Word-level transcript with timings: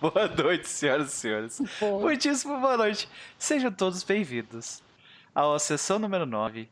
Boa 0.02 0.28
noite, 0.28 0.66
senhoras 0.66 1.12
e 1.12 1.16
senhores. 1.16 1.60
Bom, 1.78 2.00
Muitíssimo 2.00 2.58
boa 2.58 2.76
noite. 2.76 3.06
Sejam 3.38 3.70
todos 3.70 4.02
bem-vindos 4.02 4.82
à 5.34 5.58
sessão 5.58 5.98
número 5.98 6.24
9 6.24 6.70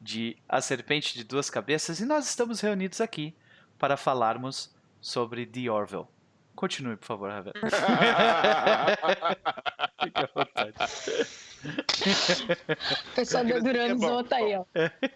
de 0.00 0.36
A 0.48 0.60
Serpente 0.60 1.14
de 1.14 1.22
Duas 1.22 1.48
Cabeças 1.48 2.00
e 2.00 2.04
nós 2.04 2.28
estamos 2.28 2.60
reunidos 2.60 3.00
aqui 3.00 3.32
para 3.78 3.96
falarmos 3.96 4.74
sobre 5.00 5.46
The 5.46 5.70
Orville. 5.70 6.06
Continue, 6.56 6.96
por 6.96 7.06
favor, 7.06 7.30
Ravel. 7.30 7.52
Fique 10.02 10.18
à 10.18 10.28
vontade. 10.34 10.74
o 13.10 13.14
pessoal 13.14 13.44
do 13.44 13.62
Duramos 13.62 14.02
é 14.02 14.06
bom, 14.06 14.12
outro 14.14 14.34
aí, 14.34 14.56
ó. 14.56 14.64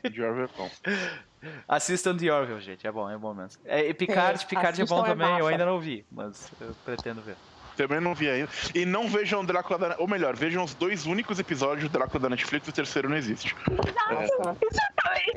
De 0.08 0.22
Orville 0.22 0.48
é 0.48 0.56
bom. 0.56 0.70
Assistam 1.68 2.16
The 2.16 2.32
Orville, 2.32 2.60
gente. 2.60 2.86
É 2.86 2.92
bom, 2.92 3.08
é 3.10 3.16
bom 3.16 3.32
mesmo. 3.34 3.60
É, 3.64 3.88
e 3.88 3.94
Picard, 3.94 4.42
É, 4.42 4.46
Picard 4.46 4.80
é 4.82 4.84
bom 4.86 5.04
é 5.04 5.08
também. 5.10 5.38
eu 5.38 5.46
ainda 5.46 5.64
não 5.66 5.78
vi, 5.80 6.04
mas 6.10 6.50
eu 6.60 6.74
pretendo 6.84 7.20
ver. 7.22 7.36
Também 7.76 8.00
não 8.00 8.12
vi 8.14 8.28
ainda. 8.28 8.48
E 8.74 8.84
não 8.84 9.06
vejam 9.08 9.44
Drácula 9.44 9.78
da... 9.78 9.96
Ou 9.98 10.08
melhor, 10.08 10.34
vejam 10.34 10.64
os 10.64 10.74
dois 10.74 11.06
únicos 11.06 11.38
episódios 11.38 11.84
de 11.84 11.88
Drácula 11.88 12.18
da 12.22 12.28
Netflix 12.30 12.66
e 12.66 12.70
o 12.70 12.72
terceiro 12.72 13.08
não 13.08 13.16
existe. 13.16 13.54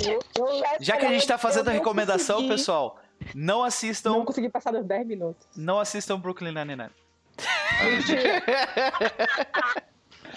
Eu, 0.08 0.20
eu 0.38 0.60
já 0.60 0.78
Já 0.80 0.98
que 0.98 1.06
a 1.06 1.10
gente 1.10 1.28
tá 1.28 1.38
fazendo 1.38 1.68
a 1.70 1.72
recomendação, 1.72 2.38
consegui- 2.38 2.56
pessoal, 2.56 3.00
não 3.36 3.64
assistam, 3.64 4.12
Não 4.14 4.26
consegui 4.26 4.50
passar 4.50 4.72
dos 4.72 4.84
10 4.86 5.06
minutos. 5.06 5.46
não 5.56 5.80
assistam 5.80 6.20
Brooklyn 6.20 6.52
Nine-Nine. 6.52 6.90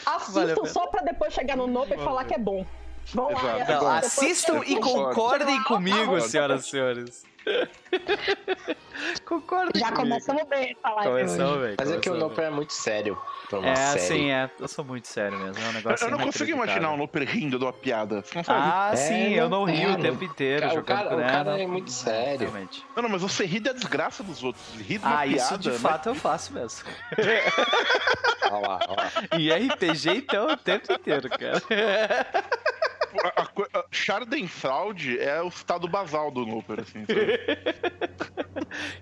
Valeu, 0.04 0.16
Assistam 0.16 0.46
Pedro. 0.46 0.66
só 0.66 0.86
pra 0.88 1.02
depois 1.02 1.32
chegar 1.32 1.56
no 1.56 1.66
Nope 1.66 1.94
e 1.94 1.98
falar 1.98 2.24
que 2.24 2.34
é 2.34 2.38
bom. 2.38 2.66
Vão 3.12 3.30
lá 3.32 3.58
e 3.58 3.62
Exato. 3.62 3.72
assistam. 3.72 3.74
Não, 3.74 3.80
bom. 3.80 3.88
assistam 3.96 4.62
e 4.66 4.74
Concordo. 4.76 5.04
concordem 5.14 5.62
comigo, 5.64 5.98
concordo. 5.98 6.20
senhoras 6.28 6.64
e 6.66 6.70
senhores. 6.70 7.24
concordem 9.26 9.72
Já 9.78 9.88
comigo. 9.92 10.00
começamos 10.02 10.42
bem 10.48 10.70
essa 10.78 10.94
live 10.94 11.10
Começamos 11.10 11.56
hoje. 11.56 11.66
bem. 11.66 11.76
Mas 11.78 11.90
é 11.90 11.98
que 11.98 12.08
o 12.10 12.14
Noper 12.14 12.44
é 12.44 12.50
muito 12.50 12.72
sério. 12.72 13.18
É, 13.62 13.74
série. 13.76 14.00
sim, 14.00 14.30
é. 14.30 14.50
Eu 14.58 14.66
sou 14.66 14.82
muito 14.84 15.06
sério 15.06 15.38
mesmo. 15.38 15.62
É 15.62 15.68
um 15.68 15.72
negócio 15.72 16.06
Eu 16.06 16.10
não 16.10 16.18
consigo 16.18 16.50
imaginar 16.50 16.90
o 16.92 16.96
Nooper 16.96 17.28
rindo 17.28 17.58
de 17.58 17.64
uma 17.64 17.72
piada. 17.72 18.24
Ah, 18.48 18.90
É, 18.94 18.96
sim, 18.96 19.34
eu 19.34 19.48
não 19.50 19.64
rio 19.64 19.92
o 19.92 19.96
tempo 20.00 20.24
inteiro 20.24 20.62
cara, 20.62 20.72
o 20.72 20.76
jogando 20.76 20.96
cara- 20.96 21.16
o 21.16 21.20
cara 21.20 21.62
é 21.62 21.66
muito 21.66 21.90
sério. 21.90 22.48
Realmente. 22.48 22.82
Não, 22.96 23.02
não, 23.02 23.10
mas 23.10 23.20
você 23.20 23.44
ri 23.44 23.60
da 23.60 23.72
desgraça 23.74 24.22
dos 24.22 24.42
outros. 24.42 24.64
Ri 24.76 24.96
de 24.98 25.04
uma 25.04 25.14
Ah, 25.14 25.22
piada. 25.24 25.36
isso 25.36 25.58
de 25.58 25.70
né? 25.70 25.78
fato 25.78 26.08
eu 26.08 26.14
faço 26.14 26.52
mesmo. 26.54 26.82
Olha 28.50 28.68
lá, 28.68 28.78
olha 28.88 28.96
lá. 28.96 29.38
Em 29.38 29.50
RPG, 29.68 30.10
então, 30.18 30.46
o 30.48 30.56
tempo 30.56 30.92
inteiro, 30.92 31.28
cara. 31.28 31.62
A, 33.22 33.42
a, 33.78 33.84
Schadenfraude 33.90 35.18
é 35.18 35.40
o 35.40 35.48
estado 35.48 35.86
basal 35.88 36.30
do 36.30 36.44
Nooper, 36.44 36.80
assim. 36.80 37.04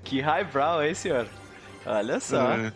Que 0.04 0.20
highbrow, 0.20 0.82
hein, 0.82 0.94
senhor? 0.94 1.27
Olha 1.86 2.20
só. 2.20 2.52
É. 2.52 2.72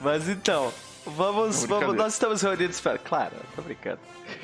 Mas 0.00 0.28
então, 0.28 0.72
vamos, 1.06 1.64
vamos. 1.64 1.94
Nós 1.94 2.14
estamos 2.14 2.42
reunidos 2.42 2.80
para. 2.80 2.98
Claro, 2.98 3.36
tô 3.54 3.62
brincando. 3.62 4.00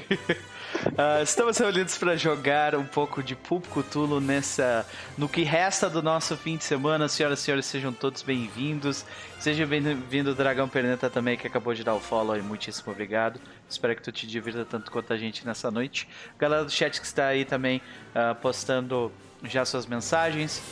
Ah, 0.96 1.20
estamos 1.22 1.58
reunidos 1.58 1.98
para 1.98 2.16
jogar 2.16 2.74
um 2.74 2.86
pouco 2.86 3.22
de 3.22 3.36
Pulp 3.36 3.66
Cthulhu 3.66 4.18
nessa, 4.18 4.86
no 5.16 5.28
que 5.28 5.42
resta 5.42 5.90
do 5.90 6.02
nosso 6.02 6.36
fim 6.38 6.56
de 6.56 6.64
semana. 6.64 7.06
Senhoras 7.06 7.40
e 7.40 7.42
senhores, 7.42 7.66
sejam 7.66 7.92
todos 7.92 8.22
bem-vindos. 8.22 9.04
Seja 9.38 9.66
bem-vindo 9.66 10.30
o 10.30 10.34
Dragão 10.34 10.68
Perneta 10.70 11.10
também, 11.10 11.36
que 11.36 11.46
acabou 11.46 11.74
de 11.74 11.84
dar 11.84 11.94
o 11.94 12.00
follow 12.00 12.32
aí. 12.32 12.40
Muitíssimo 12.40 12.92
obrigado. 12.92 13.38
Espero 13.68 13.94
que 13.94 14.02
tu 14.02 14.10
te 14.10 14.26
divirta 14.26 14.64
tanto 14.64 14.90
quanto 14.90 15.12
a 15.12 15.18
gente 15.18 15.46
nessa 15.46 15.70
noite. 15.70 16.08
Galera 16.38 16.64
do 16.64 16.70
chat 16.70 16.98
que 16.98 17.06
está 17.06 17.26
aí 17.26 17.44
também 17.44 17.82
ah, 18.14 18.34
postando 18.34 19.12
já 19.44 19.66
suas 19.66 19.84
mensagens. 19.84 20.62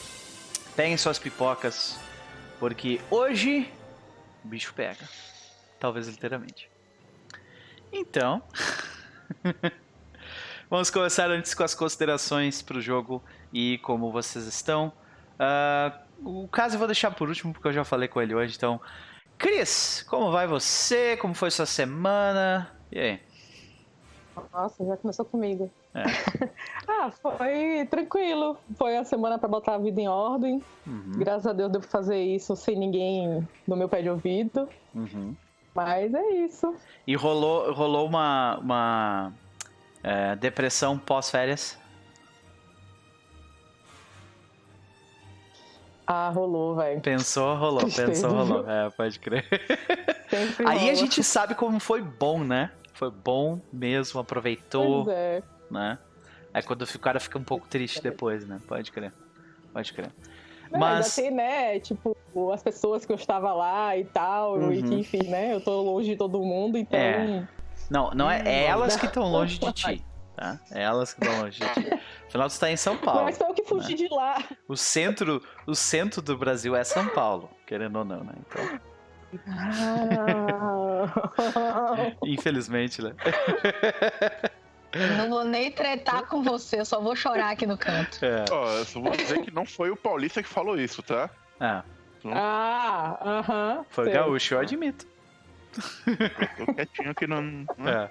Peguem 0.74 0.96
suas 0.96 1.18
pipocas, 1.18 1.98
porque 2.58 2.98
hoje 3.10 3.70
o 4.42 4.48
bicho 4.48 4.72
pega. 4.72 5.06
Talvez 5.78 6.08
literalmente. 6.08 6.70
Então. 7.92 8.42
Vamos 10.70 10.90
começar 10.90 11.30
antes 11.30 11.54
com 11.54 11.62
as 11.62 11.74
considerações 11.74 12.60
pro 12.60 12.78
jogo 12.80 13.22
e 13.52 13.78
como 13.78 14.12
vocês 14.12 14.46
estão. 14.46 14.92
Ah, 15.38 15.98
o 16.22 16.46
caso 16.48 16.74
eu 16.74 16.78
vou 16.78 16.86
deixar 16.86 17.10
por 17.10 17.28
último, 17.28 17.54
porque 17.54 17.68
eu 17.68 17.72
já 17.72 17.84
falei 17.84 18.06
com 18.06 18.20
ele 18.20 18.34
hoje, 18.34 18.54
então. 18.56 18.78
Cris, 19.38 20.04
como 20.08 20.30
vai 20.30 20.46
você? 20.46 21.16
Como 21.16 21.32
foi 21.32 21.50
sua 21.50 21.64
semana? 21.64 22.70
E 22.92 22.98
aí? 22.98 23.20
Nossa, 24.52 24.84
já 24.84 24.96
começou 24.98 25.24
comigo. 25.24 25.70
É. 25.94 26.02
ah, 26.86 27.10
foi 27.10 27.86
tranquilo. 27.90 28.58
Foi 28.76 28.96
a 28.98 29.04
semana 29.04 29.38
pra 29.38 29.48
botar 29.48 29.76
a 29.76 29.78
vida 29.78 30.00
em 30.00 30.08
ordem. 30.08 30.62
Uhum, 30.86 31.12
Graças 31.16 31.46
a 31.46 31.52
Deus 31.54 31.72
deu 31.72 31.80
pra 31.80 31.88
fazer 31.88 32.20
isso 32.22 32.54
sem 32.54 32.76
ninguém 32.78 33.46
no 33.66 33.74
meu 33.76 33.88
pé 33.88 34.02
de 34.02 34.10
ouvido. 34.10 34.68
uhum. 34.94 35.34
Mas 35.74 36.12
é 36.12 36.30
isso. 36.44 36.74
E 37.06 37.14
rolou, 37.14 37.72
rolou 37.72 38.06
uma, 38.06 38.58
uma 38.58 39.32
é, 40.02 40.36
depressão 40.36 40.98
pós-férias? 40.98 41.78
Ah, 46.06 46.30
rolou, 46.30 46.74
velho. 46.74 47.00
Pensou, 47.02 47.54
rolou. 47.56 47.80
Tristeza, 47.80 48.06
Pensou, 48.28 48.30
rolou. 48.30 48.70
É, 48.70 48.88
pode 48.90 49.18
crer. 49.18 49.44
Sempre 50.30 50.66
Aí 50.66 50.88
a 50.90 50.94
gente 50.94 51.22
sabe 51.22 51.54
como 51.54 51.78
foi 51.78 52.00
bom, 52.00 52.42
né? 52.42 52.70
Foi 52.94 53.10
bom 53.10 53.60
mesmo, 53.72 54.18
aproveitou, 54.20 55.04
Pois 55.04 55.16
é. 55.16 55.42
né? 55.70 55.98
Aí 56.52 56.62
quando 56.62 56.82
o 56.82 56.98
cara 56.98 57.20
fica 57.20 57.38
um 57.38 57.44
pouco 57.44 57.68
triste 57.68 58.02
depois, 58.02 58.46
né? 58.46 58.58
Pode 58.66 58.90
crer. 58.90 59.12
Pode 59.72 59.92
crer. 59.92 60.10
Não, 60.70 60.80
Mas- 60.80 61.14
tem, 61.14 61.30
né, 61.30 61.78
tipo, 61.80 62.16
as 62.52 62.62
pessoas 62.62 63.04
que 63.06 63.12
eu 63.12 63.16
estava 63.16 63.52
lá 63.54 63.96
e 63.96 64.04
tal, 64.04 64.60
e 64.72 64.78
Uhum. 64.80 64.88
que, 64.88 64.94
enfim, 64.96 65.22
né, 65.28 65.54
eu 65.54 65.60
tô 65.62 65.80
longe 65.80 66.10
de 66.10 66.16
todo 66.16 66.42
mundo, 66.42 66.76
então... 66.76 66.98
É. 66.98 67.48
Não, 67.90 68.10
não 68.10 68.30
é, 68.30 68.38
é 68.40 68.66
Hum, 68.66 68.70
elas 68.70 68.96
que 68.96 69.06
estão 69.06 69.30
longe 69.30 69.58
de 69.58 69.72
ti, 69.72 70.04
tá? 70.36 70.60
É 70.70 70.82
elas 70.82 71.14
que 71.14 71.20
estão 71.22 71.40
longe 71.40 71.60
de 71.60 71.66
ti. 71.66 71.88
Afinal, 72.26 72.48
tu 72.48 72.58
tá 72.60 72.70
em 72.70 72.76
São 72.76 72.96
Paulo. 72.96 73.24
Mas 73.24 73.38
foi 73.38 73.48
eu 73.48 73.54
que 73.54 73.64
fugi 73.64 73.94
de 73.94 74.08
lá. 74.08 74.42
O 74.68 74.76
centro, 74.76 75.42
o 75.66 75.74
centro 75.74 76.20
do 76.20 76.36
Brasil 76.36 76.76
é 76.76 76.84
São 76.84 77.08
Paulo, 77.08 77.50
querendo 77.66 77.96
ou 77.98 78.04
não, 78.04 78.22
né? 78.22 78.34
Então, 78.46 78.80
Ah. 79.46 81.04
infelizmente, 82.24 83.02
né? 83.02 83.14
Não 85.18 85.28
vou 85.28 85.44
nem 85.44 85.70
tretar 85.70 86.26
com 86.26 86.42
você, 86.42 86.80
eu 86.80 86.84
só 86.84 87.00
vou 87.00 87.14
chorar 87.14 87.50
aqui 87.50 87.66
no 87.66 87.76
canto. 87.76 88.24
É. 88.24 88.44
Ó, 88.50 88.70
eu 88.70 88.84
só 88.84 89.00
vou 89.00 89.12
dizer 89.12 89.42
que 89.42 89.50
não 89.50 89.66
foi 89.66 89.90
o 89.90 89.96
Paulista 89.96 90.42
que 90.42 90.48
falou 90.48 90.78
isso, 90.78 91.02
tá? 91.02 91.28
Ah, 91.60 91.84
ah, 92.32 93.18
aham. 93.22 93.84
foi 93.90 94.06
sei. 94.06 94.14
gaúcho, 94.14 94.54
eu 94.54 94.60
admito. 94.60 95.06
Tô 96.56 96.74
quietinho 96.74 97.10
aqui 97.10 97.26
não. 97.26 97.40
né? 97.42 97.66
É. 97.86 98.10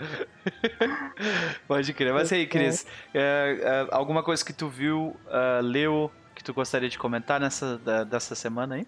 Pode 1.66 1.92
crer. 1.92 2.12
Mas 2.12 2.32
aí, 2.32 2.46
Cris, 2.46 2.86
é, 3.14 3.58
é, 3.62 3.88
alguma 3.94 4.22
coisa 4.22 4.44
que 4.44 4.52
tu 4.52 4.68
viu, 4.68 5.16
ah, 5.28 5.60
leu, 5.62 6.10
que 6.34 6.42
tu 6.42 6.54
gostaria 6.54 6.88
de 6.88 6.98
comentar 6.98 7.38
nessa, 7.40 7.78
da- 7.78 8.04
dessa 8.04 8.34
semana 8.34 8.76
aí? 8.76 8.86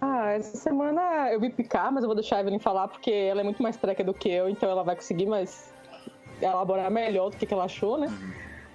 Ah, 0.00 0.32
essa 0.32 0.56
semana 0.58 1.32
eu 1.32 1.40
vi 1.40 1.48
picar, 1.50 1.90
mas 1.90 2.02
eu 2.02 2.08
vou 2.08 2.14
deixar 2.14 2.36
a 2.36 2.40
Evelyn 2.40 2.58
falar, 2.58 2.88
porque 2.88 3.10
ela 3.10 3.40
é 3.40 3.44
muito 3.44 3.62
mais 3.62 3.76
treca 3.76 4.04
do 4.04 4.12
que 4.12 4.28
eu, 4.28 4.48
então 4.48 4.68
ela 4.70 4.82
vai 4.84 4.94
conseguir 4.94 5.26
mais 5.26 5.72
elaborar 6.42 6.90
melhor 6.90 7.30
do 7.30 7.36
que, 7.38 7.46
que 7.46 7.54
ela 7.54 7.64
achou, 7.64 7.96
né? 7.98 8.08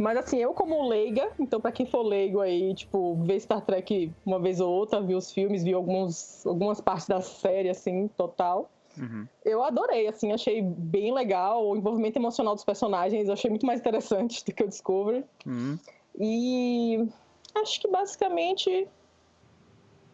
Mas 0.01 0.17
assim, 0.17 0.38
eu 0.38 0.51
como 0.53 0.88
leiga, 0.88 1.29
então 1.39 1.62
pra 1.62 1.72
quem 1.72 1.85
for 1.85 2.01
leigo 2.01 2.39
aí, 2.39 2.73
tipo, 2.73 3.16
ver 3.23 3.39
Star 3.39 3.62
Trek 3.62 4.12
uma 4.25 4.39
vez 4.39 4.59
ou 4.59 4.69
outra, 4.72 5.00
viu 5.00 5.17
os 5.17 5.31
filmes, 5.31 5.63
viu 5.63 5.78
alguns, 5.78 6.44
algumas 6.45 6.81
partes 6.81 7.07
da 7.07 7.22
série, 7.22 7.69
assim, 7.69 8.07
total. 8.17 8.69
Uhum. 8.97 9.28
Eu 9.45 9.63
adorei, 9.63 10.07
assim, 10.07 10.31
achei 10.31 10.62
bem 10.62 11.13
legal. 11.13 11.67
O 11.67 11.75
envolvimento 11.75 12.17
emocional 12.17 12.56
dos 12.56 12.63
personagens 12.63 13.28
eu 13.28 13.34
achei 13.34 13.50
muito 13.50 13.66
mais 13.66 13.79
interessante 13.79 14.44
do 14.45 14.51
que 14.51 14.63
o 14.63 14.67
Discovery. 14.67 15.23
Uhum. 15.45 15.78
E 16.19 17.07
acho 17.56 17.79
que 17.79 17.88
basicamente 17.88 18.88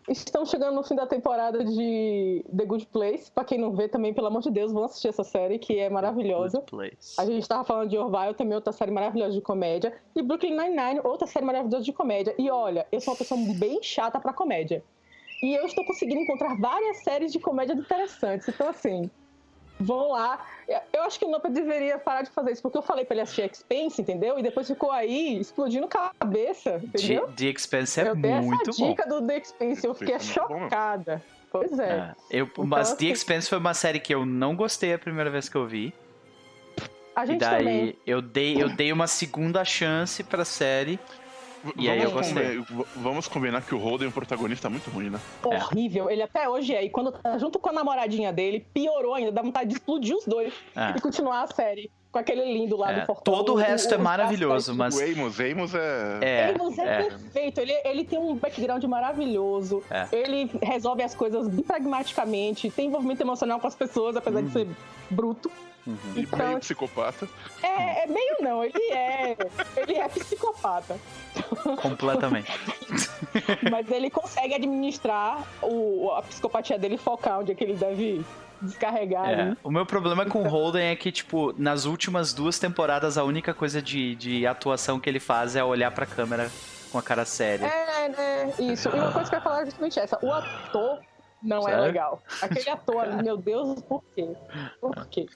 estamos 0.07 0.49
chegando 0.49 0.75
no 0.75 0.83
fim 0.83 0.95
da 0.95 1.05
temporada 1.05 1.63
de 1.63 2.45
The 2.55 2.65
Good 2.65 2.87
Place. 2.87 3.31
Pra 3.31 3.43
quem 3.43 3.57
não 3.57 3.71
vê 3.73 3.87
também, 3.87 4.13
pelo 4.13 4.27
amor 4.27 4.41
de 4.41 4.49
Deus, 4.49 4.71
vão 4.71 4.85
assistir 4.85 5.09
essa 5.09 5.23
série 5.23 5.59
que 5.59 5.77
é 5.77 5.89
maravilhosa. 5.89 6.59
Good 6.59 6.71
place. 6.71 7.15
A 7.19 7.25
gente 7.25 7.47
tava 7.47 7.63
falando 7.63 7.89
de 7.89 7.97
Orville, 7.97 8.33
também 8.33 8.55
outra 8.55 8.71
série 8.71 8.91
maravilhosa 8.91 9.33
de 9.33 9.41
comédia. 9.41 9.93
E 10.15 10.21
Brooklyn 10.21 10.55
Nine-Nine, 10.55 11.01
outra 11.03 11.27
série 11.27 11.45
maravilhosa 11.45 11.83
de 11.83 11.93
comédia. 11.93 12.33
E 12.37 12.49
olha, 12.49 12.87
eu 12.91 13.01
sou 13.01 13.13
uma 13.13 13.17
pessoa 13.17 13.39
bem 13.57 13.81
chata 13.83 14.19
pra 14.19 14.33
comédia. 14.33 14.83
E 15.43 15.53
eu 15.53 15.65
estou 15.65 15.85
conseguindo 15.85 16.21
encontrar 16.21 16.55
várias 16.59 17.03
séries 17.03 17.31
de 17.31 17.39
comédia 17.39 17.73
interessantes. 17.73 18.47
Então, 18.47 18.69
assim, 18.69 19.09
vão 19.79 20.11
lá. 20.11 20.45
Eu 20.91 21.03
acho 21.03 21.17
que 21.17 21.25
o 21.25 21.29
Nopa 21.29 21.49
deveria 21.49 21.97
parar 21.97 22.23
de 22.23 22.29
fazer 22.31 22.51
isso, 22.51 22.61
porque 22.61 22.77
eu 22.77 22.81
falei 22.81 23.05
pra 23.05 23.13
ele 23.15 23.21
assistir 23.21 23.49
Expense, 23.49 24.01
entendeu? 24.01 24.37
E 24.37 24.43
depois 24.43 24.67
ficou 24.67 24.91
aí 24.91 25.39
explodindo 25.39 25.87
cabeça, 25.87 26.81
entendeu? 26.83 27.27
The, 27.27 27.33
The 27.33 27.45
Expanse 27.45 27.99
é 28.01 28.09
eu 28.09 28.15
dei 28.15 28.31
muito 28.41 28.69
essa 28.69 28.81
bom. 28.81 28.89
dica 28.89 29.07
do 29.07 29.21
The 29.25 29.37
Expense, 29.37 29.87
eu 29.87 29.93
fiquei 29.93 30.15
Expense 30.15 30.39
é 30.39 30.41
bom 30.47 30.59
chocada. 30.59 31.23
Pois 31.49 31.79
é. 31.79 32.13
É, 32.31 32.41
eu, 32.41 32.45
Então, 32.45 32.65
mas 32.65 32.93
The 32.93 33.05
Expanse 33.05 33.47
foi 33.49 33.57
uma 33.57 33.73
série 33.73 33.99
que 33.99 34.13
eu 34.13 34.25
não 34.25 34.55
gostei 34.55 34.93
a 34.93 34.99
primeira 34.99 35.29
vez 35.29 35.47
que 35.47 35.55
eu 35.55 35.65
vi. 35.65 35.93
A 37.15 37.23
E 37.23 37.27
gente 37.27 37.39
daí 37.39 37.57
também. 37.63 37.95
eu 38.05 38.21
dei, 38.21 38.61
eu 38.61 38.69
dei 38.69 38.91
uma 38.91 39.07
segunda 39.07 39.63
chance 39.65 40.23
pra 40.23 40.43
série. 40.45 40.99
E 41.77 41.89
aí 41.89 42.01
eu 42.01 42.09
Vamos 42.11 42.27
gostei. 42.31 42.57
combinar- 42.57 42.85
Vamos 42.95 43.27
combinar 43.27 43.61
que 43.61 43.75
o 43.75 43.77
Holden 43.77 44.05
é 44.07 44.09
um 44.09 44.13
protagonista 44.13 44.69
muito 44.69 44.89
ruim, 44.89 45.09
né? 45.09 45.19
Horrível. 45.43 46.09
Ele 46.09 46.21
até 46.21 46.47
hoje 46.47 46.73
é. 46.73 46.83
E 46.83 46.89
quando 46.89 47.11
tá 47.11 47.37
junto 47.37 47.59
com 47.59 47.69
a 47.69 47.73
namoradinha 47.73 48.31
dele, 48.31 48.65
piorou 48.73 49.15
ainda. 49.15 49.31
Dá 49.31 49.41
vontade 49.41 49.69
de 49.69 49.75
explodir 49.75 50.15
os 50.15 50.25
dois 50.25 50.53
É. 50.75 50.93
e 50.97 51.01
continuar 51.01 51.43
a 51.43 51.47
série. 51.47 51.89
Com 52.09 52.19
aquele 52.19 52.41
lindo 52.53 52.77
lá 52.77 52.91
É, 52.93 52.99
do 53.01 53.05
Fortão. 53.05 53.33
todo 53.33 53.51
o 53.51 53.55
resto 53.55 53.93
é 53.93 53.97
os 53.97 54.03
maravilhoso, 54.03 54.73
mas. 54.73 54.95
O 54.95 55.01
Amos, 55.03 55.39
Amos 55.41 55.75
é... 55.75 56.19
É, 56.21 56.55
Amos 56.57 56.79
é, 56.79 56.83
é. 56.83 57.03
perfeito, 57.03 57.59
ele, 57.59 57.73
ele 57.83 58.05
tem 58.05 58.17
um 58.17 58.33
background 58.35 58.81
maravilhoso, 58.85 59.83
É. 59.91 60.07
ele 60.13 60.49
resolve 60.63 61.03
as 61.03 61.13
coisas 61.13 61.47
bem 61.49 61.63
pragmaticamente, 61.63 62.69
tem 62.71 62.87
envolvimento 62.87 63.21
emocional 63.21 63.59
com 63.59 63.67
as 63.67 63.75
pessoas, 63.75 64.15
apesar 64.15 64.41
de 64.41 64.51
ser 64.51 64.67
bruto. 65.09 65.51
Uhum. 65.87 65.97
E 66.17 66.21
Então, 66.21 66.39
meio 66.39 66.59
psicopata. 66.59 67.27
é, 67.63 68.03
é 68.03 68.07
meio 68.07 68.35
não, 68.41 68.63
ele 68.63 68.91
é. 68.91 69.37
Ele 69.77 69.95
é 69.95 70.09
psicopata. 70.09 70.99
Completamente. 71.81 72.51
Mas 73.71 73.89
ele 73.89 74.09
consegue 74.09 74.53
administrar 74.53 75.47
o, 75.61 76.11
a 76.11 76.21
psicopatia 76.21 76.77
dele 76.77 76.97
focar 76.97 77.39
onde 77.39 77.53
é 77.53 77.55
que 77.55 77.63
ele 77.63 77.75
deve 77.75 78.25
descarregar. 78.61 79.29
É. 79.29 79.41
ali. 79.41 79.57
O 79.63 79.71
meu 79.71 79.85
problema 79.85 80.25
com 80.25 80.43
o 80.43 80.47
Holden 80.47 80.87
é 80.89 80.95
que, 80.95 81.11
tipo, 81.11 81.53
nas 81.57 81.85
últimas 81.85 82.33
duas 82.33 82.59
temporadas, 82.59 83.17
a 83.17 83.23
única 83.23 83.53
coisa 83.53 83.81
de, 83.81 84.15
de 84.15 84.45
atuação 84.45 84.99
que 84.99 85.09
ele 85.09 85.19
faz 85.19 85.55
é 85.55 85.63
olhar 85.63 85.91
pra 85.91 86.05
câmera 86.05 86.51
com 86.91 86.97
a 86.97 87.03
cara 87.03 87.23
séria. 87.23 87.65
É, 87.65 88.09
né? 88.09 88.53
Isso. 88.59 88.89
E 88.89 88.99
uma 88.99 89.11
coisa 89.11 89.29
que 89.29 89.35
eu 89.35 89.39
ia 89.39 89.43
falar 89.43 89.61
é 89.61 89.65
justamente 89.65 89.99
essa. 89.99 90.19
O 90.21 90.33
ator 90.33 90.99
não 91.41 91.61
Sério? 91.61 91.79
é 91.83 91.87
legal. 91.87 92.21
Aquele 92.41 92.69
ator 92.69 93.03
ali, 93.03 93.23
meu 93.23 93.37
Deus, 93.37 93.81
por 93.83 94.03
quê? 94.15 94.35
Por 94.81 95.07
quê? 95.07 95.27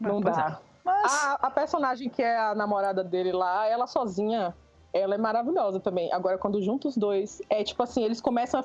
Não 0.00 0.20
Pois 0.20 0.36
dá. 0.36 0.60
Mas. 0.84 1.12
A, 1.12 1.34
a 1.34 1.50
personagem 1.50 2.08
que 2.08 2.22
é 2.22 2.38
a 2.38 2.54
namorada 2.54 3.04
dele 3.04 3.32
lá, 3.32 3.66
ela 3.66 3.86
sozinha, 3.86 4.54
ela 4.92 5.14
é 5.14 5.18
maravilhosa 5.18 5.78
também. 5.78 6.12
Agora, 6.12 6.38
quando 6.38 6.62
junta 6.62 6.88
os 6.88 6.96
dois, 6.96 7.42
é 7.50 7.62
tipo 7.62 7.82
assim, 7.82 8.02
eles 8.02 8.20
começam 8.20 8.58
a 8.58 8.64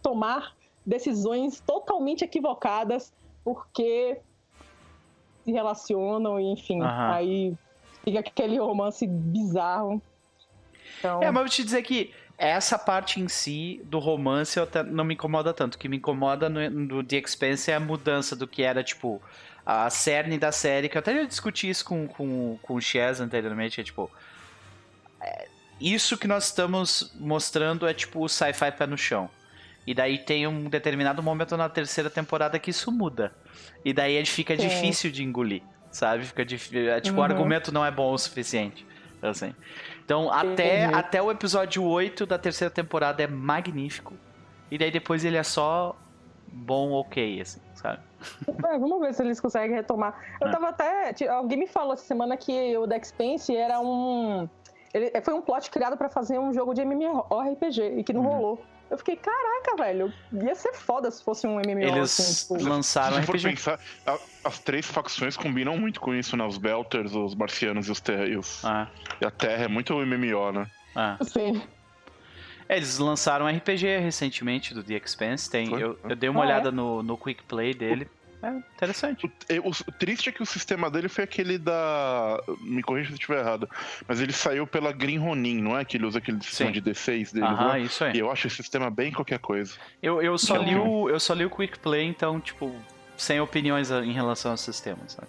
tomar 0.00 0.54
decisões 0.84 1.60
totalmente 1.60 2.24
equivocadas 2.24 3.12
porque 3.44 4.20
se 5.44 5.52
relacionam, 5.52 6.40
e 6.40 6.52
enfim. 6.52 6.80
Aham. 6.80 7.12
Aí 7.12 7.54
fica 8.04 8.20
aquele 8.20 8.58
romance 8.58 9.06
bizarro. 9.06 10.00
Então, 10.98 11.22
É, 11.22 11.26
mas 11.26 11.36
eu 11.36 11.42
vou 11.42 11.48
te 11.48 11.64
dizer 11.64 11.82
que 11.82 12.14
essa 12.38 12.78
parte 12.78 13.20
em 13.20 13.28
si 13.28 13.80
do 13.84 13.98
romance 13.98 14.58
eu 14.58 14.64
até 14.64 14.82
não 14.82 15.04
me 15.04 15.14
incomoda 15.14 15.52
tanto. 15.54 15.74
O 15.74 15.78
que 15.78 15.88
me 15.88 15.96
incomoda 15.96 16.48
no, 16.48 16.68
no 16.70 17.04
The 17.04 17.16
Expanse 17.16 17.70
é 17.70 17.74
a 17.74 17.80
mudança 17.80 18.36
do 18.36 18.46
que 18.46 18.62
era, 18.62 18.82
tipo, 18.84 19.20
a 19.66 19.90
cerne 19.90 20.38
da 20.38 20.52
série, 20.52 20.88
que 20.88 20.96
eu 20.96 21.00
até 21.00 21.12
já 21.12 21.24
discuti 21.24 21.68
isso 21.68 21.84
com, 21.84 22.06
com, 22.06 22.56
com 22.62 22.74
o 22.74 22.80
Chaz 22.80 23.20
anteriormente, 23.20 23.80
é 23.80 23.84
tipo. 23.84 24.08
é, 25.20 25.48
isso 25.80 26.16
que 26.16 26.26
nós 26.26 26.46
estamos 26.46 27.12
mostrando 27.20 27.86
é 27.86 27.92
tipo 27.92 28.24
o 28.24 28.28
sci-fi 28.28 28.72
pé 28.72 28.86
no 28.86 28.96
chão. 28.96 29.28
E 29.86 29.92
daí 29.94 30.18
tem 30.18 30.46
um 30.46 30.68
determinado 30.70 31.22
momento 31.22 31.56
na 31.56 31.68
terceira 31.68 32.08
temporada 32.08 32.58
que 32.58 32.70
isso 32.70 32.90
muda. 32.90 33.32
E 33.84 33.92
daí 33.92 34.24
fica 34.24 34.56
Sim. 34.56 34.66
difícil 34.68 35.10
de 35.12 35.22
engolir, 35.22 35.62
sabe? 35.92 36.24
Fica 36.24 36.44
difícil. 36.44 36.90
É, 36.90 37.00
tipo, 37.00 37.16
o 37.16 37.18
Uhum. 37.20 37.24
argumento 37.24 37.70
não 37.72 37.84
é 37.84 37.90
bom 37.90 38.12
o 38.12 38.18
suficiente. 38.18 38.86
Assim. 39.22 39.54
Então, 40.04 40.30
até, 40.32 40.84
até 40.84 41.20
o 41.22 41.30
episódio 41.30 41.82
8 41.84 42.26
da 42.26 42.38
terceira 42.38 42.70
temporada 42.72 43.22
é 43.22 43.26
magnífico. 43.26 44.14
E 44.70 44.78
daí 44.78 44.90
depois 44.90 45.24
ele 45.24 45.36
é 45.36 45.42
só 45.42 45.96
bom, 46.46 46.92
ok, 46.92 47.40
assim, 47.40 47.60
sabe? 47.74 48.00
É, 48.48 48.78
vamos 48.78 49.00
ver 49.00 49.14
se 49.14 49.22
eles 49.22 49.40
conseguem 49.40 49.74
retomar. 49.76 50.14
Eu 50.40 50.48
É. 50.48 50.50
tava 50.50 50.68
até. 50.68 51.14
Alguém 51.28 51.58
me 51.58 51.66
falou 51.66 51.94
essa 51.94 52.04
semana 52.04 52.36
que 52.36 52.76
o 52.76 52.86
Dex 52.86 53.08
Spence 53.08 53.54
era 53.56 53.80
um. 53.80 54.48
Ele 54.94 55.10
foi 55.22 55.34
um 55.34 55.42
plot 55.42 55.70
criado 55.70 55.96
pra 55.96 56.08
fazer 56.08 56.38
um 56.38 56.52
jogo 56.54 56.72
de 56.74 56.80
MMORPG 56.82 57.98
e 57.98 58.04
que 58.04 58.12
não 58.12 58.22
Uhum. 58.22 58.28
rolou. 58.28 58.64
Eu 58.88 58.96
fiquei, 58.96 59.16
caraca, 59.16 59.76
velho, 59.76 60.12
ia 60.32 60.54
ser 60.54 60.72
foda 60.72 61.10
se 61.10 61.22
fosse 61.22 61.44
um 61.44 61.58
MMO 61.58 61.80
Eles 61.82 62.20
assim, 62.20 62.54
tipo. 62.54 62.68
lançaram 62.68 63.16
Se 63.16 63.22
for 63.22 63.34
RPG. 63.34 63.48
pensar, 63.50 63.80
a- 64.06 64.18
as 64.44 64.60
três 64.60 64.86
facções 64.86 65.36
combinam 65.36 65.76
muito 65.76 66.00
com 66.00 66.14
isso, 66.14 66.36
né? 66.36 66.44
Os 66.44 66.56
Belters, 66.56 67.12
os 67.12 67.34
Marcianos 67.34 67.88
e 67.88 67.90
os, 67.90 68.00
ter 68.00 68.28
e, 68.28 68.36
os- 68.36 68.64
Ah, 68.64 68.86
e 69.20 69.26
a 69.26 69.30
Terra. 69.30 69.64
É 69.64 69.68
muito 69.68 69.92
MMO, 69.92 70.52
né? 70.52 70.66
ah. 70.94 71.18
É, 72.68 72.76
eles 72.76 72.98
lançaram 72.98 73.46
um 73.46 73.48
RPG 73.48 73.98
recentemente 73.98 74.74
do 74.74 74.82
The 74.82 74.94
Expanse. 74.94 75.48
Tem, 75.50 75.68
eu, 75.72 75.98
eu 76.08 76.16
dei 76.16 76.28
uma 76.28 76.40
Ah, 76.40 76.44
é? 76.44 76.46
olhada 76.46 76.72
no, 76.72 77.02
no 77.02 77.16
Quick 77.16 77.42
Play 77.44 77.74
dele. 77.74 78.08
É 78.42 78.48
interessante. 78.50 79.26
O, 79.26 79.32
e- 79.52 79.58
o- 79.60 79.70
o 79.70 79.92
triste 79.92 80.28
é 80.28 80.32
que 80.32 80.42
o 80.42 80.46
sistema 80.46 80.90
dele 80.90 81.08
foi 81.08 81.24
aquele 81.24 81.58
da. 81.58 82.40
Me 82.60 82.82
corrija 82.82 83.06
se 83.08 83.12
eu 83.12 83.16
estiver 83.16 83.38
errado. 83.40 83.68
Mas 84.06 84.20
ele 84.20 84.32
saiu 84.32 84.66
pela 84.66 84.92
Green 84.92 85.18
Ronin, 85.18 85.60
não 85.62 85.76
é? 85.76 85.84
Que 85.84 85.96
ele 85.96 86.06
usa 86.06 86.18
aquele 86.18 86.40
sistema 86.42 86.72
Sim. 86.72 86.80
de 86.80 86.90
D6 86.90 87.32
dele. 87.32 87.46
Aham, 87.46 87.66
lá. 87.68 87.78
isso 87.78 88.04
aí. 88.04 88.12
E 88.14 88.18
eu 88.18 88.30
acho 88.30 88.46
esse 88.46 88.56
sistema 88.56 88.90
bem 88.90 89.10
qualquer 89.12 89.38
coisa. 89.38 89.74
Eu, 90.02 90.20
eu, 90.22 90.36
só 90.38 90.58
Que 90.58 90.66
li 90.66 90.76
o, 90.76 91.08
eu 91.08 91.18
só 91.18 91.32
li 91.34 91.44
o 91.44 91.50
Quick 91.50 91.78
Play, 91.78 92.04
então, 92.06 92.38
tipo, 92.40 92.74
sem 93.16 93.40
opiniões 93.40 93.90
em 93.90 94.12
relação 94.12 94.50
ao 94.52 94.56
sistema, 94.56 94.98
sabe? 95.08 95.28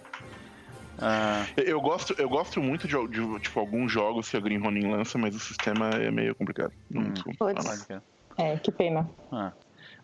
Ah, 1.00 1.46
Eu- 1.56 1.80
gosto, 1.80 2.14
eu 2.18 2.28
gosto 2.28 2.60
muito 2.60 2.88
de, 2.88 2.94
de, 3.08 3.40
tipo, 3.40 3.58
alguns 3.60 3.90
jogos 3.92 4.28
que 4.28 4.36
a 4.36 4.40
Green 4.40 4.58
Ronin 4.58 4.90
lança, 4.90 5.16
mas 5.16 5.34
o 5.34 5.38
sistema 5.38 5.90
é 5.90 6.10
meio 6.10 6.34
complicado. 6.34 6.72
Não 6.90 7.02
Hum. 7.02 7.12
desculpa. 7.12 7.46
Putz. 7.46 7.64
pode 7.64 7.86
crer. 7.86 8.02
É, 8.36 8.56
que 8.56 8.70
pena. 8.70 9.08
Ah. 9.32 9.52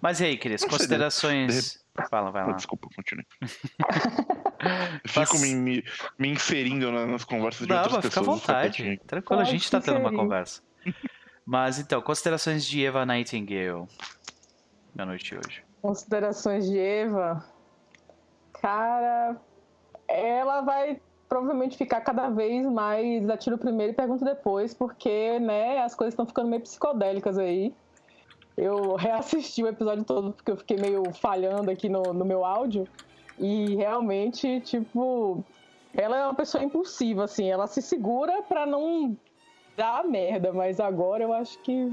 Mas 0.01 0.21
e 0.21 0.25
aí, 0.25 0.37
Cris, 0.39 0.63
Não 0.63 0.69
considerações. 0.69 1.84
Fala, 2.11 2.31
vai 2.31 2.45
lá. 2.45 2.53
Desculpa, 2.53 2.89
continue. 2.95 3.25
Fico 5.07 5.39
me, 5.39 5.55
me, 5.55 5.85
me 6.19 6.29
inserindo 6.29 6.91
na- 6.91 7.07
nas 7.07 7.25
conversas 7.25 7.67
de 7.67 7.73
Não, 7.73 7.79
outras 7.83 7.95
mas 7.97 8.05
fica 8.07 8.21
à 8.21 8.23
pessoas. 8.23 8.41
vontade. 8.41 9.01
Tranquilo, 9.07 9.41
a 9.41 9.45
Pode 9.45 9.51
gente 9.51 9.71
tá 9.71 9.81
tendo 9.81 9.99
uma 9.99 10.13
conversa. 10.13 10.61
Mas 11.47 11.79
então, 11.79 12.01
considerações 12.03 12.65
de 12.67 12.85
Eva 12.85 13.05
Nightingale 13.07 13.87
na 14.95 15.05
noite 15.07 15.31
de 15.31 15.37
hoje. 15.39 15.63
Considerações 15.83 16.67
de 16.67 16.79
Eva. 16.79 17.45
Cara, 18.61 19.37
ela 20.09 20.63
vai 20.63 21.01
provavelmente 21.29 21.77
ficar 21.77 22.01
cada 22.01 22.29
vez 22.31 22.65
mais 22.67 23.29
atira 23.29 23.57
o 23.57 23.59
primeiro 23.59 23.93
e 23.93 23.97
pergunta 23.97 24.25
depois, 24.25 24.73
porque, 24.73 25.39
né, 25.41 25.83
as 25.83 25.95
coisas 25.95 26.13
estão 26.15 26.27
ficando 26.27 26.49
meio 26.49 26.63
psicodélicas 26.63 27.37
aí. 27.39 27.75
Eu 28.57 28.95
reassisti 28.97 29.63
o 29.63 29.69
episódio 29.69 30.05
todo 30.05 30.33
porque 30.33 30.51
eu 30.51 30.57
fiquei 30.57 30.77
meio 30.77 31.13
falhando 31.13 31.71
aqui 31.71 31.89
no, 31.89 32.03
no 32.13 32.25
meu 32.25 32.45
áudio. 32.45 32.87
E 33.39 33.75
realmente, 33.75 34.61
tipo, 34.61 35.45
ela 35.93 36.17
é 36.17 36.25
uma 36.25 36.35
pessoa 36.35 36.63
impulsiva, 36.63 37.25
assim, 37.25 37.51
ela 37.51 37.67
se 37.67 37.83
segura 37.83 38.43
pra 38.43 38.65
não 38.65 39.17
dar 39.77 40.05
merda, 40.05 40.53
mas 40.53 40.79
agora 40.79 41.25
eu 41.25 41.33
acho 41.33 41.59
que 41.59 41.93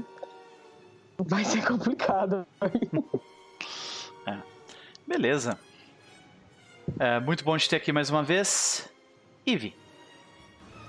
vai 1.18 1.44
ser 1.44 1.64
complicado. 1.66 2.46
Beleza. 5.06 5.58
É, 6.98 7.20
muito 7.20 7.44
bom 7.44 7.56
te 7.58 7.68
ter 7.68 7.76
aqui 7.76 7.92
mais 7.92 8.08
uma 8.08 8.22
vez. 8.22 8.88
Ive, 9.44 9.74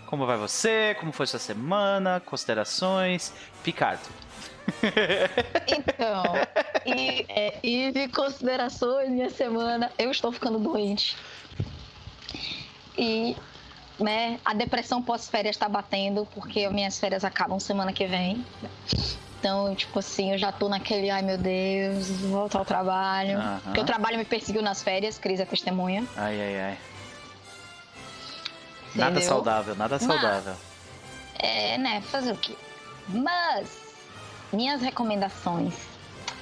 como 0.05 0.25
vai 0.25 0.37
você? 0.37 0.95
Como 0.99 1.11
foi 1.11 1.27
sua 1.27 1.39
semana? 1.39 2.19
Considerações? 2.19 3.33
Picardo. 3.63 4.07
Então, 5.67 6.23
e, 6.85 7.25
é, 7.29 7.59
e 7.63 7.91
de 7.91 8.07
considerações, 8.09 9.09
minha 9.09 9.29
semana, 9.29 9.91
eu 9.97 10.11
estou 10.11 10.31
ficando 10.31 10.59
doente. 10.59 11.15
E, 12.97 13.35
né, 13.99 14.39
a 14.45 14.53
depressão 14.53 15.01
pós-férias 15.01 15.55
está 15.55 15.67
batendo, 15.67 16.25
porque 16.33 16.67
minhas 16.69 16.99
férias 16.99 17.23
acabam 17.23 17.59
semana 17.59 17.91
que 17.93 18.05
vem. 18.05 18.45
Então, 19.39 19.75
tipo 19.75 19.99
assim, 19.99 20.31
eu 20.31 20.37
já 20.37 20.51
tô 20.51 20.69
naquele, 20.69 21.09
ai 21.09 21.21
meu 21.21 21.37
Deus, 21.37 22.09
voltar 22.21 22.59
ao 22.59 22.65
trabalho. 22.65 23.37
Aham. 23.37 23.61
Porque 23.65 23.79
o 23.81 23.85
trabalho 23.85 24.17
me 24.17 24.25
perseguiu 24.25 24.61
nas 24.61 24.81
férias, 24.81 25.17
Cris 25.17 25.39
é 25.39 25.45
testemunha. 25.45 26.05
Ai, 26.15 26.39
ai, 26.41 26.61
ai. 26.61 26.77
Nada 28.95 29.11
entendeu? 29.11 29.29
saudável, 29.29 29.75
nada 29.75 29.97
Mas- 29.99 30.03
saudável. 30.03 30.55
É, 31.39 31.77
né, 31.77 31.99
fazer 32.01 32.31
o 32.31 32.37
quê? 32.37 32.55
Mas, 33.09 33.82
minhas 34.53 34.81
recomendações 34.81 35.73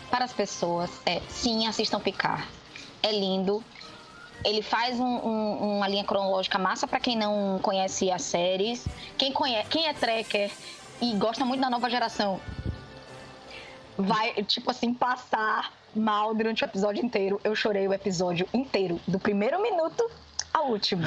para 0.10 0.26
as 0.26 0.34
pessoas 0.34 0.92
é, 1.06 1.22
sim, 1.30 1.66
assistam 1.68 2.00
Picar. 2.00 2.48
É 3.02 3.12
lindo. 3.12 3.64
Ele 4.44 4.62
faz 4.62 5.00
um- 5.00 5.04
um- 5.06 5.78
uma 5.78 5.88
linha 5.88 6.04
cronológica 6.04 6.58
massa 6.60 6.88
para 6.88 7.00
quem 7.00 7.16
não 7.16 7.60
conhece 7.62 8.12
as 8.12 8.24
séries. 8.24 8.86
Quem, 9.18 9.32
conhece, 9.32 9.70
quem 9.70 9.88
é 9.88 9.94
tracker 9.94 10.52
e 11.02 11.14
gosta 11.16 11.46
muito 11.46 11.62
da 11.62 11.70
nova 11.70 11.90
geração, 11.90 12.40
vai, 13.98 14.34
tipo 14.44 14.70
assim, 14.72 14.94
passar 14.94 15.72
mal 15.96 16.34
durante 16.34 16.64
o 16.64 16.66
episódio 16.66 17.04
inteiro. 17.04 17.40
Eu 17.44 17.56
chorei 17.56 17.88
o 17.88 17.94
episódio 17.94 18.48
inteiro, 18.54 19.00
do 19.08 19.20
primeiro 19.20 19.62
minuto 19.62 20.10
ao 20.54 20.68
último. 20.68 21.04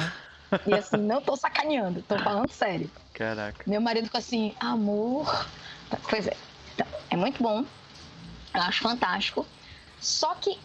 E 0.65 0.73
assim, 0.73 0.97
não 0.97 1.21
tô 1.21 1.35
sacaneando, 1.35 2.01
tô 2.07 2.17
falando 2.19 2.49
sério. 2.51 2.89
Caraca. 3.13 3.63
Meu 3.67 3.81
marido 3.81 4.05
ficou 4.05 4.19
assim, 4.19 4.53
amor. 4.59 5.47
Pois 6.09 6.27
é. 6.27 6.35
Então, 6.75 6.87
é 7.09 7.15
muito 7.15 7.41
bom. 7.41 7.65
Eu 8.53 8.61
acho 8.61 8.83
fantástico. 8.83 9.45
Só 9.99 10.35
que 10.35 10.59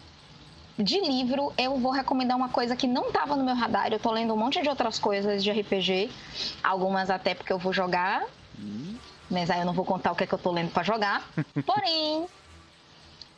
de 0.77 0.99
livro 0.99 1.51
eu 1.57 1.77
vou 1.77 1.91
recomendar 1.91 2.37
uma 2.37 2.49
coisa 2.49 2.75
que 2.75 2.87
não 2.87 3.07
estava 3.07 3.35
no 3.35 3.43
meu 3.43 3.55
radar. 3.55 3.91
Eu 3.91 3.99
tô 3.99 4.11
lendo 4.11 4.33
um 4.33 4.37
monte 4.37 4.61
de 4.61 4.69
outras 4.69 4.99
coisas 4.99 5.43
de 5.43 5.51
RPG. 5.51 6.11
Algumas 6.63 7.09
até 7.09 7.33
porque 7.33 7.51
eu 7.51 7.57
vou 7.57 7.73
jogar. 7.73 8.23
Mas 9.29 9.49
aí 9.49 9.59
eu 9.59 9.65
não 9.65 9.73
vou 9.73 9.85
contar 9.85 10.11
o 10.11 10.15
que, 10.15 10.25
é 10.25 10.27
que 10.27 10.33
eu 10.33 10.39
tô 10.39 10.51
lendo 10.51 10.71
pra 10.71 10.83
jogar. 10.83 11.27
Porém, 11.65 12.27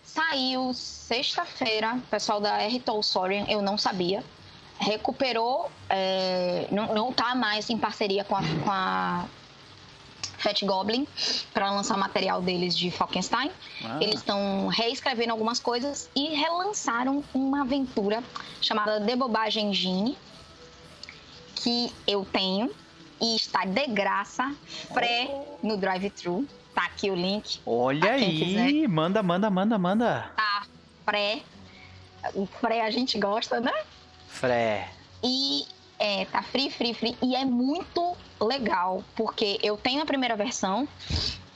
saiu 0.04 0.74
sexta-feira, 0.74 1.96
o 1.96 2.02
pessoal 2.02 2.42
da 2.42 2.62
R 2.62 2.80
Tolsorian, 2.80 3.46
eu 3.48 3.62
não 3.62 3.78
sabia, 3.78 4.24
recuperou, 4.80 5.72
é, 5.90 6.68
não, 6.72 6.94
não 6.94 7.14
tá 7.14 7.36
mais 7.36 7.70
em 7.70 7.78
parceria 7.78 8.24
com 8.24 8.36
a, 8.36 8.42
com 8.42 8.72
a 8.72 9.26
Fat 10.44 10.62
Goblin 10.66 11.08
para 11.54 11.72
lançar 11.72 11.98
material 11.98 12.42
deles 12.42 12.78
de 12.78 12.92
Falkenstein. 12.92 13.50
Ah. 13.84 13.98
Eles 14.02 14.16
estão 14.16 14.68
reescrevendo 14.68 15.32
algumas 15.32 15.60
coisas 15.60 16.10
e 16.14 16.36
relançaram 16.36 17.24
uma 17.34 17.62
aventura 17.62 18.22
chamada 18.62 19.00
Debobagem 19.00 19.74
Gene, 19.74 20.18
que 21.56 21.92
eu 22.06 22.26
tenho 22.26 22.70
e 23.22 23.38
está 23.38 23.64
de 23.64 23.88
graça, 23.88 24.54
pré 24.94 25.30
no 25.64 25.78
drive-thru. 25.78 26.46
Tá 26.76 26.86
aqui 26.86 27.10
o 27.10 27.16
link. 27.16 27.62
Olha 27.66 28.14
aí, 28.14 28.38
quiser. 28.40 28.88
manda, 28.90 29.24
manda, 29.24 29.50
manda, 29.50 29.78
manda. 29.78 30.32
Tá, 30.36 30.64
pré. 31.06 31.42
O 32.34 32.48
pré 32.48 32.82
a 32.82 32.90
gente 32.90 33.18
gosta, 33.20 33.60
né? 33.60 33.72
Pré. 34.42 34.90
E 35.24 35.66
é, 36.04 36.26
tá 36.26 36.44
free, 36.44 36.70
free, 36.70 36.94
free. 36.94 37.18
E 37.22 37.34
é 37.34 37.46
muito 37.46 38.18
legal, 38.42 39.02
porque 39.16 39.58
eu 39.64 39.78
tenho 39.78 40.04
a 40.04 40.06
primeira 40.06 40.36
versão 40.36 40.86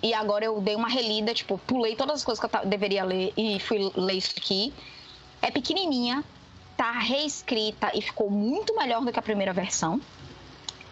e 0.02 0.14
agora 0.14 0.46
eu 0.46 0.62
dei 0.62 0.74
uma 0.74 0.88
relida, 0.88 1.34
tipo, 1.34 1.58
pulei 1.58 1.98
todas 1.98 2.20
as 2.20 2.24
coisas 2.24 2.40
que 2.44 2.56
eu 2.56 2.66
deveria 2.66 3.04
ler 3.04 3.34
e 3.36 3.60
fui 3.60 3.92
ler 3.94 4.14
isso 4.14 4.34
aqui. 4.38 4.74
É 5.42 5.52
pequenininha, 5.52 6.24
tá 6.78 6.94
reescrita 6.94 7.92
e 7.94 8.02
ficou 8.02 8.30
muito 8.30 8.74
melhor 8.74 9.04
do 9.04 9.12
que 9.12 9.20
a 9.20 9.22
primeira 9.22 9.52
versão. 9.52 10.00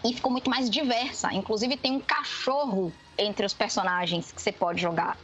E 0.03 0.13
ficou 0.13 0.29
muito 0.29 0.49
mais 0.49 0.69
diversa. 0.69 1.33
Inclusive 1.33 1.77
tem 1.77 1.93
um 1.93 2.01
cachorro 2.01 2.91
entre 3.17 3.45
os 3.45 3.53
personagens 3.53 4.33
que 4.33 4.41
você 4.41 4.51
pode 4.51 4.81
jogar. 4.81 5.17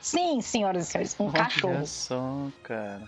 Sim, 0.00 0.40
senhoras 0.40 0.88
e 0.88 0.90
senhores, 0.90 1.16
um 1.20 1.26
Olha 1.26 1.32
cachorro. 1.34 1.86
só, 1.86 2.48
cara. 2.62 3.02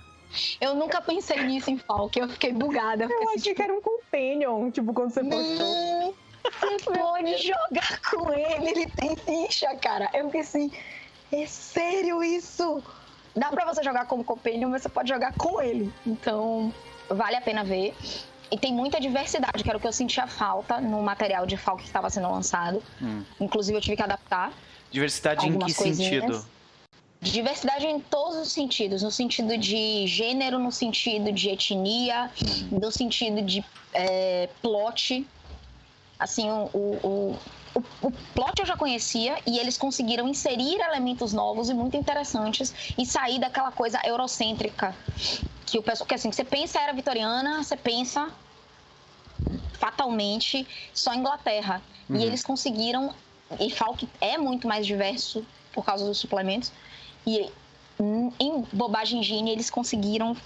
Eu 0.61 0.75
nunca 0.75 1.01
pensei 1.01 1.43
nisso 1.45 1.71
em 1.71 1.79
Falk, 1.79 2.19
eu 2.19 2.29
fiquei 2.29 2.53
bugada. 2.53 3.05
Eu, 3.05 3.11
eu 3.11 3.29
achei 3.31 3.43
tipo... 3.43 3.57
que 3.57 3.63
era 3.63 3.73
um 3.73 3.81
companion, 3.81 4.71
tipo, 4.71 4.93
quando 4.93 5.11
você 5.11 5.23
postou. 5.23 6.15
Você 6.61 6.91
pode 6.99 7.37
jogar 7.39 8.01
com 8.11 8.33
ele, 8.33 8.71
ele 8.71 8.87
tem 8.91 9.17
ficha, 9.17 9.75
cara. 9.77 10.09
Eu 10.13 10.27
fiquei 10.27 10.41
assim, 10.41 10.71
é 11.33 11.47
sério 11.47 12.23
isso? 12.23 12.83
Dá 13.35 13.51
pra 13.51 13.65
você 13.67 13.83
jogar 13.83 14.07
como 14.07 14.25
companion, 14.25 14.71
mas 14.71 14.83
você 14.83 14.89
pode 14.89 15.09
jogar 15.09 15.33
com 15.35 15.61
ele. 15.61 15.93
Então, 16.07 16.73
vale 17.09 17.37
a 17.37 17.41
pena 17.41 17.65
ver. 17.65 17.95
E 18.51 18.59
tem 18.59 18.73
muita 18.73 19.01
diversidade, 19.01 19.63
que 19.63 19.69
era 19.69 19.77
o 19.77 19.81
que 19.81 19.87
eu 19.87 19.93
sentia 19.93 20.27
falta 20.27 20.81
no 20.81 21.03
material 21.03 21.47
de 21.47 21.57
Falk 21.57 21.83
que 21.83 21.89
estava 21.89 22.09
sendo 22.09 22.31
lançado. 22.31 22.83
Hum. 23.03 23.25
Inclusive, 23.41 23.77
eu 23.77 23.83
tive 23.83 23.97
que 23.97 24.03
adaptar. 24.03 24.53
Diversidade 24.91 25.49
em 25.49 25.59
que 25.59 25.75
coisinhas. 25.75 25.97
sentido? 26.23 26.56
Diversidade 27.31 27.87
em 27.87 28.01
todos 28.01 28.37
os 28.37 28.53
sentidos, 28.53 29.03
no 29.03 29.11
sentido 29.11 29.57
de 29.57 30.07
gênero, 30.07 30.59
no 30.59 30.71
sentido 30.71 31.33
de 31.33 31.51
etnia, 31.51 32.31
hum. 32.43 32.79
no 32.81 32.91
sentido 32.91 33.43
de 33.43 33.65
é, 33.93 34.49
plot. 34.63 35.27
Assim, 36.19 36.51
o, 36.51 36.71
o, 36.73 37.39
o, 37.75 37.85
o, 38.03 38.11
plot 38.35 38.61
eu 38.61 38.67
já 38.67 38.77
conhecia 38.77 39.37
e 39.47 39.59
eles 39.59 39.77
conseguiram 39.77 40.27
inserir 40.29 40.81
elementos 40.81 41.33
novos 41.33 41.69
e 41.69 41.75
muito 41.75 41.97
interessantes 41.97 42.73
e 42.97 43.05
sair 43.05 43.39
daquela 43.39 43.71
coisa 43.71 44.01
eurocêntrica 44.03 44.95
que 45.67 45.79
o 45.79 45.83
pessoal, 45.83 46.07
que 46.07 46.15
assim, 46.15 46.31
você 46.31 46.45
pensa 46.45 46.81
era 46.81 46.93
vitoriana, 46.93 47.63
você 47.63 47.77
pensa 47.77 48.31
fatalmente 49.75 50.67
só 50.95 51.13
Inglaterra. 51.13 51.83
Uhum. 52.09 52.17
E 52.17 52.25
eles 52.25 52.43
conseguiram 52.43 53.13
e 53.61 53.71
falo 53.71 53.97
que 53.97 54.09
é 54.21 54.39
muito 54.39 54.67
mais 54.67 54.87
diverso 54.87 55.45
por 55.73 55.85
causa 55.85 56.07
dos 56.07 56.19
suplementos. 56.19 56.73
E 57.27 57.51
em 58.39 58.65
Bobagem 58.73 59.23
Gene 59.23 59.51
eles 59.51 59.71
conseguiram 59.71 60.37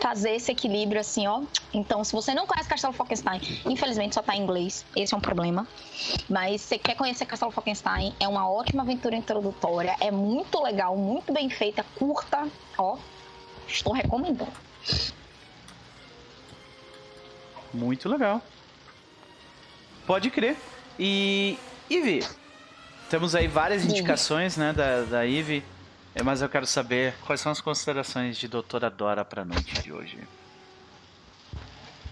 fazer 0.00 0.32
esse 0.32 0.52
equilíbrio 0.52 1.00
assim, 1.00 1.26
ó. 1.26 1.42
Então, 1.72 2.04
se 2.04 2.12
você 2.12 2.34
não 2.34 2.46
conhece 2.46 2.68
Castelo 2.68 2.92
Falkenstein, 2.92 3.40
infelizmente 3.64 4.14
só 4.14 4.22
tá 4.22 4.36
em 4.36 4.42
inglês, 4.42 4.84
esse 4.94 5.14
é 5.14 5.16
um 5.16 5.20
problema. 5.20 5.66
Mas 6.28 6.60
se 6.60 6.68
você 6.68 6.78
quer 6.78 6.94
conhecer 6.94 7.24
Castelo 7.24 7.50
Falkenstein, 7.50 8.14
é 8.20 8.28
uma 8.28 8.50
ótima 8.50 8.82
aventura 8.82 9.16
introdutória, 9.16 9.96
é 10.00 10.10
muito 10.10 10.62
legal, 10.62 10.96
muito 10.96 11.32
bem 11.32 11.48
feita, 11.48 11.84
curta, 11.98 12.46
ó. 12.76 12.98
Estou 13.66 13.92
recomendando. 13.92 14.52
Muito 17.72 18.08
legal. 18.08 18.42
Pode 20.06 20.30
crer. 20.30 20.56
E. 20.98 21.58
Ivy, 21.90 22.26
temos 23.10 23.34
aí 23.34 23.46
várias 23.46 23.84
indicações, 23.84 24.56
né, 24.56 24.72
da, 24.72 25.02
da. 25.02 25.22
É, 26.14 26.22
mas 26.22 26.40
eu 26.40 26.48
quero 26.48 26.66
saber 26.66 27.14
quais 27.26 27.40
são 27.40 27.50
as 27.50 27.60
considerações 27.60 28.36
de 28.36 28.46
Doutora 28.46 28.88
Dora 28.88 29.24
para 29.24 29.42
a 29.42 29.44
noite 29.44 29.82
de 29.82 29.92
hoje. 29.92 30.18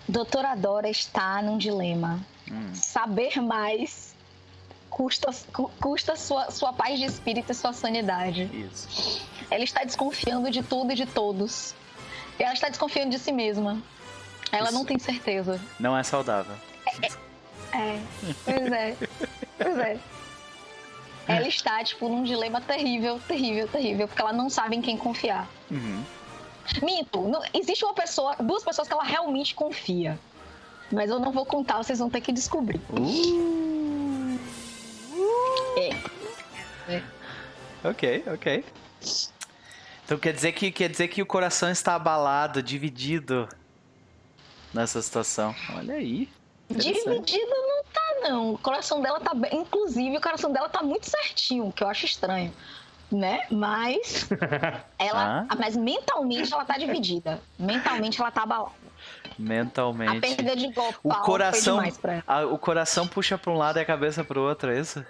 Doutora 0.09 0.55
Dora 0.57 0.91
está 0.91 1.41
num 1.41 1.57
dilema. 1.57 2.21
Hum. 2.51 2.75
Saber 2.75 3.41
mais 3.41 4.13
custa, 4.91 5.31
custa 5.81 6.17
sua, 6.17 6.51
sua 6.51 6.73
paz 6.73 6.99
de 6.99 7.07
espírito 7.07 7.53
e 7.53 7.55
sua 7.55 7.73
sanidade. 7.73 8.51
Isso. 8.53 9.27
Ela 9.51 9.65
está 9.65 9.85
desconfiando 9.85 10.51
de 10.51 10.63
tudo 10.63 10.93
e 10.93 10.95
de 10.95 11.07
todos. 11.07 11.75
E 12.39 12.43
ela 12.43 12.53
está 12.53 12.69
desconfiando 12.69 13.11
de 13.11 13.19
si 13.19 13.33
mesma. 13.33 13.83
Ela 14.51 14.69
Isso. 14.69 14.75
não 14.75 14.85
tem 14.85 14.99
certeza. 14.99 15.61
Não 15.79 15.97
é 15.97 16.03
saudável. 16.03 16.55
É, 17.73 17.77
é. 17.79 18.01
Pois 18.45 18.73
é. 18.73 18.97
Pois 19.59 19.79
é. 19.79 19.99
Ela 21.27 21.47
está, 21.47 21.83
tipo, 21.85 22.09
num 22.09 22.25
dilema 22.25 22.61
terrível, 22.61 23.21
terrível, 23.27 23.69
terrível, 23.69 24.09
porque 24.09 24.21
ela 24.21 24.33
não 24.33 24.51
sabe 24.51 24.77
em 24.77 24.83
quem 24.83 24.97
confiar. 24.97 25.49
Uhum. 25.71 26.03
Minto, 26.83 27.29
não, 27.29 27.43
existe 27.55 27.85
uma 27.85 27.95
pessoa, 27.95 28.37
duas 28.37 28.65
pessoas 28.65 28.89
que 28.89 28.95
ela 28.95 29.05
realmente 29.05 29.55
confia. 29.55 30.19
Mas 30.91 31.11
eu 31.11 31.19
não 31.19 31.33
vou 31.33 31.47
contar, 31.47 31.79
vocês 31.79 31.99
vão 31.99 32.11
ter 32.11 32.21
que 32.21 32.33
descobrir. 32.33 32.81
Uh. 32.91 34.39
É. 35.77 35.91
é. 36.95 37.03
Ok, 37.85 38.25
ok. 38.27 38.65
Então 40.05 40.19
quer 40.19 40.33
dizer 40.33 40.53
que 40.53 40.71
quer 40.71 40.91
dizer 40.91 41.09
que 41.09 41.23
o 41.23 41.27
coração 41.27 41.71
está 41.71 41.95
abalado, 41.95 42.63
dividido 42.63 43.49
nessa 44.75 45.01
situação. 45.01 45.55
Olha 45.75 45.95
aí. 45.95 46.29
Dividido 46.71 47.55
não. 48.23 48.55
O 48.55 48.59
coração 48.59 49.01
dela 49.01 49.21
tá 49.21 49.35
bem, 49.35 49.51
inclusive 49.55 50.17
o 50.17 50.21
coração 50.21 50.53
dela 50.53 50.69
tá 50.69 50.83
muito 50.83 51.09
certinho, 51.09 51.73
que 51.73 51.83
eu 51.83 51.89
acho 51.89 52.07
estranho, 52.07 52.53
né? 53.11 53.47
Mas 53.51 54.29
ela, 54.99 55.47
ah? 55.49 55.57
mas 55.59 55.77
mentalmente 55.77 56.53
ela 56.53 56.65
tá 56.65 56.79
dividida. 56.79 57.41
Mentalmente 57.59 58.21
ela 58.21 58.31
tá 58.31 58.43
abalada. 58.43 58.83
Mentalmente. 59.39 60.17
A 60.17 60.21
perda 60.21 60.57
de 60.57 60.69
golpe 60.73 60.99
o 61.03 61.15
coração, 61.15 61.81
a, 62.27 62.45
o 62.45 62.59
coração 62.59 63.07
puxa 63.07 63.37
para 63.37 63.51
um 63.51 63.57
lado 63.57 63.79
e 63.79 63.83
a 63.83 63.85
cabeça 63.85 64.23
para 64.23 64.39
o 64.39 64.43
outro, 64.43 64.71
é 64.71 64.79
isso? 64.79 65.05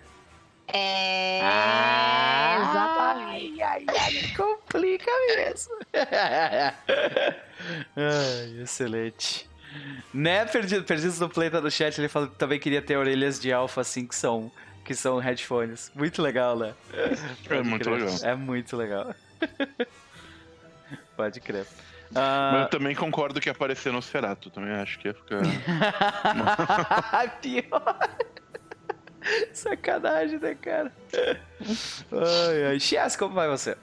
É. 0.69 1.40
Ah, 1.42 2.57
exatamente. 2.61 3.62
Ai, 3.62 3.85
ai, 3.87 3.87
ai, 3.88 4.35
complica 4.35 5.11
mesmo. 5.37 5.75
ai, 7.97 8.62
excelente. 8.62 9.52
Né, 10.12 10.45
Perdido, 10.45 10.85
Perdidos 10.85 11.19
no 11.19 11.29
Play 11.29 11.50
tá 11.50 11.61
no 11.61 11.71
chat, 11.71 11.99
ele 11.99 12.09
falou 12.09 12.29
que 12.29 12.37
também 12.37 12.59
queria 12.59 12.83
ter 12.83 12.97
orelhas 12.97 13.41
de 13.41 13.52
alfa 13.52 13.81
assim 13.81 14.07
que 14.07 14.14
são, 14.14 14.50
que 14.85 14.95
são 14.95 15.19
headphones. 15.19 15.91
Muito 15.95 16.21
legal, 16.21 16.59
né? 16.59 16.75
É 17.49 17.62
muito 17.62 17.85
crer. 17.85 18.00
legal. 18.00 18.17
É 18.23 18.35
muito 18.35 18.76
legal. 18.76 19.14
Pode 21.17 21.41
crer. 21.41 21.62
Uh... 22.11 22.14
Mas 22.14 22.62
eu 22.62 22.69
também 22.69 22.95
concordo 22.95 23.41
que 23.41 23.49
aparecer 23.49 23.93
no 23.93 24.02
Serato. 24.02 24.50
Também 24.50 24.73
acho 24.73 24.99
que 24.99 25.09
ia 25.09 25.14
ficar. 25.14 25.41
Pior. 27.41 27.99
Sacanagem, 29.52 30.38
né, 30.38 30.55
cara? 30.55 30.93
Ai, 32.12 32.64
ai. 32.71 32.81
Chias, 32.81 33.17
como 33.17 33.35
vai 33.35 33.49
você? 33.49 33.76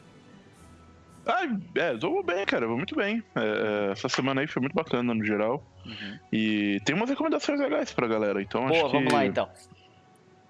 Ah, 1.30 1.48
é, 1.76 1.96
tô 1.96 2.24
bem, 2.24 2.44
cara, 2.46 2.66
vou 2.66 2.76
muito 2.76 2.96
bem. 2.96 3.24
É, 3.36 3.40
é, 3.40 3.92
essa 3.92 4.10
semana 4.10 4.42
aí 4.42 4.48
foi 4.48 4.62
muito 4.62 4.74
bacana 4.74 5.14
no 5.14 5.24
geral. 5.24 5.64
Uhum. 5.86 6.20
E 6.34 6.82
tem 6.84 6.96
umas 6.96 7.10
recomendações 7.10 7.60
legais 7.60 7.94
pra 7.94 8.08
galera, 8.08 8.42
então 8.42 8.66
Boa, 8.66 8.74
acho 8.74 8.90
vamos 8.90 9.10
que... 9.10 9.14
lá 9.14 9.26
então. 9.26 9.48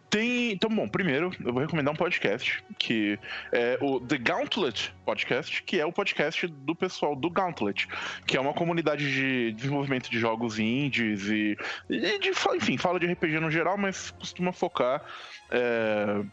Tem. 0.10 0.54
Então, 0.54 0.70
bom, 0.70 0.88
primeiro 0.88 1.32
eu 1.46 1.54
vou 1.54 1.62
recomendar 1.62 1.94
um 1.94 1.98
podcast, 1.98 2.64
que 2.80 3.20
é 3.52 3.78
o 3.80 4.00
The 4.00 4.18
Gauntlet 4.18 4.92
Podcast, 5.06 5.62
que 5.64 5.80
é 5.80 5.86
o 5.86 5.92
podcast 5.92 6.48
do 6.48 6.74
pessoal 6.74 7.16
do 7.16 7.30
Gauntlet, 7.30 7.88
que 8.26 8.36
é 8.36 8.42
uma 8.42 8.54
comunidade 8.54 9.12
de 9.12 9.52
desenvolvimento 9.52 10.10
de 10.10 10.18
jogos 10.18 10.58
indies 10.58 11.28
e, 11.28 11.58
e 11.90 12.20
de, 12.20 12.32
enfim, 12.56 12.78
fala 12.78 13.00
de 13.00 13.06
RPG 13.06 13.40
no 13.40 13.52
geral, 13.52 13.78
mas 13.78 14.12
costuma 14.12 14.52
focar 14.52 15.04
é, 15.52 16.24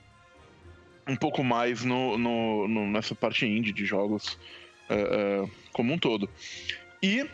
um 1.07 1.17
pouco 1.17 1.45
mais 1.45 1.85
no, 1.85 2.19
no, 2.19 2.69
no, 2.69 2.87
nessa 2.87 3.15
parte 3.15 3.47
indie 3.47 3.73
de 3.73 3.85
jogos 3.85 4.39
é, 4.89 4.95
é, 4.95 5.49
como 5.73 5.93
um 5.93 5.99
todo. 5.99 6.29
E 7.03 7.27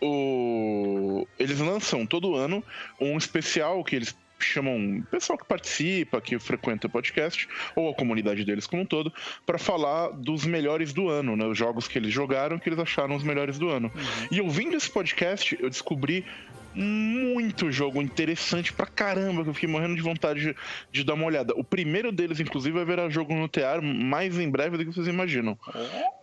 o, 0.00 1.26
eles 1.38 1.60
lançam 1.60 2.06
todo 2.06 2.34
ano 2.34 2.64
um 3.00 3.16
especial 3.16 3.84
que 3.84 3.96
eles 3.96 4.16
chamam 4.44 4.98
o 4.98 5.02
pessoal 5.04 5.38
que 5.38 5.44
participa, 5.44 6.20
que 6.20 6.38
frequenta 6.38 6.86
o 6.86 6.90
podcast, 6.90 7.48
ou 7.76 7.90
a 7.90 7.94
comunidade 7.94 8.44
deles 8.44 8.66
como 8.66 8.82
um 8.82 8.86
todo, 8.86 9.12
para 9.44 9.58
falar 9.58 10.08
dos 10.10 10.44
melhores 10.44 10.92
do 10.92 11.08
ano, 11.08 11.36
né? 11.36 11.44
Os 11.44 11.58
jogos 11.58 11.86
que 11.86 11.98
eles 11.98 12.12
jogaram, 12.12 12.58
que 12.58 12.68
eles 12.68 12.78
acharam 12.78 13.14
os 13.14 13.22
melhores 13.22 13.58
do 13.58 13.68
ano. 13.68 13.90
Uhum. 13.94 14.28
E 14.30 14.40
ouvindo 14.40 14.76
esse 14.76 14.90
podcast, 14.90 15.56
eu 15.60 15.68
descobri 15.68 16.24
muito 16.74 17.70
jogo 17.70 18.00
interessante 18.00 18.72
pra 18.72 18.86
caramba, 18.86 19.42
que 19.42 19.50
eu 19.50 19.54
fiquei 19.54 19.68
morrendo 19.68 19.96
de 19.96 20.02
vontade 20.02 20.40
de, 20.40 20.56
de, 20.92 21.04
dar 21.04 21.14
uma 21.14 21.26
olhada. 21.26 21.54
O 21.56 21.64
primeiro 21.64 22.12
deles, 22.12 22.40
inclusive, 22.40 22.76
vai 22.76 22.84
virar 22.84 23.08
jogo 23.10 23.34
no 23.34 23.48
TR 23.48 23.82
mais 23.82 24.38
em 24.38 24.48
breve 24.48 24.76
do 24.76 24.84
que 24.84 24.92
vocês 24.92 25.06
imaginam. 25.06 25.58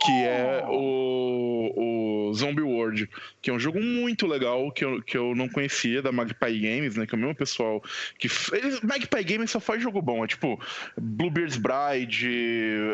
Que 0.01 0.11
é 0.11 0.65
o, 0.67 2.27
o 2.29 2.33
Zombie 2.33 2.61
World, 2.61 3.09
que 3.41 3.49
é 3.49 3.53
um 3.53 3.59
jogo 3.59 3.81
muito 3.81 4.25
legal, 4.25 4.71
que 4.71 4.85
eu, 4.85 5.01
que 5.01 5.17
eu 5.17 5.35
não 5.35 5.49
conhecia, 5.49 6.01
da 6.01 6.11
Magpie 6.11 6.59
Games, 6.59 6.95
né? 6.95 7.05
Que 7.05 7.15
é 7.15 7.17
o 7.17 7.19
mesmo 7.19 7.35
pessoal 7.35 7.83
que... 8.17 8.27
Eles, 8.53 8.81
Magpie 8.81 9.23
Games 9.23 9.51
só 9.51 9.59
faz 9.59 9.81
jogo 9.81 10.01
bom, 10.01 10.23
é 10.23 10.27
tipo 10.27 10.59
Bluebeard's 10.97 11.57
Bride, 11.57 12.29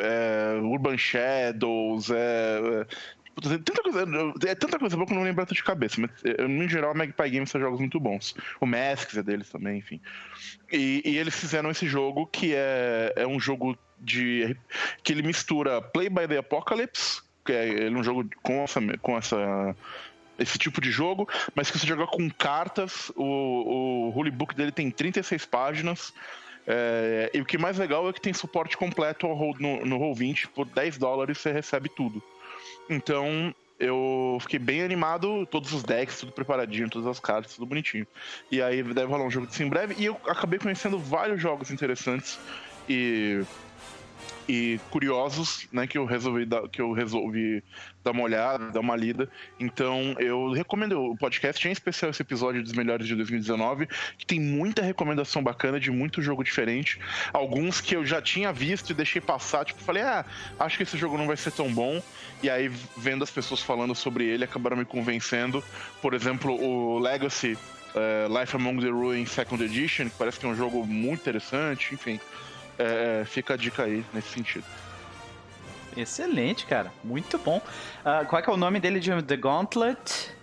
é, 0.01 0.59
Urban 0.61 0.97
Shadows, 0.97 2.09
é, 2.09 2.85
tem 3.41 3.59
tanta 3.59 3.81
coisa, 3.81 4.05
é 4.47 4.55
tanta 4.55 4.79
coisa 4.79 4.95
boa 4.95 5.07
que 5.07 5.13
eu 5.13 5.17
não 5.17 5.23
lembro 5.23 5.45
de 5.45 5.63
cabeça, 5.63 5.99
mas 5.99 6.11
no 6.47 6.67
geral 6.67 6.91
a 6.91 6.93
Magpie 6.93 7.29
Games 7.29 7.51
faz 7.51 7.63
jogos 7.63 7.79
muito 7.79 7.99
bons. 7.99 8.35
O 8.61 8.65
Masks 8.65 9.17
é 9.17 9.23
deles 9.23 9.49
também, 9.49 9.79
enfim. 9.79 9.99
E, 10.71 11.01
e, 11.05 11.17
eles 11.17 11.37
fizeram 11.39 11.69
esse 11.71 11.87
jogo 11.87 12.27
que 12.27 12.53
é, 12.53 13.13
é 13.15 13.27
um 13.27 13.39
jogo 13.39 13.77
de. 13.99 14.55
que 15.03 15.13
ele 15.13 15.23
mistura 15.23 15.81
Play 15.81 16.09
by 16.09 16.27
the 16.27 16.37
Apocalypse, 16.37 17.21
que 17.45 17.51
é 17.51 17.87
é 17.87 17.89
um 17.89 18.03
jogo 18.03 18.29
com 18.41 18.63
essa. 18.63 18.79
Com 19.01 19.17
essa 19.17 19.75
esse 20.39 20.57
tipo 20.57 20.81
de 20.81 20.89
jogo, 20.89 21.29
mas 21.53 21.69
que 21.69 21.77
você 21.77 21.85
joga 21.85 22.07
com 22.07 22.29
cartas. 22.29 23.11
O, 23.15 24.09
o 24.09 24.17
Holy 24.17 24.31
Book 24.31 24.55
dele 24.55 24.71
tem 24.71 24.89
36 24.89 25.45
páginas. 25.45 26.13
É, 26.65 27.29
e 27.33 27.41
o 27.41 27.45
que 27.45 27.57
mais 27.57 27.77
legal 27.77 28.07
é 28.09 28.13
que 28.13 28.21
tem 28.21 28.33
suporte 28.33 28.77
completo 28.77 29.27
no, 29.27 29.85
no 29.85 29.99
Roll20. 29.99 30.47
Por 30.47 30.65
10 30.65 30.97
dólares 30.97 31.37
você 31.37 31.51
recebe 31.51 31.89
tudo. 31.89 32.21
Então, 32.89 33.53
eu 33.79 34.37
fiquei 34.41 34.59
bem 34.59 34.81
animado, 34.81 35.45
todos 35.47 35.73
os 35.73 35.83
decks, 35.83 36.19
tudo 36.19 36.31
preparadinho, 36.31 36.89
todas 36.89 37.07
as 37.07 37.19
cartas, 37.19 37.55
tudo 37.55 37.65
bonitinho. 37.65 38.07
E 38.51 38.61
aí 38.61 38.81
deve 38.83 39.07
rolar 39.07 39.25
um 39.25 39.31
jogo 39.31 39.47
disso 39.47 39.63
em 39.63 39.69
breve. 39.69 39.95
E 39.97 40.05
eu 40.05 40.17
acabei 40.27 40.59
conhecendo 40.59 40.97
vários 40.97 41.41
jogos 41.41 41.71
interessantes 41.71 42.39
e 42.87 43.43
e 44.47 44.79
curiosos, 44.89 45.67
né, 45.71 45.87
que 45.87 45.97
eu 45.97 46.05
resolvi 46.05 46.45
dar, 46.45 46.67
que 46.67 46.81
eu 46.81 46.91
resolvi 46.91 47.63
dar 48.03 48.11
uma 48.11 48.23
olhada, 48.23 48.71
dar 48.71 48.79
uma 48.79 48.95
lida. 48.95 49.29
Então, 49.59 50.15
eu 50.19 50.51
recomendo 50.51 50.99
o 50.99 51.17
podcast, 51.17 51.67
em 51.67 51.71
especial 51.71 52.11
esse 52.11 52.21
episódio 52.21 52.61
dos 52.61 52.73
melhores 52.73 53.07
de 53.07 53.15
2019, 53.15 53.87
que 54.17 54.25
tem 54.25 54.39
muita 54.39 54.81
recomendação 54.81 55.41
bacana 55.41 55.79
de 55.79 55.89
muito 55.89 56.21
jogo 56.21 56.43
diferente. 56.43 56.99
Alguns 57.31 57.79
que 57.79 57.95
eu 57.95 58.05
já 58.05 58.21
tinha 58.21 58.51
visto 58.51 58.89
e 58.89 58.93
deixei 58.93 59.21
passar, 59.21 59.65
tipo, 59.65 59.81
falei: 59.81 60.03
"Ah, 60.03 60.25
acho 60.59 60.77
que 60.77 60.83
esse 60.83 60.97
jogo 60.97 61.17
não 61.17 61.27
vai 61.27 61.37
ser 61.37 61.51
tão 61.51 61.73
bom". 61.73 62.01
E 62.41 62.49
aí 62.49 62.69
vendo 62.97 63.23
as 63.23 63.31
pessoas 63.31 63.61
falando 63.61 63.95
sobre 63.95 64.25
ele, 64.25 64.43
acabaram 64.43 64.75
me 64.75 64.85
convencendo. 64.85 65.63
Por 66.01 66.13
exemplo, 66.13 66.53
o 66.53 66.99
Legacy 66.99 67.57
uh, 67.95 68.39
Life 68.39 68.55
Among 68.55 68.81
the 68.81 68.89
Ruins 68.89 69.31
Second 69.31 69.63
Edition, 69.63 70.09
que 70.09 70.17
parece 70.17 70.39
que 70.39 70.45
é 70.45 70.49
um 70.49 70.55
jogo 70.55 70.85
muito 70.85 71.21
interessante, 71.21 71.93
enfim. 71.93 72.19
É, 72.77 73.21
é, 73.21 73.25
fica 73.25 73.53
a 73.53 73.57
dica 73.57 73.83
aí 73.83 74.03
nesse 74.13 74.29
sentido. 74.29 74.65
Excelente, 75.95 76.65
cara. 76.65 76.91
Muito 77.03 77.37
bom. 77.37 77.57
Uh, 77.57 78.25
qual 78.27 78.41
é, 78.41 78.45
é, 78.45 78.49
o 78.51 78.57
nome 78.57 78.79
dele 78.79 78.99
de 78.99 79.21
The 79.21 79.37
Gauntlet? 79.37 80.35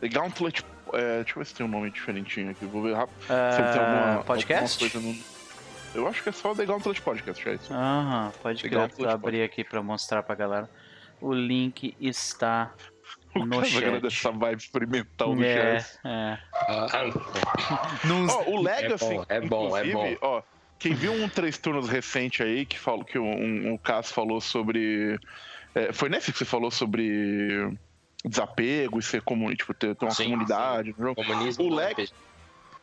The 0.00 0.08
Gauntlet. 0.08 0.64
É, 0.92 1.16
deixa 1.16 1.32
eu 1.32 1.36
ver 1.36 1.46
se 1.46 1.54
tem 1.54 1.66
um 1.66 1.68
nome 1.68 1.90
diferentinho 1.90 2.50
aqui. 2.50 2.64
Vou 2.66 2.82
ver 2.82 2.94
rápido. 2.94 3.16
Uh, 3.22 3.52
se 3.52 3.72
tem 3.72 3.82
alguma, 3.82 4.24
podcast? 4.24 4.84
Alguma 4.84 5.12
no... 5.12 5.18
Eu 5.94 6.08
acho 6.08 6.22
que 6.22 6.28
é 6.28 6.32
só 6.32 6.54
The 6.54 6.66
Gauntlet 6.66 7.00
Podcast, 7.00 7.48
é 7.48 7.54
isso. 7.54 7.72
Aham, 7.72 8.32
pode 8.42 8.68
crer. 8.68 8.88
Vou 8.98 9.08
abrir 9.08 9.42
aqui 9.42 9.62
pra 9.62 9.80
mostrar 9.80 10.24
pra 10.24 10.34
galera. 10.34 10.68
O 11.20 11.32
link 11.32 11.96
está 12.00 12.72
o 13.34 13.46
no 13.46 13.64
chat. 13.64 14.00
dessa 14.00 14.32
vibe 14.32 14.58
experimental 14.60 15.34
do 15.34 15.44
é, 15.44 15.80
chat. 15.80 15.98
É. 16.04 16.38
Ah, 16.52 16.88
oh, 18.46 18.50
o 18.50 18.62
Legacy, 18.62 19.20
é 19.28 19.40
bom, 19.40 19.76
é 19.76 19.84
bom. 19.84 20.06
É 20.06 20.14
bom. 20.14 20.16
Ó, 20.20 20.42
quem 20.84 20.92
viu 20.92 21.14
um 21.14 21.30
três 21.30 21.56
turnos 21.56 21.88
recente 21.88 22.42
aí, 22.42 22.66
que, 22.66 22.78
falou, 22.78 23.06
que 23.06 23.18
um, 23.18 23.72
um 23.72 23.78
Cass 23.78 24.12
falou 24.12 24.38
sobre. 24.38 25.18
É, 25.74 25.94
foi 25.94 26.10
nesse 26.10 26.30
que 26.30 26.36
você 26.36 26.44
falou 26.44 26.70
sobre 26.70 27.74
desapego 28.22 28.98
e 28.98 29.02
ser 29.02 29.22
comum, 29.22 29.54
tipo, 29.54 29.72
ter, 29.72 29.96
ter 29.96 30.04
uma 30.04 30.10
sim, 30.10 30.24
comunidade 30.24 30.94
sim. 30.94 31.14
Comunismo 31.14 31.64
o, 31.64 31.74
Leg 31.74 32.06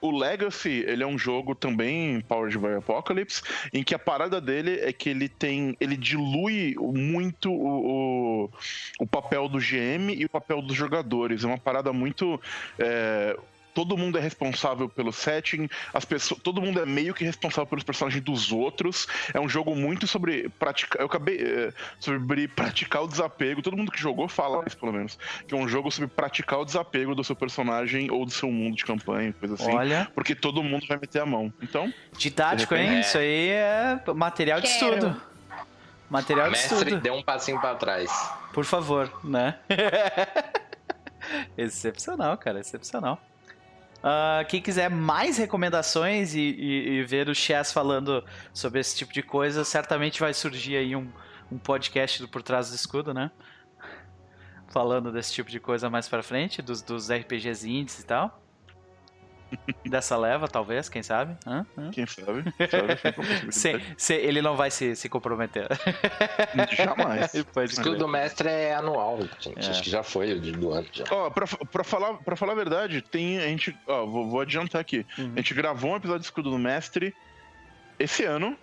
o 0.02 0.10
Legacy, 0.10 0.84
ele 0.88 1.04
é 1.04 1.06
um 1.08 1.16
jogo 1.16 1.54
também 1.54 2.22
Powered 2.22 2.58
by 2.58 2.74
Apocalypse, 2.80 3.44
em 3.72 3.84
que 3.84 3.94
a 3.94 4.00
parada 4.00 4.42
dele 4.42 4.80
é 4.80 4.92
que 4.92 5.08
ele 5.08 5.30
tem. 5.30 5.78
ele 5.80 5.96
dilui 5.96 6.76
muito 6.80 7.52
o, 7.52 8.46
o, 8.46 8.50
o 9.00 9.06
papel 9.06 9.48
do 9.48 9.60
GM 9.60 10.12
e 10.18 10.26
o 10.26 10.30
papel 10.30 10.60
dos 10.60 10.76
jogadores. 10.76 11.44
É 11.44 11.48
uma 11.48 11.60
parada 11.60 11.94
muito. 11.94 12.42
É, 12.80 13.38
todo 13.74 13.98
mundo 13.98 14.18
é 14.18 14.22
responsável 14.22 14.88
pelo 14.88 15.12
setting, 15.12 15.70
as 15.94 16.06
pessoas, 16.06 16.42
todo 16.42 16.62
mundo 16.62 16.80
é 16.80 16.86
meio 16.86 17.14
que 17.14 17.24
responsável 17.24 17.68
pelos 17.68 17.84
personagens 17.84 18.24
dos 18.24 18.52
outros. 18.52 19.08
É 19.34 19.40
um 19.40 19.50
jogo 19.50 19.76
muito 19.76 20.08
sobre 20.08 20.50
praticar, 20.50 21.02
eu 21.02 21.08
acabei 21.08 21.38
é, 21.38 21.74
sobre 22.00 22.48
praticar 22.48 23.04
o 23.04 23.08
desapego. 23.08 23.62
Todo 23.62 23.78
mundo 23.78 23.92
que 23.92 24.00
jogou 24.00 24.28
fala 24.28 24.64
isso 24.66 24.78
pelo 24.78 24.92
menos, 24.92 25.18
que 25.48 25.54
é 25.54 25.58
um 25.58 25.68
jogo 25.68 25.92
sobre 25.92 26.10
praticar 26.10 26.60
o 26.60 26.66
desapego 26.66 27.16
do 27.16 27.24
seu 27.24 27.36
personagem 27.36 28.12
ou 28.12 28.26
do 28.26 28.32
seu 28.32 28.52
mundo 28.52 28.76
de 28.76 28.86
campanha, 28.86 29.34
coisa 29.34 29.56
assim. 29.56 29.72
Olha, 29.72 30.10
porque 30.14 30.36
todo 30.36 30.64
mundo 30.64 30.86
vai 30.88 30.98
meter 30.98 31.22
a 31.22 31.26
mão. 31.26 31.54
Então, 31.62 31.94
didático, 32.18 32.76
hein? 32.76 32.98
É... 32.98 33.00
Isso 33.02 33.18
aí 33.18 33.50
é 33.50 34.02
material 34.14 34.62
Quero. 34.62 34.68
de 34.68 34.74
estudo. 34.74 35.22
Material 36.10 36.48
de 36.48 36.52
Mestre, 36.52 36.78
estudo. 36.78 37.00
dê 37.00 37.10
um 37.10 37.24
passinho 37.24 37.60
para 37.62 37.76
trás. 37.76 38.12
Por 38.52 38.66
favor, 38.66 39.10
né? 39.24 39.56
excepcional, 41.58 42.38
cara, 42.38 42.60
excepcional. 42.60 43.22
Uh, 44.02 44.44
quem 44.48 44.60
quiser 44.60 44.90
mais 44.90 45.38
recomendações 45.38 46.34
e, 46.34 46.40
e, 46.40 46.90
e, 46.90 47.04
ver 47.04 47.30
o 47.30 47.36
Chess 47.36 47.72
falando 47.72 48.24
sobre 48.52 48.80
esse 48.80 48.98
tipo 48.98 49.14
de 49.14 49.22
coisa, 49.22 49.64
certamente 49.64 50.20
vai 50.20 50.34
surgir 50.34 50.76
aí 50.76 50.96
um, 50.96 51.08
um 51.52 51.60
podcast 51.60 52.20
do 52.20 52.28
Por 52.28 52.42
Trás 52.42 52.70
do 52.70 52.76
Escudo, 52.76 53.14
né? 53.14 53.30
Falando 54.70 55.12
desse 55.12 55.34
tipo 55.34 55.52
de 55.52 55.60
coisa 55.60 55.88
mais 55.88 56.10
pra 56.10 56.24
frente, 56.24 56.64
dos, 56.64 56.82
dos 56.82 57.12
RPGs 57.12 57.70
indies 57.70 58.00
e 58.00 58.06
tal. 58.06 58.42
Dessa 59.86 60.16
leva, 60.18 60.48
talvez, 60.48 60.88
quem 60.88 61.04
sabe? 61.04 61.36
Hã? 61.46 61.66
Hã? 61.78 61.92
Quem 61.92 62.06
sabe? 62.06 62.44
sabe 63.52 63.96
se, 63.98 64.14
ele 64.14 64.42
não 64.42 64.56
vai 64.56 64.72
se, 64.72 64.96
se 64.96 65.10
comprometer. 65.10 65.68
Jamais. 66.76 67.34
o 67.56 67.62
escudo 67.62 67.98
do 67.98 68.08
mestre 68.08 68.50
é 68.50 68.76
anual, 68.76 69.20
gente. 69.40 69.68
É. 69.68 69.70
Acho 69.70 69.84
que 69.84 69.90
já 69.90 70.04
foi 70.04 70.34
o 70.34 70.42
do 70.42 70.72
ano. 70.72 70.88
Já. 70.92 71.04
Ó, 71.12 71.30
pra, 71.30 71.46
pra, 71.48 71.84
falar, 71.84 72.14
pra 72.16 72.36
falar 72.36 72.54
a 72.54 72.56
verdade, 72.56 73.02
tem. 73.02 73.40
A 73.40 73.48
gente. 73.48 73.78
Ó, 73.88 74.06
vou, 74.06 74.30
vou 74.30 74.42
adiantar 74.42 74.80
aqui. 74.80 75.06
Uhum. 75.18 75.34
A 75.36 75.38
gente 75.38 75.54
gravou 75.54 75.92
um 75.92 75.96
episódio 75.96 76.22
de 76.22 76.26
escudo 76.26 76.50
do 76.50 76.60
mestre 76.60 77.14
esse 78.00 78.24
ano. 78.24 78.58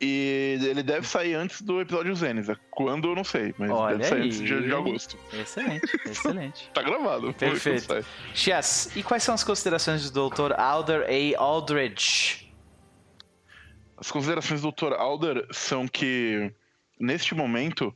E 0.00 0.58
ele 0.62 0.82
deve 0.82 1.06
sair 1.06 1.34
antes 1.34 1.60
do 1.60 1.80
episódio 1.80 2.14
Zenith. 2.14 2.56
Quando 2.70 3.08
eu 3.08 3.16
não 3.16 3.24
sei, 3.24 3.52
mas 3.58 3.70
Olha 3.70 3.96
deve 3.96 4.08
sair 4.08 4.20
aí. 4.20 4.26
antes 4.26 4.38
de, 4.40 4.62
de 4.62 4.72
agosto. 4.72 5.18
Excelente, 5.32 5.96
excelente. 6.06 6.70
tá 6.72 6.82
gravado. 6.82 7.34
Perfeito. 7.34 8.06
Chess, 8.32 8.94
e 8.94 9.02
quais 9.02 9.24
são 9.24 9.34
as 9.34 9.42
considerações 9.42 10.08
do 10.08 10.28
Dr. 10.28 10.52
Alder 10.56 11.02
A. 11.02 11.42
Aldridge? 11.42 12.52
As 13.96 14.10
considerações 14.10 14.62
do 14.62 14.70
Dr. 14.70 14.92
Alder 14.92 15.44
são 15.50 15.88
que, 15.88 16.52
neste 17.00 17.34
momento, 17.34 17.92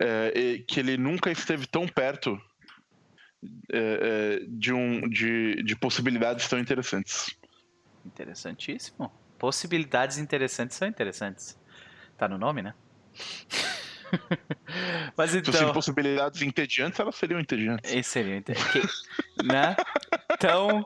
é, 0.00 0.62
que 0.68 0.78
ele 0.78 0.96
nunca 0.96 1.32
esteve 1.32 1.66
tão 1.66 1.88
perto 1.88 2.40
é, 3.72 3.78
é, 3.78 4.46
de, 4.46 4.72
um, 4.72 5.08
de, 5.08 5.60
de 5.64 5.74
possibilidades 5.74 6.46
tão 6.48 6.60
interessantes. 6.60 7.36
Interessantíssimo 8.04 9.10
possibilidades 9.38 10.18
interessantes 10.18 10.76
são 10.76 10.86
interessantes. 10.86 11.58
Tá 12.16 12.28
no 12.28 12.38
nome, 12.38 12.62
né? 12.62 12.74
Mas 15.16 15.34
então. 15.34 15.52
Se 15.52 15.58
fossem 15.58 15.72
possibilidades 15.72 16.42
entediantes, 16.42 17.00
elas 17.00 17.16
seriam 17.16 17.40
entediantes. 17.40 17.92
E 17.92 18.02
seriam 18.02 18.38
entediantes. 18.38 19.02
né? 19.44 19.76
Tão. 20.38 20.84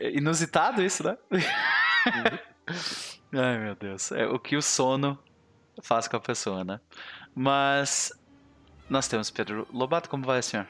Inusitado 0.00 0.82
isso, 0.82 1.04
né? 1.04 1.16
Ai, 3.32 3.58
meu 3.58 3.74
Deus. 3.74 4.12
É 4.12 4.26
o 4.26 4.38
que 4.38 4.56
o 4.56 4.62
sono 4.62 5.18
faz 5.82 6.08
com 6.08 6.16
a 6.16 6.20
pessoa, 6.20 6.64
né? 6.64 6.80
Mas. 7.34 8.12
Nós 8.88 9.06
temos 9.06 9.30
Pedro 9.30 9.68
Lobato, 9.70 10.08
como 10.08 10.24
vai, 10.24 10.42
senhor? 10.42 10.66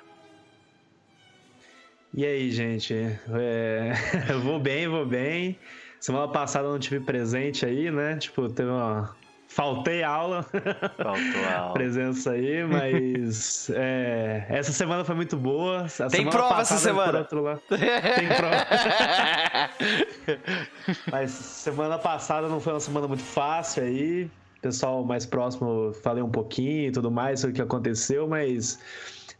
E 2.12 2.24
aí, 2.24 2.50
gente? 2.50 2.94
É... 2.94 3.92
vou 4.42 4.58
bem, 4.58 4.88
vou 4.88 5.06
bem. 5.06 5.58
Semana 6.00 6.28
passada 6.28 6.66
eu 6.66 6.72
não 6.72 6.78
tive 6.78 7.00
presente 7.00 7.66
aí, 7.66 7.90
né? 7.90 8.16
Tipo, 8.16 8.48
teve 8.48 8.70
uma, 8.70 9.14
faltei 9.48 10.04
aula. 10.04 10.42
Faltou 10.42 11.48
aula. 11.56 11.72
Presença 11.72 12.32
aí, 12.32 12.64
mas 12.64 13.70
é, 13.74 14.44
essa 14.48 14.72
semana 14.72 15.04
foi 15.04 15.16
muito 15.16 15.36
boa. 15.36 15.86
A 15.98 16.08
Tem 16.08 16.28
prova 16.28 16.60
essa 16.60 16.78
semana. 16.78 17.24
Tem 17.24 18.28
prova. 18.36 18.68
Mas 21.10 21.32
semana 21.32 21.98
passada 21.98 22.48
não 22.48 22.60
foi 22.60 22.74
uma 22.74 22.80
semana 22.80 23.08
muito 23.08 23.22
fácil 23.22 23.82
aí. 23.82 24.30
Pessoal 24.60 25.04
mais 25.04 25.24
próximo, 25.24 25.92
falei 26.02 26.22
um 26.22 26.30
pouquinho 26.30 26.88
e 26.88 26.90
tudo 26.90 27.10
mais 27.10 27.40
sobre 27.40 27.52
o 27.52 27.54
que 27.54 27.62
aconteceu, 27.62 28.26
mas 28.26 28.78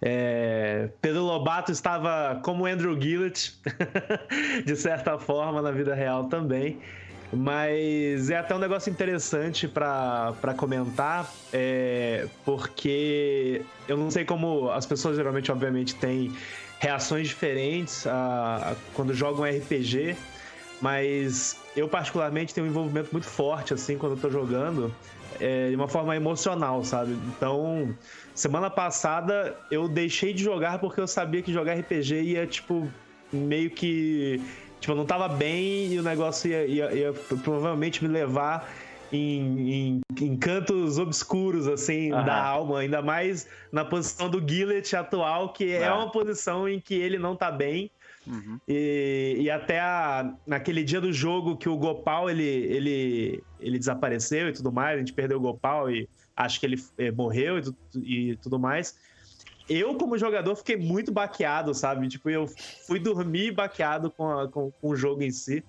é, 0.01 0.89
Pedro 1.01 1.23
Lobato 1.25 1.73
estava 1.73 2.41
como 2.43 2.67
Andrew 2.67 3.01
Gillett, 3.01 3.55
de 4.65 4.77
certa 4.77 5.19
forma, 5.19 5.61
na 5.63 5.71
vida 5.71 5.95
real 5.95 6.25
também. 6.25 6.79
Mas 7.31 8.31
é 8.31 8.39
até 8.39 8.55
um 8.55 8.59
negócio 8.59 8.91
interessante 8.91 9.69
para 9.69 10.33
comentar, 10.57 11.31
é, 11.53 12.27
porque 12.43 13.61
eu 13.87 13.99
não 13.99 14.11
sei 14.11 14.25
como 14.25 14.71
as 14.71 14.87
pessoas 14.87 15.17
geralmente, 15.17 15.53
obviamente, 15.53 15.95
têm 15.95 16.33
reações 16.79 17.29
diferentes 17.29 18.07
a, 18.07 18.71
a- 18.73 18.77
quando 18.95 19.13
jogam 19.13 19.45
RPG, 19.45 20.17
mas 20.81 21.61
eu 21.77 21.87
particularmente 21.87 22.55
tenho 22.55 22.67
um 22.67 22.71
envolvimento 22.71 23.11
muito 23.13 23.27
forte 23.27 23.75
assim 23.75 23.99
quando 23.99 24.13
eu 24.13 24.19
tô 24.19 24.31
jogando, 24.31 24.95
é, 25.39 25.69
de 25.69 25.77
uma 25.77 25.89
forma 25.89 26.17
emocional, 26.17 26.83
sabe? 26.83 27.13
Então, 27.37 27.95
semana 28.39 28.71
passada 28.71 29.57
eu 29.71 29.89
deixei 29.89 30.33
de 30.33 30.43
jogar 30.45 30.79
porque 30.79 31.01
eu 31.01 31.07
sabia 31.09 31.43
que 31.43 31.53
jogar 31.53 31.75
RPG 31.75 32.23
ia 32.23 32.47
tipo 32.47 32.89
meio 33.33 33.71
que 33.71 34.41
tipo 34.81 34.93
eu 34.93 34.97
não 34.97 35.05
tava 35.05 35.29
bem 35.29 35.93
e 35.93 35.99
o 35.99 36.03
negócio 36.03 36.49
ia, 36.51 36.65
ia- 36.67 36.93
ia 36.95 37.13
provavelmente 37.43 38.03
me 38.05 38.09
levar 38.09 38.73
em, 39.13 39.73
em- 39.73 40.01
em 40.21 40.37
cantos 40.37 40.99
obscuros 40.99 41.67
assim 41.67 42.13
Aham. 42.13 42.25
da 42.27 42.41
alma, 42.43 42.79
ainda 42.81 43.01
mais 43.03 43.49
na 43.73 43.85
posição 43.85 44.29
do 44.31 44.39
Gillett 44.47 44.95
atual, 44.95 45.53
que 45.53 45.73
é 45.73 45.87
Ah. 45.87 45.97
uma 45.97 46.13
posição 46.13 46.69
em 46.69 46.79
que 46.79 46.95
ele 46.95 47.19
não 47.19 47.35
tá 47.35 47.51
bem. 47.51 47.91
Uhum. 48.27 48.59
E, 48.69 49.37
e 49.41 49.51
até 49.51 49.81
a- 49.81 50.31
naquele 50.47 50.85
dia 50.85 51.01
do 51.01 51.11
jogo 51.11 51.57
que 51.57 51.69
o 51.71 51.77
Gopal 51.79 52.29
ele, 52.29 52.45
ele, 52.45 53.43
ele 53.59 53.79
desapareceu 53.79 54.49
e 54.49 54.53
tudo 54.53 54.71
mais, 54.71 54.97
a 54.97 54.99
gente 54.99 55.15
perdeu 55.15 55.39
o 55.39 55.41
Gopal 55.41 55.91
e 55.91 56.07
acho 56.39 56.61
que 56.61 56.67
ele 56.67 56.77
eh, 56.99 57.11
morreu 57.11 57.59
e, 57.97 58.31
e 58.31 58.37
tudo 58.37 58.59
mais. 58.59 58.95
Eu, 59.69 59.97
como 59.97 60.17
jogador, 60.17 60.57
fiquei 60.57 60.77
muito 60.77 61.13
baqueado, 61.13 61.75
sabe? 61.75 62.09
Tipo, 62.09 62.31
eu 62.31 62.47
fui 62.87 62.99
dormir 62.99 63.53
baqueado 63.53 64.11
com, 64.11 64.27
a- 64.31 64.49
com, 64.51 64.71
com 64.81 64.89
o 64.91 64.97
jogo 64.97 65.23
em 65.23 65.31
si. 65.31 65.63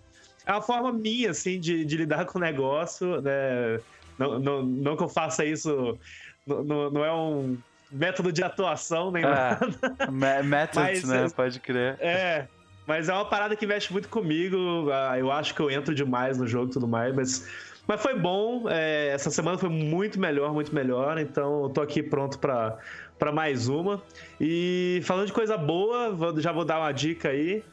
É 0.45 0.53
uma 0.53 0.61
forma 0.61 0.93
minha, 0.93 1.31
assim, 1.31 1.59
de, 1.59 1.83
de 1.83 1.97
lidar 1.97 2.25
com 2.27 2.37
o 2.37 2.41
negócio, 2.41 3.21
né? 3.21 3.81
Não, 4.17 4.39
não, 4.39 4.63
não 4.65 4.95
que 4.97 5.03
eu 5.03 5.09
faça 5.09 5.43
isso, 5.45 5.97
não, 6.45 6.89
não- 6.91 7.03
é 7.05 7.13
um 7.13 7.59
método 7.91 8.31
de 8.31 8.43
atuação 8.43 9.11
nem 9.11 9.23
nada. 9.23 9.59
Ah, 10.07 10.11
me- 10.11 10.43
methods, 10.43 11.03
né? 11.05 11.25
é- 11.25 11.29
Pode 11.29 11.59
crer. 11.59 11.97
É, 11.99 12.47
mas 12.87 13.09
é 13.09 13.13
uma 13.13 13.27
parada 13.27 13.55
que 13.55 13.65
mexe 13.67 13.91
muito 13.91 14.07
comigo. 14.09 14.89
ah, 14.91 15.17
Eu 15.19 15.31
acho 15.31 15.53
que 15.53 15.61
eu 15.61 15.69
entro 15.69 15.93
demais 15.93 16.37
no 16.37 16.47
jogo 16.47 16.69
e 16.69 16.73
tudo 16.73 16.87
mais, 16.87 17.13
mas, 17.15 17.45
mas 17.89 17.99
foi 18.01 18.13
bom. 18.17 18.69
é, 18.69 19.09
essa 19.13 19.31
semana 19.31 19.57
foi 19.57 19.67
muito 19.69 20.19
melhor, 20.19 20.53
muito 20.53 20.73
melhor. 20.73 21.17
Então 21.17 21.63
eu 21.63 21.69
tô 21.69 21.81
aqui 21.81 22.03
pronto 22.03 22.37
pra, 22.37 22.77
pra 23.17 23.31
mais 23.31 23.67
uma. 23.67 24.01
E 24.39 25.01
falando 25.03 25.25
de 25.25 25.33
coisa 25.33 25.57
boa, 25.57 26.11
vou- 26.11 26.39
já 26.39 26.51
vou 26.51 26.63
dar 26.63 26.77
uma 26.79 26.91
dica 26.91 27.29
aí. 27.29 27.63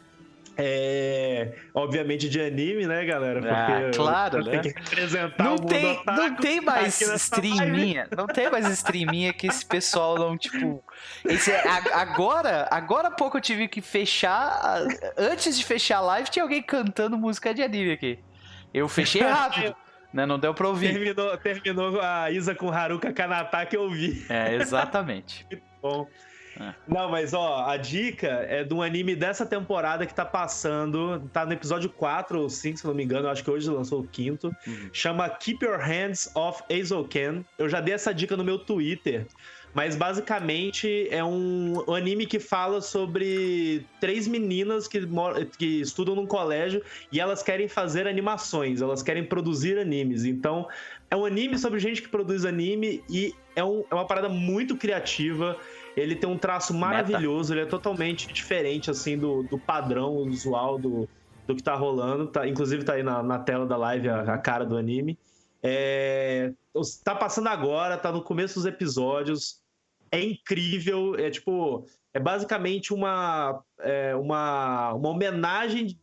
É, 0.59 1.53
obviamente 1.75 2.31
de 2.31 2.41
anime, 2.41 2.87
né, 2.87 3.05
galera? 3.05 3.41
Ah, 3.45 3.81
eu- 3.83 3.91
claro, 3.91 4.39
eu 4.39 4.45
né? 4.45 4.59
tenho 4.59 4.75
que 4.75 4.81
representar 4.81 5.45
Não 5.45 5.57
o 5.57 5.61
mundo 5.61 5.67
tem, 5.69 6.03
não 6.07 6.35
tem 6.37 6.61
mais 6.63 6.99
streaminha. 6.99 8.09
Não 8.17 8.27
tem 8.27 8.51
mais 8.51 8.67
streaminha 8.71 9.35
que 9.35 9.49
esse 9.49 9.67
pessoal 9.67 10.15
não, 10.17 10.35
tipo. 10.39 10.83
Esse, 11.27 11.53
agora, 11.93 12.67
agora 12.71 13.09
há 13.09 13.11
pouco 13.11 13.37
eu 13.37 13.41
tive 13.43 13.69
que 13.69 13.83
fechar. 13.83 14.81
Antes 15.19 15.59
de 15.59 15.63
fechar 15.65 15.99
a 15.99 16.01
live, 16.01 16.31
tinha 16.31 16.43
alguém 16.43 16.63
cantando 16.63 17.19
música 17.19 17.53
de 17.53 17.63
anime 17.63 17.93
aqui. 17.93 18.19
Eu 18.73 18.89
fechei 18.89 19.21
rápido. 19.29 19.77
Né? 20.13 20.27
Não 20.27 20.39
deu 20.39 20.55
pra 20.55 20.69
ouvir. 20.69 20.93
Terminou, 20.93 21.37
terminou 21.37 22.01
a 22.01 22.31
Isa 22.31 22.55
com 22.55 22.71
Haruka 22.71 23.13
Kanata 23.13 23.65
que 23.67 23.77
eu 23.77 23.91
vi. 23.91 24.25
É, 24.29 24.55
exatamente. 24.55 25.47
Bom. 25.83 26.07
É. 26.59 26.75
Não, 26.89 27.11
mas 27.11 27.35
ó, 27.35 27.67
a 27.67 27.77
dica 27.77 28.29
é 28.49 28.65
de 28.65 28.73
um 28.73 28.81
anime 28.81 29.15
dessa 29.15 29.45
temporada 29.45 30.07
que 30.07 30.15
tá 30.15 30.25
passando. 30.25 31.21
Tá 31.33 31.45
no 31.45 31.53
episódio 31.53 31.91
4 31.91 32.41
ou 32.41 32.49
5, 32.49 32.79
se 32.79 32.87
não 32.87 32.95
me 32.95 33.05
engano. 33.05 33.29
Acho 33.29 33.45
que 33.45 33.51
hoje 33.51 33.69
lançou 33.69 34.01
o 34.01 34.07
quinto. 34.07 34.55
Uhum. 34.67 34.91
Chama 34.93 35.29
Keep 35.29 35.65
Your 35.65 35.79
Hands 35.79 36.31
Off 36.35 36.63
Azoken. 36.73 37.45
Eu 37.59 37.69
já 37.69 37.81
dei 37.81 37.95
essa 37.95 38.13
dica 38.15 38.37
no 38.37 38.45
meu 38.45 38.59
Twitter. 38.59 39.27
Mas 39.77 39.95
basicamente 39.95 41.07
é 41.11 41.23
um 41.23 41.75
anime 41.95 42.25
que 42.25 42.41
fala 42.41 42.81
sobre 42.81 43.85
três 44.01 44.27
meninas 44.27 44.89
que, 44.89 44.99
que 45.59 45.83
estudam 45.83 46.15
num 46.15 46.27
colégio 46.27 46.83
e 47.13 47.21
elas 47.21 47.43
querem 47.43 47.69
fazer 47.69 48.09
animações, 48.09 48.81
elas 48.81 49.03
querem 49.03 49.23
produzir 49.23 49.79
animes. 49.79 50.25
Então, 50.25 50.67
é 51.11 51.15
um 51.15 51.27
anime 51.27 51.59
sobre 51.59 51.79
gente 51.79 52.01
que 52.01 52.09
produz 52.09 52.47
anime 52.47 53.05
e 53.07 53.35
é, 53.55 53.63
um- 53.63 53.85
é 53.91 53.95
uma 53.95 54.07
parada 54.07 54.31
muito 54.31 54.79
criativa. 54.79 55.59
Ele 55.95 56.17
tem 56.17 56.29
um 56.31 56.39
traço 56.39 56.73
maravilhoso, 56.73 57.53
ele 57.53 57.61
é 57.61 57.67
totalmente 57.67 58.33
diferente 58.33 58.91
assim 58.91 59.19
do, 59.19 59.43
do 59.43 59.59
padrão 59.59 60.15
usual 60.17 60.79
do, 60.79 61.07
do 61.47 61.55
que 61.55 61.63
tá 61.63 61.75
rolando. 61.75 62.29
Tá, 62.29 62.49
inclusive 62.49 62.83
tá 62.83 62.95
aí 62.95 63.03
na, 63.03 63.23
na 63.23 63.39
tela 63.41 63.67
da 63.67 63.77
live 63.77 64.09
a, 64.09 64.23
a 64.23 64.39
cara 64.39 64.65
do 64.65 64.75
anime. 64.79 65.19
É, 65.63 66.51
tá 67.05 67.15
passando 67.15 67.49
agora, 67.49 67.99
tá 67.99 68.11
no 68.11 68.23
começo 68.23 68.55
dos 68.55 68.65
episódios. 68.65 69.66
É 70.17 70.23
incrível, 70.25 71.15
é 71.17 71.31
tipo, 71.31 71.87
é 72.15 72.19
basicamente 72.21 72.93
uma, 72.95 73.63
é, 73.81 74.15
uma, 74.15 74.93
uma 74.95 75.09
homenagem 75.11 75.99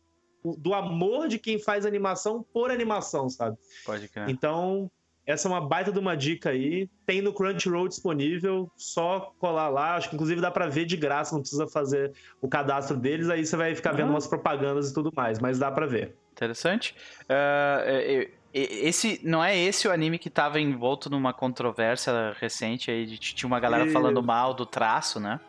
do 0.58 0.74
amor 0.74 1.26
de 1.28 1.38
quem 1.38 1.58
faz 1.58 1.86
animação 1.86 2.44
por 2.52 2.70
animação, 2.70 3.28
sabe? 3.28 3.56
Pode 3.84 4.08
crer. 4.08 4.28
Então, 4.28 4.90
essa 5.26 5.48
é 5.48 5.50
uma 5.50 5.60
baita 5.66 5.90
de 5.90 5.98
uma 5.98 6.14
dica 6.14 6.50
aí. 6.50 6.86
Tem 7.06 7.22
no 7.22 7.32
Crunchyroll 7.32 7.88
disponível, 7.88 8.70
só 8.76 9.32
colar 9.38 9.70
lá. 9.70 9.96
Acho 9.96 10.10
que 10.10 10.14
inclusive 10.16 10.42
dá 10.42 10.50
pra 10.50 10.68
ver 10.68 10.84
de 10.84 10.98
graça, 10.98 11.34
não 11.34 11.40
precisa 11.40 11.66
fazer 11.66 12.12
o 12.42 12.48
cadastro 12.48 12.94
deles. 12.96 13.30
Aí 13.30 13.44
você 13.46 13.56
vai 13.56 13.74
ficar 13.74 13.92
vendo 13.92 14.08
Ah. 14.08 14.10
umas 14.10 14.26
propagandas 14.26 14.90
e 14.90 14.94
tudo 14.94 15.10
mais, 15.16 15.38
mas 15.38 15.58
dá 15.58 15.70
pra 15.72 15.86
ver. 15.86 16.14
Interessante. 16.32 16.94
Ah, 17.26 17.82
é, 17.86 18.14
é, 18.24 18.30
esse 18.60 19.20
não 19.24 19.42
é 19.42 19.56
esse 19.56 19.88
o 19.88 19.92
anime 19.92 20.18
que 20.18 20.30
tava 20.30 20.60
envolto 20.60 21.10
numa 21.10 21.32
controvérsia 21.32 22.34
recente 22.40 22.90
aí 22.90 23.04
de 23.04 23.18
tinha 23.18 23.46
uma 23.48 23.58
galera 23.58 23.90
falando 23.90 24.22
mal 24.22 24.54
do 24.54 24.64
traço, 24.64 25.18
né? 25.18 25.40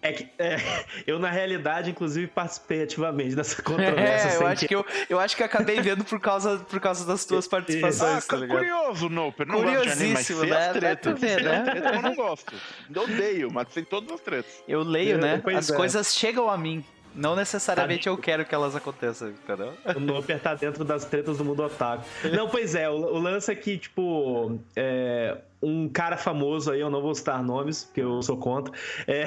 É 0.00 0.12
que 0.12 0.28
é, 0.38 0.56
eu, 1.08 1.18
na 1.18 1.28
realidade, 1.28 1.90
inclusive, 1.90 2.28
participei 2.28 2.84
ativamente 2.84 3.34
dessa 3.34 3.60
controvérsia. 3.62 4.28
É, 4.28 4.36
eu 4.36 4.46
acho 4.46 4.68
que 4.68 4.74
eu, 4.74 4.86
eu 5.10 5.18
acho 5.18 5.36
que 5.36 5.42
acabei 5.42 5.80
vendo 5.80 6.04
por 6.04 6.20
causa, 6.20 6.58
por 6.58 6.78
causa 6.80 7.04
das 7.04 7.24
tuas 7.24 7.46
Ah, 7.48 7.50
participações, 7.50 8.24
tá 8.26 8.36
ligado? 8.36 8.58
curioso, 8.58 9.08
Noper. 9.08 9.46
Não 9.46 9.60
gosto 9.60 9.82
de 9.82 9.90
anime, 9.90 10.12
mas 10.14 10.26
Curiosíssimo, 10.28 10.44
né? 10.80 10.94
tu 10.96 11.14
ver, 11.16 11.42
né? 11.42 11.62
tretas, 11.64 11.92
eu 11.94 12.02
não 12.02 12.14
gosto. 12.14 12.54
Eu 12.94 13.02
odeio, 13.02 13.52
mas 13.52 13.68
sei 13.72 13.84
todas 13.84 14.12
as 14.12 14.20
tretas. 14.20 14.62
Eu 14.68 14.82
leio, 14.82 15.16
É, 15.16 15.20
né? 15.20 15.40
pois 15.42 15.56
As 15.56 15.70
é. 15.70 15.76
coisas 15.76 16.14
chegam 16.14 16.48
a 16.48 16.56
mim. 16.56 16.84
Não 17.18 17.34
necessariamente 17.34 18.06
eu 18.06 18.16
quero 18.16 18.44
que 18.44 18.54
elas 18.54 18.76
aconteçam, 18.76 19.30
entendeu? 19.30 19.72
O 19.96 19.98
Noper 20.00 20.38
tá 20.40 20.54
dentro 20.54 20.84
das 20.84 21.04
tretas 21.04 21.36
do 21.38 21.44
mundo 21.44 21.62
otaku. 21.64 22.04
Não, 22.34 22.48
pois 22.48 22.74
é, 22.74 22.88
o, 22.88 22.94
o 22.94 23.18
lance 23.18 23.50
é 23.50 23.54
que, 23.56 23.76
tipo, 23.76 24.58
é, 24.76 25.36
um 25.60 25.88
cara 25.88 26.16
famoso 26.16 26.70
aí, 26.70 26.80
eu 26.80 26.88
não 26.88 27.02
vou 27.02 27.12
citar 27.14 27.42
nomes, 27.42 27.84
porque 27.84 28.00
eu 28.02 28.22
sou 28.22 28.36
contra. 28.36 28.72
é, 29.06 29.24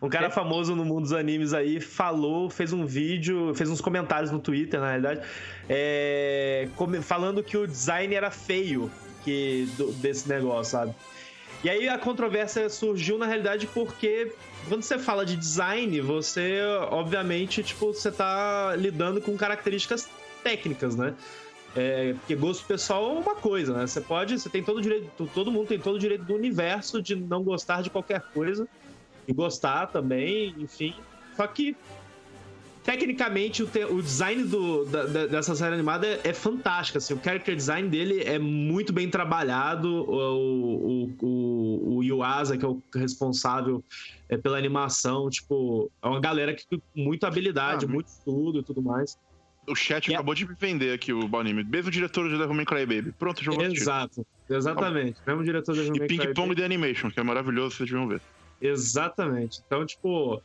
um 0.00 0.08
cara 0.08 0.30
famoso 0.30 0.74
no 0.74 0.84
mundo 0.86 1.02
dos 1.02 1.12
animes 1.12 1.52
aí 1.52 1.80
falou, 1.80 2.48
fez 2.48 2.72
um 2.72 2.86
vídeo, 2.86 3.54
fez 3.54 3.68
uns 3.68 3.80
comentários 3.80 4.30
no 4.30 4.38
Twitter, 4.38 4.80
na 4.80 4.88
realidade, 4.88 5.20
é, 5.68 6.68
falando 7.02 7.42
que 7.42 7.56
o 7.56 7.66
design 7.66 8.14
era 8.14 8.30
feio 8.30 8.90
que, 9.22 9.68
do- 9.76 9.92
desse 9.92 10.28
negócio, 10.28 10.72
sabe? 10.72 10.94
E 11.64 11.70
aí 11.70 11.88
a 11.88 11.96
controvérsia 11.96 12.68
surgiu 12.68 13.16
na 13.16 13.24
realidade 13.24 13.66
porque 13.66 14.30
quando 14.68 14.82
você 14.82 14.98
fala 14.98 15.24
de 15.24 15.34
design, 15.34 15.98
você 16.02 16.60
obviamente, 16.90 17.62
tipo, 17.62 17.86
você 17.86 18.12
tá 18.12 18.76
lidando 18.76 19.18
com 19.18 19.34
características 19.34 20.06
técnicas, 20.42 20.94
né? 20.94 21.14
É, 21.74 22.12
porque 22.12 22.36
gosto 22.36 22.66
pessoal 22.66 23.16
é 23.16 23.18
uma 23.18 23.34
coisa, 23.34 23.72
né? 23.72 23.86
Você 23.86 24.02
pode, 24.02 24.38
você 24.38 24.50
tem 24.50 24.62
todo 24.62 24.76
o 24.76 24.82
direito, 24.82 25.28
todo 25.34 25.50
mundo 25.50 25.66
tem 25.66 25.78
todo 25.78 25.96
o 25.96 25.98
direito 25.98 26.24
do 26.24 26.34
universo 26.34 27.02
de 27.02 27.16
não 27.16 27.42
gostar 27.42 27.82
de 27.82 27.88
qualquer 27.88 28.20
coisa 28.34 28.68
e 29.26 29.32
gostar 29.32 29.86
também, 29.86 30.54
enfim. 30.58 30.94
Só 31.34 31.46
que 31.46 31.74
tecnicamente 32.84 33.62
o, 33.62 33.66
te- 33.66 33.84
o 33.84 34.00
design 34.00 34.44
do- 34.44 34.84
da- 34.84 35.06
da- 35.06 35.26
dessa 35.26 35.54
série 35.56 35.74
animada 35.74 36.06
é, 36.06 36.20
é 36.24 36.32
fantástico, 36.34 36.98
assim, 36.98 37.14
o 37.14 37.20
character 37.22 37.56
design 37.56 37.88
dele 37.88 38.22
é 38.22 38.38
muito 38.38 38.92
bem 38.92 39.08
trabalhado, 39.10 39.88
o, 39.88 41.08
o, 41.08 41.16
o, 41.22 41.96
o 41.96 42.02
Yuasa, 42.04 42.56
que 42.58 42.64
é 42.64 42.68
o 42.68 42.80
responsável 42.94 43.82
é, 44.28 44.36
pela 44.36 44.58
animação, 44.58 45.28
tipo, 45.30 45.90
é 46.02 46.06
uma 46.06 46.20
galera 46.20 46.54
que 46.54 46.66
tem 46.68 46.80
muita 46.94 47.26
habilidade, 47.26 47.86
Ah, 47.86 47.88
muito 47.88 48.06
estudo 48.08 48.60
e 48.60 48.62
tudo 48.62 48.80
mais. 48.82 49.18
O 49.66 49.74
chat 49.74 50.08
E 50.08 50.12
a- 50.14 50.18
acabou 50.18 50.34
de 50.34 50.46
me 50.46 50.54
vender 50.60 50.92
aqui 50.92 51.10
o 51.10 51.36
anime. 51.38 51.64
Mesmo 51.64 51.90
diretor 51.90 52.28
de 52.28 52.36
Devil 52.36 52.52
May 52.54 52.66
Cry 52.66 52.84
Baby. 52.84 53.12
Pronto, 53.18 53.42
já 53.42 53.50
vou. 53.50 53.62
Exato. 53.64 54.26
Exatamente. 54.48 55.16
Mesmo 55.26 55.42
diretor 55.42 55.72
de 55.74 55.78
Devil 55.80 55.96
E 55.96 55.98
May 56.00 56.08
Cry 56.08 56.18
Ping 56.18 56.34
Pong 56.34 56.54
The 56.54 56.64
Animation, 56.66 57.10
que 57.10 57.18
é 57.18 57.22
maravilhoso, 57.22 57.76
vocês 57.76 57.88
deviam 57.88 58.06
ver. 58.06 58.20
Exatamente. 58.60 59.62
Então, 59.66 59.86
tipo, 59.86 60.42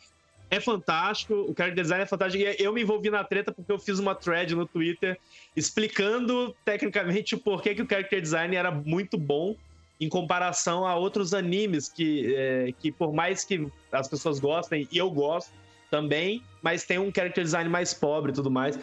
é 0.51 0.59
fantástico, 0.59 1.33
o 1.33 1.53
character 1.55 1.83
design 1.83 2.03
é 2.03 2.07
fantástico. 2.07 2.43
E 2.43 2.55
eu 2.63 2.73
me 2.73 2.81
envolvi 2.81 3.09
na 3.09 3.23
treta 3.23 3.51
porque 3.51 3.71
eu 3.71 3.79
fiz 3.79 3.99
uma 3.99 4.15
thread 4.15 4.55
no 4.55 4.65
Twitter 4.65 5.17
explicando 5.55 6.55
tecnicamente 6.65 7.35
o 7.35 7.37
porquê 7.37 7.75
que 7.75 7.81
o 7.81 7.87
character 7.87 8.21
design 8.21 8.55
era 8.55 8.71
muito 8.71 9.17
bom 9.17 9.55
em 9.99 10.07
comparação 10.07 10.87
a 10.87 10.95
outros 10.95 11.33
animes 11.33 11.89
que, 11.89 12.33
é, 12.35 12.73
que 12.79 12.91
por 12.91 13.13
mais 13.13 13.43
que 13.43 13.67
as 13.91 14.07
pessoas 14.07 14.39
gostem, 14.39 14.87
e 14.91 14.97
eu 14.97 15.11
gosto 15.11 15.51
também, 15.91 16.41
mas 16.61 16.85
tem 16.85 16.97
um 16.97 17.11
character 17.13 17.43
design 17.43 17.69
mais 17.69 17.93
pobre 17.93 18.31
e 18.31 18.33
tudo 18.33 18.49
mais. 18.49 18.79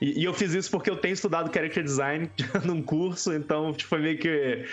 E, 0.00 0.20
e 0.20 0.24
eu 0.24 0.32
fiz 0.32 0.54
isso 0.54 0.70
porque 0.70 0.88
eu 0.88 0.96
tenho 0.96 1.14
estudado 1.14 1.52
character 1.52 1.82
design 1.82 2.30
num 2.64 2.80
curso, 2.82 3.32
então 3.32 3.72
tipo, 3.72 3.88
foi 3.88 3.98
meio 4.00 4.18
que, 4.18 4.64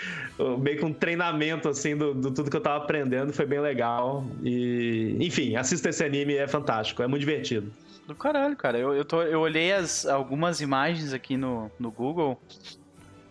meio 0.59 0.77
que 0.77 0.85
um 0.85 0.93
treinamento 0.93 1.67
assim 1.67 1.95
do, 1.97 2.13
do 2.13 2.31
tudo 2.31 2.49
que 2.51 2.57
eu 2.57 2.61
tava 2.61 2.83
aprendendo, 2.83 3.33
foi 3.33 3.45
bem 3.45 3.59
legal. 3.59 4.25
E 4.43 5.17
enfim, 5.19 5.55
assista 5.55 5.89
esse 5.89 6.03
anime, 6.03 6.35
é 6.35 6.47
fantástico, 6.47 7.01
é 7.01 7.07
muito 7.07 7.21
divertido. 7.21 7.71
Do 8.07 8.13
caralho, 8.13 8.55
cara. 8.55 8.77
Eu, 8.77 8.93
eu, 8.93 9.03
tô, 9.03 9.23
eu 9.23 9.39
olhei 9.39 9.73
as, 9.73 10.05
algumas 10.05 10.61
imagens 10.61 11.11
aqui 11.11 11.35
no, 11.35 11.71
no 11.79 11.89
Google. 11.89 12.39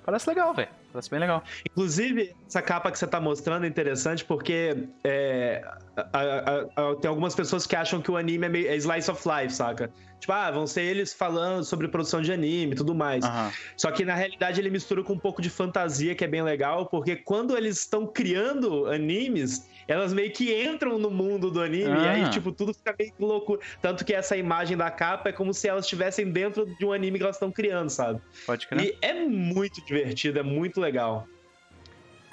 Parece 0.04 0.28
legal, 0.28 0.52
velho. 0.52 0.68
Parece 0.92 1.10
bem 1.10 1.20
legal. 1.20 1.42
Inclusive, 1.70 2.32
essa 2.46 2.60
capa 2.60 2.90
que 2.90 2.98
você 2.98 3.06
tá 3.06 3.20
mostrando 3.20 3.64
é 3.64 3.68
interessante 3.68 4.24
porque 4.24 4.84
é, 5.04 5.64
a- 5.96 6.08
a- 6.12 6.90
a- 6.90 6.94
tem 6.96 7.08
algumas 7.08 7.34
pessoas 7.34 7.66
que 7.66 7.74
acham 7.74 8.00
que 8.02 8.10
o 8.10 8.16
anime 8.16 8.46
é, 8.46 8.48
meio, 8.48 8.68
é 8.68 8.76
slice 8.76 9.10
of 9.10 9.22
life, 9.28 9.54
saca? 9.54 9.90
Tipo, 10.24 10.32
ah, 10.32 10.50
vão 10.50 10.66
ser 10.66 10.80
eles 10.80 11.12
falando 11.12 11.64
sobre 11.64 11.86
produção 11.86 12.22
de 12.22 12.32
anime 12.32 12.72
e 12.72 12.76
tudo 12.76 12.94
mais. 12.94 13.22
Aham. 13.22 13.52
Só 13.76 13.90
que 13.90 14.06
na 14.06 14.14
realidade 14.14 14.58
ele 14.58 14.70
mistura 14.70 15.02
com 15.04 15.12
um 15.12 15.18
pouco 15.18 15.42
de 15.42 15.50
fantasia, 15.50 16.14
que 16.14 16.24
é 16.24 16.26
bem 16.26 16.42
legal, 16.42 16.86
porque 16.86 17.14
quando 17.14 17.54
eles 17.54 17.80
estão 17.80 18.06
criando 18.06 18.86
animes, 18.86 19.68
elas 19.86 20.14
meio 20.14 20.32
que 20.32 20.64
entram 20.64 20.98
no 20.98 21.10
mundo 21.10 21.50
do 21.50 21.60
anime, 21.60 21.90
e 21.90 22.08
Ah. 22.08 22.12
aí, 22.12 22.30
tipo, 22.30 22.50
tudo 22.52 22.72
fica 22.72 22.94
meio 22.98 23.12
louco. 23.20 23.58
Tanto 23.82 24.02
que 24.02 24.14
essa 24.14 24.34
imagem 24.34 24.78
da 24.78 24.90
capa 24.90 25.28
é 25.28 25.32
como 25.32 25.52
se 25.52 25.68
elas 25.68 25.84
estivessem 25.84 26.32
dentro 26.32 26.64
de 26.64 26.86
um 26.86 26.92
anime 26.94 27.18
que 27.18 27.24
elas 27.24 27.36
estão 27.36 27.52
criando, 27.52 27.90
sabe? 27.90 28.18
Pode 28.46 28.66
crer. 28.66 28.82
E 28.82 28.98
é 29.02 29.12
muito 29.26 29.84
divertido, 29.84 30.38
é 30.38 30.42
muito 30.42 30.80
legal. 30.80 31.28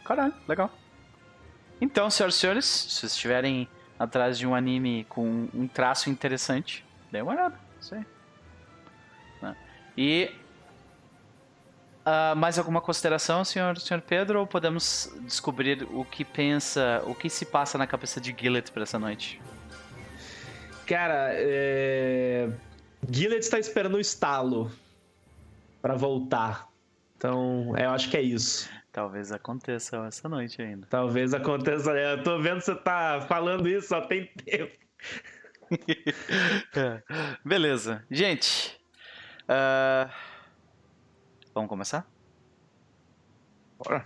Caralho, 0.05 0.33
legal. 0.47 0.71
Então, 1.81 2.09
senhoras 2.09 2.35
e 2.35 2.39
senhores, 2.39 2.65
se 2.65 2.89
vocês 2.91 3.11
estiverem 3.11 3.67
atrás 3.99 4.37
de 4.39 4.47
um 4.47 4.55
anime 4.55 5.05
com 5.09 5.49
um 5.53 5.67
traço 5.67 6.09
interessante, 6.09 6.85
dê 7.11 7.21
uma 7.21 7.33
olhada. 7.33 7.70
Isso 7.81 7.95
aí. 7.95 8.05
Né? 9.41 9.55
E. 9.97 10.31
ah, 12.05 12.35
mais 12.35 12.57
alguma 12.59 12.79
consideração, 12.79 13.43
senhor, 13.43 13.77
senhor 13.79 14.01
Pedro? 14.01 14.39
Ou 14.39 14.47
podemos 14.47 15.11
descobrir 15.21 15.87
o 15.91 16.05
que 16.05 16.23
pensa, 16.23 17.01
o 17.05 17.15
que 17.15 17.29
se 17.29 17.45
passa 17.45 17.77
na 17.77 17.87
cabeça 17.87 18.21
de 18.21 18.35
Gillet 18.37 18.71
para 18.71 18.83
essa 18.83 18.99
noite? 18.99 19.41
Cara, 20.85 21.29
é... 21.33 22.49
Gillett 23.09 23.43
está 23.43 23.57
esperando 23.57 23.95
o 23.95 23.99
estalo 23.99 24.71
pra 25.81 25.95
voltar. 25.95 26.67
Então, 27.17 27.73
eu 27.77 27.89
acho 27.91 28.09
que 28.09 28.17
é 28.17 28.21
isso. 28.21 28.69
Talvez 28.91 29.31
aconteça 29.31 30.05
essa 30.05 30.27
noite 30.27 30.61
ainda. 30.61 30.85
Talvez 30.89 31.33
aconteça. 31.33 31.91
Eu 31.91 32.23
tô 32.23 32.39
vendo 32.39 32.61
você 32.61 32.75
tá 32.75 33.21
falando 33.27 33.67
isso, 33.67 33.87
só 33.87 34.01
tem 34.01 34.25
tempo. 34.45 34.77
É. 36.75 37.01
Beleza. 37.45 38.05
Gente. 38.09 38.77
ah, 39.47 40.09
Vamos 41.53 41.69
começar? 41.69 42.05
Bora. 43.77 44.05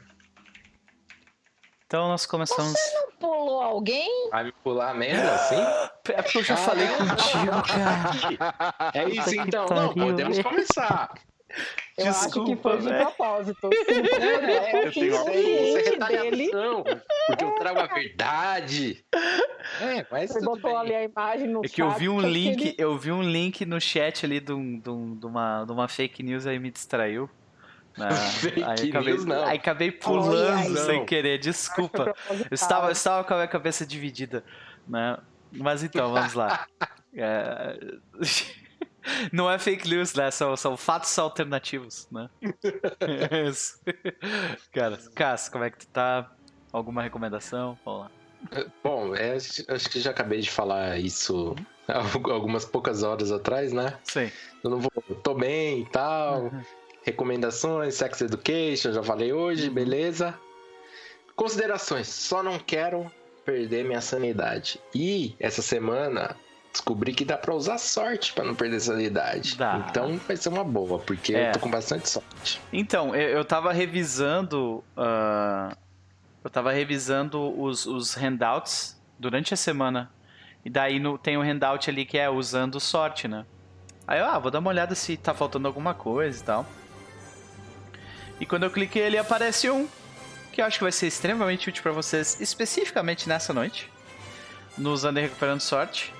Então 1.85 2.07
nós 2.07 2.25
começamos. 2.25 2.75
Pulou 3.19 3.61
alguém? 3.61 4.29
Vai 4.31 4.45
me 4.45 4.51
pular 4.51 4.93
mesmo 4.95 5.27
assim? 5.29 5.55
É 6.07 6.21
porque 6.21 6.37
eu 6.37 6.43
já 6.43 6.55
falei 6.55 6.87
contigo, 6.87 7.63
cara. 7.63 8.91
É 8.93 9.09
isso 9.09 9.35
então. 9.39 9.65
Não, 9.67 9.93
podemos 9.93 10.39
começar. 10.39 11.13
Eu 11.97 12.07
acho 12.09 12.43
que 12.45 12.55
foi 12.57 12.77
de 12.79 12.89
propósito. 12.89 13.69
Sim, 13.87 14.21
É, 14.21 14.71
é, 14.81 14.87
eu 14.87 14.91
tenho 14.91 15.15
é 15.15 15.17
consciente 15.17 15.99
dele. 15.99 16.45
retaliação. 16.45 16.83
Porque 17.27 17.43
eu 17.45 17.55
trago 17.55 17.79
a 17.79 17.85
verdade. 17.87 19.05
É, 19.81 20.05
mas 20.11 20.29
Você 20.31 20.39
tudo 20.39 20.45
botou 20.51 20.71
bem. 20.71 20.79
ali 20.79 20.95
a 20.95 21.03
imagem 21.03 21.47
no 21.47 21.61
É 21.65 21.67
que 21.69 21.81
eu 21.81 21.89
chat, 21.89 21.99
vi 21.99 22.09
um 22.09 22.19
link, 22.19 22.61
ele- 22.61 22.75
eu 22.77 22.97
vi 22.97 23.11
um 23.11 23.23
link 23.23 23.65
no 23.65 23.79
chat 23.79 24.25
ali 24.25 24.39
de, 24.39 24.51
um- 24.53 24.79
de 24.79 24.89
um- 24.89 25.15
de 25.17 25.25
uma, 25.25 25.63
de 25.65 25.71
uma 25.71 25.87
fake 25.87 26.21
news 26.21 26.45
aí 26.45 26.59
me 26.59 26.69
distraiu. 26.71 27.29
Ah, 27.97 28.11
Fake 28.13 28.61
aí 28.61 28.89
acabei, 28.89 29.13
news, 29.13 29.23
não. 29.25 29.45
Aí 29.45 29.57
acabei 29.57 29.89
pulando 29.89 30.69
não. 30.73 30.85
sem 30.85 31.05
querer, 31.05 31.37
desculpa. 31.37 32.13
Eu 32.29 32.47
estava, 32.51 32.87
eu 32.87 32.91
estava 32.91 33.23
com 33.23 33.33
a 33.33 33.37
minha 33.37 33.47
cabeça 33.47 33.85
dividida, 33.85 34.43
né? 34.85 35.17
Mas 35.53 35.81
então, 35.81 36.11
vamos 36.11 36.33
lá. 36.33 36.65
É, 37.17 37.77
Não 39.31 39.49
é 39.49 39.57
fake 39.59 39.87
news, 39.89 40.13
né? 40.13 40.31
São, 40.31 40.55
são 40.55 40.75
fatos 40.77 41.17
alternativos, 41.17 42.07
né? 42.11 42.29
É 43.31 43.47
isso. 43.47 43.79
Cara, 44.71 44.97
Cass, 45.13 45.49
como 45.49 45.63
é 45.63 45.69
que 45.69 45.79
tu 45.79 45.87
tá? 45.87 46.31
Alguma 46.71 47.01
recomendação? 47.01 47.77
Vamos 47.85 48.01
lá. 48.01 48.11
Bom, 48.83 49.15
é, 49.15 49.35
acho 49.35 49.89
que 49.89 49.99
já 49.99 50.11
acabei 50.11 50.39
de 50.39 50.51
falar 50.51 50.99
isso 50.99 51.55
algumas 51.87 52.65
poucas 52.65 53.03
horas 53.03 53.31
atrás, 53.31 53.71
né? 53.71 53.97
Sim. 54.03 54.31
Eu 54.63 54.69
não 54.69 54.79
vou. 54.79 54.91
Tô 55.23 55.33
bem 55.33 55.81
e 55.81 55.85
tal. 55.85 56.51
Recomendações, 57.03 57.95
Sex 57.95 58.21
Education, 58.21 58.91
já 58.91 59.03
falei 59.03 59.31
hoje, 59.31 59.69
beleza. 59.69 60.37
Considerações, 61.35 62.07
só 62.07 62.41
não 62.41 62.57
quero 62.57 63.11
perder 63.43 63.85
minha 63.85 64.01
sanidade. 64.01 64.79
E 64.93 65.35
essa 65.39 65.61
semana 65.61 66.35
descobri 66.75 67.13
que 67.13 67.23
dá 67.23 67.37
pra 67.37 67.55
usar 67.55 67.77
sorte 67.77 68.33
pra 68.33 68.43
não 68.43 68.53
perder 68.53 68.79
sanidade. 68.81 69.55
Dá. 69.55 69.85
Então 69.89 70.17
vai 70.27 70.35
ser 70.35 70.49
uma 70.49 70.63
boa, 70.63 70.99
porque 70.99 71.33
É. 71.33 71.49
eu 71.49 71.53
tô 71.53 71.59
com 71.61 71.71
bastante 71.71 72.09
sorte. 72.09 72.61
Então, 72.73 73.15
eu, 73.15 73.29
eu 73.37 73.45
tava 73.45 73.71
revisando. 73.71 74.83
ah, 74.97 75.75
eu 76.43 76.49
tava 76.49 76.71
revisando 76.71 77.59
os, 77.59 77.85
os 77.85 78.13
handouts 78.13 78.99
durante 79.17 79.53
a 79.53 79.57
semana. 79.57 80.11
E 80.63 80.69
daí 80.69 80.99
no- 80.99 81.17
tem 81.17 81.37
um 81.37 81.41
handout 81.41 81.89
ali 81.89 82.05
que 82.05 82.17
é 82.17 82.29
usando 82.29 82.79
sorte, 82.79 83.27
né? 83.27 83.45
Aí 84.07 84.19
eu, 84.19 84.25
ah, 84.25 84.37
vou 84.37 84.51
dar 84.51 84.59
uma 84.59 84.69
olhada 84.69 84.93
se 84.95 85.15
tá 85.17 85.33
faltando 85.33 85.67
alguma 85.67 85.93
coisa 85.93 86.39
e 86.39 86.43
tal. 86.45 86.65
E 88.39 88.45
quando 88.45 88.63
eu 88.63 88.69
cliquei 88.69 89.01
ele 89.01 89.17
aparece 89.17 89.69
um 89.69 89.87
que 90.51 90.61
eu 90.61 90.65
acho 90.65 90.77
que 90.77 90.83
vai 90.83 90.91
ser 90.91 91.07
extremamente 91.07 91.67
útil 91.69 91.81
pra 91.83 91.91
vocês, 91.91 92.39
especificamente 92.39 93.27
nessa 93.27 93.53
noite, 93.53 93.91
no 94.77 94.91
Usando 94.91 95.17
e 95.17 95.21
Recuperando 95.21 95.59
Sorte, 95.61 96.13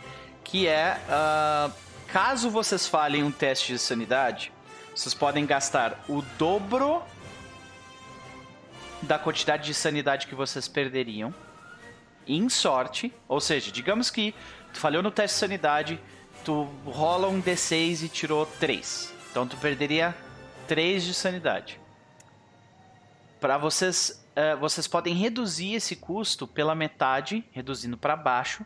que 0.46 0.68
é 0.68 1.02
ah, 1.10 1.70
caso 2.08 2.50
vocês 2.50 2.88
falhem 2.88 3.24
um 3.24 3.32
teste 3.32 3.74
de 3.74 3.80
sanidade, 3.80 4.54
vocês 4.96 5.14
podem 5.14 5.46
gastar 5.46 6.00
o 6.08 6.22
dobro 6.38 7.04
da 9.02 9.20
quantidade 9.20 9.66
de 9.66 9.74
sanidade 9.74 10.28
que 10.28 10.36
vocês 10.36 10.68
perderiam 10.70 11.34
em 12.26 12.48
sorte, 12.48 13.14
ou 13.28 13.42
seja, 13.42 13.72
digamos 13.72 14.10
que 14.10 14.34
tu 14.72 14.80
falhou 14.80 15.04
no 15.04 15.12
teste 15.12 15.36
de 15.36 15.40
sanidade, 15.40 16.00
tu 16.44 16.64
rola 16.86 17.28
um 17.28 17.42
D6 17.42 18.04
e 18.04 18.10
tirou 18.10 18.46
3. 18.46 19.14
Então 19.30 19.48
tu 19.48 19.58
perderia 19.58 20.16
3 20.68 21.04
de 21.04 21.14
sanidade. 21.14 21.80
Para 23.40 23.58
vocês, 23.58 24.26
eh, 24.36 24.56
vocês 24.56 24.88
podem 24.88 25.14
reduzir 25.14 25.74
esse 25.74 25.96
custo 25.96 26.48
pela 26.48 26.74
metade, 26.74 27.44
reduzindo 27.52 27.98
para 27.98 28.16
baixo, 28.16 28.66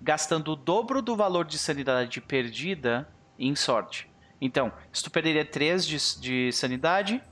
gastando 0.00 0.52
o 0.52 0.56
dobro 0.56 1.02
do 1.02 1.14
valor 1.16 1.44
de 1.44 1.58
sanidade 1.58 2.20
perdida 2.20 3.08
em 3.38 3.54
sorte. 3.54 4.08
Então, 4.40 4.72
se 4.92 5.02
tu 5.02 5.10
perderia 5.10 5.44
3 5.44 5.86
de, 5.86 6.20
de 6.20 6.52
sanidade, 6.52 7.22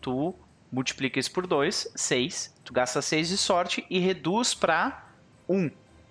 tu 0.00 0.34
multiplica 0.70 1.18
isso 1.18 1.30
por 1.32 1.46
2, 1.46 1.92
6. 1.94 2.54
Tu 2.64 2.72
gasta 2.72 3.02
6 3.02 3.28
de 3.28 3.36
sorte 3.36 3.84
e 3.90 3.98
reduz 3.98 4.54
para 4.54 5.06
1 5.48 5.70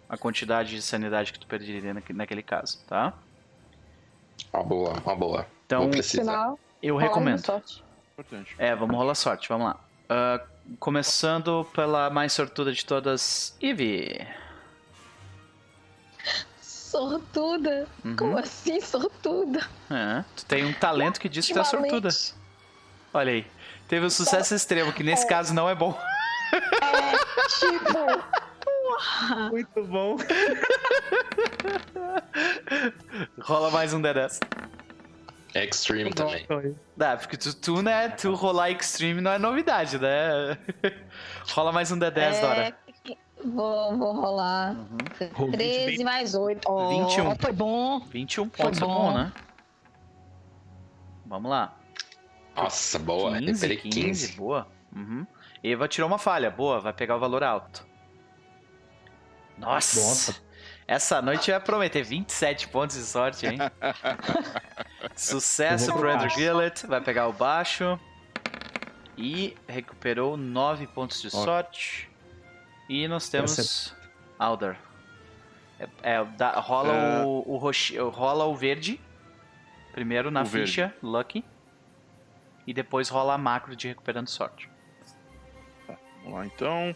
a 0.10 0.18
quantidade 0.18 0.72
de 0.76 0.82
sanidade 0.82 1.32
que 1.32 1.40
tu 1.40 1.48
perderia 1.48 1.94
naque- 1.94 2.12
naquele 2.14 2.44
caso, 2.44 2.84
tá? 2.86 3.14
Uma 4.54 4.64
boa, 4.64 4.94
uma 5.06 5.16
boa. 5.16 5.48
Então. 5.66 5.84
Sinal, 6.24 6.60
eu 6.84 6.98
recomendo. 6.98 7.38
É, 8.58 8.76
vamos 8.76 8.96
rolar 8.96 9.16
sorte, 9.16 9.48
vamos 9.48 9.68
lá. 9.68 9.80
Ah, 10.10 10.42
começando 10.80 11.66
pela 11.74 12.10
mais 12.10 12.34
sortuda 12.34 12.74
de 12.74 12.86
todas, 12.86 13.56
Ivy. 13.62 14.28
Sortuda? 16.92 17.88
Uhum. 18.04 18.16
Como 18.18 18.38
assim, 18.38 18.82
sortuda? 18.82 19.62
É, 19.90 20.26
tu 20.36 20.46
tem 20.46 20.66
um 20.66 20.74
talento 20.74 21.22
que 21.22 21.30
diz 21.30 21.48
que 21.48 21.54
tu 21.54 21.60
é 21.60 21.64
sortuda. 21.64 22.10
Olha 23.14 23.32
aí. 23.32 23.48
Teve 23.88 24.06
um 24.06 24.10
sucesso 24.10 24.54
extremo, 24.54 24.92
que 24.92 25.02
nesse 25.02 25.26
caso 25.26 25.54
não 25.54 25.70
é 25.70 25.76
bom. 25.76 25.98
É, 26.54 27.14
tipo, 27.48 28.24
Muito 29.52 29.84
bom. 29.86 30.18
Rola 33.42 33.72
mais 33.72 33.94
um 33.94 34.02
D10. 34.02 34.40
Extreme 35.56 36.14
também. 36.14 36.46
Dá, 36.96 37.18
porque 37.18 37.38
tu, 37.38 37.54
tu, 37.56 37.82
né, 37.82 38.10
tu 38.10 38.34
rolar 38.36 38.70
Extreme 38.70 39.22
não 39.22 39.32
é 39.32 39.40
novidade, 39.40 39.98
né? 39.98 40.58
Rola 41.52 41.72
mais 41.72 41.92
um 41.92 41.98
D10, 42.00 42.18
É, 42.18 42.42
Dora. 42.42 42.78
Vou, 43.46 43.98
vou 43.98 44.14
rolar. 44.14 44.76
Roll 45.34 45.52
13 45.52 46.04
mais 46.04 46.36
8. 46.36 46.70
Oh, 46.70 46.90
21. 47.08 47.36
Foi 47.36 47.52
bom. 47.52 48.00
21 48.00 48.50
pode 48.50 48.78
ser 48.78 48.86
bom. 48.86 49.12
bom, 49.12 49.14
né? 49.14 49.34
Vamos 51.26 51.50
lá. 51.50 51.78
Nossa, 52.56 53.00
boa. 53.00 53.38
15, 53.38 53.68
Recuperei 53.68 53.78
15, 53.78 54.28
15. 54.28 54.38
boa. 54.38 54.68
Uhum. 54.96 55.26
Eva 55.64 55.88
tirou 55.88 56.08
uma 56.10 56.18
falha, 56.18 56.50
boa, 56.52 56.80
vai 56.80 56.92
pegar 56.92 57.16
o 57.16 57.20
valor 57.20 57.44
alto. 57.44 57.86
Nossa! 59.58 60.00
Nossa. 60.00 60.52
Essa 60.88 61.22
noite 61.22 61.50
vai 61.52 61.60
prometer 61.60 62.04
27 62.04 62.68
pontos 62.68 62.98
de 62.98 63.04
sorte, 63.04 63.46
hein? 63.48 63.58
Sucesso 65.16 65.94
pro 65.94 66.12
Andrew. 66.12 66.30
Gillett, 66.30 66.86
vai 66.86 67.00
pegar 67.00 67.28
o 67.28 67.34
baixo. 67.34 67.98
E 69.18 69.56
recuperou 69.68 70.36
9 70.36 70.88
pontos 70.88 71.22
de 71.22 71.30
sorte. 71.30 72.11
E 72.92 73.08
nós 73.08 73.30
temos 73.30 73.96
Alder. 74.38 74.76
É, 75.80 75.88
é, 76.04 76.26
dá- 76.38 76.60
rola, 76.60 76.94
É. 76.94 77.24
O, 77.24 77.44
o 77.48 77.58
roxi- 77.58 77.98
rola 77.98 78.44
o 78.44 78.54
verde. 78.54 79.00
Primeiro 79.94 80.30
na 80.30 80.42
O 80.42 80.46
verde. 80.46 80.68
ficha, 80.68 80.94
Lucky. 81.02 81.46
E 82.68 82.74
depois 82.74 83.08
rola 83.08 83.36
a 83.36 83.38
macro 83.38 83.78
de 83.78 83.88
recuperando 83.88 84.28
sorte. 84.28 84.70
Vamos 86.24 86.34
lá 86.40 86.46
então. 86.46 86.94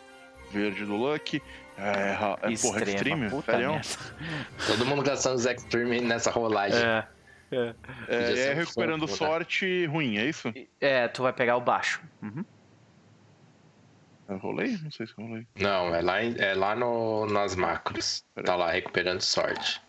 Verde 0.52 0.84
do 0.86 0.98
Lucky. 0.98 1.42
É, 1.78 2.12
é 2.12 2.18
porra, 2.18 2.52
Extrema, 2.52 2.84
Extreme? 2.92 3.30
puta 3.30 3.52
Sério? 3.54 3.72
merda. 3.72 3.88
Todo 4.68 4.86
mundo 4.86 5.02
gastando 5.02 5.36
os 5.36 5.46
Extreme 5.46 6.02
nessa 6.02 6.30
rolagem. 6.30 6.78
É, 6.80 7.08
É, 8.10 8.50
é 8.50 8.54
recuperando 8.54 9.02
né? 9.04 9.08
sorte 9.08 9.86
ruim, 9.86 10.18
é 10.18 10.26
isso? 10.26 10.54
é, 10.82 11.08
tu 11.08 11.24
vai 11.24 11.32
pegar 11.32 11.56
o 11.56 11.62
baixo. 11.62 12.02
Uhum. 12.22 12.44
Eu 14.28 14.38
rolei? 14.38 14.78
Não 14.82 14.92
sei 14.92 15.06
se 15.06 15.14
eu 15.18 15.26
rolei. 15.26 15.48
Não, 15.60 15.94
é 15.94 16.02
lá, 16.02 16.22
é 16.22 16.54
lá 16.56 16.76
no, 16.76 17.26
nas 17.28 17.56
macros. 17.56 18.24
Tá 18.44 18.56
lá, 18.56 18.72
recuperando 18.72 19.22
sorte. 19.22 19.82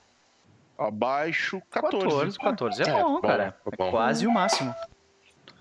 Abaixo, 0.78 1.62
14. 1.70 2.38
14, 2.38 2.38
14 2.38 2.82
é, 2.82 2.86
É, 2.86 2.92
bom, 3.02 3.14
bom, 3.14 3.20
cara. 3.22 3.56
é 3.66 3.68
É 3.72 3.76
bom. 3.76 3.90
quase 3.90 4.26
o 4.26 4.30
máximo. 4.30 4.74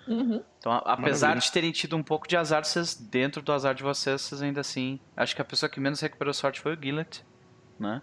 Uhum. 0.07 0.43
Então, 0.59 0.71
apesar 0.85 1.27
Maravilha. 1.27 1.41
de 1.47 1.51
terem 1.51 1.71
tido 1.71 1.95
um 1.95 2.03
pouco 2.03 2.27
de 2.27 2.37
azar, 2.37 2.63
vocês, 2.63 2.93
dentro 2.95 3.41
do 3.41 3.51
azar 3.51 3.73
de 3.73 3.81
vocês, 3.81 4.21
vocês 4.21 4.41
ainda 4.41 4.61
assim. 4.61 4.99
Acho 5.15 5.35
que 5.35 5.41
a 5.41 5.45
pessoa 5.45 5.69
que 5.69 5.79
menos 5.79 5.99
recuperou 5.99 6.33
sorte 6.33 6.59
foi 6.59 6.75
o 6.75 6.79
Gillett, 6.81 7.25
né? 7.79 8.01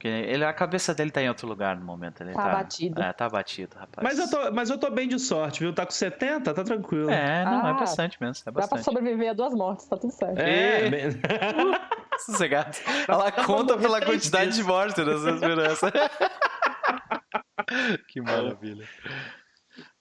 Porque 0.00 0.08
ele, 0.08 0.42
a 0.46 0.52
cabeça 0.54 0.94
dele 0.94 1.10
tá 1.10 1.20
em 1.20 1.28
outro 1.28 1.46
lugar 1.46 1.76
no 1.76 1.84
momento. 1.84 2.22
Ele 2.22 2.32
Tá 2.32 2.42
tá, 2.42 2.50
abatido. 2.52 3.02
É, 3.02 3.12
tá 3.12 3.26
abatido, 3.26 3.76
rapaz. 3.78 4.02
Mas 4.02 4.18
eu, 4.18 4.30
tô, 4.30 4.50
mas 4.50 4.70
eu 4.70 4.78
tô 4.78 4.88
bem 4.90 5.06
de 5.06 5.18
sorte, 5.18 5.60
viu? 5.60 5.74
Tá 5.74 5.84
com 5.84 5.92
70, 5.92 6.54
tá 6.54 6.64
tranquilo. 6.64 7.10
É, 7.10 7.44
não, 7.44 7.66
é 7.66 7.70
Ah, 7.72 7.74
bastante 7.74 8.16
mesmo. 8.18 8.40
É 8.40 8.44
Dá 8.46 8.52
pra 8.52 8.60
bastante. 8.62 8.82
sobreviver 8.84 9.28
a 9.28 9.32
duas 9.34 9.52
mortes, 9.52 9.84
tá 9.84 9.98
tudo 9.98 10.10
certo. 10.10 10.38
É, 10.38 10.88
bem- 10.88 11.20
Sossegado. 12.24 12.78
Ela 13.06 13.30
pra 13.30 13.44
conta 13.44 13.76
pela 13.76 14.00
quantidade 14.00 14.54
de 14.54 14.62
mortes 14.62 15.04
nessa 15.04 15.30
esperança. 15.36 15.92
que 18.08 18.22
maravilha. 18.22 18.88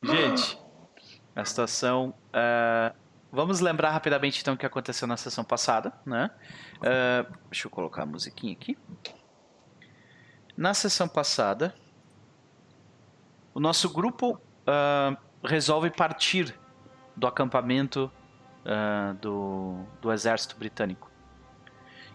Gente, 0.02 0.58
a 1.36 1.44
situação. 1.44 2.14
ah, 2.32 2.94
vamos 3.34 3.60
lembrar 3.60 3.92
rapidamente 3.92 4.40
então 4.42 4.54
o 4.54 4.58
que 4.58 4.66
aconteceu 4.66 5.06
na 5.10 5.18
sessão 5.18 5.44
passada, 5.44 5.92
né? 6.06 6.30
Ah, 6.82 7.26
deixa 7.52 7.68
eu 7.68 7.72
colocar 7.72 8.04
a 8.04 8.06
musiquinha 8.06 8.54
aqui. 8.54 8.78
Na 10.60 10.74
sessão 10.74 11.08
passada, 11.08 11.74
o 13.54 13.62
nosso 13.62 13.90
grupo 13.90 14.38
ah, 14.68 15.16
resolve 15.42 15.90
partir 15.90 16.54
do 17.16 17.26
acampamento 17.26 18.12
ah, 18.66 19.16
do, 19.22 19.86
do 20.02 20.12
exército 20.12 20.58
britânico. 20.58 21.10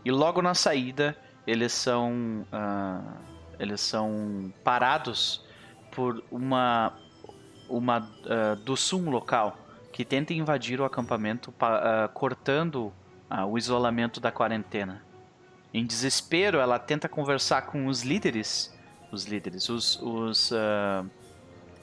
E 0.05 0.11
logo 0.11 0.43
na 0.43 0.53
saída, 0.53 1.17
eles 1.47 1.73
são 1.73 2.47
ah, 2.53 3.15
eles 3.59 3.81
são 3.81 4.53
parados 4.63 5.43
por 5.91 6.23
uma 6.31 6.93
uma 7.67 8.07
ah, 8.29 8.57
do 8.63 8.77
Sum 8.77 9.09
local 9.09 9.57
que 9.91 10.05
tenta 10.05 10.35
invadir 10.35 10.83
o 10.83 10.85
acampamento, 10.85 11.51
pa- 11.51 12.11
cortando 12.13 12.93
o 13.49 13.57
isolamento 13.57 14.21
da 14.21 14.31
quarentena. 14.31 15.03
Em 15.75 15.85
desespero, 15.85 16.61
ela 16.61 16.79
tenta 16.79 17.09
conversar 17.09 17.63
com 17.63 17.87
os 17.87 18.05
líderes, 18.05 18.73
os 19.11 19.25
líderes, 19.25 19.69
os, 19.69 20.01
os 20.01 20.53
ah, 20.53 21.05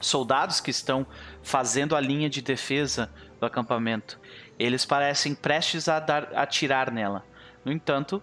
soldados 0.00 0.62
que 0.62 0.70
estão 0.70 1.06
fazendo 1.42 1.94
a 1.94 2.00
linha 2.00 2.30
de 2.30 2.40
defesa 2.40 3.12
do 3.38 3.44
acampamento. 3.44 4.18
Eles 4.58 4.86
parecem 4.86 5.34
prestes 5.34 5.88
a 5.88 6.00
dar, 6.00 6.34
atirar 6.34 6.90
nela. 6.90 7.22
No 7.66 7.70
entanto, 7.70 8.22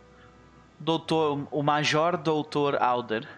doutor, 0.79 1.47
o 1.51 1.61
Major 1.61 2.17
Doutor 2.17 2.81
Alder 2.81 3.29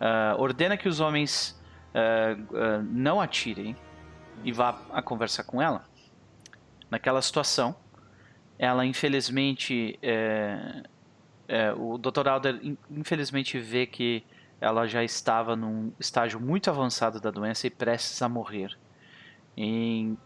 ah, 0.00 0.36
ordena 0.38 0.76
que 0.76 0.88
os 0.88 1.00
homens 1.00 1.60
ah, 1.92 2.36
não 2.84 3.20
atirem 3.20 3.76
e 4.44 4.52
vá 4.52 4.80
a 4.92 5.02
conversar 5.02 5.42
com 5.42 5.60
ela. 5.60 5.84
Naquela 6.88 7.20
situação, 7.20 7.74
ela 8.56 8.86
infelizmente. 8.86 9.98
é, 10.00 10.84
é, 11.48 11.72
o 11.72 11.98
Dr. 11.98 12.28
Alder 12.28 12.58
in- 12.62 12.78
infelizmente 12.90 13.58
vê 13.58 13.86
que 13.86 14.24
ela 14.60 14.86
já 14.86 15.02
estava 15.04 15.54
num 15.54 15.92
estágio 15.98 16.40
muito 16.40 16.70
avançado 16.70 17.20
da 17.20 17.30
doença 17.30 17.66
e 17.66 17.70
prestes 17.70 18.20
a 18.22 18.28
morrer. 18.28 18.76
Em, 19.56 20.16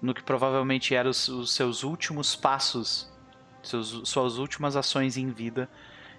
no 0.00 0.14
que 0.14 0.22
provavelmente 0.22 0.94
eram 0.94 1.10
os, 1.10 1.28
os 1.28 1.52
seus 1.52 1.82
últimos 1.82 2.34
passos, 2.34 3.10
seus, 3.62 4.02
suas 4.08 4.38
últimas 4.38 4.76
ações 4.76 5.16
em 5.16 5.30
vida, 5.30 5.68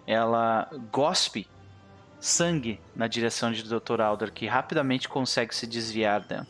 ela 0.05 0.69
gospe 0.91 1.47
sangue 2.19 2.79
na 2.95 3.07
direção 3.07 3.51
de 3.51 3.63
Dr. 3.63 3.99
Alder, 4.01 4.31
que 4.31 4.45
rapidamente 4.45 5.09
consegue 5.09 5.53
se 5.53 5.67
desviar 5.67 6.21
dela. 6.21 6.47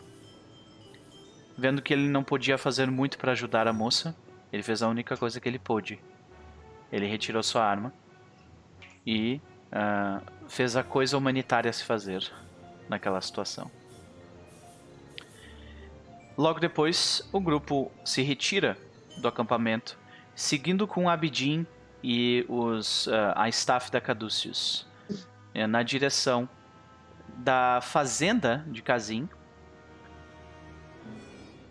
Vendo 1.58 1.82
que 1.82 1.94
ele 1.94 2.08
não 2.10 2.24
podia 2.24 2.58
fazer 2.58 2.90
muito 2.90 3.18
para 3.18 3.32
ajudar 3.32 3.68
a 3.68 3.74
moça, 3.74 4.16
ele 4.52 4.62
fez 4.62 4.84
a 4.84 4.88
única 4.88 5.16
coisa 5.18 5.40
que 5.40 5.48
ele 5.48 5.60
pôde. 5.60 6.00
Ele 6.94 7.08
retirou 7.08 7.42
sua 7.42 7.66
arma 7.66 7.92
e 9.04 9.42
ah, 9.72 10.22
fez 10.48 10.76
a 10.76 10.84
coisa 10.84 11.18
humanitária 11.18 11.74
se 11.74 11.84
fazer 11.84 12.32
naquela 12.88 13.20
situação. 13.20 13.72
Logo 16.38 16.60
depois, 16.60 17.28
o 17.34 17.40
grupo 17.40 17.92
se 18.06 18.22
retira 18.22 18.78
do 19.18 19.28
acampamento, 19.28 19.98
seguindo 20.36 20.86
com 20.86 21.10
Abidin 21.10 21.66
e 22.04 22.46
os, 22.48 23.08
ah, 23.08 23.34
a 23.38 23.50
staff 23.50 23.92
da 23.92 24.00
Caduceus 24.00 24.86
eh, 25.56 25.66
na 25.66 25.82
direção 25.82 26.48
da 27.38 27.80
fazenda 27.82 28.64
de 28.68 28.84
Kazin. 28.84 29.28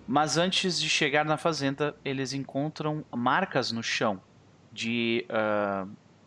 Mas 0.04 0.36
antes 0.36 0.80
de 0.80 0.88
chegar 0.88 1.24
na 1.24 1.36
fazenda, 1.36 1.94
eles 2.04 2.32
encontram 2.32 3.04
marcas 3.12 3.70
no 3.70 3.84
chão 3.84 4.20
de 4.72 5.26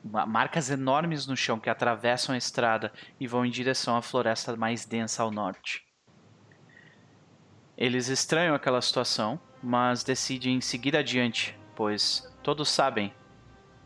ma- 0.03 0.25
marcas 0.25 0.69
enormes 0.69 1.25
no 1.25 1.35
chão 1.35 1.59
que 1.59 1.69
atravessam 1.69 2.35
a 2.35 2.37
estrada 2.37 2.93
e 3.19 3.27
vão 3.27 3.45
em 3.45 3.49
direção 3.49 3.97
à 3.97 4.01
floresta 4.01 4.55
mais 4.55 4.85
densa 4.85 5.23
ao 5.23 5.31
norte. 5.31 5.83
Eles 7.77 8.07
estranham 8.07 8.55
aquela 8.55 8.81
situação, 8.81 9.39
mas 9.61 10.03
decidem 10.03 10.61
seguir 10.61 10.95
adiante, 10.95 11.57
pois 11.75 12.31
todos 12.41 12.69
sabem 12.69 13.13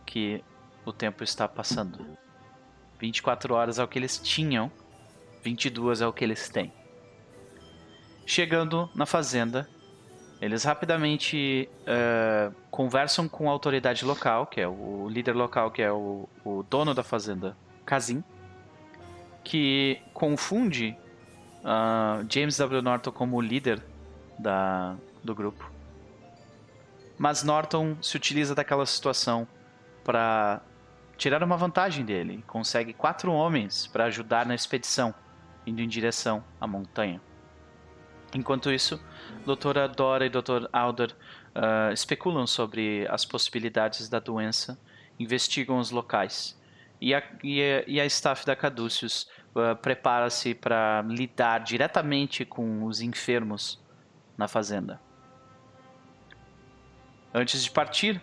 que 0.05 0.43
o 0.85 0.93
tempo 0.93 1.23
está 1.23 1.47
passando. 1.47 2.05
24 2.99 3.53
horas 3.53 3.79
é 3.79 3.83
o 3.83 3.87
que 3.87 3.97
eles 3.97 4.17
tinham, 4.17 4.71
22 5.43 6.01
é 6.01 6.07
o 6.07 6.13
que 6.13 6.23
eles 6.23 6.49
têm. 6.49 6.71
Chegando 8.25 8.89
na 8.93 9.05
fazenda, 9.05 9.67
eles 10.41 10.63
rapidamente 10.63 11.69
eh, 11.85 12.51
conversam 12.71 13.27
com 13.27 13.49
a 13.49 13.51
autoridade 13.51 14.05
local, 14.05 14.47
que 14.47 14.61
é 14.61 14.67
o 14.67 15.07
líder 15.09 15.35
local, 15.35 15.69
que 15.69 15.81
é 15.81 15.91
o, 15.91 16.29
o 16.45 16.63
dono 16.63 16.93
da 16.93 17.03
fazenda, 17.03 17.57
Kazim, 17.85 18.23
que 19.43 20.01
confunde 20.13 20.97
ah, 21.63 22.23
James 22.29 22.57
W. 22.57 22.81
Norton 22.81 23.11
como 23.11 23.41
líder 23.41 23.83
da, 24.37 24.95
do 25.23 25.35
grupo. 25.35 25.69
Mas 27.17 27.43
Norton 27.43 27.97
se 28.01 28.15
utiliza 28.15 28.55
daquela 28.55 28.85
situação 28.85 29.45
para 30.05 30.61
tirar 31.17 31.43
uma 31.43 31.57
vantagem 31.57 32.05
dele. 32.05 32.43
Consegue 32.47 32.93
quatro 32.93 33.31
homens 33.33 33.87
para 33.87 34.05
ajudar 34.05 34.45
na 34.45 34.55
expedição, 34.55 35.13
indo 35.67 35.81
em 35.81 35.87
direção 35.87 36.41
à 36.61 36.65
montanha. 36.65 37.19
Enquanto 38.33 38.71
isso, 38.71 39.01
Doutora 39.45 39.87
Dora 39.87 40.25
e 40.25 40.29
Dr. 40.29 40.67
Alder 40.71 41.15
ah, 41.55 41.91
especulam 41.91 42.45
sobre 42.47 43.07
as 43.09 43.25
possibilidades 43.25 44.07
da 44.07 44.19
doença, 44.19 44.79
investigam 45.19 45.79
os 45.79 45.91
locais. 45.91 46.57
E 47.01 47.13
a, 47.13 47.23
e 47.43 47.61
a, 47.61 47.83
e 47.87 47.99
a 47.99 48.05
staff 48.05 48.45
da 48.45 48.55
Caduceus 48.55 49.29
uh, 49.55 49.75
prepara-se 49.81 50.53
para 50.53 51.01
lidar 51.07 51.59
diretamente 51.59 52.43
com 52.43 52.83
os 52.83 52.99
enfermos 52.99 53.81
na 54.37 54.47
fazenda. 54.49 54.99
Antes 57.33 57.63
de 57.63 57.71
partir, 57.71 58.21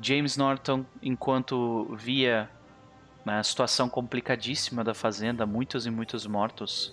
James 0.00 0.36
Norton, 0.36 0.84
enquanto 1.00 1.94
via 1.96 2.50
né, 3.24 3.38
a 3.38 3.42
situação 3.42 3.88
complicadíssima 3.88 4.82
da 4.82 4.94
fazenda, 4.94 5.46
muitos 5.46 5.86
e 5.86 5.90
muitos 5.90 6.26
mortos, 6.26 6.92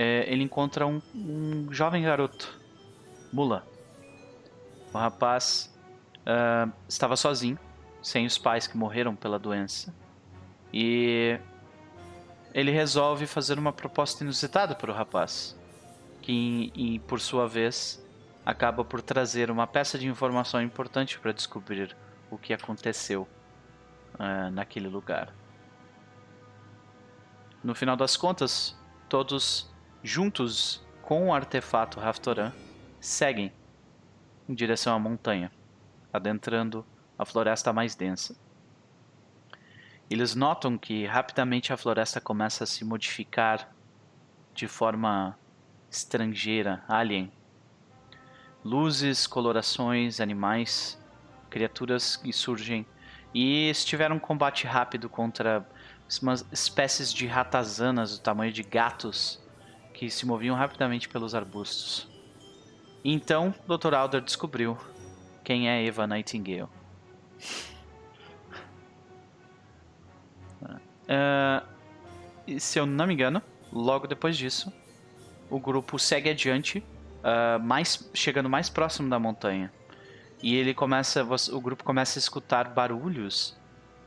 é, 0.00 0.32
ele 0.32 0.44
encontra 0.44 0.86
um, 0.86 1.02
um, 1.12 1.72
jovem 1.72 2.04
garoto, 2.04 2.56
Mula. 3.32 3.66
O 4.94 4.96
rapaz 4.96 5.76
uh, 6.18 6.72
estava 6.88 7.16
sozinho, 7.16 7.58
sem 8.00 8.24
os 8.24 8.38
pais 8.38 8.68
que 8.68 8.76
morreram 8.76 9.16
pela 9.16 9.40
doença. 9.40 9.92
E 10.72 11.36
ele 12.54 12.70
resolve 12.70 13.26
fazer 13.26 13.58
uma 13.58 13.72
proposta 13.72 14.22
inusitada 14.22 14.72
para 14.72 14.92
o 14.92 14.94
rapaz, 14.94 15.58
que, 16.22 17.02
por 17.08 17.18
sua 17.18 17.48
vez, 17.48 18.00
acaba 18.46 18.84
por 18.84 19.02
trazer 19.02 19.50
uma 19.50 19.66
peça 19.66 19.98
de 19.98 20.06
informação 20.06 20.62
importante 20.62 21.18
para 21.18 21.32
descobrir 21.32 21.96
o 22.30 22.38
que 22.38 22.52
aconteceu 22.52 23.26
uh, 24.14 24.48
naquele 24.52 24.86
lugar. 24.86 25.34
No 27.64 27.74
final 27.74 27.96
das 27.96 28.16
contas, 28.16 28.78
todos 29.08 29.76
juntos 30.02 30.84
com 31.02 31.28
o 31.28 31.34
artefato 31.34 31.98
Raftoran 31.98 32.52
seguem 33.00 33.52
em 34.48 34.54
direção 34.54 34.94
à 34.94 34.98
montanha, 34.98 35.50
adentrando 36.12 36.84
a 37.18 37.24
floresta 37.24 37.72
mais 37.72 37.94
densa. 37.94 38.36
Eles 40.10 40.34
notam 40.34 40.78
que 40.78 41.04
rapidamente 41.04 41.72
a 41.72 41.76
floresta 41.76 42.20
começa 42.20 42.64
a 42.64 42.66
se 42.66 42.84
modificar 42.84 43.70
de 44.54 44.66
forma 44.66 45.38
estrangeira, 45.90 46.82
alien. 46.88 47.30
Luzes, 48.64 49.26
colorações, 49.26 50.20
animais, 50.20 50.98
criaturas 51.50 52.16
que 52.16 52.32
surgem. 52.32 52.86
E 53.34 53.66
eles 53.66 53.84
tiveram 53.84 54.16
um 54.16 54.20
combate 54.20 54.66
rápido 54.66 55.08
contra 55.08 55.66
umas 56.22 56.44
espécies 56.50 57.12
de 57.12 57.26
ratazanas 57.26 58.18
do 58.18 58.22
tamanho 58.22 58.52
de 58.52 58.62
gatos 58.62 59.38
que 59.98 60.08
se 60.08 60.24
moviam 60.24 60.54
rapidamente 60.54 61.08
pelos 61.08 61.34
arbustos. 61.34 62.08
Então, 63.04 63.52
Dr. 63.66 63.94
Alder 63.94 64.20
descobriu 64.20 64.78
quem 65.42 65.68
é 65.68 65.84
Eva 65.84 66.06
Nightingale. 66.06 66.68
Uh, 71.02 71.66
se 72.60 72.78
eu 72.78 72.86
não 72.86 73.08
me 73.08 73.14
engano, 73.14 73.42
logo 73.72 74.06
depois 74.06 74.36
disso, 74.36 74.72
o 75.50 75.58
grupo 75.58 75.98
segue 75.98 76.30
adiante, 76.30 76.78
uh, 76.78 77.60
mais, 77.60 78.08
chegando 78.14 78.48
mais 78.48 78.70
próximo 78.70 79.10
da 79.10 79.18
montanha. 79.18 79.72
E 80.40 80.54
ele 80.54 80.74
começa, 80.74 81.26
o 81.52 81.60
grupo 81.60 81.82
começa 81.82 82.20
a 82.20 82.20
escutar 82.20 82.68
barulhos 82.68 83.58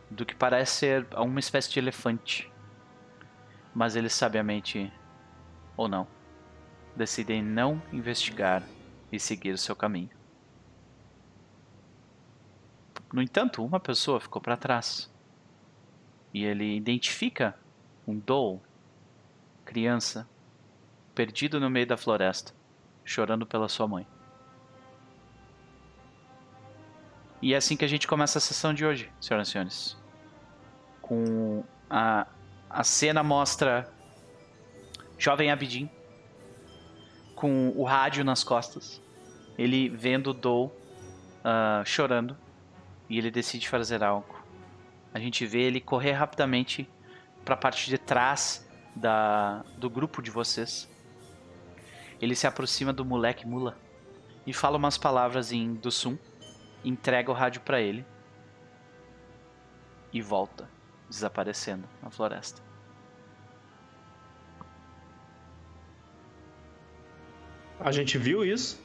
do 0.09 0.25
que 0.25 0.35
parece 0.35 0.71
ser 0.71 1.07
uma 1.17 1.41
espécie 1.41 1.69
de 1.69 1.79
elefante. 1.79 2.49
Mas 3.75 3.97
eles 3.97 4.13
sabiamente, 4.13 4.89
ou 5.75 5.87
não, 5.87 6.07
decidem 6.95 7.41
não 7.41 7.81
investigar 7.91 8.63
e 9.11 9.19
seguir 9.19 9.51
o 9.51 9.57
seu 9.57 9.75
caminho. 9.75 10.09
No 13.11 13.21
entanto, 13.21 13.63
uma 13.63 13.79
pessoa 13.79 14.21
ficou 14.21 14.41
para 14.41 14.55
trás. 14.55 15.11
E 16.33 16.45
ele 16.45 16.77
identifica 16.77 17.57
um 18.07 18.17
Dole, 18.17 18.61
criança, 19.65 20.27
perdido 21.13 21.59
no 21.59 21.69
meio 21.69 21.85
da 21.85 21.97
floresta, 21.97 22.53
chorando 23.03 23.45
pela 23.45 23.67
sua 23.67 23.87
mãe. 23.87 24.07
E 27.41 27.53
é 27.53 27.57
assim 27.57 27.75
que 27.75 27.83
a 27.83 27.87
gente 27.87 28.07
começa 28.07 28.37
a 28.37 28.41
sessão 28.41 28.73
de 28.73 28.85
hoje, 28.85 29.11
senhoras 29.19 29.47
e 29.47 29.51
senhores. 29.51 29.97
Com 31.01 31.63
a, 31.89 32.27
a 32.69 32.83
cena 32.83 33.23
mostra 33.23 33.91
jovem 35.21 35.51
Abidin 35.51 35.87
com 37.35 37.69
o 37.75 37.83
rádio 37.83 38.23
nas 38.23 38.43
costas, 38.43 38.99
ele 39.55 39.87
vendo 39.87 40.33
Dou 40.33 40.67
uh, 41.45 41.85
chorando 41.85 42.35
e 43.07 43.19
ele 43.19 43.29
decide 43.29 43.69
fazer 43.69 44.03
algo. 44.03 44.43
A 45.13 45.19
gente 45.19 45.45
vê 45.45 45.61
ele 45.61 45.79
correr 45.79 46.13
rapidamente 46.13 46.89
para 47.45 47.53
a 47.53 47.57
parte 47.57 47.87
de 47.87 47.99
trás 47.99 48.67
da, 48.95 49.63
do 49.77 49.91
grupo 49.91 50.23
de 50.23 50.31
vocês. 50.31 50.89
Ele 52.19 52.35
se 52.35 52.47
aproxima 52.47 52.91
do 52.91 53.05
moleque 53.05 53.45
Mula 53.45 53.77
e 54.47 54.53
fala 54.53 54.77
umas 54.77 54.97
palavras 54.97 55.51
em 55.51 55.75
Dusum, 55.75 56.17
entrega 56.83 57.29
o 57.29 57.33
rádio 57.33 57.61
para 57.61 57.79
ele 57.79 58.03
e 60.11 60.19
volta, 60.19 60.67
desaparecendo 61.07 61.87
na 62.01 62.09
floresta. 62.09 62.70
A 67.83 67.91
gente 67.91 68.17
viu 68.17 68.45
isso? 68.45 68.79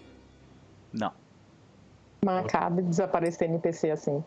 Não. 0.93 1.13
Macabro 2.25 2.83
desaparecer 2.83 3.49
NPC 3.49 3.91
assim. 3.91 4.25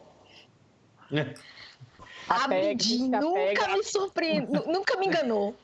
É. 1.12 1.34
Abidin 2.30 3.10
nunca 3.10 3.68
me 3.70 3.84
surpreendeu, 3.84 4.64
nunca 4.68 4.96
me 4.98 5.08
enganou. 5.08 5.56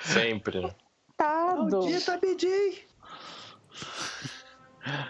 Sempre. 0.00 0.74
Tá 1.16 1.54
Maldito 1.56 2.10
Abidin! 2.10 2.78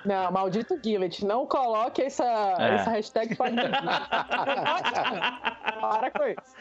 Não, 0.05 0.31
maldito 0.31 0.79
Gillet, 0.83 1.25
não 1.25 1.47
coloque 1.47 2.03
essa, 2.03 2.25
é. 2.59 2.75
essa 2.77 2.91
hashtag 2.91 3.35
para 3.35 3.51
Para 5.81 6.11
com 6.11 6.25
isso. 6.25 6.55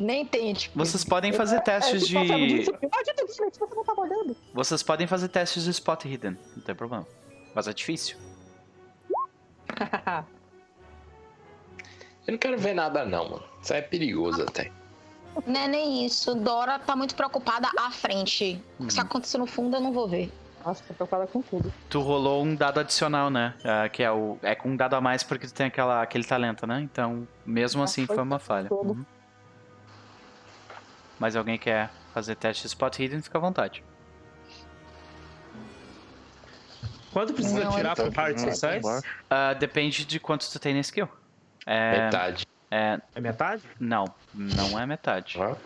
Nem 0.00 0.24
tente. 0.24 0.70
Vocês 0.74 1.04
podem 1.04 1.30
fazer 1.30 1.60
testes 1.60 2.04
é, 2.14 2.24
de. 2.24 2.64
Tá 2.64 2.72
Vocês 4.54 4.82
podem 4.82 5.06
fazer 5.06 5.28
testes 5.28 5.64
de 5.64 5.70
spot 5.70 6.06
hidden, 6.06 6.38
não 6.56 6.62
tem 6.62 6.74
problema. 6.74 7.06
Mas 7.54 7.68
é 7.68 7.74
difícil. 7.74 8.16
Eu 12.26 12.32
não 12.32 12.38
quero 12.38 12.58
ver 12.58 12.72
nada, 12.74 13.04
não, 13.04 13.28
mano. 13.28 13.42
Isso 13.62 13.74
é 13.74 13.82
perigoso 13.82 14.42
até. 14.42 14.72
Não 15.46 15.60
é 15.60 15.68
nem 15.68 16.06
isso. 16.06 16.34
Dora 16.34 16.78
tá 16.78 16.96
muito 16.96 17.14
preocupada 17.14 17.68
à 17.78 17.90
frente. 17.90 18.58
Hum. 18.80 18.88
Se 18.88 19.00
acontecer 19.00 19.36
no 19.36 19.46
fundo, 19.46 19.76
eu 19.76 19.80
não 19.80 19.92
vou 19.92 20.08
ver. 20.08 20.32
Nossa, 20.64 20.82
tô 20.84 20.94
preocupada 20.94 21.26
com 21.26 21.42
tudo. 21.42 21.70
Tu 21.90 22.00
rolou 22.00 22.42
um 22.42 22.54
dado 22.54 22.80
adicional, 22.80 23.28
né? 23.28 23.54
Uh, 23.60 23.90
que 23.90 24.02
é 24.02 24.10
o. 24.10 24.38
É 24.42 24.54
com 24.54 24.70
um 24.70 24.76
dado 24.76 24.94
a 24.94 25.00
mais 25.00 25.22
porque 25.22 25.46
tu 25.46 25.52
tem 25.52 25.66
aquela, 25.66 26.00
aquele 26.00 26.24
talento, 26.24 26.66
né? 26.66 26.80
Então, 26.80 27.28
mesmo 27.44 27.82
assim, 27.82 28.06
foi, 28.06 28.16
foi 28.16 28.24
uma 28.24 28.38
falha. 28.38 28.68
Uhum. 28.70 29.04
Mas 31.20 31.36
alguém 31.36 31.58
quer 31.58 31.90
fazer 32.14 32.34
teste 32.34 32.62
de 32.62 32.68
spot 32.68 32.98
hidden, 32.98 33.20
fica 33.20 33.36
à 33.36 33.40
vontade. 33.40 33.84
Quanto 37.12 37.34
precisa 37.34 37.64
não, 37.64 37.72
tirar 37.72 37.94
por 37.94 38.08
hard 38.08 38.38
success? 38.38 38.82
Uh, 38.84 39.58
depende 39.58 40.06
de 40.06 40.18
quanto 40.18 40.50
tu 40.50 40.58
tem 40.58 40.72
na 40.72 40.80
skill. 40.80 41.08
É, 41.66 42.04
metade. 42.04 42.46
É, 42.70 43.00
é 43.14 43.20
metade? 43.20 43.62
Não, 43.78 44.06
não 44.32 44.80
é 44.80 44.86
metade. 44.86 45.36
Ah. 45.38 45.56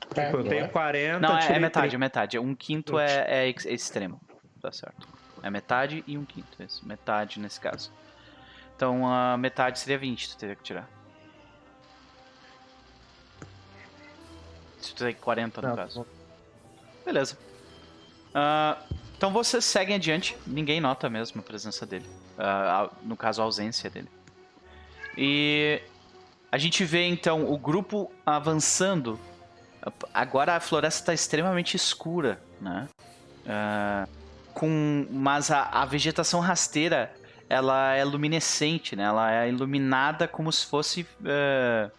Tipo, 0.00 0.38
eu 0.38 0.44
tenho 0.44 0.68
40. 0.70 1.20
Não, 1.20 1.36
é, 1.36 1.52
é 1.52 1.58
metade, 1.58 1.88
30. 1.90 1.94
é 1.94 1.98
metade. 1.98 2.38
Um 2.38 2.54
quinto 2.54 2.98
é, 2.98 3.48
é, 3.48 3.48
extremo. 3.48 4.18
Tá 4.62 4.72
certo. 4.72 5.06
É 5.42 5.50
metade 5.50 6.02
e 6.06 6.16
um 6.16 6.24
quinto. 6.24 6.62
Isso. 6.62 6.86
Metade 6.88 7.38
nesse 7.38 7.60
caso. 7.60 7.92
Então 8.74 9.06
a 9.06 9.36
metade 9.36 9.78
seria 9.78 9.98
20, 9.98 10.30
tu 10.30 10.36
teria 10.38 10.54
que 10.54 10.62
tirar. 10.62 10.88
Se 14.80 14.94
tu 14.94 15.04
tem 15.04 15.14
40 15.14 15.62
no 15.62 15.68
Não, 15.68 15.76
caso. 15.76 16.06
Beleza. 17.04 17.38
Uh, 18.30 18.96
então 19.16 19.32
vocês 19.32 19.64
seguem 19.64 19.96
adiante. 19.96 20.36
Ninguém 20.46 20.80
nota 20.80 21.08
mesmo 21.08 21.40
a 21.40 21.44
presença 21.44 21.86
dele. 21.86 22.06
Uh, 22.36 22.94
no 23.02 23.16
caso, 23.16 23.40
a 23.40 23.44
ausência 23.44 23.88
dele. 23.88 24.08
E 25.16 25.80
a 26.52 26.58
gente 26.58 26.84
vê 26.84 27.06
então 27.06 27.50
o 27.50 27.56
grupo 27.58 28.12
avançando. 28.24 29.18
Agora 30.12 30.56
a 30.56 30.60
floresta 30.60 31.00
está 31.00 31.14
extremamente 31.14 31.76
escura, 31.76 32.40
né? 32.60 32.88
Uh, 33.44 34.10
com, 34.52 35.06
mas 35.10 35.50
a, 35.50 35.64
a, 35.64 35.84
vegetação 35.84 36.40
rasteira 36.40 37.12
ela 37.48 37.94
é 37.94 38.02
luminescente, 38.02 38.96
né? 38.96 39.04
Ela 39.04 39.32
é 39.32 39.48
iluminada 39.48 40.26
como 40.26 40.50
se 40.50 40.66
fosse 40.66 41.02
uh, 41.02 41.90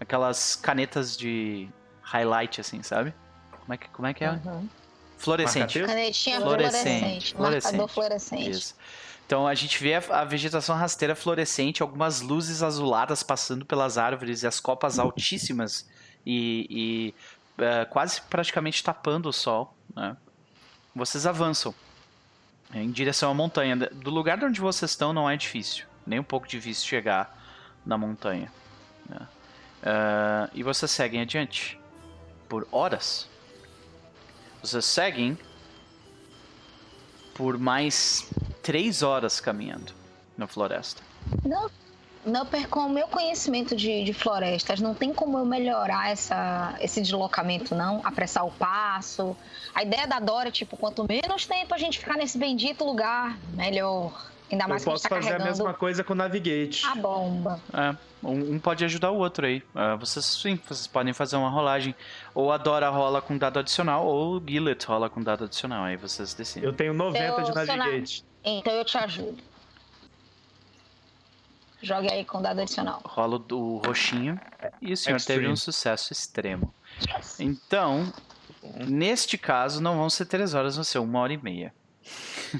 aquelas 0.00 0.56
canetas 0.56 1.16
de 1.16 1.68
highlight, 2.04 2.60
assim, 2.60 2.82
sabe? 2.82 3.14
Como 3.60 3.72
é 3.72 3.76
que, 3.76 3.88
como 3.88 4.06
é, 4.06 4.14
que 4.14 4.24
é? 4.24 4.30
Uhum. 4.30 4.68
Fluorescente. 5.16 5.80
Canetinha 5.80 6.40
fluorescente. 6.40 7.34
fluorescente. 7.34 7.62
Marcador 7.74 7.88
fluorescente. 7.88 8.50
Isso. 8.50 8.74
Então 9.26 9.46
a 9.46 9.54
gente 9.54 9.82
vê 9.82 9.94
a, 9.94 10.24
vegetação 10.24 10.76
rasteira 10.76 11.14
fluorescente, 11.14 11.82
algumas 11.82 12.20
luzes 12.20 12.62
azuladas 12.62 13.22
passando 13.22 13.64
pelas 13.64 13.96
árvores 13.96 14.42
e 14.42 14.46
as 14.46 14.60
copas 14.60 14.98
altíssimas 14.98 15.88
e, 16.26 16.66
e 17.58 17.62
é, 17.62 17.86
quase 17.86 18.20
praticamente 18.22 18.84
tapando 18.84 19.28
o 19.28 19.32
sol, 19.32 19.74
né? 19.96 20.16
Vocês 20.94 21.26
avançam 21.26 21.74
em 22.72 22.90
direção 22.90 23.30
à 23.30 23.34
montanha. 23.34 23.76
Do 23.76 24.10
lugar 24.10 24.42
onde 24.44 24.60
vocês 24.60 24.90
estão 24.90 25.12
não 25.12 25.28
é 25.28 25.36
difícil, 25.36 25.86
nem 26.06 26.20
um 26.20 26.24
pouco 26.24 26.46
difícil 26.46 26.86
chegar 26.86 27.36
na 27.84 27.98
montanha. 27.98 28.52
Né? 29.08 29.26
Uh, 29.82 30.50
e 30.54 30.62
vocês 30.62 30.90
seguem 30.90 31.20
adiante 31.22 31.78
por 32.48 32.66
horas. 32.70 33.28
Vocês 34.62 34.84
seguem 34.84 35.36
por 37.34 37.58
mais 37.58 38.26
três 38.62 39.02
horas 39.02 39.40
caminhando 39.40 39.92
na 40.36 40.46
floresta. 40.46 41.02
Não, 41.44 41.70
não 42.24 42.46
percam 42.46 42.86
o 42.86 42.90
meu 42.90 43.06
conhecimento 43.08 43.76
de, 43.76 44.04
de, 44.04 44.12
florestas. 44.12 44.80
Não 44.80 44.94
tem 44.94 45.12
como 45.12 45.38
eu 45.38 45.44
melhorar 45.44 46.10
essa, 46.10 46.76
esse 46.80 47.00
deslocamento, 47.00 47.74
não. 47.74 48.00
Apressar 48.04 48.46
o 48.46 48.50
passo. 48.52 49.36
A 49.74 49.82
ideia 49.82 50.06
da 50.06 50.20
Dora 50.20 50.48
é, 50.48 50.52
tipo, 50.52 50.76
quanto 50.76 51.06
menos 51.06 51.46
tempo 51.46 51.74
a 51.74 51.78
gente 51.78 51.98
ficar 51.98 52.16
nesse 52.16 52.38
bendito 52.38 52.84
lugar, 52.84 53.36
melhor. 53.52 54.33
Ainda 54.54 54.68
mais 54.68 54.86
eu 54.86 54.92
posso 54.92 55.02
tá 55.02 55.16
fazer 55.16 55.34
a 55.34 55.38
mesma 55.44 55.74
coisa 55.74 56.04
com 56.04 56.12
o 56.12 56.16
Navigate. 56.16 56.86
A 56.86 56.94
bomba. 56.94 57.60
É, 57.72 57.96
um, 58.22 58.54
um 58.54 58.58
pode 58.58 58.84
ajudar 58.84 59.10
o 59.10 59.16
outro 59.16 59.46
aí. 59.46 59.58
Uh, 59.74 59.98
vocês 59.98 60.24
sim, 60.24 60.56
vocês 60.64 60.86
podem 60.86 61.12
fazer 61.12 61.36
uma 61.36 61.50
rolagem. 61.50 61.94
Ou 62.32 62.52
a 62.52 62.56
Dora 62.56 62.88
rola 62.88 63.20
com 63.20 63.36
dado 63.36 63.58
adicional, 63.58 64.06
ou 64.06 64.36
o 64.36 64.42
Gillet 64.46 64.86
rola 64.86 65.10
com 65.10 65.20
dado 65.20 65.44
adicional. 65.44 65.84
Aí 65.84 65.96
vocês 65.96 66.34
decidem. 66.34 66.68
Eu 66.68 66.72
tenho 66.72 66.94
90 66.94 67.24
eu, 67.24 67.42
de 67.42 67.54
Navigate. 67.54 68.24
Na... 68.44 68.50
Então 68.52 68.72
eu 68.72 68.84
te 68.84 68.96
ajudo. 68.96 69.42
Jogue 71.82 72.10
aí 72.10 72.24
com 72.24 72.40
dado 72.40 72.60
adicional. 72.60 73.02
Rola 73.04 73.42
o 73.50 73.82
roxinho. 73.84 74.40
E 74.80 74.92
o 74.92 74.96
senhor 74.96 75.16
Extreme. 75.16 75.40
teve 75.40 75.52
um 75.52 75.56
sucesso 75.56 76.12
extremo. 76.12 76.72
Yes. 77.06 77.40
Então, 77.40 78.10
neste 78.86 79.36
caso, 79.36 79.82
não 79.82 79.96
vão 79.96 80.08
ser 80.08 80.26
três 80.26 80.54
horas, 80.54 80.76
vão 80.76 80.84
ser 80.84 80.98
uma 80.98 81.18
hora 81.18 81.32
e 81.32 81.36
meia. 81.36 81.74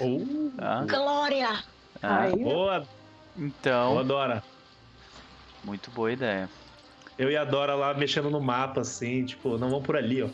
Oh. 0.01 0.51
Tá? 0.59 0.85
Glória! 0.85 1.74
Ah, 2.05 2.29
boa! 2.37 2.87
Então. 3.37 3.93
Boa, 3.93 4.05
Dora. 4.05 4.43
Muito 5.65 5.91
boa 5.91 6.13
ideia. 6.13 6.49
Eu 7.19 7.31
e 7.31 7.37
a 7.37 7.45
Dora 7.45 7.75
lá 7.75 7.95
mexendo 7.95 8.31
no 8.31 8.41
mapa, 8.41 8.81
assim, 8.81 9.25
tipo, 9.25 9.57
não 9.57 9.71
vão 9.71 9.83
por 9.83 9.97
ali, 9.97 10.23
ó. 10.23 10.29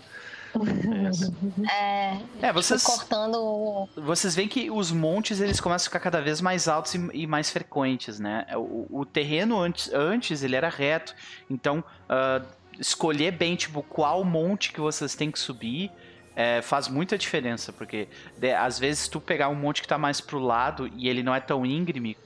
É, 1.70 2.18
é 2.42 2.52
vocês 2.52 2.82
cortando. 2.82 3.88
Vocês 3.96 4.34
veem 4.34 4.48
que 4.48 4.70
os 4.70 4.90
montes 4.90 5.40
eles 5.40 5.60
começam 5.60 5.86
a 5.86 5.88
ficar 5.88 6.00
cada 6.00 6.20
vez 6.20 6.40
mais 6.40 6.66
altos 6.66 6.94
e, 6.94 7.10
e 7.12 7.26
mais 7.26 7.50
frequentes, 7.50 8.18
né? 8.18 8.46
O, 8.56 8.86
o, 8.90 9.06
terreno 9.06 9.60
antes, 9.60 9.92
antes 9.92 10.42
ele 10.42 10.56
era 10.56 10.68
reto, 10.68 11.14
então 11.48 11.84
uh, 12.08 12.44
escolher 12.78 13.32
bem 13.32 13.54
tipo 13.54 13.82
qual 13.82 14.24
monte 14.24 14.72
que 14.72 14.80
vocês 14.80 15.14
têm 15.14 15.30
que 15.30 15.38
subir 15.38 15.90
é, 16.35 16.62
faz 16.62 16.89
muita 16.89 17.18
diferença, 17.18 17.72
porque 17.72 18.09
de, 18.37 18.53
às 18.53 18.78
vezes 18.78 19.09
tu 19.09 19.20
pegar 19.20 19.49
um 19.49 19.55
monte 19.55 19.83
que 19.83 19.89
tá 19.89 19.99
mais 19.99 20.20
pro 20.20 20.39
lado 20.39 20.91
e 20.97 21.09
ele 21.09 21.22
não 21.22 21.35
é 21.35 21.41
tão 21.41 21.66
íngreme, 21.66 22.16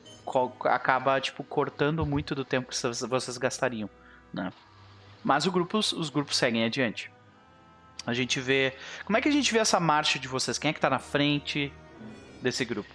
acaba 0.65 1.21
tipo 1.21 1.43
cortando 1.45 2.05
muito 2.07 2.35
do 2.35 2.45
tempo 2.45 2.69
que 2.69 2.77
vocês 2.77 3.39
gastariam, 3.39 3.89
né? 4.33 4.53
Mas 5.23 5.47
grupo, 5.47 5.79
os 5.79 6.11
grupos 6.11 6.37
seguem 6.37 6.65
adiante. 6.65 7.11
A 8.07 8.13
gente 8.13 8.39
vê. 8.39 8.75
Como 9.05 9.17
é 9.17 9.21
que 9.21 9.29
a 9.29 9.33
gente 9.33 9.51
vê 9.53 9.59
essa 9.59 9.81
marcha 9.81 10.19
de 10.19 10.29
vocês? 10.29 10.59
Quem 10.59 10.71
é 10.71 10.73
que 10.75 10.81
tá 10.81 10.91
na 10.91 10.99
frente 10.99 11.73
desse 12.43 12.65
grupo? 12.65 12.91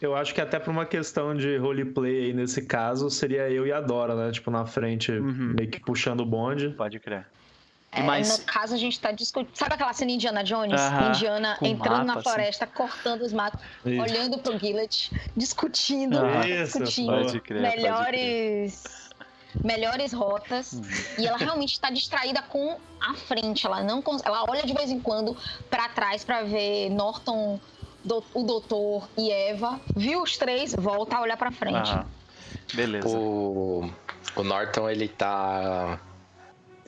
Eu 0.00 0.16
acho 0.16 0.34
que 0.34 0.40
até 0.40 0.58
por 0.58 0.70
uma 0.70 0.86
questão 0.86 1.36
de 1.36 1.56
roleplay 1.58 2.26
aí 2.26 2.32
nesse 2.32 2.62
caso, 2.62 3.10
seria 3.10 3.50
eu 3.50 3.66
e 3.66 3.72
a 3.72 3.80
Dora, 3.80 4.14
né? 4.16 4.32
Tipo, 4.32 4.50
na 4.50 4.66
frente, 4.66 5.12
uhum. 5.12 5.54
meio 5.56 5.70
que 5.70 5.78
puxando 5.78 6.20
o 6.20 6.26
bonde. 6.26 6.70
Pode 6.70 6.98
crer. 6.98 7.26
É, 7.94 8.02
Mas... 8.02 8.38
No 8.38 8.44
caso, 8.44 8.74
a 8.74 8.76
gente 8.76 8.98
tá 8.98 9.12
discutindo. 9.12 9.56
Sabe 9.56 9.74
aquela 9.74 9.92
cena 9.92 10.10
Indiana 10.10 10.42
Jones? 10.42 10.80
Uh 10.80 10.84
-huh. 10.84 11.08
Indiana 11.08 11.56
Com 11.58 11.66
entrando 11.66 12.06
mapa, 12.06 12.14
na 12.16 12.22
floresta, 12.22 12.64
assim. 12.64 12.74
cortando 12.74 13.22
os 13.22 13.32
matos, 13.32 13.60
Isso. 13.84 14.02
olhando 14.02 14.38
pro 14.38 14.58
Gillet, 14.58 15.10
discutindo, 15.36 16.18
uh 16.18 16.22
-huh. 16.22 16.64
discutindo 16.64 17.40
crer, 17.40 17.62
melhores. 17.62 19.04
Melhores 19.62 20.12
rotas 20.12 20.72
uhum. 20.72 20.82
e 21.16 21.28
ela 21.28 21.38
realmente 21.38 21.74
está 21.74 21.88
distraída 21.88 22.42
com 22.42 22.76
a 23.00 23.14
frente. 23.14 23.64
Ela 23.64 23.84
não, 23.84 24.02
ela 24.24 24.44
olha 24.48 24.64
de 24.64 24.74
vez 24.74 24.90
em 24.90 24.98
quando 24.98 25.36
para 25.70 25.88
trás 25.90 26.24
para 26.24 26.42
ver 26.42 26.90
Norton, 26.90 27.60
do, 28.02 28.24
o 28.34 28.42
doutor 28.42 29.08
e 29.16 29.30
Eva. 29.30 29.80
Viu 29.94 30.22
os 30.22 30.36
três, 30.36 30.74
volta 30.74 31.18
a 31.18 31.20
olhar 31.20 31.36
para 31.36 31.52
frente. 31.52 31.88
-huh. 31.88 32.04
Beleza. 32.74 33.06
O, 33.06 33.88
o 34.34 34.42
Norton 34.42 34.90
ele 34.90 35.06
tá 35.06 36.00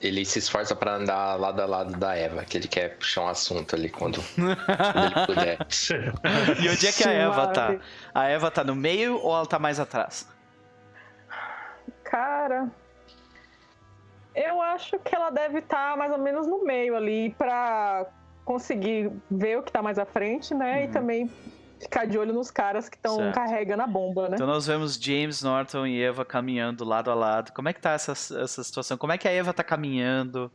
ele 0.01 0.25
se 0.25 0.39
esforça 0.39 0.75
para 0.77 0.95
andar 0.95 1.37
lado 1.37 1.61
a 1.61 1.67
lado 1.67 1.97
da 1.97 2.15
Eva, 2.15 2.45
que 2.45 2.59
ele 2.59 2.69
quer 2.69 2.97
puxar 2.97 3.23
um 3.23 3.29
assunto 3.29 3.75
ali 3.75 3.89
quando, 3.89 4.21
quando 4.35 5.07
ele 5.07 5.27
puder. 5.27 5.59
e 6.63 6.69
onde 6.69 6.87
é 6.87 6.93
que 6.93 7.09
a 7.09 7.13
Eva 7.13 7.47
tá? 7.49 7.77
A 8.15 8.25
Eva 8.29 8.51
tá 8.51 8.63
no 8.63 8.75
meio 8.75 9.19
ou 9.21 9.35
ela 9.35 9.47
tá 9.47 9.59
mais 9.59 9.81
atrás? 9.81 10.29
Cara, 12.05 12.71
eu 14.35 14.61
acho 14.61 14.99
que 14.99 15.15
ela 15.15 15.31
deve 15.31 15.61
estar 15.61 15.93
tá 15.93 15.97
mais 15.97 16.13
ou 16.13 16.19
menos 16.19 16.47
no 16.47 16.65
meio 16.65 16.95
ali 16.95 17.35
para 17.39 18.07
conseguir 18.45 19.11
ver 19.31 19.59
o 19.59 19.63
que 19.63 19.73
tá 19.73 19.83
mais 19.83 19.99
à 19.99 20.05
frente, 20.05 20.55
né? 20.55 20.79
Uhum. 20.79 20.85
E 20.85 20.89
também 20.89 21.31
ficar 21.79 22.07
de 22.07 22.19
olho 22.19 22.33
nos 22.33 22.51
caras 22.51 22.89
que 22.89 22.97
estão 22.97 23.33
carregando 23.33 23.83
a 23.83 23.87
bomba, 23.87 24.29
né? 24.29 24.35
Então 24.35 24.47
nós 24.47 24.67
vemos 24.67 24.95
James 24.95 25.43
Norton 25.43 25.87
e 25.87 26.03
Eva 26.03 26.25
caminhando 26.25 26.85
lado 26.85 27.11
a 27.11 27.15
lado. 27.15 27.53
Como 27.53 27.69
é 27.69 27.73
que 27.73 27.81
tá 27.81 27.93
essa, 27.93 28.13
essa 28.13 28.65
situação? 28.65 28.97
Como 28.97 29.13
é 29.13 29.19
que 29.19 29.29
a 29.29 29.33
Eva 29.33 29.53
tá 29.53 29.63
caminhando? 29.63 30.51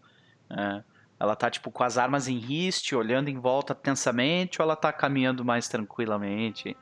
É, 0.50 0.84
ela 1.20 1.36
tá, 1.36 1.50
tipo, 1.50 1.70
com 1.72 1.84
as 1.84 1.98
armas 1.98 2.28
em 2.28 2.38
riste, 2.38 2.96
olhando 2.96 3.30
em 3.30 3.38
volta 3.38 3.76
tensamente, 3.76 4.62
ou 4.62 4.66
ela 4.66 4.76
tá 4.76 4.92
caminhando 4.92 5.46
mais 5.46 5.68
tranquilamente? 5.68 6.76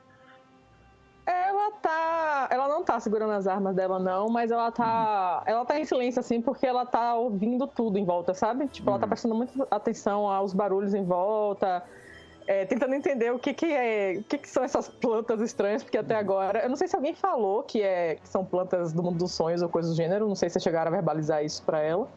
Ela 1.26 1.72
tá. 1.74 2.48
Ela 2.50 2.68
não 2.68 2.84
tá 2.84 3.00
segurando 3.00 3.34
as 3.34 3.46
armas 3.46 3.76
dela, 3.76 4.00
não, 4.00 4.30
mas 4.30 4.50
ela 4.50 4.72
tá. 4.72 5.44
Uhum. 5.46 5.54
Ela 5.54 5.66
tá 5.66 5.78
em 5.80 5.86
silêncio, 5.86 6.22
assim, 6.22 6.42
porque 6.42 6.66
ela 6.66 6.86
tá 6.86 7.16
ouvindo 7.16 7.68
tudo 7.68 7.98
em 7.98 8.06
volta, 8.06 8.34
sabe? 8.34 8.68
Tipo, 8.68 8.88
uhum. 8.88 8.94
ela 8.94 9.00
tá 9.00 9.06
uhum. 9.06 9.10
prestando 9.10 9.36
muita 9.36 9.68
atenção 9.70 10.28
aos 10.28 10.54
barulhos 10.54 10.94
em 10.94 11.04
volta 11.04 11.84
é, 12.50 12.66
tentando 12.66 12.96
entender 12.96 13.32
o 13.32 13.38
que, 13.38 13.54
que 13.54 13.68
é, 13.68 14.16
o 14.18 14.24
que, 14.24 14.40
que 14.40 14.50
são 14.50 14.64
essas 14.64 14.90
plantas 14.90 15.40
estranhas, 15.40 15.84
porque 15.84 16.00
até 16.00 16.16
agora, 16.16 16.64
eu 16.64 16.70
não 16.70 16.76
sei 16.76 16.88
se 16.88 16.96
alguém 16.96 17.14
falou 17.14 17.62
que, 17.62 17.80
é, 17.80 18.16
que 18.16 18.28
são 18.28 18.44
plantas 18.44 18.92
do 18.92 19.04
mundo 19.04 19.20
dos 19.20 19.34
sonhos 19.34 19.62
ou 19.62 19.70
coisas 19.70 19.92
do 19.92 19.96
gênero, 19.96 20.28
não 20.28 20.34
sei 20.34 20.50
se 20.50 20.60
chegaram 20.60 20.90
a 20.90 20.96
verbalizar 20.96 21.46
isso 21.46 21.62
para 21.62 21.80
ela, 21.80 22.08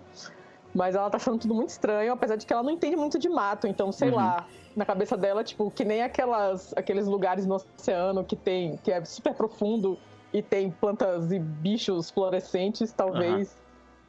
mas 0.74 0.94
ela 0.94 1.10
tá 1.10 1.18
achando 1.18 1.38
tudo 1.38 1.54
muito 1.54 1.68
estranho, 1.68 2.14
apesar 2.14 2.36
de 2.36 2.46
que 2.46 2.52
ela 2.52 2.62
não 2.62 2.70
entende 2.70 2.96
muito 2.96 3.18
de 3.18 3.28
mato, 3.28 3.66
então 3.66 3.92
sei 3.92 4.08
uhum. 4.08 4.16
lá, 4.16 4.46
na 4.74 4.86
cabeça 4.86 5.18
dela, 5.18 5.44
tipo, 5.44 5.70
que 5.70 5.84
nem 5.84 6.02
aquelas, 6.02 6.72
aqueles 6.78 7.06
lugares 7.06 7.44
no 7.44 7.56
oceano 7.56 8.24
que 8.24 8.34
tem, 8.34 8.78
que 8.78 8.90
é 8.90 9.04
super 9.04 9.34
profundo 9.34 9.98
e 10.32 10.40
tem 10.40 10.70
plantas 10.70 11.30
e 11.30 11.38
bichos 11.38 12.10
florescentes, 12.10 12.90
talvez, 12.90 13.54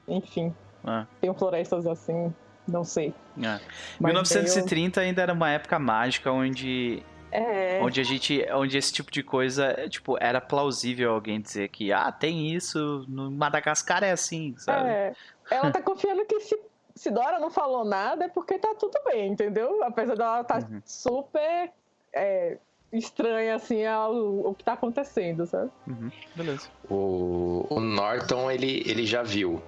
uhum. 0.07 0.19
enfim, 0.19 0.55
uhum. 0.85 1.05
tem 1.19 1.33
florestas 1.33 1.85
assim 1.85 2.33
não 2.67 2.83
sei. 2.83 3.13
É. 3.41 3.59
1930 3.99 5.01
ainda 5.01 5.21
era 5.21 5.33
uma 5.33 5.49
época 5.49 5.77
mágica 5.79 6.31
onde 6.31 7.03
é. 7.33 7.81
Onde 7.81 7.99
a 7.99 8.03
gente. 8.03 8.45
Onde 8.53 8.77
esse 8.77 8.93
tipo 8.93 9.11
de 9.11 9.23
coisa, 9.23 9.89
tipo, 9.89 10.15
era 10.21 10.39
plausível 10.39 11.11
alguém 11.11 11.41
dizer 11.41 11.69
que, 11.69 11.91
ah, 11.91 12.11
tem 12.11 12.53
isso, 12.53 13.03
no 13.07 13.31
Madagascar 13.31 14.03
é 14.03 14.11
assim, 14.11 14.53
sabe? 14.55 14.87
É. 14.87 15.13
Ela 15.49 15.71
tá 15.71 15.81
confiando 15.81 16.23
que 16.25 16.39
se, 16.41 16.59
se 16.93 17.09
Dora 17.09 17.39
não 17.39 17.49
falou 17.49 17.83
nada 17.83 18.25
é 18.25 18.27
porque 18.27 18.59
tá 18.59 18.75
tudo 18.75 18.99
bem, 19.05 19.31
entendeu? 19.31 19.83
Apesar 19.83 20.15
dela 20.15 20.41
estar 20.41 20.61
tá 20.61 20.67
uhum. 20.69 20.79
super 20.85 21.71
é, 22.13 22.59
estranha, 22.91 23.55
assim, 23.55 23.83
ao, 23.83 24.47
ao 24.47 24.53
que 24.53 24.63
tá 24.63 24.73
acontecendo, 24.73 25.47
sabe? 25.47 25.71
Uhum. 25.87 26.11
Beleza. 26.35 26.69
O, 26.87 27.65
o 27.67 27.79
Norton, 27.79 28.51
ele, 28.51 28.83
ele 28.85 29.07
já 29.07 29.23
viu 29.23 29.59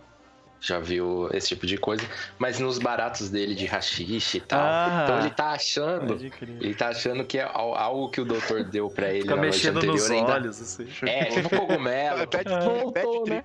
já 0.60 0.80
viu 0.80 1.30
esse 1.32 1.50
tipo 1.50 1.66
de 1.66 1.78
coisa, 1.78 2.04
mas 2.40 2.60
nos 2.60 2.80
baratos 2.80 3.30
dele 3.30 3.54
de 3.54 3.66
rachixe 3.66 4.38
e 4.38 4.42
tal. 4.42 4.62
Ah, 4.62 5.02
então 5.04 5.20
ele 5.20 5.30
tá 5.30 5.52
achando, 5.52 6.20
ele 6.62 6.74
tá 6.74 6.90
achando 6.90 7.24
que 7.24 7.38
é 7.38 7.50
algo 7.54 8.10
que 8.10 8.22
o 8.22 8.26
doutor 8.26 8.64
deu 8.64 8.90
para 8.90 9.12
ele 9.12 9.22
Fica 9.22 9.36
na 9.36 9.42
noite 9.42 9.68
anterior 9.68 9.94
nos 9.94 10.12
ainda. 10.12 10.34
Olhos, 10.34 10.62
assim. 10.62 10.88
É, 11.04 11.26
tipo 11.26 11.50
cogumelo. 11.50 12.28
Voltou, 12.64 13.28
né? 13.28 13.44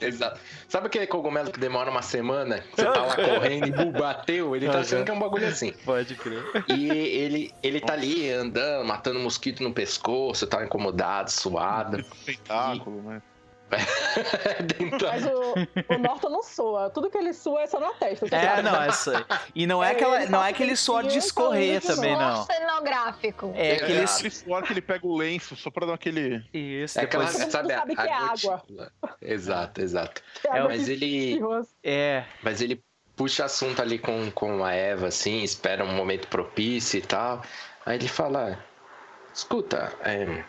Exato. 0.00 0.38
Sabe 0.68 0.86
aquele 0.86 1.06
cogumelo 1.06 1.50
que 1.50 1.58
demora 1.58 1.90
uma 1.90 2.02
semana? 2.02 2.62
Você 2.74 2.84
tá 2.84 3.06
lá 3.06 3.16
correndo 3.16 3.82
e 3.82 3.90
bateu? 3.90 4.54
Ele 4.54 4.66
tá 4.66 4.80
achando 4.80 5.04
que 5.04 5.10
é 5.10 5.14
um 5.14 5.18
bagulho 5.18 5.48
assim. 5.48 5.72
Pode 5.84 6.14
crer. 6.14 6.44
E 6.68 6.90
ele, 6.90 7.54
ele 7.62 7.80
tá 7.80 7.94
ali 7.94 8.30
andando, 8.30 8.86
matando 8.86 9.18
mosquito 9.18 9.62
no 9.62 9.72
pescoço, 9.72 10.46
tá 10.46 10.62
incomodado, 10.62 11.30
suado. 11.30 12.04
Tentáculo, 12.26 12.98
e... 12.98 13.08
né? 13.08 13.22
Dental. 14.76 15.10
Mas 15.12 15.26
o, 15.26 15.94
o 15.94 15.98
Norton 15.98 16.28
não 16.28 16.42
soa. 16.42 16.90
Tudo 16.90 17.10
que 17.10 17.18
ele 17.18 17.32
sua 17.32 17.62
é 17.62 17.66
só 17.66 17.80
na 17.80 17.92
testa. 17.92 18.28
tá 18.28 18.36
É, 18.36 18.62
não, 18.62 18.82
é. 18.82 18.88
E 19.54 19.66
não 19.66 19.82
é, 19.82 19.88
É, 19.88 19.92
aquela, 19.92 20.22
ele 20.22 20.30
não 20.30 20.38
é 20.38 20.42
passa 20.42 20.54
aquele 20.54 20.76
suor 20.76 21.02
de 21.04 21.18
escorrer 21.18 21.80
também, 21.80 22.14
Suor 22.14 22.22
não. 22.22 22.44
cenográfico. 22.44 23.52
É 23.54 23.72
aquele. 23.72 24.00
É 24.00 24.04
aquele 24.04 24.30
suor 24.30 24.62
que 24.62 24.72
ele 24.72 24.82
pega 24.82 25.06
o 25.06 25.16
lenço 25.16 25.56
só 25.56 25.70
pra 25.70 25.86
dar 25.86 25.94
aquele. 25.94 26.44
Isso, 26.52 26.98
É 26.98 27.04
aquela, 27.04 27.24
depois. 27.24 27.40
Mundo 27.40 27.52
sabe, 27.52 27.72
a, 27.72 27.78
sabe 27.78 27.94
que 27.94 28.00
a 28.00 28.06
é 28.06 28.12
água. 28.12 28.62
Exato, 29.20 29.80
exato. 29.80 30.22
É 30.44 30.50
água 30.50 30.68
Mas 30.68 30.88
ele. 30.88 31.40
É. 31.82 32.24
mas 32.42 32.60
ele 32.60 32.82
puxa 33.16 33.44
assunto 33.44 33.80
ali 33.80 33.98
com, 33.98 34.30
com 34.30 34.64
a 34.64 34.72
Eva, 34.72 35.08
assim, 35.08 35.42
espera 35.42 35.84
um 35.84 35.94
momento 35.94 36.28
propício 36.28 36.98
e 36.98 37.02
tal. 37.02 37.42
Aí 37.86 37.96
ele 37.96 38.08
fala: 38.08 38.58
Escuta, 39.34 39.92
é, 40.04 40.44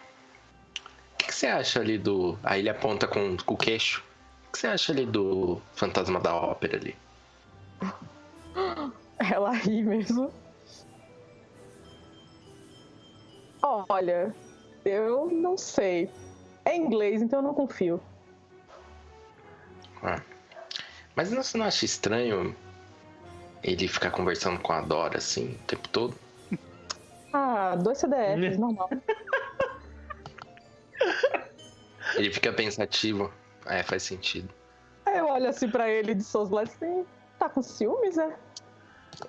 que, 1.23 1.27
que 1.27 1.35
você 1.35 1.47
acha 1.47 1.79
ali 1.79 1.97
do. 1.97 2.37
Aí 2.43 2.59
ele 2.59 2.69
aponta 2.69 3.07
com, 3.07 3.37
com 3.37 3.53
o 3.53 3.57
queixo. 3.57 4.03
O 4.49 4.51
que 4.51 4.59
você 4.59 4.67
acha 4.67 4.91
ali 4.91 5.05
do 5.05 5.61
fantasma 5.73 6.19
da 6.19 6.35
ópera 6.35 6.77
ali? 6.77 6.95
Ela 9.31 9.51
ri 9.53 9.81
mesmo. 9.81 10.31
Olha, 13.61 14.35
eu 14.83 15.29
não 15.31 15.57
sei. 15.57 16.09
É 16.65 16.75
inglês, 16.75 17.21
então 17.21 17.39
eu 17.39 17.43
não 17.43 17.53
confio. 17.53 18.01
Ah. 20.01 20.21
Mas 21.15 21.31
não, 21.31 21.41
você 21.41 21.57
não 21.57 21.65
acha 21.65 21.85
estranho 21.85 22.55
ele 23.63 23.87
ficar 23.87 24.11
conversando 24.11 24.59
com 24.59 24.73
a 24.73 24.81
Dora 24.81 25.17
assim 25.17 25.53
o 25.53 25.63
tempo 25.65 25.87
todo? 25.89 26.15
Ah, 27.31 27.75
dois 27.75 27.97
CDFs, 27.97 28.57
normal. 28.57 28.89
Ele 32.15 32.31
fica 32.31 32.51
pensativo. 32.51 33.31
É, 33.65 33.81
faz 33.81 34.03
sentido. 34.03 34.53
Aí 35.05 35.17
eu 35.17 35.27
olho 35.27 35.49
assim 35.49 35.69
pra 35.69 35.89
ele 35.89 36.13
de 36.13 36.23
seus 36.23 36.49
lados 36.49 36.73
assim, 36.73 37.05
tá 37.39 37.49
com 37.49 37.61
ciúmes, 37.61 38.17
é? 38.17 38.37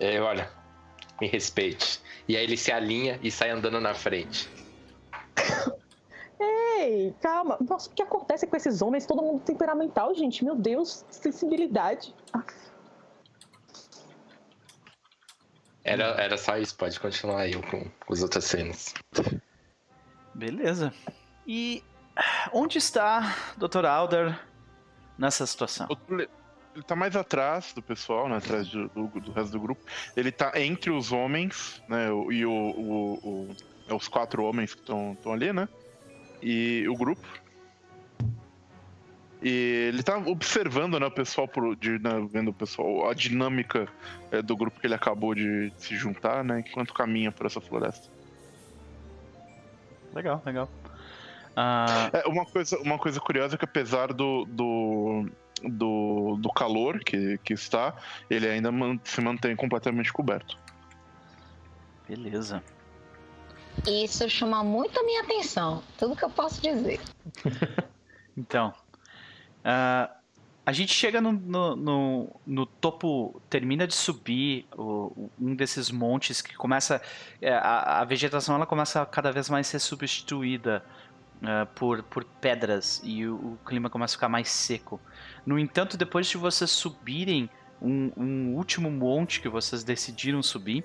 É, 0.01 0.21
olha, 0.21 0.51
me 1.21 1.29
respeite. 1.29 2.01
E 2.29 2.37
aí 2.37 2.45
ele 2.45 2.57
se 2.57 2.73
alinha 2.73 3.19
e 3.23 3.31
sai 3.31 3.51
andando 3.51 3.81
na 3.81 3.95
frente. 3.95 4.49
Ei, 6.41 7.15
calma. 7.21 7.59
Nossa, 7.69 7.89
o 7.89 7.93
que 7.93 8.03
acontece 8.03 8.47
com 8.47 8.57
esses 8.57 8.83
homens? 8.83 9.07
Todo 9.07 9.23
mundo 9.23 9.43
temperamental, 9.43 10.15
gente. 10.15 10.45
Meu 10.45 10.57
Deus, 10.57 11.05
sensibilidade. 11.11 12.15
Era, 15.85 16.05
era 16.21 16.37
só 16.37 16.57
isso, 16.57 16.75
pode 16.77 16.99
continuar 16.99 17.43
aí 17.43 17.55
com, 17.55 17.85
com 17.85 18.13
as 18.13 18.23
outras 18.23 18.45
cenas. 18.45 18.95
Beleza. 20.35 20.93
E 21.47 21.83
onde 22.53 22.79
está 22.79 23.35
Dr. 23.57 23.85
Alder 23.87 24.39
nessa 25.19 25.47
situação? 25.47 25.87
Ele 26.09 26.29
ele 26.75 26.83
tá 26.83 26.97
mais 26.97 27.15
atrás 27.15 27.73
do 27.73 27.81
pessoal, 27.81 28.29
né? 28.29 28.37
Atrás 28.39 28.67
do, 28.69 28.89
do- 28.89 29.07
do 29.21 29.31
resto 29.31 29.53
do 29.53 29.61
grupo. 29.61 29.81
Ele 30.17 30.33
tá 30.33 30.51
entre 30.57 30.91
os 30.91 31.13
homens, 31.13 31.81
né? 31.89 32.09
E 32.33 32.45
o, 32.45 32.51
o- 32.51 33.15
o- 33.23 33.57
é 33.87 33.95
os 33.95 34.09
quatro 34.09 34.43
homens 34.43 34.75
que 34.75 34.81
estão 34.81 35.17
ali, 35.33 35.53
né? 35.53 35.69
E 36.43 36.85
o 36.89 36.97
grupo. 36.97 37.25
E 39.41 39.87
ele 39.89 40.03
tá 40.03 40.17
observando, 40.19 40.99
né, 40.99 41.07
o 41.07 41.11
pessoal 41.11 41.47
por, 41.47 41.77
de, 41.77 41.99
né, 41.99 42.27
vendo 42.33 42.49
o 42.49 42.53
pessoal, 42.55 43.09
a 43.11 43.15
dinâmica 43.15 43.87
é, 44.33 44.41
do 44.43 44.57
grupo 44.57 44.81
que 44.81 44.87
ele 44.87 44.95
acabou 44.95 45.33
de 45.35 45.71
se 45.77 45.95
juntar, 45.97 46.43
né? 46.43 46.65
Enquanto 46.67 46.93
caminha 46.95 47.31
por 47.31 47.47
essa 47.47 47.61
floresta. 47.61 48.09
Legal, 50.13 50.43
legal. 50.45 50.69
Ah, 51.57 52.11
É, 52.13 52.27
uma, 52.29 52.45
coisa, 52.45 52.79
uma 52.81 52.99
coisa 52.99 53.21
curiosa 53.21 53.55
é 53.55 53.59
que 53.59 53.65
apesar 53.65 54.13
do, 54.13 54.45
do, 54.47 55.29
do, 55.63 56.37
do 56.41 56.49
calor 56.53 56.99
que, 57.01 57.39
que 57.39 57.53
está, 57.55 57.95
ele 58.29 58.49
ainda 58.49 58.73
man- 58.73 58.99
se 59.05 59.21
mantém 59.21 59.55
completamente 59.55 60.13
coberto. 60.13 60.59
beleza. 62.09 62.63
Isso 63.87 64.29
chama 64.31 64.63
muito 64.63 64.99
a 64.99 65.03
minha 65.03 65.23
atenção. 65.23 65.83
Tudo 65.99 66.15
que 66.17 66.25
eu 66.25 66.31
posso 66.31 66.61
dizer. 66.61 67.01
Então, 68.37 68.75
ah, 69.65 70.11
a 70.67 70.73
gente 70.73 70.93
chega 70.93 71.21
no, 71.21 71.31
no, 71.31 71.77
no- 71.77 72.41
no 72.45 72.67
topo, 72.67 73.41
termina 73.49 73.87
de 73.87 73.95
subir 73.95 74.67
o- 74.77 75.31
um 75.41 75.55
desses 75.55 75.89
montes 75.89 76.43
que 76.43 76.53
começa. 76.57 77.01
é, 77.41 77.53
a, 77.55 78.01
a 78.01 78.05
vegetação 78.05 78.57
ela 78.57 78.67
começa 78.67 79.01
a 79.03 79.07
cada 79.07 79.31
vez 79.31 79.49
mais 79.49 79.69
ser 79.69 79.79
substituída 79.79 80.85
ah, 81.47 81.67
por, 81.75 82.03
por 82.03 82.25
pedras 82.25 83.01
e 83.05 83.27
o, 83.27 83.35
o 83.35 83.59
clima 83.65 83.91
começa 83.91 84.15
a 84.15 84.17
ficar 84.17 84.29
mais 84.29 84.49
seco. 84.49 85.01
No 85.45 85.59
entanto, 85.59 85.97
depois 85.97 86.27
de 86.27 86.37
vocês 86.37 86.71
subirem 86.71 87.51
um, 87.81 88.11
um 88.17 88.55
último 88.55 88.91
monte 88.91 89.41
que 89.41 89.49
vocês 89.49 89.85
decidiram 89.85 90.43
subir, 90.43 90.85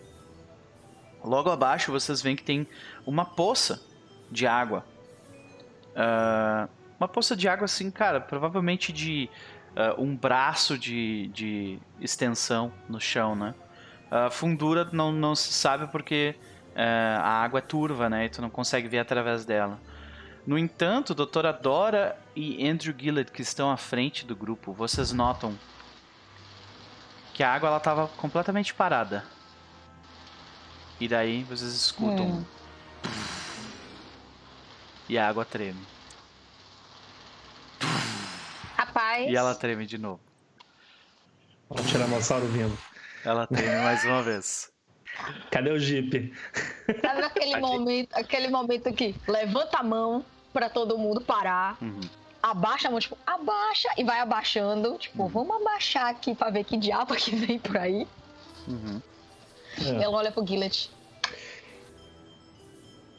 logo 1.23 1.49
abaixo 1.49 1.91
vocês 1.91 2.21
veem 2.21 2.35
que 2.35 2.43
tem 2.43 2.67
uma 3.05 3.25
poça 3.25 3.81
de 4.31 4.45
água. 4.45 4.85
Ah, 5.95 6.67
uma 6.99 7.07
poça 7.07 7.35
de 7.35 7.47
água 7.47 7.65
assim, 7.65 7.89
cara, 7.89 8.19
provavelmente 8.19 8.91
de 8.91 9.29
ah, 9.75 9.95
um 9.97 10.15
braço 10.15 10.77
de, 10.77 11.27
de 11.27 11.79
extensão 12.01 12.71
no 12.87 12.99
chão, 12.99 13.35
né? 13.35 13.55
A 14.11 14.29
fundura 14.29 14.89
não, 14.91 15.11
não 15.11 15.35
se 15.35 15.53
sabe 15.53 15.87
porque 15.87 16.35
ah, 16.75 17.21
a 17.21 17.43
água 17.43 17.59
é 17.59 17.61
turva, 17.61 18.09
né? 18.09 18.25
E 18.25 18.29
tu 18.29 18.41
não 18.41 18.49
consegue 18.49 18.87
ver 18.87 18.99
através 18.99 19.45
dela. 19.45 19.79
No 20.49 20.57
entanto, 20.57 21.13
doutora 21.13 21.53
Dora 21.53 22.17
e 22.35 22.67
Andrew 22.67 22.91
Gillett, 22.97 23.31
que 23.31 23.43
estão 23.43 23.69
à 23.69 23.77
frente 23.77 24.25
do 24.25 24.35
grupo, 24.35 24.73
vocês 24.73 25.11
notam 25.11 25.55
que 27.35 27.43
a 27.43 27.53
água 27.53 27.77
estava 27.77 28.07
completamente 28.07 28.73
parada. 28.73 29.23
E 30.99 31.07
daí 31.07 31.43
vocês 31.43 31.71
escutam. 31.71 32.25
Hum. 32.25 32.45
E 35.07 35.19
a 35.19 35.29
água 35.29 35.45
treme. 35.45 35.85
Rapaz, 38.75 39.29
E 39.29 39.35
ela 39.35 39.53
treme 39.53 39.85
de 39.85 39.99
novo. 39.99 40.19
Olha 41.69 41.83
o 41.83 41.85
Tiranossauro 41.85 42.47
vindo. 42.47 42.75
Ela 43.23 43.45
treme 43.45 43.83
mais 43.83 44.03
uma 44.03 44.23
vez. 44.23 44.73
Cadê 45.51 45.69
o 45.69 45.77
Jeep? 45.77 46.33
sabe 47.01 47.21
aquele 47.21 47.57
momento, 47.57 48.15
aquele 48.15 48.47
momento 48.47 48.91
que 48.91 49.13
levanta 49.27 49.77
a 49.77 49.83
mão 49.83 50.25
pra 50.53 50.69
todo 50.69 50.97
mundo 50.97 51.21
parar, 51.21 51.77
Uhum. 51.81 51.99
abaixa 52.41 52.87
a 52.87 52.91
mão, 52.91 52.99
tipo, 52.99 53.17
abaixa 53.25 53.89
e 53.97 54.03
vai 54.03 54.19
abaixando. 54.19 54.97
Tipo, 54.97 55.27
vamos 55.27 55.55
abaixar 55.61 56.07
aqui 56.07 56.33
pra 56.35 56.49
ver 56.49 56.63
que 56.63 56.77
diabo 56.77 57.15
que 57.15 57.35
vem 57.35 57.59
por 57.59 57.77
aí. 57.77 58.07
Uhum. 58.67 59.01
É. 59.85 60.03
Ela 60.03 60.17
olha 60.17 60.31
pro 60.31 60.45
Gillet. 60.45 60.89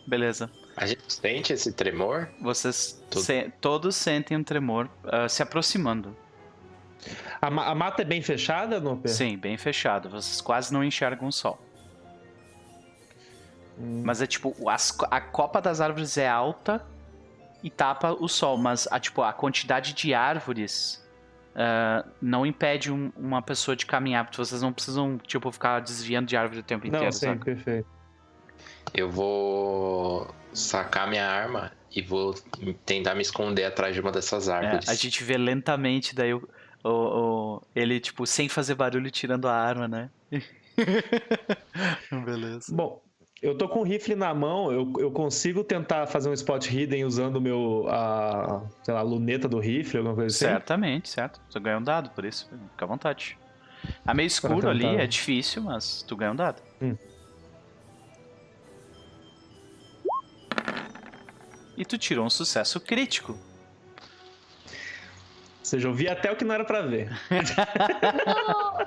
Beleza. 0.07 0.51
A 0.77 0.87
gente 0.87 1.03
sente 1.13 1.53
esse 1.53 1.73
tremor? 1.73 2.29
Vocês 2.41 3.01
Tudo. 3.11 3.23
se- 3.23 3.53
todos 3.61 3.95
sentem 3.97 4.37
um 4.37 4.43
tremor 4.45 4.89
ah, 5.05 5.29
se 5.29 5.43
aproximando. 5.43 6.17
A, 7.41 7.51
ma- 7.51 7.67
a 7.67 7.75
mata 7.75 8.03
é 8.03 8.05
bem 8.05 8.21
fechada, 8.23 8.81
Noper? 8.81 9.11
Sim, 9.11 9.37
bem 9.37 9.57
fechado. 9.57 10.09
Vocês 10.11 10.41
quase 10.41 10.73
não 10.73 10.83
enxergam 10.85 11.29
o 11.29 11.33
sol. 11.33 11.59
Hum. 13.79 14.03
Mas 14.05 14.21
é 14.21 14.27
tipo, 14.27 14.55
as 14.69 14.97
a 15.11 15.21
copa 15.21 15.61
das 15.61 15.81
árvores 15.81 16.17
é 16.19 16.29
alta 16.29 16.85
e 17.63 17.71
tapa 17.71 18.13
o 18.13 18.29
sol, 18.29 18.57
mas 18.59 18.89
a, 18.91 18.99
tipo, 19.01 19.23
a 19.23 19.33
quantidade 19.33 19.93
de 19.93 20.15
árvores 20.15 20.99
ah, 21.55 22.05
não 22.23 22.47
impede 22.47 22.93
um- 22.93 23.11
uma 23.17 23.43
pessoa 23.43 23.77
de 23.77 23.85
caminhar, 23.85 24.25
porque 24.25 24.37
vocês 24.39 24.63
não 24.63 24.73
precisam, 24.73 25.19
tipo, 25.19 25.51
ficar 25.51 25.81
desviando 25.81 26.27
de 26.29 26.37
árvore 26.37 26.61
o 26.61 26.63
tempo 26.63 26.87
Não, 26.87 26.95
inteiro, 26.95 27.13
sim, 27.13 27.27
sabe? 27.27 27.45
perfeito. 27.45 27.89
Eu 28.95 29.11
vou 29.11 30.33
sacar 30.53 31.09
minha 31.09 31.27
arma 31.29 31.73
e 31.95 32.01
vou 32.03 32.35
tentar 32.87 33.15
me 33.15 33.23
esconder 33.23 33.65
atrás 33.65 33.95
de 33.95 34.01
uma 34.01 34.13
dessas 34.13 34.49
É, 34.49 34.53
árvores. 34.53 34.89
a 34.89 34.95
gente 34.95 35.23
vê 35.25 35.37
lentamente 35.37 36.15
daí 36.15 36.33
o, 36.35 36.49
o- 36.85 36.89
o- 37.57 37.63
ele, 37.75 37.99
tipo, 38.01 38.27
sem 38.27 38.49
fazer 38.49 38.75
barulho, 38.77 39.11
tirando 39.11 39.47
a 39.49 39.55
arma, 39.55 39.87
né? 39.89 40.11
Beleza. 42.25 42.75
Bom, 42.75 43.03
eu 43.43 43.57
tô 43.57 43.69
com 43.69 43.81
o 43.81 43.83
rifle 43.83 44.15
na 44.15 44.35
mão, 44.35 44.71
eu, 44.71 44.93
eu 44.99 45.11
consigo 45.11 45.65
tentar 45.65 46.07
fazer 46.07 46.29
um 46.29 46.33
spot 46.33 46.67
hidden 46.67 47.05
usando 47.05 47.37
o 47.37 47.41
meu, 47.41 47.87
a, 47.89 48.63
sei 48.83 48.93
lá, 48.93 49.01
luneta 49.01 49.49
do 49.49 49.59
rifle, 49.59 49.99
alguma 49.99 50.15
coisa 50.15 50.35
assim? 50.35 50.45
Certamente, 50.45 51.09
certo. 51.09 51.41
Tu 51.51 51.59
ganha 51.59 51.79
um 51.79 51.83
dado 51.83 52.11
por 52.11 52.25
isso. 52.25 52.51
Fica 52.73 52.85
à 52.85 52.89
vontade. 52.89 53.39
Tá 54.05 54.13
meio 54.13 54.27
escuro 54.27 54.69
ali, 54.69 54.85
é 54.85 55.07
difícil, 55.07 55.63
mas 55.63 56.03
tu 56.03 56.15
ganha 56.15 56.33
um 56.33 56.37
dado. 56.37 56.63
Hum. 56.83 56.97
E 61.79 61.85
tu 61.87 61.97
tirou 61.97 62.27
um 62.27 62.31
sucesso 62.31 62.79
crítico. 62.79 63.39
Seja, 65.71 65.89
eu 65.89 65.93
vi 65.95 66.09
até 66.09 66.31
o 66.31 66.37
que 66.37 66.45
não 66.45 66.55
era 66.55 66.65
pra 66.65 66.83
ver. 66.83 67.09
Não, 68.27 68.87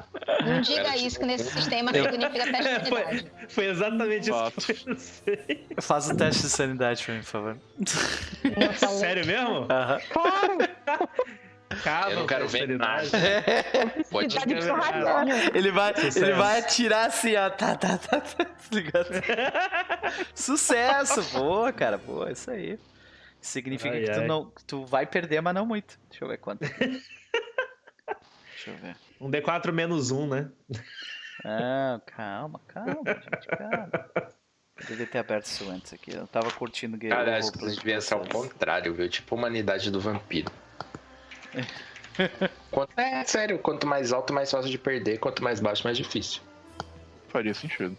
não 0.53 0.61
diga 0.61 0.95
isso, 0.97 1.19
que 1.19 1.25
nesse 1.25 1.49
sistema 1.51 1.91
significa 1.93 2.43
teste 2.51 2.61
de 2.61 2.67
É, 2.67 2.79
foi, 2.86 3.03
sanidade. 3.03 3.31
foi 3.49 3.65
exatamente 3.67 4.29
isso 4.29 4.51
que 4.51 4.71
eu 4.71 4.75
pensei. 4.86 5.67
Faz 5.81 6.09
o 6.09 6.15
teste 6.17 6.41
de 6.43 6.49
sanidade 6.49 7.03
pra 7.05 7.13
mim, 7.15 7.21
por 7.21 7.27
favor. 7.27 7.57
Falei. 8.73 8.97
Sério 8.99 9.25
mesmo? 9.25 9.67
Aham. 9.69 9.99
Claro! 10.11 10.57
Cava, 11.84 12.11
Eu 12.11 12.19
não 12.19 12.27
quero 12.27 12.47
ver 12.47 12.67
nada. 12.77 13.07
Pode. 14.11 14.38
Ele 15.55 15.71
vai, 15.71 15.95
Sucesso. 15.95 16.19
ele 16.19 16.34
vai 16.34 16.59
atirar 16.59 17.07
assim, 17.07 17.36
ó. 17.36 17.49
Tá, 17.49 17.75
tá, 17.75 17.97
tá, 17.97 18.21
tá. 18.21 18.45
tá 18.45 18.51
ligado? 18.71 19.07
Sucesso! 20.36 21.21
Boa, 21.39 21.71
cara. 21.73 21.97
Boa, 21.97 22.31
isso 22.31 22.51
aí. 22.51 22.77
Significa 23.43 23.93
Ai, 23.95 24.01
que 24.03 24.09
tu, 24.11 24.19
ai. 24.21 24.27
não, 24.27 24.49
que 24.49 24.63
tu 24.63 24.85
vai 24.85 25.05
perder, 25.05 25.41
mas 25.41 25.53
não 25.53 25.65
muito. 25.65 25.99
Deixa 26.09 26.23
eu 26.23 26.29
ver 26.29 26.37
quanto. 26.37 26.61
Deixa 28.55 28.69
eu 28.69 28.77
ver. 28.77 28.95
Um 29.19 29.29
D4 29.29 29.73
menos 29.73 30.11
um, 30.11 30.25
né? 30.27 30.49
Ah, 31.43 31.99
calma, 32.05 32.61
calma, 32.67 33.03
gente, 33.05 33.47
calma. 33.47 33.89
Eu 34.79 34.85
devia 34.87 35.05
ter 35.07 35.17
aberto 35.17 35.45
isso 35.45 35.69
antes 35.69 35.91
aqui. 35.93 36.11
Eu 36.15 36.25
tava 36.25 36.49
curtindo 36.51 36.95
o 36.95 36.99
game. 36.99 37.13
Cara, 37.13 37.37
acho 37.37 37.51
que 37.51 37.65
isso 37.67 37.79
devia 37.79 37.99
ser 37.99 38.13
ao 38.13 38.25
contrário, 38.25 38.93
viu? 38.93 39.09
Tipo 39.09 39.35
a 39.35 39.37
humanidade 39.37 39.91
do 39.91 39.99
vampiro. 39.99 40.49
Quanto- 42.71 42.97
é 42.97 43.23
sério, 43.25 43.59
quanto 43.59 43.85
mais 43.85 44.13
alto, 44.13 44.33
mais 44.33 44.49
fácil 44.49 44.69
de 44.71 44.77
perder, 44.77 45.19
quanto 45.19 45.43
mais 45.43 45.59
baixo, 45.59 45.83
mais 45.83 45.97
difícil. 45.97 46.41
Faria 47.27 47.53
sentido. 47.53 47.97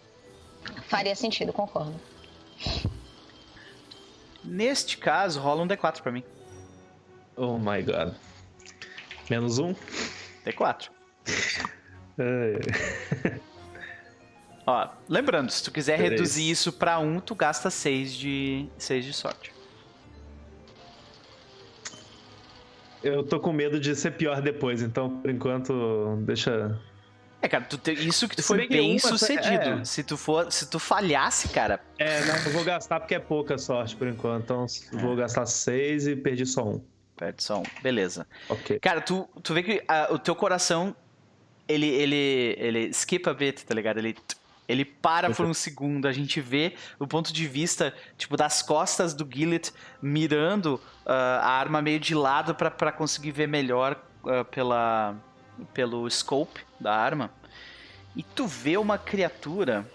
Faria 0.87 1.15
sentido, 1.15 1.53
concordo. 1.53 1.99
Neste 4.45 4.97
caso, 4.97 5.39
rola 5.39 5.63
um 5.63 5.67
D4 5.67 6.01
pra 6.01 6.11
mim. 6.11 6.23
Oh 7.35 7.57
my 7.57 7.81
god. 7.81 8.13
Menos 9.29 9.57
um? 9.59 9.73
D4. 10.45 10.89
Ai, 12.17 13.39
Ó, 14.67 14.89
lembrando, 15.07 15.51
se 15.51 15.63
tu 15.63 15.71
quiser 15.71 15.97
Três. 15.97 16.11
reduzir 16.11 16.49
isso 16.49 16.71
pra 16.73 16.97
um, 16.97 17.19
tu 17.19 17.35
gasta 17.35 17.69
6 17.69 18.13
de, 18.13 18.67
seis 18.77 19.05
de 19.05 19.13
sorte. 19.13 19.53
Eu 23.03 23.21
tô 23.23 23.39
com 23.39 23.53
medo 23.53 23.79
de 23.79 23.95
ser 23.95 24.11
pior 24.11 24.41
depois, 24.41 24.81
então 24.81 25.21
por 25.21 25.29
enquanto 25.29 26.17
deixa. 26.25 26.79
É, 27.45 27.47
cara, 27.47 27.63
tu 27.63 27.77
te- 27.77 27.91
isso 27.93 28.27
que 28.27 28.35
tu 28.35 28.41
foi 28.43 28.67
bem 28.67 28.93
uma- 28.93 28.99
sucedido. 28.99 29.81
é. 29.81 29.85
Se 29.85 30.03
tu 30.03 30.17
for, 30.17 30.51
se 30.51 30.67
tu 30.67 30.79
falhasse, 30.79 31.49
cara, 31.49 31.79
É, 31.99 32.25
não, 32.25 32.35
eu 32.37 32.51
vou 32.51 32.63
gastar 32.63 32.99
porque 32.99 33.13
é 33.13 33.19
pouca 33.19 33.55
sorte 33.57 33.95
por 33.95 34.07
enquanto. 34.07 34.43
Então 34.45 34.65
eu 34.93 34.99
vou 34.99 35.15
gastar 35.15 35.45
seis 35.45 36.07
e 36.07 36.15
perdi 36.15 36.45
só 36.45 36.63
um. 36.67 36.81
perde 37.15 37.43
só 37.43 37.59
um. 37.59 37.63
Beleza. 37.83 38.25
Ok. 38.49 38.79
Cara, 38.79 38.99
tu, 38.99 39.29
tu 39.43 39.53
vê 39.53 39.61
que 39.63 39.83
ah, 39.87 40.07
o 40.09 40.17
teu 40.17 40.35
coração, 40.35 40.95
ele, 41.67 41.85
ele, 41.87 42.55
ele 42.57 42.79
skip 42.89 43.29
a 43.29 43.33
bit, 43.33 43.63
tá 43.65 43.73
ligado? 43.75 43.99
Ele, 43.99 44.17
ele 44.67 44.83
para 44.83 45.29
por 45.29 45.45
um 45.45 45.53
segundo. 45.53 46.07
A 46.07 46.11
gente 46.11 46.41
vê 46.41 46.73
o 46.99 47.05
ponto 47.07 47.31
de 47.31 47.47
vista, 47.47 47.93
tipo, 48.17 48.35
das 48.35 48.61
costas 48.63 49.13
do 49.13 49.25
Gillet 49.31 49.71
mirando 50.01 50.81
ah, 51.05 51.39
a 51.43 51.49
arma 51.59 51.81
meio 51.81 51.99
de 51.99 52.15
lado 52.15 52.55
pra, 52.55 52.71
pra 52.71 52.91
conseguir 52.91 53.31
ver 53.31 53.47
melhor 53.47 54.01
ah, 54.25 54.43
pela, 54.43 55.15
pelo 55.73 56.09
scope 56.09 56.61
da 56.79 56.93
arma. 56.95 57.29
E 58.15 58.23
tu 58.23 58.47
vê 58.47 58.77
uma 58.77 58.97
criatura... 58.97 59.85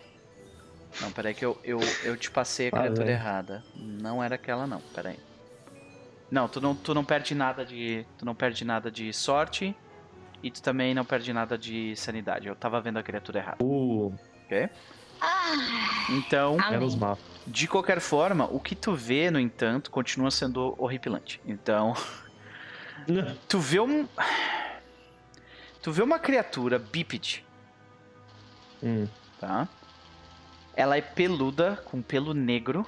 Não, 1.01 1.11
peraí 1.13 1.33
que 1.35 1.45
eu, 1.45 1.59
eu, 1.63 1.79
eu 2.05 2.17
te 2.17 2.31
passei 2.31 2.67
a 2.67 2.71
Ah, 2.71 2.81
criatura 2.81 3.11
errada. 3.11 3.65
Não 3.77 4.23
era 4.23 4.35
aquela 4.35 4.67
não, 4.67 4.81
peraí. 4.81 5.19
Não, 6.31 6.49
tu 6.49 6.61
não, 6.61 6.75
tu 6.75 6.93
não 6.95 7.05
perde 7.05 7.35
nada 7.35 7.65
de. 7.65 8.05
Tu 8.19 8.25
não 8.25 8.35
perde 8.35 8.65
nada 8.65 8.91
de 8.91 9.13
sorte. 9.13 9.75
E 10.43 10.51
tu 10.51 10.61
também 10.63 10.93
não 10.95 11.05
perde 11.05 11.33
nada 11.33 11.57
de 11.57 11.95
sanidade. 11.97 12.49
Eu 12.49 12.57
tava 12.57 12.81
vendo 12.81 12.99
a 12.99 13.03
criatura 13.03 13.39
errada. 13.39 13.63
Uh, 13.65 14.13
Ok? 14.47 14.69
Ah, 15.21 15.53
Então, 16.11 16.57
Amém. 16.61 16.89
de 17.47 17.69
qualquer 17.69 18.01
forma, 18.01 18.47
o 18.51 18.59
que 18.59 18.75
tu 18.75 18.93
vê, 18.95 19.31
no 19.31 19.39
entanto, 19.39 19.91
continua 19.93 20.31
sendo 20.31 20.75
horripilante. 20.79 21.41
Então, 21.47 21.95
tu 23.49 23.59
vê 23.61 23.79
um. 23.81 24.09
Tu 25.83 25.91
vê 25.93 26.03
uma 26.03 26.19
criatura 26.19 26.79
bípede, 26.79 27.45
Hum, 28.83 29.07
tá? 29.39 29.69
Ela 30.75 30.97
é 30.97 31.03
peluda, 31.03 31.83
com 31.85 32.01
pelo 32.01 32.33
negro. 32.33 32.87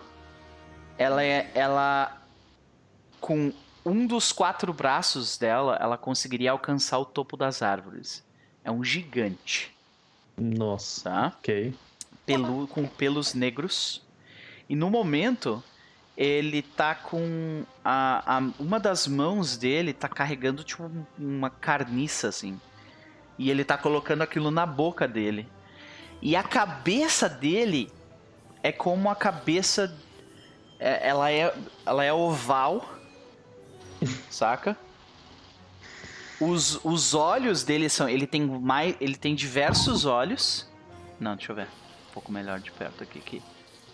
Ela 0.97 1.22
é. 1.22 1.51
Ela. 1.55 2.18
Com 3.20 3.53
um 3.84 4.07
dos 4.07 4.32
quatro 4.32 4.72
braços 4.72 5.36
dela, 5.36 5.76
ela 5.80 5.99
conseguiria 5.99 6.51
alcançar 6.51 6.99
o 6.99 7.05
topo 7.05 7.36
das 7.36 7.61
árvores. 7.61 8.24
É 8.64 8.70
um 8.70 8.82
gigante, 8.82 9.76
nossa. 10.38 11.03
tá? 11.11 11.32
Ok. 11.38 11.74
Pelu, 12.24 12.66
com 12.68 12.86
pelos 12.86 13.34
negros. 13.34 14.01
E 14.68 14.74
no 14.74 14.88
momento, 14.88 15.62
ele 16.16 16.62
tá 16.62 16.95
com. 16.95 17.64
A, 17.84 18.38
a- 18.38 18.51
uma 18.59 18.80
das 18.80 19.07
mãos 19.07 19.59
dele 19.59 19.93
tá 19.93 20.09
carregando 20.09 20.64
tipo 20.64 20.84
um- 20.84 21.05
uma 21.18 21.51
carniça, 21.51 22.28
assim. 22.28 22.59
E 23.43 23.51
ele 23.51 23.64
tá 23.64 23.76
colocando 23.76 24.22
aquilo 24.22 24.53
na 24.53 24.64
boca 24.64 25.09
dele. 25.09 25.49
E 26.20 26.36
a 26.36 26.45
cabeça 26.45 27.28
dele 27.28 27.90
é 28.62 28.70
como 28.70 29.11
a 29.11 29.16
cabeça. 29.16 29.93
é- 30.78 31.09
ela, 31.09 31.28
é, 31.28 31.53
ela 31.84 32.05
é 32.05 32.12
oval. 32.12 32.88
saca? 34.30 34.78
Os, 36.40 36.78
os 36.84 37.14
olhos 37.14 37.64
dele 37.64 37.88
são. 37.88 38.09
Ele 38.09 38.28
tem 38.28 38.43
mais. 38.47 38.95
Ele 39.01 39.16
tem 39.16 39.34
diversos 39.34 40.05
olhos. 40.05 40.70
Não, 41.18 41.34
deixa 41.34 41.51
eu 41.51 41.57
ver. 41.57 41.66
Um 42.11 42.12
pouco 42.14 42.30
melhor 42.30 42.61
de 42.61 42.70
perto 42.70 43.03
aqui, 43.03 43.18
que 43.18 43.43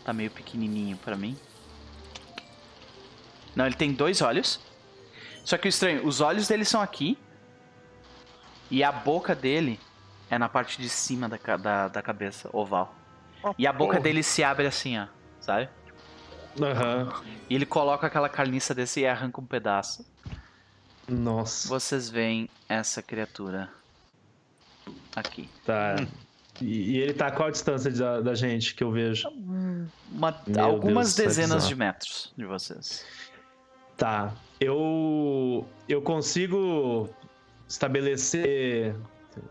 tá 0.04 0.12
meio 0.12 0.30
pequenininho 0.30 0.98
pra 0.98 1.16
mim. 1.16 1.34
Não, 3.56 3.64
ele 3.64 3.76
tem 3.76 3.94
dois 3.94 4.20
olhos. 4.20 4.60
Só 5.42 5.56
que 5.56 5.66
o 5.66 5.70
estranho, 5.70 6.06
os 6.06 6.20
olhos 6.20 6.48
dele 6.48 6.66
são 6.66 6.82
aqui. 6.82 7.16
E 8.70 8.84
a 8.84 8.92
boca 8.92 9.34
dele 9.34 9.78
é 10.30 10.38
na 10.38 10.48
parte 10.48 10.80
de 10.80 10.88
cima 10.88 11.28
da, 11.28 11.56
da, 11.56 11.88
da 11.88 12.02
cabeça, 12.02 12.50
oval. 12.52 12.94
E 13.56 13.66
a 13.66 13.72
boca 13.72 13.92
porra. 13.92 14.02
dele 14.02 14.22
se 14.22 14.42
abre 14.44 14.66
assim, 14.66 14.98
ó. 14.98 15.06
Sabe? 15.40 15.68
Aham. 16.60 17.22
E 17.48 17.54
ele 17.54 17.64
coloca 17.64 18.06
aquela 18.06 18.28
carniça 18.28 18.74
desse 18.74 19.00
e 19.00 19.06
arranca 19.06 19.40
um 19.40 19.46
pedaço. 19.46 20.04
Nossa. 21.08 21.68
Vocês 21.68 22.10
veem 22.10 22.50
essa 22.68 23.00
criatura 23.00 23.70
aqui. 25.14 25.48
Tá. 25.64 25.96
E, 26.60 26.92
e 26.92 26.98
ele 26.98 27.14
tá 27.14 27.28
a 27.28 27.30
qual 27.30 27.50
distância 27.50 27.90
da, 27.90 28.20
da 28.20 28.34
gente 28.34 28.74
que 28.74 28.82
eu 28.82 28.90
vejo? 28.90 29.28
Uma- 30.10 30.36
algumas 30.60 31.14
Deus, 31.14 31.18
é 31.18 31.40
dezenas 31.40 31.68
de 31.68 31.74
metros 31.74 32.32
de 32.36 32.44
vocês. 32.44 33.06
Tá. 33.96 34.32
Eu. 34.60 35.66
Eu 35.88 36.02
consigo 36.02 37.08
estabelecer 37.68 38.94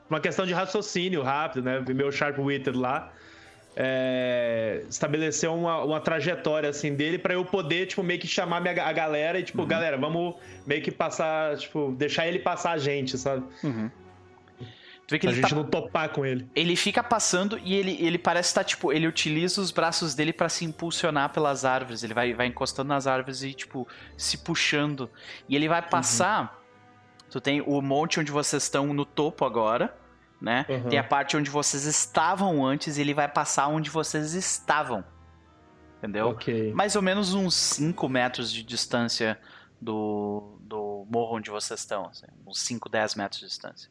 uma 0.09 0.20
questão 0.20 0.45
de 0.45 0.53
raciocínio 0.53 1.22
rápido, 1.22 1.63
né? 1.63 1.80
Meu 1.88 2.11
Sharp 2.11 2.38
Witted 2.39 2.78
lá. 2.78 3.11
é, 3.80 4.84
estabelecer 4.89 5.47
uma, 5.51 5.84
uma 5.84 5.99
trajetória 6.01 6.68
assim 6.68 6.95
dele 6.95 7.20
pra 7.20 7.36
eu 7.36 7.45
poder, 7.45 7.86
tipo, 7.86 8.01
meio 8.01 8.20
que 8.20 8.26
chamar 8.28 8.59
minha, 8.59 8.84
a 8.84 8.91
galera 8.91 9.39
e, 9.39 9.43
tipo, 9.43 9.61
Uhum. 9.61 9.68
galera, 9.68 9.95
vamos 9.97 10.34
meio 10.65 10.82
que 10.82 10.89
passar, 10.89 11.55
tipo, 11.57 11.91
deixar 11.95 12.26
ele 12.28 12.39
passar 12.39 12.72
a 12.72 12.78
gente, 12.80 13.15
sabe? 13.20 13.45
Tu 13.61 15.11
vê 15.11 15.20
que 15.20 15.28
Pra 15.28 15.32
ele 15.32 15.41
gente 15.41 15.49
tá 15.51 15.55
não 15.55 15.63
topar 15.63 16.09
com 16.09 16.26
ele. 16.26 16.49
Ele 16.55 16.76
fica 16.76 17.03
passando 17.03 17.59
e 17.63 17.76
ele, 17.76 17.95
ele 18.03 18.18
parece 18.18 18.49
estar, 18.49 18.63
tipo, 18.63 18.91
ele 18.91 19.07
utiliza 19.07 19.61
os 19.61 19.70
braços 19.70 20.15
dele 20.15 20.34
pra 20.34 20.49
se 20.49 20.65
impulsionar 20.65 21.32
pelas 21.32 21.63
árvores. 21.63 22.03
Ele 22.03 22.15
vai, 22.15 22.34
vai 22.34 22.47
encostando 22.47 22.89
nas 22.89 23.05
árvores 23.05 23.43
e, 23.43 23.53
tipo, 23.53 23.88
se 24.18 24.39
puxando. 24.39 25.07
E 25.47 25.55
ele 25.55 25.70
vai 25.70 25.84
passar. 25.84 26.57
Tu 27.30 27.42
tem 27.42 27.62
o 27.62 27.82
monte 27.82 28.20
onde 28.20 28.32
vocês 28.32 28.64
estão 28.64 28.94
no 28.94 29.06
topo 29.06 29.46
agora, 29.46 29.96
né? 30.42 30.66
Uhum. 30.70 30.90
Tem 30.90 31.00
a 31.00 31.04
parte 31.04 31.36
onde 31.36 31.50
vocês 31.50 31.86
estavam 31.86 32.66
antes 32.66 32.98
e 32.98 33.02
ele 33.02 33.14
vai 33.14 33.28
passar 33.28 33.68
onde 33.68 33.90
vocês 33.90 34.34
estavam. 34.34 35.04
Entendeu? 35.98 36.30
Ok. 36.30 36.72
Mais 36.74 36.96
ou 36.96 37.02
menos 37.02 37.34
uns 37.34 37.56
5 37.56 38.08
metros 38.08 38.52
de 38.52 38.64
distância 38.64 39.38
do, 39.82 40.58
do 40.62 41.08
morro 41.10 41.38
onde 41.38 41.50
vocês 41.50 41.80
estão. 41.80 42.06
assim, 42.06 42.28
uns 42.46 42.60
5, 42.60 42.88
10 42.88 43.16
metros 43.16 43.42
de 43.42 43.48
distância. 43.48 43.90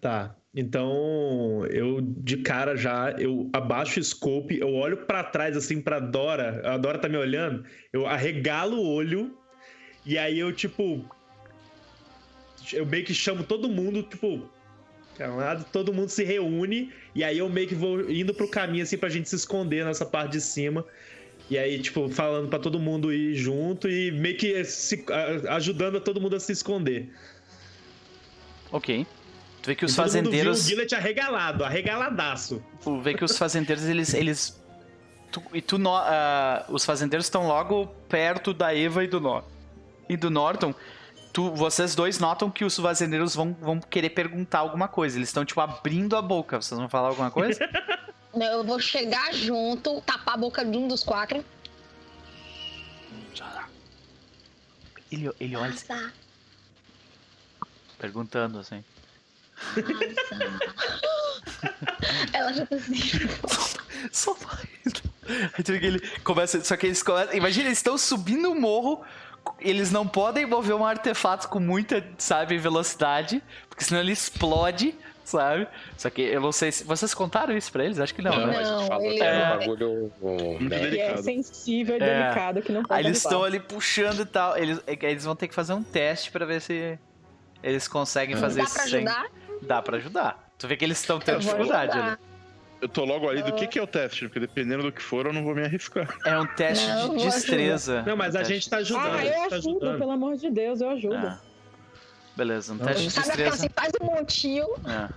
Tá. 0.00 0.34
Então, 0.54 1.66
eu 1.70 2.00
de 2.00 2.38
cara 2.38 2.76
já, 2.76 3.10
eu 3.12 3.50
abaixo 3.52 4.00
o 4.00 4.02
scope, 4.04 4.58
eu 4.58 4.72
olho 4.74 5.06
pra 5.06 5.22
trás 5.22 5.56
assim 5.56 5.80
pra 5.80 6.00
Dora, 6.00 6.62
a 6.64 6.78
Dora 6.78 6.98
tá 6.98 7.08
me 7.08 7.16
olhando, 7.16 7.64
eu 7.92 8.06
arregalo 8.06 8.78
o 8.78 8.88
olho 8.88 9.36
e 10.06 10.16
aí 10.16 10.38
eu 10.38 10.52
tipo 10.52 11.04
eu 12.72 12.84
meio 12.86 13.04
que 13.04 13.14
chamo 13.14 13.42
todo 13.44 13.68
mundo, 13.68 14.02
tipo, 14.02 14.48
todo 15.72 15.92
mundo 15.92 16.08
se 16.08 16.22
reúne 16.24 16.92
e 17.14 17.24
aí 17.24 17.38
eu 17.38 17.48
meio 17.48 17.66
que 17.68 17.74
vou 17.74 18.08
indo 18.10 18.32
pro 18.34 18.46
caminho 18.48 18.82
assim 18.84 18.96
pra 18.96 19.08
gente 19.08 19.28
se 19.28 19.36
esconder 19.36 19.84
nessa 19.84 20.04
parte 20.06 20.32
de 20.32 20.40
cima. 20.40 20.84
E 21.50 21.56
aí, 21.56 21.78
tipo, 21.80 22.08
falando 22.10 22.48
pra 22.48 22.58
todo 22.58 22.78
mundo 22.78 23.10
ir 23.12 23.34
junto 23.34 23.88
e 23.88 24.10
meio 24.12 24.36
que 24.36 24.62
se, 24.64 25.04
ajudando 25.48 25.96
a 25.96 26.00
todo 26.00 26.20
mundo 26.20 26.36
a 26.36 26.40
se 26.40 26.52
esconder. 26.52 27.08
Ok. 28.70 29.06
Tu 29.62 29.66
vê 29.66 29.74
que 29.74 29.84
os 29.84 29.92
E 29.92 29.96
todo 29.96 30.04
mundo 30.04 30.12
fazendeiros. 30.12 30.66
viu 30.66 30.76
o 30.76 30.78
Gillet 30.80 30.94
arregalado, 30.94 31.64
arregaladaço. 31.64 32.62
Tu 32.82 33.00
vê 33.00 33.14
que 33.14 33.24
os 33.24 33.36
fazendeiros, 33.36 33.84
eles. 33.86 34.14
eles 34.14 34.60
tu- 35.32 35.42
e 35.54 35.60
tu 35.62 35.78
no- 35.78 35.96
ah, 35.96 36.64
os 36.68 36.84
fazendeiros 36.84 37.26
estão 37.26 37.46
logo 37.48 37.86
perto 38.08 38.52
da 38.52 38.74
Eva 38.76 39.02
e 39.02 39.08
do, 39.08 39.20
Nor 39.20 39.44
e 40.08 40.16
do 40.16 40.30
Norton. 40.30 40.74
Tu, 41.38 41.52
vocês 41.52 41.94
dois 41.94 42.18
notam 42.18 42.50
que 42.50 42.64
os 42.64 42.76
fazendeiros 42.76 43.32
vão, 43.32 43.56
vão 43.60 43.78
querer 43.78 44.10
perguntar 44.10 44.58
alguma 44.58 44.88
coisa. 44.88 45.16
Eles 45.16 45.28
estão, 45.28 45.44
tipo, 45.44 45.60
abrindo 45.60 46.16
a 46.16 46.20
boca. 46.20 46.60
Vocês 46.60 46.76
vão 46.76 46.88
falar 46.88 47.10
alguma 47.10 47.30
coisa? 47.30 47.60
Eu 48.34 48.64
vou 48.64 48.80
chegar 48.80 49.32
junto, 49.32 50.00
tapar 50.00 50.34
a 50.34 50.36
boca 50.36 50.64
de 50.64 50.76
um 50.76 50.88
dos 50.88 51.04
quatro. 51.04 51.44
ele, 55.12 55.30
ele 55.38 55.56
olha 55.56 55.72
assim, 55.72 56.10
perguntando 58.00 58.58
assim. 58.58 58.82
Ela 62.32 62.52
já 62.52 62.66
tá 62.66 62.74
assim. 62.74 62.94
Só 64.10 64.34
vai. 64.34 64.68
Ele 65.68 66.00
começa. 66.24 66.64
Só 66.64 66.76
que 66.76 66.86
eles 66.86 67.02
começam. 67.02 67.34
Imagina, 67.34 67.68
eles 67.68 67.78
estão 67.78 67.96
subindo 67.96 68.50
o 68.50 68.60
morro. 68.60 69.04
Eles 69.60 69.90
não 69.90 70.06
podem 70.06 70.46
mover 70.46 70.74
um 70.74 70.84
artefato 70.86 71.48
com 71.48 71.60
muita, 71.60 72.04
sabe, 72.18 72.58
velocidade. 72.58 73.42
Porque 73.68 73.84
senão 73.84 74.00
ele 74.00 74.12
explode, 74.12 74.94
sabe? 75.24 75.66
Só 75.96 76.08
que 76.10 76.22
eu 76.22 76.40
não 76.40 76.52
sei 76.52 76.72
se. 76.72 76.84
Vocês 76.84 77.12
contaram 77.14 77.56
isso 77.56 77.70
pra 77.72 77.84
eles? 77.84 77.98
Acho 78.00 78.14
que 78.14 78.22
não, 78.22 78.32
Não, 78.36 78.46
né? 78.46 78.58
a 78.58 78.62
gente 78.62 78.70
Não, 78.72 78.86
falou 78.86 79.04
ele- 79.06 79.16
que 79.16 79.22
era 79.22 79.36
É. 79.36 79.54
um 79.54 79.58
bagulho. 79.58 80.12
um, 80.22 80.58
né? 80.60 80.90
Que 80.90 81.00
é 81.00 81.16
sensível 81.18 81.96
e 81.98 82.02
É. 82.02 82.22
delicado, 82.22 82.62
que 82.62 82.72
não 82.72 82.82
pode 82.82 83.00
Aí 83.00 83.06
eles 83.06 83.18
estão 83.18 83.44
ali 83.44 83.60
puxando 83.60 84.20
e 84.20 84.26
tal. 84.26 84.56
Eles, 84.56 84.80
é 84.86 84.92
eles 85.10 85.24
vão 85.24 85.36
ter 85.36 85.48
que 85.48 85.54
fazer 85.54 85.72
um 85.72 85.82
teste 85.82 86.30
pra 86.30 86.44
ver 86.46 86.60
se 86.60 86.98
eles 87.62 87.86
conseguem 87.88 88.36
fazer 88.36 88.58
Dá 88.60 88.64
isso 88.64 88.74
pra 88.74 88.82
sem- 88.84 88.94
ajudar? 88.96 89.26
Dá 89.62 89.82
pra 89.82 89.96
ajudar. 89.96 90.48
Tu 90.58 90.66
vê 90.66 90.76
que 90.76 90.84
eles 90.84 90.98
estão 91.00 91.18
tendo 91.20 91.40
dificuldade 91.40 91.92
ajudar. 91.92 92.06
ali. 92.12 92.18
Eu 92.80 92.88
tô 92.88 93.04
logo 93.04 93.28
ali 93.28 93.42
do 93.42 93.52
que, 93.54 93.66
que 93.66 93.78
é 93.78 93.82
o 93.82 93.86
teste, 93.88 94.26
porque 94.26 94.38
dependendo 94.38 94.84
do 94.84 94.92
que 94.92 95.02
for, 95.02 95.26
eu 95.26 95.32
não 95.32 95.42
vou 95.42 95.54
me 95.54 95.64
arriscar. 95.64 96.08
É 96.24 96.38
um 96.38 96.46
teste 96.46 96.86
Não, 96.86 97.16
de 97.16 97.24
destreza. 97.24 98.02
Não, 98.02 98.16
mas 98.16 98.34
Um 98.34 98.38
a 98.38 98.40
teste 98.40 98.54
gente 98.54 98.70
tá 98.70 98.76
ajudando. 98.76 99.14
Ah, 99.16 99.24
eu 99.24 99.32
tá 99.48 99.56
ajudo, 99.56 99.76
ajudando. 99.78 99.98
pelo 99.98 100.10
amor 100.12 100.36
de 100.36 100.48
Deus, 100.50 100.80
eu 100.80 100.90
ajudo. 100.90 101.16
É. 101.16 101.38
Beleza, 102.36 102.72
um 102.72 102.76
Não, 102.76 102.86
teste 102.86 103.02
de 103.04 103.10
Sabe 103.10 103.30
aquela 103.32 103.50
destreza. 103.50 103.66
assim, 103.66 103.74
faz 103.74 103.92
um 104.00 104.04
montinho. 104.06 104.66
É. 104.86 105.08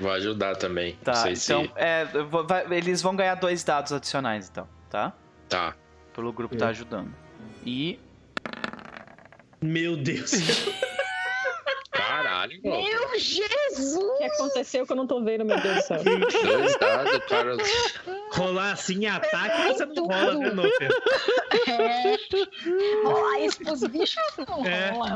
Vou 0.00 0.10
ajudar 0.10 0.56
também. 0.56 0.96
Tá, 1.04 1.12
não 1.12 1.22
sei 1.22 1.36
se. 1.36 1.52
então, 1.52 1.72
é, 1.76 2.04
vai- 2.04 2.66
eles 2.76 3.00
vão 3.00 3.14
ganhar 3.14 3.36
dois 3.36 3.62
dados 3.62 3.92
adicionais, 3.92 4.48
então, 4.50 4.68
tá? 4.90 5.12
Tá. 5.48 5.74
Pelo 6.12 6.32
grupo 6.32 6.56
tá 6.56 6.68
ajudando. 6.68 7.14
E. 7.64 7.98
Meu 9.62 9.96
Deus. 9.96 10.32
Jesus! 13.18 13.94
O 13.96 14.18
que 14.18 14.24
aconteceu 14.24 14.86
que 14.86 14.92
eu 14.92 14.96
não 14.96 15.06
tô 15.06 15.22
vendo, 15.22 15.44
meu 15.44 15.60
Deus 15.60 15.76
do 15.76 15.82
céu? 15.82 16.02
Dois 16.04 16.76
dados, 16.78 17.18
cara. 17.28 17.56
Rolar 18.32 18.72
assim 18.72 19.04
em 19.04 19.06
ataque, 19.06 19.68
você 19.72 19.86
não 19.86 20.06
rola, 20.06 20.34
né, 20.34 20.50
Noper? 20.50 20.90
É. 21.68 22.16
Rolar 23.04 23.40
isso 23.40 23.58
pros 23.58 23.80
bichos 23.84 24.16
não 24.46 24.64
É. 24.66 24.90
rola. 24.90 25.10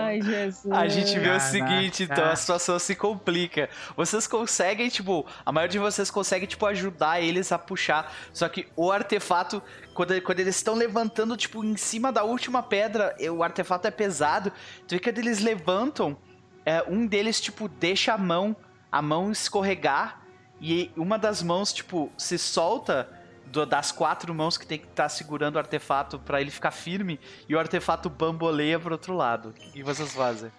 Ai, 0.00 0.20
Jesus. 0.22 0.72
A 0.72 0.88
gente 0.88 1.12
vê 1.14 1.20
o 1.20 1.38
Caraca. 1.38 1.40
seguinte, 1.40 2.02
então 2.04 2.24
a 2.24 2.36
situação 2.36 2.78
se 2.78 2.94
complica. 2.94 3.68
Vocês 3.96 4.26
conseguem, 4.26 4.88
tipo, 4.88 5.24
a 5.44 5.52
maioria 5.52 5.72
de 5.72 5.78
vocês 5.78 6.10
consegue, 6.10 6.46
tipo, 6.46 6.66
ajudar 6.66 7.20
eles 7.20 7.52
a 7.52 7.58
puxar. 7.58 8.12
Só 8.32 8.48
que 8.48 8.66
o 8.76 8.90
artefato, 8.90 9.62
quando, 9.94 10.20
quando 10.22 10.40
eles 10.40 10.56
estão 10.56 10.74
levantando, 10.74 11.36
tipo, 11.36 11.64
em 11.64 11.76
cima 11.76 12.10
da 12.12 12.24
última 12.24 12.62
pedra, 12.62 13.14
e 13.18 13.28
o 13.30 13.42
artefato 13.42 13.86
é 13.86 13.90
pesado. 13.90 14.52
Tu 14.86 14.92
vê 14.92 14.98
que 14.98 15.10
quando 15.10 15.18
eles 15.18 15.40
levantam, 15.40 16.16
é, 16.64 16.82
um 16.88 17.06
deles, 17.06 17.40
tipo, 17.40 17.68
deixa 17.68 18.14
a 18.14 18.18
mão, 18.18 18.56
a 18.90 19.00
mão 19.02 19.30
escorregar. 19.32 20.20
E 20.60 20.90
uma 20.96 21.18
das 21.18 21.42
mãos, 21.42 21.72
tipo, 21.72 22.10
se 22.16 22.38
solta 22.38 23.08
do- 23.46 23.66
das 23.66 23.92
quatro 23.92 24.34
mãos 24.34 24.56
que 24.56 24.66
tem 24.66 24.78
que 24.78 24.86
estar 24.86 25.08
segurando 25.08 25.56
o 25.56 25.58
artefato 25.58 26.18
pra 26.18 26.40
ele 26.40 26.50
ficar 26.50 26.70
firme. 26.70 27.20
E 27.48 27.54
o 27.54 27.58
artefato 27.58 28.08
bamboleia 28.08 28.78
pro 28.78 28.92
outro 28.92 29.14
lado. 29.14 29.48
O 29.50 29.52
que 29.52 29.82
vocês 29.82 30.14
fazem? 30.14 30.50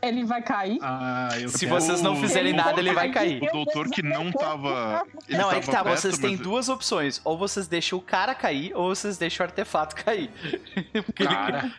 Ele 0.00 0.24
vai 0.24 0.40
cair? 0.40 0.78
Ah, 0.80 1.30
eu 1.40 1.48
Se 1.48 1.66
quero- 1.66 1.72
vocês 1.80 2.00
não 2.00 2.14
fizerem 2.14 2.52
nada, 2.52 2.78
ele 2.78 2.92
vai 2.94 3.10
cair. 3.10 3.42
O 3.42 3.50
doutor 3.52 3.90
que 3.90 4.00
não 4.00 4.30
tava. 4.30 5.04
ele 5.28 5.36
Não, 5.36 5.50
é 5.50 5.58
que 5.60 5.66
tá, 5.68 5.82
perto, 5.82 5.98
vocês 6.00 6.16
têm 6.18 6.36
mas- 6.36 6.40
duas 6.40 6.68
opções. 6.68 7.20
Ou 7.24 7.36
vocês 7.36 7.66
deixam 7.66 7.98
o 7.98 8.02
cara 8.02 8.32
cair, 8.32 8.72
ou 8.76 8.94
vocês 8.94 9.18
deixam 9.18 9.44
o 9.44 9.48
artefato 9.48 9.96
cair. 9.96 10.30
Porque 11.04 11.24
ele- 11.24 11.34
Cara. 11.34 11.72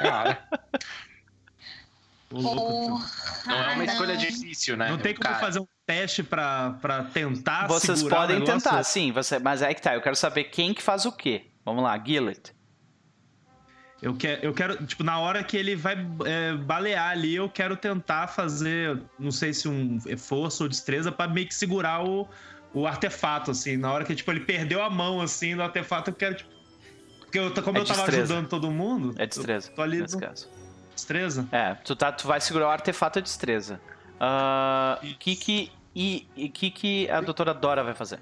Cara. 0.00 0.38
Porra, 2.32 3.06
Não 3.46 3.54
é 3.54 3.74
uma 3.74 3.84
escolha 3.84 4.14
não. 4.14 4.20
difícil, 4.20 4.76
né? 4.76 4.88
Não 4.90 4.98
tem 4.98 5.14
como 5.14 5.28
Cara, 5.28 5.38
fazer 5.38 5.60
um 5.60 5.66
teste 5.86 6.22
pra, 6.22 6.70
pra 6.80 7.04
tentar 7.04 7.66
Vocês 7.66 7.98
segurar 7.98 8.16
o 8.16 8.20
podem 8.22 8.38
negócio? 8.40 8.60
tentar, 8.60 8.82
sim, 8.84 9.12
você... 9.12 9.38
mas 9.38 9.62
é 9.62 9.74
que 9.74 9.82
tá, 9.82 9.94
eu 9.94 10.00
quero 10.00 10.16
saber 10.16 10.44
quem 10.44 10.72
que 10.72 10.82
faz 10.82 11.04
o 11.04 11.12
quê. 11.12 11.46
Vamos 11.64 11.82
lá, 11.84 11.98
Gillet. 12.02 12.52
Eu 14.00 14.14
quero, 14.16 14.44
eu 14.44 14.52
quero, 14.52 14.84
tipo, 14.84 15.04
na 15.04 15.20
hora 15.20 15.44
que 15.44 15.56
ele 15.56 15.76
vai 15.76 15.94
é, 16.26 16.54
balear 16.54 17.10
ali, 17.10 17.36
eu 17.36 17.48
quero 17.48 17.76
tentar 17.76 18.26
fazer, 18.26 19.00
não 19.16 19.30
sei 19.30 19.54
se 19.54 19.68
um 19.68 20.00
força 20.18 20.64
ou 20.64 20.68
destreza, 20.68 21.12
pra 21.12 21.28
meio 21.28 21.46
que 21.46 21.54
segurar 21.54 22.04
o, 22.04 22.28
o 22.74 22.84
artefato, 22.84 23.52
assim. 23.52 23.76
Na 23.76 23.92
hora 23.92 24.04
que, 24.04 24.12
tipo, 24.14 24.28
ele 24.32 24.40
perdeu 24.40 24.82
a 24.82 24.90
mão, 24.90 25.20
assim, 25.20 25.54
do 25.54 25.62
artefato, 25.62 26.10
eu 26.10 26.14
quero, 26.14 26.34
tipo... 26.34 26.50
Porque 27.20 27.38
eu, 27.38 27.50
como 27.62 27.78
É 27.78 27.80
eu 27.80 27.84
tava 27.84 28.00
destreza. 28.02 28.34
ajudando 28.34 28.48
todo 28.48 28.70
mundo... 28.72 29.14
É 29.18 29.26
destreza, 29.26 29.70
eu 29.70 29.74
Tô 29.76 29.82
ali 29.82 30.00
nesse 30.00 30.16
no... 30.16 30.20
caso. 30.20 30.48
Destreza? 31.06 31.48
É, 31.50 31.74
tu, 31.74 31.96
tá, 31.96 32.12
tu 32.12 32.28
vai 32.28 32.40
segurar 32.40 32.68
o 32.68 32.70
artefato 32.70 33.18
é 33.18 33.22
destreza. 33.22 33.80
Ah, 34.20 34.98
O 35.02 35.06
Isso. 35.06 35.16
que 35.18 35.36
que... 35.36 35.72
E 35.94 36.26
o 36.36 36.48
que 36.50 36.70
que 36.70 37.10
a 37.10 37.20
doutora 37.20 37.52
Dora 37.52 37.84
vai 37.84 37.92
fazer? 37.92 38.18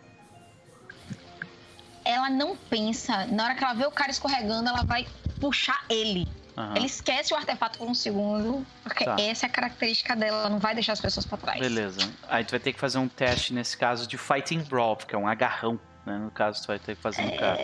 Ela 2.05 2.28
não 2.31 2.57
pensa. 2.57 3.26
Na 3.26 3.45
hora 3.45 3.55
que 3.55 3.62
ela 3.62 3.74
vê 3.74 3.87
o 3.87 3.91
cara 3.93 4.11
escorregando, 4.11 4.68
ela 4.68 4.83
vai 4.83 5.07
puxar 5.41 5.85
ele. 5.89 6.26
Aham, 6.57 6.74
Ela 6.76 6.87
esquece 6.87 7.33
o 7.33 7.37
artefato 7.37 7.78
por 7.78 7.87
um 7.87 7.95
segundo, 7.95 8.66
porque 8.83 9.05
Tá. 9.05 9.14
essa 9.20 9.47
é 9.47 9.49
a 9.49 9.53
característica 9.53 10.16
dela. 10.16 10.41
Ela 10.41 10.49
não 10.51 10.59
vai 10.59 10.74
deixar 10.74 10.95
as 10.95 11.01
pessoas 11.01 11.24
pra 11.24 11.39
trás. 11.39 11.61
Beleza. 11.61 12.01
Aí 12.28 12.45
tu 12.45 12.51
vai 12.51 12.59
ter 12.61 12.72
que 12.72 12.81
fazer 12.81 12.99
um 12.99 13.07
teste, 13.07 13.53
nesse 13.55 13.76
caso, 13.76 14.09
de 14.09 14.18
Fighting 14.18 14.62
Brawl, 14.64 14.97
que 14.97 15.14
é 15.14 15.18
um 15.18 15.28
agarrão. 15.28 15.78
Né? 16.05 16.18
No 16.18 16.31
caso, 16.33 16.62
tu 16.62 16.66
vai 16.68 16.78
ter 16.81 16.97
que 16.97 17.03
fazer 17.03 17.22
no 17.22 17.37
cara. 17.37 17.61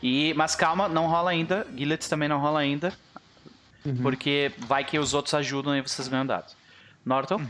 E, 0.00 0.32
mas 0.34 0.54
calma, 0.54 0.88
não 0.88 1.08
rola 1.08 1.30
ainda. 1.32 1.66
Gillets 1.76 2.08
também 2.08 2.28
não 2.28 2.38
rola 2.38 2.60
ainda. 2.60 2.92
Uhum. 3.84 3.96
Porque 4.02 4.52
vai 4.58 4.84
que 4.84 4.98
os 4.98 5.12
outros 5.14 5.34
ajudam 5.34 5.76
e 5.76 5.80
vocês 5.80 6.06
ganham 6.08 6.24
dados. 6.26 6.56
Norton? 7.04 7.40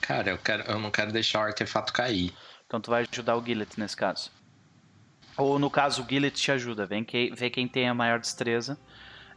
Cara, 0.00 0.30
eu, 0.30 0.38
quero, 0.38 0.62
eu 0.64 0.78
não 0.78 0.90
quero 0.90 1.12
deixar 1.12 1.40
o 1.40 1.42
artefato 1.42 1.92
cair. 1.92 2.32
Então 2.66 2.80
tu 2.80 2.90
vai 2.90 3.06
ajudar 3.10 3.36
o 3.36 3.44
Gillet 3.44 3.78
nesse 3.78 3.96
caso. 3.96 4.30
Ou 5.36 5.58
no 5.58 5.68
caso, 5.70 6.02
o 6.02 6.06
Gillet 6.08 6.34
te 6.34 6.50
ajuda. 6.52 6.86
Vem 6.86 7.04
que, 7.04 7.30
vê 7.34 7.50
quem 7.50 7.68
tem 7.68 7.88
a 7.88 7.94
maior 7.94 8.18
destreza. 8.18 8.78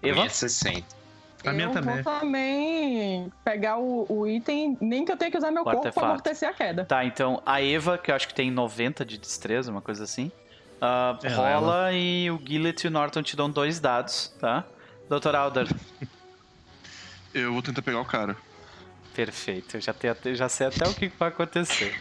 Eva? 0.01 0.15
Minha 0.15 0.27
é 0.27 0.29
60. 0.29 0.99
A 1.45 1.51
minha 1.53 1.67
eu 1.67 1.71
também. 1.71 2.01
vou 2.01 2.19
também 2.19 3.31
pegar 3.45 3.77
o, 3.77 4.05
o 4.09 4.27
item, 4.27 4.77
nem 4.81 5.05
que 5.05 5.11
eu 5.11 5.17
tenha 5.17 5.31
que 5.31 5.37
usar 5.37 5.51
meu 5.51 5.61
O 5.61 5.63
corpo 5.63 5.79
artefato. 5.79 5.99
pra 5.99 6.09
amortecer 6.09 6.49
a 6.49 6.53
queda. 6.53 6.85
Tá, 6.85 7.05
então 7.05 7.41
a 7.45 7.61
Eva, 7.61 7.97
que 7.97 8.11
eu 8.11 8.15
acho 8.15 8.27
que 8.27 8.33
tem 8.33 8.51
90 8.51 9.05
de 9.05 9.17
destreza, 9.17 9.71
uma 9.71 9.81
coisa 9.81 10.03
assim. 10.03 10.31
ah, 10.81 11.17
É, 11.23 11.29
rola 11.29 11.93
e 11.93 12.29
o 12.29 12.39
Gillet 12.45 12.83
e 12.83 12.87
o 12.87 12.91
Norton 12.91 13.23
te 13.23 13.35
dão 13.37 13.49
dois 13.49 13.79
dados, 13.79 14.35
tá? 14.39 14.65
Dr. 15.10 15.36
Alder. 15.36 15.68
Eu 17.34 17.53
vou 17.53 17.62
tentar 17.62 17.82
pegar 17.82 17.99
o 18.01 18.05
cara. 18.05 18.36
Perfeito, 19.16 19.76
eu 19.76 19.82
já, 19.82 19.91
tenho, 19.93 20.16
já 20.36 20.47
sei 20.47 20.68
até 20.68 20.88
o 20.88 20.93
que 20.93 21.10
vai 21.10 21.28
acontecer. 21.30 21.93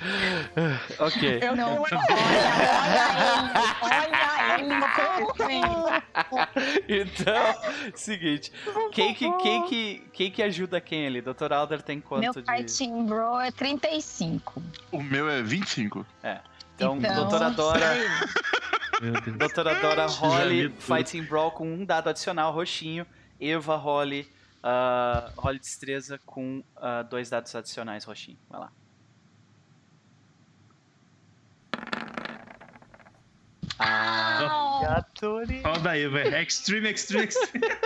ok. 1.00 1.38
Eu 1.42 1.56
Não, 1.56 1.82
olha, 1.82 1.98
olha 3.82 4.04
ele, 4.60 4.72
olha 5.38 5.52
ele. 5.52 6.02
Então, 6.88 7.54
seguinte. 7.94 8.52
Quem 8.92 9.14
que, 9.14 9.30
quem, 9.38 9.66
que, 9.66 10.02
quem 10.12 10.30
que 10.30 10.42
ajuda 10.42 10.80
quem 10.80 11.06
ali? 11.06 11.20
Dr. 11.20 11.52
Alder 11.52 11.82
tem 11.82 12.00
quanto 12.00 12.22
Meu 12.22 12.32
de. 12.34 12.42
fighting 12.42 13.06
bro 13.06 13.40
é 13.40 13.50
35. 13.50 14.62
O 14.92 15.02
meu 15.02 15.28
é 15.28 15.42
25. 15.42 16.06
Então, 16.76 16.96
Então, 16.96 17.14
doutora 17.14 17.50
Dora, 17.50 17.94
Meu. 17.94 18.08
Doutora 19.36 19.74
Dora 19.80 20.06
role 20.06 20.68
vi 20.68 20.68
tudo. 20.70 20.82
Fighting 20.82 21.22
Brawl 21.24 21.50
com 21.52 21.66
um 21.72 21.84
dado 21.84 22.08
adicional 22.08 22.52
roxinho. 22.52 23.06
Eva 23.40 23.76
role, 23.76 24.28
ah, 24.62 25.30
role 25.36 25.58
destreza 25.58 26.18
com 26.26 26.62
ah, 26.76 27.02
dois 27.02 27.30
dados 27.30 27.54
adicionais 27.54 28.04
roxinho. 28.04 28.38
Vai 28.48 28.60
lá. 28.60 28.72
Ah, 33.78 34.80
Gatori. 34.82 35.62
Roda 35.62 35.90
aí, 35.90 36.08
velho. 36.08 36.36
Extreme, 36.36 36.90
extreme, 36.90 37.26
extreme. 37.26 37.66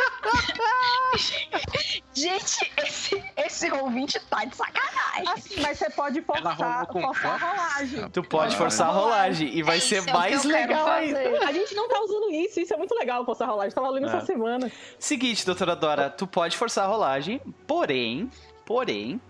Gente, 2.15 2.73
esse, 2.79 3.23
esse 3.37 3.71
ouvinte 3.73 4.19
tá 4.31 4.45
de 4.45 4.57
sacanagem. 4.57 5.29
Assim, 5.29 5.61
mas 5.61 5.79
você 5.79 5.91
pode 5.91 6.23
forçar, 6.23 6.87
forçar 6.87 7.43
a 7.43 7.47
rolagem. 7.51 8.09
Tu 8.11 8.23
pode 8.23 8.57
forçar 8.57 8.89
a 8.89 8.93
rolagem 8.93 9.55
e 9.57 9.63
vai 9.63 9.77
É 9.79 9.81
ser 9.81 10.09
é 10.09 10.13
mais 10.13 10.45
legal 10.45 10.87
ainda. 10.89 11.19
A 11.47 11.53
gente 11.53 11.75
não 11.75 11.89
tá 11.89 12.01
usando 12.01 12.31
isso, 12.33 12.61
isso 12.61 12.73
é 12.73 12.77
muito 12.77 12.95
legal, 12.95 13.25
forçar 13.25 13.49
a 13.49 13.51
rolagem. 13.51 13.75
Tava 13.75 13.89
lendo 13.91 14.07
É. 14.07 14.17
essa 14.17 14.25
semana. 14.27 14.71
Seguinte, 14.99 15.45
doutora 15.45 15.77
Dora, 15.77 16.11
tu 16.11 16.27
pode 16.27 16.57
forçar 16.57 16.85
a 16.85 16.89
rolagem, 16.89 17.41
porém, 17.67 18.31
porém, 18.65 19.21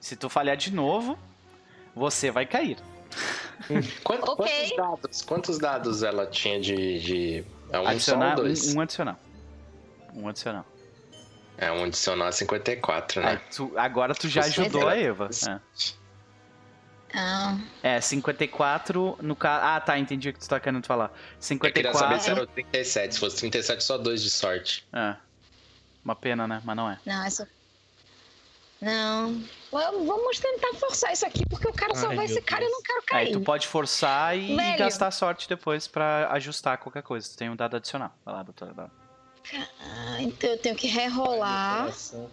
se 0.00 0.16
tu 0.16 0.28
falhar 0.28 0.56
de 0.56 0.72
novo, 0.72 1.18
você 1.94 2.30
vai 2.30 2.46
cair. 2.46 2.76
Quanto- 4.02 4.30
Ok. 4.32 4.46
Quantos 4.46 4.76
dados? 4.76 5.22
Quantos 5.22 5.58
dados 5.58 6.02
ela 6.02 6.26
tinha 6.26 6.60
de. 6.60 6.98
de... 7.00 7.44
É 7.70 7.78
um 7.80 7.86
adicionar 7.88 8.36
só 8.36 8.42
um, 8.42 8.76
um 8.76 8.80
adicional. 8.80 9.16
Um 10.14 10.28
adicional. 10.28 10.66
É 11.56 11.70
um 11.72 11.84
adicional 11.84 12.28
a 12.28 12.32
54, 12.32 13.20
né? 13.22 13.28
Aí 13.30 13.38
tu- 13.54 13.72
agora 13.76 14.14
tu 14.14 14.28
já 14.28 14.42
Você 14.42 14.60
ajudou 14.60 14.88
a 14.88 14.96
Eva. 14.96 15.30
Ah, 17.16 17.56
É, 17.82 17.96
é 17.96 18.00
54 18.00 19.16
no 19.22 19.36
caso. 19.36 19.64
Ah, 19.64 19.80
tá, 19.80 19.96
entendi 19.98 20.28
o 20.28 20.32
que 20.32 20.40
tu 20.40 20.48
tá 20.48 20.58
querendo 20.58 20.84
falar. 20.84 21.12
Eu 21.50 21.58
queria 21.60 21.92
saber 21.92 22.18
se 22.18 22.24
54. 22.26 22.32
era 22.32 22.42
o 22.42 22.46
37. 22.46 23.14
Se 23.14 23.20
fosse 23.20 23.36
37, 23.38 23.84
só 23.84 23.96
dois 23.96 24.20
de 24.22 24.30
sorte. 24.30 24.84
É. 24.92 25.14
Uma 26.04 26.16
pena, 26.16 26.46
né? 26.48 26.60
Mas 26.64 26.76
não 26.76 26.90
é. 26.90 26.98
não, 27.06 27.24
essa. 27.24 27.48
Não. 28.80 29.42
Vamos 29.74 30.38
tentar 30.38 30.72
forçar 30.74 31.12
isso 31.12 31.26
aqui, 31.26 31.44
porque 31.48 31.66
o 31.66 31.72
cara 31.72 31.96
só 31.96 32.08
Ai, 32.10 32.28
ser 32.28 32.42
cara 32.42 32.62
e 32.62 32.66
eu 32.66 32.70
não 32.70 32.80
quero 32.80 33.00
Aí 33.00 33.06
cair. 33.06 33.32
tu 33.32 33.40
pode 33.40 33.66
forçar 33.66 34.38
e 34.38 34.54
Velho. 34.54 34.78
gastar 34.78 35.10
sorte 35.10 35.48
depois 35.48 35.88
pra 35.88 36.28
ajustar 36.32 36.78
qualquer 36.78 37.02
coisa. 37.02 37.28
Tu 37.28 37.36
tem 37.36 37.50
um 37.50 37.56
dado 37.56 37.76
adicional. 37.76 38.12
Vai 38.24 38.34
lá, 38.34 38.42
doutora. 38.44 38.88
Ah, 39.80 40.22
então 40.22 40.50
eu 40.50 40.58
tenho 40.58 40.76
que 40.76 40.86
rerolar. 40.86 41.88
Isso. 41.88 42.30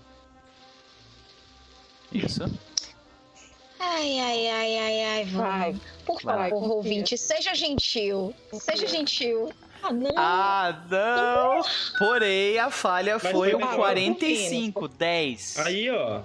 Ai, 3.79 4.19
ai, 4.19 4.47
ai, 4.47 4.77
ai, 4.77 5.01
ai, 5.03 5.25
Vai. 5.25 5.71
vamos. 5.71 5.81
Por 6.05 6.21
Vai 6.21 6.51
favor, 6.51 6.71
ouvinte, 6.73 7.17
seja 7.17 7.55
gentil. 7.55 8.35
Seja 8.53 8.85
gentil. 8.85 9.51
Ah, 9.81 9.91
não. 9.91 10.11
Ah, 10.15 10.79
não! 10.91 11.61
Porém, 11.97 12.59
a 12.59 12.69
falha 12.69 13.17
Mas 13.21 13.31
foi 13.31 13.55
um 13.55 13.57
legal. 13.57 13.75
45, 13.77 14.87
10. 14.87 15.57
Aí, 15.57 15.89
ó. 15.89 16.21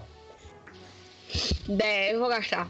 10, 1.68 2.12
eu 2.14 2.20
vou 2.20 2.28
gastar. 2.28 2.68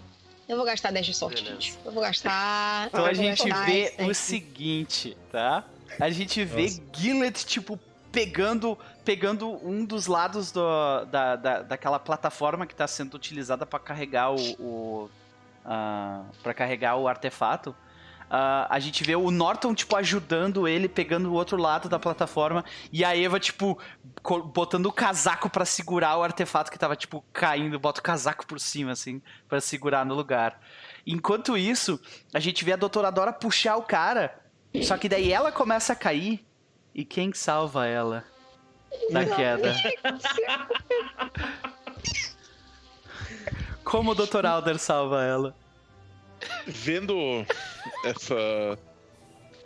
Eu 0.49 0.57
vou 0.57 0.64
gastar 0.64 0.93
10 0.93 1.07
de 1.07 1.14
sorte, 1.14 1.43
Beleza. 1.43 1.61
gente. 1.61 1.79
Eu 1.85 1.93
vou 1.93 2.03
gastar. 2.03 2.87
Então 2.87 3.05
a 3.05 3.12
gente 3.12 3.43
vê 3.67 3.95
o 4.09 4.14
seguinte, 4.14 5.17
tá? 5.33 5.64
A 6.01 6.09
gente 6.11 6.45
vê 6.45 6.62
Nossa. 6.62 6.83
Gillet, 6.95 7.47
tipo, 7.47 7.79
pegando, 8.12 8.79
pegando 9.05 9.49
um 9.67 9.85
dos 9.85 10.07
lados 10.07 10.53
do- 10.53 11.05
da, 11.07 11.37
da, 11.37 11.62
daquela 11.62 11.99
plataforma 11.99 12.67
que 12.67 12.75
tá 12.75 12.87
sendo 12.87 13.14
utilizada 13.14 13.67
pra 13.67 13.79
carregar 13.79 14.31
o. 14.33 14.39
o 14.61 15.11
para 16.43 16.55
carregar 16.55 16.97
o 16.97 17.09
artefato. 17.09 17.75
Ah, 18.29 18.66
a 18.68 18.81
gente 18.81 19.05
vê 19.05 19.14
o 19.14 19.31
Norton, 19.31 19.74
tipo, 19.74 19.95
ajudando 19.97 20.66
ele, 20.66 20.89
pegando 20.89 21.31
o 21.31 21.35
outro 21.35 21.57
lado 21.57 21.89
da 21.89 21.99
plataforma. 21.99 22.64
E 22.93 23.05
a 23.05 23.16
Eva, 23.16 23.39
tipo, 23.39 23.79
botando 24.53 24.87
o 24.87 24.93
casaco 24.93 25.49
pra 25.49 25.64
segurar 25.64 26.16
o 26.16 26.22
artefato 26.22 26.70
que 26.70 26.79
tava, 26.79 26.97
tipo, 26.97 27.24
caindo. 27.33 27.79
Bota 27.79 28.01
o 28.01 28.03
casaco 28.03 28.47
por 28.47 28.59
cima, 28.59 28.93
assim, 28.93 29.22
pra 29.49 29.61
segurar 29.61 30.05
no 30.05 30.14
lugar. 30.14 30.61
Enquanto 31.07 31.57
isso, 31.57 32.01
a 32.35 32.41
gente 32.41 32.64
vê 32.64 32.72
a 32.72 32.77
doutora 32.77 33.12
Dora 33.12 33.33
puxar 33.33 33.77
o 33.77 33.83
cara. 33.83 34.37
Só 34.83 34.99
que 34.99 35.09
daí 35.09 35.33
ela 35.33 35.53
começa 35.53 35.93
a 35.93 35.97
cair. 35.97 36.45
E 36.95 37.05
quem 37.05 37.33
salva 37.33 37.87
ela 37.87 38.24
da 39.11 39.24
queda? 39.24 39.74
Como 43.85 44.12
o 44.12 44.14
Dr. 44.14 44.47
Alder 44.47 44.79
salva 44.79 45.22
ela? 45.22 45.55
Vendo 46.66 47.47
essa 48.05 48.78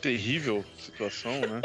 terrível 0.00 0.64
situação, 0.78 1.40
né? 1.40 1.62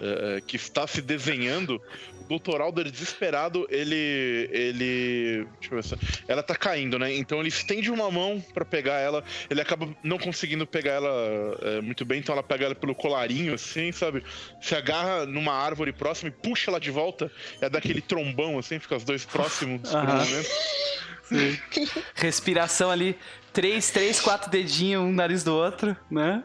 é, 0.00 0.40
que 0.40 0.56
está 0.56 0.86
se 0.86 1.02
desenhando, 1.02 1.80
o 2.28 2.38
Dr. 2.38 2.60
Alder 2.60 2.90
desesperado, 2.90 3.66
ele. 3.70 4.48
ele. 4.52 5.46
Deixa 5.60 5.74
eu 5.74 5.76
ver 5.76 5.84
só. 5.84 5.96
Ela 6.26 6.42
tá 6.42 6.54
caindo, 6.54 6.98
né? 6.98 7.14
Então 7.14 7.40
ele 7.40 7.48
estende 7.48 7.90
uma 7.90 8.10
mão 8.10 8.42
pra 8.54 8.64
pegar 8.64 8.98
ela. 8.98 9.24
Ele 9.50 9.60
acaba 9.60 9.88
não 10.02 10.18
conseguindo 10.18 10.66
pegar 10.66 10.92
ela 10.92 11.58
é, 11.62 11.80
muito 11.80 12.04
bem, 12.04 12.20
então 12.20 12.32
ela 12.32 12.42
pega 12.42 12.66
ela 12.66 12.74
pelo 12.74 12.94
colarinho, 12.94 13.54
assim, 13.54 13.92
sabe? 13.92 14.22
Se 14.60 14.74
agarra 14.74 15.26
numa 15.26 15.52
árvore 15.52 15.92
próxima 15.92 16.28
e 16.28 16.32
puxa 16.32 16.70
ela 16.70 16.80
de 16.80 16.90
volta. 16.90 17.30
É 17.60 17.68
daquele 17.68 18.00
trombão, 18.00 18.58
assim, 18.58 18.78
fica 18.78 18.96
os 18.96 19.04
dois 19.04 19.24
próximos 19.24 19.90
por 19.90 19.98
um 19.98 20.06
momento. 20.06 20.48
Respiração 22.14 22.90
ali, 22.90 23.18
três, 23.58 23.90
três, 23.90 24.20
quatro 24.20 24.48
dedinhos, 24.48 25.02
um 25.02 25.10
nariz 25.12 25.42
do 25.42 25.52
outro, 25.52 25.96
né? 26.08 26.44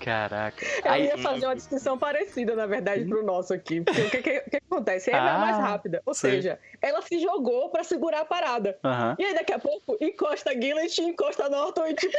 Caraca. 0.00 0.64
Eu 0.84 0.90
Aí, 0.90 1.04
ia 1.04 1.18
fazer 1.18 1.44
uma 1.46 1.54
descrição 1.54 1.98
parecida, 1.98 2.56
na 2.56 2.64
verdade, 2.66 3.04
pro 3.04 3.22
nosso 3.22 3.52
aqui. 3.52 3.82
Porque 3.82 4.00
o 4.00 4.10
que, 4.10 4.22
que, 4.22 4.40
que 4.40 4.56
acontece? 4.56 5.10
Ela 5.10 5.30
é 5.30 5.34
a 5.34 5.38
mais 5.38 5.56
Ah, 5.58 5.60
rápida. 5.60 6.02
Ou 6.06 6.14
sei. 6.14 6.30
seja, 6.32 6.58
ela 6.80 7.02
se 7.02 7.20
jogou 7.20 7.68
pra 7.68 7.84
segurar 7.84 8.22
a 8.22 8.24
parada. 8.24 8.76
E 9.18 9.24
aí, 9.24 9.34
daqui 9.34 9.52
a 9.52 9.58
pouco, 9.58 9.96
encosta 10.00 10.50
a 10.50 10.54
Gillet, 10.54 10.98
encosta 11.02 11.44
a 11.44 11.50
Norton 11.50 11.86
e 11.86 11.94
tipo, 11.94 12.16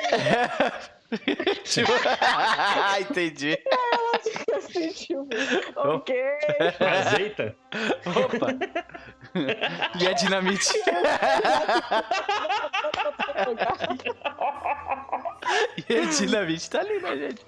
Tipo, 1.63 1.91
entendi. 3.09 3.57
fica 4.23 4.57
assim, 4.57 4.87
tipo, 4.89 5.27
ok. 5.75 6.15
Azeita? 6.79 7.55
Opa. 8.05 8.47
E 9.99 10.07
a 10.07 10.13
dinamite. 10.13 10.69
e 15.89 15.97
a 15.97 16.05
dinamite 16.05 16.69
tá 16.69 16.79
ali, 16.79 16.99
né, 16.99 17.17
gente? 17.17 17.45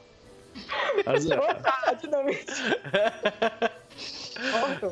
Azeita. 1.06 1.42
Opa, 1.42 1.94
dinamite. 2.02 2.46
Norton. 4.40 4.92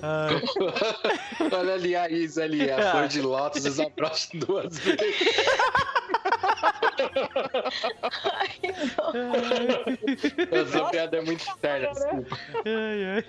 Olha 1.51 1.73
ali 1.73 1.95
a 1.95 2.07
Isa 2.09 2.43
ali, 2.43 2.69
a 2.69 2.91
flor 2.91 3.07
de 3.07 3.21
lótus 3.21 3.63
desabrocha 3.63 4.29
duas 4.35 4.77
vezes. 4.77 5.15
Essa 10.51 10.85
piada 10.85 11.17
é 11.17 11.21
muito 11.21 11.41
externa, 11.41 11.89
desculpa. 11.91 12.37
Ai, 12.65 13.05
ai. 13.05 13.25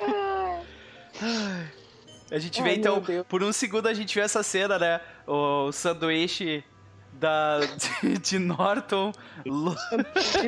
Ai. 1.22 1.83
A 2.30 2.38
gente 2.38 2.62
vê 2.62 2.70
Ai, 2.70 2.74
então, 2.76 3.02
por 3.28 3.42
um 3.42 3.52
segundo 3.52 3.86
a 3.86 3.94
gente 3.94 4.14
vê 4.14 4.20
essa 4.22 4.42
cena, 4.42 4.78
né? 4.78 5.00
O 5.26 5.70
sanduíche 5.72 6.64
da, 7.12 7.60
de, 8.02 8.18
de 8.18 8.38
Norton, 8.38 9.12
Lu- 9.46 9.76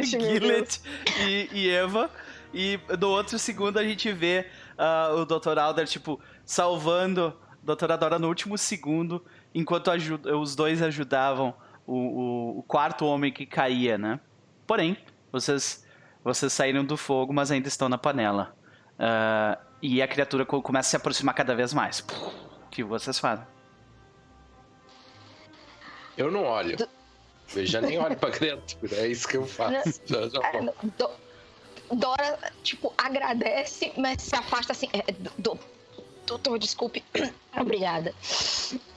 Ixi, 0.01 0.17
meu 0.19 0.27
Gillet 0.31 0.81
e, 1.27 1.49
e 1.53 1.69
Eva. 1.71 2.11
E 2.55 2.81
no 2.99 3.09
outro 3.09 3.39
segundo 3.39 3.79
a 3.79 3.85
gente 3.85 4.11
vê 4.13 4.47
ah, 4.79 5.11
o 5.15 5.25
Dr. 5.27 5.59
Alder, 5.59 5.87
tipo, 5.87 6.19
salvando 6.45 7.37
a 7.53 7.57
Doutora 7.63 7.97
Dora 7.99 8.19
no 8.19 8.29
último 8.29 8.57
segundo, 8.57 9.23
enquanto 9.55 9.91
aju- 9.91 10.21
os 10.41 10.57
dois 10.57 10.81
ajudavam 10.81 11.53
o, 11.87 11.95
o- 11.95 12.59
o 12.61 12.63
quarto 12.63 13.05
homem 13.05 13.31
que 13.33 13.45
caía, 13.45 13.99
né? 13.99 14.19
Porém, 14.67 14.97
vocês, 15.31 15.87
vocês 16.25 16.53
saíram 16.53 16.85
do 16.85 16.97
fogo, 16.97 17.33
mas 17.33 17.51
ainda 17.51 17.69
estão 17.69 17.89
na 17.89 17.99
panela. 17.99 18.57
Ah, 18.99 19.59
e 19.83 20.01
a 20.03 20.09
criatura 20.09 20.45
co- 20.47 20.63
começa 20.63 20.89
a 20.89 20.91
se 20.91 20.97
aproximar 20.97 21.35
cada 21.35 21.55
vez 21.55 21.73
mais. 21.75 22.01
O 22.01 22.69
que 22.71 22.83
vocês 22.83 23.19
fazem? 23.19 23.47
Eu 26.17 26.31
não 26.31 26.45
olho. 26.45 26.77
Eu 27.55 27.67
já 27.67 27.81
nem 27.81 27.99
olho 27.99 28.17
pra 28.17 28.31
criatura, 28.31 28.97
é 28.97 29.07
isso 29.09 29.29
que 29.29 29.37
eu 29.37 29.47
faço. 29.47 30.01
Já, 30.07 30.29
já. 30.29 30.41
Do- 30.99 31.27
Dora, 31.95 32.53
tipo, 32.65 32.93
agradece, 32.99 33.93
mas 33.97 34.21
se 34.23 34.35
afasta 34.35 34.73
assim. 34.73 34.89
É, 34.93 35.13
do- 35.39 35.59
Doutor, 36.27 36.59
desculpe. 36.59 37.05
Obrigada. 37.57 38.13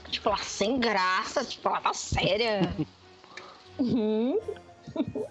Tipo, 0.10 0.30
ela 0.30 0.38
sem 0.40 0.80
graça, 0.80 1.46
tipo, 1.46 1.68
ela 1.70 1.82
tá 1.82 1.94
séria. 1.94 2.62
Uhum. 3.78 4.38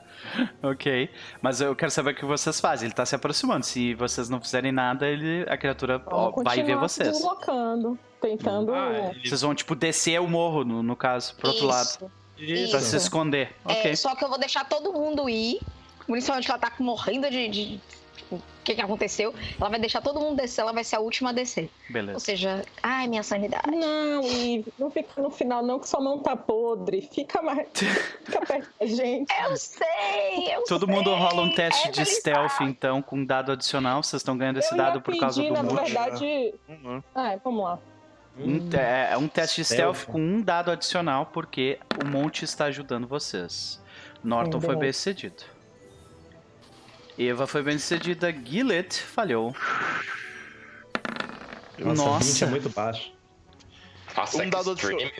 Ok, 0.62 1.10
mas 1.40 1.60
eu 1.60 1.74
quero 1.74 1.90
saber 1.90 2.10
o 2.10 2.14
que 2.14 2.24
vocês 2.24 2.60
fazem. 2.60 2.86
Ele 2.86 2.94
tá 2.94 3.06
se 3.06 3.14
aproximando. 3.14 3.64
Se 3.64 3.94
vocês 3.94 4.28
não 4.28 4.40
fizerem 4.40 4.70
nada, 4.72 5.06
ele, 5.08 5.44
a 5.48 5.56
criatura 5.56 6.02
ó, 6.06 6.30
vai 6.42 6.62
ver 6.62 6.76
vocês. 6.76 7.08
se 7.08 7.14
deslocando, 7.14 7.98
tentando. 8.20 8.74
Ah, 8.74 9.10
ele- 9.14 9.26
Vocês 9.28 9.40
vão, 9.40 9.54
tipo, 9.54 9.74
descer 9.74 10.20
o 10.20 10.28
morro, 10.28 10.64
no, 10.64 10.82
no 10.82 10.94
caso, 10.96 11.34
pro 11.36 11.48
outro 11.48 11.66
lado. 11.66 11.88
Isso. 12.36 12.52
Isso. 12.52 12.70
Pra 12.70 12.80
se 12.80 12.96
esconder. 12.96 13.54
É, 13.66 13.72
Ok. 13.72 13.96
só 13.96 14.14
que 14.14 14.24
eu 14.24 14.28
vou 14.28 14.38
deixar 14.38 14.64
todo 14.68 14.92
mundo 14.92 15.28
ir. 15.28 15.60
Principalmente 16.06 16.44
que 16.46 16.50
ela 16.50 16.60
tá 16.60 16.72
morrendo 16.78 17.28
de. 17.30 17.48
de- 17.48 17.80
que, 18.68 18.74
que 18.76 18.80
aconteceu? 18.82 19.34
Ela 19.60 19.70
vai 19.70 19.78
deixar 19.80 20.00
todo 20.02 20.20
mundo 20.20 20.36
descer, 20.36 20.60
ela 20.60 20.72
vai 20.72 20.84
ser 20.84 20.96
a 20.96 21.00
última 21.00 21.30
a 21.30 21.32
descer. 21.32 21.70
Ou 21.88 21.92
Beleza. 21.92 22.18
seja, 22.20 22.64
ai, 22.82 23.08
minha 23.08 23.22
sanidade. 23.22 23.70
Não, 23.70 24.22
e 24.24 24.64
não 24.78 24.90
fica 24.90 25.20
no 25.22 25.30
final, 25.30 25.62
não, 25.64 25.78
que 25.78 25.88
sua 25.88 26.00
mão 26.00 26.18
tá 26.18 26.36
podre. 26.36 27.08
Fica 27.12 27.40
mais. 27.42 27.66
Fica 28.24 28.40
perto 28.46 28.68
da 28.78 28.86
gente. 28.86 29.32
Eu 29.42 29.56
sei, 29.56 30.54
eu 30.54 30.64
Todo 30.64 30.84
sei. 30.86 30.94
mundo 30.94 31.14
rola 31.14 31.42
um 31.42 31.50
teste 31.54 31.90
de 31.90 32.00
Evelyn 32.02 32.16
stealth, 32.18 32.60
então, 32.62 33.00
com 33.02 33.24
dado 33.24 33.52
adicional. 33.52 34.02
Vocês 34.02 34.20
estão 34.20 34.36
ganhando 34.36 34.58
esse 34.58 34.72
eu 34.72 34.76
ia 34.78 34.84
dado 34.84 35.00
por 35.00 35.16
causa 35.18 35.40
pedir, 35.40 35.48
do 35.54 35.54
na 35.54 35.62
mute. 35.62 35.82
verdade. 35.84 36.54
Uhum. 36.68 37.02
Ah, 37.14 37.36
vamos 37.42 37.64
lá. 37.64 37.78
Um, 38.38 38.68
te- 38.68 38.76
é 38.76 39.16
um 39.16 39.26
teste 39.26 39.62
de 39.62 39.64
stealth 39.66 39.96
stealth. 39.96 40.12
com 40.12 40.20
um 40.20 40.40
dado 40.40 40.70
adicional, 40.70 41.26
porque 41.26 41.78
o 42.04 42.06
monte 42.06 42.44
está 42.44 42.66
ajudando 42.66 43.06
vocês. 43.08 43.80
Norton 44.22 44.58
Hum, 44.58 44.60
foi 44.60 44.76
bem 44.76 44.92
sucedido. 44.92 45.42
Eva 47.18 47.46
foi 47.46 47.62
bem 47.62 47.78
sucedida. 47.78 48.32
Gillet 48.32 48.94
falhou. 49.02 49.54
Nossa, 51.78 52.04
Nossa. 52.04 52.24
20 52.32 52.44
é 52.44 52.46
muito 52.46 52.70
baixo. 52.70 53.12
Nossa, 54.16 54.42
Um 54.42 54.50
dado 54.50 54.72
extreme. 54.72 55.12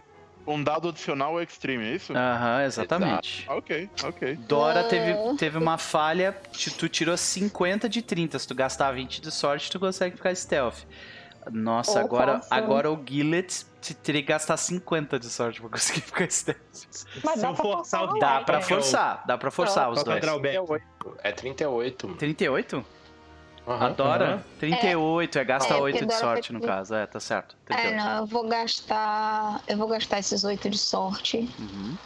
Um 0.47 0.63
dado 0.65 0.89
adicional 0.89 1.39
é 1.39 1.43
extreme, 1.43 1.85
é 1.85 1.95
isso? 1.97 2.13
Aham, 2.17 2.65
exatamente. 2.65 3.45
Ok, 3.49 3.91
ok. 4.03 4.35
Dora 4.49 4.85
teve, 4.85 5.15
teve 5.37 5.59
uma 5.59 5.77
falha, 5.77 6.35
tu 6.79 6.89
tirou 6.89 7.17
50 7.19 7.87
de 7.89 8.01
30. 8.01 8.39
Se 8.39 8.49
tu 8.49 8.55
gastar 8.55 8.93
20 8.93 9.21
de 9.21 9.31
sorte, 9.31 9.71
tu 9.71 9.79
consegue 9.79 10.17
ficar 10.17 10.35
stealth. 10.35 10.79
Nossa, 11.51 12.01
Oh, 12.01 12.05
agora, 12.05 12.35
nossa. 12.37 12.55
agora 12.55 12.91
o 12.91 12.99
Gillet 13.07 13.67
te 13.81 13.95
teria 13.95 14.23
que 14.23 14.29
gastar 14.29 14.57
50 14.57 15.19
de 15.19 15.29
sorte 15.31 15.61
pra 15.61 15.71
conseguir 15.71 16.01
ficar 16.07 16.31
stealth. 16.31 16.61
Mas 17.25 17.35
Se 17.35 17.41
dá 17.41 17.53
pra 17.53 17.55
forçar 17.55 18.07
Dá 18.19 18.39
né? 18.39 18.45
pra 18.45 18.59
É, 18.59 18.63
forçar, 18.63 19.23
dá 19.27 19.39
pra 19.39 19.51
forçar 19.51 19.91
os 19.91 20.03
Qual 20.03 20.05
que 20.05 20.11
é 20.27 20.33
o 20.33 20.39
dois. 20.39 20.53
drawback? 20.61 20.85
É 21.23 21.33
38. 21.33 22.09
38? 22.17 22.85
Aham. 23.67 23.87
Adora? 23.87 24.27
Aham. 24.35 24.43
38, 24.59 25.39
é, 25.39 25.45
gasta 25.45 25.75
É, 25.75 25.77
8 25.77 25.99
porque 25.99 26.07
de 26.13 26.19
sorte 26.19 26.53
no 26.53 26.61
caso. 26.61 26.95
É, 26.95 27.07
tá 27.07 27.21
certo. 27.21 27.55
É, 27.69 27.75
38. 27.75 27.97
não, 27.97 28.17
eu 28.21 28.27
vou 28.27 28.49
gastar. 28.49 29.61
Eu 29.69 29.77
vou 29.77 29.87
gastar 29.89 30.19
esses 30.19 30.43
oito 30.45 30.71
de 30.71 30.79
sorte. 30.79 31.49
Uhum. 31.59 31.97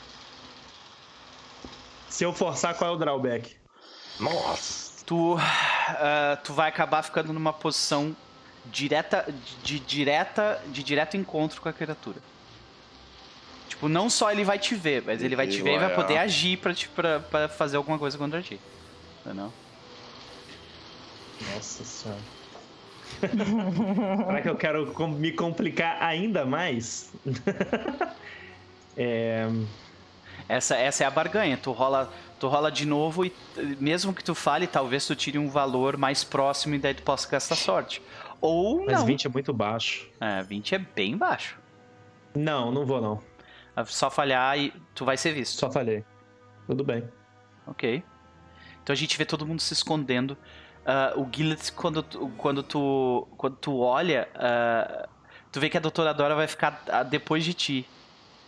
Se 2.09 2.25
eu 2.25 2.33
forçar, 2.33 2.75
qual 2.77 2.91
é 2.91 2.95
o 2.95 2.99
drawback? 2.99 3.57
Nossa. 4.20 5.05
Tu, 5.07 5.37
ah, 5.39 6.39
tu 6.45 6.53
vai 6.53 6.68
acabar 6.68 7.03
ficando 7.03 7.33
numa 7.33 7.53
posição 7.53 8.14
direta 8.65 9.25
de, 9.33 9.59
de 9.61 9.81
direta 9.81 10.63
de 10.67 10.83
direto 10.83 11.17
encontro 11.17 11.61
com 11.61 11.69
a 11.69 11.73
criatura. 11.73 12.25
Tipo, 13.67 13.89
não 13.89 14.11
só 14.11 14.31
ele 14.31 14.45
vai 14.45 14.59
te 14.59 14.75
ver, 14.75 15.03
mas 15.05 15.23
ele 15.23 15.37
vai 15.37 15.47
te 15.49 15.63
ver 15.63 15.75
e 15.77 15.79
vai 15.79 15.89
É. 15.89 15.91
poder 15.91 16.19
agir 16.19 16.59
pra, 16.59 16.75
te, 16.75 16.89
pra, 16.91 17.21
pra 17.21 17.49
fazer 17.49 17.77
alguma 17.77 17.99
coisa 17.99 18.19
contra 18.19 18.43
ti. 18.43 18.63
Entendeu? 19.25 19.55
Nossa 21.41 21.85
senhora. 21.85 22.27
Será 24.25 24.41
que 24.43 24.49
eu 24.49 24.57
quero 24.57 24.93
me 25.19 25.33
complicar 25.35 26.03
ainda 26.03 26.45
mais? 26.47 27.13
é, 28.97 29.47
Essa, 30.49 30.77
essa 30.77 31.05
é 31.05 31.07
a 31.07 31.11
barganha. 31.11 31.59
Tu 31.59 31.73
rola, 31.73 32.13
tu 32.39 32.49
rola 32.49 32.71
de 32.71 32.87
novo 32.87 33.25
e 33.25 33.37
mesmo 33.79 34.15
que 34.15 34.25
tu 34.25 34.35
fale, 34.35 34.67
talvez 34.67 35.07
tu 35.07 35.17
tire 35.17 35.39
um 35.39 35.49
valor 35.51 35.97
mais 35.97 36.25
próximo 36.25 36.75
e 36.75 36.79
daí 36.79 36.95
tu 36.95 37.03
possa 37.03 37.29
gastar 37.29 37.57
sorte. 37.57 38.03
Ou 38.43 38.84
mas 38.84 38.99
não. 38.99 39.07
20 39.07 39.26
é 39.26 39.30
muito 39.30 39.53
baixo. 39.53 40.07
É, 40.20 40.43
20 40.43 40.74
é 40.74 40.78
bem 40.78 41.16
baixo. 41.16 41.59
Não, 42.34 42.70
não 42.72 42.84
vou 42.84 43.01
não. 43.01 43.20
É 43.76 43.84
Só 43.84 44.11
falhar 44.11 44.59
e 44.59 44.72
tu 44.95 45.05
vai 45.05 45.16
ser 45.16 45.32
visto. 45.32 45.59
Só 45.59 45.70
falhei. 45.70 46.05
Tudo 46.66 46.84
bem. 46.84 47.09
Ok. 47.66 48.03
Então 48.82 48.93
a 48.93 48.97
gente 48.97 49.16
vê 49.16 49.24
todo 49.24 49.47
mundo 49.47 49.61
se 49.61 49.72
escondendo. 49.72 50.36
Ah, 50.84 51.12
o 51.16 51.26
Gillet, 51.32 51.72
quando, 51.72 52.03
tu- 52.03 52.28
quando, 52.36 52.62
tu, 52.62 53.28
quando 53.36 53.57
tu 53.57 53.78
olha, 53.80 54.28
ah, 54.34 55.09
tu 55.53 55.61
vê 55.61 55.68
que 55.70 55.76
a 55.76 55.80
doutora 55.80 56.12
Dora 56.12 56.34
vai 56.34 56.49
ficar 56.49 56.82
ah, 56.88 57.03
depois 57.05 57.45
de 57.45 57.55
ti. 57.55 57.88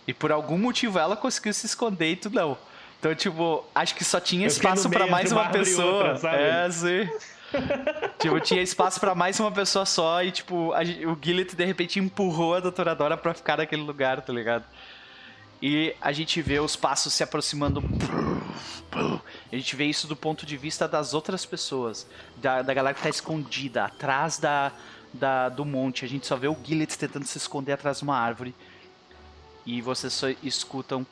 E 0.06 0.12
por 0.12 0.32
algum 0.32 0.58
motivo 0.58 0.98
ela 0.98 1.16
conseguiu 1.16 1.52
se 1.54 1.64
esconder 1.66 2.10
e 2.12 2.16
tu 2.16 2.28
não. 2.30 2.58
Então, 2.98 3.14
tipo, 3.14 3.64
acho 3.74 3.94
que 3.94 4.04
só 4.04 4.18
tinha 4.18 4.46
espaço 4.46 4.88
pra 4.90 5.00
meio 5.00 5.10
mais 5.12 5.30
uma 5.30 5.48
pessoa. 5.50 5.94
outra, 5.94 6.16
sabe? 6.16 6.42
É, 6.42 6.70
sim. 6.70 7.08
tipo, 8.18 8.40
tinha 8.40 8.62
espaço 8.62 9.00
pra 9.00 9.14
mais 9.14 9.38
uma 9.40 9.50
pessoa 9.50 9.84
só 9.84 10.22
e, 10.22 10.30
tipo, 10.30 10.72
a 10.72 10.80
o 10.80 11.18
Gillet 11.20 11.54
de 11.54 11.64
repente 11.64 11.98
empurrou 11.98 12.54
a 12.54 12.60
doutora 12.60 12.94
Dora 12.94 13.16
pra 13.16 13.34
ficar 13.34 13.58
naquele 13.58 13.82
lugar, 13.82 14.20
tá 14.22 14.32
ligado? 14.32 14.64
E 15.62 15.94
a 16.00 16.12
gente 16.12 16.42
vê 16.42 16.60
os 16.60 16.76
passos 16.76 17.12
se 17.14 17.22
aproximando. 17.22 17.82
A 19.50 19.56
gente 19.56 19.74
vê 19.74 19.86
isso 19.86 20.06
do 20.06 20.14
ponto 20.14 20.44
de 20.44 20.56
vista 20.56 20.86
das 20.86 21.14
outras 21.14 21.46
pessoas. 21.46 22.06
Da, 22.36 22.62
da 22.62 22.74
galera 22.74 22.94
que 22.94 23.02
tá 23.02 23.08
escondida, 23.08 23.86
atrás 23.86 24.38
da, 24.38 24.72
da, 25.12 25.48
do 25.48 25.64
monte. 25.64 26.04
A 26.04 26.08
gente 26.08 26.26
só 26.26 26.36
vê 26.36 26.48
o 26.48 26.56
Gillet 26.62 26.98
tentando 26.98 27.24
se 27.24 27.38
esconder 27.38 27.72
atrás 27.72 27.98
de 27.98 28.04
uma 28.04 28.16
árvore. 28.16 28.54
E 29.64 29.80
vocês 29.80 30.12
só 30.12 30.28
escutam. 30.42 31.06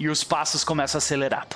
E 0.00 0.08
os 0.08 0.24
passos 0.24 0.64
começam 0.64 0.96
a 0.96 1.00
acelerar. 1.00 1.46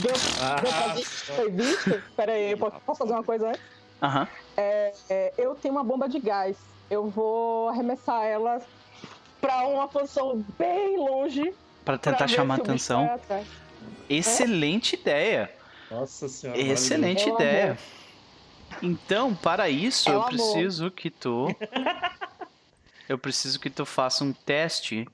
Deu, 0.00 0.12
deu 0.12 0.72
pra 0.72 0.94
ver? 0.94 1.04
Foi 1.04 1.50
visto? 1.50 2.02
Pera 2.16 2.32
aí, 2.32 2.52
eu 2.52 2.56
posso 2.56 2.80
posso 2.80 2.98
fazer 3.00 3.12
uma 3.12 3.22
coisa 3.22 3.48
antes? 3.48 3.60
Aham. 4.00 4.26
É, 4.56 4.94
eu 5.36 5.54
tenho 5.54 5.74
uma 5.74 5.84
bomba 5.84 6.08
de 6.08 6.18
gás. 6.18 6.56
Eu 6.90 7.10
vou 7.10 7.68
arremessar 7.68 8.24
ela 8.24 8.62
pra 9.42 9.66
uma 9.66 9.86
posição 9.86 10.42
bem 10.58 10.96
longe. 10.96 11.52
Pra 11.84 11.98
pra 11.98 11.98
tentar 11.98 12.28
chamar 12.28 12.54
atenção. 12.54 13.04
vai 13.04 13.14
atrás. 13.16 13.46
Excelente 14.08 14.94
ideia. 14.94 15.50
Nossa 15.90 16.28
senhora. 16.28 16.58
Excelente 16.58 17.28
ideia. 17.28 17.78
Então, 18.82 19.34
para 19.34 19.68
isso, 19.68 20.08
eu 20.08 20.22
preciso 20.22 20.90
que 20.90 21.10
tu. 21.10 21.54
eu 23.06 23.18
preciso 23.18 23.60
que 23.60 23.68
tu 23.68 23.84
faça 23.84 24.24
um 24.24 24.32
teste 24.32 25.06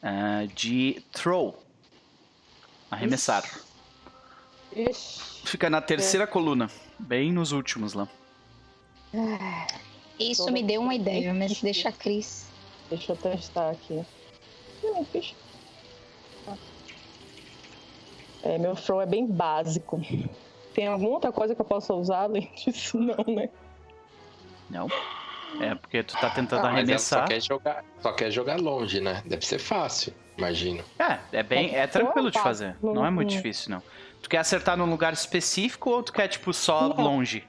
ah, 0.00 0.46
de 0.54 1.02
throw. 1.10 1.60
Arremessar. 2.90 3.44
Ixi. 4.74 5.20
Fica 5.46 5.68
na 5.70 5.80
terceira 5.80 6.26
coluna, 6.26 6.70
bem 6.98 7.32
nos 7.32 7.52
últimos 7.52 7.92
lá. 7.94 8.06
Isso 10.18 10.50
me 10.52 10.62
deu 10.62 10.80
uma 10.80 10.94
ideia, 10.94 11.32
mas 11.34 11.60
deixa 11.60 11.88
a 11.88 11.92
Cris. 11.92 12.46
Deixa 12.88 13.12
eu 13.12 13.16
testar 13.16 13.70
aqui. 13.70 14.04
Não. 14.82 15.06
É, 18.42 18.58
meu 18.58 18.74
throw 18.74 19.00
é 19.00 19.06
bem 19.06 19.26
básico. 19.26 20.00
Tem 20.74 20.86
alguma 20.86 21.10
outra 21.10 21.32
coisa 21.32 21.54
que 21.54 21.60
eu 21.60 21.64
possa 21.64 21.92
usar 21.94 22.22
além 22.22 22.50
disso? 22.56 22.98
Não, 22.98 23.24
né? 23.34 23.48
Não? 24.68 24.88
É 25.60 25.74
porque 25.74 26.02
tu 26.02 26.14
tá 26.20 26.30
tentando 26.30 26.66
Ah, 26.66 26.72
mas 26.72 26.88
ela 26.88 26.98
só 26.98 27.16
arremessar. 27.16 27.28
quer, 27.28 27.40
jogar, 27.42 27.84
só 28.00 28.12
quer 28.12 28.30
jogar 28.30 28.56
longe, 28.60 29.00
né? 29.00 29.22
Deve 29.26 29.44
ser 29.44 29.58
fácil, 29.58 30.14
imagino. 30.40 30.82
É, 30.98 31.18
é 31.38 31.42
bem, 31.42 31.74
é 31.74 31.86
tranquilo 31.86 32.30
de 32.30 32.40
fazer. 32.40 32.76
não- 32.82 33.04
é 33.06 33.10
muito 33.10 33.30
não- 33.30 33.36
difícil, 33.36 33.70
não. 33.70 33.82
Tu 34.22 34.28
quer 34.28 34.38
acertar 34.38 34.76
num 34.76 34.88
lugar 34.88 35.12
específico 35.12 35.90
ou 35.90 36.02
tu 36.02 36.12
quer, 36.12 36.28
tipo, 36.28 36.52
só 36.52 36.88
Não. 36.88 36.96
longe? 37.04 37.44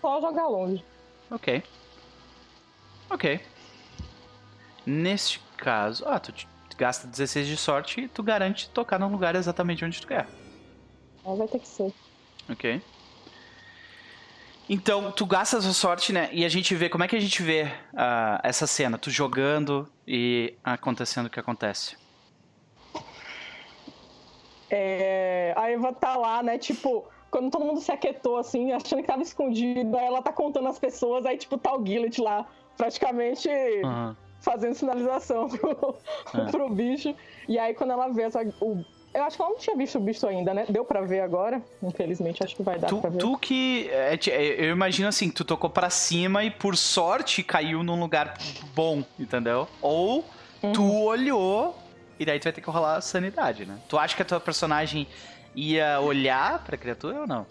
Só 0.00 0.20
jogar 0.20 0.46
longe. 0.48 0.84
Ok. 1.30 1.62
Ok. 3.10 3.40
Neste 4.86 5.40
caso. 5.56 6.04
Ah, 6.06 6.18
tu 6.20 6.32
gasta 6.76 7.06
16 7.06 7.46
de 7.46 7.56
sorte 7.56 8.02
e 8.02 8.08
tu 8.08 8.22
garante 8.22 8.68
tocar 8.68 8.98
num 8.98 9.08
lugar 9.08 9.34
exatamente 9.34 9.84
onde 9.84 10.00
tu 10.00 10.06
quer. 10.06 10.26
Mas 11.24 11.38
vai 11.38 11.48
ter 11.48 11.58
que 11.58 11.68
ser. 11.68 11.92
Ok. 12.50 12.82
Então, 14.68 15.12
tu 15.12 15.26
gasta 15.26 15.58
a 15.58 15.60
sua 15.62 15.72
sorte, 15.72 16.12
né? 16.12 16.28
E 16.32 16.44
a 16.44 16.48
gente 16.48 16.74
vê. 16.74 16.88
Como 16.88 17.04
é 17.04 17.08
que 17.08 17.16
a 17.16 17.20
gente 17.20 17.42
vê 17.42 17.70
ah, 17.96 18.40
essa 18.42 18.66
cena? 18.66 18.96
Tu 18.98 19.10
jogando 19.10 19.88
e 20.06 20.54
acontecendo 20.64 21.26
o 21.26 21.30
que 21.30 21.38
acontece. 21.40 21.96
É, 24.70 25.52
a 25.56 25.70
Eva 25.70 25.92
tá 25.92 26.16
lá, 26.16 26.42
né? 26.42 26.58
Tipo, 26.58 27.04
quando 27.30 27.50
todo 27.50 27.64
mundo 27.64 27.80
se 27.80 27.92
aquietou, 27.92 28.36
assim, 28.38 28.72
achando 28.72 29.02
que 29.02 29.08
tava 29.08 29.22
escondida, 29.22 29.98
ela 30.00 30.22
tá 30.22 30.32
contando 30.32 30.68
as 30.68 30.78
pessoas, 30.78 31.26
aí, 31.26 31.36
tipo, 31.36 31.58
tá 31.58 31.74
o 31.76 31.84
Gillet 31.84 32.20
lá, 32.20 32.46
praticamente 32.76 33.48
Aham. 33.84 34.16
fazendo 34.40 34.74
sinalização 34.74 35.48
pro, 35.48 35.96
Ah. 36.32 36.46
pro 36.50 36.68
bicho. 36.70 37.14
E 37.48 37.58
aí, 37.58 37.74
quando 37.74 37.92
ela 37.92 38.08
vê 38.08 38.22
essa, 38.22 38.40
o. 38.60 38.84
Eu 39.12 39.22
acho 39.22 39.36
que 39.36 39.42
ela 39.42 39.52
não 39.52 39.58
tinha 39.58 39.76
visto 39.76 39.96
o 39.96 40.00
bicho 40.00 40.26
ainda, 40.26 40.52
né? 40.52 40.66
Deu 40.68 40.84
pra 40.84 41.00
ver 41.02 41.20
agora. 41.20 41.62
Infelizmente, 41.80 42.42
acho 42.42 42.56
que 42.56 42.64
vai 42.64 42.76
dar 42.80 42.88
Tu, 42.88 43.00
pra 43.00 43.10
ver. 43.10 43.18
tu 43.18 43.38
que. 43.38 43.88
é, 43.92 44.14
é, 44.28 44.64
Eu 44.66 44.70
imagino 44.72 45.06
assim, 45.08 45.30
tu 45.30 45.44
tocou 45.44 45.70
pra 45.70 45.88
cima 45.88 46.42
e 46.42 46.50
por 46.50 46.76
sorte 46.76 47.40
caiu 47.44 47.84
num 47.84 48.00
lugar 48.00 48.34
bom, 48.74 49.04
entendeu? 49.16 49.68
Ou 49.80 50.24
tu 50.72 50.82
Uhum. 50.82 51.02
olhou 51.04 51.76
e 52.18 52.24
daí 52.24 52.38
tu 52.38 52.44
vai 52.44 52.52
ter 52.52 52.60
que 52.60 52.70
rolar 52.70 52.96
a 52.96 53.00
sanidade, 53.00 53.64
né? 53.66 53.78
Tu 53.88 53.98
acha 53.98 54.14
que 54.16 54.22
a 54.22 54.24
tua 54.24 54.40
personagem 54.40 55.06
ia 55.54 56.00
olhar 56.00 56.62
pra 56.64 56.76
criatura 56.76 57.20
ou 57.20 57.26
não? 57.26 57.46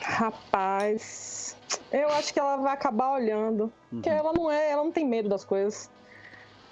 Rapaz. 0.00 1.56
Eu 1.92 2.08
acho 2.12 2.32
que 2.32 2.40
ela 2.40 2.56
vai 2.56 2.72
acabar 2.72 3.12
olhando. 3.12 3.72
Porque 3.90 4.08
Uhum. 4.10 4.16
ela 4.16 4.32
não 4.32 4.50
é, 4.50 4.70
ela 4.70 4.84
não 4.84 4.92
tem 4.92 5.06
medo 5.06 5.28
das 5.28 5.44
coisas. 5.44 5.90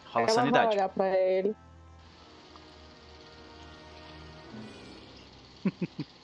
Rola 0.07 0.25
ela 0.25 0.27
vai 0.27 0.35
sanidade. 0.35 0.77
olhar 0.77 0.89
pra 0.89 1.09
ele. 1.09 1.55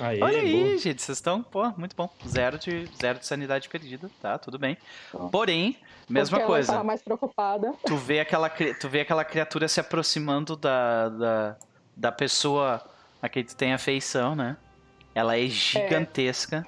Aê, 0.00 0.22
Olha 0.22 0.38
aí, 0.40 0.64
boa. 0.64 0.78
gente, 0.78 1.02
vocês 1.02 1.18
estão, 1.18 1.42
pô, 1.42 1.68
muito 1.76 1.94
bom. 1.94 2.08
Zero 2.26 2.58
de, 2.58 2.88
zero 3.00 3.18
de 3.18 3.26
sanidade 3.26 3.68
perdida, 3.68 4.10
tá? 4.20 4.38
Tudo 4.38 4.58
bem. 4.58 4.76
Tá. 5.12 5.18
Porém, 5.30 5.76
mesma 6.08 6.38
porque 6.38 6.46
coisa. 6.52 6.68
Ela 6.72 6.78
tava 6.78 6.86
mais 6.86 7.02
preocupada. 7.02 7.74
tu 7.84 7.96
vê 7.96 8.20
aquela, 8.20 8.48
tu 8.48 8.88
vê 8.88 9.00
aquela 9.00 9.24
criatura 9.24 9.68
se 9.68 9.78
aproximando 9.80 10.56
da, 10.56 11.08
da, 11.10 11.56
da 11.96 12.12
pessoa 12.12 12.82
a 13.20 13.28
quem 13.28 13.44
tu 13.44 13.54
tem 13.54 13.72
afeição, 13.74 14.34
né? 14.34 14.56
ela 15.14 15.36
é 15.36 15.46
gigantesca. 15.46 16.64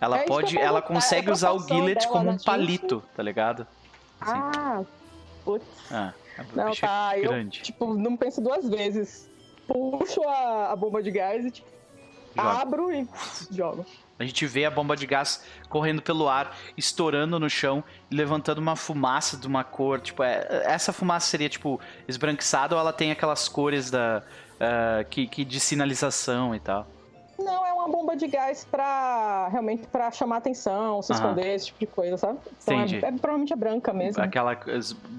Ela 0.00 0.18
É 0.18 0.24
que 0.24 0.30
eu 0.30 0.34
pode, 0.34 0.58
ela 0.58 0.80
consegue 0.80 1.28
a 1.28 1.32
usar 1.32 1.52
o 1.52 1.60
Gillet 1.60 2.06
como 2.08 2.28
um 2.30 2.32
gente? 2.32 2.44
palito, 2.44 3.02
tá 3.14 3.22
ligado? 3.22 3.66
Sim. 4.24 4.30
Ah, 4.32 4.82
putz. 5.44 5.64
Ah, 5.90 6.12
a 6.38 6.42
Não, 6.56 6.70
bicha 6.70 6.86
tá. 6.86 7.10
é 7.14 7.18
Eu, 7.18 7.28
grande. 7.30 7.60
tipo, 7.62 7.94
não 7.94 8.16
penso 8.16 8.40
duas 8.40 8.68
vezes. 8.68 9.28
Puxo 9.66 10.22
a, 10.22 10.72
a 10.72 10.76
bomba 10.76 11.02
de 11.02 11.10
gás 11.10 11.44
e, 11.44 11.50
tipo, 11.50 11.68
Joga. 12.36 12.50
abro 12.60 12.92
e 12.92 13.08
jogo. 13.50 13.84
A 14.18 14.24
gente 14.24 14.46
vê 14.46 14.64
a 14.64 14.70
bomba 14.70 14.96
de 14.96 15.06
gás 15.06 15.44
correndo 15.68 16.02
pelo 16.02 16.28
ar, 16.28 16.56
estourando 16.76 17.38
no 17.38 17.48
chão 17.48 17.84
e 18.10 18.14
levantando 18.16 18.58
uma 18.58 18.74
fumaça 18.74 19.36
de 19.36 19.46
uma 19.46 19.62
cor. 19.62 20.00
Tipo, 20.00 20.24
é- 20.24 20.62
essa 20.64 20.92
fumaça 20.92 21.28
seria, 21.28 21.48
tipo, 21.48 21.80
esbranquiçada 22.08 22.74
ou 22.74 22.80
ela 22.80 22.92
tem 22.92 23.12
aquelas 23.12 23.48
cores 23.48 23.90
da, 23.92 24.22
ah, 24.60 25.04
que, 25.08 25.26
que 25.28 25.44
de 25.44 25.60
sinalização 25.60 26.52
e 26.54 26.58
tal? 26.58 26.86
Não, 27.38 27.64
é 27.64 27.72
uma 27.72 27.86
bomba 27.88 28.16
de 28.16 28.26
gás 28.26 28.66
pra 28.68 29.46
realmente 29.52 29.86
pra 29.86 30.10
chamar 30.10 30.38
atenção, 30.38 31.00
se 31.00 31.12
Aham. 31.12 31.20
esconder, 31.22 31.54
esse 31.54 31.66
tipo 31.66 31.78
de 31.78 31.86
coisa, 31.86 32.16
sabe? 32.16 32.40
Então 32.60 32.80
é, 32.80 32.82
é- 32.96 33.12
provavelmente 33.12 33.52
é 33.52 33.56
branca 33.56 33.92
mesmo. 33.92 34.20
Aquela 34.20 34.58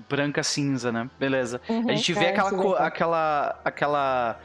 branca 0.10 0.44
cinza, 0.44 0.91
né? 0.91 1.10
Beleza. 1.18 1.61
Uhum, 1.69 1.90
A 1.90 1.94
gente 1.95 2.11
vê 2.11 2.26
é, 2.26 2.30
aquela, 2.31 2.49
se 2.49 2.56
co- 2.57 2.76
vê. 2.76 2.84
aquela, 2.84 3.57
aquela 3.64 4.38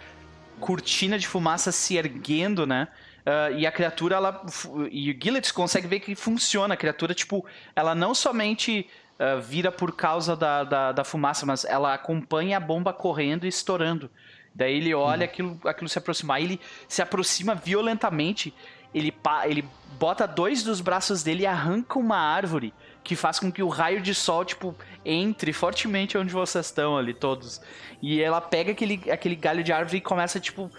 cortina 0.64 1.18
de 1.18 1.28
fumaça 1.28 1.70
se 1.70 1.96
erguendo, 1.98 2.66
né? 2.66 2.88
Ah, 3.26 3.50
e 3.50 3.66
a 3.66 3.72
criatura, 3.72 4.16
ela. 4.16 4.46
E 4.90 5.10
o 5.10 5.18
Gillett 5.22 5.52
consegue 5.52 5.86
ver 5.86 6.00
que 6.00 6.14
funciona. 6.14 6.72
A 6.72 6.76
criatura, 6.76 7.12
tipo, 7.12 7.44
ela 7.76 7.94
não 7.94 8.14
somente 8.14 8.88
ah, 9.18 9.36
vira 9.36 9.70
por 9.70 9.92
causa 9.94 10.34
da, 10.34 10.64
da, 10.64 10.92
da 10.92 11.04
fumaça, 11.04 11.44
mas 11.44 11.66
ela 11.66 11.92
acompanha 11.92 12.56
a 12.56 12.60
bomba 12.60 12.94
correndo 12.94 13.44
e 13.44 13.48
estourando. 13.48 14.10
Daí 14.54 14.76
ele 14.76 14.94
olha 14.94 15.24
aquilo, 15.26 15.60
aquilo 15.66 15.88
se 15.88 15.98
aproximar. 15.98 16.40
Ele 16.40 16.58
se 16.88 17.02
aproxima 17.02 17.54
violentamente. 17.54 18.54
Ele, 18.94 19.12
pa- 19.12 19.46
ele 19.46 19.64
bota 19.98 20.26
dois 20.26 20.62
dos 20.62 20.80
braços 20.80 21.22
dele 21.22 21.42
e 21.42 21.46
arranca 21.46 21.98
uma 21.98 22.16
árvore 22.16 22.72
que 23.05 23.14
faz 23.14 23.39
com 23.39 23.52
que 23.52 23.62
o 23.62 23.68
raio 23.68 24.01
de 24.01 24.14
sol, 24.14 24.44
tipo, 24.44 24.74
entre 25.05 25.52
fortemente 25.52 26.16
onde 26.16 26.32
vocês 26.32 26.66
estão 26.66 26.97
ali, 26.97 27.12
todos. 27.12 27.60
E 28.02 28.20
ela 28.22 28.40
pega 28.40 28.72
aquele, 28.72 29.10
aquele 29.10 29.36
galho 29.36 29.62
de 29.62 29.72
árvore 29.72 29.98
e 29.98 30.01
começa, 30.01 30.40
tipo, 30.40 30.70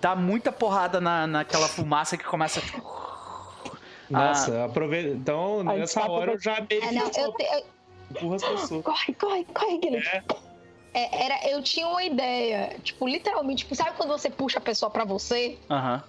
dar 0.00 0.14
muita 0.16 0.52
porrada 0.52 1.00
na, 1.00 1.26
naquela 1.26 1.66
fumaça 1.68 2.16
que 2.16 2.24
começa, 2.24 2.60
tipo... 2.60 2.80
Nossa, 4.08 4.64
aproveita. 4.66 5.08
Então, 5.10 5.64
nessa 5.64 6.00
tá 6.00 6.08
hora 6.10 6.32
eu 6.32 6.38
já 6.40 6.64
meio 6.70 6.82
É, 6.84 6.88
que 6.88 6.94
não, 6.94 7.06
eu, 7.06 7.32
te- 7.32 7.64
empurro 8.12 8.34
as 8.36 8.44
pessoas. 8.44 8.84
Corre, 8.84 9.14
corre, 9.14 9.44
corre, 9.52 9.78
Guilherme. 9.78 10.22
é, 10.94 11.24
era, 11.24 11.50
eu 11.50 11.60
tinha 11.60 11.88
uma 11.88 12.04
ideia. 12.04 12.76
Tipo, 12.84 13.08
literalmente, 13.08 13.64
tipo, 13.64 13.74
sabe 13.74 13.96
quando 13.96 14.10
você 14.10 14.30
puxa 14.30 14.58
a 14.58 14.62
pessoa 14.62 14.90
pra 14.90 15.04
você? 15.04 15.58
Aham. 15.68 16.04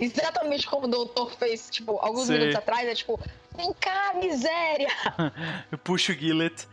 Exatamente 0.00 0.66
como 0.66 0.86
o 0.86 0.88
doutor 0.90 1.30
fez, 1.32 1.68
tipo, 1.70 1.98
alguns 2.00 2.26
Sei. 2.26 2.38
minutos 2.38 2.56
atrás. 2.56 2.88
É 2.88 2.94
tipo, 2.94 3.20
vem 3.56 3.72
cá, 3.74 4.14
miséria! 4.14 4.88
Eu 5.70 5.78
puxo 5.78 6.12
o 6.12 6.14
Gillet. 6.14 6.66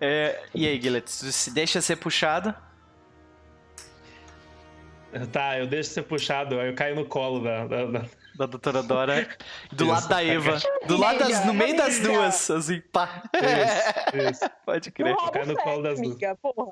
É, 0.00 0.44
e 0.54 0.66
aí, 0.66 0.80
Gillet, 0.80 1.10
se 1.10 1.50
deixa 1.50 1.80
ser 1.80 1.96
puxado? 1.96 2.54
Tá, 5.32 5.58
eu 5.58 5.66
deixo 5.66 5.90
ser 5.90 6.02
puxado, 6.02 6.60
aí 6.60 6.68
eu 6.68 6.74
caio 6.74 6.94
no 6.94 7.06
colo 7.06 7.40
da. 7.42 7.66
da- 7.66 7.86
da- 7.86 8.04
Da 8.36 8.46
doutora 8.46 8.82
Dora. 8.82 9.26
Do 9.72 9.84
Isso. 9.84 9.92
lado 9.92 10.08
da 10.08 10.24
Eva. 10.24 10.58
Do 10.86 10.96
lado 10.98 11.18
das, 11.18 11.44
no 11.46 11.54
meio 11.54 11.76
das 11.76 11.98
duas, 12.00 12.50
assim, 12.50 12.80
pá. 12.92 13.22
Isso, 13.34 14.30
isso. 14.30 14.50
Pode 14.64 14.88
Não 14.88 14.94
crer. 14.94 15.14
rouba 15.14 15.30
cai 15.32 15.44
no 15.46 15.56
colo 15.56 15.82
das 15.82 15.98
amiga, 15.98 16.36
porra. 16.36 16.70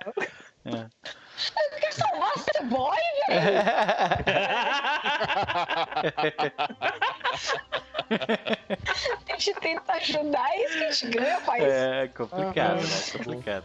Quer 1.81 1.93
salvar 1.93 2.33
esse 2.37 2.65
boy, 2.65 2.97
velho? 3.29 3.45
A 9.33 9.39
gente 9.39 9.55
tenta 9.61 9.93
ajudar, 9.95 10.51
é 10.53 10.65
isso 10.65 10.79
que 10.79 10.85
a 10.85 10.91
gente 10.93 11.19
ganha, 11.19 11.41
pai. 11.41 11.61
É 11.63 12.09
complicado, 12.09 12.79
Aham. 12.79 12.83
né? 12.83 13.13
Complicado. 13.13 13.65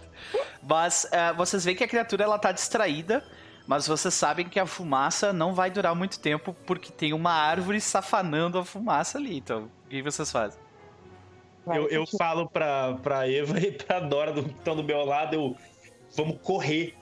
Mas 0.64 1.08
é, 1.12 1.34
vocês 1.34 1.66
veem 1.66 1.76
que 1.78 1.84
a 1.84 1.88
criatura 1.88 2.24
ela 2.24 2.40
tá 2.40 2.52
distraída, 2.52 3.24
mas 3.70 3.86
vocês 3.86 4.16
sabem 4.16 4.50
que 4.50 4.60
a 4.60 4.66
fumaça 4.66 5.32
não 5.32 5.54
vai 5.54 5.70
durar 5.70 5.94
muito 5.94 6.20
tempo 6.20 6.56
porque 6.66 6.92
tem 6.92 7.14
uma 7.14 7.32
árvore 7.32 7.80
safanando 7.80 8.58
a 8.58 8.66
fumaça 8.66 9.20
ali. 9.20 9.38
Então, 9.38 9.70
o 9.86 9.90
que 9.90 10.02
vocês 10.02 10.32
fazem? 10.32 10.60
Eu, 11.68 11.88
eu 11.90 12.08
falo 12.08 12.50
pra, 12.50 12.96
pra 12.96 13.30
Eva 13.30 13.60
e 13.62 13.72
pra 13.72 14.00
Dora 14.00 14.34
do- 14.34 14.42
que 14.44 14.50
estão 14.50 14.76
do 14.76 14.84
meu 14.84 15.06
lado, 15.06 15.36
eu. 15.36 15.56
Vamos 16.18 16.40
correr. 16.42 16.98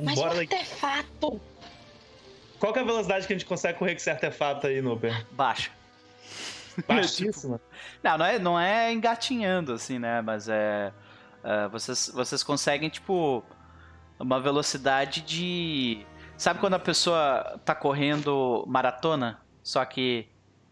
Mas 0.00 0.18
o 0.18 0.22
Bora 0.22 0.34
daqui. 0.36 0.54
artefato. 0.54 1.38
Qual 2.58 2.72
que 2.72 2.78
é 2.78 2.82
a 2.82 2.86
velocidade 2.86 3.26
que 3.26 3.34
a 3.34 3.36
gente 3.36 3.44
consegue 3.46 3.78
correr 3.78 3.92
com 3.92 3.98
esse 3.98 4.08
artefato 4.08 4.66
aí, 4.66 4.80
Nooper? 4.80 5.26
Baixa. 5.32 5.70
Baixíssima. 6.88 7.60
Não, 8.02 8.16
não 8.16 8.24
é, 8.24 8.38
não 8.38 8.58
é 8.58 8.90
engatinhando, 8.90 9.74
assim, 9.74 9.98
né? 9.98 10.22
Mas 10.22 10.48
é. 10.48 10.94
é, 11.44 11.68
vocês, 11.68 12.10
vocês 12.14 12.42
conseguem, 12.42 12.88
tipo, 12.88 13.44
uma 14.18 14.40
velocidade 14.40 15.20
de. 15.20 16.04
Sabe 16.36 16.60
quando 16.60 16.74
a 16.74 16.78
pessoa 16.78 17.60
tá 17.64 17.74
correndo 17.74 18.64
maratona? 18.66 19.40
Só 19.62 19.84
que. 19.84 20.28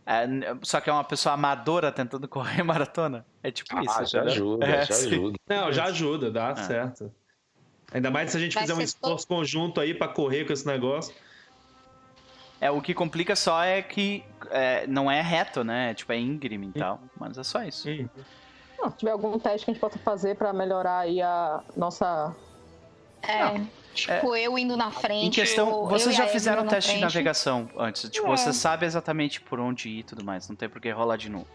é, 0.07 0.27
só 0.63 0.81
que 0.81 0.91
é 0.91 0.93
uma 0.93 1.05
pessoa 1.05 1.35
amadora 1.35 1.91
tentando 1.93 2.27
correr 2.29 2.63
maratona? 2.63 3.25
É 3.43 3.51
tipo 3.51 3.79
isso. 3.81 3.91
Ah, 3.99 4.05
já 4.05 4.19
entendeu? 4.21 4.33
ajuda, 4.33 4.67
É, 4.67 4.85
já 4.87 4.95
sim. 4.95 5.07
ajuda. 5.09 5.37
Não, 5.49 5.73
já 5.73 5.85
ajuda, 5.85 6.31
dá 6.31 6.49
Ah. 6.51 6.57
certo. 6.57 7.13
Ainda 7.93 8.11
mais 8.11 8.31
se 8.31 8.37
a 8.37 8.41
gente 8.41 8.55
Vai 8.55 8.63
fizer 8.65 8.75
um 8.75 8.81
esforço 8.81 9.27
conjunto 9.27 9.81
aí 9.81 9.95
pra 9.95 10.09
correr 10.09 10.45
com 10.45 10.53
esse 10.53 10.67
negócio. 10.67 11.15
É, 12.61 12.71
o 12.71 12.81
que 12.81 12.95
complica 12.95 13.37
só 13.37 13.63
é 13.63 13.83
que 13.83 14.25
é, 14.51 14.87
não 14.87 15.11
é 15.11 15.21
reto, 15.21 15.63
né? 15.63 15.93
Tipo, 15.95 16.13
é 16.13 16.19
íngreme 16.19 16.69
e 16.75 16.79
tal. 16.79 17.01
Mas 17.19 17.37
é 17.39 17.43
só 17.43 17.63
isso. 17.63 17.83
Sim. 17.83 18.09
Não, 18.79 18.91
se 18.91 18.97
tiver 18.97 19.13
algum 19.13 19.39
teste 19.39 19.65
que 19.67 19.71
a 19.71 19.75
gente 19.75 19.81
possa 19.81 19.99
fazer 19.99 20.35
pra 20.37 20.53
melhorar 20.53 21.01
aí 21.01 21.21
a 21.23 21.63
nossa. 21.77 22.35
É. 23.29 23.61
Tipo, 23.95 24.35
eu 24.35 24.59
indo 24.59 24.77
na 24.77 24.91
frente. 24.91 25.27
Em 25.27 25.31
questão, 25.31 25.87
vocês 25.87 26.15
e 26.15 26.19
já 26.19 26.27
fizeram 26.27 26.65
na 26.65 26.71
teste 26.71 26.95
de 26.97 27.01
navegação 27.01 27.71
antes. 27.79 28.09
Tipo, 28.11 28.27
É. 28.27 28.37
você 28.37 28.53
sabe 28.53 28.85
exatamente 28.87 29.41
por 29.41 29.61
onde 29.61 29.89
ir 29.89 29.99
e 30.01 30.03
tudo 30.03 30.25
mais. 30.25 30.49
Não 30.49 30.57
tem 30.57 30.69
por 30.69 30.81
que 30.81 30.91
rolar 30.91 31.17
de 31.17 31.29
novo. 31.29 31.47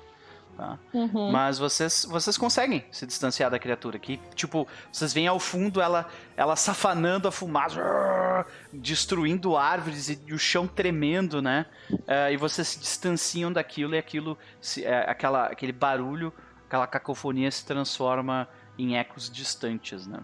Tá? 0.55 0.77
Uhum. 0.93 1.31
Mas 1.31 1.57
vocês, 1.59 2.05
vocês 2.09 2.37
conseguem 2.37 2.83
se 2.91 3.05
distanciar 3.05 3.49
da 3.51 3.57
criatura 3.59 3.95
aqui. 3.97 4.19
Tipo, 4.35 4.67
vocês 4.91 5.13
veem 5.13 5.27
ao 5.27 5.39
fundo 5.39 5.79
ela, 5.81 6.07
ela 6.35 6.55
safanando 6.55 7.27
a 7.27 7.31
fumaça, 7.31 8.45
destruindo 8.71 9.55
árvores 9.57 10.09
e, 10.09 10.33
o 10.33 10.37
chão 10.39 10.67
tremendo, 10.67 11.41
né? 11.41 11.65
Eh, 12.07 12.33
e 12.33 12.37
vocês 12.37 12.67
se 12.69 12.79
distanciam 12.79 13.51
daquilo 13.51 13.95
e 13.95 13.97
aquilo, 13.97 14.37
se- 14.61 14.83
eh, 14.85 15.05
aquela, 15.09 15.45
aquele 15.47 15.71
barulho, 15.71 16.33
aquela 16.67 16.87
cacofonia 16.87 17.49
se 17.51 17.65
transforma 17.65 18.47
em 18.77 18.97
ecos 18.97 19.29
distantes, 19.29 20.07
né? 20.07 20.19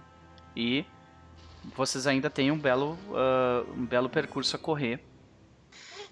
E 0.55 0.85
vocês 1.75 2.05
ainda 2.05 2.29
têm 2.29 2.51
um 2.51 2.59
belo, 2.59 2.97
ah, 3.13 3.63
um 3.75 3.85
belo 3.85 4.09
percurso 4.09 4.55
a 4.55 4.59
correr. 4.59 4.99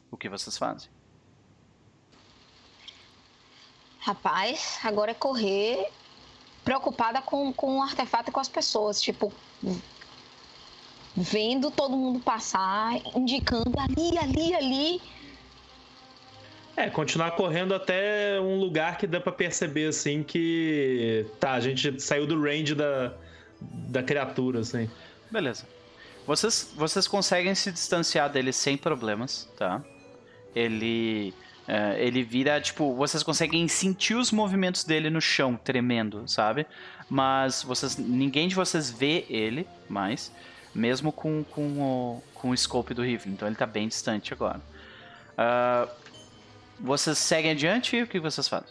O 0.10 0.18
que 0.18 0.30
vocês 0.30 0.58
fazem? 0.58 0.90
Rapaz, 4.00 4.80
agora 4.84 5.12
é 5.12 5.14
correr 5.14 5.88
preocupada 6.64 7.22
com, 7.22 7.54
com 7.54 7.80
o 7.80 7.82
artefato 7.82 8.30
e 8.30 8.34
com 8.34 8.40
as 8.40 8.50
pessoas. 8.50 9.02
Tipo, 9.02 9.32
vendo 11.16 11.72
todo 11.72 11.96
mundo 11.96 12.20
passar, 12.20 12.96
indicando 13.16 13.74
ali, 13.80 14.18
ali, 14.18 14.54
ali. 14.54 15.02
É, 16.76 16.90
continuar 16.90 17.32
correndo 17.32 17.74
até 17.74 18.40
um 18.42 18.60
lugar 18.60 18.98
que 18.98 19.06
dá 19.06 19.20
pra 19.20 19.32
perceber, 19.32 19.88
assim, 19.88 20.24
que. 20.24 21.26
Tá, 21.40 21.54
a 21.54 21.60
gente 21.60 22.02
saiu 22.02 22.26
do 22.26 22.42
range 22.42 22.74
da, 22.74 23.14
da 23.62 24.02
criatura, 24.02 24.62
assim. 24.62 24.90
Beleza. 25.34 25.66
Vocês, 26.28 26.72
vocês 26.76 27.08
conseguem 27.08 27.56
se 27.56 27.72
distanciar 27.72 28.30
dele 28.30 28.54
sem 28.54 28.78
problemas, 28.78 29.50
tá? 29.58 29.82
Ele. 30.56 31.34
é, 31.68 31.96
ele 32.06 32.22
vira, 32.24 32.62
tipo, 32.62 32.94
vocês 32.94 33.24
conseguem 33.24 33.68
sentir 33.68 34.14
os 34.16 34.32
movimentos 34.32 34.84
dele 34.84 35.10
no 35.10 35.20
chão, 35.20 35.56
tremendo, 35.58 36.28
sabe? 36.28 36.68
Mas 37.10 37.64
vocês. 37.64 37.98
Ninguém 37.98 38.48
de 38.48 38.54
vocês 38.54 38.92
vê 38.92 39.26
ele 39.28 39.68
mais, 39.90 40.32
mesmo 40.74 41.12
com, 41.12 41.44
com, 41.44 41.62
o, 41.82 42.24
com 42.36 42.52
o 42.52 42.58
scope 42.58 42.94
do 42.94 43.02
rifle. 43.04 43.32
Então 43.32 43.48
ele 43.48 43.56
tá 43.58 43.66
bem 43.66 43.88
distante 43.88 44.32
agora. 44.34 44.62
Ah, 45.36 45.88
vocês 46.80 47.18
seguem 47.18 47.52
adiante 47.52 47.96
e 47.98 48.04
o 48.04 48.08
que 48.08 48.20
vocês 48.20 48.48
fazem? 48.48 48.70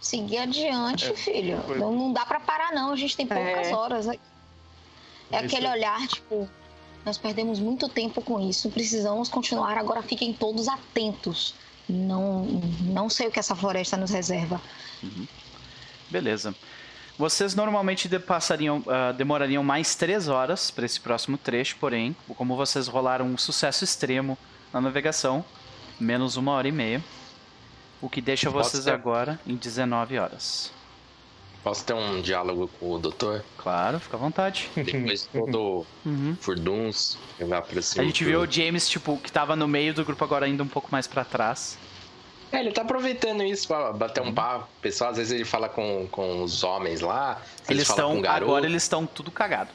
Seguir 0.00 0.38
adiante, 0.38 1.10
É, 1.10 1.14
filho. 1.14 1.60
foi- 1.66 1.78
Não, 1.78 1.92
não 1.92 2.12
dá 2.12 2.24
pra 2.24 2.38
parar, 2.40 2.72
não. 2.72 2.92
A 2.92 2.96
gente 2.96 3.16
tem 3.16 3.26
poucas 3.26 3.68
É. 3.68 3.74
horas. 3.74 4.06
É, 4.08 4.18
é 5.30 5.36
Isso 5.38 5.46
aquele 5.46 5.66
é- 5.66 5.70
olhar, 5.72 6.06
tipo, 6.08 6.48
nós 7.04 7.16
perdemos 7.18 7.58
muito 7.60 7.88
tempo 7.88 8.20
com 8.22 8.40
isso. 8.40 8.70
Precisamos 8.70 9.28
continuar. 9.28 9.78
Agora 9.78 10.02
fiquem 10.02 10.32
todos 10.32 10.68
atentos. 10.68 11.54
Não, 11.88 12.44
não 12.82 13.08
sei 13.08 13.28
o 13.28 13.30
que 13.30 13.38
essa 13.38 13.54
floresta 13.54 13.96
nos 13.96 14.10
reserva. 14.10 14.60
Beleza. 16.10 16.54
Vocês 17.18 17.54
normalmente 17.54 18.08
de- 18.08 18.18
passariam, 18.18 18.82
ah, 18.88 19.12
demorariam 19.12 19.62
mais 19.62 19.94
3 19.94 20.28
horas 20.28 20.70
para 20.70 20.84
esse 20.84 21.00
próximo 21.00 21.38
trecho, 21.38 21.76
porém, 21.80 22.14
como 22.36 22.56
vocês 22.56 22.88
rolaram 22.88 23.24
um 23.26 23.38
sucesso 23.38 23.84
extremo 23.84 24.36
na 24.72 24.80
navegação, 24.80 25.44
menos 25.98 26.36
uma 26.36 26.52
hora 26.52 26.68
e 26.68 26.72
meia. 26.72 27.02
O 28.02 28.10
que 28.10 28.20
deixa 28.20 28.50
vocês 28.50 28.86
agora 28.86 29.40
em 29.46 29.56
19 29.56 30.18
horas. 30.18 30.70
Posso 31.66 31.84
ter 31.84 31.94
um 31.94 32.22
diálogo 32.22 32.70
com 32.78 32.92
o 32.92 32.98
doutor? 33.00 33.44
Claro, 33.58 33.98
fica 33.98 34.16
à 34.16 34.20
vontade. 34.20 34.70
Depois 34.76 35.22
de 35.22 35.28
todo 35.36 35.84
Uhum. 36.04 36.36
furduns, 36.40 37.18
eu 37.40 37.48
vou 37.48 37.56
aparecer. 37.56 38.00
A 38.00 38.04
gente 38.04 38.24
viu 38.24 38.40
o 38.40 38.46
James, 38.48 38.88
tipo, 38.88 39.18
que 39.18 39.32
tava 39.32 39.56
no 39.56 39.66
meio 39.66 39.92
do 39.92 40.04
grupo 40.04 40.22
agora 40.22 40.46
ainda 40.46 40.62
um 40.62 40.68
pouco 40.68 40.86
mais 40.92 41.08
pra 41.08 41.24
trás. 41.24 41.76
É, 42.52 42.60
ele 42.60 42.70
tá 42.70 42.82
aproveitando 42.82 43.42
isso 43.42 43.66
pra 43.66 43.92
bater 43.92 44.22
um 44.22 44.32
papo. 44.32 44.68
O 44.78 44.80
pessoal, 44.80 45.10
às 45.10 45.16
vezes 45.16 45.32
ele 45.32 45.44
fala 45.44 45.68
com, 45.68 46.06
com 46.08 46.40
os 46.40 46.62
homens 46.62 47.00
lá. 47.00 47.42
Eles 47.68 47.88
estão. 47.88 48.22
Agora 48.24 48.64
eles 48.64 48.84
estão 48.84 49.04
tudo 49.04 49.32
cagado. 49.32 49.70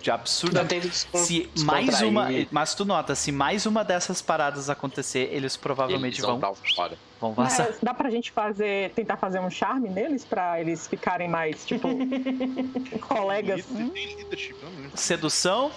De 0.00 0.10
absurdo. 0.10 0.54
Tá 0.54 1.18
Se 1.18 1.50
mais 1.58 2.00
uma. 2.00 2.28
Mas 2.50 2.74
tu 2.74 2.86
nota, 2.86 3.14
se 3.14 3.30
mais 3.30 3.66
uma 3.66 3.84
dessas 3.84 4.22
paradas 4.22 4.70
acontecer, 4.70 5.28
eles 5.30 5.58
provavelmente 5.58 6.14
eles 6.14 6.26
vão, 6.26 6.40
dar 6.40 6.54
fora. 6.74 6.96
Vão 7.22 7.32
vazar. 7.32 7.68
Mas 7.68 7.78
dá 7.80 7.94
pra 7.94 8.10
gente 8.10 8.30
fazer, 8.32 8.90
tentar 8.90 9.16
fazer 9.16 9.38
um 9.40 9.48
charme 9.48 9.88
neles 9.88 10.24
pra 10.24 10.60
eles 10.60 10.86
ficarem 10.86 11.28
mais, 11.28 11.64
tipo, 11.64 11.88
colegas. 13.08 13.64
Tem 13.64 14.16
leadership, 14.16 14.56
não 14.62 14.70
lembro. 14.70 14.90
Sedução? 14.98 15.70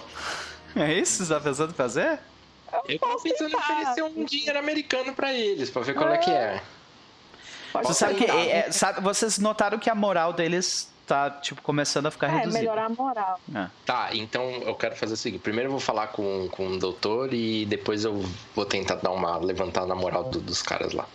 É 0.74 0.92
isso 0.92 1.18
que 1.22 1.24
você 1.28 1.34
tá 1.34 1.40
pensando 1.40 1.70
em 1.70 1.74
fazer? 1.74 2.18
Eu 2.88 2.98
tô 2.98 3.06
posso 3.06 3.22
pensando 3.22 3.48
em 3.48 3.52
tentar. 3.52 3.72
oferecer 3.72 4.02
um 4.02 4.24
dinheiro 4.24 4.58
americano 4.58 5.14
pra 5.14 5.32
eles, 5.32 5.70
pra 5.70 5.82
ver 5.82 5.94
qual 5.94 6.12
é 6.12 6.18
que 6.18 6.30
é. 6.30 6.60
Pode 7.72 7.86
Você 7.88 7.94
sabe 7.94 8.14
que. 8.16 8.24
é- 8.30 8.50
é- 8.68 8.72
sabe- 8.72 9.00
vocês 9.00 9.38
notaram 9.38 9.78
que 9.78 9.88
a 9.88 9.94
moral 9.94 10.32
deles 10.32 10.92
tá, 11.06 11.30
tipo, 11.30 11.62
começando 11.62 12.06
a 12.06 12.10
ficar 12.10 12.26
É, 12.28 12.38
reduzida. 12.38 12.58
melhorar 12.58 12.86
a 12.86 12.88
moral. 12.88 13.40
É. 13.54 13.68
Tá, 13.84 14.10
então 14.14 14.42
eu 14.62 14.74
quero 14.74 14.96
fazer 14.96 15.14
o 15.14 15.16
seguinte: 15.16 15.40
primeiro 15.40 15.68
eu 15.68 15.72
vou 15.72 15.80
falar 15.80 16.08
com, 16.08 16.48
com 16.48 16.66
o 16.68 16.78
doutor 16.78 17.32
e 17.32 17.64
depois 17.66 18.04
eu 18.04 18.20
vou 18.54 18.66
tentar 18.66 18.96
dar 18.96 19.10
uma 19.12 19.38
levantada 19.38 19.86
na 19.86 19.94
moral 19.94 20.24
do- 20.24 20.40
dos 20.40 20.60
caras 20.62 20.92
lá. 20.92 21.08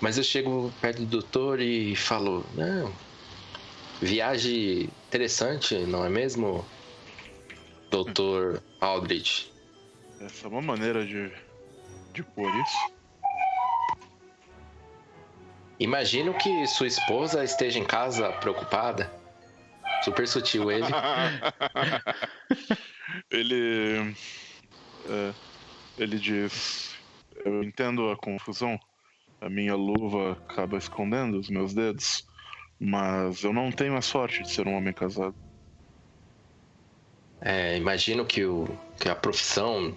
Mas 0.00 0.18
eu 0.18 0.24
chego 0.24 0.72
perto 0.80 1.00
do 1.00 1.06
doutor 1.06 1.60
e 1.60 1.94
falo: 1.94 2.44
Não, 2.54 2.92
viagem 4.00 4.88
interessante, 5.08 5.76
não 5.80 6.04
é 6.04 6.08
mesmo, 6.08 6.66
doutor 7.90 8.62
Aldrich? 8.80 9.52
Essa 10.20 10.46
é 10.46 10.50
uma 10.50 10.62
maneira 10.62 11.04
de, 11.04 11.30
de 12.12 12.22
pôr 12.22 12.48
isso. 12.54 12.92
Imagino 15.82 16.32
que 16.32 16.64
sua 16.68 16.86
esposa 16.86 17.42
esteja 17.42 17.76
em 17.76 17.84
casa 17.84 18.30
preocupada. 18.34 19.12
Super 20.04 20.28
sutil 20.28 20.70
ele. 20.70 20.86
ele. 23.28 24.14
é, 25.08 25.34
ele 25.98 26.20
diz: 26.20 26.94
Eu 27.44 27.64
entendo 27.64 28.10
a 28.10 28.16
confusão. 28.16 28.78
A 29.40 29.50
minha 29.50 29.74
luva 29.74 30.38
acaba 30.48 30.78
escondendo 30.78 31.36
os 31.36 31.50
meus 31.50 31.74
dedos. 31.74 32.24
Mas 32.78 33.42
eu 33.42 33.52
não 33.52 33.72
tenho 33.72 33.96
a 33.96 34.02
sorte 34.02 34.44
de 34.44 34.52
ser 34.52 34.68
um 34.68 34.76
homem 34.76 34.92
casado. 34.92 35.34
É, 37.40 37.76
imagino 37.76 38.24
que, 38.24 38.44
o, 38.44 38.68
que 39.00 39.08
a 39.08 39.16
profissão 39.16 39.96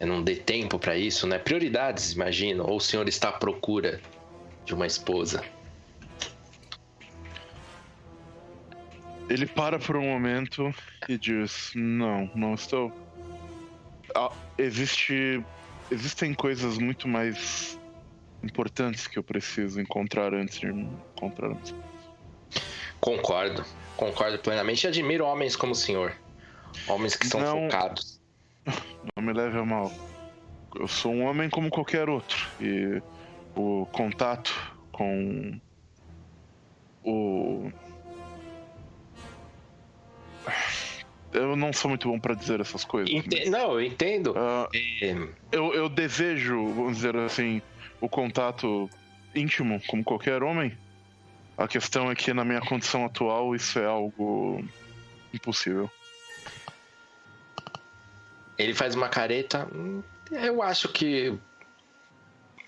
não 0.00 0.22
dê 0.22 0.36
tempo 0.36 0.78
pra 0.78 0.96
isso, 0.96 1.26
né? 1.26 1.38
Prioridades, 1.38 2.12
imagino. 2.12 2.66
Ou 2.66 2.78
o 2.78 2.80
senhor 2.80 3.06
está 3.08 3.28
à 3.28 3.32
procura 3.32 4.00
de 4.64 4.74
uma 4.74 4.86
esposa? 4.86 5.44
Ele 9.28 9.46
para 9.46 9.78
por 9.78 9.96
um 9.96 10.02
momento 10.02 10.74
e 11.08 11.16
diz: 11.16 11.72
Não, 11.74 12.30
não 12.34 12.54
estou. 12.54 12.92
Ah, 14.14 14.30
existe. 14.58 15.42
Existem 15.90 16.34
coisas 16.34 16.78
muito 16.78 17.06
mais 17.06 17.78
importantes 18.42 19.06
que 19.06 19.18
eu 19.18 19.22
preciso 19.22 19.80
encontrar 19.80 20.34
antes 20.34 20.60
de 20.60 20.66
encontrar. 20.66 21.48
uma 21.48 21.60
esposa." 21.62 21.84
Concordo. 23.00 23.64
Concordo 23.96 24.38
plenamente 24.38 24.86
admiro 24.86 25.24
homens 25.24 25.56
como 25.56 25.72
o 25.72 25.76
senhor. 25.76 26.16
Homens 26.88 27.14
que 27.14 27.26
são 27.26 27.40
Não. 27.40 27.64
focados. 27.64 28.20
Não 29.16 29.22
me 29.22 29.32
leve 29.32 29.58
a 29.58 29.64
mal. 29.64 29.92
Eu 30.74 30.88
sou 30.88 31.12
um 31.12 31.24
homem 31.24 31.48
como 31.48 31.70
qualquer 31.70 32.08
outro. 32.08 32.48
E 32.60 33.00
o 33.56 33.86
contato 33.86 34.52
com 34.92 35.58
o. 37.02 37.70
Eu 41.32 41.56
não 41.56 41.72
sou 41.72 41.88
muito 41.88 42.08
bom 42.08 42.18
pra 42.20 42.34
dizer 42.34 42.60
essas 42.60 42.84
coisas. 42.84 43.12
Ente- 43.12 43.40
mas, 43.40 43.50
Não, 43.50 43.72
eu 43.72 43.82
entendo. 43.82 44.34
É, 44.36 44.68
eu, 45.50 45.74
eu 45.74 45.88
desejo, 45.88 46.72
vamos 46.74 46.96
dizer 46.96 47.16
assim, 47.16 47.60
o 48.00 48.08
contato 48.08 48.88
íntimo 49.34 49.80
como 49.88 50.04
qualquer 50.04 50.42
homem. 50.42 50.76
A 51.56 51.66
questão 51.68 52.10
é 52.10 52.14
que 52.14 52.32
na 52.34 52.44
minha 52.44 52.60
condição 52.60 53.04
atual 53.04 53.54
isso 53.54 53.78
é 53.78 53.86
algo 53.86 54.62
impossível. 55.32 55.88
ele 58.58 58.74
faz 58.74 58.94
uma 58.94 59.08
careta. 59.08 59.68
Hum, 59.74 60.02
Eu 60.30 60.62
acho 60.62 60.88
que. 60.88 61.36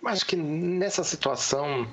Acho 0.07 0.24
que 0.27 0.37
nessa 0.37 1.03
situação 1.05 1.87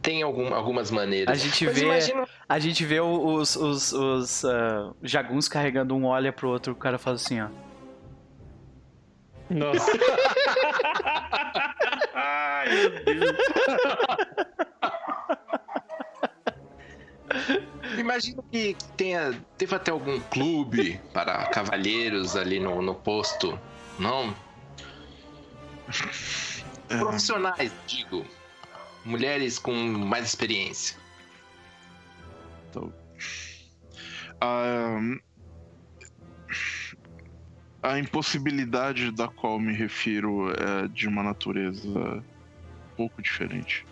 tem 0.00 0.22
algum- 0.22 0.52
algumas 0.54 0.90
maneiras. 0.90 1.32
A 1.32 1.38
gente 1.38 1.64
Mas 1.66 1.74
vê. 1.78 1.84
imagina- 1.84 2.28
A 2.48 2.58
gente 2.58 2.84
vê 2.84 3.00
os, 3.00 3.54
os, 3.56 3.92
os 3.92 4.44
ah, 4.44 4.92
jaguns 5.02 5.48
carregando 5.48 5.94
um 5.94 6.06
olha 6.06 6.32
pro 6.32 6.48
outro, 6.48 6.72
o 6.72 6.76
cara 6.76 6.98
faz 6.98 7.22
assim, 7.24 7.40
ó. 7.40 7.48
Nossa. 9.50 9.90
Ai, 12.14 12.68
meu 12.74 12.90
Deus. 13.04 13.36
Imagino 17.98 18.42
que 18.50 18.76
tenha, 18.96 19.32
teve 19.56 19.74
até 19.74 19.90
algum 19.90 20.20
clube 20.20 21.00
para 21.12 21.46
cavalheiros 21.46 22.36
ali 22.36 22.60
no, 22.60 22.82
no 22.82 22.94
posto, 22.94 23.58
não? 23.98 24.34
É, 26.92 26.98
Profissionais, 26.98 27.72
digo. 27.86 28.26
Mulheres 29.04 29.58
com 29.58 29.72
mais 29.74 30.26
experiência. 30.26 30.96
a, 34.42 34.98
a 37.82 37.98
impossibilidade 37.98 39.12
da 39.12 39.28
qual 39.28 39.60
me 39.60 39.72
refiro 39.72 40.50
é 40.52 40.88
de 40.88 41.06
uma 41.06 41.22
natureza 41.22 41.88
um 41.88 42.96
pouco 42.96 43.22
diferente. 43.22 43.86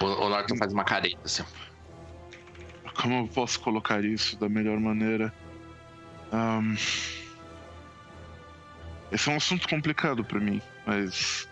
O, 0.00 0.04
o 0.04 0.28
Norton 0.28 0.56
faz 0.56 0.72
uma 0.72 0.84
careta, 0.84 1.20
assim. 1.24 1.44
Como 3.00 3.24
eu 3.24 3.28
posso 3.28 3.60
colocar 3.60 4.02
isso 4.04 4.36
da 4.38 4.48
melhor 4.48 4.80
maneira? 4.80 5.32
Ahn, 6.32 6.74
esse 9.12 9.28
é 9.28 9.32
um 9.32 9.36
assunto 9.36 9.68
complicado 9.68 10.24
pra 10.24 10.40
mim, 10.40 10.60
mas 10.88 11.46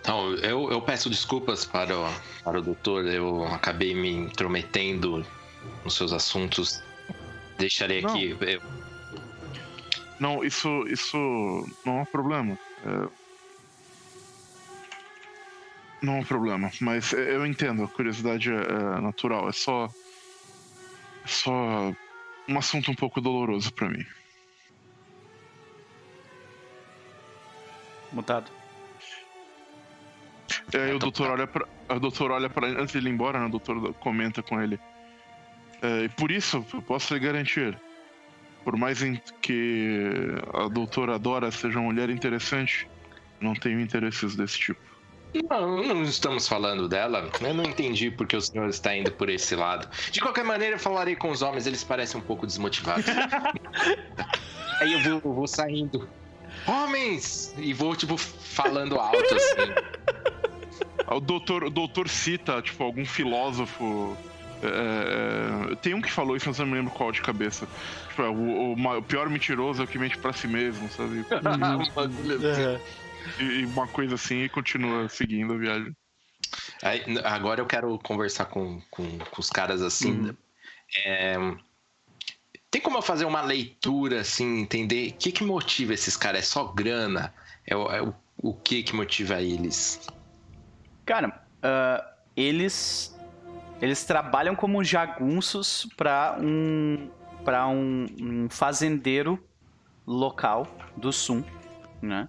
Então, 0.00 0.34
eu, 0.36 0.70
eu 0.70 0.82
peço 0.82 1.08
desculpas 1.08 1.64
para 1.64 1.98
o, 1.98 2.04
para 2.44 2.58
o 2.58 2.62
doutor, 2.62 3.06
eu 3.06 3.42
acabei 3.44 3.94
me 3.94 4.10
intrometendo 4.10 5.24
nos 5.84 5.94
seus 5.94 6.12
assuntos. 6.12 6.82
Deixarei 7.58 8.02
Não. 8.02 8.10
aqui. 8.10 8.36
eu- 8.40 8.60
não, 10.20 10.44
isso 10.44 10.68
isso 10.88 11.16
não 11.86 11.98
é 11.98 12.02
um 12.02 12.06
problema. 12.06 12.56
É, 12.82 13.08
Não 16.00 16.14
é 16.16 16.20
um 16.20 16.24
problema, 16.24 16.70
mas 16.80 17.12
eu 17.12 17.44
entendo, 17.44 17.82
a 17.82 17.88
curiosidade 17.88 18.50
é, 18.52 18.54
é 18.56 19.00
natural, 19.00 19.48
é 19.48 19.52
só 19.52 19.86
é 21.24 21.28
só 21.28 21.92
um 22.48 22.56
assunto 22.58 22.90
um 22.90 22.94
pouco 22.94 23.20
doloroso 23.20 23.72
pra 23.72 23.88
mim. 23.88 24.04
Mutado. 28.12 28.50
E 30.72 30.76
aí 30.76 30.92
o 30.92 30.96
Então 30.96 30.98
doutor 30.98 31.26
tá. 31.26 31.32
olha 31.32 31.46
para, 31.46 31.68
o 31.88 32.00
doutor 32.00 32.30
olha 32.30 32.50
para 32.50 32.66
antes 32.66 32.92
de 32.92 32.98
ele 32.98 33.08
ir 33.10 33.12
embora, 33.12 33.38
né, 33.38 33.46
o 33.46 33.50
doutor 33.50 33.94
comenta 33.94 34.42
com 34.42 34.60
ele. 34.60 34.78
É, 35.82 36.04
e 36.04 36.08
por 36.08 36.30
isso, 36.30 36.64
eu 36.74 36.82
posso 36.82 37.14
lhe 37.14 37.20
garantir, 37.20 37.78
por 38.64 38.76
mais 38.76 39.00
que 39.40 40.34
a 40.54 40.68
doutora 40.68 41.18
Dora 41.18 41.50
seja 41.50 41.78
uma 41.78 41.92
mulher 41.92 42.10
interessante, 42.10 42.88
não 43.40 43.54
tenho 43.54 43.80
interesses 43.80 44.34
desse 44.34 44.58
tipo. 44.58 44.80
Não, 45.48 45.82
não 45.82 46.02
estamos 46.02 46.48
falando 46.48 46.88
dela. 46.88 47.30
Eu 47.40 47.54
não 47.54 47.64
entendi 47.64 48.10
porque 48.10 48.34
o 48.34 48.40
senhor 48.40 48.68
está 48.68 48.96
indo 48.96 49.12
por 49.12 49.28
esse 49.28 49.54
lado. 49.54 49.88
De 50.10 50.20
qualquer 50.20 50.44
maneira, 50.44 50.76
eu 50.76 50.80
falarei 50.80 51.14
com 51.14 51.30
os 51.30 51.42
homens, 51.42 51.66
eles 51.66 51.84
parecem 51.84 52.20
um 52.20 52.24
pouco 52.24 52.46
desmotivados. 52.46 53.04
Aí 54.80 54.92
eu 54.92 55.20
vou, 55.20 55.34
vou 55.34 55.46
saindo. 55.46 56.08
Homens! 56.68 57.54
E 57.56 57.72
vou, 57.72 57.96
tipo, 57.96 58.16
falando 58.16 58.98
alto, 58.98 59.34
assim. 59.34 59.72
o 61.10 61.20
doutor, 61.20 61.64
o 61.64 61.70
doutor 61.70 62.08
cita, 62.08 62.60
tipo, 62.60 62.84
algum 62.84 63.06
filósofo. 63.06 64.16
é, 64.62 65.72
é, 65.72 65.76
tem 65.76 65.94
um 65.94 66.00
que 66.00 66.10
falou 66.10 66.36
isso, 66.36 66.48
mas 66.48 66.58
eu 66.58 66.66
não 66.66 66.72
me 66.72 66.78
lembro 66.78 66.94
qual 66.94 67.10
de 67.10 67.22
cabeça. 67.22 67.66
Tipo, 68.10 68.22
é, 68.22 68.28
o, 68.28 68.74
o 68.74 68.96
o 68.98 69.02
pior 69.02 69.30
mentiroso 69.30 69.80
é 69.80 69.84
o 69.84 69.88
que 69.88 69.98
mente 69.98 70.18
pra 70.18 70.32
si 70.32 70.46
mesmo, 70.46 70.90
sabe? 70.90 71.24
Um 71.30 71.94
bagulho 71.94 72.50
assim. 72.50 72.82
E, 73.40 73.60
e 73.60 73.64
uma 73.66 73.88
coisa 73.88 74.14
assim 74.14 74.42
e 74.42 74.48
continua 74.48 75.08
seguindo 75.08 75.54
a 75.54 75.58
viagem. 75.58 75.96
Aí, 76.82 77.02
agora 77.24 77.60
eu 77.60 77.66
quero 77.66 77.98
conversar 77.98 78.46
com, 78.46 78.80
com, 78.90 79.18
com 79.18 79.40
os 79.40 79.50
caras 79.50 79.82
assim. 79.82 80.36
É, 81.04 81.36
tem 82.70 82.80
como 82.80 82.98
eu 82.98 83.02
fazer 83.02 83.24
uma 83.24 83.40
leitura, 83.40 84.20
assim, 84.20 84.60
entender 84.60 85.10
o 85.10 85.14
que, 85.14 85.32
que 85.32 85.44
motiva 85.44 85.94
esses 85.94 86.16
caras? 86.16 86.40
É 86.40 86.42
só 86.42 86.64
grana? 86.64 87.32
É, 87.66 87.76
o- 87.76 87.90
é 87.90 88.02
o, 88.02 88.14
o 88.42 88.54
que 88.54 88.82
que 88.82 88.94
motiva 88.94 89.40
eles? 89.40 90.00
Cara, 91.06 91.40
ah, 91.62 92.04
eles 92.36 93.14
eles 93.80 94.04
trabalham 94.04 94.56
como 94.56 94.82
jagunços 94.82 95.86
para 95.96 96.36
um 96.40 97.08
para 97.44 97.66
um, 97.68 98.06
um 98.20 98.50
fazendeiro 98.50 99.42
local 100.06 100.66
do 100.96 101.12
sul, 101.12 101.44
né? 102.02 102.28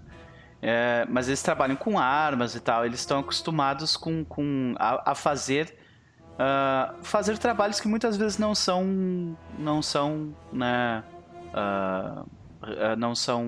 É, 0.61 1.06
mas 1.10 1.28
eles 1.28 1.41
trabalham 1.41 1.76
com 1.76 1.98
armas 1.98 2.53
e 2.56 2.60
tal. 2.60 2.86
Eles 2.86 2.99
estão 2.99 3.20
acostumados 3.20 3.98
com, 3.98 4.24
com 4.26 4.76
a, 4.78 5.11
a 5.11 5.16
fazer 5.16 5.78
ah, 6.40 6.95
fazer 7.03 7.38
trabalhos 7.38 7.80
que 7.80 7.88
muitas 7.88 8.18
vezes 8.18 8.38
não 8.38 8.56
são 8.56 9.38
não 9.57 9.82
são 9.82 10.34
né 10.52 11.03
ah, 11.53 12.24
ah, 12.64 12.95
não 12.95 13.14
são 13.14 13.44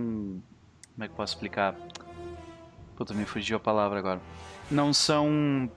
como 0.93 1.03
é 1.03 1.07
que 1.07 1.13
eu 1.13 1.18
posso 1.18 1.34
explicar 1.34 1.76
Puta, 3.01 3.15
me 3.15 3.26
fugiu 3.26 3.57
a 3.57 3.59
palavra 3.59 3.97
agora. 3.97 4.22
Não 4.69 4.93
são. 4.93 5.68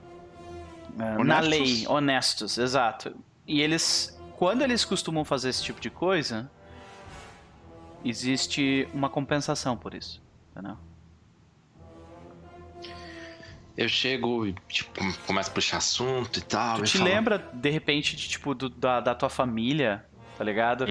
na 1.24 1.40
lei, 1.40 1.86
honestos, 1.88 2.58
exato. 2.58 3.16
E 3.46 3.62
eles. 3.62 4.14
Quando 4.36 4.60
eles 4.60 4.84
costumam 4.84 5.24
fazer 5.24 5.48
esse 5.48 5.62
tipo 5.62 5.80
de 5.80 5.88
coisa, 5.88 6.50
existe 8.04 8.86
uma 8.92 9.08
compensação 9.08 9.74
por 9.74 9.94
isso. 9.94 10.22
Entendeu? 10.50 10.76
Eu 13.76 13.88
chego 13.88 14.46
e, 14.46 14.54
tipo, 14.68 15.00
começo 15.26 15.50
a 15.50 15.52
puxar 15.52 15.78
assunto 15.78 16.38
e 16.38 16.42
tal. 16.42 16.78
Tu 16.78 16.84
e 16.84 16.86
te 16.86 16.98
falo, 16.98 17.10
lembra, 17.10 17.38
de 17.52 17.70
repente, 17.70 18.14
de, 18.14 18.28
tipo, 18.28 18.54
do- 18.54 18.68
da, 18.68 19.00
da 19.00 19.14
tua 19.14 19.28
família, 19.28 20.04
tá 20.38 20.44
ligado? 20.44 20.86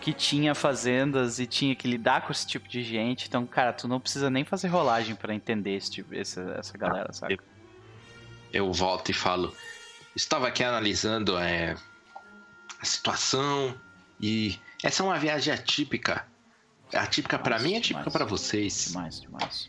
Que 0.00 0.12
tinha 0.12 0.54
fazendas 0.54 1.40
e 1.40 1.46
tinha 1.46 1.74
que 1.74 1.88
lidar 1.88 2.20
com 2.22 2.30
esse 2.30 2.46
tipo 2.46 2.68
de 2.68 2.84
gente. 2.84 3.26
Então, 3.26 3.44
cara, 3.44 3.72
tu 3.72 3.88
não 3.88 3.98
precisa 3.98 4.30
nem 4.30 4.44
fazer 4.44 4.68
rolagem 4.68 5.16
pra 5.16 5.34
entender 5.34 5.74
esse 5.74 5.90
tipo, 5.90 6.14
essa, 6.14 6.40
essa 6.56 6.78
galera, 6.78 7.12
sabe? 7.12 7.38
eu 8.52 8.72
volto 8.72 9.10
e 9.10 9.12
falo. 9.12 9.52
Estava 10.14 10.46
aqui 10.48 10.62
analisando 10.64 11.36
é, 11.36 11.76
a 12.80 12.84
situação 12.84 13.74
e 14.20 14.58
essa 14.82 15.02
é 15.02 15.06
uma 15.06 15.18
viagem 15.18 15.52
atípica. 15.52 16.24
Atípica 16.94 17.38
pra 17.38 17.56
Demais, 17.56 17.62
mim 17.64 17.76
e 17.76 17.78
atípica 17.78 18.10
pra 18.10 18.24
vocês. 18.24 18.86
Demais, 18.88 19.20
demais. 19.20 19.68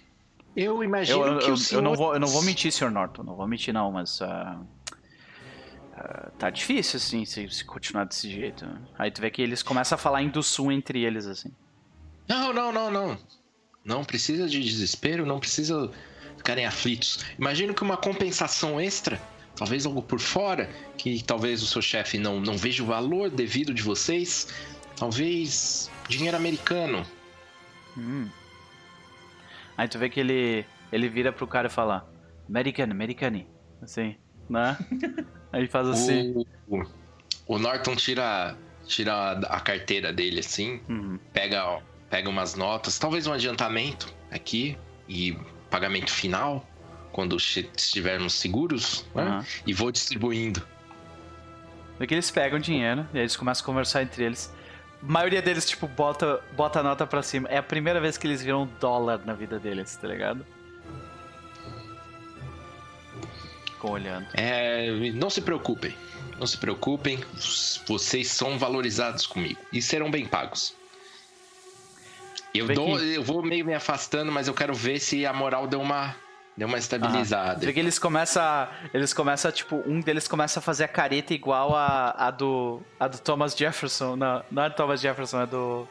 Eu 0.61 0.84
imagino 0.84 1.26
Eu, 1.26 1.34
eu, 1.34 1.40
que 1.40 1.49
eu, 1.49 1.53
o 1.53 1.57
senhor... 1.57 1.80
eu 1.80 1.84
não 1.84 1.95
vou, 1.95 2.14
eu 2.14 2.19
não 2.19 2.27
vou 2.27 2.41
mentir, 2.44 2.72
Sr. 2.72 2.91
Norton. 2.91 3.23
Não 3.23 3.36
vou 3.36 3.48
mentir, 3.48 3.73
não, 3.73 3.91
mas. 3.91 4.22
ah, 4.22 4.60
ah, 5.94 6.31
tá 6.38 6.49
difícil, 6.49 6.98
assim, 6.98 7.26
se, 7.26 7.49
se 7.49 7.65
continuar 7.65 8.06
desse 8.06 8.30
jeito. 8.30 8.65
Aí 8.98 9.11
tu 9.11 9.22
vê 9.22 9.30
que 9.30 9.41
eles 9.41 9.61
começam 9.61 9.95
a 9.95 9.99
falar 9.99 10.22
em 10.22 10.30
do 10.30 10.41
sul 10.41 10.72
entre 10.72 11.03
eles, 11.03 11.26
assim. 11.26 11.52
Não, 12.27 12.53
não, 12.53 12.72
não, 12.72 12.91
não. 12.91 13.18
Não 13.84 14.03
precisa 14.03 14.48
de 14.48 14.61
desespero, 14.61 15.26
não 15.26 15.40
precisa 15.40 15.91
ficarem 16.38 16.65
aflitos. 16.65 17.26
Imagino 17.38 17.73
que 17.73 17.81
uma 17.81 17.98
compensação 17.98 18.80
extra, 18.80 19.22
talvez 19.56 19.86
algo 19.86 20.02
por 20.02 20.19
fora, 20.19 20.69
que 20.98 21.23
talvez 21.23 21.61
o 21.61 21.68
seu 21.68 21.81
chefe 21.81 22.18
não, 22.18 22.40
não 22.40 22.57
veja 22.57 22.81
o 22.81 22.86
valor 22.86 23.30
devido 23.30 23.73
de 23.73 23.81
vocês, 23.81 24.48
talvez 24.95 25.90
dinheiro 26.07 26.38
americano. 26.38 27.06
Hum. 27.98 28.30
Aí 29.80 29.88
tu 29.88 29.97
vê 29.97 30.10
que 30.10 30.19
ele, 30.19 30.65
ele 30.91 31.07
vira 31.07 31.31
pro 31.31 31.47
cara 31.47 31.68
e 31.68 31.72
fala: 31.72 32.06
Americano, 32.49 32.91
americane. 32.91 33.47
Assim, 33.81 34.18
né? 34.49 34.77
Aí 35.53 35.68
faz 35.68 35.88
assim. 35.88 36.34
O, 36.68 36.84
o 37.47 37.57
Norton 37.57 37.95
tira, 37.95 38.57
tira 38.85 39.39
a, 39.47 39.60
carteira 39.61 40.11
dele 40.11 40.41
assim, 40.41 40.81
Uhum. 40.89 41.18
pega, 41.31 41.81
pega 42.10 42.30
umas 42.30 42.56
notas, 42.56 42.99
talvez 42.99 43.26
um 43.26 43.31
adiantamento 43.31 44.14
aqui 44.30 44.77
e 45.07 45.38
pagamento 45.69 46.11
final, 46.11 46.68
quando 47.14 47.38
estivermos 47.38 48.34
seguros, 48.34 49.06
né? 49.15 49.23
aham. 49.23 49.45
e 49.65 49.73
vou 49.73 49.93
distribuindo. 49.93 50.61
Vê 51.97 52.06
que 52.06 52.14
eles 52.14 52.30
pegam 52.30 52.60
dinheiro 52.60 53.07
e 53.14 53.18
aí 53.18 53.23
eles 53.23 53.38
começam 53.38 53.64
a 53.64 53.65
conversar 53.65 54.03
entre 54.03 54.26
eles. 54.26 54.53
A 55.01 55.11
maioria 55.11 55.41
deles, 55.41 55.65
tipo, 55.65 55.88
bota, 55.88 56.41
bota 56.55 56.80
a 56.80 56.84
nota 56.84 57.07
pra 57.07 57.23
cima. 57.23 57.47
É 57.49 57.57
a 57.57 57.63
primeira 57.63 57.99
vez 57.99 58.17
que 58.17 58.27
eles 58.27 58.41
viram 58.41 58.63
um 58.63 58.69
dólar 58.80 59.21
na 59.26 59.34
vida 59.34 59.57
deles, 59.57 59.95
tá 59.95 60.07
ligado? 60.07 60.45
Ficam 63.65 63.91
olhando. 63.91 64.27
É, 64.34 64.91
não 65.13 65.30
se 65.30 65.41
preocupem, 65.41 65.95
não 66.38 66.45
se 66.45 66.57
preocupem, 66.57 67.19
vocês 67.88 68.27
são 68.27 68.59
valorizados 68.59 69.26
comigo 69.26 69.59
e 69.71 69.81
serão 69.81 70.11
bem 70.11 70.26
pagos. 70.26 70.76
Eu, 72.53 72.67
dou, 72.67 72.99
eu 72.99 73.23
vou 73.23 73.43
meio 73.43 73.63
me 73.63 73.73
afastando, 73.73 74.31
mas 74.31 74.47
eu 74.47 74.53
quero 74.53 74.73
ver 74.73 74.99
se 74.99 75.26
a 75.26 75.31
moral 75.31 75.67
deu 75.67 75.80
uma, 75.80 76.15
deu 76.60 76.68
uma 76.68 76.77
estabilizada. 76.77 77.65
Vê 77.65 77.73
que 77.73 77.80
eles 77.80 77.98
começam 77.98 78.44
a, 78.44 78.68
Eles 78.94 79.14
começam 79.14 79.49
a, 79.49 79.52
tipo, 79.52 79.81
um 79.88 79.99
deles 80.02 80.27
começa 80.27 80.60
a 80.60 80.61
fazer 80.61 80.84
a 80.84 80.88
careta 80.88 81.34
igual 81.34 81.76
a, 81.76 82.11
a 82.18 82.30
do. 82.30 82.81
A 82.99 83.07
do 83.07 83.18
Thomas 83.18 83.56
Jefferson. 83.56 84.15
Não, 84.15 84.44
não 84.52 84.64
é 84.64 84.69
do 84.69 84.76
Thomas 84.76 84.99
Jefferson, 85.02 85.41
é 85.41 85.45
do. 85.48 85.88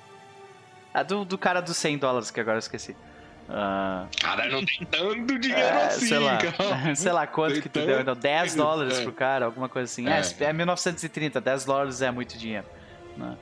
A 0.93 1.03
do, 1.03 1.24
do 1.24 1.36
cara 1.39 1.61
dos 1.61 1.77
100 1.77 1.99
dólares, 1.99 2.31
que 2.31 2.39
agora 2.40 2.57
eu 2.57 2.61
esqueci. 2.61 2.95
Ah, 3.51 4.05
Cara, 4.20 4.47
não 4.51 4.62
tem 4.62 4.86
tanto 4.90 5.39
dinheiro 5.40 5.62
é, 5.62 5.86
assim, 5.86 6.07
sei 6.07 6.19
lá, 6.19 6.36
cara. 6.36 6.95
sei 6.97 7.12
lá 7.12 7.27
quanto 7.27 7.55
Tem 7.55 7.62
que 7.62 7.69
tu 7.70 7.81
deu, 7.81 8.01
então 8.01 8.15
10 8.15 8.51
dinheiro, 8.53 8.57
dólares 8.70 8.99
é. 8.99 9.03
pro 9.03 9.12
cara, 9.12 9.47
alguma 9.47 9.70
coisa 9.70 9.90
assim. 9.90 10.07
É, 10.07 10.20
É. 10.20 10.45
é, 10.45 10.53
1930, 10.53 11.40
10 11.40 11.65
dólares 11.65 12.03
é 12.03 12.11
muito 12.11 12.36
dinheiro. 12.36 12.66
né? 13.16 13.36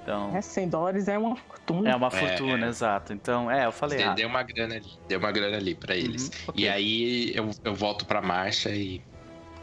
Então, 0.00 0.30
É, 0.36 0.40
100 0.40 0.68
dólares 0.68 1.08
é 1.08 1.18
uma 1.18 1.36
fortuna. 1.68 1.90
é 1.90 1.94
uma 1.96 2.06
É, 2.08 2.10
fortuna, 2.10 2.66
é. 2.66 2.68
exato. 2.68 3.12
Então, 3.12 3.50
é, 3.50 3.66
eu 3.66 3.72
falei, 3.72 3.98
Deu, 3.98 4.10
ah, 4.10 4.14
deu 4.14 4.28
uma 4.28 4.42
grana 4.42 4.74
ali, 4.76 4.86
deu 5.08 5.18
uma 5.18 5.32
grana 5.32 5.56
ali 5.56 5.74
pra 5.74 5.94
eles. 5.96 6.24
Uhum, 6.28 6.32
ok. 6.48 6.64
E 6.64 6.68
aí 6.68 7.32
eu, 7.34 7.50
eu 7.64 7.74
volto 7.74 8.04
pra 8.06 8.20
marcha 8.22 8.70
e, 8.70 9.00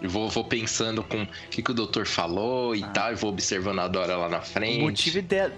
vou, 0.03 0.29
vou 0.29 0.43
pensando 0.43 1.01
com 1.03 1.23
o 1.23 1.27
que, 1.49 1.61
que 1.61 1.71
o 1.71 1.73
doutor 1.73 2.05
falou 2.05 2.75
e 2.75 2.83
Ah. 2.83 2.87
tal, 2.87 3.11
e 3.11 3.15
vou 3.15 3.29
observando 3.29 3.79
a 3.79 3.87
Dora 3.87 4.15
lá 4.17 4.29
na 4.29 4.41
frente. 4.41 4.79
o 4.79 4.83
motivo 4.83 5.21
de, 5.21 5.35
é, 5.35 5.51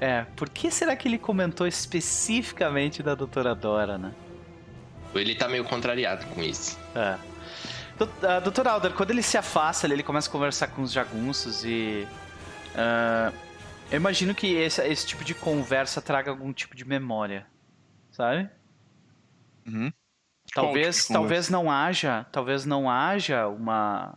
é, 0.00 0.26
por 0.36 0.48
que 0.48 0.70
será 0.70 0.94
que 0.96 1.08
ele 1.08 1.18
comentou 1.18 1.66
especificamente 1.66 3.02
da 3.02 3.14
doutora 3.14 3.54
Dora, 3.54 3.98
né? 3.98 4.12
Ele 5.14 5.34
tá 5.34 5.48
meio 5.48 5.64
contrariado 5.64 6.26
com 6.26 6.42
isso. 6.42 6.78
É. 6.94 7.16
Dou- 7.96 8.08
Dr. 8.50 8.66
Alder, 8.66 8.92
quando 8.94 9.12
ele 9.12 9.22
se 9.22 9.38
afasta, 9.38 9.86
ele, 9.86 9.94
ele 9.94 10.02
começa 10.02 10.28
a 10.28 10.32
conversar 10.32 10.66
com 10.66 10.82
os 10.82 10.90
jagunços 10.90 11.64
e. 11.64 12.04
ah, 12.74 13.30
eu 13.90 13.96
imagino 13.96 14.34
que 14.34 14.54
esse, 14.54 14.82
esse 14.86 15.06
tipo 15.06 15.24
de 15.24 15.34
conversa 15.34 16.02
traga 16.02 16.30
algum 16.30 16.52
tipo 16.52 16.74
de 16.74 16.84
memória. 16.84 17.46
Sabe? 18.10 18.48
Uhum. 19.66 19.92
Talvez, 20.52 21.02
tipo 21.02 21.12
talvez 21.14 21.48
não 21.48 21.70
haja, 21.70 22.24
talvez 22.30 22.64
não 22.64 22.88
haja 22.88 23.48
uma 23.48 24.16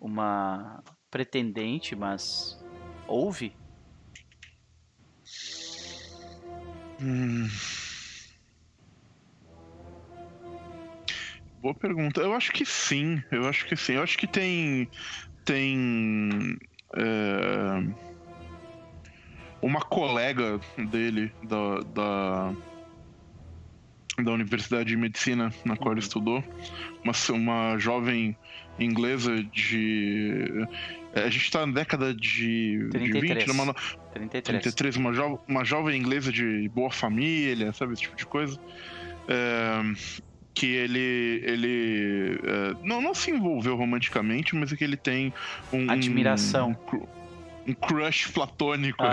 uma 0.00 0.82
pretendente, 1.10 1.96
mas 1.96 2.58
houve. 3.06 3.52
Hum. 7.00 7.48
Boa 11.60 11.74
pergunta. 11.74 12.20
Eu 12.20 12.32
acho 12.32 12.52
que 12.52 12.64
sim. 12.64 13.22
Eu 13.30 13.48
acho 13.48 13.66
que 13.66 13.76
sim. 13.76 13.94
Eu 13.94 14.02
acho 14.02 14.16
que 14.16 14.26
tem. 14.26 14.88
Tem. 15.44 16.56
é, 16.94 18.05
uma 19.60 19.80
colega 19.80 20.60
dele 20.90 21.32
da, 21.42 21.80
da. 21.94 22.52
da 24.22 24.32
Universidade 24.32 24.88
de 24.88 24.96
Medicina 24.96 25.52
na 25.64 25.76
qual 25.76 25.92
ele 25.92 26.00
estudou. 26.00 26.42
Uma, 27.02 27.12
uma 27.30 27.78
jovem 27.78 28.36
inglesa 28.78 29.42
de. 29.42 30.66
é, 31.14 31.24
A 31.24 31.30
gente 31.30 31.50
tá 31.50 31.66
na 31.66 31.72
década 31.72 32.14
de, 32.14 32.84
de 32.84 32.90
33. 32.90 33.44
20, 33.44 33.46
numa, 33.48 33.74
33. 34.12 34.62
33, 34.62 34.96
uma, 34.96 35.12
jo 35.12 35.38
uma 35.48 35.64
jovem 35.64 35.98
inglesa 35.98 36.32
de 36.32 36.68
boa 36.68 36.90
família, 36.90 37.72
sabe? 37.72 37.94
Esse 37.94 38.02
tipo 38.02 38.16
de 38.16 38.26
coisa. 38.26 38.58
É, 39.28 39.82
que 40.54 40.66
ele. 40.66 41.42
ele 41.44 42.40
é, 42.42 42.74
não, 42.82 43.02
não 43.02 43.14
se 43.14 43.30
envolveu 43.30 43.76
romanticamente, 43.76 44.56
mas 44.56 44.72
é 44.72 44.76
que 44.76 44.84
ele 44.84 44.96
tem 44.96 45.32
um. 45.72 45.90
Admiração. 45.90 46.70
um 46.70 47.06
um 47.66 47.74
crush 47.74 48.28
platônico 48.28 49.04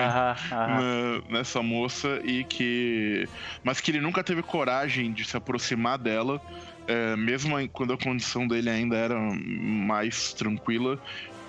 nessa 1.30 1.62
moça 1.62 2.22
e 2.24 2.44
que. 2.44 3.28
Mas 3.64 3.82
que 3.82 3.92
ele 3.92 4.02
nunca 4.02 4.24
teve 4.24 4.42
coragem 4.42 5.12
de 5.12 5.26
se 5.26 5.36
aproximar 5.36 5.98
dela, 5.98 6.42
é, 6.88 7.16
mesmo 7.16 7.56
quando 7.70 7.94
a 7.94 7.98
condição 7.98 8.48
dele 8.48 8.70
ainda 8.70 8.96
era 8.96 9.20
mais 9.20 10.34
tranquila. 10.34 11.00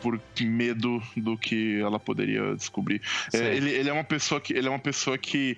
Por 0.02 0.20
medo 0.42 1.02
do 1.16 1.34
que 1.34 1.80
ela 1.80 1.98
poderia 1.98 2.54
descobrir. 2.54 3.00
É, 3.32 3.56
ele, 3.56 3.70
ele 3.70 3.88
é 3.88 3.92
uma 3.92 4.04
pessoa 4.04 4.38
que. 4.38 4.52
Ele 4.52 4.66
é 4.66 4.70
uma 4.70 4.78
pessoa 4.78 5.16
que. 5.16 5.56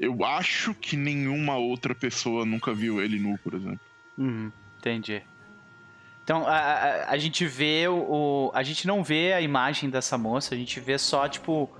Eu 0.00 0.24
acho 0.24 0.74
que 0.74 0.96
nenhuma 0.96 1.56
outra 1.56 1.94
pessoa 1.94 2.44
nunca 2.44 2.74
viu 2.74 3.00
ele 3.00 3.20
nu, 3.20 3.38
por 3.38 3.54
exemplo. 3.54 3.78
Uhum, 4.18 4.50
entendi. 4.78 5.22
Então, 6.24 6.46
a, 6.46 6.56
a, 6.56 7.10
a 7.10 7.18
gente 7.18 7.46
vê 7.46 7.86
o, 7.86 8.50
A 8.54 8.62
gente 8.62 8.86
não 8.86 9.04
vê 9.04 9.34
a 9.34 9.42
imagem 9.42 9.90
dessa 9.90 10.16
moça, 10.16 10.54
a 10.54 10.58
gente 10.58 10.80
vê 10.80 10.98
só, 10.98 11.28
tipo. 11.28 11.70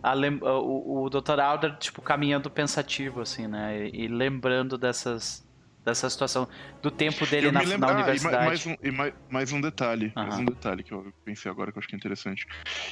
a 0.00 0.14
o, 0.14 1.04
o 1.04 1.10
Dr. 1.10 1.40
Alder, 1.40 1.76
tipo, 1.76 2.00
caminhando 2.00 2.48
pensativo, 2.48 3.20
assim, 3.20 3.48
né? 3.48 3.88
E, 3.88 4.04
e 4.04 4.08
lembrando 4.08 4.78
dessas. 4.78 5.44
Dessa 5.90 6.08
situação. 6.08 6.48
Do 6.80 6.88
tempo 6.90 7.26
dele 7.26 7.50
na, 7.50 7.58
me 7.60 7.66
lembro- 7.66 7.80
na 7.80 7.86
ah, 7.88 7.90
e 7.90 7.94
ma- 7.94 8.02
universidade. 8.04 8.46
mais, 8.46 8.66
um, 8.66 8.76
e 8.80 8.90
mais, 8.92 9.12
mais 9.28 9.52
um 9.52 9.60
detalhe, 9.60 10.12
mais 10.14 10.38
um 10.38 10.44
detalhe 10.44 10.84
que 10.84 10.92
eu 10.92 11.12
pensei 11.24 11.50
agora 11.50 11.72
que 11.72 11.78
eu 11.78 11.80
acho 11.80 11.88
que 11.88 11.96
é 11.96 11.98
interessante. 11.98 12.46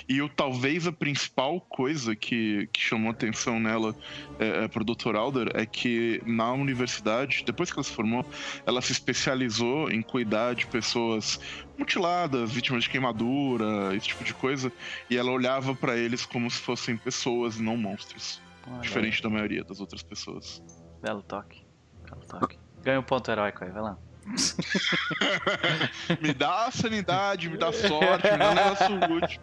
E 0.08 0.20
o, 0.20 0.28
talvez 0.28 0.84
a 0.86 0.92
principal 0.92 1.60
coisa 1.60 2.16
que, 2.16 2.68
que 2.72 2.80
chamou 2.80 3.12
atenção 3.12 3.60
nela 3.60 3.94
é, 4.40 4.64
é, 4.64 4.68
pro 4.68 4.82
Dr. 4.84 5.14
Alder 5.14 5.48
é 5.54 5.64
que 5.64 6.20
na 6.26 6.52
universidade, 6.52 7.44
depois 7.46 7.70
que 7.70 7.78
ela 7.78 7.84
se 7.84 7.92
formou, 7.92 8.26
ela 8.66 8.82
se 8.82 8.90
especializou 8.90 9.90
em 9.90 10.02
cuidar 10.02 10.56
de 10.56 10.66
pessoas 10.66 11.38
mutiladas, 11.78 12.50
vítimas 12.50 12.82
de 12.82 12.90
queimadura, 12.90 13.94
esse 13.94 14.08
tipo 14.08 14.24
de 14.24 14.34
coisa, 14.34 14.72
e 15.08 15.16
ela 15.16 15.30
olhava 15.30 15.72
pra 15.72 15.96
eles 15.96 16.26
como 16.26 16.50
se 16.50 16.58
fossem 16.60 16.96
pessoas 16.96 17.58
e 17.58 17.62
não 17.62 17.76
monstros. 17.76 18.40
Olha 18.66 18.80
Diferente 18.80 19.22
da 19.22 19.30
maioria 19.30 19.62
das 19.62 19.80
outras 19.80 20.02
pessoas. 20.02 20.60
Belo 21.00 21.22
toque. 21.22 21.64
Belo 22.10 22.26
toque. 22.26 22.57
Ganha 22.82 23.00
um 23.00 23.02
ponto 23.02 23.30
heróico 23.30 23.64
aí, 23.64 23.70
vai 23.70 23.82
lá. 23.82 23.96
me 26.20 26.32
dá 26.34 26.70
sanidade, 26.70 27.48
me 27.48 27.56
dá 27.56 27.72
sorte, 27.72 28.30
me 28.30 28.36
dá 28.38 28.50
um 28.50 28.54
negócio 28.54 28.94
útil. 29.14 29.40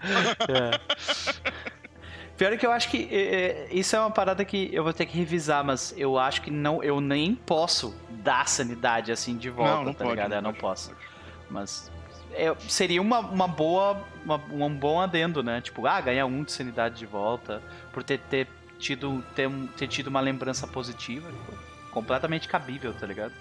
Pior 2.37 2.51
é 2.51 2.57
que 2.57 2.65
eu 2.65 2.71
acho 2.71 2.89
que 2.89 3.07
é, 3.11 3.17
é, 3.17 3.67
isso 3.71 3.95
é 3.95 3.99
uma 3.99 4.11
parada 4.11 4.43
que 4.43 4.69
eu 4.73 4.83
vou 4.83 4.91
ter 4.93 5.05
que 5.05 5.17
revisar, 5.17 5.63
mas 5.63 5.93
eu 5.97 6.19
acho 6.19 6.41
que 6.41 6.51
não, 6.51 6.83
eu 6.83 6.99
nem 6.99 7.33
posso 7.33 7.95
dar 8.09 8.47
sanidade 8.47 9.11
assim 9.11 9.37
de 9.37 9.49
volta, 9.49 9.75
Não, 9.75 9.83
não 9.85 9.93
tá 9.93 10.03
pode, 10.03 10.15
ligado? 10.15 10.29
não 10.31 10.37
eu 10.37 10.41
não 10.41 10.51
pode, 10.51 10.61
posso. 10.61 10.89
pode. 10.89 11.01
Mas 11.49 11.91
é, 12.33 12.53
seria 12.67 13.01
uma, 13.01 13.19
uma 13.19 13.47
boa, 13.47 14.03
uma- 14.25 14.41
um 14.51 14.75
bom 14.75 14.99
adendo, 14.99 15.41
né? 15.41 15.61
Tipo, 15.61 15.87
ah, 15.87 16.01
ganhar 16.01 16.25
um 16.25 16.43
de 16.43 16.51
sanidade 16.51 16.95
de 16.95 17.05
volta 17.05 17.61
por 17.93 18.03
ter, 18.03 18.19
ter 18.19 18.47
tido 18.79 19.23
ter, 19.33 19.47
um- 19.47 19.67
ter 19.67 19.87
tido 19.87 20.07
uma 20.07 20.19
lembrança 20.19 20.67
positiva, 20.67 21.29
tipo, 21.31 21.53
completamente 21.95 22.45
cabível, 22.49 22.93
tá 22.93 23.07
ligado? 23.07 23.33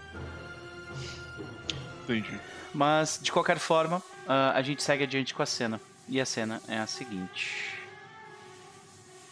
Entendi. 2.05 2.39
Mas 2.73 3.19
de 3.21 3.33
qualquer 3.33 3.59
forma, 3.59 4.01
ah, 4.29 4.53
a 4.55 4.63
gente 4.63 4.81
segue 4.81 5.03
adiante 5.03 5.35
com 5.35 5.43
a 5.43 5.47
cena. 5.47 5.81
E 6.09 6.21
a 6.21 6.25
cena 6.25 6.63
é 6.69 6.79
a 6.79 6.87
seguinte. 6.87 7.81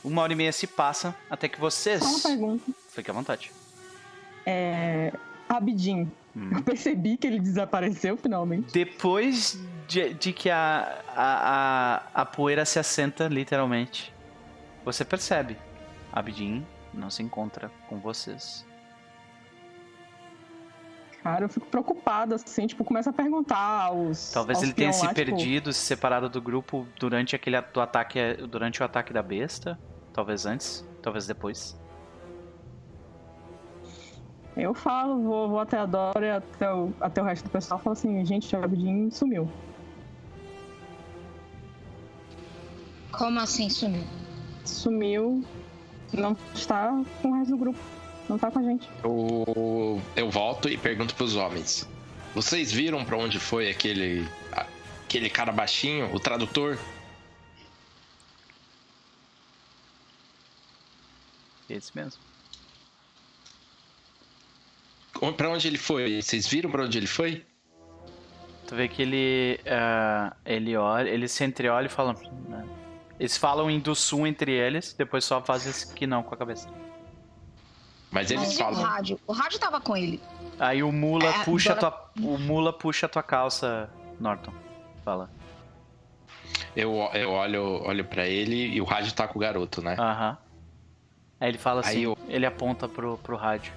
Uma 0.02 0.22
hora 0.22 0.32
e 0.32 0.36
meia 0.36 0.50
se 0.50 0.66
passa 0.66 1.14
até 1.30 1.48
que 1.48 1.60
vocês. 1.60 2.02
Só 2.02 2.08
uma 2.08 2.20
pergunta. 2.20 2.72
Fique 2.88 3.10
à 3.10 3.14
vontade. 3.14 3.52
É. 4.44 5.12
Abidin. 5.48 6.10
Hum. 6.34 6.50
Eu 6.56 6.62
percebi 6.62 7.16
que 7.16 7.26
ele 7.26 7.38
desapareceu 7.38 8.16
finalmente. 8.16 8.72
Depois 8.72 9.56
de, 9.86 10.14
de 10.14 10.32
que 10.32 10.50
a, 10.50 11.00
a, 11.14 12.02
a, 12.14 12.22
a 12.22 12.24
poeira 12.24 12.64
se 12.64 12.78
assenta, 12.78 13.28
literalmente, 13.28 14.12
você 14.84 15.04
percebe. 15.04 15.56
Abidin 16.12 16.66
não 16.92 17.10
se 17.10 17.22
encontra 17.22 17.70
com 17.88 17.98
vocês. 18.00 18.64
Cara, 21.22 21.44
eu 21.44 21.48
fico 21.48 21.66
preocupada, 21.66 22.34
assim, 22.34 22.66
tipo, 22.66 22.82
começa 22.84 23.10
a 23.10 23.12
perguntar 23.12 23.84
aos. 23.84 24.32
Talvez 24.32 24.58
aos 24.58 24.64
ele 24.64 24.74
tenha 24.74 24.92
se 24.92 25.06
lá, 25.06 25.14
tipo, 25.14 25.24
perdido, 25.24 25.72
se 25.72 25.80
separado 25.80 26.28
do 26.28 26.42
grupo 26.42 26.84
durante 26.98 27.36
aquele 27.36 27.60
do 27.60 27.80
ataque, 27.80 28.18
durante 28.48 28.82
o 28.82 28.84
ataque 28.84 29.12
da 29.12 29.22
besta. 29.22 29.78
Talvez 30.12 30.44
antes, 30.46 30.84
talvez 31.00 31.26
depois. 31.26 31.80
Eu 34.56 34.74
falo, 34.74 35.22
vou, 35.22 35.48
vou 35.48 35.60
até 35.60 35.78
a 35.78 35.86
Dora, 35.86 36.38
até 36.38 36.72
o, 36.72 36.92
até 37.00 37.22
o 37.22 37.24
resto 37.24 37.44
do 37.44 37.50
pessoal, 37.50 37.80
falo 37.80 37.94
assim, 37.94 38.24
gente, 38.24 38.54
o 38.54 38.62
Abidin 38.62 39.10
sumiu. 39.10 39.48
Como 43.12 43.38
assim 43.38 43.70
sumiu? 43.70 44.04
Sumiu, 44.64 45.44
não 46.12 46.36
está 46.54 46.90
com 47.22 47.28
o 47.30 47.34
resto 47.34 47.52
do 47.52 47.58
grupo. 47.58 48.01
Não 48.32 48.38
tá 48.38 48.50
com 48.50 48.60
a 48.60 48.62
gente. 48.62 48.88
Eu, 49.04 50.00
eu 50.16 50.30
volto 50.30 50.66
e 50.66 50.78
pergunto 50.78 51.14
pros 51.14 51.36
homens. 51.36 51.86
Vocês 52.34 52.72
viram 52.72 53.04
pra 53.04 53.18
onde 53.18 53.38
foi 53.38 53.68
aquele 53.68 54.26
aquele 54.50 55.28
cara 55.28 55.52
baixinho, 55.52 56.10
o 56.14 56.18
tradutor? 56.18 56.78
Esse 61.68 61.94
mesmo. 61.94 62.22
Pra 65.36 65.50
onde 65.50 65.68
ele 65.68 65.76
foi? 65.76 66.22
Vocês 66.22 66.46
viram 66.46 66.70
pra 66.70 66.84
onde 66.84 66.96
ele 66.96 67.06
foi? 67.06 67.44
Tu 68.66 68.74
vê 68.74 68.88
que 68.88 69.02
ele. 69.02 69.60
ah, 69.66 70.34
ele 70.46 70.74
olha. 70.74 71.10
Ele 71.10 71.28
se 71.28 71.44
entreolha 71.44 71.84
e 71.84 71.90
fala. 71.90 72.14
né? 72.48 72.66
Eles 73.20 73.36
falam 73.36 73.70
em 73.70 73.78
do 73.78 73.94
sul 73.94 74.26
entre 74.26 74.52
eles, 74.52 74.94
depois 74.94 75.22
só 75.22 75.42
fazem 75.42 75.68
esse 75.68 75.92
que 75.92 76.06
não 76.06 76.22
com 76.22 76.34
a 76.34 76.38
cabeça. 76.38 76.66
Mas 78.12 78.30
eles 78.30 78.44
Mas 78.44 78.52
e 78.52 78.56
o 78.56 78.58
falam. 78.64 78.82
rádio? 78.82 79.20
O 79.26 79.32
rádio 79.32 79.58
tava 79.58 79.80
com 79.80 79.96
ele. 79.96 80.20
Aí 80.60 80.82
o 80.82 80.92
mula 80.92 81.26
É, 81.26 81.44
puxa 81.44 81.74
Dora- 81.74 81.90
tua. 81.90 82.10
O 82.22 82.38
mula 82.38 82.72
puxa 82.72 83.08
tua 83.08 83.22
calça, 83.22 83.88
Norton. 84.20 84.52
Fala. 85.04 85.30
Eu, 86.76 86.92
eu 87.14 87.30
olho, 87.30 87.82
olho 87.84 88.04
para 88.04 88.26
ele 88.26 88.68
e 88.74 88.80
o 88.80 88.84
rádio 88.84 89.12
tá 89.14 89.26
com 89.26 89.38
o 89.38 89.40
garoto, 89.40 89.82
né? 89.82 89.96
Aham. 89.98 90.36
Aí 91.40 91.48
ele 91.48 91.58
fala 91.58 91.80
assim, 91.80 91.96
Aí 91.98 92.02
eu- 92.04 92.16
ele 92.28 92.46
aponta 92.46 92.86
pro, 92.88 93.16
pro 93.18 93.36
rádio. 93.36 93.72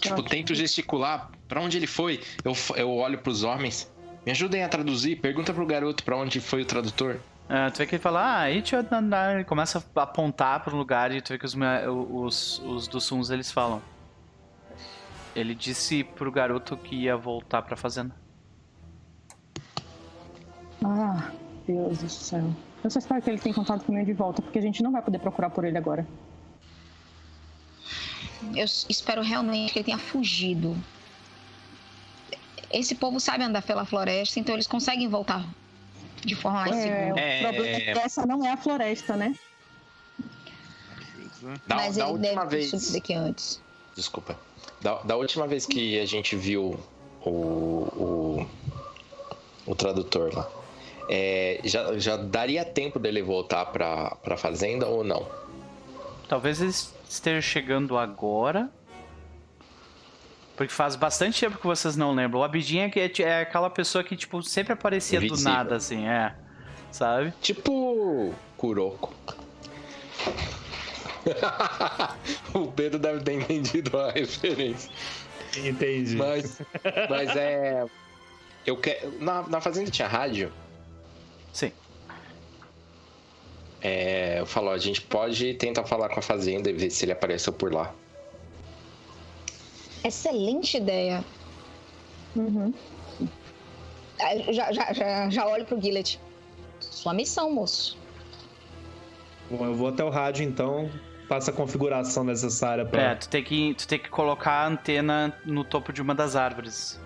Tipo, 0.00 0.22
tento 0.22 0.54
gesticular. 0.54 1.30
Pra 1.48 1.60
onde 1.60 1.76
ele 1.76 1.86
foi? 1.86 2.20
Eu, 2.44 2.52
eu 2.76 2.90
olho 2.96 3.18
pros 3.18 3.42
homens. 3.42 3.90
Me 4.24 4.30
ajudem 4.32 4.62
a 4.62 4.68
traduzir. 4.68 5.16
Pergunta 5.16 5.52
pro 5.52 5.66
garoto 5.66 6.04
pra 6.04 6.16
onde 6.16 6.40
foi 6.40 6.62
o 6.62 6.64
tradutor. 6.64 7.18
Ah, 7.48 7.70
tu 7.70 7.78
vê 7.78 7.86
que 7.86 7.96
ele 7.96 8.02
fala, 8.02 8.44
ah, 8.44 8.96
andar. 8.96 9.34
Ele 9.34 9.44
começa 9.44 9.84
a 9.94 10.02
apontar 10.02 10.60
pro 10.60 10.76
lugar 10.76 11.12
e 11.12 11.20
tu 11.20 11.30
vê 11.32 11.38
que 11.38 11.46
os, 11.46 11.54
os, 11.54 12.58
os 12.60 12.88
dos 12.88 13.04
Suns 13.04 13.30
eles 13.30 13.50
falam. 13.50 13.82
Ele 15.34 15.54
disse 15.54 16.04
pro 16.04 16.30
garoto 16.30 16.76
que 16.76 16.94
ia 16.94 17.16
voltar 17.16 17.62
pra 17.62 17.76
fazenda. 17.76 18.14
Ah, 20.84 21.30
Deus 21.66 21.98
do 21.98 22.08
céu. 22.08 22.50
Eu 22.82 22.90
só 22.90 22.98
espero 22.98 23.22
que 23.22 23.30
ele 23.30 23.38
tenha 23.38 23.54
contato 23.54 23.84
comigo 23.84 24.04
de 24.04 24.12
volta, 24.12 24.42
porque 24.42 24.58
a 24.58 24.62
gente 24.62 24.82
não 24.82 24.90
vai 24.90 25.02
poder 25.02 25.18
procurar 25.18 25.50
por 25.50 25.64
ele 25.64 25.78
agora. 25.78 26.06
Eu 28.54 28.64
espero 28.64 29.22
realmente 29.22 29.72
que 29.72 29.78
ele 29.78 29.84
tenha 29.84 29.98
fugido. 29.98 30.76
Esse 32.72 32.94
povo 32.94 33.20
sabe 33.20 33.44
andar 33.44 33.62
pela 33.62 33.84
floresta, 33.84 34.40
então 34.40 34.54
eles 34.54 34.66
conseguem 34.66 35.08
voltar 35.08 35.46
de 36.24 36.34
forma 36.34 36.60
mais 36.60 36.76
É, 36.76 36.82
segura. 36.82 37.14
o 37.14 37.18
É. 37.18 37.42
problema 37.42 37.66
é 37.76 37.80
que 37.80 37.98
essa 37.98 38.26
não 38.26 38.44
é 38.44 38.50
a 38.52 38.56
floresta, 38.56 39.16
né? 39.16 39.34
Da, 41.66 41.74
Mas 41.76 41.96
da 41.96 42.04
ele 42.04 42.12
última 42.12 42.44
deve 42.46 42.56
vez. 42.56 42.70
subido 42.70 42.96
aqui 42.98 43.14
antes. 43.14 43.60
Desculpa. 43.96 44.38
Da, 44.80 44.94
da 45.02 45.16
última 45.16 45.46
vez 45.46 45.66
que 45.66 45.98
a 45.98 46.06
gente 46.06 46.36
viu 46.36 46.78
o. 47.24 47.28
o, 47.30 48.46
o 49.66 49.74
tradutor 49.74 50.32
lá. 50.34 50.48
é, 51.08 51.60
já, 51.64 51.98
já 51.98 52.16
daria 52.16 52.64
tempo 52.64 52.98
dele 52.98 53.22
voltar 53.22 53.66
pra, 53.66 54.14
pra 54.22 54.36
fazenda 54.36 54.86
ou 54.86 55.02
não? 55.02 55.26
Talvez 56.28 56.60
ele 56.60 56.70
esteja 57.08 57.40
chegando 57.40 57.98
agora. 57.98 58.70
Porque 60.62 60.74
faz 60.74 60.94
bastante 60.94 61.40
tempo 61.40 61.58
que 61.58 61.66
vocês 61.66 61.96
não 61.96 62.14
lembram. 62.14 62.38
O 62.38 62.44
Abidin 62.44 62.78
é, 62.78 62.88
que 62.88 63.00
é, 63.00 63.10
é 63.28 63.40
aquela 63.40 63.68
pessoa 63.68 64.04
que, 64.04 64.14
tipo, 64.16 64.40
sempre 64.44 64.72
aparecia 64.72 65.18
do 65.18 65.26
Invisível. 65.26 65.52
nada, 65.52 65.74
assim, 65.74 66.06
é. 66.06 66.36
Sabe? 66.92 67.34
Tipo. 67.42 68.32
Kuroko. 68.56 69.12
o 72.54 72.68
Pedro 72.70 73.00
deve 73.00 73.24
ter 73.24 73.32
entendido 73.32 73.98
a 73.98 74.12
referência. 74.12 74.88
Entendi. 75.56 76.14
Mas, 76.14 76.62
mas 77.10 77.34
é. 77.34 77.84
Eu 78.64 78.76
quero. 78.76 79.20
Na, 79.20 79.42
na 79.48 79.60
fazenda 79.60 79.90
tinha 79.90 80.06
rádio. 80.06 80.52
Sim. 81.52 81.72
É, 83.80 84.38
eu 84.38 84.46
falo, 84.46 84.70
a 84.70 84.78
gente 84.78 85.00
pode 85.00 85.54
tentar 85.54 85.84
falar 85.86 86.08
com 86.08 86.20
a 86.20 86.22
fazenda 86.22 86.70
e 86.70 86.72
ver 86.72 86.90
se 86.90 87.04
ele 87.04 87.10
apareceu 87.10 87.52
por 87.52 87.74
lá. 87.74 87.92
Excelente 90.04 90.76
ideia. 90.76 91.24
Uhum. 92.34 92.72
Já, 94.50 94.72
já, 94.72 94.92
já, 94.92 95.30
já 95.30 95.46
olho 95.46 95.64
pro 95.64 95.80
Gillet. 95.80 96.18
Sua 96.80 97.12
missão, 97.12 97.52
moço. 97.52 97.96
Bom, 99.50 99.64
eu 99.66 99.74
vou 99.74 99.88
até 99.88 100.04
o 100.04 100.10
rádio 100.10 100.44
então. 100.44 100.90
Faça 101.28 101.50
a 101.50 101.54
configuração 101.54 102.24
necessária 102.24 102.84
pra. 102.84 103.02
É, 103.02 103.14
tu 103.14 103.28
tem, 103.28 103.42
que, 103.42 103.74
tu 103.74 103.86
tem 103.88 103.98
que 103.98 104.08
colocar 104.08 104.52
a 104.52 104.66
antena 104.66 105.34
no 105.44 105.64
topo 105.64 105.92
de 105.92 106.02
uma 106.02 106.14
das 106.14 106.36
árvores. 106.36 107.00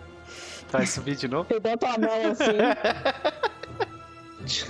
Vai 0.70 0.86
subir 0.86 1.16
de 1.16 1.28
novo? 1.28 1.46
Eu 1.52 1.60
boto 1.60 1.86
a 1.86 1.98
mão 1.98 2.32
assim. 2.32 3.54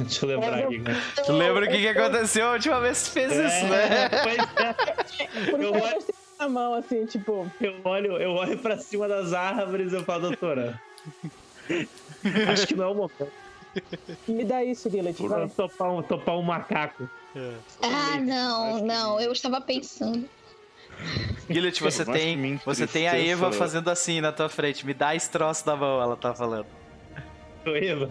Deixa 0.04 0.24
eu 0.24 0.28
lembrar 0.30 0.58
aqui. 0.58 0.78
né? 0.78 1.02
Tu 1.24 1.32
lembra 1.32 1.66
o 1.66 1.68
que, 1.68 1.78
que 1.78 1.88
aconteceu 1.88 2.46
a 2.48 2.52
última 2.52 2.80
vez 2.80 3.02
que 3.02 3.08
tu 3.08 3.12
fez 3.12 3.32
isso, 3.32 3.66
né? 3.66 4.04
É, 4.04 4.08
pois 4.22 4.38
é. 4.38 5.52
Eu 5.52 5.98
isso 5.98 6.25
olho- 6.38 6.38
eu 6.38 6.38
tenho 6.38 6.40
a 6.40 6.48
mão 6.48 6.74
assim, 6.74 7.06
tipo. 7.06 7.50
Eu 7.60 7.80
olho, 7.84 8.16
eu 8.18 8.30
olho 8.32 8.58
pra 8.58 8.76
cima 8.78 9.08
das 9.08 9.32
árvores 9.32 9.92
e 9.92 9.96
eu 9.96 10.04
falo, 10.04 10.28
doutora. 10.28 10.80
Acho 12.52 12.66
que 12.66 12.74
não 12.74 12.84
é 12.84 12.88
o 12.88 12.94
momento. 12.94 13.28
Me 14.26 14.44
dá 14.44 14.64
isso, 14.64 14.88
Lilith. 14.88 15.16
Vai. 15.20 15.48
topar 15.48 15.90
um, 15.92 16.02
topar 16.02 16.36
um 16.36 16.42
macaco. 16.42 17.08
Ah, 17.82 18.18
não, 18.20 18.78
não. 18.84 19.20
Eu 19.20 19.32
estava 19.32 19.60
pensando. 19.60 20.26
Gillet, 21.50 21.82
você 21.82 22.04
tem, 22.06 22.56
você 22.64 22.86
tem 22.86 23.06
a 23.06 23.16
Eva 23.18 23.52
fazendo 23.52 23.90
assim 23.90 24.20
na 24.22 24.32
tua 24.32 24.48
frente. 24.48 24.86
Me 24.86 24.94
dá 24.94 25.14
esse 25.14 25.28
troço 25.30 25.64
da 25.66 25.76
mão, 25.76 26.00
ela 26.00 26.16
tá 26.16 26.34
falando. 26.34 26.66
Ô, 27.66 27.70
Eva, 27.70 28.10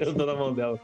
eu 0.00 0.12
dou 0.12 0.26
na 0.26 0.34
mão 0.34 0.52
dela. 0.52 0.80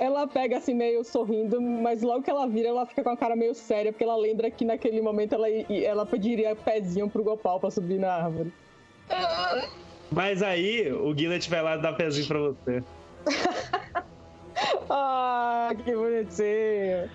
Ela 0.00 0.26
pega 0.26 0.56
assim, 0.56 0.72
meio 0.72 1.04
sorrindo, 1.04 1.60
mas 1.60 2.00
logo 2.02 2.22
que 2.22 2.30
ela 2.30 2.46
vira, 2.48 2.68
ela 2.70 2.86
fica 2.86 3.02
com 3.04 3.10
a 3.10 3.16
cara 3.18 3.36
meio 3.36 3.54
séria, 3.54 3.92
porque 3.92 4.02
ela 4.02 4.16
lembra 4.16 4.50
que 4.50 4.64
naquele 4.64 5.02
momento 5.02 5.34
ela, 5.34 5.46
ela 5.48 6.06
pediria 6.06 6.56
pezinho 6.56 7.08
pro 7.10 7.22
Gopal 7.22 7.60
pra 7.60 7.70
subir 7.70 7.98
na 8.00 8.10
árvore. 8.14 8.50
Mas 10.10 10.42
aí, 10.42 10.90
o 10.90 11.14
Gillet 11.16 11.48
vai 11.50 11.62
lá 11.62 11.76
dar 11.76 11.92
pezinho 11.92 12.26
pra 12.26 12.38
você. 12.38 12.82
Ah, 14.90 15.70
que 15.84 15.94
bonitinho. 15.94 17.08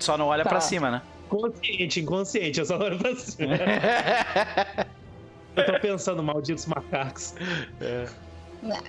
Só 0.00 0.18
não 0.18 0.26
olha 0.26 0.42
Tá. 0.42 0.50
pra 0.50 0.60
cima, 0.60 0.90
né? 0.90 1.02
Consciente, 1.28 2.00
inconsciente, 2.00 2.58
eu 2.58 2.66
só 2.66 2.76
olho 2.78 2.98
pra 2.98 3.14
cima. 3.14 3.54
Eu 5.56 5.66
tô 5.66 5.80
pensando, 5.80 6.22
malditos 6.22 6.66
macacos. 6.66 7.34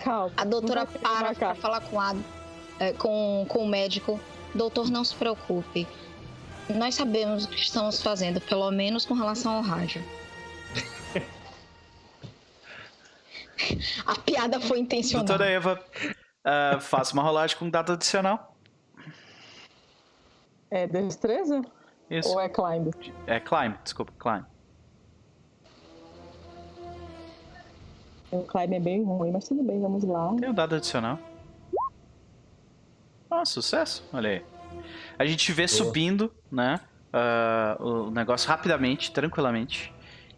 Calma. 0.04 0.32
A 0.36 0.44
doutora 0.44 0.86
para 0.88 1.36
para 1.36 1.54
falar 1.56 1.82
com, 1.82 2.02
a, 2.02 2.16
é, 2.80 2.94
com, 2.94 3.46
com 3.48 3.60
o 3.60 3.68
médico. 3.68 4.20
Doutor, 4.54 4.90
não 4.90 5.04
se 5.04 5.16
preocupe. 5.16 5.88
Nós 6.70 6.96
sabemos 6.96 7.46
o 7.46 7.50
que 7.50 7.60
estamos 7.60 8.02
fazendo, 8.02 8.42
pelo 8.42 8.72
menos 8.72 9.06
com 9.06 9.14
relação 9.14 9.56
ao 9.58 9.62
rádio. 9.62 10.04
A 14.06 14.16
piada 14.16 14.60
foi 14.60 14.80
intencional. 14.80 15.26
Doutora 15.26 15.50
Eva, 15.50 15.80
ah, 16.44 16.80
faça 16.80 17.14
uma 17.14 17.24
rolagem 17.24 17.58
com 17.58 17.70
dado 17.70 17.94
adicional. 17.94 18.56
É 20.70 20.88
destreza? 20.88 21.62
Isso. 22.10 22.30
Ou 22.30 22.40
é 22.40 22.50
climb? 22.50 22.92
É 23.28 23.40
climb, 23.40 23.76
desculpa, 23.84 24.14
climb. 24.20 24.46
O 28.32 28.44
climb 28.44 28.74
é 28.74 28.80
bem 28.80 29.04
ruim, 29.04 29.32
mas 29.32 29.48
tudo 29.48 29.64
bem, 29.64 29.80
vamos 29.80 30.04
lá. 30.04 30.36
Tem 30.40 30.50
um 30.50 30.54
dado 30.54 30.76
adicional. 30.76 31.18
Ah, 33.30 33.46
sucesso. 33.46 34.08
Olha 34.14 34.30
aí. 34.30 34.46
A 35.18 35.26
gente 35.26 35.52
vê 35.52 35.68
subindo, 35.68 36.32
né? 36.52 36.80
ah, 37.14 37.78
o 37.80 38.12
negócio 38.12 38.48
rapidamente, 38.50 39.12
tranquilamente. 39.12 39.94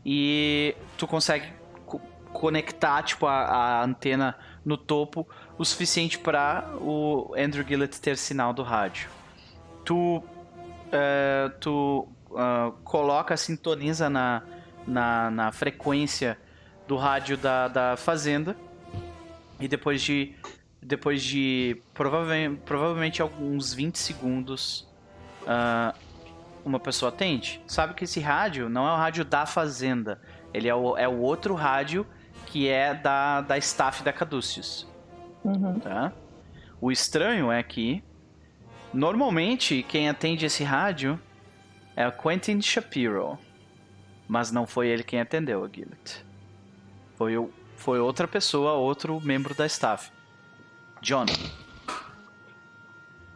E 0.06 0.76
tu 0.98 1.08
consegue 1.08 1.52
co- 1.86 2.00
conectar, 2.32 3.02
tipo, 3.04 3.26
a, 3.26 3.46
a 3.46 3.84
antena 3.84 4.38
no 4.64 4.78
topo 4.78 5.28
o 5.58 5.66
suficiente 5.66 6.20
para 6.20 6.70
o 6.80 7.34
Andrew 7.38 7.66
Gillett 7.68 8.00
ter 8.00 8.16
sinal 8.18 8.54
do 8.54 8.62
rádio. 8.62 9.10
Tu, 9.84 10.24
eh, 10.92 11.52
tu 11.60 12.08
ah, 12.36 12.72
coloca, 12.84 13.36
sintoniza 13.36 14.10
na, 14.10 14.44
na, 14.86 15.32
na 15.32 15.52
frequência 15.52 16.38
do 16.88 16.96
rádio 16.96 17.38
da, 17.38 17.68
da 17.68 17.98
fazenda. 17.98 18.56
E 19.60 19.68
depois 19.68 20.02
de. 20.02 20.36
Depois 20.82 21.24
de 21.24 21.82
provavelmente, 21.94 22.62
provavelmente 22.64 23.22
alguns 23.22 23.74
20 23.74 23.98
segundos, 23.98 24.88
ah, 25.46 25.94
uma 26.64 26.80
pessoa 26.80 27.10
atende. 27.10 27.62
Sabe 27.66 27.94
que 27.94 28.04
esse 28.04 28.20
rádio 28.20 28.70
não 28.70 28.88
é 28.88 28.92
o 28.92 28.98
rádio 28.98 29.26
da 29.26 29.46
fazenda. 29.46 30.22
Ele 30.54 30.68
é 30.68 30.76
o, 30.76 30.98
é 30.98 31.08
o 31.08 31.20
outro 31.20 31.56
rádio 31.56 32.06
que 32.46 32.68
é 32.68 32.94
da, 32.94 33.42
da 33.42 33.58
staff 33.58 34.04
da 34.04 34.14
Caduceus. 34.14 34.88
Uhum. 35.44 35.80
Tá? 35.80 36.12
O 36.80 36.92
estranho 36.92 37.52
é 37.52 37.62
que 37.64 38.04
normalmente 38.94 39.84
quem 39.84 40.10
atende 40.10 40.46
esse 40.46 40.64
rádio 40.64 41.20
é 41.96 42.08
o 42.08 42.12
Quentin 42.12 42.62
Shapiro. 42.62 43.38
Mas 44.28 44.52
não 44.52 44.68
foi 44.68 44.90
ele 44.90 45.04
quem 45.04 45.22
atendeu 45.22 45.64
a 45.64 45.70
Gillett. 45.70 46.26
Foi, 47.16 47.34
foi 47.78 48.00
outra 48.00 48.28
pessoa, 48.28 48.74
outro 48.74 49.22
membro 49.22 49.56
da 49.56 49.66
staff. 49.66 50.12
John. 51.02 51.26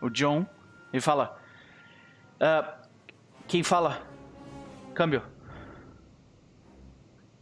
O 0.01 0.09
John, 0.09 0.45
ele 0.91 1.01
fala. 1.01 1.37
"Ah, 2.39 2.79
quem 3.47 3.63
fala? 3.63 4.01
Câmbio. 4.93 5.21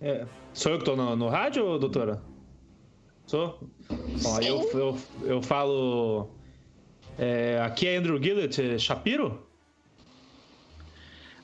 É, 0.01 0.25
sou 0.53 0.71
eu 0.73 0.79
que 0.79 0.85
tô 0.85 0.95
no, 0.95 1.15
no 1.15 1.27
rádio, 1.29 1.77
doutora? 1.77 2.21
Sou? 3.25 3.69
Bom, 4.23 4.37
aí 4.37 4.47
eu, 4.47 4.61
eu, 4.73 4.99
eu 5.23 5.41
falo. 5.41 6.29
é, 7.17 7.59
aqui 7.61 7.87
é 7.87 7.97
Andrew 7.97 8.21
Gillett, 8.21 8.61
é 8.61 8.77
Shapiro? 8.77 9.45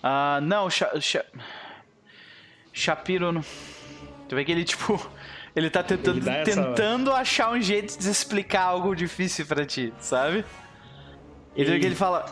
Ah, 0.02 0.40
não, 0.42 0.70
Sha, 0.70 1.00
Sha- 1.00 1.26
Shapiro. 2.72 3.32
não- 3.32 3.44
Tu 4.28 4.36
vê 4.36 4.44
que 4.46 4.52
ele, 4.52 4.64
tipo. 4.66 5.00
Ele 5.56 5.70
tá 5.70 5.82
tentando, 5.82 6.18
Ele 6.18 6.26
dá 6.26 6.34
essa- 6.38 6.64
tentando 6.64 7.14
achar 7.14 7.52
um 7.52 7.62
jeito 7.62 7.98
de 7.98 8.10
explicar 8.10 8.64
algo 8.64 8.94
difícil 8.96 9.46
pra 9.46 9.66
ti, 9.66 9.94
sabe? 10.00 10.44
E 11.56 11.64
vê 11.64 11.80
que 11.80 11.86
ele 11.86 11.96
fala. 11.96 12.26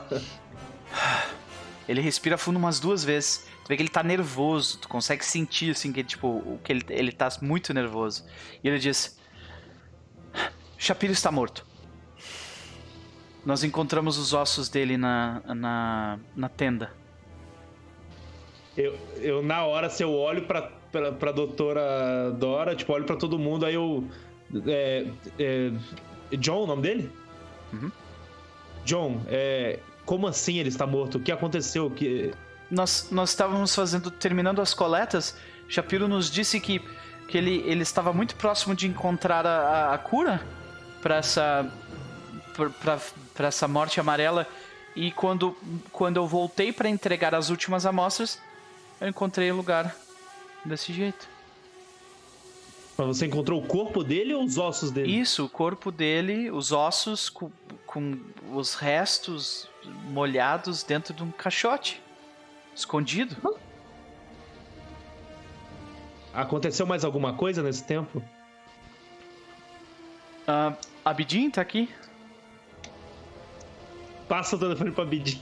Ele 1.87 1.99
respira 1.99 2.37
fundo 2.37 2.57
umas 2.57 2.79
duas 2.79 3.03
vezes. 3.03 3.45
Tu 3.63 3.67
vê 3.67 3.75
que 3.75 3.81
ele 3.83 3.89
tá 3.89 4.01
nervoso. 4.03 4.77
Tu 4.79 4.87
consegue 4.87 5.23
sentir, 5.25 5.71
assim, 5.71 5.91
que, 5.91 6.01
tipo, 6.01 6.57
que 6.63 6.71
ele, 6.71 6.85
ele 6.89 7.11
tá 7.11 7.27
muito 7.41 7.73
nervoso. 7.73 8.25
E 8.63 8.67
ele 8.69 8.79
diz: 8.79 9.19
Shapiro 10.77 11.11
está 11.11 11.29
morto. 11.29 11.65
Nós 13.45 13.65
encontramos 13.65 14.17
os 14.17 14.31
ossos 14.33 14.69
dele 14.69 14.95
na, 14.97 15.41
na, 15.45 16.19
na 16.33 16.47
tenda. 16.47 16.93
Eu, 18.77 18.97
eu, 19.17 19.43
na 19.43 19.65
hora, 19.65 19.89
se 19.89 20.01
eu 20.03 20.13
olho 20.13 20.43
pra, 20.43 20.71
pra, 20.93 21.11
pra 21.11 21.31
doutora 21.31 22.31
Dora, 22.37 22.75
tipo, 22.75 22.93
olho 22.93 23.03
pra 23.03 23.15
todo 23.15 23.39
mundo, 23.39 23.65
aí 23.65 23.73
eu. 23.73 24.07
É, 24.67 25.07
é, 25.39 25.71
John, 26.37 26.63
o 26.63 26.67
nome 26.67 26.83
dele? 26.83 27.11
Uhum. 27.73 27.91
John, 28.85 29.21
é, 29.27 29.79
como 30.05 30.27
assim 30.27 30.59
ele 30.59 30.69
está 30.69 30.85
morto? 30.85 31.17
O 31.17 31.19
que 31.19 31.31
aconteceu? 31.31 31.89
Que, 31.89 32.31
nós, 32.69 33.09
nós 33.11 33.29
estávamos 33.29 33.73
fazendo, 33.73 34.11
terminando 34.11 34.61
as 34.61 34.73
coletas. 34.73 35.35
Shapiro 35.67 36.07
nos 36.07 36.29
disse 36.29 36.59
que, 36.59 36.79
que 37.27 37.37
ele, 37.37 37.63
ele 37.65 37.81
estava 37.81 38.13
muito 38.13 38.35
próximo 38.35 38.75
de 38.75 38.87
encontrar 38.87 39.47
a, 39.47 39.59
a, 39.59 39.93
a 39.95 39.97
cura 39.97 40.45
para 41.01 41.17
essa 41.17 41.69
para 43.33 43.47
essa 43.47 43.67
morte 43.67 43.99
amarela. 43.99 44.47
E 44.95 45.11
quando, 45.11 45.57
quando 45.91 46.17
eu 46.17 46.27
voltei 46.27 46.71
para 46.71 46.87
entregar 46.87 47.33
as 47.33 47.49
últimas 47.49 47.83
amostras, 47.83 48.39
eu 49.01 49.07
encontrei 49.07 49.51
o 49.51 49.55
lugar 49.55 49.95
desse 50.65 50.93
jeito. 50.93 51.27
mas 52.97 53.07
você 53.07 53.25
encontrou 53.25 53.61
o 53.61 53.65
corpo 53.65 54.03
dele 54.03 54.33
ou 54.33 54.43
os 54.43 54.57
ossos 54.57 54.91
dele? 54.91 55.19
Isso, 55.19 55.45
o 55.45 55.49
corpo 55.49 55.91
dele, 55.91 56.49
os 56.51 56.71
ossos 56.71 57.29
com, 57.29 57.51
com 57.85 58.17
os 58.51 58.75
restos 58.75 59.69
molhados 60.09 60.83
dentro 60.83 61.13
de 61.13 61.23
um 61.23 61.31
caixote, 61.31 62.01
escondido. 62.75 63.35
Aconteceu 66.33 66.85
mais 66.85 67.05
alguma 67.05 67.33
coisa 67.33 67.61
nesse 67.61 67.83
tempo? 67.83 68.23
Ah, 70.47 70.75
Abidin 71.05 71.49
tá 71.49 71.61
aqui? 71.61 71.89
Passa 74.27 74.55
o 74.55 74.59
telefone 74.59 74.91
pra 74.91 75.05
Bidi. 75.05 75.41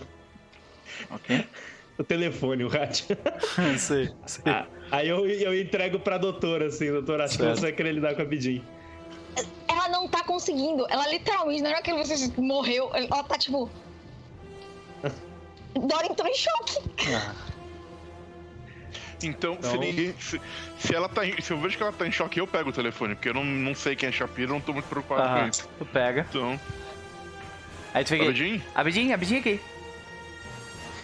Ok. 1.10 1.48
O 2.02 2.04
telefone, 2.04 2.64
o 2.64 2.68
rádio. 2.68 3.06
sei, 3.78 4.10
sei. 4.26 4.44
Ah, 4.52 4.66
aí 4.92 5.08
eu, 5.08 5.24
eu 5.30 5.60
entrego 5.60 6.00
pra 6.00 6.18
doutora, 6.18 6.66
assim, 6.68 6.90
doutora, 6.92 7.26
acho 7.26 7.38
que 7.38 7.44
Certo. 7.44 7.58
você 7.58 7.62
vai 7.62 7.72
querer 7.72 7.92
lidar 7.94 8.16
com 8.16 8.24
a 8.24 8.26
Bidin. 8.26 8.64
Ela 9.68 9.88
não 9.90 10.08
tá 10.08 10.24
conseguindo. 10.24 10.86
Ela 10.90 11.08
literalmente, 11.10 11.62
na 11.62 11.70
hora 11.70 11.82
que 11.84 11.94
você 11.94 12.32
morreu, 12.42 12.90
ela 12.94 13.24
tá 13.24 13.38
tipo. 13.38 13.70
Dora 15.76 16.08
entrou 16.08 16.28
em 16.28 16.34
choque. 16.36 16.78
Ah, 17.16 17.36
Então, 19.24 19.54
se, 19.62 19.68
Então- 19.68 19.80
ninguém, 19.80 20.16
se, 20.20 20.42
se 20.80 20.96
ela 20.96 21.08
tá 21.08 21.24
em- 21.26 21.40
se 21.40 21.54
eu 21.54 21.60
vejo 21.60 21.78
que 21.78 21.84
ela 21.84 21.92
tá 21.94 22.08
em 22.08 22.12
choque, 22.12 22.40
eu 22.40 22.48
pego 22.48 22.72
o 22.72 22.74
telefone, 22.74 23.14
porque 23.14 23.30
eu 23.30 23.34
não, 23.36 23.46
não 23.46 23.76
sei 23.76 23.96
quem 23.96 24.10
é 24.10 24.12
Shapiro, 24.12 24.50
eu 24.50 24.56
não 24.56 24.62
tô 24.62 24.74
muito 24.74 24.86
preocupado 24.88 25.40
com 25.42 25.48
isso. 25.48 25.70
tu 25.78 25.86
pega. 25.86 26.26
Então, 26.28 26.60
Aí 27.94 28.04
tu 28.04 28.10
fica. 28.10 28.24
Abedin? 28.24 28.62
Abidinho, 28.74 29.14
Abidinho 29.14 29.40
aqui. 29.42 29.60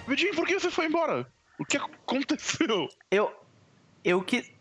Abedin, 0.08 0.32
por 0.34 0.48
que 0.48 0.58
você 0.58 0.72
foi 0.72 0.86
embora? 0.86 1.30
O 1.60 1.66
que 1.66 1.76
aconteceu? 1.76 2.88
Eu. 3.12 3.30
Eu 4.04 4.24
que. 4.24 4.56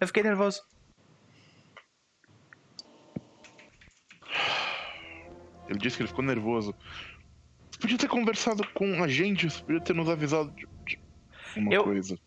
Eu 0.00 0.06
fiquei 0.08 0.22
nervoso. 0.22 0.62
Ele 5.68 5.78
disse 5.78 5.96
que 5.96 6.02
ele 6.02 6.08
ficou 6.08 6.24
nervoso. 6.24 6.74
Você 7.70 7.78
podia 7.80 7.98
ter 7.98 8.08
conversado 8.08 8.66
com 8.74 9.02
a 9.02 9.08
gente, 9.08 9.48
você 9.48 9.62
podia 9.62 9.80
ter 9.80 9.94
nos 9.94 10.08
avisado 10.08 10.50
de, 10.52 10.66
de 10.84 10.98
uma 11.56 11.72
Eu- 11.72 11.84
coisa. 11.84 12.18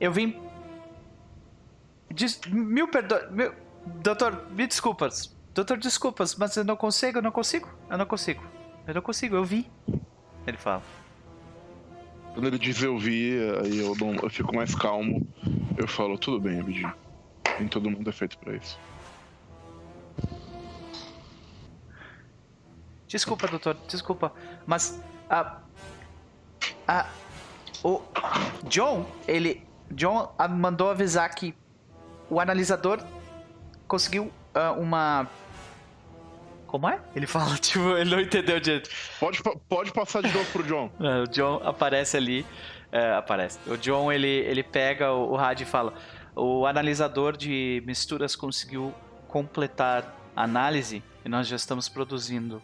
Eu 0.00 0.12
vim. 0.12 0.40
Des... 2.10 2.40
Mil 2.46 2.88
perdões. 2.88 3.30
Mil... 3.30 3.54
Doutor, 4.02 4.50
me 4.50 4.66
desculpas. 4.66 5.34
Doutor, 5.54 5.78
desculpas, 5.78 6.34
mas 6.36 6.56
eu 6.56 6.64
não 6.64 6.76
consigo, 6.76 7.18
eu 7.18 7.22
não 7.22 7.32
consigo. 7.32 7.68
Eu 7.88 7.98
não 7.98 8.06
consigo. 8.06 8.42
Eu 8.86 8.94
não 8.94 9.02
consigo, 9.02 9.36
eu 9.36 9.44
vi. 9.44 9.70
Ele 10.46 10.56
fala. 10.56 10.82
Quando 12.32 12.46
ele 12.46 12.58
diz 12.58 12.82
eu 12.82 12.98
vi, 12.98 13.32
aí 13.62 13.78
eu, 13.78 13.94
dou 13.94 14.14
eu 14.14 14.30
fico 14.30 14.54
mais 14.54 14.74
calmo. 14.74 15.26
Eu 15.76 15.86
falo, 15.86 16.18
tudo 16.18 16.40
bem, 16.40 16.60
Abedin. 16.60 16.90
Nem 17.58 17.68
todo 17.68 17.90
mundo 17.90 18.08
é 18.08 18.12
feito 18.12 18.38
pra 18.38 18.54
isso. 18.54 18.78
Desculpa, 23.06 23.46
doutor, 23.46 23.76
desculpa. 23.86 24.32
Mas 24.66 24.98
a. 25.28 25.58
A. 26.88 27.06
O. 27.84 28.00
John, 28.64 29.06
ele. 29.28 29.66
John 29.90 30.34
mandou 30.48 30.88
avisar 30.90 31.28
que 31.34 31.54
o 32.30 32.40
analisador 32.40 33.04
conseguiu 33.86 34.32
ah, 34.54 34.72
uma. 34.72 35.28
Como 36.72 36.88
é? 36.88 36.98
Ele 37.14 37.26
fala, 37.26 37.54
tipo, 37.60 37.90
ele 37.98 38.08
não 38.10 38.18
entendeu 38.18 38.58
direito. 38.58 38.88
Pode, 39.20 39.42
pode 39.68 39.92
passar 39.92 40.22
de 40.22 40.32
novo 40.32 40.50
pro 40.52 40.62
John. 40.62 40.90
É, 41.00 41.20
O 41.22 41.26
John 41.26 41.60
aparece 41.64 42.16
ali. 42.16 42.46
é, 42.90 43.12
aparece. 43.12 43.58
O 43.66 43.76
John 43.76 44.10
ele, 44.10 44.26
ele 44.26 44.62
pega 44.62 45.12
o, 45.12 45.32
o 45.32 45.36
rádio 45.36 45.64
e 45.64 45.66
fala: 45.66 45.92
O 46.34 46.64
analisador 46.66 47.36
de 47.36 47.82
misturas 47.86 48.34
conseguiu 48.34 48.94
completar 49.28 50.16
a 50.34 50.44
análise 50.44 51.02
e 51.22 51.28
nós 51.28 51.46
já 51.46 51.56
estamos 51.56 51.90
produzindo 51.90 52.62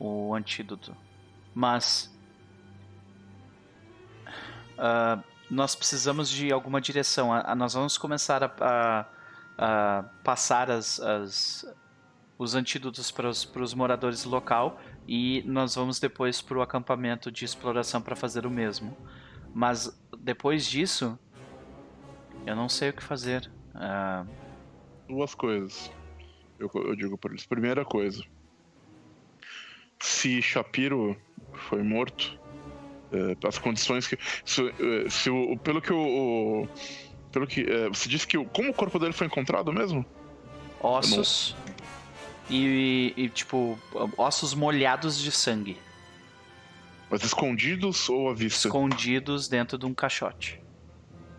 o 0.00 0.34
antídoto. 0.34 0.96
Mas. 1.54 2.10
ah, 4.78 5.18
nós 5.50 5.74
precisamos 5.74 6.30
de 6.30 6.50
alguma 6.50 6.80
direção. 6.80 7.30
A- 7.30 7.42
a- 7.52 7.54
nós 7.54 7.74
vamos 7.74 7.98
começar 7.98 8.42
a, 8.42 8.50
a- 8.58 9.06
a 9.58 10.04
passar 10.24 10.70
as, 10.70 10.98
as- 10.98 11.66
os 12.38 12.54
antídotos 12.54 13.10
para 13.10 13.28
os, 13.28 13.44
para 13.44 13.62
os 13.62 13.72
moradores 13.74 14.24
do 14.24 14.30
local 14.30 14.80
e 15.06 15.42
nós 15.46 15.74
vamos 15.74 16.00
depois 16.00 16.40
para 16.42 16.58
o 16.58 16.62
acampamento 16.62 17.30
de 17.30 17.44
exploração 17.44 18.00
para 18.02 18.16
fazer 18.16 18.46
o 18.46 18.50
mesmo. 18.50 18.96
Mas 19.54 19.96
depois 20.18 20.66
disso, 20.66 21.18
eu 22.46 22.56
não 22.56 22.68
sei 22.68 22.90
o 22.90 22.92
que 22.92 23.02
fazer. 23.02 23.50
Ah, 23.74 24.24
Duas 25.08 25.34
coisas. 25.34 25.90
Eu, 26.58 26.70
eu 26.74 26.96
digo 26.96 27.18
pra 27.18 27.30
eles. 27.32 27.44
Primeira 27.46 27.84
coisa. 27.84 28.22
Se 30.00 30.40
Shapiro 30.42 31.16
foi 31.68 31.82
morto, 31.82 32.38
é, 33.12 33.46
as 33.46 33.58
condições 33.58 34.06
que. 34.08 34.18
Se, 34.44 34.62
é, 34.68 35.08
se 35.10 35.30
o, 35.30 35.56
pelo 35.58 35.80
que 35.80 35.92
o. 35.92 36.62
o- 36.62 36.68
pelo 37.30 37.46
que. 37.46 37.60
é, 37.62 37.88
você 37.88 38.08
disse 38.08 38.26
que. 38.26 38.36
o- 38.38 38.44
Como 38.46 38.70
o 38.70 38.74
corpo 38.74 38.98
dele 38.98 39.12
foi 39.12 39.26
encontrado 39.26 39.72
mesmo? 39.72 40.04
ossos 40.80 41.54
e, 42.52 43.14
e, 43.16 43.28
tipo 43.30 43.78
ossos 44.16 44.52
molhados 44.54 45.18
de 45.18 45.32
sangue, 45.32 45.78
Mas 47.10 47.22
escondidos 47.24 48.08
ou 48.08 48.28
à 48.28 48.34
vista? 48.34 48.68
escondidos 48.68 49.48
dentro 49.48 49.78
de 49.78 49.86
um 49.86 49.94
caixote. 49.94 50.60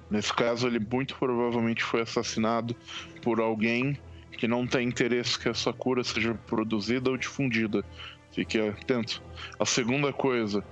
Nesse 0.10 0.34
caso, 0.34 0.68
ele 0.68 0.80
muito 0.80 1.16
provavelmente 1.16 1.84
foi 1.84 2.02
assassinado 2.02 2.76
por 3.22 3.40
alguém 3.40 3.98
que 4.32 4.48
não 4.48 4.66
tem 4.68 4.88
interesse 4.88 5.40
que 5.40 5.48
essa 5.48 5.72
cura 5.72 6.04
seja 6.04 6.34
produzida 6.34 7.10
ou 7.10 7.18
difundida. 7.18 7.84
Fique 8.32 8.60
atento. 8.60 9.22
A 9.60 9.66
segunda 9.66 10.12
coisa, 10.12 10.64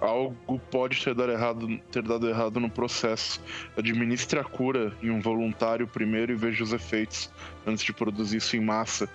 algo 0.00 0.58
pode 0.70 1.02
ter 1.02 1.14
dado 1.14 1.32
errado, 1.32 1.78
ter 1.90 2.02
dado 2.02 2.28
errado 2.28 2.58
no 2.58 2.70
processo. 2.70 3.40
Administre 3.76 4.40
a 4.40 4.44
cura 4.44 4.96
em 5.02 5.10
um 5.10 5.20
voluntário 5.20 5.86
primeiro 5.86 6.32
e 6.32 6.36
veja 6.36 6.64
os 6.64 6.72
efeitos 6.72 7.30
antes 7.66 7.84
de 7.84 7.92
produzir 7.92 8.38
isso 8.38 8.56
em 8.56 8.60
massa 8.60 9.08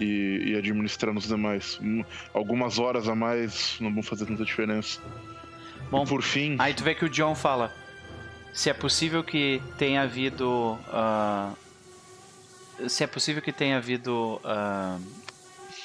e, 0.00 0.52
e 0.52 0.56
administrar 0.56 1.12
nos 1.14 1.26
demais. 1.26 1.78
Hum, 1.82 2.04
Algumas 2.34 2.78
horas 2.78 3.08
a 3.08 3.14
mais 3.14 3.76
não 3.80 3.92
vão 3.92 4.02
fazer 4.02 4.26
tanta 4.26 4.44
diferença. 4.44 5.00
Bom, 5.90 6.04
e 6.04 6.06
por 6.06 6.22
fim, 6.22 6.56
Aí 6.58 6.74
tu 6.74 6.82
vê 6.84 6.94
que 6.94 7.04
o 7.04 7.08
John 7.08 7.34
fala: 7.34 7.72
se 8.52 8.68
é 8.70 8.74
possível 8.74 9.22
que 9.24 9.62
tenha 9.78 10.02
havido. 10.02 10.78
ah, 10.88 11.52
se 12.88 13.04
é 13.04 13.06
possível 13.06 13.40
que 13.42 13.52
tenha 13.52 13.76
havido. 13.78 14.40
ah, 14.44 14.98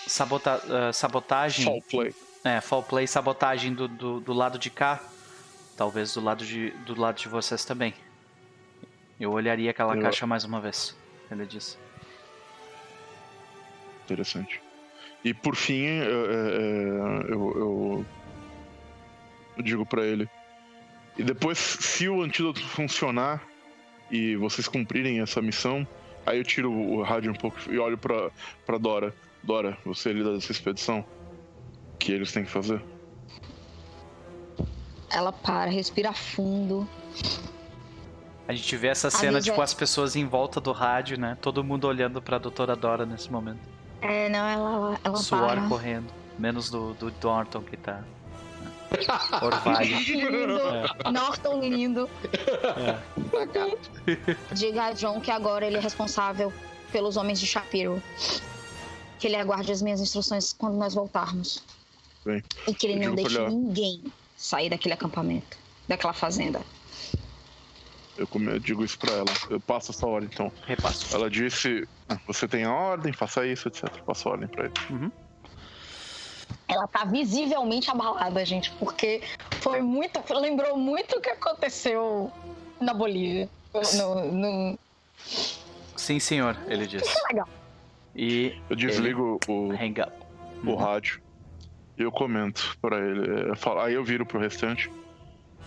sabota- 0.08 0.62
ah, 0.70 0.92
sabotagem. 0.94 1.66
foul 1.66 1.82
play. 1.84 2.16
É, 2.44 2.60
foul 2.60 2.82
play, 2.84 3.06
sabotagem 3.08 3.74
do, 3.74 3.88
do, 3.88 4.20
do 4.20 4.34
lado 4.34 4.58
de 4.58 4.70
cá. 4.70 5.00
Talvez 5.78 6.14
do 6.16 6.22
lado 6.22 6.46
de, 6.46 6.72
do 6.86 7.00
lado 7.00 7.18
de 7.18 7.28
vocês 7.28 7.64
também. 7.64 7.94
Eu 9.20 9.32
olharia 9.32 9.70
aquela 9.72 9.96
Eu- 9.96 10.02
caixa 10.02 10.26
mais 10.28 10.44
uma 10.44 10.60
vez. 10.60 10.96
Ele 11.30 11.46
disse. 11.46 11.78
Interessante. 14.12 14.62
E 15.24 15.34
por 15.34 15.56
fim, 15.56 15.86
é, 15.86 16.00
é, 16.00 16.04
é, 16.04 17.32
eu, 17.32 17.54
eu, 17.56 18.06
eu 19.58 19.64
digo 19.64 19.86
pra 19.86 20.04
ele. 20.04 20.28
E 21.18 21.24
depois, 21.24 21.58
se 21.58 22.10
o 22.10 22.22
antídoto 22.22 22.60
funcionar 22.62 23.42
e 24.10 24.36
vocês 24.36 24.68
cumprirem 24.68 25.22
essa 25.22 25.42
missão, 25.42 25.88
aí 26.26 26.40
eu 26.40 26.44
tiro 26.44 26.72
o 26.72 27.02
rádio 27.04 27.32
um 27.32 27.36
pouco 27.36 27.58
e 27.70 27.78
olho 27.78 27.98
pra, 27.98 28.32
pra 28.66 28.78
Dora. 28.78 29.14
Dora, 29.44 29.78
você 29.86 30.10
é 30.10 30.14
líder 30.14 30.34
dessa 30.34 30.52
expedição. 30.52 31.06
O 31.94 31.98
que 31.98 32.12
eles 32.12 32.32
têm 32.32 32.44
que 32.44 32.52
fazer? 32.52 32.82
Ela 35.10 35.32
para, 35.32 35.70
respira 35.70 36.12
fundo. 36.14 36.88
A 38.48 38.54
gente 38.54 38.76
vê 38.76 38.88
essa 38.88 39.10
cena, 39.10 39.38
Avisa- 39.38 39.52
tipo, 39.52 39.62
as 39.62 39.74
pessoas 39.74 40.16
em 40.16 40.26
volta 40.26 40.60
do 40.60 40.72
rádio, 40.72 41.18
né? 41.18 41.38
Todo 41.42 41.64
mundo 41.64 41.88
olhando 41.88 42.22
pra 42.22 42.38
doutora 42.38 42.76
Dora 42.76 43.06
nesse 43.06 43.32
momento. 43.32 43.60
É, 44.02 44.30
não, 44.30 44.48
ela, 44.48 44.99
ela 45.03 45.18
Suor 45.18 45.48
para. 45.48 45.68
correndo. 45.68 46.11
Menos 46.38 46.69
do, 46.69 46.94
do 46.95 47.14
Norton 47.22 47.61
que 47.61 47.78
tá. 47.78 48.03
Orvalho. 49.41 49.98
Lindo. 50.02 51.11
Norton 51.11 51.60
lindo. 51.61 52.10
Diga 54.53 54.86
a 54.86 54.91
John 54.94 55.22
que 55.22 55.32
agora 55.32 55.65
ele 55.65 55.78
é 55.78 55.80
responsável 55.80 56.52
pelos 56.91 57.15
homens 57.15 57.40
de 57.40 57.48
Shapiro. 57.48 58.02
Que 59.19 59.28
ele 59.28 59.36
aguarde 59.36 59.72
as 59.72 59.82
minhas 59.82 60.02
instruções 60.02 60.52
quando 60.52 60.76
nós 60.78 60.94
voltarmos. 60.95 61.64
Bem, 62.26 62.44
E 62.68 62.73
que 62.73 62.88
ele 62.88 63.06
não 63.06 63.15
deixe 63.15 63.40
ninguém 63.48 64.03
sair 64.36 64.69
daquele 64.69 64.94
acampamento, 64.94 65.57
daquela 65.88 66.14
fazenda. 66.14 66.60
Eu, 68.18 68.28
come- 68.28 68.52
eu 68.52 68.60
digo 68.60 68.84
isso 68.84 68.98
pra 69.00 69.12
ela. 69.14 69.26
Eu 69.50 69.60
passo 69.60 69.92
essa 69.92 70.06
ordem, 70.08 70.30
então. 70.32 70.52
Repasso. 70.66 71.16
Ela 71.16 71.30
disse: 71.30 71.88
"Ah, 72.10 72.18
você 72.28 72.48
tem 72.48 72.64
a 72.64 72.72
ordem, 72.74 73.12
faça 73.14 73.46
isso, 73.46 73.68
etc. 73.68 73.90
Passo 74.06 74.28
a 74.30 74.32
ordem 74.34 74.48
pra 74.48 74.66
ele. 74.66 74.74
Ela 76.68 76.88
tá 76.88 77.04
visivelmente 77.06 77.90
abalada, 77.90 78.46
gente, 78.46 78.72
porque 78.80 79.22
foi 79.62 79.82
muito. 79.82 80.22
Lembrou 80.34 80.78
muito 80.78 81.18
o 81.18 81.22
que 81.22 81.30
aconteceu 81.30 82.32
na 82.80 82.94
Bolívia. 82.94 83.50
No, 83.98 84.32
no- 84.32 84.80
Sim, 85.96 86.20
senhor, 86.20 86.58
ele 86.68 86.88
disse. 86.88 87.14
Legal. 87.30 87.48
Eu 88.16 88.22
E 88.24 88.62
Uhum. 88.70 88.76
desligo 88.76 89.40
o, 89.48 89.72
hang 89.72 90.02
up. 90.02 90.12
o 90.66 90.76
rádio 90.76 91.22
e 91.98 92.02
eu 92.04 92.12
comento 92.12 92.76
pra 92.82 92.98
ele. 93.00 93.50
Eu 93.52 93.56
falo- 93.56 93.80
aí 93.82 93.94
eu 93.94 94.04
viro 94.04 94.26
pro 94.26 94.40
restante. 94.40 94.90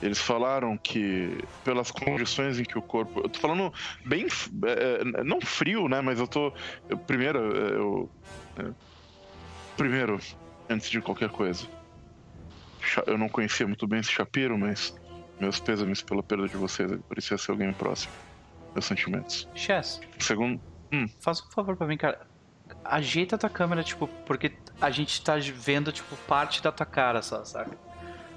Eles 0.05 0.18
falaram 0.20 0.76
que, 0.76 1.39
pelas 1.64 1.90
condições 1.90 2.60
em 2.60 2.62
que 2.62 2.76
o 2.76 2.82
corpo. 2.82 3.20
Eu 3.20 3.28
tô 3.28 3.39
falando 3.40 3.72
bem. 4.05 4.26
é, 4.66 5.01
é, 5.20 5.24
não 5.24 5.40
frio, 5.40 5.89
né? 5.89 6.01
Mas 6.02 6.20
eu 6.20 6.26
tô. 6.28 6.52
eu- 6.90 6.98
primeiro, 6.98 7.39
é, 7.56 7.76
eu. 7.76 8.10
é, 8.59 8.70
primeiro, 9.76 10.20
antes 10.68 10.90
de 10.90 11.01
qualquer 11.01 11.31
coisa. 11.31 11.66
Eu 13.06 13.16
não 13.16 13.31
conhecia 13.31 13.66
muito 13.66 13.86
bem 13.86 14.01
esse 14.01 14.12
Shapiro, 14.12 14.59
mas. 14.59 14.94
Meus 15.40 15.59
pêsames 15.59 16.01
pela 16.02 16.22
perda 16.22 16.47
de 16.48 16.56
vocês. 16.56 16.93
Ele 16.93 17.02
parecia 17.09 17.36
ser 17.39 17.51
alguém 17.52 17.72
próximo. 17.72 18.12
Meus 18.74 18.85
sentimentos. 18.85 19.48
Chess, 19.55 20.01
Segundo. 20.18 20.60
faz 21.20 21.40
um 21.43 21.51
favor 21.51 21.76
pra 21.76 21.86
mim, 21.86 21.97
cara. 21.97 22.20
Ajeita 22.85 23.36
a 23.36 23.39
tua 23.39 23.48
câmera, 23.51 23.82
tipo, 23.82 24.06
porque 24.26 24.52
a 24.81 24.90
gente 24.90 25.22
tá 25.24 25.35
vendo, 25.36 25.90
tipo, 25.90 26.14
parte 26.28 26.62
da 26.62 26.70
tua 26.70 26.86
cara 26.86 27.20
só, 27.22 27.44
saca? 27.44 27.76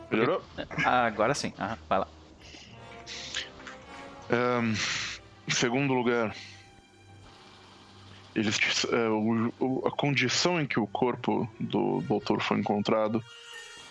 Melhorou? 0.10 0.42
Ah, 0.86 1.06
agora 1.06 1.34
sim. 1.34 1.54
Aham, 1.60 1.78
vai 1.90 2.00
lá. 2.00 2.08
Ahn, 4.30 4.74
em 5.48 5.52
segundo 5.52 5.94
lugar, 5.94 6.36
eles, 8.36 8.58
o- 8.86 9.54
o- 9.60 9.88
a 9.88 9.92
condição 9.92 10.60
em 10.62 10.66
que 10.68 10.80
o 10.80 10.88
corpo 10.88 11.50
do 11.60 12.02
doutor 12.02 12.42
foi 12.42 12.60
encontrado 12.60 13.22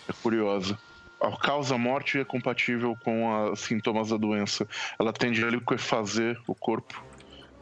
é 0.07 0.13
curiosa. 0.13 0.77
A 1.21 1.35
causa-morte 1.35 2.19
é 2.19 2.23
compatível 2.25 2.95
com 3.03 3.51
os 3.51 3.59
sintomas 3.61 4.09
da 4.09 4.17
doença. 4.17 4.67
Ela 4.99 5.11
tende 5.11 5.43
a 5.43 5.49
liquefazer 5.49 6.39
o 6.47 6.53
corpo 6.53 6.93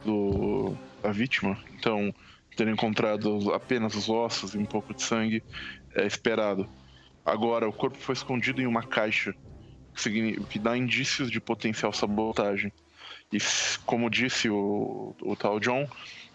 do, 0.04 0.76
da 1.02 1.10
vítima. 1.10 1.58
Então, 1.72 2.14
ter 2.54 2.68
encontrado 2.68 3.52
apenas 3.54 3.94
os 3.94 4.08
ossos 4.10 4.54
e 4.54 4.58
um 4.58 4.66
pouco 4.66 4.94
de 4.94 5.02
sangue 5.02 5.42
é 5.94 6.06
esperado. 6.06 6.68
Agora, 7.26 7.68
o 7.68 7.72
corpo 7.72 7.98
foi 7.98 8.12
escondido 8.12 8.62
em 8.62 8.66
uma 8.68 8.84
caixa, 8.84 9.34
que, 9.96 10.40
que 10.44 10.58
dá 10.60 10.76
indícios 10.76 11.28
de 11.28 11.40
potencial 11.40 11.92
sabotagem. 11.92 12.72
E, 13.32 13.38
como 13.84 14.08
disse 14.08 14.48
o, 14.48 15.12
o 15.20 15.34
tal 15.34 15.58
John, 15.58 15.88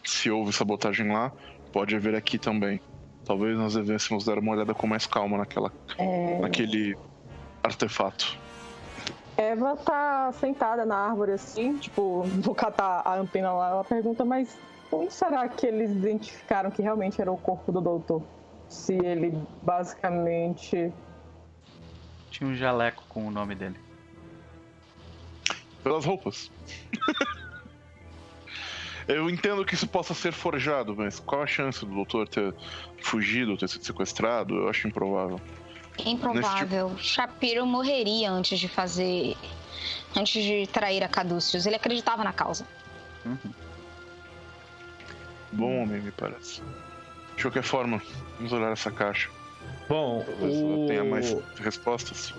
se 0.04 0.30
houve 0.30 0.52
sabotagem 0.52 1.10
lá, 1.10 1.32
pode 1.72 1.96
haver 1.96 2.14
aqui 2.14 2.38
também. 2.38 2.82
Talvez 3.24 3.58
nós 3.58 3.76
devêssemos 3.76 4.26
dar 4.26 4.38
uma 4.38 4.52
olhada 4.52 4.74
com 4.74 4.86
mais 4.86 5.08
calma 5.08 5.38
naquela, 5.38 5.72
É, 5.98 6.40
naquele 6.40 6.98
artefato. 7.64 8.38
Eva 9.38 9.78
tá 9.78 10.34
sentada 10.34 10.86
na 10.86 10.98
árvore 10.98 11.32
assim, 11.32 11.78
tipo, 11.78 12.24
vou 12.44 12.54
catar 12.54 13.02
a 13.06 13.16
antena 13.16 13.54
lá. 13.54 13.70
Ela 13.70 13.84
pergunta, 13.86 14.26
mas 14.26 14.58
como 14.90 15.10
será 15.10 15.48
que 15.48 15.66
eles 15.66 15.92
identificaram 15.92 16.70
que 16.70 16.82
realmente 16.82 17.22
era 17.22 17.32
o 17.32 17.38
corpo 17.38 17.72
do 17.72 17.80
doutor? 17.80 18.22
Se 18.72 18.94
ele 18.94 19.38
basicamente. 19.62 20.94
Tinha 22.30 22.50
um 22.50 22.56
jaleco 22.56 23.04
com 23.10 23.28
o 23.28 23.32
nome 23.32 23.54
dele. 23.54 23.76
Pelas 25.84 26.06
roupas. 26.06 26.50
Eu 29.10 29.30
entendo 29.30 29.66
que 29.66 29.74
isso 29.76 29.86
possa 29.86 30.14
ser 30.14 30.32
forjado, 30.32 30.96
mas 30.96 31.20
qual 31.20 31.42
a 31.44 31.48
chance 31.48 31.86
do 31.86 31.94
doutor 31.94 32.30
ter 32.30 32.56
fugido, 33.02 33.58
ter 33.58 33.68
sido 33.68 33.84
sequestrado? 33.84 34.56
Eu 34.56 34.70
acho 34.70 34.88
improvável. 34.88 35.42
Improvável. 36.06 36.98
Shapiro 36.98 37.66
morreria 37.66 38.32
antes 38.32 38.58
de 38.58 38.70
fazer. 38.70 39.36
Antes 40.16 40.42
de 40.42 40.66
trair 40.68 41.04
a 41.04 41.10
Caduceus. 41.10 41.66
Ele 41.66 41.76
acreditava 41.76 42.24
na 42.24 42.32
causa. 42.32 42.66
Bom 45.52 45.82
homem, 45.82 46.00
me 46.00 46.12
parece. 46.12 46.62
De 47.42 47.46
qualquer 47.48 47.64
forma, 47.64 48.00
vamos 48.38 48.54
olhar 48.54 48.72
essa 48.72 48.92
caixa. 48.92 49.28
Bom, 49.90 50.24
Talvez 50.24 50.62
ela 50.62 50.88
tenha 50.88 51.04
mais 51.04 51.32
o... 51.34 51.44
respostas. 51.60 52.32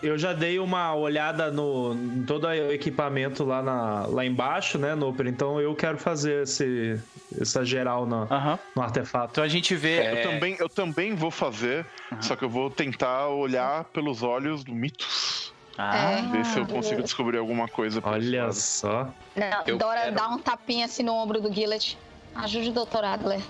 eu 0.00 0.16
já 0.16 0.32
dei 0.32 0.60
uma 0.60 0.94
olhada 0.94 1.50
no 1.50 1.92
em 1.92 2.22
todo 2.22 2.46
o 2.46 2.52
equipamento 2.72 3.42
lá, 3.42 3.60
na, 3.60 4.06
lá 4.06 4.24
embaixo, 4.24 4.78
né, 4.78 4.94
Noper? 4.94 5.26
Então 5.26 5.60
eu 5.60 5.74
quero 5.74 5.98
fazer 5.98 6.44
esse, 6.44 7.00
essa 7.40 7.64
geral 7.64 8.06
na, 8.06 8.28
Aham. 8.30 8.58
no 8.76 8.82
artefato. 8.82 9.32
Então 9.32 9.42
a 9.42 9.48
gente 9.48 9.74
vê. 9.74 10.20
Eu, 10.20 10.22
também, 10.30 10.56
eu 10.60 10.68
também 10.68 11.14
vou 11.16 11.32
fazer, 11.32 11.84
só 12.20 12.36
que 12.36 12.44
eu 12.44 12.48
vou 12.48 12.70
tentar 12.70 13.26
olhar 13.26 13.82
pelos 13.86 14.22
olhos 14.22 14.62
do 14.62 14.72
Mitos. 14.72 15.52
Ah, 15.76 16.28
Ver 16.30 16.44
se 16.44 16.60
eu 16.60 16.66
consigo 16.66 17.02
descobrir 17.02 17.38
alguma 17.38 17.66
coisa. 17.66 18.00
Olha 18.04 18.52
só. 18.52 19.08
Não, 19.34 19.64
Eu 19.66 19.78
Dora 19.78 20.02
quero- 20.02 20.14
dá 20.14 20.28
um 20.28 20.38
tapinha 20.38 20.84
assim 20.84 21.02
no 21.02 21.12
ombro 21.12 21.40
do 21.40 21.52
Gillet. 21.52 21.98
Ajude 22.36 22.68
o 22.70 22.72
Dr. 22.72 23.02
Adler. 23.04 23.40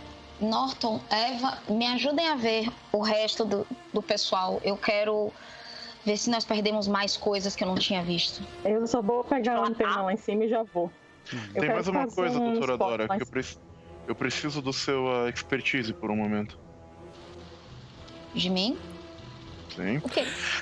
Norton, 0.41 1.01
Eva, 1.11 1.59
me 1.69 1.87
ajudem 1.87 2.29
a 2.29 2.35
ver 2.35 2.69
o 2.93 3.01
resto 3.01 3.45
do, 3.45 3.67
do 3.93 4.03
pessoal. 4.03 4.61
Eu 4.65 4.77
quero 4.77 5.33
ver 6.05 6.17
se 6.17 6.29
nós 6.31 6.45
perdemos 6.45 6.89
mais 6.89 7.17
coisas 7.17 7.55
que 7.55 7.63
eu 7.63 7.69
não 7.69 7.77
tinha 7.77 8.03
visto. 8.03 8.43
Eu 8.65 8.87
só 8.87 9.01
vou 9.01 9.23
pegar 9.23 9.57
a 9.57 9.67
antena 9.67 10.03
lá 10.03 10.13
em 10.13 10.17
cima 10.17 10.45
e 10.45 10.49
já 10.49 10.63
vou. 10.65 10.91
Eu 11.55 11.61
Tem 11.61 11.71
mais 11.71 11.87
uma 11.87 12.07
coisa, 12.09 12.39
uns 12.39 12.59
doutora 12.59 12.77
Dora, 12.77 13.09
que 13.09 13.23
eu, 13.23 13.27
preci- 13.27 13.59
eu 14.09 14.15
preciso 14.15 14.61
do 14.61 14.73
seu 14.73 15.07
ah, 15.09 15.29
expertise 15.29 15.93
por 15.93 16.11
um 16.11 16.17
momento. 16.17 16.59
De 18.35 18.51
mim? 18.51 18.77
Sim. 19.77 20.03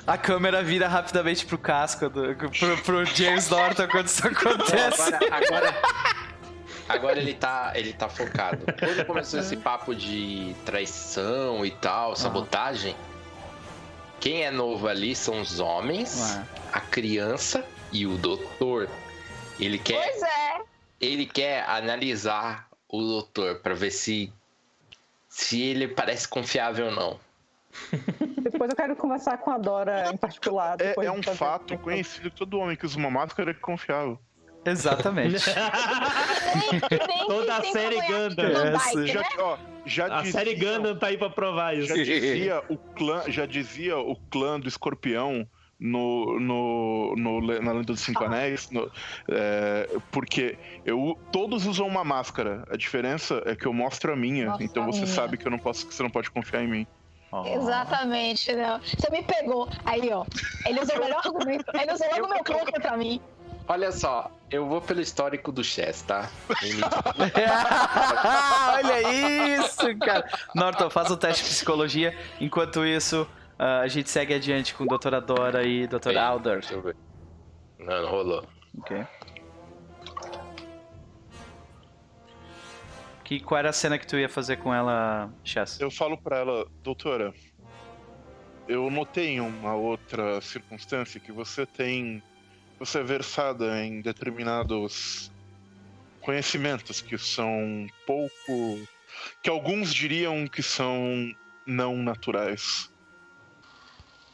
A 0.07 0.17
câmera 0.19 0.63
vira 0.63 0.87
rapidamente 0.87 1.45
pro 1.47 1.59
casco, 1.59 2.09
do, 2.09 2.35
pro, 2.37 2.79
pro 2.85 3.05
James 3.07 3.49
Norton 3.49 3.89
quando 3.89 4.07
isso 4.07 4.27
acontece. 4.27 5.15
Agora, 5.15 5.37
agora, 5.45 5.75
agora 6.91 7.19
ele 7.19 7.35
tá, 7.35 7.73
ele 7.75 7.93
tá 7.93 8.09
focado. 8.09 8.65
Quando 8.79 9.05
começou 9.07 9.41
esse 9.41 9.57
papo 9.57 9.95
de 9.95 10.55
traição 10.65 11.65
e 11.65 11.71
tal, 11.71 12.17
sabotagem, 12.17 12.95
quem 14.19 14.43
é 14.45 14.51
novo 14.51 14.87
ali 14.89 15.15
são 15.15 15.41
os 15.41 15.61
homens, 15.61 16.37
Ué. 16.37 16.45
a 16.73 16.81
criança 16.81 17.65
e 17.93 18.07
o 18.07 18.17
doutor. 18.19 18.89
Ele 19.59 19.79
quer, 19.79 20.11
Pois 20.11 20.23
é. 20.23 20.61
ele 21.01 21.27
quer 21.27 21.65
analisar 21.69 22.69
o 22.89 23.01
doutor 23.01 23.61
pra 23.61 23.75
ver 23.75 23.91
se 23.91 24.33
se 25.29 25.62
ele 25.62 25.87
parece 25.87 26.27
confiável 26.27 26.87
ou 26.87 26.93
não. 26.93 27.21
Depois 28.43 28.69
eu 28.69 28.77
quero 28.77 28.97
conversar 28.97 29.39
com 29.39 29.51
a 29.51 29.59
Dora 29.59 30.11
em 30.12 30.17
particular. 30.17 30.77
É, 30.81 30.91
é 30.91 31.01
de 31.01 31.09
um 31.09 31.23
fato 31.23 31.79
conhecido 31.79 32.31
que 32.31 32.37
todo 32.37 32.59
homem 32.59 32.77
que 32.77 32.85
usa 32.85 32.99
uma 32.99 33.11
máscara 33.11 33.53
é 33.53 33.55
confiável. 33.55 34.19
Exatamente. 34.65 35.37
Toda 37.27 37.57
a 37.57 37.62
série 37.65 37.97
conhaque 37.97 38.12
Gundam. 38.12 38.47
Dyke, 38.95 39.07
Já, 39.07 39.20
né? 39.20 39.27
ó, 39.39 39.57
já 39.87 40.05
A 40.07 40.23
dizia, 40.23 40.32
série 40.32 40.55
Gundam 40.57 40.97
tá 40.97 41.07
aí 41.09 41.16
pra 41.19 41.31
provar 41.31 41.77
isso. 41.77 41.89
já 41.89 41.95
dizia 42.03 42.62
o 42.69 42.77
clã, 42.77 43.23
já 43.28 43.47
dizia 43.47 43.99
o 43.99 44.16
clã 44.31 44.61
do 44.61 44.69
Escorpião 44.69 45.47
no, 45.78 46.39
no, 46.39 47.15
no 47.16 47.41
na 47.62 47.73
Lenda 47.73 47.85
dos 47.85 48.01
Cinco 48.01 48.23
Anéis, 48.24 48.70
no- 48.70 48.91
é, 49.31 49.89
porque 50.11 50.59
eu, 50.85 51.19
todos 51.32 51.65
usam 51.66 51.87
uma 51.87 52.05
máscara. 52.05 52.65
A 52.70 52.77
diferença 52.77 53.43
é 53.47 53.57
que 53.57 53.65
eu 53.66 53.73
mostro 53.73 54.12
a 54.12 54.16
minha, 54.16 54.49
Mostra 54.49 54.65
então 54.66 54.82
a 54.82 54.87
você 54.87 55.01
minha. 55.03 55.15
sabe 55.15 55.39
que 55.39 55.47
eu 55.47 55.51
não 55.51 55.59
posso, 55.59 55.87
que 55.87 55.95
você 55.95 56.03
não 56.03 56.11
pode 56.11 56.31
confiar 56.31 56.62
em 56.62 56.69
mim. 56.69 56.87
Ó. 57.32 57.47
Exatamente, 57.47 58.53
não. 58.55 58.81
Você 58.81 59.09
me 59.11 59.23
pegou. 59.23 59.69
Aí, 59.87 60.11
ó. 60.12 60.24
Ele 60.66 60.81
usou 60.81 60.97
o 60.97 61.01
melhor 61.01 61.23
argumento. 61.24 61.65
Ele 61.73 61.93
usou 61.93 62.07
logo 62.11 62.27
o 62.27 62.28
meu 62.28 62.43
ponto 62.45 62.73
pra 62.73 62.97
mim. 62.97 63.20
Olha 63.71 63.93
só, 63.93 64.29
eu 64.51 64.67
vou 64.67 64.81
pelo 64.81 65.01
histórico 65.01 65.53
do 65.53 65.63
Chess, 65.63 66.03
tá? 66.03 66.29
Olha 68.75 69.59
isso, 69.59 69.97
cara. 70.01 70.29
Norton, 70.57 70.91
faz 70.91 71.09
o 71.09 71.17
teste 71.17 71.45
de 71.45 71.51
psicologia. 71.51 72.19
Enquanto 72.41 72.85
isso, 72.85 73.29
ah, 73.57 73.79
a 73.79 73.87
gente 73.87 74.11
segue 74.11 74.35
adiante 74.35 74.75
com 74.75 74.85
doutora 74.85 75.21
Dora 75.21 75.63
e 75.63 75.87
doutor 75.87 76.11
Ei, 76.11 76.19
Alder. 76.19 76.59
Deixa 76.59 76.75
eu 76.75 76.83
ver. 76.83 76.97
Não, 77.79 78.03
não 78.03 78.11
rolou. 78.11 78.45
Ok. 78.77 79.07
Que, 83.23 83.39
qual 83.39 83.61
era 83.61 83.71
a 83.71 83.73
cena 83.73 84.01
que 84.01 84.07
tu 84.09 84.17
ia 84.17 84.29
fazer 84.29 84.57
com 84.57 84.75
ela, 84.75 85.31
Chess? 85.45 85.81
Eu 85.81 85.93
falo 85.93 86.19
pra 86.19 86.39
ela, 86.39 86.67
doutora, 86.83 87.33
eu 88.67 88.91
notei 88.91 89.39
uma 89.39 89.77
outra 89.77 90.41
circunstância 90.41 91.21
que 91.21 91.31
você 91.31 91.65
tem. 91.65 92.21
Você 92.81 93.01
é 93.01 93.02
versada 93.02 93.85
em 93.85 94.01
determinados 94.01 95.31
conhecimentos 96.20 97.02
que 97.02 97.19
são 97.19 97.86
pouco. 98.07 98.89
que 99.43 99.51
alguns 99.51 99.93
diriam 99.93 100.48
que 100.48 100.62
são 100.62 101.31
não 101.66 101.94
naturais. 101.97 102.89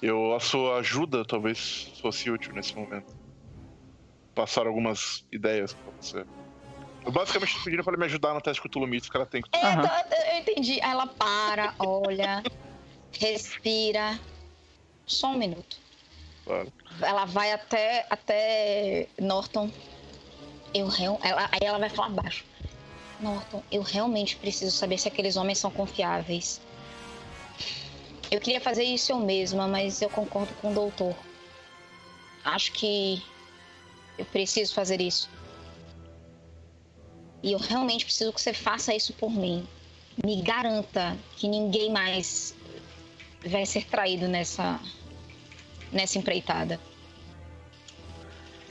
Eu, 0.00 0.32
a 0.32 0.38
sua 0.38 0.78
ajuda 0.78 1.24
talvez 1.24 1.90
fosse 2.00 2.30
útil 2.30 2.54
nesse 2.54 2.76
momento. 2.76 3.12
Passar 4.32 4.68
algumas 4.68 5.24
ideias 5.32 5.74
pra 5.74 5.92
você. 6.00 6.24
Eu 7.04 7.10
basicamente 7.10 7.52
tô 7.52 7.64
pedindo 7.64 7.82
pra 7.82 7.94
ela 7.94 7.98
me 7.98 8.06
ajudar 8.06 8.32
no 8.32 8.40
teste 8.40 8.62
com 8.62 8.68
o 8.68 8.70
que 8.70 9.16
ela 9.16 9.26
tem. 9.26 9.42
É, 9.52 9.60
tá, 9.60 10.06
eu 10.32 10.38
entendi. 10.38 10.78
Ela 10.80 11.06
para, 11.08 11.74
olha, 11.80 12.44
respira. 13.18 14.20
Só 15.04 15.28
um 15.28 15.38
minuto. 15.38 15.85
Claro. 16.46 16.72
Ela 17.02 17.24
vai 17.24 17.52
até, 17.52 18.06
até 18.08 19.08
Norton. 19.20 19.68
Eu 20.72 20.86
real- 20.86 21.18
ela, 21.22 21.48
aí 21.50 21.66
ela 21.66 21.78
vai 21.78 21.90
falar 21.90 22.10
baixo. 22.10 22.44
Norton, 23.18 23.62
eu 23.70 23.82
realmente 23.82 24.36
preciso 24.36 24.76
saber 24.76 24.96
se 24.96 25.08
aqueles 25.08 25.36
homens 25.36 25.58
são 25.58 25.70
confiáveis. 25.70 26.60
Eu 28.30 28.40
queria 28.40 28.60
fazer 28.60 28.84
isso 28.84 29.12
eu 29.12 29.18
mesma, 29.18 29.66
mas 29.66 30.00
eu 30.00 30.08
concordo 30.10 30.54
com 30.54 30.70
o 30.70 30.74
doutor. 30.74 31.16
Acho 32.44 32.72
que 32.72 33.22
eu 34.16 34.24
preciso 34.26 34.72
fazer 34.72 35.00
isso. 35.00 35.28
E 37.42 37.52
eu 37.52 37.58
realmente 37.58 38.04
preciso 38.04 38.32
que 38.32 38.40
você 38.40 38.52
faça 38.52 38.94
isso 38.94 39.12
por 39.12 39.30
mim. 39.30 39.66
Me 40.24 40.42
garanta 40.42 41.16
que 41.36 41.48
ninguém 41.48 41.90
mais 41.90 42.54
vai 43.44 43.66
ser 43.66 43.84
traído 43.84 44.28
nessa 44.28 44.80
nessa 45.92 46.18
empreitada. 46.18 46.80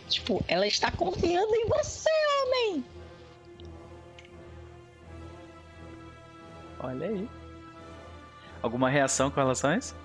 Tipo, 0.10 0.44
ela 0.48 0.68
está 0.68 0.92
confiando 0.92 1.54
em 1.56 1.68
você, 1.68 2.10
homem. 2.44 2.86
Olha 6.80 7.08
aí. 7.08 7.30
Alguma 8.62 8.90
reação 8.90 9.32
com 9.32 9.40
relação 9.40 9.72
a 9.72 9.78
isso? 9.78 9.96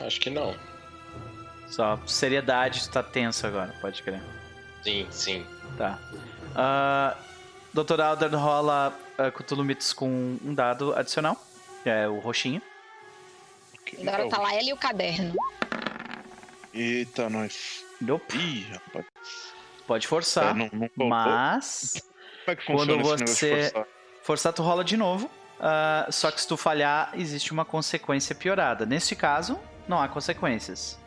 Acho 0.00 0.20
que 0.20 0.30
não. 0.30 0.54
Só 1.68 1.98
seriedade, 2.06 2.82
tu 2.82 2.92
tá 2.92 3.02
tenso 3.02 3.46
agora, 3.46 3.74
pode 3.80 4.02
crer. 4.02 4.22
Sim, 4.82 5.06
sim. 5.10 5.46
Tá. 5.76 5.98
Uh, 6.54 7.28
Dr. 7.74 8.00
Alder 8.00 8.34
rola 8.34 8.96
uh, 9.18 9.32
Cthulhu 9.32 9.64
Mythos 9.64 9.92
com 9.92 10.08
um 10.44 10.54
dado 10.54 10.94
adicional, 10.94 11.36
que 11.82 11.90
é 11.90 12.08
o 12.08 12.18
roxinho. 12.18 12.62
Agora 14.00 14.28
tá 14.28 14.38
lá 14.38 14.54
ele 14.54 14.70
e 14.70 14.72
o 14.72 14.76
caderno. 14.76 15.34
Eita, 16.74 17.28
nós. 17.28 17.84
Nope. 18.00 18.36
Ih, 18.36 18.66
rapaz. 18.70 19.06
Pode 19.86 20.06
forçar, 20.06 20.50
É, 20.50 20.58
não, 20.58 20.68
não 20.72 21.08
mas 21.08 21.94
Como 22.44 22.52
é 22.52 22.56
que 22.56 22.66
quando 22.66 22.98
você- 22.98 23.62
forçar? 23.70 23.86
forçar 24.22 24.52
tu 24.52 24.62
rola 24.62 24.84
de 24.84 24.96
novo. 24.96 25.30
ah, 25.60 26.06
só 26.10 26.30
que 26.30 26.40
se 26.40 26.46
tu 26.46 26.56
falhar, 26.56 27.10
existe 27.14 27.52
uma 27.52 27.64
consequência 27.64 28.34
piorada. 28.34 28.84
Neste 28.86 29.16
caso, 29.16 29.58
não 29.88 30.00
há 30.00 30.06
consequências. 30.06 30.98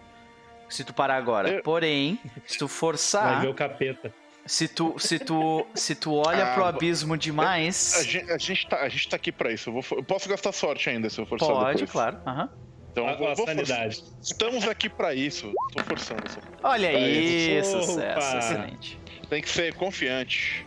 Se 0.68 0.84
tu 0.84 0.94
parar 0.94 1.16
agora. 1.16 1.50
Eu- 1.50 1.64
Porém, 1.64 2.20
se 2.48 2.58
tu 2.58 2.68
Vai 2.68 2.76
forçar, 2.76 3.42
ver 3.42 3.48
o 3.50 3.54
capeta. 3.54 4.12
Se 4.46 4.68
tu, 4.68 4.98
se 5.00 5.20
tu, 5.20 5.66
se 5.76 5.96
tu 5.96 6.14
olha 6.16 6.46
Ah, 6.46 6.54
pro 6.54 6.66
abismo 6.66 7.14
A 7.14 7.18
demais, 7.18 7.94
gente, 8.06 8.32
a, 8.32 8.38
gente 8.38 8.68
tá, 8.68 8.78
a 8.82 8.90
gente 8.90 9.10
tá 9.10 9.16
aqui 9.16 9.32
pra 9.32 9.52
isso. 9.52 9.70
Eu, 9.70 9.74
vou, 9.82 9.84
eu 10.00 10.04
posso 10.04 10.28
gastar 10.28 10.52
sorte 10.52 10.90
ainda 10.90 11.10
se 11.10 11.20
eu 11.20 11.26
forçar 11.26 11.50
pode, 11.50 11.74
depois. 11.74 11.92
claro. 11.92 12.18
aham. 12.26 12.50
Então, 12.92 13.08
A, 13.08 13.16
vou, 13.16 13.30
a 13.30 13.36
sanidade. 13.36 14.04
Estamos 14.22 14.68
aqui 14.68 14.90
pra 14.90 15.14
isso. 15.16 15.52
Tô 15.74 15.82
forçando 15.84 16.22
isso. 16.28 16.40
Olha 16.62 16.90
aí, 16.90 17.60
Opa! 17.62 17.82
sucesso, 17.82 18.38
excelente. 18.38 19.00
Tem 19.30 19.42
que 19.42 19.50
ser 19.50 19.74
confiante. 19.76 20.66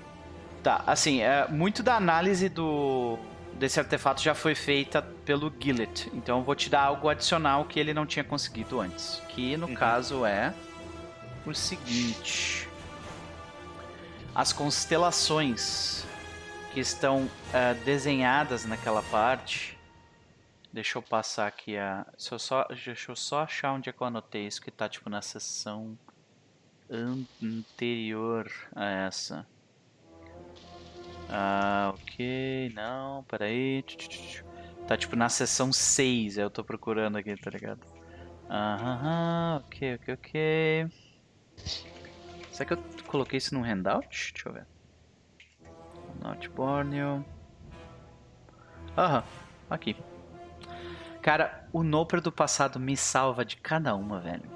Tá, 0.63 0.83
assim, 0.87 1.21
é, 1.21 1.47
muito 1.49 1.83
da 1.83 1.97
análise 1.97 2.49
do 2.49 3.19
desse 3.53 3.79
artefato 3.79 4.21
já 4.23 4.35
foi 4.35 4.55
feita 4.55 5.03
pelo 5.03 5.53
Gillet. 5.61 6.11
Então 6.15 6.39
eu 6.39 6.45
vou 6.45 6.55
te 6.55 6.71
dar 6.71 6.81
algo 6.85 7.09
adicional 7.11 7.67
que 7.67 7.79
ele 7.79 7.93
não 7.93 8.07
tinha 8.07 8.25
conseguido 8.25 8.81
antes. 8.81 9.21
Que 9.29 9.57
no 9.59 9.67
Uhum. 9.67 9.75
caso 9.75 10.25
é 10.25 10.55
o 11.45 11.53
seguinte: 11.53 12.67
as 14.35 14.53
constelações 14.53 16.05
que 16.73 16.81
estão 16.81 17.31
é, 17.53 17.73
desenhadas 17.75 18.65
naquela 18.65 19.03
parte. 19.05 19.79
Deixa 20.73 20.99
eu 20.99 21.03
passar 21.03 21.47
aqui 21.47 21.77
a. 21.77 22.05
Se 22.19 22.33
eu 22.33 22.39
só, 22.39 22.65
deixa 22.65 23.13
eu 23.13 23.17
só 23.17 23.43
achar 23.43 23.73
onde 23.73 23.89
é 23.89 23.93
que 23.93 24.01
eu 24.01 24.07
anotei 24.07 24.47
isso 24.47 24.61
que 24.61 24.73
tá 24.73 24.89
tipo 24.89 25.09
na 25.09 25.23
seção 25.23 25.97
anterior 27.41 28.51
a 28.75 28.85
essa. 28.85 29.47
Ah, 31.29 31.93
ok, 31.95 32.73
não, 32.75 33.23
peraí. 33.25 33.85
Tá 34.87 34.97
tipo 34.97 35.17
na 35.17 35.29
seção 35.29 35.73
6, 35.73 36.37
eu 36.37 36.51
tô 36.51 36.63
procurando 36.63 37.17
aqui, 37.17 37.35
tá 37.37 37.51
ligado? 37.51 37.81
Aham, 38.51 39.63
ok, 39.65 39.95
ok, 39.95 40.15
ok. 40.15 40.91
Será 42.55 42.69
que 42.69 42.75
eu 42.75 42.85
coloquei 43.09 43.39
isso 43.39 43.53
num 43.53 43.63
handout? 43.63 44.33
Deixa 44.33 44.49
eu 44.49 44.53
ver. 44.53 44.67
Not 46.23 46.49
Borneo. 46.51 47.25
Aham, 48.97 49.25
aqui. 49.69 49.97
Cara, 51.21 51.67
o 51.73 51.83
Noper 51.83 52.21
do 52.21 52.31
passado 52.31 52.79
me 52.79 52.97
salva 52.97 53.45
de 53.45 53.57
cada 53.57 53.97
uma, 53.97 54.21
velho. 54.21 54.49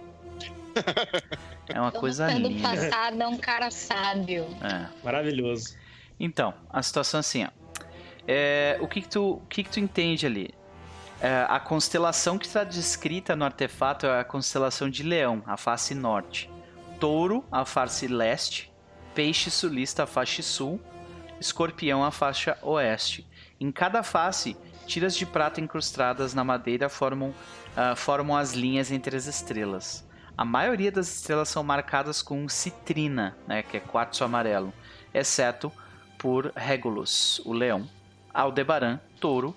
É 1.71 1.79
uma 1.79 1.93
coisa 1.93 2.29
do 2.29 2.49
linda. 2.49 2.67
passado 2.67 3.23
é 3.23 3.29
um 3.29 3.37
cara 3.37 3.71
sábio. 3.71 4.47
É. 4.63 4.89
Maravilhoso. 5.05 5.77
Então, 6.19 6.55
a 6.71 6.83
situação 6.83 7.19
é 7.19 7.21
assim, 7.21 7.45
ó. 7.45 7.49
É, 8.27 8.79
o 8.81 8.89
que 8.89 9.03
que 9.03 9.09
tu, 9.09 9.33
o 9.33 9.47
que 9.47 9.63
que 9.63 9.69
tu 9.69 9.79
entende 9.79 10.25
ali? 10.25 10.55
É, 11.21 11.45
a 11.47 11.61
constelação 11.61 12.39
que 12.39 12.47
está 12.47 12.65
descrita 12.65 13.37
no 13.37 13.45
artefato 13.45 14.07
é 14.07 14.21
a 14.21 14.25
constelação 14.25 14.89
de 14.89 15.03
Leão, 15.03 15.43
a 15.45 15.59
face 15.59 15.95
norte. 15.95 16.51
Touro, 16.99 17.45
a 17.51 17.65
face 17.65 18.07
leste. 18.07 18.73
Peixe 19.15 19.51
sulista, 19.51 20.05
a 20.05 20.07
face 20.07 20.43
sul. 20.43 20.81
Escorpião, 21.41 22.05
a 22.05 22.11
faixa 22.11 22.59
oeste. 22.63 23.27
Em 23.61 23.71
cada 23.71 24.03
face, 24.03 24.57
tiras 24.87 25.15
de 25.15 25.25
prata 25.25 25.61
incrustadas 25.61 26.35
na 26.35 26.43
madeira 26.43 26.89
formam, 26.89 27.33
ah, 27.77 27.95
formam 27.95 28.37
as 28.37 28.55
linhas 28.55 28.91
entre 28.91 29.17
as 29.17 29.27
estrelas. 29.27 30.07
A 30.37 30.45
maioria 30.45 30.91
das 30.91 31.09
estrelas 31.09 31.49
são 31.49 31.63
marcadas 31.63 32.23
com 32.23 32.49
citrina, 32.49 33.37
né, 33.47 33.63
que 33.63 33.77
é 33.77 33.81
quartzo 33.81 34.23
amarelo, 34.23 34.73
exceto 35.13 35.73
por 36.17 36.53
Regulus, 36.55 37.41
o 37.45 37.53
leão, 37.53 37.89
Aldebaran, 38.33 39.01
touro, 39.21 39.55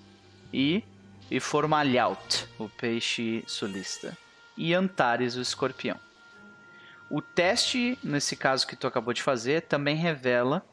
e, 0.52 0.82
e 1.30 1.38
Formalhaut, 1.38 2.48
o 2.58 2.68
peixe 2.68 3.44
sulista, 3.46 4.16
e 4.56 4.74
Antares, 4.74 5.36
o 5.36 5.40
escorpião. 5.40 5.98
O 7.12 7.20
teste, 7.20 7.98
nesse 8.02 8.34
caso 8.34 8.66
que 8.66 8.74
tu 8.74 8.86
acabou 8.86 9.12
de 9.12 9.22
fazer, 9.22 9.60
também 9.60 9.94
revela 9.94 10.66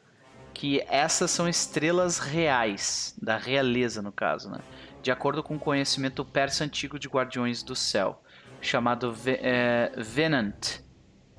que 0.53 0.79
essas 0.87 1.31
são 1.31 1.49
estrelas 1.49 2.17
reais, 2.17 3.13
da 3.21 3.35
realeza 3.35 4.01
no 4.01 4.09
caso, 4.09 4.49
né? 4.49 4.59
de 5.01 5.11
acordo 5.11 5.43
com 5.43 5.57
o 5.57 5.59
conhecimento 5.59 6.23
persa 6.23 6.63
antigo 6.63 6.97
de 6.97 7.09
guardiões 7.09 7.61
do 7.61 7.75
céu, 7.75 8.23
chamado 8.61 9.11
Ve 9.11 9.37
eh, 9.41 9.91
Venant, 9.97 10.79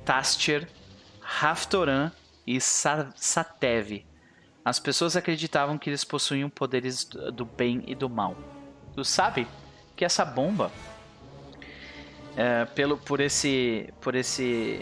Tastier, 0.05 0.68
Haftoran 1.40 2.12
e 2.47 2.60
Sa 2.60 3.10
Satev. 3.16 4.05
As 4.62 4.78
pessoas 4.78 5.16
acreditavam 5.16 5.78
que 5.78 5.89
eles 5.89 6.05
possuíam 6.05 6.51
poderes 6.51 7.06
do 7.06 7.47
bem 7.47 7.82
e 7.86 7.94
do 7.94 8.10
mal. 8.10 8.36
Tu 8.94 9.02
sabe 9.02 9.48
que 9.97 10.05
essa 10.05 10.27
bomba, 10.27 10.70
é, 12.36 12.65
pelo 12.66 12.97
por 12.97 13.20
esse 13.20 13.93
por 14.01 14.15
esse 14.15 14.81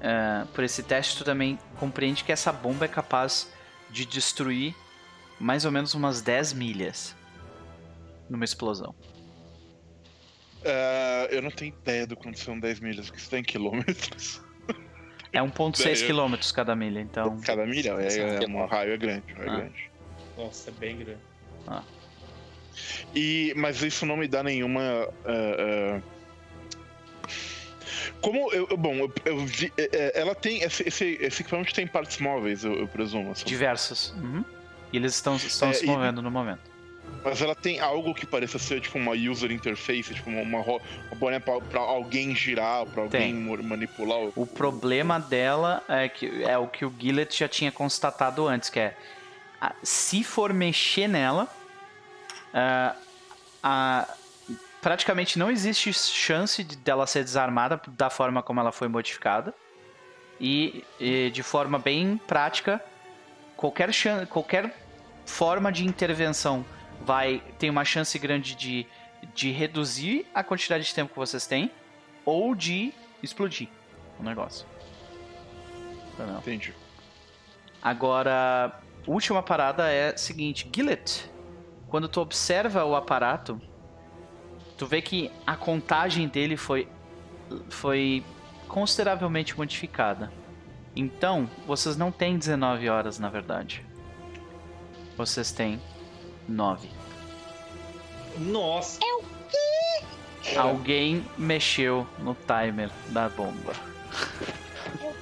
é, 0.00 0.44
por 0.54 0.64
esse 0.64 0.82
teste, 0.82 1.18
tu 1.18 1.24
também 1.24 1.58
compreende 1.78 2.24
que 2.24 2.32
essa 2.32 2.52
bomba 2.52 2.84
é 2.84 2.88
capaz 2.88 3.52
de 3.90 4.04
destruir 4.04 4.74
mais 5.38 5.64
ou 5.64 5.70
menos 5.72 5.94
umas 5.94 6.20
10 6.22 6.52
milhas 6.52 7.14
numa 8.28 8.44
explosão. 8.44 8.94
Ah, 10.64 11.26
eu 11.30 11.42
não 11.42 11.50
tenho 11.50 11.74
ideia 11.74 12.06
do 12.06 12.16
quanto 12.16 12.38
são 12.38 12.58
10 12.58 12.80
milhas, 12.80 13.06
porque 13.06 13.20
isso 13.20 13.30
tá 13.30 13.38
em 13.38 13.42
quilômetros. 13.42 14.40
É 15.32 15.40
1.6 15.40 15.82
Velho. 15.82 16.06
quilômetros 16.06 16.52
cada 16.52 16.76
milha, 16.76 17.00
então 17.00 17.40
Cada 17.40 17.64
milha 17.66 17.94
é, 17.98 18.44
é, 18.44 18.46
um 18.46 18.66
raio 18.66 18.92
é 18.92 18.96
grande, 18.96 19.32
raio 19.32 19.50
Ah. 19.50 19.56
grande. 19.56 19.90
Nossa, 20.36 20.70
é 20.70 20.72
bem 20.74 20.98
grande. 20.98 21.20
E, 23.14 23.52
mas 23.56 23.82
isso 23.82 24.06
não 24.06 24.16
me 24.16 24.28
dá 24.28 24.42
nenhuma. 24.42 24.80
ah, 24.82 25.10
ah, 25.26 26.02
Como 28.22 28.50
eu. 28.52 28.74
Bom, 28.76 28.94
eu, 28.94 29.12
eu 29.26 29.38
vi. 29.44 29.72
é, 29.76 29.90
é, 29.92 30.20
Ela 30.20 30.34
tem. 30.34 30.62
Esse, 30.62 30.86
esse, 30.88 31.18
esse 31.20 31.42
equipamento 31.42 31.74
tem 31.74 31.86
partes 31.86 32.18
móveis, 32.18 32.64
eu, 32.64 32.72
eu 32.78 32.88
presumo. 32.88 33.32
assim. 33.32 33.44
diversos. 33.44 34.14
Uhum. 34.16 34.44
E 34.92 34.96
eles 34.96 35.14
estão, 35.14 35.36
estão 35.36 35.70
É, 35.70 35.72
se 35.74 35.84
e- 35.84 35.88
movendo 35.88 36.22
no 36.22 36.30
momento. 36.30 36.70
Mas 37.24 37.40
ela 37.40 37.54
tem 37.54 37.78
algo 37.78 38.14
que 38.14 38.26
pareça 38.26 38.58
ser 38.58 38.80
tipo 38.80 38.98
uma 38.98 39.12
user 39.12 39.52
interface, 39.52 40.12
tipo 40.14 40.28
uma, 40.30 40.42
uma, 40.42 40.58
uma 40.60 40.80
boné 41.16 41.38
pra, 41.38 41.60
pra 41.60 41.80
alguém 41.80 42.34
girar, 42.34 42.84
pra 42.86 43.02
alguém 43.02 43.32
Tem. 43.46 43.62
manipular. 43.62 44.18
o- 44.18 44.32
O 44.36 44.46
problema 44.46 45.20
dela 45.20 45.82
é 45.88 46.08
que 46.08 46.42
é 46.42 46.56
o 46.58 46.66
que 46.66 46.84
o 46.84 46.92
Gillet 46.98 47.36
já 47.38 47.48
tinha 47.48 47.70
constatado 47.70 48.46
antes, 48.48 48.70
que 48.70 48.80
é 48.80 48.96
a- 49.60 49.74
se 49.84 50.24
for 50.24 50.52
mexer 50.52 51.06
nela, 51.08 51.46
ah, 52.52 52.96
a- 53.62 54.08
praticamente 54.82 55.38
não 55.38 55.50
existe 55.50 55.92
chance 55.92 56.62
de 56.62 56.76
dela 56.76 57.06
ser 57.06 57.24
desarmada 57.24 57.80
da 57.88 58.10
forma 58.10 58.42
como 58.42 58.60
ela 58.60 58.72
foi 58.72 58.88
modificada. 58.88 59.54
E, 60.40 60.84
e 60.98 61.30
de 61.30 61.42
forma 61.42 61.78
bem 61.78 62.20
prática, 62.26 62.84
qualquer, 63.56 63.94
chan- 63.94 64.26
qualquer 64.26 64.76
forma 65.24 65.70
de 65.70 65.86
intervenção 65.86 66.66
vai 67.00 67.40
tem 67.60 67.70
uma 67.70 67.84
chance 67.84 68.18
grande 68.18 68.56
de, 68.56 68.84
de 69.32 69.52
reduzir 69.52 70.26
a 70.34 70.42
quantidade 70.42 70.84
de 70.84 70.92
tempo 70.92 71.12
que 71.12 71.18
vocês 71.18 71.46
têm 71.46 71.70
ou 72.24 72.56
de 72.56 72.92
explodir 73.22 73.68
o 74.18 74.22
negócio. 74.24 74.66
Entendi. 76.38 76.74
Agora, 77.80 78.80
última 79.06 79.42
parada 79.44 79.88
é 79.90 80.12
a 80.12 80.16
seguinte, 80.16 80.68
Gillet, 80.74 81.30
quando 81.88 82.08
tu 82.08 82.20
observa 82.20 82.84
o 82.84 82.96
aparato, 82.96 83.60
tu 84.82 84.86
vê 84.86 85.00
que 85.00 85.30
a 85.46 85.54
contagem 85.54 86.26
dele 86.26 86.56
foi 86.56 86.88
foi 87.68 88.24
consideravelmente 88.66 89.56
modificada. 89.56 90.32
Então, 90.96 91.48
vocês 91.64 91.96
não 91.96 92.10
têm 92.10 92.36
19 92.36 92.88
horas, 92.88 93.16
na 93.16 93.28
verdade. 93.28 93.86
Vocês 95.16 95.52
têm 95.52 95.80
9. 96.48 96.88
Nossa. 98.38 98.98
Alguém 100.56 101.24
mexeu 101.38 102.04
no 102.18 102.34
timer 102.34 102.90
da 103.10 103.28
bomba. 103.28 103.74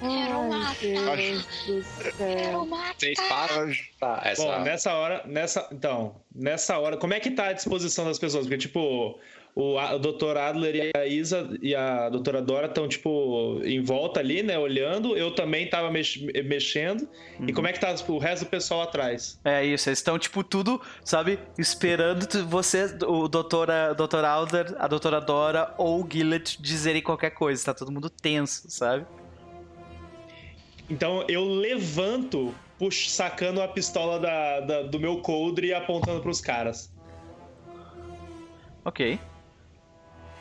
Meu 0.00 0.10
Quero 0.10 0.48
matar. 0.48 0.74
Céu. 0.74 2.12
Quero 2.16 2.66
matar. 2.66 2.94
Sem 2.98 3.12
espaço. 3.12 3.54
Tá, 4.00 4.22
essa... 4.24 4.42
Bom, 4.42 4.60
nessa 4.60 4.94
hora, 4.94 5.22
nessa, 5.26 5.68
então, 5.70 6.22
nessa 6.34 6.78
hora, 6.78 6.96
como 6.96 7.12
é 7.12 7.20
que 7.20 7.30
tá 7.30 7.48
a 7.48 7.52
disposição 7.52 8.06
das 8.06 8.18
pessoas? 8.18 8.46
Porque, 8.46 8.56
tipo, 8.56 9.20
o, 9.54 9.78
a- 9.78 9.94
o 9.94 9.98
Dr. 9.98 10.36
Adler 10.36 10.74
e 10.94 10.98
a 10.98 11.06
Isa 11.06 11.48
e 11.60 11.74
a 11.74 12.08
doutora 12.08 12.40
Dora 12.40 12.66
estão, 12.66 12.86
tipo, 12.88 13.60
em 13.64 13.82
volta 13.82 14.20
ali, 14.20 14.42
né, 14.42 14.58
olhando. 14.58 15.16
Eu 15.16 15.34
também 15.34 15.68
tava 15.68 15.90
mex- 15.90 16.18
mexendo. 16.44 17.08
E 17.46 17.52
como 17.52 17.66
é 17.66 17.72
que 17.72 17.80
tá 17.80 17.94
o 18.08 18.18
resto 18.18 18.44
do 18.44 18.48
pessoal 18.50 18.82
atrás? 18.82 19.40
É 19.44 19.64
isso, 19.64 19.88
eles 19.88 19.98
estão, 19.98 20.18
tipo, 20.18 20.42
tudo, 20.44 20.80
sabe, 21.04 21.38
esperando 21.58 22.26
você, 22.46 22.96
o 23.06 23.26
doutora, 23.28 23.92
doutor 23.94 24.24
Alder, 24.24 24.74
a 24.78 24.86
doutora 24.86 25.20
Dora 25.20 25.74
ou 25.78 26.02
o 26.04 26.08
Gillet 26.10 26.60
dizerem 26.60 27.02
qualquer 27.02 27.30
coisa. 27.30 27.64
Tá 27.64 27.74
todo 27.74 27.90
mundo 27.92 28.08
tenso, 28.08 28.70
sabe? 28.70 29.04
Então 30.88 31.24
eu 31.28 31.44
levanto, 31.44 32.54
puxo, 32.78 33.08
sacando 33.10 33.62
a 33.62 33.68
pistola 33.68 34.18
da, 34.18 34.60
da- 34.60 34.82
do 34.82 34.98
meu 34.98 35.20
coldre 35.20 35.68
e 35.68 35.74
apontando 35.74 36.20
pros 36.20 36.40
caras. 36.40 36.92
Ok. 38.84 39.18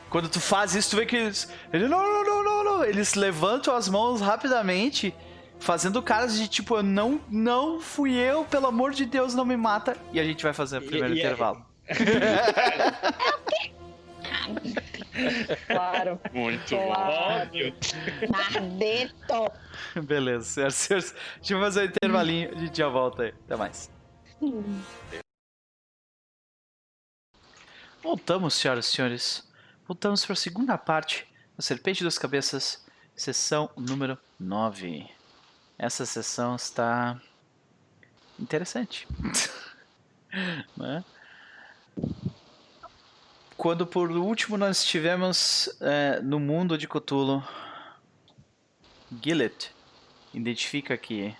Quando 0.09 0.27
tu 0.29 0.39
faz 0.39 0.73
isso, 0.75 0.91
tu 0.91 0.95
vê 0.97 1.05
que 1.05 1.15
eles. 1.15 1.51
Ele, 1.71 1.87
não, 1.87 1.99
não, 2.01 2.23
não, 2.23 2.43
não, 2.43 2.63
não. 2.63 2.83
Eles 2.83 3.13
levantam 3.13 3.75
as 3.75 3.87
mãos 3.87 4.21
rapidamente, 4.21 5.13
fazendo 5.59 6.01
caras 6.01 6.37
de 6.37 6.47
tipo, 6.47 6.75
eu 6.77 6.83
não, 6.83 7.21
não 7.29 7.79
fui 7.79 8.13
eu, 8.13 8.43
pelo 8.45 8.67
amor 8.67 8.91
de 8.91 9.05
Deus, 9.05 9.35
não 9.35 9.45
me 9.45 9.55
mata. 9.55 9.95
E 10.11 10.19
a 10.19 10.23
gente 10.23 10.43
vai 10.43 10.53
fazer 10.53 10.79
o 10.79 10.81
primeiro 10.81 11.13
e 11.13 11.19
é- 11.21 11.25
intervalo. 11.25 11.65
Claro. 15.67 16.19
Muito. 16.33 16.69
Claro. 16.69 17.43
Óbvio. 17.43 17.75
Mardito. 18.29 19.51
Beleza, 20.05 20.45
senhoras 20.45 20.75
e 20.75 20.77
senhores. 20.77 21.15
Deixa 21.37 21.53
eu 21.53 21.59
fazer 21.59 21.81
um 21.81 21.85
intervalinho, 21.85 22.51
a 22.55 22.59
gente 22.59 22.77
já 22.77 22.87
volta 22.87 23.23
aí. 23.23 23.33
Até 23.45 23.55
mais. 23.55 23.91
Voltamos, 28.01 28.53
senhoras 28.53 28.85
e 28.85 28.91
senhores. 28.91 29.48
Voltamos 29.89 30.23
para 30.23 30.33
a 30.33 30.35
segunda 30.35 30.77
parte 30.77 31.25
da 31.57 31.63
Serpente 31.63 32.03
das 32.03 32.15
Cabeças, 32.15 32.85
sessão 33.15 33.71
número 33.75 34.19
9. 34.39 35.09
Essa 35.79 36.05
sessão 36.05 36.55
está 36.55 37.19
interessante. 38.39 39.07
né? 40.77 41.03
Quando 43.57 43.87
por 43.87 44.11
último 44.11 44.59
nós 44.59 44.77
estivemos 44.77 45.75
eh, 45.81 46.21
no 46.21 46.39
mundo 46.39 46.77
de 46.77 46.87
Cthulhu, 46.87 47.43
Gillet 49.23 49.71
identifica 50.35 50.95
que 50.99 51.35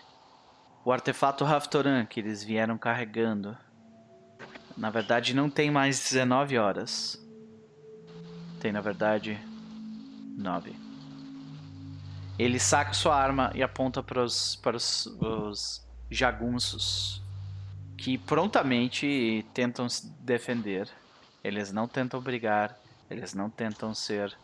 o 0.84 0.92
artefato 0.92 1.46
Raftoran 1.46 2.04
que 2.04 2.20
eles 2.20 2.44
vieram 2.44 2.80
carregando, 2.80 3.56
na 4.76 4.90
verdade 4.90 5.36
não 5.36 5.52
tem 5.52 5.70
mais 5.70 6.00
19 6.00 6.58
horas. 6.58 7.29
Tem 8.60 8.72
na 8.72 8.82
verdade 8.82 9.40
9. 10.38 10.76
Ele 12.38 12.60
saca 12.60 12.94
sua 12.94 13.16
arma 13.16 13.52
e 13.54 13.62
aponta 13.62 14.02
para 14.02 14.24
os, 14.24 14.56
para 14.58 14.78
os, 14.78 15.06
os 15.06 15.86
jagunços 16.10 17.22
que 17.98 18.18
prontamente 18.18 19.46
tentam 19.54 19.90
se 19.90 20.08
defender. 20.22 20.90
Eles 21.44 21.72
não 21.72 21.88
tentam 21.88 22.22
brigar, 22.22 22.78
eles 23.10 23.34
não 23.34 23.50
tentam 23.50 23.94
ser 23.94 24.36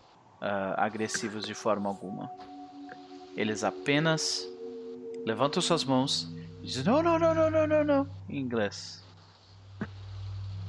ah, 0.42 0.76
agressivos 0.78 1.46
de 1.46 1.54
forma 1.54 1.90
alguma. 1.90 2.30
Eles 3.36 3.64
apenas 3.64 4.46
levantam 5.26 5.62
suas 5.62 5.84
mãos 5.84 6.30
e 6.62 6.68
dizem: 6.68 6.84
Não, 6.84 7.02
não, 7.02 7.18
não, 7.18 7.34
não, 7.34 7.50
não, 7.50 7.68
não, 7.68 7.84
não, 7.84 8.10
em 8.30 8.40
inglês. 8.40 9.04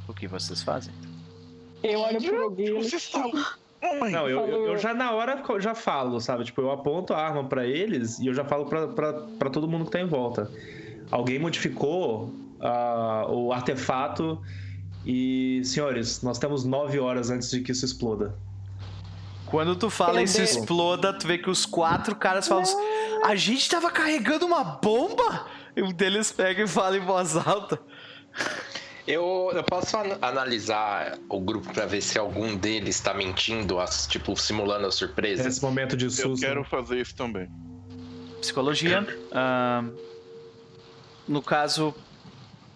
O 0.08 0.14
que 0.14 0.28
vocês 0.28 0.62
fazem? 0.62 0.94
Eu 1.82 2.00
olho 2.00 2.22
pro 2.22 2.54
Gil. 2.56 2.82
Você 2.82 2.96
está. 2.96 3.22
Não, 4.10 4.28
eu, 4.28 4.40
eu, 4.46 4.66
eu 4.66 4.78
já 4.78 4.94
na 4.94 5.12
hora 5.12 5.42
já 5.60 5.74
falo, 5.74 6.20
sabe? 6.20 6.44
Tipo, 6.44 6.62
eu 6.62 6.70
aponto 6.70 7.12
a 7.12 7.18
arma 7.18 7.44
pra 7.44 7.66
eles 7.66 8.18
e 8.18 8.26
eu 8.26 8.34
já 8.34 8.44
falo 8.44 8.66
pra, 8.66 8.88
pra, 8.88 9.12
pra 9.12 9.50
todo 9.50 9.68
mundo 9.68 9.84
que 9.84 9.90
tá 9.90 10.00
em 10.00 10.06
volta. 10.06 10.50
Alguém 11.10 11.38
modificou 11.38 12.32
ah, 12.60 13.26
o 13.28 13.52
artefato 13.52 14.40
e, 15.04 15.60
senhores, 15.64 16.22
nós 16.22 16.38
temos 16.38 16.64
nove 16.64 16.98
horas 16.98 17.30
antes 17.30 17.50
de 17.50 17.60
que 17.60 17.70
isso 17.70 17.84
exploda. 17.84 18.34
Quando 19.46 19.76
tu 19.76 19.88
fala 19.88 20.20
isso 20.20 20.42
exploda, 20.42 21.12
tu 21.12 21.26
vê 21.26 21.38
que 21.38 21.48
os 21.48 21.64
quatro 21.64 22.16
caras 22.16 22.48
falam: 22.48 22.64
A 23.24 23.36
gente 23.36 23.68
tava 23.70 23.90
carregando 23.90 24.44
uma 24.44 24.64
bomba? 24.64 25.46
E 25.76 25.82
um 25.82 25.92
deles 25.92 26.32
pega 26.32 26.64
e 26.64 26.66
fala 26.66 26.96
em 26.96 27.00
voz 27.00 27.36
alta. 27.36 27.78
Eu, 29.06 29.52
eu 29.54 29.62
posso 29.62 29.96
an- 29.96 30.18
analisar 30.20 31.16
o 31.28 31.38
grupo 31.40 31.72
pra 31.72 31.86
ver 31.86 32.00
se 32.02 32.18
algum 32.18 32.56
deles 32.56 32.98
tá 33.00 33.14
mentindo, 33.14 33.78
as- 33.78 34.06
tipo, 34.06 34.36
simulando 34.36 34.86
a 34.86 34.90
surpresa. 34.90 35.44
Nesse 35.44 35.62
momento 35.62 35.96
de 35.96 36.06
Eu 36.06 36.10
susto. 36.10 36.44
quero 36.44 36.64
fazer 36.64 37.00
isso 37.00 37.14
também. 37.14 37.48
Psicologia. 38.40 39.06
ahn, 39.32 39.90
no 41.28 41.40
caso, 41.42 41.94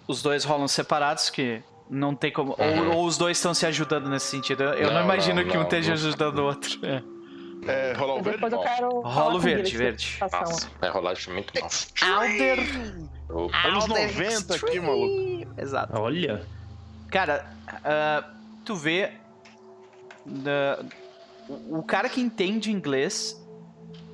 os 0.06 0.22
dois 0.22 0.44
rolam 0.44 0.68
separados, 0.68 1.30
que 1.30 1.62
não 1.88 2.14
tem 2.14 2.32
como. 2.32 2.54
ou- 2.58 2.64
Uhum. 2.64 2.96
Ou, 2.96 3.06
os 3.06 3.18
dois 3.18 3.36
estão 3.36 3.52
se 3.52 3.66
ajudando 3.66 4.08
nesse 4.08 4.26
sentido. 4.26 4.62
Eu 4.62 4.86
não, 4.88 4.94
Não, 4.94 5.04
imagino 5.04 5.42
não, 5.42 5.48
que 5.48 5.56
um 5.56 5.60
não, 5.60 5.62
esteja 5.64 5.88
não. 5.88 5.94
ajudando 5.94 6.38
o 6.38 6.44
outro. 6.44 6.78
É. 6.86 7.02
É, 7.66 7.92
rolar 7.92 8.14
o 8.14 8.22
verde? 8.22 8.42
Eu 8.54 8.58
quero. 8.60 9.00
Rola 9.00 9.34
o 9.34 9.38
verde, 9.38 9.76
verde. 9.76 10.18
Nossa, 10.20 10.70
vai 10.80 10.88
rolar 10.90 11.12
isso 11.12 11.30
muito 11.30 11.52
mal. 11.60 11.68
Alder. 12.20 12.58
Anos 13.28 13.84
Alder 13.90 14.06
90 14.16 14.54
aqui, 14.54 14.64
Extreme. 14.64 14.86
maluco. 14.86 15.29
Exato. 15.60 15.98
Olha. 15.98 16.42
Cara, 17.10 17.46
ah, 17.84 18.24
tu 18.64 18.74
vê. 18.74 19.12
da- 20.24 20.84
o 21.48 21.82
cara 21.82 22.08
que 22.08 22.20
entende 22.20 22.70
inglês, 22.70 23.40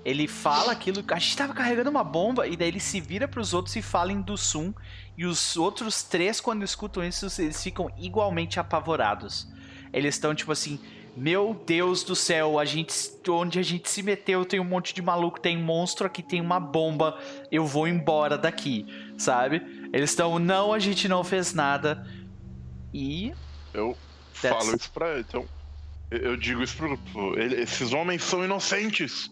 ele 0.05 0.27
fala 0.27 0.73
aquilo. 0.73 1.05
A 1.09 1.18
gente 1.18 1.36
tava 1.36 1.52
carregando 1.52 1.90
uma 1.90 2.05
bomba, 2.05 2.47
e 2.47 2.56
daí 2.56 2.68
ele 2.68 2.81
se 2.81 3.01
vira 3.01 3.27
pros 3.28 3.52
outros 3.52 3.74
e 3.77 3.82
fala 3.82 4.12
em 4.12 4.20
Dussum. 4.20 4.73
E 5.18 5.27
os 5.27 5.56
outros 5.56 6.02
três, 6.02 6.40
quando 6.40 6.62
escutam 6.62 7.02
isso, 7.05 7.27
eles 7.40 7.62
ficam 7.62 7.90
igualmente 7.98 8.60
apavorados. 8.60 9.48
Eles 9.93 10.14
estão 10.14 10.35
tipo 10.35 10.52
assim. 10.52 10.78
Meu 11.18 11.59
Deus 11.66 12.05
do 12.05 12.14
céu, 12.14 12.59
a 12.59 12.64
gente, 12.66 12.94
onde 13.31 13.59
a 13.59 13.62
gente 13.62 13.89
se 13.89 14.02
meteu 14.02 14.44
tem 14.44 14.60
um 14.60 14.64
monte 14.64 14.93
de 14.94 15.01
maluco, 15.01 15.40
tem 15.40 15.56
monstro 15.56 16.06
aqui, 16.06 16.23
tem 16.23 16.43
uma 16.43 16.60
bomba, 16.60 17.18
eu 17.51 17.64
vou 17.64 17.89
embora 17.89 18.36
daqui, 18.36 18.85
sabe? 19.16 19.76
Eles 19.97 20.10
estão, 20.10 20.39
não, 20.39 20.73
a 20.74 20.78
gente 20.78 21.09
não 21.09 21.24
fez 21.24 21.55
nada. 21.55 22.06
E 22.93 23.32
Eu 23.73 23.97
That's- 24.43 24.64
falo 24.64 24.77
isso 24.77 24.90
pra 24.93 25.12
ele. 25.12 25.20
Então, 25.27 25.44
eu- 26.10 26.36
digo 26.36 26.62
isso 26.62 26.77
pro 26.77 26.89
grupo. 26.89 27.39
Esses 27.39 27.93
homens 27.94 28.23
são 28.23 28.44
inocentes. 28.44 29.31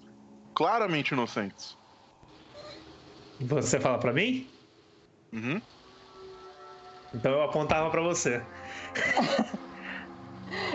Claramente 0.55 1.13
inocentes. 1.13 1.77
Você 3.41 3.79
fala 3.79 3.99
pra 3.99 4.13
mim? 4.13 4.49
Uhum. 5.33 5.61
Então 7.13 7.33
eu 7.33 7.43
apontava 7.43 7.91
pra 7.91 8.01
você. 8.01 8.43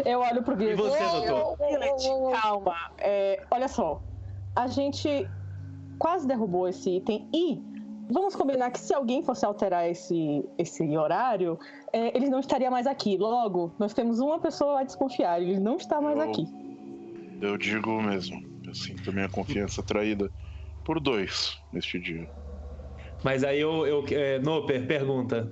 Eu 0.05 0.19
olho 0.19 0.43
pro 0.43 0.57
Gil. 0.59 0.71
E 0.71 0.75
você, 0.75 0.99
doutor? 0.99 1.57
Calma. 2.41 2.91
É, 2.97 3.43
olha 3.49 3.67
só. 3.67 4.01
A 4.55 4.67
gente 4.67 5.29
quase 5.97 6.27
derrubou 6.27 6.67
esse 6.67 6.97
item 6.97 7.29
e 7.33 7.61
vamos 8.09 8.35
combinar 8.35 8.71
que 8.71 8.79
se 8.79 8.93
alguém 8.93 9.23
fosse 9.23 9.45
alterar 9.45 9.89
esse, 9.89 10.43
esse 10.57 10.83
horário, 10.97 11.57
é, 11.93 12.15
ele 12.17 12.29
não 12.29 12.39
estaria 12.39 12.69
mais 12.71 12.87
aqui. 12.87 13.17
Logo, 13.17 13.71
nós 13.77 13.93
temos 13.93 14.19
uma 14.19 14.39
pessoa 14.39 14.81
a 14.81 14.83
desconfiar. 14.83 15.41
Ele 15.41 15.59
não 15.59 15.77
está 15.77 16.01
mais 16.01 16.17
Eu- 16.17 16.23
aqui. 16.23 16.47
Eu 17.41 17.57
digo 17.57 18.01
mesmo. 18.01 18.43
Eu 18.65 18.75
sinto 18.75 19.13
minha 19.13 19.29
confiança 19.29 19.81
traída 19.81 20.29
por 20.83 20.99
dois 20.99 21.57
neste 21.71 21.99
dia. 21.99 22.27
Mas 23.23 23.43
aí 23.43 23.59
eu. 23.59 23.85
eu 23.85 24.05
é, 24.11 24.39
Noper, 24.39 24.85
pergunta. 24.85 25.51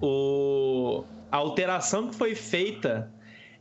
O, 0.00 1.04
a 1.30 1.36
alteração 1.36 2.08
que 2.08 2.16
foi 2.16 2.34
feita, 2.34 3.12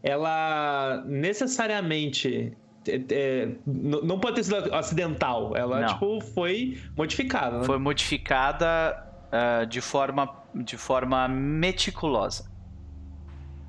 ela 0.03 1.03
necessariamente. 1.07 2.55
É, 2.87 3.03
é, 3.09 3.49
não 3.65 4.19
pode 4.19 4.35
ter 4.37 4.43
sido 4.43 4.73
acidental. 4.73 5.55
Ela, 5.55 5.81
Não. 5.81 5.87
tipo, 5.87 6.21
foi 6.21 6.77
modificada. 6.95 7.59
Né? 7.59 7.63
foi 7.63 7.77
modificada 7.77 9.03
ah, 9.31 9.65
de, 9.65 9.81
forma, 9.81 10.29
de 10.55 10.77
forma 10.77 11.27
meticulosa. 11.27 12.49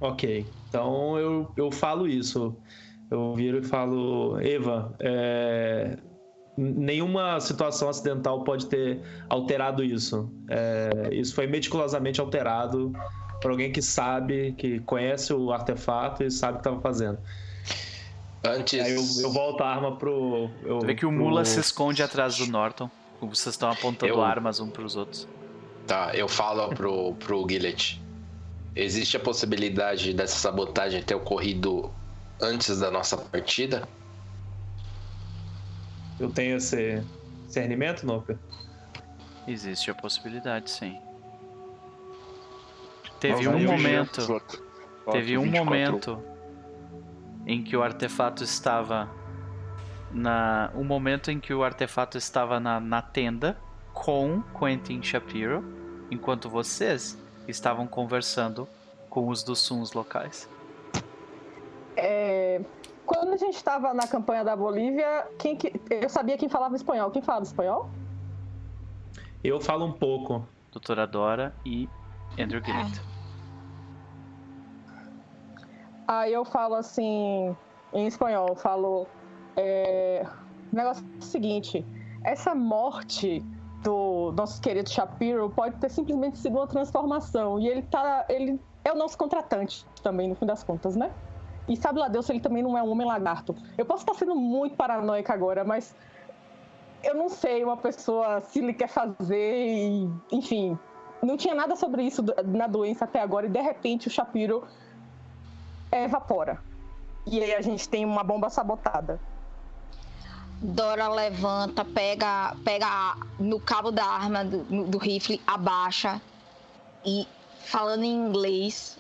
Ok. 0.01 0.47
Então 0.69 1.19
eu, 1.19 1.53
eu 1.57 1.71
falo 1.71 2.07
isso. 2.07 2.57
Eu 3.11 3.35
viro 3.35 3.59
e 3.59 3.63
falo, 3.63 4.39
Eva, 4.41 4.95
é, 5.01 5.97
nenhuma 6.57 7.41
situação 7.41 7.89
acidental 7.89 8.45
pode 8.45 8.67
ter 8.67 9.01
alterado 9.29 9.83
isso. 9.83 10.31
É, 10.49 11.09
isso 11.13 11.35
foi 11.35 11.47
meticulosamente 11.47 12.21
alterado 12.21 12.93
por 13.41 13.51
alguém 13.51 13.73
que 13.73 13.81
sabe, 13.81 14.53
que 14.53 14.81
conhece 14.81 15.33
o 15.33 15.53
artefato 15.53 16.23
e 16.23 16.31
sabe 16.31 16.55
o 16.55 16.57
que 16.57 16.61
estava 16.69 16.81
fazendo. 16.81 17.19
Antes. 18.45 18.81
Aí 18.81 18.95
eu, 18.95 19.25
eu 19.25 19.33
volto 19.33 19.63
a 19.63 19.69
arma 19.69 19.97
pro. 19.97 20.49
Eu, 20.65 20.81
vê 20.81 20.95
que 20.95 21.05
o 21.05 21.09
pro- 21.09 21.19
Mula 21.19 21.45
se 21.45 21.59
esconde 21.61 22.03
atrás 22.03 22.37
do 22.37 22.47
Norton. 22.47 22.91
Vocês 23.21 23.55
estão 23.55 23.71
apontando 23.71 24.13
Eu- 24.13 24.23
armas 24.23 24.61
um 24.61 24.71
pros 24.71 24.95
outros. 24.95 25.27
Tá, 25.87 26.13
eu 26.15 26.29
falo 26.29 26.69
pro, 26.69 27.15
pro 27.15 27.47
Gillet. 27.49 28.01
Existe 28.77 29.17
a 29.17 29.21
possibilidade 29.21 30.13
dessa 30.13 30.37
sabotagem 30.37 31.03
ter 31.03 31.15
ocorrido 31.15 31.91
antes 32.41 32.79
da 32.79 32.91
nossa 32.91 33.17
partida? 33.17 33.89
Eu 36.21 36.31
tenho 36.31 36.59
esse 36.59 37.03
discernimento, 37.47 38.05
Noper? 38.07 38.39
Existe 39.49 39.91
a 39.91 39.95
possibilidade, 39.95 40.71
sim. 40.71 40.97
Teve 43.19 43.49
um 43.49 43.59
momento. 43.59 44.41
Teve 45.11 45.39
um 45.39 45.43
24 45.43 45.65
momento 45.65 46.23
em 47.49 47.65
que 47.65 47.75
o 47.75 47.83
artefato 47.83 48.45
estava 48.45 49.09
na 50.13 50.71
um 50.75 50.85
momento 50.85 51.31
em 51.31 51.41
que 51.41 51.53
o 51.53 51.65
artefato 51.65 52.19
estava 52.19 52.61
na, 52.61 52.79
na 52.79 53.01
tenda 53.01 53.57
com 53.93 54.43
Quentin 54.57 55.03
Shapiro, 55.03 55.65
enquanto 56.11 56.49
vocês 56.49 57.19
estavam 57.49 57.87
conversando 57.87 58.69
com 59.09 59.29
os 59.29 59.43
dos 59.43 59.61
Suns 59.61 59.93
locais. 59.95 60.49
É, 61.97 62.61
Quando 63.05 63.33
a 63.33 63.37
gente 63.37 63.57
estava 63.57 63.93
na 63.95 64.07
campanha 64.07 64.45
da 64.45 64.55
Bolívia, 64.55 65.27
quem 65.39 65.57
que... 65.57 65.73
eu 65.91 66.09
sabia 66.09 66.37
quem 66.37 66.49
falava 66.49 66.77
espanhol. 66.77 67.11
Quem 67.11 67.23
falava 67.23 67.45
espanhol? 67.45 67.89
Eu 69.43 69.61
falo 69.61 69.87
um 69.87 69.93
pouco. 69.93 70.47
Doutora 70.71 71.07
Dora 71.07 71.55
e 71.65 71.89
Andrew 72.39 72.63
Gillett. 72.63 73.01
Aí 76.09 76.33
eu 76.33 76.43
falo 76.43 76.75
assim, 76.75 77.55
em 77.93 78.07
espanhol, 78.07 78.57
falo. 78.57 79.07
É, 79.55 80.27
o 80.73 80.77
negócio 80.77 81.05
é 81.05 81.19
o 81.19 81.23
seguinte: 81.23 81.85
essa 82.25 82.55
morte 82.55 83.45
do 83.83 84.33
nosso 84.33 84.59
querido 84.63 84.89
Shapiro 84.89 85.51
pode 85.51 85.77
ter 85.77 85.91
simplesmente 85.91 86.39
sido 86.39 86.57
uma 86.57 86.67
transformação. 86.67 87.61
E 87.61 87.69
ele 87.69 87.83
tá. 87.83 88.25
Ele 88.31 88.59
é 88.87 88.91
o 88.91 88.97
nosso 88.97 89.19
contratante 89.19 89.85
também, 90.03 90.31
no 90.31 90.35
fim 90.35 90.47
das 90.47 90.65
contas, 90.65 90.97
né? 90.97 91.13
E 91.69 91.77
sabe 91.77 91.99
lá 91.99 92.09
Deus 92.09 92.31
ele 92.31 92.41
também 92.41 92.63
não 92.63 92.79
é 92.79 92.83
um 92.83 92.91
homem 92.91 93.07
lagarto. 93.07 93.55
Eu 93.77 93.85
posso 93.85 94.03
estar 94.03 94.15
sendo 94.15 94.35
muito 94.35 94.77
paranoica 94.77 95.35
agora, 95.35 95.63
mas 95.63 95.95
eu 97.05 97.15
não 97.15 97.29
sei 97.29 97.63
uma 97.63 97.77
pessoa 97.77 98.41
se 98.41 98.61
ele 98.61 98.73
quer 98.73 98.89
fazer 98.89 99.67
e, 99.69 100.11
enfim, 100.33 100.79
não 101.23 101.37
tinha 101.37 101.55
nada 101.55 101.77
sobre 101.77 102.03
isso 102.03 102.25
na 102.47 102.67
doença 102.67 103.05
até 103.05 103.21
agora 103.21 103.45
e 103.45 103.51
de 103.51 103.61
repente 103.61 104.09
o 104.09 104.11
Shapiro 104.11 104.65
evapora. 105.91 106.63
E 107.27 107.43
aí 107.43 107.55
a 107.55 107.61
gente 107.61 107.89
tem 107.89 108.05
uma 108.05 108.23
bomba 108.23 108.49
sabotada. 108.49 109.21
Dora 110.61 111.09
levanta, 111.09 111.85
pega, 111.85 112.57
pega 112.65 113.17
no 113.39 113.61
cabo 113.61 113.93
da 113.93 114.05
arma 114.05 114.45
do, 114.45 114.85
do 114.85 114.99
rifle, 114.99 115.41
abaixa 115.47 116.21
e 117.05 117.29
falando 117.65 118.03
em 118.03 118.13
inglês, 118.13 118.99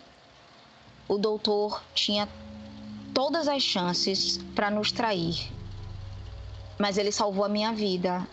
o 1.08 1.18
doutor 1.18 1.82
tinha 1.94 2.28
todas 3.12 3.48
as 3.48 3.62
chances 3.62 4.38
para 4.54 4.70
nos 4.70 4.92
trair. 4.92 5.50
Mas 6.78 6.96
ele 6.96 7.10
salvou 7.10 7.44
a 7.44 7.48
minha 7.48 7.72
vida, 7.72 8.26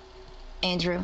Andrew. 0.63 1.03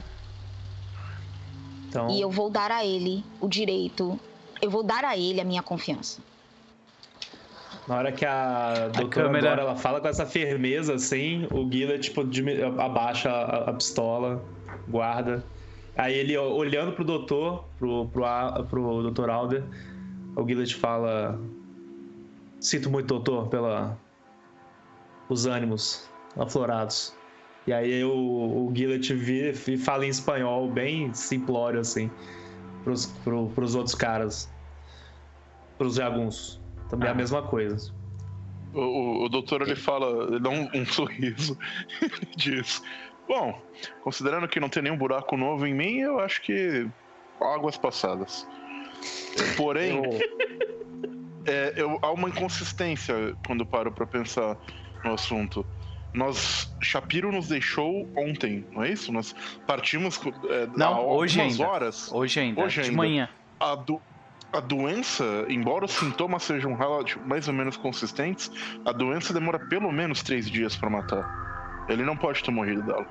Então, 1.87 2.09
E 2.09 2.21
eu 2.21 2.29
vou 2.29 2.49
dar 2.49 2.71
a 2.71 2.85
ele 2.85 3.25
o 3.39 3.47
direito, 3.47 4.19
eu 4.61 4.69
vou 4.69 4.83
dar 4.83 5.03
a 5.03 5.17
ele 5.17 5.41
a 5.41 5.43
minha 5.43 5.63
confiança. 5.63 6.21
Na 7.91 7.97
hora 7.97 8.11
que 8.13 8.25
a 8.25 8.87
doutora 8.87 9.25
câmera- 9.25 9.49
Dora 9.49 9.61
ela 9.63 9.75
fala 9.75 9.99
com 9.99 10.07
essa 10.07 10.25
firmeza 10.25 10.93
assim, 10.93 11.45
o 11.51 11.65
Guilherme 11.65 11.99
tipo, 11.99 12.21
abaixa 12.81 13.29
a, 13.29 13.69
a 13.69 13.73
pistola, 13.73 14.41
guarda. 14.87 15.43
Aí 15.97 16.13
ele 16.13 16.37
ó, 16.37 16.47
olhando 16.53 16.93
pro 16.93 17.03
doutor, 17.03 17.65
pro, 17.77 18.07
pro, 18.07 18.23
A- 18.23 18.63
pro 18.69 19.01
doutor 19.01 19.29
Alder, 19.29 19.63
o 20.37 20.43
Guilherme 20.45 20.71
fala: 20.73 21.37
Sinto 22.61 22.89
muito, 22.89 23.07
doutor, 23.07 23.49
pela 23.49 23.97
os 25.27 25.45
ânimos 25.45 26.09
aflorados. 26.37 27.13
E 27.67 27.73
aí 27.73 28.03
o, 28.05 28.67
o 28.67 28.71
vira 29.15 29.49
e 29.67 29.77
fala 29.77 30.05
em 30.05 30.09
espanhol, 30.09 30.69
bem 30.71 31.13
simplório, 31.13 31.81
assim, 31.81 32.09
pros, 32.85 33.05
pro, 33.25 33.49
pros 33.49 33.75
outros 33.75 33.95
caras. 33.95 34.49
Pros 35.77 35.95
jagunços. 35.95 36.60
Também 36.91 37.07
é 37.07 37.09
a 37.09 37.13
Ah. 37.13 37.17
mesma 37.17 37.41
coisa. 37.41 37.91
O, 38.73 38.79
o, 38.79 39.25
o 39.25 39.29
doutor 39.29 39.61
ele 39.63 39.75
fala, 39.75 40.27
ele 40.27 40.39
dá 40.39 40.49
um, 40.49 40.69
um 40.73 40.85
sorriso 40.87 41.57
e 42.01 42.35
diz: 42.37 42.81
Bom, 43.27 43.59
considerando 44.03 44.47
que 44.47 44.59
não 44.59 44.69
tem 44.69 44.83
nenhum 44.83 44.97
buraco 44.97 45.35
novo 45.35 45.65
em 45.65 45.73
mim, 45.73 45.97
eu 45.97 46.19
acho 46.19 46.41
que 46.41 46.87
águas 47.41 47.77
passadas. 47.77 48.47
Porém, 49.57 49.99
é, 51.45 51.73
eu- 51.75 51.97
há 52.01 52.11
uma 52.11 52.29
inconsistência 52.29 53.35
quando 53.45 53.65
paro 53.65 53.91
pra 53.91 54.05
pensar 54.05 54.55
no 55.03 55.13
assunto. 55.13 55.65
Nós. 56.13 56.69
Shapiro 56.81 57.31
nos 57.31 57.47
deixou 57.47 58.07
ontem, 58.17 58.65
não 58.71 58.83
é 58.83 58.89
isso? 58.91 59.11
Nós 59.13 59.33
partimos 59.65 60.19
é, 60.49 60.67
Não, 60.75 60.93
há 60.95 61.01
hoje 61.01 61.39
algumas 61.39 61.59
ainda. 61.59 61.71
horas. 61.71 62.11
Hoje 62.11 62.39
ainda, 62.39 62.61
Hoje 62.61 62.81
de 62.81 62.89
ainda. 62.89 62.97
manhã. 62.97 63.29
A, 63.59 63.75
do- 63.75 64.01
a 64.53 64.59
doença, 64.59 65.23
embora 65.47 65.85
os 65.85 65.91
sintomas 65.91 66.43
sejam 66.43 66.77
mais 67.25 67.47
ou 67.47 67.53
menos 67.53 67.77
consistentes, 67.77 68.51
a 68.85 68.91
doença 68.91 69.33
demora 69.33 69.59
pelo 69.59 69.91
menos 69.91 70.21
três 70.21 70.49
dias 70.49 70.75
pra 70.75 70.89
matar. 70.89 71.85
Ele 71.89 72.03
não 72.03 72.15
pode 72.15 72.43
ter 72.43 72.51
morrido 72.51 72.83
dela. 72.83 73.05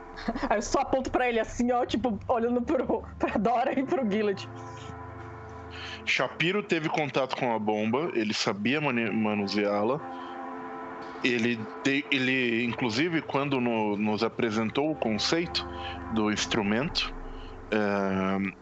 Aí 0.49 0.59
eu 0.59 0.62
só 0.62 0.81
aponto 0.81 1.11
pra 1.11 1.29
ele 1.29 1.41
assim, 1.41 1.71
ó, 1.73 1.85
tipo, 1.85 2.19
olhando 2.29 2.62
pro, 2.62 3.03
pra 3.19 3.37
Dora 3.37 3.79
e 3.79 3.83
pro 3.83 4.09
Gillet. 4.11 4.49
Shapiro 6.05 6.62
teve 6.62 6.89
contato 6.89 7.37
com 7.37 7.55
a 7.55 7.59
bomba, 7.59 8.11
ele 8.15 8.33
sabia 8.35 8.81
manuseá-la. 8.81 10.01
Ele, 11.23 11.61
ele, 12.11 12.65
inclusive, 12.65 13.21
quando 13.21 13.61
no- 13.61 13.97
nos 13.97 14.23
apresentou 14.23 14.91
o 14.91 14.95
conceito 14.95 15.69
do 16.15 16.33
instrumento, 16.33 17.12
eh, 17.71 18.53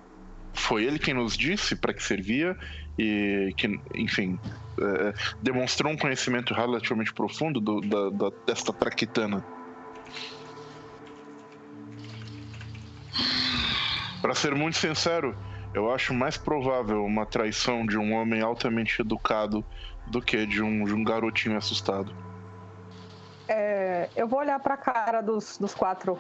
foi 0.53 0.85
ele 0.85 0.99
quem 0.99 1.15
nos 1.15 1.37
disse 1.37 1.77
para 1.77 1.93
que 1.93 2.03
servia 2.03 2.57
e 2.99 3.53
que, 3.57 3.81
enfim, 3.95 4.39
eh, 4.81 5.15
demonstrou 5.41 5.93
um 5.93 5.97
conhecimento 5.97 6.53
relativamente 6.53 7.13
profundo 7.13 7.61
do- 7.61 7.81
da, 7.81 8.11
da- 8.11 8.37
desta 8.47 8.73
traquitana. 8.73 9.45
Para 14.21 14.35
ser 14.35 14.55
muito 14.55 14.77
sincero, 14.77 15.37
eu 15.73 15.93
acho 15.93 16.13
mais 16.13 16.37
provável 16.37 17.05
uma 17.05 17.25
traição 17.25 17.87
de 17.87 17.97
um 17.97 18.13
homem 18.15 18.41
altamente 18.43 19.01
educado 19.01 19.65
do 20.07 20.21
que 20.21 20.45
de 20.45 20.63
um, 20.63 20.85
de 20.85 20.93
um 20.95 21.05
garotinho 21.05 21.57
assustado. 21.57 22.13
É, 23.47 24.09
eu 24.17 24.27
vou 24.27 24.41
olhar 24.41 24.59
pra 24.61 24.77
cara 24.77 25.21
dos, 25.23 25.57
dos 25.57 25.75
quatro 25.75 26.19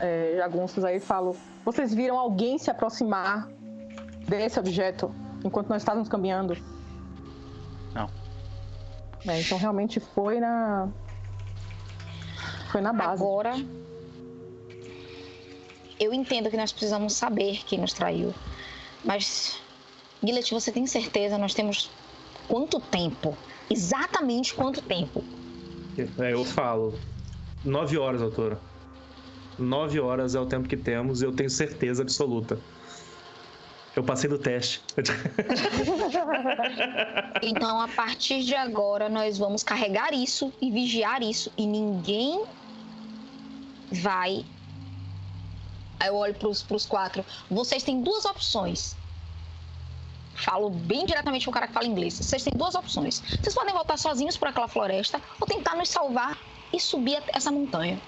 é, 0.00 0.34
jagunços 0.38 0.84
aí 0.84 0.96
e 0.96 1.00
falo: 1.00 1.36
Vocês 1.64 1.92
viram 1.94 2.18
alguém 2.18 2.58
se 2.58 2.70
aproximar 2.70 3.46
desse 4.28 4.58
objeto 4.58 5.14
enquanto 5.44 5.68
nós 5.68 5.82
estávamos 5.82 6.08
caminhando? 6.08 6.56
Não. 7.94 8.10
É, 9.26 9.40
então 9.40 9.58
realmente 9.58 10.00
foi 10.00 10.40
na. 10.40 10.88
Foi 12.70 12.80
na 12.80 12.92
base. 12.92 13.22
Agora, 13.22 13.54
eu 15.98 16.12
entendo 16.12 16.50
que 16.50 16.56
nós 16.56 16.72
precisamos 16.72 17.14
saber 17.14 17.62
quem 17.64 17.78
nos 17.78 17.92
traiu. 17.92 18.34
Mas, 19.04 19.60
Gillet, 20.22 20.50
você 20.52 20.72
tem 20.72 20.86
certeza? 20.86 21.38
Nós 21.38 21.54
temos 21.54 21.90
quanto 22.48 22.80
tempo? 22.80 23.36
Exatamente 23.70 24.54
quanto 24.54 24.82
tempo? 24.82 25.22
É, 26.18 26.32
eu 26.32 26.44
falo. 26.44 26.98
Nove 27.64 27.96
horas, 27.96 28.20
doutora. 28.20 28.58
Nove 29.58 30.00
horas 30.00 30.34
é 30.34 30.40
o 30.40 30.46
tempo 30.46 30.68
que 30.68 30.76
temos 30.76 31.22
e 31.22 31.24
eu 31.24 31.32
tenho 31.32 31.48
certeza 31.48 32.02
absoluta. 32.02 32.58
Eu 33.96 34.02
passei 34.02 34.28
do 34.28 34.38
teste. 34.38 34.80
Então, 37.42 37.78
a 37.78 37.88
partir 37.88 38.42
de 38.42 38.54
agora, 38.54 39.08
nós 39.08 39.36
vamos 39.36 39.62
carregar 39.62 40.14
isso 40.14 40.52
e 40.60 40.70
vigiar 40.70 41.22
isso. 41.22 41.52
E 41.58 41.66
ninguém 41.66 42.42
vai. 43.92 44.44
Aí 46.00 46.08
eu 46.08 46.16
olho 46.16 46.34
pros, 46.34 46.62
pros 46.62 46.86
quatro. 46.86 47.24
Vocês 47.50 47.82
têm 47.82 48.02
duas 48.02 48.24
opções. 48.24 48.96
Falo 50.34 50.70
bem 50.70 51.04
diretamente 51.04 51.44
com 51.44 51.50
o 51.50 51.54
cara 51.54 51.66
que 51.66 51.72
fala 51.72 51.86
inglês. 51.86 52.14
Vocês 52.14 52.42
têm 52.42 52.52
duas 52.56 52.74
opções. 52.74 53.20
Vocês 53.20 53.54
podem 53.54 53.74
voltar 53.74 53.98
sozinhos 53.98 54.36
por 54.36 54.48
aquela 54.48 54.68
floresta 54.68 55.20
ou 55.38 55.46
tentar 55.46 55.76
nos 55.76 55.90
salvar 55.90 56.38
e 56.72 56.80
subir 56.80 57.22
essa 57.28 57.52
montanha. 57.52 58.00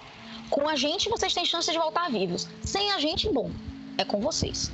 Com 0.50 0.68
a 0.68 0.76
gente, 0.76 1.08
vocês 1.08 1.34
têm 1.34 1.44
chance 1.44 1.70
de 1.70 1.78
voltar 1.78 2.10
vivos. 2.10 2.48
Sem 2.62 2.90
a 2.92 2.98
gente, 2.98 3.28
bom, 3.28 3.50
é 3.98 4.04
com 4.04 4.20
vocês. 4.20 4.70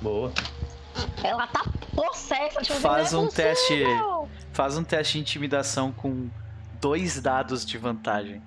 Boa. 0.00 0.32
Ela 1.22 1.46
tá 1.46 1.64
possessa, 1.94 2.60
tipo, 2.62 2.78
Faz 2.80 3.12
é 3.12 3.18
um 3.18 3.28
teste. 3.28 3.84
Faz 4.52 4.76
um 4.76 4.84
teste 4.84 5.14
de 5.14 5.20
intimidação 5.20 5.92
com 5.92 6.28
dois 6.80 7.20
dados 7.20 7.64
de 7.64 7.78
vantagem. 7.78 8.42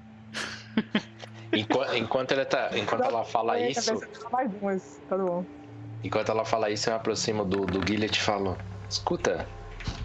Enquanto, 1.56 1.96
enquanto, 1.96 2.32
ela, 2.32 2.46
tá, 2.46 2.70
enquanto 2.76 3.04
ela 3.04 3.24
fala 3.24 3.60
É, 3.60 3.70
isso, 3.70 3.94
cabeça, 3.94 4.30
Mais 4.32 4.52
umas, 4.60 5.00
tá 5.08 5.16
bom. 5.16 5.46
enquanto 6.04 6.30
ela 6.32 6.44
fala 6.44 6.72
isso, 6.72 6.90
eu 6.90 6.94
me 6.94 6.98
aproximo 7.00 7.46
do, 7.46 7.68
do 7.68 7.88
Gillet 7.88 8.12
e 8.18 8.20
falo: 8.20 8.58
Escuta, 8.90 9.48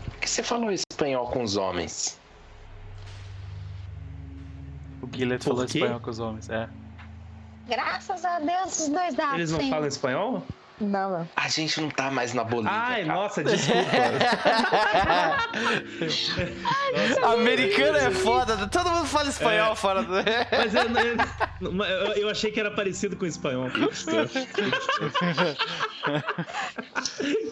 por 0.04 0.16
que 0.20 0.28
você 0.28 0.42
falou 0.42 0.70
espanhol 0.70 1.26
com 1.30 1.42
os 1.42 1.56
homens? 1.56 2.20
O 5.00 5.08
Por 5.08 5.40
falou 5.40 5.64
quê? 5.66 5.78
espanhol 5.78 6.00
com 6.00 6.10
os 6.10 6.18
homens, 6.18 6.50
é. 6.50 6.68
Graças 7.66 8.24
a 8.26 8.38
Deus, 8.40 8.80
os 8.80 8.88
dois 8.90 9.14
dados. 9.14 9.34
Eles 9.36 9.50
não 9.50 9.60
sim. 9.60 9.70
falam 9.70 9.88
espanhol? 9.88 10.42
Não, 10.80 11.10
não. 11.10 11.28
A 11.34 11.48
gente 11.48 11.80
não 11.80 11.88
tá 11.90 12.08
mais 12.10 12.32
na 12.34 12.44
Bolívia. 12.44 12.70
Ai, 12.72 13.04
cara. 13.04 13.14
nossa, 13.18 13.42
desculpa. 13.42 13.90
Americano 17.32 17.96
é 17.98 18.10
foda, 18.12 18.68
todo 18.68 18.88
mundo 18.90 19.06
fala 19.06 19.28
espanhol 19.28 19.74
fora 19.74 20.02
do. 20.04 20.12
Mas 20.12 20.74
eu, 20.74 20.82
eu, 21.84 22.12
eu- 22.14 22.28
achei 22.28 22.50
que 22.52 22.60
era 22.60 22.70
parecido 22.70 23.16
com 23.16 23.26
espanhol. 23.26 23.68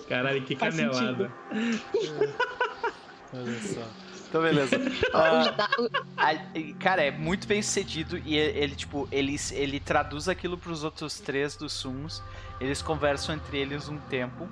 Caralho, 0.08 0.42
que 0.42 0.54
canelada. 0.54 1.30
Olha 3.34 3.60
só. 3.60 4.05
Então, 4.36 4.42
beleza. 4.42 4.76
Ah, 5.14 5.68
o- 5.78 5.90
a- 6.16 6.74
cara, 6.78 7.02
é 7.02 7.10
muito 7.10 7.46
bem 7.46 7.62
sucedido 7.62 8.18
e 8.18 8.36
ele, 8.36 8.58
ele, 8.58 8.74
tipo, 8.74 9.08
ele, 9.10 9.36
ele 9.52 9.80
traduz 9.80 10.28
aquilo 10.28 10.58
pros 10.58 10.84
outros 10.84 11.18
três 11.20 11.56
dos 11.56 11.72
sumos. 11.72 12.22
Eles 12.60 12.82
conversam 12.82 13.34
entre 13.34 13.58
eles 13.58 13.88
um 13.88 13.98
tempo. 13.98 14.48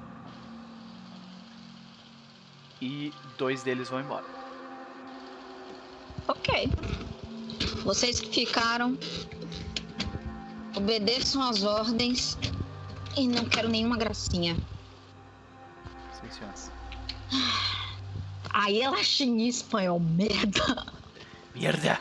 E 2.81 3.12
dois 3.39 3.62
deles 3.62 3.89
vão 3.89 4.01
embora. 4.01 4.24
Ok. 6.28 6.69
Vocês 7.85 8.20
que 8.20 8.28
ficaram, 8.47 8.97
obedeçam 10.74 11.43
às 11.43 11.62
ordens 11.62 12.39
e 13.16 13.28
não 13.28 13.44
quero 13.44 13.69
nenhuma 13.69 13.97
gracinha. 13.97 14.56
Sim, 16.12 16.31
senhores. 16.31 16.70
Aí 18.55 18.81
ela 18.81 18.98
em 19.20 19.48
espanhol, 19.48 19.98
merda. 19.98 20.86
Merda! 21.52 21.98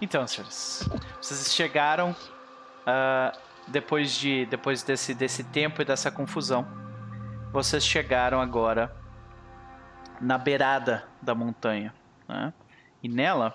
Então, 0.00 0.26
senhores, 0.26 0.88
vocês 1.20 1.54
chegaram 1.54 2.16
ah, 2.86 3.36
depois 3.68 4.16
de 4.16 4.46
depois 4.46 4.82
desse, 4.82 5.12
desse 5.12 5.44
tempo 5.44 5.82
e 5.82 5.84
dessa 5.84 6.10
confusão. 6.10 6.66
Vocês 7.52 7.84
chegaram 7.84 8.40
agora 8.40 8.96
na 10.18 10.38
beirada 10.38 11.06
da 11.20 11.34
montanha, 11.34 11.94
né? 12.26 12.54
E 13.02 13.10
nela 13.10 13.54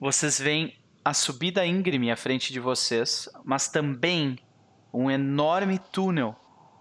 vocês 0.00 0.40
veem 0.40 0.76
a 1.04 1.14
subida 1.14 1.64
íngreme 1.64 2.10
à 2.10 2.16
frente 2.16 2.52
de 2.52 2.58
vocês, 2.58 3.28
mas 3.44 3.68
também 3.68 4.40
um 4.92 5.08
enorme 5.08 5.78
túnel 5.78 6.34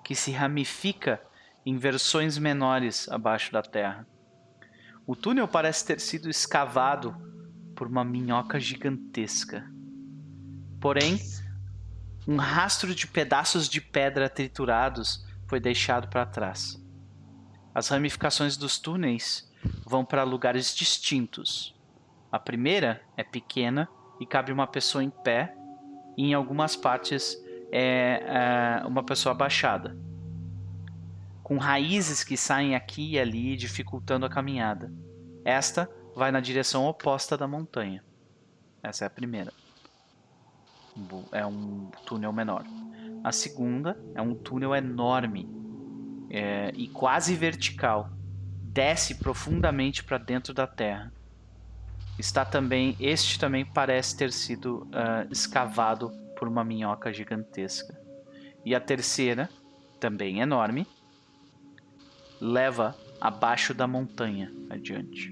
que 0.03 0.15
se 0.15 0.31
ramifica 0.31 1.21
em 1.67 1.75
versões 1.75 2.37
menores 2.37 3.09
abaixo 3.09 3.51
da 3.51 3.61
terra. 3.61 4.07
O 5.05 5.17
túnel 5.17 5.49
parece 5.49 5.85
ter 5.85 5.99
sido 5.99 6.29
escavado 6.29 7.13
por 7.75 7.87
uma 7.87 8.05
minhoca 8.05 8.57
gigantesca. 8.57 9.69
Porém, 10.79 11.19
um 12.25 12.37
rastro 12.37 12.95
de 12.95 13.05
pedaços 13.05 13.67
de 13.67 13.81
pedra 13.81 14.29
triturados 14.29 15.27
foi 15.45 15.59
deixado 15.59 16.07
para 16.07 16.25
trás. 16.25 16.81
As 17.75 17.89
ramificações 17.89 18.55
dos 18.55 18.79
túneis 18.79 19.51
vão 19.85 20.05
para 20.05 20.23
lugares 20.23 20.73
distintos. 20.73 21.77
A 22.31 22.39
primeira 22.39 23.01
é 23.17 23.25
pequena 23.25 23.89
e 24.21 24.25
cabe 24.25 24.53
uma 24.53 24.67
pessoa 24.67 25.03
em 25.03 25.09
pé, 25.09 25.53
e 26.17 26.27
em 26.27 26.33
algumas 26.33 26.77
partes 26.77 27.37
é, 27.73 28.79
é 28.81 28.87
uma 28.87 29.03
pessoa 29.03 29.35
abaixada 29.35 30.07
com 31.47 31.55
raízes 31.55 32.25
que 32.25 32.35
saem 32.35 32.75
aqui 32.75 33.11
e 33.11 33.17
ali, 33.17 33.55
dificultando 33.55 34.25
a 34.25 34.29
caminhada. 34.29 34.91
Esta 35.45 35.89
vai 36.13 36.29
na 36.29 36.41
direção 36.41 36.85
oposta 36.85 37.37
da 37.37 37.47
montanha. 37.47 38.03
Essa 38.83 39.05
é 39.05 39.07
a 39.07 39.09
primeira. 39.09 39.53
É 41.31 41.45
um 41.45 41.89
túnel 42.05 42.33
menor. 42.33 42.65
A 43.23 43.31
segunda 43.31 43.97
é 44.13 44.21
um 44.21 44.35
túnel 44.35 44.75
enorme 44.75 45.49
é, 46.29 46.73
e 46.75 46.89
quase 46.89 47.33
vertical. 47.33 48.09
Desce 48.61 49.15
profundamente 49.15 50.03
para 50.03 50.17
dentro 50.17 50.53
da 50.53 50.67
terra. 50.67 51.13
Está 52.19 52.43
também, 52.43 52.93
este 52.99 53.39
também 53.39 53.63
parece 53.63 54.17
ter 54.17 54.33
sido 54.33 54.85
ah, 54.91 55.25
escavado 55.31 56.11
por 56.37 56.45
uma 56.45 56.65
minhoca 56.65 57.13
gigantesca. 57.13 57.97
E 58.65 58.75
a 58.75 58.81
terceira, 58.81 59.49
também 59.97 60.41
enorme, 60.41 60.85
leva 62.39 62.95
abaixo 63.19 63.73
da 63.73 63.87
montanha 63.87 64.51
adiante. 64.69 65.31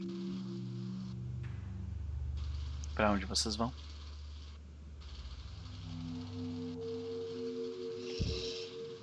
Para 2.93 3.11
onde 3.11 3.25
vocês 3.25 3.55
vão? 3.55 3.73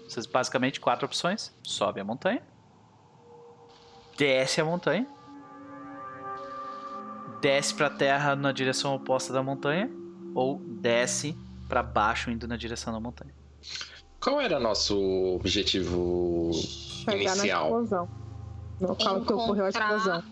Vocês 0.09 0.27
basicamente 0.27 0.81
quatro 0.81 1.07
opções: 1.07 1.55
sobe 1.63 2.01
a 2.01 2.05
montanha, 2.05 2.43
desce 4.17 4.61
a 4.61 4.65
montanha, 4.65 5.07
desce 7.41 7.75
para 7.75 7.87
a 7.87 7.91
terra 7.91 8.37
na 8.37 8.53
direção 8.53 8.95
oposta 8.95 9.33
da 9.33 9.43
montanha 9.43 9.91
ou 10.35 10.59
desce 10.59 11.37
para 11.69 11.83
baixo 11.83 12.31
indo 12.31 12.47
na 12.47 12.57
direção 12.57 12.93
da 12.93 13.01
montanha. 13.01 13.35
Qual 14.23 14.41
era 14.41 14.61
nosso 14.61 14.97
objetivo 15.35 16.51
Chegar 17.05 17.17
na 17.17 17.23
inicial? 17.43 17.65
explosão. 17.67 18.09
No 18.81 18.89
local 18.89 19.21
que 19.25 19.33
ocorreu 19.33 19.65
a 19.65 19.69
Encontrar- 19.71 19.97
explosão. 19.97 20.23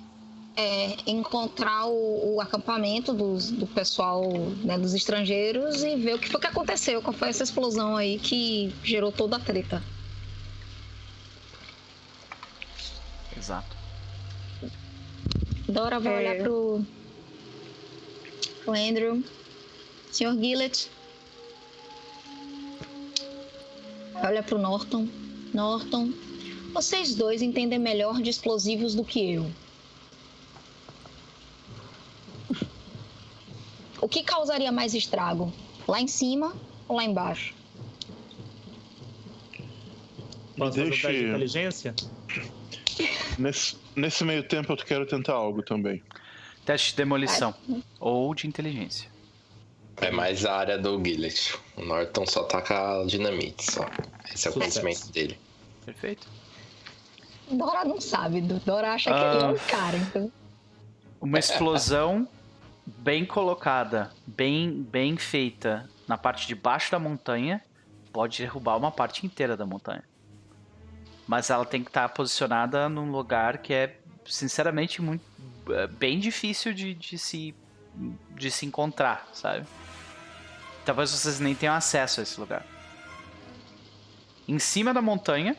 É, 0.57 0.97
encontrar 1.07 1.87
o, 1.87 2.35
o 2.35 2.41
acampamento 2.41 3.15
dos, 3.15 3.51
do 3.51 3.67
pessoal, 3.67 4.29
né, 4.65 4.77
dos 4.77 4.93
estrangeiros 4.95 5.83
e 5.83 5.97
ver 5.97 6.15
o 6.17 6.19
que 6.19 6.29
foi 6.29 6.41
que 6.41 6.47
aconteceu, 6.49 7.01
qual 7.01 7.15
foi 7.15 7.29
essa 7.29 7.45
explosão 7.45 7.97
aí 7.97 8.19
que 8.19 8.75
gerou 8.83 9.11
toda 9.13 9.37
a 9.37 9.41
treta. 9.41 9.83
Exato. 13.37 13.77
Dora 15.69 15.99
vai 16.01 16.13
É. 16.13 16.19
olhar 16.33 16.43
pro, 16.43 16.85
pro 18.65 18.75
Andrew. 18.75 19.25
Senhor 20.11 20.35
Gillett. 20.37 20.91
Olha 24.23 24.43
pro 24.43 24.59
Norton. 24.59 25.09
Norton, 25.53 26.13
vocês 26.73 27.15
dois 27.15 27.43
entendem 27.43 27.79
melhor 27.79 28.21
de 28.21 28.31
explosivos 28.31 28.95
do 28.95 29.05
que 29.05 29.33
eu. 29.33 29.51
O 34.01 34.09
que 34.09 34.23
causaria 34.23 34.71
mais 34.73 34.95
estrago? 34.95 35.53
Lá 35.87 36.01
em 36.01 36.07
cima 36.07 36.55
ou 36.89 36.97
lá 36.97 37.05
embaixo? 37.05 37.55
Posso 40.57 40.77
Deixe- 40.77 40.91
teste 41.03 41.19
de 41.19 41.29
inteligência? 41.29 41.95
Nesse, 43.39 43.77
nesse 43.97 44.25
meio 44.25 44.43
tempo 44.47 44.73
eu 44.73 44.77
quero 44.77 45.07
tentar 45.07 45.33
algo 45.35 45.63
também. 45.63 46.03
Teste 46.65 46.91
de 46.91 46.97
demolição 46.99 47.55
ou 47.99 48.35
de 48.35 48.47
inteligência. 48.47 49.10
É 50.01 50.11
mais 50.11 50.45
a 50.47 50.57
área 50.57 50.79
do 50.79 51.03
Gillet. 51.03 51.59
O 51.77 51.83
Norton 51.83 52.27
só 52.27 52.45
taca 52.45 53.05
dinamite, 53.07 53.71
só. 53.71 53.85
Esse 54.33 54.47
é 54.47 54.51
o 54.51 54.55
Sucesso. 54.55 54.81
conhecimento 54.81 55.13
dele. 55.13 55.39
Perfeito. 55.85 56.27
Dora 57.51 57.85
não 57.85 58.01
sabe, 58.01 58.41
Dora 58.41 58.93
acha 58.93 59.11
que 59.11 59.19
ele 59.19 59.45
é 59.45 59.47
um 59.49 59.69
cara, 59.69 59.97
então. 59.97 60.33
Uma 61.21 61.39
explosão 61.39 62.27
bem 62.87 63.25
colocada, 63.27 64.11
bem, 64.27 64.83
bem 64.83 65.17
feita 65.17 65.89
na 66.07 66.17
parte 66.17 66.47
de 66.47 66.55
baixo 66.55 66.91
da 66.91 66.99
montanha 66.99 67.63
pode 68.13 68.39
derrubar 68.39 68.77
uma 68.77 68.91
parte 68.91 69.27
inteira 69.27 69.57
da 69.57 69.67
montanha. 69.67 70.03
Mas 71.27 71.51
ela 71.51 71.65
tem 71.65 71.83
que 71.83 71.91
estar 71.91 72.09
posicionada 72.09 72.89
num 72.89 73.11
lugar 73.11 73.59
que 73.59 73.73
é, 73.73 73.97
sinceramente, 74.25 75.01
muito, 75.01 75.23
é, 75.69 75.87
bem 75.87 76.19
difícil 76.19 76.73
de, 76.73 76.95
de 76.95 77.19
se, 77.19 77.55
de 78.37 78.51
se 78.51 78.67
encontrar, 78.67 79.29
sabe? 79.33 79.67
Talvez 80.85 81.11
vocês 81.11 81.39
nem 81.41 81.55
tenham 81.55 81.75
acesso 81.75 82.21
a 82.21 82.23
esse 82.23 82.39
lugar. 82.41 82.65
Em 84.49 84.59
cima 84.59 84.93
da 84.93 85.01
montanha, 85.01 85.57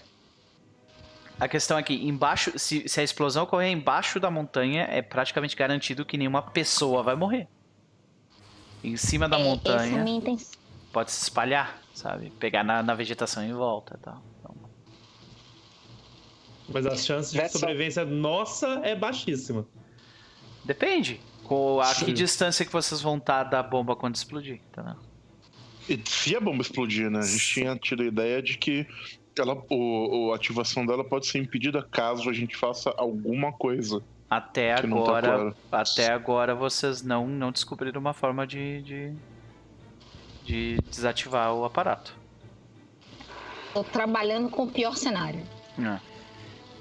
a 1.39 1.47
questão 1.47 1.77
é 1.77 1.83
que 1.83 1.93
embaixo, 1.93 2.57
se, 2.59 2.87
se 2.87 2.99
a 2.99 3.03
explosão 3.03 3.43
ocorrer 3.43 3.71
embaixo 3.71 4.19
da 4.19 4.29
montanha, 4.29 4.83
é 4.83 5.01
praticamente 5.01 5.55
garantido 5.55 6.05
que 6.05 6.17
nenhuma 6.17 6.41
pessoa 6.41 7.01
vai 7.01 7.15
morrer. 7.15 7.47
Em 8.83 8.97
cima 8.97 9.29
da 9.29 9.37
É, 9.37 9.41
é 9.41 9.43
montanha 9.43 10.03
intenção. 10.07 10.59
pode 10.91 11.11
se 11.11 11.23
espalhar, 11.23 11.79
sabe? 11.93 12.31
Pegar 12.31 12.63
na, 12.63 12.83
na 12.83 12.93
vegetação 12.95 13.43
em 13.43 13.53
volta 13.53 13.95
e 13.99 14.03
tal. 14.03 14.21
Então, 14.39 14.55
Mas 16.67 16.85
as 16.85 17.05
chances 17.05 17.31
de 17.31 17.47
sobrevivência 17.49 18.05
nossa 18.05 18.67
é 18.83 18.95
baixíssima. 18.95 19.65
Depende. 20.65 21.21
Com 21.43 21.79
a 21.81 21.93
que 21.93 22.13
distância 22.13 22.65
que 22.65 22.71
vocês 22.71 23.01
vão 23.01 23.17
estar 23.17 23.43
da 23.45 23.61
bomba 23.61 23.95
quando 23.95 24.15
explodir, 24.15 24.61
entendeu? 24.69 24.95
E 25.89 25.99
se 26.07 26.35
a 26.35 26.39
bomba 26.39 26.61
explodir, 26.61 27.09
né? 27.09 27.19
A 27.19 27.23
gente 27.23 27.45
tinha 27.45 27.75
tido 27.75 28.03
a 28.03 28.05
ideia 28.05 28.41
de 28.41 28.57
que 28.57 28.85
ela, 29.37 29.55
o, 29.69 30.27
o- 30.27 30.33
a 30.33 30.35
ativação 30.35 30.85
dela 30.85 31.03
pode 31.03 31.27
ser 31.27 31.39
impedida 31.39 31.81
caso 31.81 32.29
a 32.29 32.33
gente 32.33 32.55
faça 32.55 32.93
alguma 32.97 33.51
coisa. 33.51 34.01
Até 34.29 34.75
tá 34.75 34.83
agora, 34.87 35.21
claro. 35.21 35.55
até 35.71 36.11
agora 36.11 36.55
vocês 36.55 37.01
não, 37.01 37.27
não 37.27 37.51
descobriram 37.51 37.99
uma 37.99 38.13
forma 38.13 38.47
de, 38.47 38.81
de, 38.81 39.13
de 40.45 40.77
desativar 40.89 41.53
o 41.53 41.65
aparato. 41.65 42.15
Tô 43.73 43.83
trabalhando 43.83 44.49
com 44.49 44.63
o 44.63 44.71
pior 44.71 44.95
cenário. 44.95 45.41
É. 45.79 45.99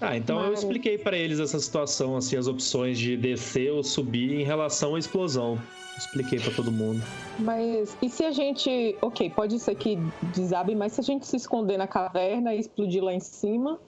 Ah, 0.00 0.16
então 0.16 0.44
eu 0.44 0.54
expliquei 0.54 0.96
pra 0.96 1.16
eles 1.16 1.38
essa 1.40 1.58
situação, 1.58 2.16
assim, 2.16 2.36
as 2.36 2.46
opções 2.46 2.98
de 2.98 3.16
descer 3.16 3.70
ou 3.70 3.82
subir 3.84 4.32
em 4.40 4.44
relação 4.44 4.94
à 4.94 4.98
explosão. 4.98 5.60
Expliquei 6.00 6.40
pra 6.40 6.50
todo 6.52 6.72
mundo. 6.72 7.02
Mas 7.38 7.94
e 8.00 8.08
se 8.08 8.24
a 8.24 8.30
gente. 8.32 8.96
Ok, 9.02 9.28
pode 9.30 9.58
ser 9.60 9.74
que 9.74 9.98
desabe, 10.34 10.74
mas 10.74 10.94
se 10.94 11.00
a 11.00 11.04
gente 11.04 11.26
se 11.26 11.36
esconder 11.36 11.76
na 11.76 11.86
caverna 11.86 12.54
e 12.54 12.58
explodir 12.60 13.04
lá 13.04 13.12
em 13.12 13.20
cima, 13.20 13.78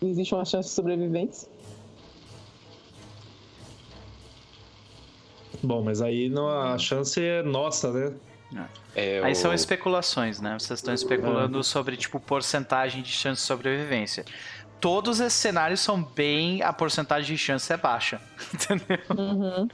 existe 0.00 0.32
uma 0.32 0.44
chance 0.44 0.68
de 0.68 0.74
sobreviventes? 0.76 1.48
Bom, 5.62 5.82
mas 5.82 6.00
aí 6.00 6.28
não, 6.28 6.48
a 6.48 6.78
chance 6.78 7.20
é 7.20 7.42
nossa, 7.42 7.92
né? 7.92 8.14
É, 8.94 9.20
Aí 9.22 9.32
o- 9.32 9.36
são 9.36 9.52
especulações, 9.52 10.40
né? 10.40 10.56
Vocês 10.58 10.78
estão 10.78 10.94
especulando 10.94 11.62
sobre, 11.64 11.96
tipo, 11.96 12.20
porcentagem 12.20 13.02
de 13.02 13.10
chance 13.10 13.42
de 13.42 13.46
sobrevivência. 13.46 14.24
Todos 14.80 15.18
esses 15.18 15.38
cenários 15.38 15.80
são 15.80 16.00
bem. 16.02 16.62
A 16.62 16.72
porcentagem 16.72 17.34
de 17.34 17.42
chance 17.42 17.72
é 17.72 17.76
baixa. 17.76 18.20
Entendeu? 18.54 18.98
Uhum. 19.18 19.68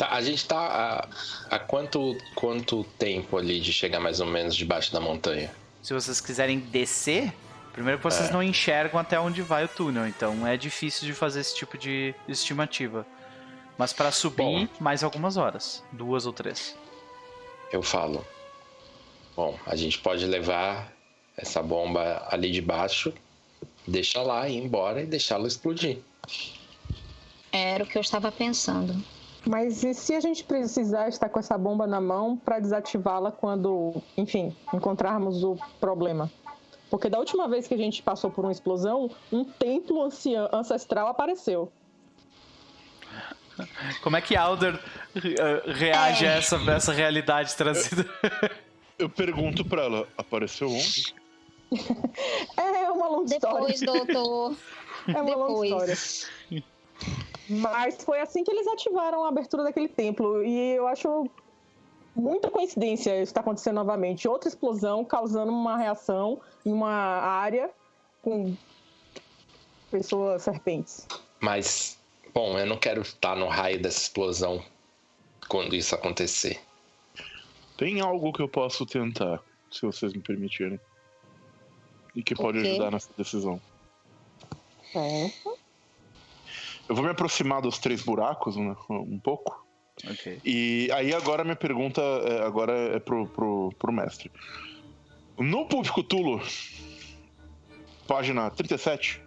Tá, 0.00 0.14
a 0.14 0.22
gente 0.22 0.46
tá 0.46 0.56
há, 1.50 1.54
há 1.56 1.58
quanto, 1.58 2.16
quanto 2.34 2.84
tempo 2.98 3.36
ali 3.36 3.60
de 3.60 3.70
chegar 3.70 4.00
mais 4.00 4.18
ou 4.18 4.26
menos 4.26 4.56
debaixo 4.56 4.90
da 4.94 4.98
montanha? 4.98 5.54
Se 5.82 5.92
vocês 5.92 6.22
quiserem 6.22 6.58
descer, 6.58 7.30
primeiro 7.70 7.98
que 7.98 8.04
vocês 8.04 8.30
É. 8.30 8.32
não 8.32 8.42
enxergam 8.42 8.98
até 8.98 9.20
onde 9.20 9.42
vai 9.42 9.66
o 9.66 9.68
túnel, 9.68 10.08
então 10.08 10.46
é 10.46 10.56
difícil 10.56 11.06
de 11.06 11.12
fazer 11.12 11.40
esse 11.40 11.54
tipo 11.54 11.76
de 11.76 12.14
estimativa. 12.26 13.06
Mas 13.76 13.92
para 13.92 14.10
subir, 14.10 14.70
mais 14.80 15.04
algumas 15.04 15.36
horas, 15.36 15.84
duas 15.92 16.24
ou 16.24 16.32
três. 16.32 16.74
Eu 17.70 17.82
falo. 17.82 18.26
Bom, 19.36 19.58
a 19.66 19.76
gente 19.76 19.98
pode 19.98 20.24
levar 20.24 20.90
essa 21.36 21.62
bomba 21.62 22.26
ali 22.30 22.50
de 22.50 22.62
baixo, 22.62 23.12
deixar 23.86 24.22
lá, 24.22 24.48
ir 24.48 24.56
embora 24.56 25.02
e 25.02 25.06
deixá-la 25.06 25.46
explodir. 25.46 25.98
Era 27.52 27.84
o 27.84 27.86
que 27.86 27.98
eu 27.98 28.02
estava 28.02 28.32
pensando. 28.32 29.04
Mas 29.46 29.82
e 29.82 29.94
se 29.94 30.14
a 30.14 30.20
gente 30.20 30.44
precisar 30.44 31.08
estar 31.08 31.28
com 31.28 31.38
essa 31.38 31.56
bomba 31.56 31.86
na 31.86 32.00
mão 32.00 32.36
para 32.36 32.58
desativá-la 32.58 33.32
quando, 33.32 34.02
enfim, 34.16 34.54
encontrarmos 34.72 35.42
o 35.42 35.56
problema? 35.80 36.30
Porque 36.90 37.08
da 37.08 37.18
última 37.18 37.48
vez 37.48 37.66
que 37.66 37.74
a 37.74 37.76
gente 37.76 38.02
passou 38.02 38.30
por 38.30 38.44
uma 38.44 38.52
explosão, 38.52 39.10
um 39.32 39.44
templo 39.44 40.02
ancestral 40.52 41.08
apareceu. 41.08 41.72
Como 44.02 44.16
é 44.16 44.20
que 44.20 44.36
Alder 44.36 44.78
eh, 45.14 45.62
reage 45.66 46.26
a 46.26 46.32
essa, 46.32 46.56
essa 46.70 46.92
realidade 46.92 47.54
trazida? 47.54 48.06
Eu 48.98 49.08
pergunto 49.08 49.64
pra 49.64 49.82
ela, 49.84 50.08
apareceu 50.16 50.68
onde? 50.68 51.14
É 52.56 52.90
uma 52.90 53.08
longa 53.08 53.28
Depois, 53.28 53.80
história. 53.80 54.04
doutor. 54.04 54.56
É 55.06 55.22
uma 55.22 55.36
longa 55.36 55.66
história. 55.66 56.64
Mas 57.50 57.96
foi 57.96 58.20
assim 58.20 58.44
que 58.44 58.50
eles 58.50 58.66
ativaram 58.68 59.24
a 59.24 59.28
abertura 59.28 59.64
daquele 59.64 59.88
templo. 59.88 60.44
E 60.44 60.76
eu 60.76 60.86
acho 60.86 61.28
muita 62.14 62.48
coincidência 62.48 63.10
isso 63.14 63.30
estar 63.30 63.40
acontecendo 63.40 63.74
novamente. 63.74 64.28
Outra 64.28 64.48
explosão 64.48 65.04
causando 65.04 65.50
uma 65.50 65.76
reação 65.76 66.40
em 66.64 66.72
uma 66.72 66.92
área 66.92 67.68
com 68.22 68.54
pessoas 69.90 70.42
serpentes. 70.42 71.08
Mas, 71.40 71.98
bom, 72.32 72.56
eu 72.56 72.66
não 72.66 72.76
quero 72.76 73.02
estar 73.02 73.34
no 73.34 73.48
raio 73.48 73.82
dessa 73.82 73.98
explosão 73.98 74.62
quando 75.48 75.74
isso 75.74 75.94
acontecer. 75.94 76.60
Tem 77.76 78.00
algo 78.00 78.32
que 78.32 78.42
eu 78.42 78.48
posso 78.48 78.86
tentar, 78.86 79.42
se 79.72 79.82
vocês 79.82 80.12
me 80.12 80.20
permitirem. 80.20 80.78
E 82.14 82.22
que 82.22 82.34
pode 82.34 82.58
O 82.58 82.62
quê? 82.62 82.68
ajudar 82.68 82.90
nessa 82.92 83.10
decisão. 83.16 83.60
É. 84.94 85.30
Eu 86.90 86.94
vou 86.96 87.04
me 87.04 87.10
aproximar 87.12 87.62
dos 87.62 87.78
três 87.78 88.02
buracos 88.02 88.56
né, 88.56 88.74
um 88.90 89.20
pouco. 89.20 89.64
ok. 90.10 90.40
E 90.44 90.90
aí 90.92 91.14
agora 91.14 91.44
minha 91.44 91.54
pergunta 91.54 92.00
é, 92.00 92.44
agora 92.44 92.72
é 92.72 92.98
pro, 92.98 93.28
pro, 93.28 93.72
pro 93.78 93.92
mestre. 93.92 94.28
No 95.38 95.66
Público 95.66 96.02
Tulo, 96.02 96.42
página 98.08 98.50
37, 98.50 99.22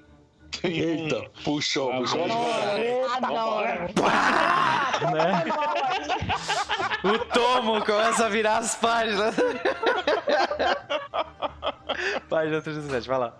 tem 0.61 0.85
um, 0.85 1.05
Eita, 1.05 1.29
puxou, 1.45 1.89
puxou. 1.93 2.25
Adoro. 2.25 3.63
Né? 5.13 5.45
O 7.05 7.17
tomo 7.33 7.85
começa 7.85 8.25
a 8.25 8.29
virar 8.29 8.57
as 8.57 8.75
páginas. 8.75 9.35
Página 12.27 12.61
37, 12.61 13.07
vai 13.07 13.19
lá. 13.19 13.37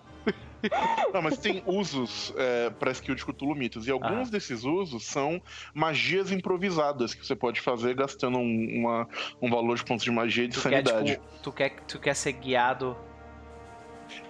Não, 1.14 1.22
mas 1.22 1.38
tem 1.38 1.62
usos 1.66 2.34
é, 2.38 2.70
para 2.70 2.92
skill 2.92 3.16
de 3.16 3.26
Cthulhu 3.26 3.54
Mitos. 3.56 3.86
E 3.88 3.92
alguns 3.92 4.30
Ah. 4.30 4.32
desses 4.32 4.64
usos 4.64 5.04
são 5.06 5.42
magias 5.74 6.32
improvisadas 6.32 7.14
que 7.14 7.26
você 7.26 7.36
pode 7.36 7.60
fazer 7.60 7.94
gastando 7.96 8.38
um, 8.38 8.80
uma- 8.80 9.08
um 9.42 9.50
valor 9.50 9.76
de 9.76 9.84
pontos 9.84 10.06
de 10.06 10.12
magia 10.12 10.46
e 10.46 10.48
de 10.48 10.54
Tu 10.56 10.62
quer, 10.70 10.88
sanidade. 10.88 11.12
tipo, 11.14 11.24
tu 11.44 11.52
quer, 11.52 11.70
tu 11.88 12.00
quer 12.00 12.16
ser 12.16 12.32
guiado. 12.34 12.96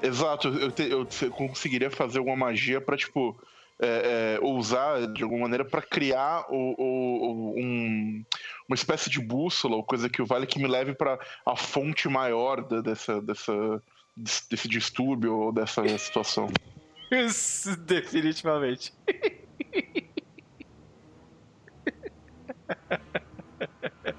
Exato, 0.01 0.47
eu, 0.47 0.71
te- 0.71 0.89
eu 0.89 1.05
conseguiria 1.31 1.91
fazer 1.91 2.17
alguma 2.19 2.35
magia 2.37 2.79
pra, 2.81 2.95
tipo, 2.97 3.39
é, 3.79 4.37
é, 4.41 4.45
usar 4.45 5.07
de 5.13 5.23
alguma 5.23 5.41
maneira 5.41 5.65
pra 5.65 5.81
criar 5.81 6.45
o, 6.49 6.55
o- 6.55 7.25
o- 7.27 7.59
um- 7.59 8.23
uma 8.67 8.75
espécie 8.75 9.09
de 9.09 9.19
bússola 9.19 9.75
ou 9.75 9.83
coisa 9.83 10.09
que 10.09 10.21
o 10.21 10.25
vale 10.25 10.45
que 10.47 10.59
me 10.59 10.67
leve 10.67 10.93
pra 10.93 11.19
a 11.45 11.55
fonte 11.55 12.07
maior 12.07 12.61
da- 12.63 12.81
dessa, 12.81 13.19
dessa, 13.21 13.81
desse 14.15 14.67
distúrbio 14.67 15.35
ou 15.35 15.51
dessa 15.51 15.85
situação. 15.97 16.49
Definitivamente. 17.85 18.93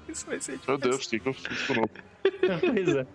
Isso 0.07 0.25
vai 0.27 0.39
ser 0.39 0.59
Meu 0.65 0.77
Deus, 0.77 1.05
o 1.05 1.09
que, 1.09 1.19
que 1.19 1.27
eu 1.27 1.33
fiz 1.33 1.61
com 1.63 1.73
o? 1.73 1.89
Pois 1.89 2.95
é. 2.95 3.05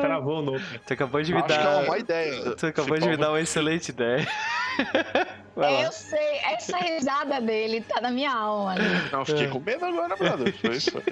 Travou 0.00 0.40
o 0.40 0.42
novo. 0.42 0.64
Tu 0.86 0.92
acabou 0.92 1.22
de 1.22 1.32
me 1.32 1.38
Acho 1.38 1.46
que 1.46 1.52
é 1.54 1.58
uma 1.58 1.80
dar. 1.80 1.86
má 1.88 1.98
ideia. 1.98 2.56
Tu 2.56 2.66
acabou 2.66 2.98
de 2.98 3.08
me 3.08 3.16
dar 3.16 3.30
uma 3.30 3.40
excelente 3.40 3.88
ideia. 3.88 4.26
Vai 5.56 5.72
lá. 5.72 5.82
Eu 5.82 5.92
sei, 5.92 6.38
essa 6.44 6.76
risada 6.78 7.40
dele 7.40 7.80
tá 7.82 8.00
na 8.00 8.10
minha 8.10 8.32
alma. 8.32 8.74
né? 8.76 9.08
Não, 9.10 9.24
fiquei 9.24 9.48
com 9.48 9.58
medo 9.60 9.84
agora, 9.84 10.14
brother. 10.16 10.54
Foi 10.58 10.76
isso. 10.76 10.92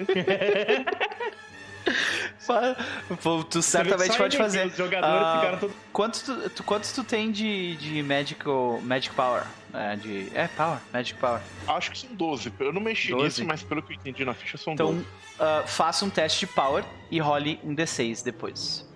Tu 3.49 3.61
certamente 3.61 4.17
pode 4.17 4.37
fazer. 4.37 4.67
Os 4.67 4.75
jogadores 4.75 5.15
Ah, 5.21 5.35
ficaram 5.39 5.57
todos. 5.59 5.75
Quanto 5.93 6.23
tu, 6.23 6.49
tu- 6.49 6.63
quanto 6.63 6.93
tu 6.93 7.03
tem 7.03 7.31
de, 7.31 7.75
de 7.77 8.03
magical, 8.03 8.79
magic 8.81 9.13
power? 9.15 9.43
É, 9.73 9.95
de, 9.95 10.31
é, 10.33 10.47
power, 10.47 10.79
magic 10.91 11.19
power. 11.19 11.39
Acho 11.67 11.91
que 11.91 11.99
são 11.99 12.13
12. 12.15 12.51
Eu 12.59 12.73
não 12.73 12.81
mexi 12.81 13.09
12? 13.11 13.23
nisso, 13.23 13.45
mas 13.45 13.61
pelo 13.63 13.81
que 13.83 13.93
eu 13.93 13.97
entendi 13.97 14.25
na 14.25 14.33
ficha 14.33 14.57
são 14.57 14.73
Então, 14.73 14.93
12. 14.93 15.05
ah, 15.39 15.63
faça 15.67 16.05
um 16.05 16.09
teste 16.09 16.41
de 16.45 16.47
power 16.47 16.83
e 17.11 17.19
role 17.19 17.59
um 17.63 17.75
D6 17.75 18.23
depois. 18.23 18.87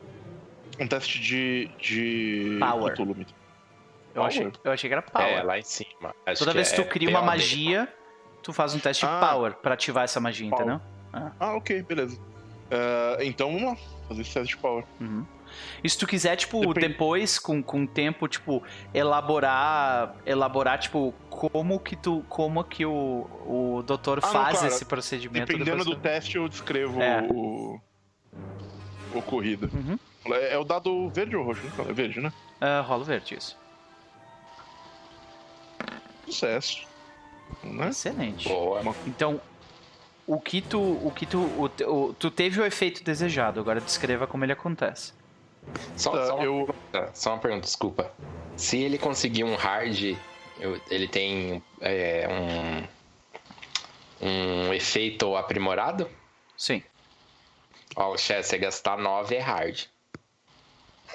Um 0.79 0.87
teste 0.87 1.19
de. 1.19 1.69
de. 1.79 2.57
Power. 2.59 2.93
Cthulhu. 2.93 3.15
Eu 3.19 3.25
Power? 4.21 4.27
achei, 4.27 4.51
eu 4.63 4.71
achei 4.71 4.89
que 4.89 4.93
era 4.93 5.01
power. 5.01 5.27
É, 5.27 5.43
lá 5.43 5.59
em 5.59 5.63
cima. 5.63 6.13
Acho 6.25 6.39
Toda 6.39 6.51
que 6.51 6.57
vez 6.57 6.71
que 6.71 6.81
é 6.81 6.83
tu 6.83 6.89
cria 6.89 7.09
uma 7.09 7.19
mesmo. 7.19 7.31
magia, 7.31 7.87
tu 8.41 8.51
faz 8.53 8.73
um 8.75 8.79
teste 8.79 9.05
Ah. 9.05 9.19
de 9.19 9.27
power 9.27 9.53
pra 9.53 9.73
ativar 9.75 10.03
essa 10.03 10.19
magia, 10.19 10.49
Power. 10.49 10.63
entendeu? 10.65 10.81
Ah, 11.39 11.53
ok, 11.55 11.83
beleza. 11.83 12.19
Ah, 12.71 13.17
então 13.21 13.51
vamos 13.51 13.63
lá, 13.63 13.75
fazer 14.07 14.21
esse 14.21 14.33
teste 14.33 14.55
de 14.55 14.61
power. 14.61 14.83
Uhum. 14.99 15.25
E 15.83 15.89
se 15.89 15.97
tu 15.99 16.07
quiser, 16.07 16.35
tipo, 16.35 16.59
Depende. 16.61 16.87
depois, 16.87 17.37
com, 17.37 17.61
com 17.61 17.83
o 17.83 17.87
tempo, 17.87 18.27
tipo, 18.27 18.63
elaborar, 18.91 20.15
elaborar, 20.25 20.79
tipo, 20.79 21.13
como 21.29 21.79
que 21.79 21.95
tu, 21.95 22.25
como 22.27 22.63
que 22.63 22.83
o, 22.85 23.27
o 23.45 23.83
doutor 23.85 24.17
Ah, 24.23 24.25
não, 24.25 24.33
faz 24.33 24.59
claro. 24.59 24.73
esse 24.73 24.83
procedimento. 24.85 25.45
Dependendo 25.45 25.85
do 25.85 25.91
tu- 25.95 26.01
teste, 26.01 26.37
eu 26.37 26.49
descrevo 26.49 26.99
É. 27.01 27.21
o. 27.31 27.79
o 29.13 29.17
ocorrido. 29.19 29.69
Uhum. 29.71 29.99
É, 30.33 30.53
é 30.55 30.57
o 30.57 30.63
dado 30.63 31.09
verde 31.09 31.35
ou 31.35 31.43
roxo? 31.45 31.61
É 31.87 31.93
verde, 31.93 32.19
né? 32.19 32.33
Ah, 32.59 32.81
rola 32.81 33.03
verde, 33.03 33.35
isso. 33.37 33.55
Sucesso. 36.25 36.87
Né? 37.63 37.89
Excelente. 37.89 38.47
Boa. 38.49 38.81
Então, 39.05 39.39
o 40.27 40.39
que 40.39 40.61
tu, 40.61 40.79
o 40.81 41.11
que 41.11 41.25
tu, 41.25 41.39
o, 41.39 41.65
o- 42.09 42.13
tu 42.13 42.31
teve 42.31 42.59
o 42.61 42.65
efeito 42.65 43.03
desejado, 43.03 43.59
agora 43.59 43.81
descreva 43.81 44.25
como 44.27 44.45
ele 44.45 44.53
acontece. 44.53 45.13
Só, 45.97 46.11
Tá, 46.11 46.27
só 46.27 46.35
uma 46.35 46.43
eu- 46.45 46.65
pergunta, 46.65 47.11
só 47.13 47.31
uma 47.33 47.39
pergunta, 47.39 47.65
desculpa. 47.65 48.11
Se 48.55 48.77
ele 48.77 48.97
conseguir 48.97 49.43
um 49.43 49.55
hard, 49.55 50.15
eu- 50.59 50.79
ele 50.89 51.07
tem 51.07 51.63
é, 51.81 52.27
um, 54.21 54.27
um 54.69 54.73
efeito 54.73 55.35
aprimorado? 55.35 56.09
Sim. 56.57 56.81
Ó, 57.95 58.11
o 58.13 58.17
Chess, 58.17 58.47
você 58.47 58.57
gastar 58.57 58.97
9 58.97 59.35
é 59.35 59.39
hard. 59.39 59.85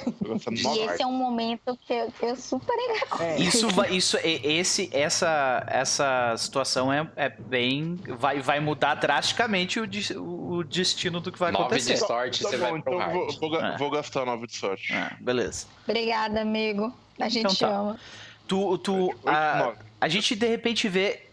E 0.07 0.63
nove 0.63 0.81
esse 0.81 1.03
é 1.03 1.07
um 1.07 1.13
momento 1.13 1.77
que 1.87 1.93
eu, 1.93 2.11
que 2.13 2.25
eu 2.27 2.37
super 2.37 2.75
É. 3.21 3.37
Isso 3.41 3.69
vai, 3.71 3.91
isso, 3.93 4.17
e- 4.19 4.41
esse, 4.59 4.89
essa, 4.93 5.65
essa 5.69 6.35
situação 6.37 6.93
é, 6.93 7.09
é 7.17 7.29
bem, 7.29 7.99
vai, 8.19 8.41
vai 8.41 8.61
mudar 8.61 8.95
drasticamente 8.95 9.81
o, 9.81 9.87
des- 9.87 10.11
o 10.17 10.63
destino 10.65 11.21
do 11.21 11.33
que 11.33 11.39
vai 11.39 11.51
9 11.53 11.65
acontecer. 11.65 11.95
de 11.95 11.99
sorte, 12.01 12.43
Tá 12.43 12.49
você 12.51 12.57
bom, 12.57 12.63
vai 12.63 12.71
pro 12.83 12.93
então 12.95 12.99
hard. 12.99 13.13
vou, 13.13 13.51
vou, 13.51 13.61
É. 13.61 13.77
vou 13.77 13.91
gastar 13.91 14.25
9 14.25 14.47
de 14.47 14.57
sorte. 14.57 14.93
Ah, 14.93 15.17
beleza. 15.21 15.67
Obrigada, 15.87 16.41
amigo. 16.43 16.93
A 17.19 17.29
gente 17.29 17.55
Então 17.55 17.69
tá. 17.69 17.77
ama. 17.77 18.01
Tu, 18.47 18.79
tu, 18.79 18.95
Oito, 19.09 19.29
a, 19.29 19.59
nove. 19.59 19.77
a 20.01 20.09
gente 20.09 20.35
de 20.37 20.47
repente 20.47 20.89
vê. 20.89 21.25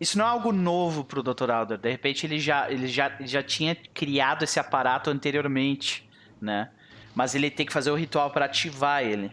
Isso 0.00 0.16
não 0.16 0.24
é 0.24 0.28
algo 0.28 0.50
novo 0.52 1.04
pro 1.04 1.22
Dr. 1.22 1.50
Alder. 1.50 1.76
De 1.78 1.90
repente 1.90 2.24
ele 2.26 2.38
já, 2.38 2.70
ele 2.70 2.86
já, 2.86 3.06
ele 3.18 3.26
já 3.26 3.42
tinha 3.42 3.74
criado 3.74 4.42
esse 4.44 4.58
aparato 4.58 5.10
anteriormente, 5.10 6.08
né? 6.40 6.70
Mas 7.14 7.34
ele 7.34 7.50
tem 7.50 7.66
que 7.66 7.72
fazer 7.72 7.90
o 7.90 7.94
ritual 7.94 8.30
para 8.30 8.44
ativar 8.44 9.02
ele. 9.02 9.32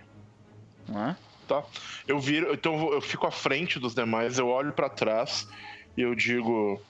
Não 0.88 1.10
é? 1.10 1.18
Tá? 1.48 1.64
Eu 2.08 2.20
viro, 2.20 2.54
então 2.54 2.91
eu 2.91 3.02
fico 3.02 3.26
à 3.26 3.32
frente 3.32 3.80
dos 3.80 3.95
demais, 3.95 4.38
eu 4.38 4.49
olho 4.49 4.74
pra 4.74 4.90
trás 4.90 5.48
e 5.95 6.02
eu 6.02 6.14
digo: 6.14 6.82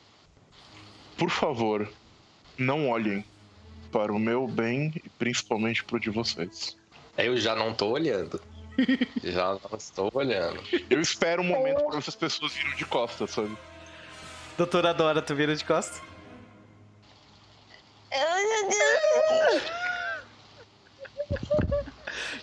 Por 1.15 1.29
favor, 1.29 1.87
não 2.57 2.89
olhem 2.89 3.23
para 3.91 4.11
o 4.11 4.19
meu 4.19 4.47
bem 4.47 4.91
e 4.95 5.09
principalmente 5.09 5.83
pro 5.83 5.99
de 5.99 6.09
vocês. 6.09 6.75
Eu 7.17 7.37
já 7.37 7.55
não 7.55 7.73
tô 7.73 7.87
olhando. 7.87 8.41
já 9.23 9.53
não 9.53 9.77
estou 9.77 10.11
olhando. 10.13 10.61
Eu 10.89 11.01
espero 11.01 11.41
um 11.41 11.45
momento 11.45 11.83
pra 11.85 11.97
essas 11.97 12.15
pessoas 12.15 12.53
viram 12.53 12.75
de 12.75 12.85
costas, 12.85 13.31
sabe? 13.31 13.55
Doutora 14.57 14.93
Dora, 14.93 15.21
tu 15.21 15.35
vira 15.35 15.55
de 15.55 15.63
costas? 15.63 16.01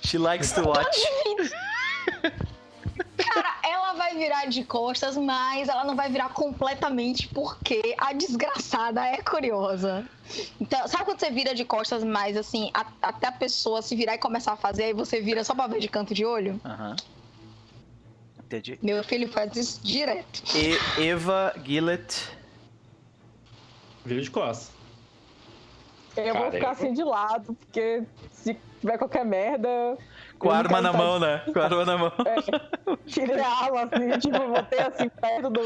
She 0.04 0.18
likes 0.18 0.52
to 0.52 0.62
watch. 0.62 0.98
Cara, 3.16 3.56
ela 3.62 3.92
vai 3.94 4.14
virar 4.16 4.46
de 4.46 4.64
costas, 4.64 5.16
mas 5.16 5.68
ela 5.68 5.84
não 5.84 5.96
vai 5.96 6.08
virar 6.10 6.28
completamente 6.30 7.28
porque 7.28 7.94
a 7.98 8.12
desgraçada 8.12 9.04
é 9.06 9.18
curiosa. 9.22 10.06
Então, 10.60 10.86
sabe 10.88 11.04
quando 11.04 11.20
você 11.20 11.30
vira 11.30 11.54
de 11.54 11.64
costas, 11.64 12.02
mas 12.04 12.36
assim, 12.36 12.70
a- 12.74 12.86
até 13.02 13.28
a 13.28 13.32
pessoa 13.32 13.82
se 13.82 13.94
virar 13.96 14.14
e 14.14 14.18
começar 14.18 14.52
a 14.52 14.56
fazer, 14.56 14.84
aí 14.84 14.92
você 14.92 15.20
vira 15.20 15.42
só 15.44 15.54
pra 15.54 15.66
ver 15.66 15.80
de 15.80 15.88
canto 15.88 16.12
de 16.14 16.24
olho? 16.24 16.60
Aham. 16.64 16.96
Entendi. 18.44 18.78
Meu 18.82 19.02
filho 19.02 19.28
faz 19.28 19.56
isso 19.56 19.80
direto. 19.82 20.42
E 20.54 21.08
Eva 21.08 21.54
Gillett. 21.64 22.28
Vira 24.04 24.20
de 24.20 24.30
costas. 24.30 24.70
Eu 26.16 26.32
vou 26.34 26.42
Cara, 26.44 26.52
ficar 26.52 26.70
assim 26.70 26.92
de 26.92 27.02
lado, 27.02 27.54
porque 27.54 28.02
se 28.30 28.54
tiver 28.84 28.98
qualquer 28.98 29.24
merda. 29.24 29.96
Com 30.38 30.50
a 30.50 30.58
arma 30.58 30.80
na 30.82 30.92
tá- 30.92 30.98
mão, 30.98 31.18
né? 31.18 31.42
Com 31.52 31.58
a 31.58 31.64
arma 31.64 31.84
na 31.86 31.96
mão. 31.98 32.12
É, 32.26 32.96
tirei 33.06 33.40
a 33.40 33.48
arma 33.48 33.82
assim, 33.90 34.18
tipo, 34.18 34.38
botei 34.48 34.78
assim 34.80 35.08
perto 35.08 35.50
do. 35.50 35.60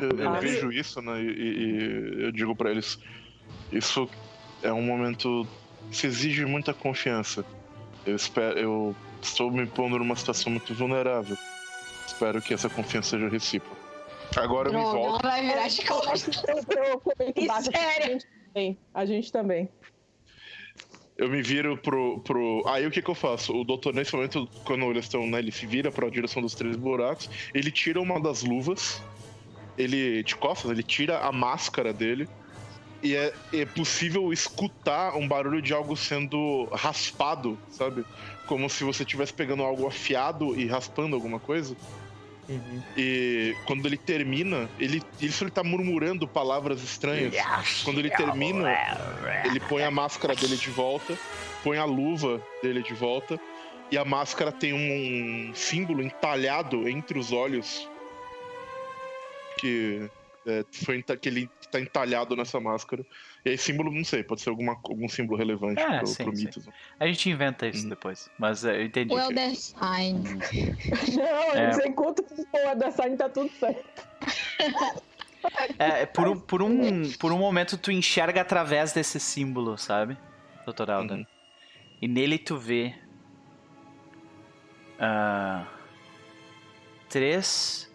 Eu, 0.00 0.10
eu 0.18 0.32
vejo 0.40 0.72
isso, 0.72 1.02
né? 1.02 1.20
E, 1.20 1.26
e- 1.26 2.20
e 2.20 2.24
eu 2.24 2.32
digo 2.32 2.56
pra 2.56 2.70
eles: 2.70 2.98
Isso 3.70 4.08
é 4.62 4.72
um 4.72 4.82
momento 4.82 5.46
que 5.90 6.06
exige 6.06 6.44
muita 6.46 6.72
confiança. 6.72 7.44
Eu 8.06 8.16
espero, 8.16 8.58
eu 8.58 8.96
estou 9.20 9.50
me 9.50 9.66
pondo 9.66 9.98
numa 9.98 10.16
situação 10.16 10.50
muito 10.50 10.72
vulnerável. 10.74 11.36
Espero 12.06 12.40
que 12.40 12.54
essa 12.54 12.68
confiança 12.70 13.10
seja 13.10 13.28
recíproca. 13.28 13.76
Agora 14.36 14.68
eu 14.70 14.72
me 14.72 14.80
Droga, 14.80 14.98
ela 14.98 15.08
volto. 15.10 15.22
vai 15.22 15.42
virar 15.42 15.68
de 15.68 15.84
costas. 15.84 16.42
Sério? 17.64 18.18
A 18.94 19.04
gente 19.04 19.30
também. 19.30 19.68
Eu 21.22 21.28
me 21.28 21.40
viro 21.40 21.76
pro. 21.76 22.18
pro... 22.18 22.64
Aí 22.66 22.84
o 22.84 22.90
que, 22.90 23.00
que 23.00 23.08
eu 23.08 23.14
faço? 23.14 23.56
O 23.56 23.62
doutor, 23.62 23.94
nesse 23.94 24.12
momento, 24.12 24.48
quando 24.64 24.86
eles 24.86 25.04
estão, 25.04 25.24
né? 25.24 25.38
Ele 25.38 25.52
se 25.52 25.64
vira 25.64 25.88
pra 25.88 26.10
direção 26.10 26.42
dos 26.42 26.52
três 26.52 26.74
buracos, 26.74 27.30
ele 27.54 27.70
tira 27.70 28.00
uma 28.00 28.20
das 28.20 28.42
luvas, 28.42 29.00
ele. 29.78 30.24
de 30.24 30.34
costas, 30.34 30.72
ele 30.72 30.82
tira 30.82 31.20
a 31.20 31.30
máscara 31.30 31.92
dele. 31.92 32.28
E 33.00 33.14
é, 33.14 33.32
é 33.52 33.64
possível 33.64 34.32
escutar 34.32 35.14
um 35.14 35.28
barulho 35.28 35.62
de 35.62 35.72
algo 35.72 35.96
sendo 35.96 36.64
raspado, 36.72 37.56
sabe? 37.70 38.04
Como 38.46 38.68
se 38.68 38.82
você 38.82 39.04
estivesse 39.04 39.32
pegando 39.32 39.62
algo 39.62 39.86
afiado 39.86 40.58
e 40.58 40.66
raspando 40.66 41.14
alguma 41.14 41.38
coisa. 41.38 41.76
E 42.96 43.56
quando 43.66 43.86
ele 43.86 43.96
termina, 43.96 44.68
ele, 44.78 45.02
isso 45.20 45.44
ele 45.44 45.50
tá 45.50 45.62
murmurando 45.62 46.26
palavras 46.26 46.82
estranhas. 46.82 47.34
Quando 47.84 48.00
ele 48.00 48.10
termina, 48.10 48.68
ele 49.44 49.60
põe 49.60 49.84
a 49.84 49.90
máscara 49.90 50.34
dele 50.34 50.56
de 50.56 50.70
volta, 50.70 51.16
põe 51.62 51.78
a 51.78 51.84
luva 51.84 52.42
dele 52.62 52.82
de 52.82 52.94
volta, 52.94 53.38
e 53.90 53.98
a 53.98 54.04
máscara 54.04 54.50
tem 54.50 54.72
um 54.72 55.54
símbolo 55.54 56.02
entalhado 56.02 56.88
entre 56.88 57.18
os 57.18 57.30
olhos. 57.32 57.88
Que, 59.58 60.10
é, 60.46 60.64
foi, 60.72 61.02
que 61.02 61.28
ele 61.28 61.48
tá 61.70 61.78
entalhado 61.78 62.34
nessa 62.34 62.58
máscara. 62.58 63.04
E 63.44 63.50
aí, 63.50 63.58
símbolo, 63.58 63.90
não 63.90 64.04
sei, 64.04 64.22
pode 64.22 64.40
ser 64.40 64.50
alguma, 64.50 64.72
algum 64.84 65.08
símbolo 65.08 65.36
relevante 65.36 65.80
É, 65.80 65.98
pro, 65.98 66.06
sim, 66.06 66.24
pro 66.24 66.36
sim. 66.36 66.44
mito. 66.44 66.62
A 67.00 67.06
gente 67.08 67.28
inventa 67.28 67.66
isso 67.66 67.86
Hum. 67.86 67.88
depois. 67.90 68.30
Mas 68.38 68.64
é, 68.64 68.76
eu 68.76 68.84
entendi. 68.84 69.12
O 69.12 69.18
Elder 69.18 69.56
Sign. 69.56 70.22
Não, 71.16 71.54
É. 71.54 71.92
quanto 71.92 72.22
que 72.22 72.36
for 72.36 72.76
da 72.76 72.90
Sign 72.92 73.16
tá 73.16 73.28
tudo 73.28 73.50
certo. 73.58 74.06
É, 75.76 76.06
por, 76.06 76.28
um, 76.28 76.38
por, 76.38 76.62
um, 76.62 77.10
por 77.18 77.32
um 77.32 77.38
momento 77.38 77.76
tu 77.76 77.90
enxerga 77.90 78.42
através 78.42 78.92
desse 78.92 79.18
símbolo, 79.18 79.76
sabe? 79.76 80.16
Dr. 80.64 80.88
Alden. 80.92 81.18
Uhum. 81.18 81.26
E 82.00 82.06
nele 82.06 82.38
tu 82.38 82.56
vê. 82.56 82.94
ah, 85.00 85.66
três. 87.08 87.90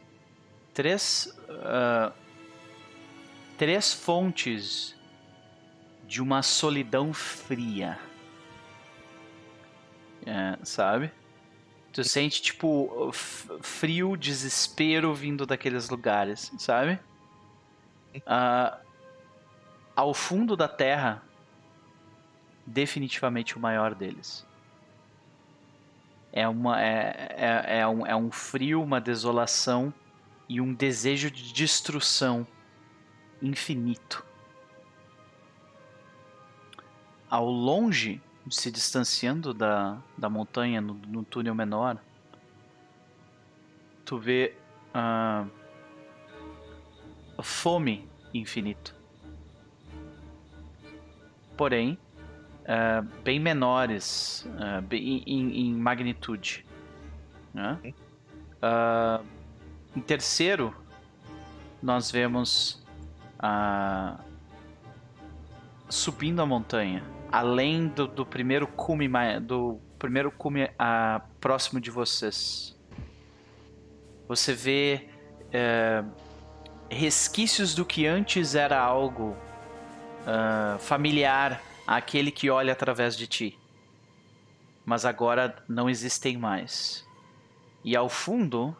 Três. 0.73 1.33
ah, 1.63 2.11
três 3.57 3.93
fontes 3.93 4.96
de 6.07 6.21
uma 6.21 6.41
solidão 6.41 7.13
fria. 7.13 7.99
É, 10.25 10.57
sabe? 10.63 11.11
Tu 11.91 12.03
sente, 12.03 12.41
tipo, 12.41 13.11
frio, 13.61 14.15
desespero 14.15 15.13
vindo 15.13 15.45
daqueles 15.45 15.89
lugares, 15.89 16.51
sabe? 16.57 16.99
Ah, 18.25 18.79
ao 19.95 20.13
fundo 20.13 20.55
da 20.55 20.67
Terra, 20.67 21.23
definitivamente 22.65 23.57
o 23.57 23.59
maior 23.59 23.95
deles. 23.95 24.45
É, 26.31 26.47
uma, 26.47 26.81
é, 26.81 27.35
é, 27.35 27.79
é, 27.79 27.87
um, 27.87 28.05
é 28.05 28.15
um 28.15 28.29
frio, 28.29 28.83
uma 28.83 29.01
desolação 29.01 29.93
e 30.47 30.61
um 30.61 30.73
desejo 30.73 31.31
de 31.31 31.51
destruição 31.51 32.45
infinito. 33.41 34.23
Ao 37.29 37.45
longe, 37.49 38.21
se 38.49 38.71
distanciando 38.71 39.53
da, 39.53 39.97
da 40.17 40.29
montanha 40.29 40.79
no, 40.79 40.93
no 40.93 41.23
túnel 41.23 41.53
menor, 41.53 41.97
tu 44.05 44.17
vê 44.17 44.55
ah, 44.93 45.45
fome 47.41 48.07
infinito. 48.33 48.95
Porém, 51.57 51.97
ah, 52.65 53.01
bem 53.23 53.39
menores 53.39 54.47
ah, 54.59 54.79
bem- 54.81 55.23
em, 55.27 55.67
em 55.67 55.73
magnitude. 55.73 56.65
né? 57.53 57.93
Ah, 58.61 59.21
em 59.95 59.99
terceiro, 60.01 60.73
nós 61.83 62.09
vemos 62.09 62.81
ah, 63.37 64.17
subindo 65.89 66.41
a 66.41 66.45
montanha, 66.45 67.03
além 67.31 67.87
do, 67.87 68.07
do 68.07 68.25
primeiro 68.25 68.67
cume 68.67 69.09
do 69.41 69.79
primeiro 69.97 70.31
cume 70.31 70.69
ah, 70.77 71.21
próximo 71.39 71.79
de 71.79 71.91
vocês. 71.91 72.77
Você 74.27 74.53
vê 74.53 75.07
eh, 75.51 76.03
resquícios 76.89 77.73
do 77.73 77.85
que 77.85 78.05
antes 78.05 78.55
era 78.55 78.79
algo 78.79 79.35
ah, 80.25 80.77
familiar 80.79 81.61
àquele 81.85 82.31
que 82.31 82.49
olha 82.49 82.73
através 82.73 83.15
de 83.15 83.27
ti. 83.27 83.57
Mas 84.85 85.05
agora 85.05 85.55
não 85.67 85.89
existem 85.89 86.37
mais. 86.37 87.05
E 87.83 87.95
ao 87.95 88.09
fundo, 88.09 88.75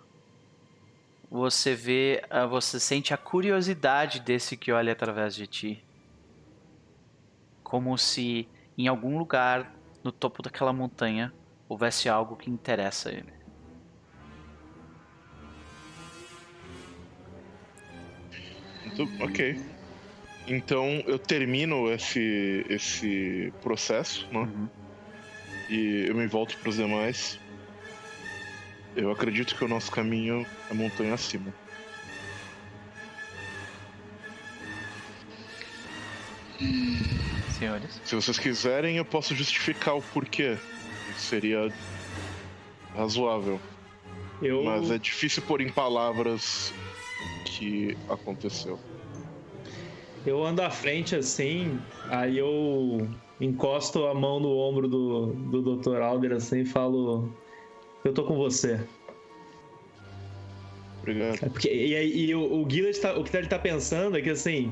você 1.30 1.76
vê, 1.76 2.24
ah, 2.30 2.46
você 2.46 2.80
sente 2.80 3.14
a 3.14 3.18
curiosidade 3.18 4.20
desse 4.20 4.56
que 4.56 4.72
olha 4.72 4.92
através 4.92 5.36
de 5.36 5.48
ti. 5.48 5.84
Como 7.68 7.98
se 7.98 8.48
em 8.78 8.88
algum 8.88 9.18
lugar 9.18 9.76
no 10.02 10.10
topo 10.10 10.42
daquela 10.42 10.72
montanha 10.72 11.34
houvesse 11.68 12.08
algo 12.08 12.38
que 12.38 12.50
interessa 12.50 13.10
a 13.10 13.12
ele. 13.12 13.34
Então, 18.86 19.06
ok. 19.20 19.62
Então 20.48 21.04
eu 21.06 21.20
termino 21.20 21.92
esse, 21.92 22.66
esse 22.70 23.52
processo, 23.62 24.26
né? 24.32 24.40
Uhum. 24.40 24.70
E 25.70 26.06
eu 26.08 26.16
me 26.16 26.26
volto 26.26 26.58
para 26.60 26.70
os 26.70 26.78
demais. 26.78 27.38
Eu 28.96 29.12
acredito 29.12 29.58
que 29.58 29.66
o 29.66 29.68
nosso 29.68 29.92
caminho 29.92 30.48
é 30.72 30.74
montanha 30.74 31.16
acima. 31.16 31.54
Senhores. 37.58 38.00
Se 38.06 38.16
vocês 38.16 38.38
quiserem, 38.40 38.98
eu 38.98 39.06
posso 39.06 39.34
justificar 39.36 39.96
o 39.96 40.02
porquê. 40.02 40.58
Seria 41.18 41.72
razoável. 42.96 43.60
Eu, 44.42 44.64
Mas 44.64 44.92
é 44.92 44.98
difícil 44.98 45.42
pôr 45.44 45.62
em 45.62 45.70
palavras 45.70 46.74
o 47.42 47.44
que 47.46 47.98
aconteceu. 48.10 48.80
eu 50.26 50.44
ando 50.46 50.62
à 50.62 50.70
frente 50.70 51.16
assim, 51.16 51.80
aí 52.10 52.38
eu 52.38 53.10
encosto 53.42 54.06
a 54.06 54.14
mão 54.14 54.40
no 54.40 54.56
ombro 54.58 54.88
do, 54.88 55.28
do 55.34 55.78
Dr. 55.78 56.02
Alder 56.02 56.34
assim 56.34 56.60
e 56.62 56.66
falo: 56.66 57.32
Eu 58.06 58.14
tô 58.14 58.24
com 58.26 58.36
você. 58.36 58.80
Obrigado. 61.02 61.40
É 61.42 61.50
porque, 61.50 61.70
e, 61.74 61.96
aí- 61.96 62.26
e 62.30 62.36
o, 62.36 62.62
o 62.64 62.70
Gilles 62.70 63.00
tá, 63.00 63.18
o 63.18 63.24
que 63.24 63.36
ele 63.36 63.48
tá 63.48 63.58
pensando 63.58 64.18
é 64.18 64.22
que 64.22 64.30
assim, 64.30 64.72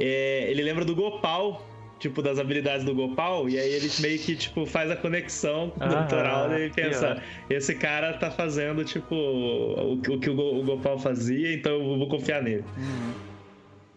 é, 0.00 0.46
ele 0.50 0.62
lembra 0.62 0.84
do 0.84 0.94
Gopal, 0.94 1.66
tipo, 1.98 2.22
das 2.22 2.38
habilidades 2.38 2.84
do 2.84 2.94
Gopal, 2.94 3.48
e 3.48 3.58
aí 3.58 3.72
ele 3.72 3.90
meio 4.00 4.18
que 4.18 4.34
tipo, 4.34 4.64
faz 4.66 4.90
a 4.90 4.96
conexão 4.96 5.70
com 5.70 5.80
o 5.84 5.84
Ah, 5.84 6.02
Dr. 6.02 6.26
Alder 6.26 6.66
e 6.66 6.70
pensa, 6.70 7.22
esse 7.50 7.74
cara 7.74 8.14
tá 8.14 8.30
fazendo, 8.30 8.84
tipo, 8.84 9.14
o, 9.14 9.92
o 9.92 10.00
que 10.18 10.30
o, 10.30 10.34
Go- 10.34 10.60
o 10.60 10.64
Gopal 10.64 10.98
fazia, 10.98 11.52
então 11.52 11.72
eu 11.72 11.98
vou 11.98 12.08
confiar 12.08 12.42
nele. 12.42 12.64
Uhum. 12.76 13.12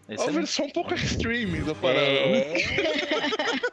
É 0.06 0.12
uma 0.12 0.14
Excelente. 0.16 0.34
versão 0.36 0.66
um 0.66 0.70
pouco 0.70 0.92
extreme 0.92 1.60
da 1.62 1.74
parada. 1.74 2.06
É. 2.06 2.30
né? 2.30 2.54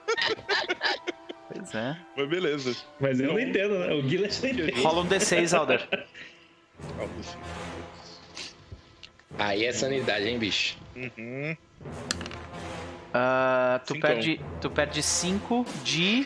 Pois 1.54 1.76
é. 1.76 1.98
Mas 2.16 2.30
beleza. 2.30 2.76
Mas 3.00 3.20
eu 3.20 3.28
não, 3.28 3.34
Não. 3.34 3.40
entendo, 3.42 3.78
né? 3.80 3.94
O 3.94 4.08
Gilles 4.08 4.42
não 4.42 4.50
entende. 4.50 4.82
Rola 4.82 5.02
um 5.02 5.08
D6, 5.08 5.58
Alder. 5.58 5.88
Aí 9.38 9.66
é 9.66 9.74
sanidade, 9.74 10.28
hein, 10.28 10.40
bicho? 10.40 10.78
Uhum. 10.96 11.56
Ah, 13.14 13.82
tu, 13.86 13.94
Cincão. 13.94 14.10
perde, 14.10 14.42
tu 14.62 14.70
perde 14.70 15.04
5 15.04 15.66
de 15.84 16.26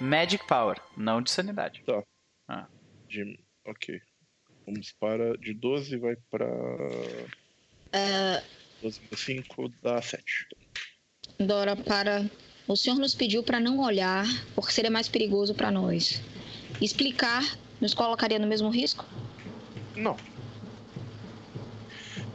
Magic 0.00 0.46
Power, 0.46 0.80
não 0.96 1.20
de 1.20 1.30
sanidade. 1.30 1.82
De... 3.08 3.38
Ok. 3.66 4.00
Vamos 4.66 4.92
para. 4.92 5.36
De 5.36 5.52
12 5.52 5.96
vai 5.96 6.16
para. 6.30 6.46
12 8.82 9.00
mais 9.10 9.20
5 9.20 9.68
dá 9.82 10.00
7. 10.00 10.24
Dora, 11.38 11.74
para. 11.76 12.30
O 12.68 12.76
senhor 12.76 12.96
nos 12.96 13.14
pediu 13.14 13.42
para 13.42 13.58
não 13.58 13.80
olhar, 13.80 14.24
porque 14.54 14.70
seria 14.70 14.90
mais 14.90 15.08
perigoso 15.08 15.54
para 15.54 15.72
nós. 15.72 16.22
Explicar 16.80 17.42
nos 17.80 17.94
colocaria 17.94 18.38
no 18.38 18.46
mesmo 18.46 18.70
risco? 18.70 19.04
Não. 19.96 20.16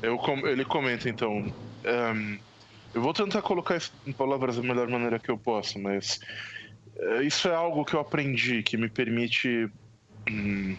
Eu 0.02 0.20
Ele 0.46 0.66
comenta 0.66 1.08
então. 1.10 1.54
ehm, 1.86 2.38
eu 2.96 3.02
vou 3.02 3.14
tentar 3.14 3.42
colocar 3.42 3.76
isso 3.76 3.92
em 4.06 4.14
palavras 4.14 4.56
da 4.56 4.64
melhor 4.64 4.88
maneira 4.88 5.20
que 5.20 5.30
eu 5.30 5.38
posso, 5.38 5.78
mas. 5.78 6.18
eh, 6.98 7.24
isso 7.24 7.48
é 7.50 7.54
algo 7.56 7.86
que 7.86 7.94
eu 7.96 8.00
aprendi 8.00 8.64
que 8.64 8.78
me 8.78 8.90
permite. 8.90 9.70
hum, 10.30 10.78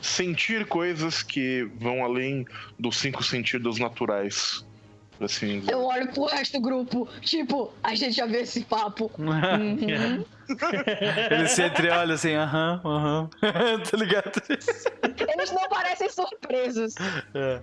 sentir 0.00 0.66
coisas 0.66 1.22
que 1.22 1.64
vão 1.78 2.04
além 2.04 2.44
dos 2.78 2.98
cinco 2.98 3.22
sentidos 3.24 3.78
naturais. 3.78 4.62
Assim 5.24 5.60
dizer. 5.60 5.72
Eu 5.72 5.84
olho 5.84 6.12
pro 6.12 6.26
resto 6.26 6.52
do 6.54 6.60
grupo, 6.60 7.08
tipo, 7.20 7.72
a 7.82 7.94
gente 7.94 8.12
já 8.12 8.26
viu 8.26 8.40
esse 8.40 8.64
papo. 8.64 9.10
Uhum. 9.24 10.24
Ele 11.30 11.48
se 11.48 11.62
entreolha 11.62 12.14
assim, 12.14 12.34
aham, 12.34 12.80
aham. 12.84 13.30
tá 13.90 13.96
ligado? 13.96 14.42
Eles 15.32 15.50
não 15.52 15.68
parecem 15.68 16.10
surpresos. 16.10 16.94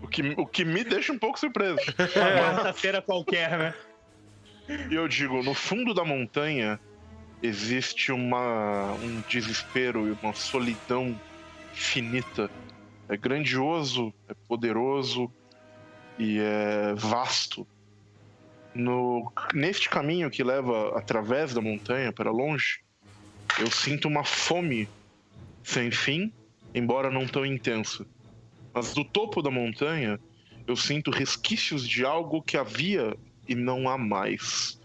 O, 0.01 0.07
que, 0.07 0.33
o 0.35 0.47
que 0.47 0.65
me 0.65 0.83
deixa 0.83 1.13
um 1.13 1.19
pouco 1.19 1.39
surpreso. 1.39 1.77
Uma 1.97 2.07
quarta-feira 2.07 3.01
qualquer, 3.01 3.57
né? 3.57 3.73
E 4.89 4.95
eu 4.95 5.07
digo, 5.07 5.43
no 5.43 5.53
fundo 5.53 5.93
da 5.93 6.03
montanha 6.03 6.79
existe 7.43 8.11
uma, 8.11 8.93
um 8.93 9.21
desespero 9.29 10.07
e 10.07 10.17
uma 10.23 10.33
solidão 10.33 11.19
finita. 11.73 12.49
É 13.07 13.17
grandioso, 13.17 14.13
é 14.27 14.33
poderoso 14.47 15.31
e 16.22 16.39
é 16.39 16.93
vasto. 16.93 17.68
No, 18.76 19.34
neste 19.53 19.89
caminho 19.89 20.30
que 20.30 20.43
leva 20.43 20.98
através 20.98 21.52
da 21.53 21.60
montanha 21.60 22.14
para 22.14 22.30
longe, 22.31 22.81
eu 23.60 23.69
sinto 23.72 24.07
uma 24.07 24.23
fome 24.23 24.88
sem 25.64 25.89
fim, 25.89 26.31
embora 26.76 27.10
não 27.10 27.26
tão 27.27 27.43
intensa. 27.43 28.06
Mas 28.72 28.93
do 28.93 29.03
topo 29.03 29.41
da 29.41 29.49
montanha, 29.49 30.19
eu 30.68 30.76
sinto 30.76 31.10
resquícios 31.10 31.88
de 31.88 32.06
algo 32.06 32.41
que 32.41 32.56
havia 32.56 33.18
e 33.48 33.56
não 33.56 33.89
há 33.89 33.98
mais. 33.98 34.80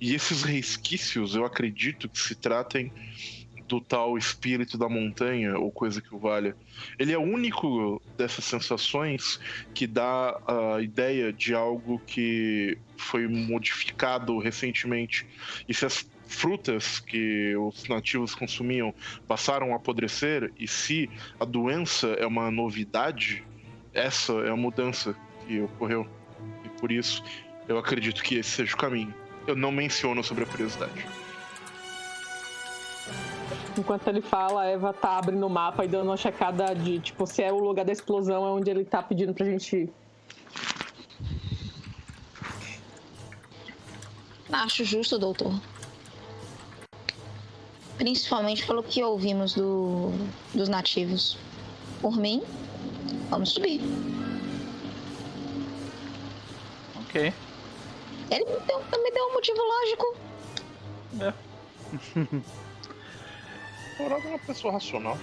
E 0.00 0.14
esses 0.14 0.42
resquícios, 0.42 1.34
eu 1.34 1.44
acredito 1.44 2.08
que 2.08 2.18
se 2.18 2.34
tratem 2.34 2.90
do 3.70 3.80
tal 3.80 4.18
espírito 4.18 4.76
da 4.76 4.88
montanha 4.88 5.56
ou 5.56 5.70
coisa 5.70 6.02
que 6.02 6.12
o 6.12 6.18
valha. 6.18 6.56
Ele 6.98 7.12
é 7.12 7.18
o 7.18 7.22
único 7.22 8.02
dessas 8.18 8.44
sensações 8.44 9.38
que 9.72 9.86
dá 9.86 10.36
a 10.44 10.82
ideia 10.82 11.32
de 11.32 11.54
algo 11.54 12.00
que 12.04 12.76
foi 12.96 13.28
modificado 13.28 14.36
recentemente. 14.38 15.24
E 15.68 15.72
se 15.72 15.86
as 15.86 16.04
frutas 16.26 16.98
que 16.98 17.54
os 17.56 17.88
nativos 17.88 18.34
consumiam 18.34 18.92
passaram 19.28 19.72
a 19.72 19.76
apodrecer, 19.76 20.52
e 20.58 20.66
se 20.66 21.08
a 21.38 21.44
doença 21.44 22.08
é 22.18 22.26
uma 22.26 22.50
novidade, 22.50 23.44
essa 23.94 24.32
é 24.32 24.50
a 24.50 24.56
mudança 24.56 25.14
que 25.46 25.60
ocorreu. 25.60 26.08
E 26.64 26.68
por 26.80 26.90
isso 26.90 27.22
eu 27.68 27.78
acredito 27.78 28.20
que 28.20 28.34
esse 28.34 28.50
seja 28.50 28.74
o 28.74 28.78
caminho. 28.78 29.14
Eu 29.46 29.54
não 29.54 29.70
menciono 29.70 30.24
sobre 30.24 30.42
a 30.42 30.46
curiosidade. 30.46 31.06
Enquanto 33.78 34.08
ele 34.08 34.20
fala, 34.20 34.62
a 34.62 34.66
Eva 34.66 34.92
tá 34.92 35.18
abrindo 35.18 35.46
o 35.46 35.50
mapa 35.50 35.84
e 35.84 35.88
dando 35.88 36.06
uma 36.06 36.16
checada 36.16 36.74
de, 36.74 36.98
tipo, 37.00 37.26
se 37.26 37.42
é 37.42 37.52
o 37.52 37.58
lugar 37.58 37.84
da 37.84 37.92
explosão, 37.92 38.46
é 38.46 38.50
onde 38.50 38.70
ele 38.70 38.84
tá 38.84 39.02
pedindo 39.02 39.32
pra 39.32 39.46
gente 39.46 39.76
ir. 39.76 39.92
Acho 44.52 44.84
justo, 44.84 45.18
doutor. 45.18 45.52
Principalmente 47.96 48.66
pelo 48.66 48.82
que 48.82 49.02
ouvimos 49.02 49.54
do, 49.54 50.10
dos 50.54 50.68
nativos. 50.68 51.38
Por 52.00 52.16
mim, 52.16 52.42
vamos 53.28 53.50
subir. 53.50 53.80
Ok. 57.02 57.32
Ele 58.30 58.44
me 58.44 58.60
deu, 58.66 58.78
me 58.78 59.10
deu 59.10 59.26
um 59.26 59.32
motivo 59.34 59.58
lógico. 59.62 60.16
Morava 64.00 64.24
é 64.24 64.28
uma 64.30 64.38
pessoa 64.38 64.72
racional. 64.72 65.18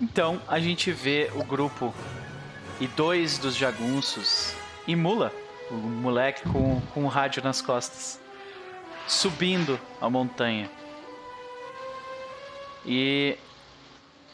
Então 0.00 0.42
a 0.48 0.58
gente 0.58 0.90
vê 0.90 1.30
o 1.34 1.44
grupo 1.44 1.94
e 2.80 2.86
dois 2.88 3.38
dos 3.38 3.54
jagunços 3.54 4.52
e 4.86 4.96
Mula, 4.96 5.32
o 5.70 5.74
moleque 5.74 6.42
com, 6.48 6.80
com 6.92 7.04
o 7.04 7.08
rádio 7.08 7.42
nas 7.44 7.62
costas, 7.62 8.20
subindo 9.06 9.78
a 10.00 10.10
montanha. 10.10 10.68
E 12.84 13.38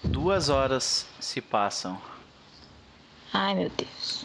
duas 0.03 0.49
horas 0.49 1.07
se 1.21 1.43
passam, 1.43 2.01
Ai, 3.31 3.55
meu 3.55 3.69
Deus. 3.69 4.25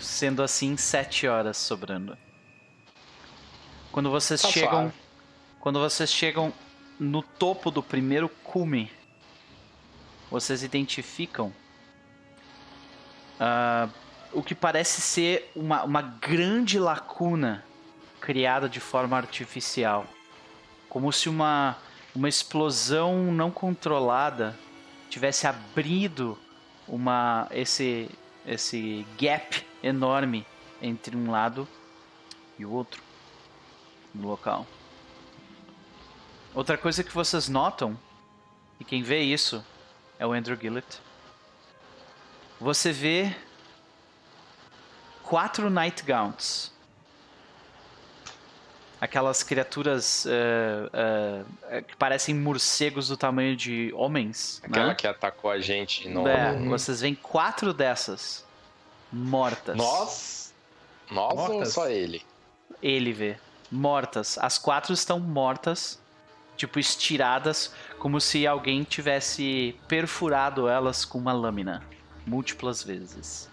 sendo 0.00 0.42
assim 0.42 0.76
sete 0.76 1.28
horas 1.28 1.56
sobrando. 1.56 2.18
Quando 3.92 4.10
vocês 4.10 4.42
Tá 4.42 4.48
chegam, 4.48 4.70
suave. 4.80 4.92
quando 5.60 5.78
vocês 5.78 6.10
chegam 6.12 6.52
no 6.98 7.22
topo 7.22 7.70
do 7.70 7.82
primeiro 7.82 8.28
cume, 8.28 8.90
vocês 10.30 10.62
identificam 10.62 11.52
ah, 13.38 13.88
o 14.32 14.42
que 14.42 14.54
parece 14.54 15.00
ser 15.00 15.50
uma, 15.54 15.84
uma 15.84 16.02
grande 16.02 16.78
lacuna 16.78 17.64
criada 18.20 18.68
de 18.68 18.80
forma 18.80 19.16
artificial, 19.16 20.06
como 20.88 21.12
se 21.12 21.28
uma, 21.28 21.76
uma 22.14 22.28
explosão 22.28 23.32
não 23.32 23.50
controlada 23.50 24.58
tivesse 25.08 25.46
abrido 25.46 26.38
uma 26.86 27.46
esse 27.50 28.10
esse 28.46 29.06
gap 29.20 29.66
enorme 29.82 30.46
entre 30.80 31.14
um 31.14 31.30
lado 31.30 31.68
e 32.58 32.64
o 32.64 32.70
outro 32.72 33.02
no 34.14 34.26
local. 34.26 34.66
Outra 36.54 36.76
coisa 36.78 37.04
que 37.04 37.12
vocês 37.12 37.48
notam, 37.48 37.98
e 38.80 38.84
quem 38.84 39.02
vê 39.02 39.20
isso 39.20 39.64
é 40.18 40.26
o 40.26 40.32
Andrew 40.32 40.56
Gillett. 40.56 41.00
Você 42.60 42.90
vê 42.92 43.34
quatro 45.22 45.70
Nightgaunts. 45.70 46.72
Aquelas 49.00 49.44
criaturas 49.44 50.26
eh, 50.26 51.44
eh, 51.70 51.82
que 51.82 51.94
parecem 51.94 52.34
morcegos 52.34 53.06
do 53.06 53.16
tamanho 53.16 53.54
de 53.54 53.92
homens. 53.94 54.60
Aquela 54.64 54.88
né? 54.88 54.94
que 54.96 55.06
atacou 55.06 55.52
a 55.52 55.60
gente 55.60 56.08
no. 56.08 56.26
É, 56.26 56.58
vocês 56.66 57.00
veem 57.00 57.14
quatro 57.14 57.72
dessas 57.72 58.44
mortas. 59.12 59.76
Nós? 59.76 60.54
Nós 61.10 61.30
ou 61.30 61.36
Mortas? 61.36 61.72
só 61.72 61.88
ele? 61.88 62.22
Ele 62.82 63.12
vê. 63.12 63.38
Mortas. 63.70 64.36
As 64.38 64.58
quatro 64.58 64.92
estão 64.92 65.20
mortas. 65.20 66.00
Tipo, 66.58 66.78
estiradas. 66.78 67.72
Como 67.98 68.20
se 68.20 68.46
alguém 68.46 68.84
tivesse 68.84 69.74
perfurado 69.88 70.68
elas 70.68 71.06
com 71.06 71.16
uma 71.16 71.32
lâmina. 71.32 71.82
Múltiplas 72.26 72.82
vezes. 72.82 73.48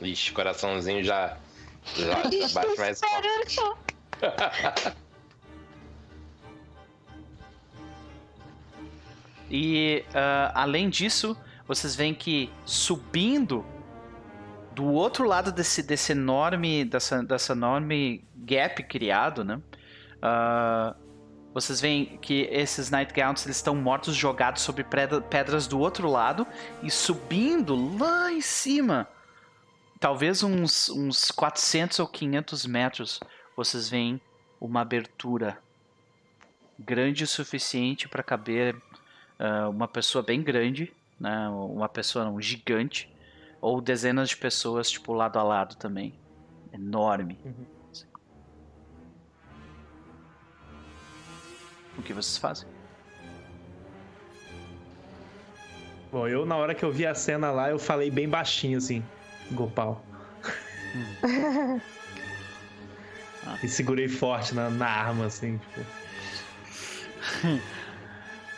Ixi, 0.00 0.32
coraçãozinho 0.32 1.04
já. 1.04 1.36
Já, 1.94 2.22
já 2.48 2.48
bate 2.54 2.78
mais 2.78 3.00
forte. 3.00 3.60
E 9.50 10.04
ah, 10.14 10.52
além 10.54 10.88
disso, 10.88 11.36
vocês 11.66 11.96
veem 11.96 12.14
que 12.14 12.48
subindo 12.64 13.66
do 14.72 14.84
outro 14.84 15.26
lado 15.26 15.50
desse, 15.50 15.82
desse 15.82 16.12
enorme 16.12 16.84
dessa, 16.84 17.22
dessa 17.22 17.52
enorme 17.52 18.24
gap 18.36 18.80
criado, 18.84 19.44
né? 19.44 19.60
Ah, 20.22 20.94
vocês 21.52 21.80
veem 21.80 22.18
que 22.18 22.42
esses 22.50 22.90
Nightgaunts 22.90 23.44
eles 23.44 23.56
estão 23.56 23.74
mortos 23.74 24.14
jogados 24.14 24.62
sobre 24.62 24.84
pedra- 24.84 25.20
pedras 25.20 25.66
do 25.66 25.78
outro 25.78 26.08
lado 26.08 26.46
e 26.82 26.90
subindo 26.90 27.74
lá 27.98 28.32
em 28.32 28.40
cima, 28.40 29.08
talvez 29.98 30.42
uns, 30.42 30.88
uns 30.88 31.30
400 31.30 31.98
ou 31.98 32.06
500 32.06 32.66
metros, 32.66 33.20
vocês 33.56 33.88
veem 33.88 34.20
uma 34.60 34.82
abertura 34.82 35.58
grande 36.78 37.24
o 37.24 37.26
suficiente 37.26 38.08
para 38.08 38.22
caber 38.22 38.76
ah, 39.38 39.68
uma 39.68 39.88
pessoa 39.88 40.22
bem 40.22 40.42
grande, 40.42 40.92
né? 41.18 41.48
Uma 41.48 41.88
pessoa 41.88 42.24
não, 42.24 42.40
gigante, 42.40 43.12
ou 43.60 43.80
dezenas 43.80 44.30
de 44.30 44.36
pessoas 44.36 44.90
tipo 44.90 45.12
lado 45.12 45.38
a 45.38 45.42
lado 45.42 45.76
também, 45.76 46.14
enorme. 46.72 47.38
Uhum. 47.44 47.79
O 51.96 52.02
que 52.02 52.12
vocês 52.12 52.36
fazem? 52.38 52.68
Bom, 56.10 56.26
eu 56.26 56.44
na 56.44 56.56
hora 56.56 56.74
que 56.74 56.84
eu 56.84 56.90
vi 56.90 57.06
a 57.06 57.14
cena 57.14 57.50
lá, 57.50 57.70
eu 57.70 57.78
falei 57.78 58.10
bem 58.10 58.28
baixinho 58.28 58.78
assim, 58.78 59.04
Gopal. 59.52 60.04
e 63.62 63.68
segurei 63.68 64.08
forte 64.08 64.54
na, 64.54 64.68
na 64.70 64.86
arma, 64.86 65.26
assim, 65.26 65.58
tipo. 65.58 65.86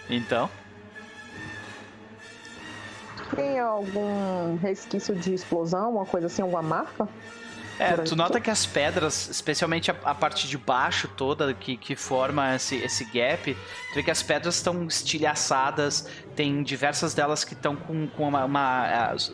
Então, 0.09 0.51
Tem 3.35 3.59
algum 3.59 4.57
resquício 4.57 5.15
de 5.15 5.33
explosão, 5.33 5.93
uma 5.93 6.05
coisa 6.05 6.27
assim, 6.27 6.43
alguma 6.43 6.63
marca? 6.63 7.09
É, 7.83 7.97
tu 7.99 8.17
nota 8.17 8.41
que 8.41 8.51
as 8.51 8.65
pedras, 8.67 9.29
especialmente 9.29 9.91
a, 9.91 9.97
a 10.05 10.15
parte 10.15 10.47
de 10.49 10.57
baixo 10.59 11.09
toda 11.09 11.53
que, 11.55 11.77
que 11.77 11.95
forma 11.97 12.55
esse, 12.55 12.77
esse 12.77 13.05
gap, 13.05 13.55
tu 13.55 13.95
vê 13.95 14.03
que 14.03 14.11
as 14.11 14.23
pedras 14.23 14.57
estão 14.57 14.85
estilhaçadas, 14.87 16.09
tem 16.37 16.63
diversas 16.63 17.15
delas 17.15 17.45
que 17.45 17.55
estão 17.55 17.77
com, 17.77 18.07
com 18.09 18.29
uma, 18.29 18.45
uma, 18.45 18.87
as- 19.13 19.33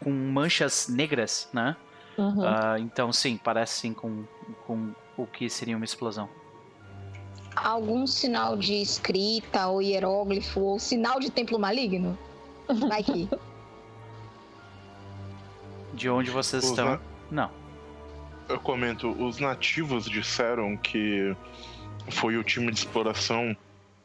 com 0.00 0.10
manchas 0.10 0.88
negras, 0.88 1.48
né? 1.52 1.76
Uhum. 2.18 2.44
Ah, 2.46 2.76
então 2.78 3.12
sim, 3.12 3.36
parece 3.42 3.80
sim 3.80 3.94
com, 3.94 4.24
com 4.66 4.90
o 5.16 5.26
que 5.26 5.48
seria 5.48 5.76
uma 5.76 5.84
explosão. 5.84 6.28
Algum 7.54 8.06
sinal 8.06 8.56
de 8.56 8.74
escrita 8.80 9.66
ou 9.68 9.80
hieróglifo 9.82 10.60
ou 10.60 10.78
sinal 10.78 11.20
de 11.20 11.30
templo 11.30 11.58
maligno? 11.58 12.18
Vai 12.88 13.02
que. 13.02 13.28
De 15.94 16.08
onde 16.08 16.30
vocês 16.30 16.64
estão? 16.64 16.98
Não. 17.30 17.50
Eu 18.48 18.60
comento, 18.60 19.10
os 19.22 19.38
nativos 19.38 20.04
disseram 20.04 20.76
que 20.76 21.34
foi 22.10 22.36
o 22.36 22.44
time 22.44 22.70
de 22.70 22.78
exploração 22.78 23.56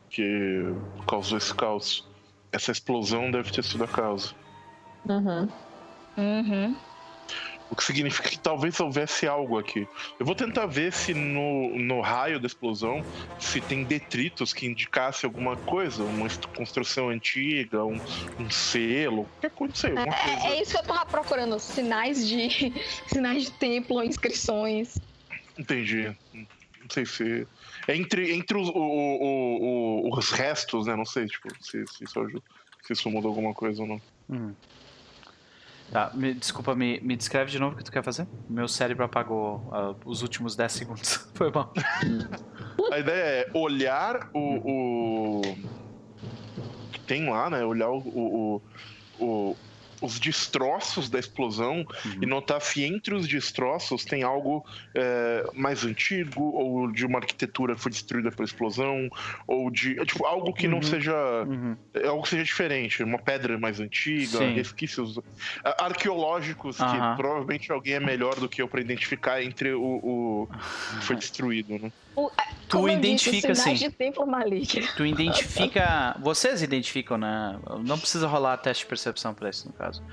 que 0.10 0.64
causou 1.08 1.38
esse 1.38 1.54
caos. 1.54 2.08
Essa 2.52 2.72
explosão 2.72 3.30
deve 3.30 3.52
ter 3.52 3.64
sido 3.64 3.84
a 3.84 3.88
causa. 3.88 4.34
Uhum. 5.08 5.50
Uhum. 6.18 6.76
O 7.70 7.76
que 7.76 7.84
significa 7.84 8.30
que 8.30 8.40
talvez 8.40 8.80
houvesse 8.80 9.28
algo 9.28 9.60
aqui. 9.60 9.86
Eu 10.18 10.26
vou 10.26 10.34
tentar 10.34 10.66
ver 10.68 10.94
se 10.94 11.14
no, 11.14 11.78
no 11.78 12.00
raio 12.00 12.40
da 12.40 12.48
explosão 12.48 13.04
se 13.40 13.60
tem 13.60 13.84
detritos 13.84 14.54
que 14.54 14.66
indicasse 14.66 15.26
alguma 15.26 15.58
coisa, 15.58 16.02
uma 16.04 16.28
construção 16.56 17.10
antiga, 17.10 17.84
um, 17.84 18.00
um 18.40 18.50
selo, 18.50 19.26
qualquer 19.26 19.52
coisa, 19.52 19.72
não 19.72 19.76
sei, 19.76 19.92
É, 19.92 20.06
coisa. 20.06 20.48
é 20.48 20.62
isso 20.62 20.72
que 20.72 20.78
eu 20.78 20.84
tava 20.84 21.06
procurando. 21.06 21.60
Sinais 21.60 22.26
de. 22.26 22.72
Sinais 23.08 23.44
de 23.44 23.52
templo, 23.52 24.02
inscrições. 24.02 24.98
Entendi. 25.60 26.16
Não 26.34 26.90
sei 26.90 27.06
se. 27.06 27.46
É 27.86 27.96
entre, 27.98 28.34
entre 28.34 28.58
os, 28.58 28.70
o- 28.70 28.74
o- 28.78 30.06
o- 30.10 30.18
os 30.18 30.32
restos, 30.32 30.88
né? 30.88 30.96
Não 30.96 31.06
sei, 31.06 31.26
tipo, 31.26 31.50
se, 31.62 31.86
se 31.88 32.04
isso 32.06 32.20
ajuda. 32.20 32.44
Se 32.84 32.94
isso 32.94 33.10
muda 33.10 33.28
alguma 33.28 33.54
coisa 33.54 33.82
ou 33.82 33.88
não. 33.90 34.02
Hum. 34.30 34.54
Tá, 35.92 36.12
me- 36.14 36.34
desculpa, 36.34 36.76
me, 36.76 37.00
me 37.02 37.16
descreve 37.16 37.50
de 37.50 37.60
novo 37.60 37.76
o 37.76 37.78
que 37.78 37.84
tu 37.84 37.92
quer 37.92 38.04
fazer? 38.04 38.28
Meu 38.50 38.68
cérebro 38.68 39.06
apagou 39.06 39.68
ah, 39.72 39.96
os 40.06 40.22
últimos 40.22 40.56
10 40.56 40.72
segundos. 40.72 41.16
Foi 41.34 41.50
mal. 41.52 41.74
A 42.92 43.00
ideia 43.00 43.22
é 43.46 43.52
olhar 43.54 44.30
o. 44.34 45.42
o... 45.42 45.42
tem 47.06 47.30
lá, 47.30 47.50
né? 47.50 47.64
Olhar 47.66 47.90
o. 47.90 47.98
o- 48.00 48.62
o- 49.20 49.56
os 50.02 50.20
destroços 50.20 51.10
da 51.10 51.20
explosão 51.20 51.86
Uhum. 52.06 52.20
e 52.22 52.26
notar 52.26 52.62
se 52.62 52.84
entre 52.84 53.16
os 53.16 53.28
destroços 53.28 54.06
tem 54.06 54.24
algo 54.24 54.64
é, 54.96 55.44
mais 55.54 55.84
antigo 55.86 56.42
ou 56.44 56.92
de 56.92 57.06
uma 57.06 57.20
arquitetura 57.20 57.76
que 57.76 57.82
foi 57.82 57.92
destruída 57.92 58.32
pela 58.32 58.46
explosão 58.46 59.08
ou 59.48 59.72
de 59.72 59.96
tipo 60.06 60.26
algo 60.26 60.54
que 60.54 60.68
não 60.68 60.78
Uhum. 60.78 60.82
seja 60.84 61.16
Uhum. 61.46 61.78
É 61.96 62.08
algo 62.08 62.22
que 62.24 62.30
seja 62.30 62.44
diferente, 62.44 63.02
uma 63.04 63.18
pedra 63.18 63.58
mais 63.58 63.80
antiga, 63.80 64.38
Sim. 64.40 64.54
resquícios 64.54 65.16
arqueológicos 65.80 66.78
que 66.78 66.84
provavelmente 67.16 67.72
alguém 67.72 67.94
é 67.96 68.00
melhor 68.00 68.40
do 68.40 68.50
que 68.50 68.62
eu 68.62 68.68
pra 68.70 68.82
identificar 68.82 69.42
entre 69.44 69.74
o, 69.74 69.82
o 69.82 70.48
que 71.00 71.06
foi 71.06 71.16
destruído, 71.18 71.78
né? 71.80 71.92
O- 72.18 72.32
é, 72.38 72.48
Tu 72.68 72.78
disse, 72.86 72.94
identifica, 72.98 73.56
sinais 73.56 73.80
sim. 73.80 73.88
de 73.90 73.96
templo 73.96 74.26
maligno. 74.28 74.86
Tu 74.98 75.06
identifica. 75.06 76.16
Vocês 76.20 76.62
identificam, 76.62 77.18
né? 77.18 77.58
Não 77.86 77.98
precisa 77.98 78.28
rolar 78.28 78.58
teste 78.58 78.84
de 78.84 78.90
percepção 78.90 79.34
pra 79.34 79.50
isso, 79.50 79.68
no 79.68 79.74
caso. 79.74 80.04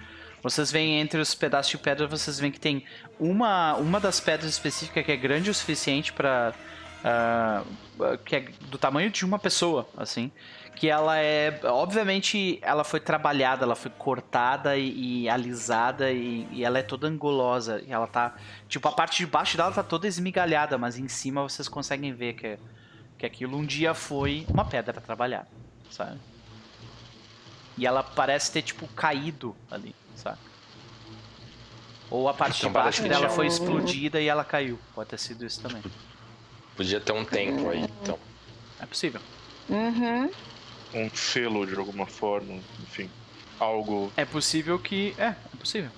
Vocês 0.43 0.71
veem 0.71 1.01
entre 1.01 1.19
os 1.21 1.35
pedaços 1.35 1.71
de 1.71 1.79
pedra, 1.79 2.07
vocês 2.07 2.39
veem 2.39 2.53
que 2.53 2.61
tem 2.61 2.85
uma, 3.19 3.75
uma 3.77 3.99
das 3.99 4.21
pedras 4.21 4.51
específicas 4.51 5.05
que 5.05 5.11
é 5.11 5.17
grande 5.17 5.51
o 5.51 5.55
suficiente 5.55 6.13
pra. 6.13 6.53
ah, 7.03 7.65
que 8.25 8.37
é 8.37 8.41
do 8.69 8.77
tamanho 8.79 9.11
de 9.11 9.25
uma 9.25 9.39
pessoa, 9.39 9.89
assim. 9.97 10.31
Que 10.77 10.89
ela 10.89 11.17
é. 11.19 11.61
Obviamente, 11.65 12.59
ela 12.61 12.83
foi 12.83 12.99
trabalhada, 12.99 13.65
ela 13.65 13.77
foi 13.77 13.91
cortada 13.93 14.77
e, 14.77 15.23
e 15.23 15.29
alisada 15.29 16.11
e, 16.11 16.49
e 16.51 16.65
ela 16.65 16.79
é 16.79 16.83
toda 16.83 17.07
angulosa. 17.07 17.81
E 17.87 17.93
ela 17.93 18.07
tá. 18.07 18.35
Tipo, 18.69 18.89
a 18.89 18.93
parte 18.93 19.19
de 19.19 19.27
baixo 19.27 19.57
dela 19.57 19.71
tá 19.73 19.83
toda 19.85 20.07
esmigalhada, 20.09 20.77
mas 20.77 20.99
em 20.99 21.07
cima 21.09 21.43
vocês 21.43 21.69
conseguem 21.69 22.13
ver 22.13 22.35
que, 22.35 22.59
que 23.19 23.25
aquilo 23.25 23.57
um 23.57 23.65
dia 23.65 23.95
foi 23.95 24.45
uma 24.49 24.65
pedra 24.65 25.01
trabalhada, 25.01 25.47
sabe? 25.91 26.19
E 27.79 27.87
ela 27.87 28.03
parece 28.03 28.51
ter, 28.53 28.63
tipo, 28.63 28.87
caído 28.89 29.55
ali, 29.71 29.95
sabe? 30.17 30.39
Ou 32.11 32.29
a 32.29 32.35
parte 32.35 32.59
Então 32.59 32.71
de 32.71 32.75
baixo 32.75 33.03
dela 33.03 33.29
foi 33.29 33.45
um- 33.47 33.49
explodida 33.49 34.21
e 34.21 34.27
ela 34.29 34.45
caiu. 34.45 34.79
Pode 34.95 35.11
ter 35.11 35.19
sido 35.19 35.45
isso 35.45 35.61
também. 35.63 35.83
Podia 36.77 37.01
ter 37.01 37.13
um 37.13 37.25
templo 37.25 37.71
aí, 37.71 37.83
então. 38.03 38.19
É 38.81 38.87
possível. 38.87 39.21
Uhum. 39.69 40.31
Um 40.95 41.11
selo 41.15 41.67
de 41.67 41.75
alguma 41.77 42.07
forma, 42.07 42.55
enfim, 42.83 43.11
algo. 43.59 44.13
É 44.17 44.25
possível 44.25 44.79
que. 44.79 45.15
É, 45.19 45.27
é 45.29 45.57
possível. 45.59 45.91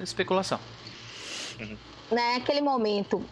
É 0.00 0.02
especulação. 0.02 0.58
Naquele 2.10 2.60
momento, 2.60 3.24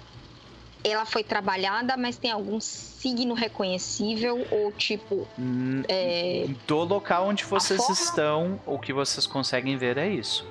ela 0.83 1.05
foi 1.05 1.23
trabalhada, 1.23 1.97
mas 1.97 2.17
tem 2.17 2.31
algum 2.31 2.61
signo 2.61 3.35
reconhecível 3.35 4.47
ou 4.51 4.73
tipo. 4.73 5.27
Hum, 5.39 5.83
É... 5.89 6.47
Do 6.67 6.79
local 6.85 7.27
onde 7.29 7.45
vocês 7.45 7.79
forma- 7.79 7.95
estão, 7.95 8.61
o 8.67 8.79
que 8.79 8.93
vocês 8.93 9.27
conseguem 9.27 9.77
ver 9.77 9.97
é 9.99 10.09
isso. 10.09 10.47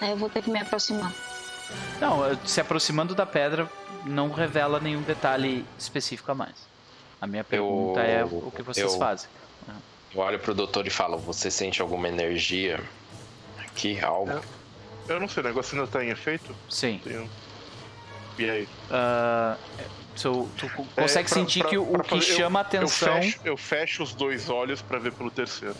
aí 0.00 0.10
Eu 0.10 0.16
vou 0.16 0.28
ter 0.28 0.42
que 0.42 0.50
me 0.50 0.60
aproximar. 0.60 1.12
Não, 2.00 2.20
se 2.46 2.60
aproximando 2.60 3.14
da 3.14 3.26
pedra 3.26 3.70
não 4.04 4.30
revela 4.30 4.78
nenhum 4.78 5.02
detalhe 5.02 5.64
específico 5.78 6.30
a 6.30 6.34
mais. 6.34 6.54
A 7.20 7.26
minha 7.26 7.42
pergunta 7.44 8.00
é 8.00 8.24
o 8.24 8.50
que 8.54 8.62
vocês 8.62 8.92
eu- 8.92 8.98
fazem. 8.98 9.28
Eu 10.14 10.20
olho 10.20 10.38
pro 10.38 10.54
doutor 10.54 10.86
e 10.86 10.90
falo, 10.90 11.18
você 11.18 11.50
sente 11.50 11.82
alguma 11.82 12.08
energia 12.08 12.80
aqui? 13.58 13.98
Algo? 14.00 14.30
É. 14.32 14.40
Eu 15.08 15.20
não 15.20 15.28
sei, 15.28 15.42
o 15.42 15.46
negócio 15.46 15.78
ainda 15.78 15.90
tá 15.90 16.04
em 16.04 16.08
efeito? 16.08 16.54
Sim. 16.70 17.00
Tenho... 17.04 17.28
E 18.38 18.50
aí? 18.50 18.68
Ah, 18.90 19.56
so, 20.14 20.48
tu 20.56 20.66
É, 20.66 21.02
consegue 21.02 21.28
pra- 21.28 21.38
sentir 21.38 21.60
pra- 21.60 21.68
que 21.70 21.78
o, 21.78 21.86
pra 21.86 22.02
que 22.04 22.10
fazer- 22.10 22.32
eu- 22.32 22.36
chama 22.36 22.58
a 22.58 22.62
atenção. 22.62 23.08
Eu 23.16 23.22
fecho, 23.22 23.40
eu 23.44 23.56
fecho 23.56 24.02
os 24.02 24.14
dois 24.14 24.48
olhos 24.50 24.80
pra 24.82 24.98
ver 24.98 25.12
pelo 25.12 25.30
terceiro. 25.30 25.76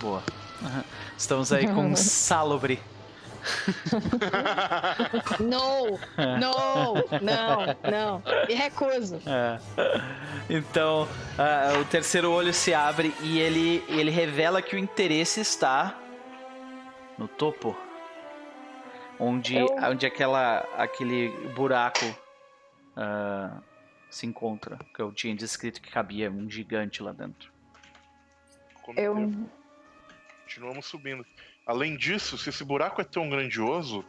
Boa. 0.00 0.22
Aham. 0.62 0.84
Estamos 1.18 1.52
aí 1.52 1.66
com 1.66 1.86
um 1.86 1.94
Salubre. 1.96 2.80
Não, 5.40 5.98
não, 6.38 6.94
não, 7.22 7.66
não. 7.90 8.22
Me 8.48 8.54
recuso. 8.54 9.20
É. 9.26 9.58
Então, 10.48 11.08
ah, 11.38 11.78
o 11.80 11.84
terceiro 11.84 12.30
olho 12.30 12.52
se 12.52 12.72
abre 12.74 13.14
e 13.22 13.38
ele, 13.38 13.84
ele 13.88 14.10
revela 14.10 14.60
que 14.62 14.74
o 14.76 14.78
interesse 14.78 15.40
está 15.40 15.98
no 17.18 17.28
topo. 17.28 17.76
Onde, 19.18 19.56
Eu- 19.56 19.68
onde 19.82 20.06
aquela, 20.06 20.58
aquele 20.76 21.28
buraco 21.54 22.04
ah, 22.96 23.58
se 24.10 24.26
encontra. 24.26 24.78
Que 24.94 25.00
eu 25.00 25.12
tinha 25.12 25.34
descrito 25.34 25.80
que 25.80 25.90
cabia 25.90 26.30
um 26.30 26.50
gigante 26.50 27.02
lá 27.02 27.12
dentro. 27.12 27.50
Como 28.82 28.98
Eu. 28.98 29.32
Continuamos 30.44 30.86
subindo. 30.86 31.26
Além 31.66 31.96
disso, 31.96 32.38
se 32.38 32.48
esse 32.48 32.64
buraco 32.64 33.00
é 33.00 33.04
tão 33.04 33.28
grandioso, 33.28 34.04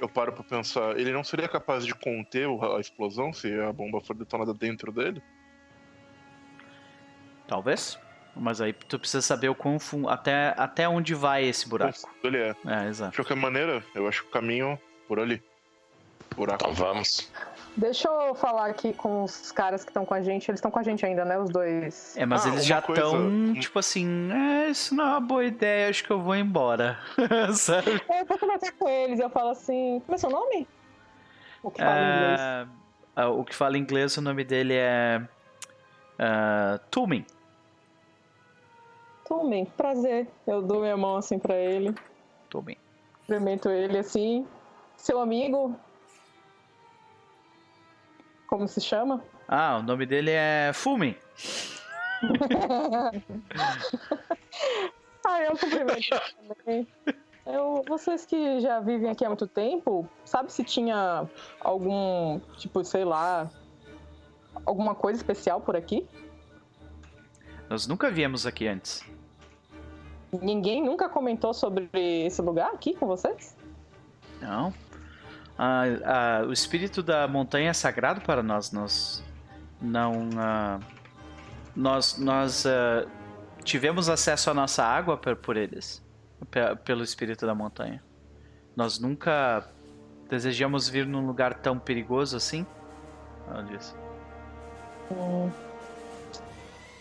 eu 0.00 0.08
paro 0.08 0.32
pra 0.32 0.42
pensar, 0.42 0.98
ele 0.98 1.12
não 1.12 1.22
seria 1.22 1.48
capaz 1.48 1.86
de 1.86 1.94
conter 1.94 2.48
a 2.48 2.80
explosão 2.80 3.32
se 3.32 3.52
a 3.60 3.72
bomba 3.72 4.00
for 4.00 4.16
detonada 4.16 4.52
dentro 4.52 4.90
dele? 4.90 5.22
Talvez. 7.46 7.98
Mas 8.34 8.60
aí 8.60 8.72
tu 8.72 8.98
precisa 8.98 9.20
saber 9.22 9.48
o 9.48 9.54
quão 9.54 9.78
fun- 9.78 10.08
até, 10.08 10.54
até 10.56 10.88
onde 10.88 11.14
vai 11.14 11.44
esse 11.44 11.68
buraco. 11.68 11.98
Ele 12.22 12.38
é. 12.38 12.54
É, 12.66 12.86
exato. 12.88 13.10
De 13.10 13.16
qualquer 13.16 13.36
maneira, 13.36 13.84
eu 13.94 14.06
acho 14.06 14.22
que 14.22 14.28
o 14.28 14.32
caminho 14.32 14.78
por 15.08 15.18
ali. 15.18 15.42
Buraco. 16.36 16.62
Então 16.62 16.72
vamos. 16.72 17.30
Deixa 17.80 18.08
eu 18.08 18.34
falar 18.34 18.66
aqui 18.66 18.92
com 18.92 19.24
os 19.24 19.50
caras 19.52 19.82
que 19.84 19.90
estão 19.90 20.04
com 20.04 20.12
a 20.12 20.20
gente. 20.20 20.50
Eles 20.50 20.58
estão 20.58 20.70
com 20.70 20.78
a 20.78 20.82
gente 20.82 21.04
ainda, 21.06 21.24
né? 21.24 21.38
Os 21.38 21.48
dois. 21.48 22.14
É, 22.16 22.26
mas 22.26 22.44
Ah, 22.44 22.50
eles 22.50 22.66
já 22.66 22.82
coisa- 22.82 23.00
estão, 23.02 23.54
tipo 23.54 23.78
assim, 23.78 24.30
é, 24.30 24.68
isso 24.68 24.94
não 24.94 25.04
é 25.04 25.08
uma 25.12 25.20
boa 25.20 25.44
ideia, 25.46 25.88
acho 25.88 26.04
que 26.04 26.10
eu 26.10 26.20
vou 26.20 26.36
embora. 26.36 26.98
Sabe? 27.54 27.92
Eu 28.08 28.26
vou 28.26 28.38
conversar 28.38 28.72
com 28.72 28.86
eles. 28.86 29.18
Eu 29.18 29.30
falo 29.30 29.48
assim: 29.50 30.02
Como 30.04 30.14
é 30.14 30.18
seu 30.18 30.28
nome? 30.28 30.68
O 31.62 31.70
que 31.70 31.80
fala 31.80 32.00
em 32.00 32.14
inglês. 32.16 32.40
Ah, 33.16 33.28
o 33.30 33.44
que 33.44 33.54
fala 33.54 33.78
inglês, 33.78 34.16
o 34.16 34.20
nome 34.22 34.44
dele 34.44 34.74
é. 34.76 35.22
Uh, 36.18 36.78
Tumin. 36.90 37.24
Tumen, 39.26 39.64
prazer. 39.76 40.28
Eu 40.46 40.60
dou 40.60 40.80
minha 40.80 40.96
mão 40.96 41.16
assim 41.16 41.38
pra 41.38 41.54
ele. 41.54 41.94
Tumin. 42.50 42.76
Cumprimento 43.20 43.70
ele 43.70 43.96
assim. 43.98 44.46
Seu 44.96 45.20
amigo. 45.20 45.74
Como 48.50 48.66
se 48.66 48.80
chama? 48.80 49.22
Ah, 49.46 49.78
o 49.78 49.82
nome 49.84 50.04
dele 50.04 50.32
é 50.32 50.72
Fumin. 50.74 51.14
Ah, 55.22 55.42
eu 55.42 55.50
cumprimento 55.52 56.08
também. 56.48 56.88
Eu, 57.46 57.84
vocês 57.86 58.24
que 58.24 58.58
já 58.60 58.80
vivem 58.80 59.10
aqui 59.10 59.22
há 59.22 59.28
muito 59.28 59.46
tempo, 59.46 60.08
sabe 60.24 60.50
se 60.50 60.64
tinha 60.64 61.28
algum, 61.60 62.40
tipo, 62.56 62.82
sei 62.82 63.04
lá, 63.04 63.50
alguma 64.64 64.94
coisa 64.94 65.20
especial 65.20 65.60
por 65.60 65.76
aqui? 65.76 66.08
Nós 67.68 67.86
nunca 67.86 68.10
viemos 68.10 68.46
aqui 68.46 68.66
antes. 68.66 69.04
Ninguém 70.32 70.82
nunca 70.82 71.06
comentou 71.08 71.52
sobre 71.52 71.88
esse 71.92 72.40
lugar 72.40 72.72
aqui 72.72 72.94
com 72.94 73.06
vocês? 73.06 73.54
Não. 74.40 74.72
Ah, 75.62 75.82
ah, 76.04 76.46
o 76.46 76.52
espírito 76.54 77.02
da 77.02 77.28
montanha 77.28 77.68
é 77.68 77.72
sagrado 77.74 78.22
para 78.22 78.42
nós. 78.42 78.72
Nós 78.72 79.22
não. 79.78 80.30
ah, 80.38 80.80
nós 81.76 82.16
nós 82.16 82.64
ah, 82.64 83.04
tivemos 83.62 84.08
acesso 84.08 84.48
à 84.50 84.54
nossa 84.54 84.82
água 84.82 85.18
por, 85.18 85.36
por 85.36 85.58
eles, 85.58 86.02
pe- 86.50 86.76
pelo 86.76 87.02
espírito 87.02 87.44
da 87.44 87.54
montanha. 87.54 88.02
Nós 88.74 88.98
nunca 88.98 89.68
desejamos 90.30 90.88
vir 90.88 91.04
num 91.04 91.26
lugar 91.26 91.52
tão 91.52 91.78
perigoso 91.78 92.38
assim. 92.38 92.64
Ela 93.46 93.62
disse. 93.64 93.94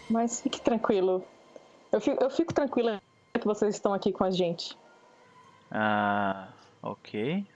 Mas 0.09 0.41
fique 0.41 0.59
tranquilo. 0.59 1.23
Eu 1.93 2.01
fico, 2.01 2.21
eu 2.21 2.29
fico 2.29 2.53
tranquila 2.53 3.01
que 3.39 3.45
vocês 3.45 3.75
estão 3.75 3.93
aqui 3.93 4.11
com 4.11 4.25
a 4.25 4.31
gente. 4.31 4.77
Ah, 5.71 6.49
ok. 6.81 7.47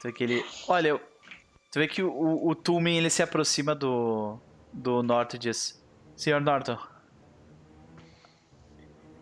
Tu 0.00 0.02
vê 0.04 0.12
que 0.12 0.24
ele. 0.24 0.44
Olha, 0.68 1.00
tu 1.70 1.78
vê 1.78 1.86
que 1.86 2.02
o, 2.02 2.48
o 2.48 2.54
Tumin 2.54 2.96
ele 2.96 3.10
se 3.10 3.22
aproxima 3.22 3.74
do, 3.74 4.38
do 4.72 5.02
Norton 5.02 5.36
e 5.36 5.38
diz: 5.38 5.82
Senhor 6.16 6.40
Norton, 6.40 6.78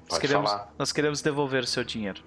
nós 0.08 0.18
queremos, 0.18 0.56
nós 0.78 0.92
queremos 0.92 1.22
devolver 1.22 1.62
o 1.62 1.66
seu 1.66 1.84
dinheiro. 1.84 2.22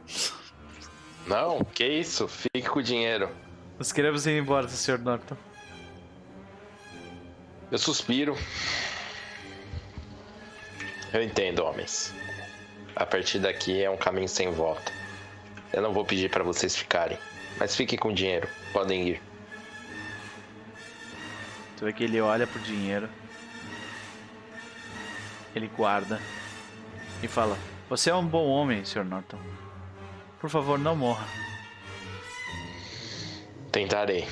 Não, 1.26 1.64
que 1.64 1.86
isso? 1.86 2.28
Fique 2.28 2.70
com 2.70 2.80
o 2.80 2.84
dinheiro. 2.84 3.30
Nós 3.78 3.92
queremos 3.92 4.28
ir 4.28 4.40
embora, 4.40 4.68
Senhor 4.68 5.00
Norton. 5.00 5.36
Eu 7.72 7.78
suspiro. 7.78 8.36
Eu 11.14 11.24
entendo, 11.24 11.64
homens. 11.64 12.14
A 12.96 13.06
partir 13.06 13.40
daqui 13.40 13.82
é 13.82 13.90
um 13.90 13.98
caminho 13.98 14.28
sem 14.28 14.52
volta. 14.52 14.92
Eu 15.74 15.82
não 15.82 15.94
vou 15.94 16.04
pedir 16.06 16.30
pra 16.30 16.44
vocês 16.44 16.76
ficarem, 16.76 17.18
mas 17.58 17.76
fiquem 17.76 17.98
com 17.98 18.10
o 18.10 18.14
dinheiro. 18.14 18.48
Podem 18.74 19.08
ir. 19.08 19.22
Tu 21.78 21.86
vê 21.86 21.94
que 21.94 22.04
ele 22.04 22.20
olha 22.20 22.46
pro 22.46 22.60
dinheiro. 22.60 23.10
Ele 25.56 25.68
guarda. 25.68 26.22
E 27.24 27.28
fala: 27.28 27.58
Você 27.90 28.10
é 28.10 28.16
um 28.16 28.26
bom 28.26 28.48
homem, 28.48 28.84
Sr. 28.84 29.04
Norton. 29.04 29.40
Por 30.40 30.50
favor, 30.50 30.78
não 30.78 30.96
morra. 30.96 31.26
Tentarei. 33.72 34.28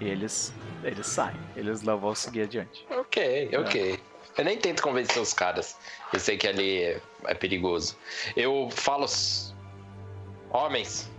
E 0.00 0.06
eles, 0.06 0.52
eles 0.82 1.06
saem. 1.06 1.36
Eles 1.54 1.82
não 1.82 1.98
vão 1.98 2.14
seguir 2.14 2.42
adiante. 2.42 2.86
Ok, 2.90 3.50
ok. 3.58 4.00
Eu 4.36 4.44
nem 4.44 4.58
tento 4.58 4.82
convencer 4.82 5.20
os 5.22 5.32
caras. 5.32 5.78
Eu 6.12 6.18
sei 6.18 6.36
que 6.36 6.46
ali 6.48 6.82
é, 6.82 7.00
é 7.24 7.34
perigoso. 7.34 7.96
Eu 8.36 8.68
falo. 8.70 9.06
Homens, 10.50 11.10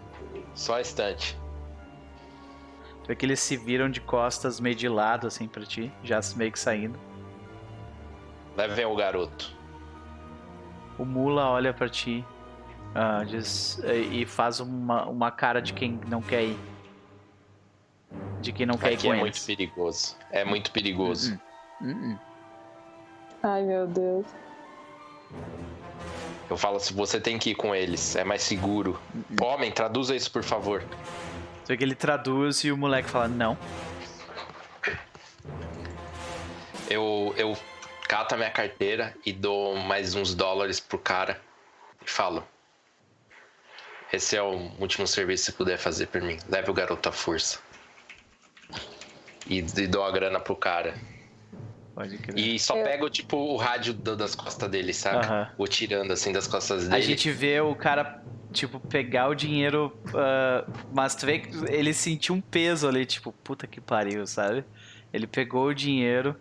só 0.53 0.75
um 0.75 0.79
instante. 0.79 1.37
Tu 3.03 3.07
vê 3.07 3.15
que 3.15 3.25
eles 3.25 3.39
se 3.39 3.55
viram 3.55 3.89
de 3.89 4.01
costas 4.01 4.59
meio 4.59 4.75
de 4.75 4.89
lado, 4.89 5.27
assim, 5.27 5.47
pra 5.47 5.63
ti. 5.63 5.91
Já 6.03 6.19
meio 6.35 6.51
que 6.51 6.59
saindo. 6.59 6.99
Levem 8.57 8.85
o 8.85 8.95
garoto. 8.95 9.53
O 10.97 11.05
Mula 11.05 11.49
olha 11.49 11.73
pra 11.73 11.89
ti. 11.89 12.25
ah, 12.95 13.23
diz, 13.25 13.79
e 13.83 14.25
faz 14.25 14.59
uma, 14.59 15.05
uma 15.05 15.29
cara 15.31 15.61
de 15.61 15.73
quem 15.73 15.99
não 16.07 16.21
quer 16.21 16.43
ir. 16.43 16.57
De 18.41 18.51
quem 18.53 18.65
não 18.65 18.77
quer 18.77 18.93
ir 18.93 18.95
Aqui 18.95 19.07
com 19.07 19.13
é 19.13 19.17
eles. 19.19 19.21
muito 19.21 19.45
perigoso. 19.45 20.15
É 20.31 20.45
muito 20.45 20.71
perigoso. 20.71 21.39
Uh-uh. 21.81 22.17
Ai, 23.47 23.61
meu 23.61 23.85
Deus. 23.85 24.25
Eu 26.49 26.57
falo 26.57 26.79
se 26.79 26.91
você 26.91 27.21
tem 27.21 27.37
que 27.37 27.51
ir 27.51 27.55
com 27.55 27.75
eles, 27.75 28.15
é 28.15 28.23
mais 28.23 28.41
seguro. 28.41 28.99
Homem, 29.39 29.71
traduza 29.71 30.15
isso, 30.15 30.31
por 30.31 30.41
favor. 30.41 30.83
Vê 31.67 31.77
que 31.77 31.83
ele 31.83 31.93
traduz 31.93 32.63
e 32.63 32.71
o 32.71 32.77
moleque 32.77 33.07
fala: 33.07 33.27
Não. 33.27 33.55
Eu, 36.89 37.35
eu 37.37 37.55
cato 38.07 38.33
a 38.33 38.37
minha 38.37 38.49
carteira 38.49 39.15
e 39.23 39.31
dou 39.31 39.75
mais 39.75 40.15
uns 40.15 40.33
dólares 40.33 40.79
pro 40.79 40.97
cara 40.97 41.39
e 42.03 42.09
falo: 42.09 42.43
Esse 44.11 44.35
é 44.35 44.41
o 44.41 44.71
último 44.79 45.05
serviço 45.05 45.45
que 45.45 45.51
você 45.51 45.57
puder 45.57 45.77
fazer 45.77 46.07
por 46.07 46.19
mim. 46.19 46.39
Leve 46.49 46.71
o 46.71 46.73
garoto 46.73 47.09
à 47.09 47.11
força. 47.11 47.59
E, 49.45 49.59
e 49.59 49.87
dou 49.87 50.03
a 50.03 50.09
grana 50.09 50.39
pro 50.39 50.55
cara. 50.55 50.95
Pode 51.95 52.17
crer. 52.17 52.37
E 52.37 52.59
só 52.59 52.75
Eu- 52.75 52.83
pego, 52.83 53.09
tipo, 53.09 53.37
o 53.37 53.55
rádio 53.55 53.93
do- 53.93 54.17
das 54.17 54.35
costas 54.35 54.69
dele, 54.69 54.93
sabe? 54.93 55.25
Vou 55.57 55.65
tirando, 55.67 56.11
assim, 56.11 56.31
das 56.33 56.45
costas 56.45 56.83
dele. 56.83 56.95
A 56.95 56.99
gente 56.99 57.31
vê 57.31 57.61
o 57.61 57.73
cara, 57.73 58.21
tipo, 58.51 58.81
pegar 58.81 59.29
o 59.29 59.33
dinheiro, 59.33 59.97
ah, 60.13 60.65
mas 60.91 61.15
tu 61.15 61.25
vê 61.25 61.39
que 61.39 61.55
ele 61.69 61.93
sentiu 61.93 62.35
um 62.35 62.41
peso 62.41 62.85
ali, 62.87 63.05
tipo, 63.05 63.31
puta 63.31 63.65
que 63.65 63.79
pariu, 63.79 64.27
sabe? 64.27 64.65
Ele 65.13 65.25
pegou 65.25 65.67
o 65.67 65.73
dinheiro, 65.73 66.35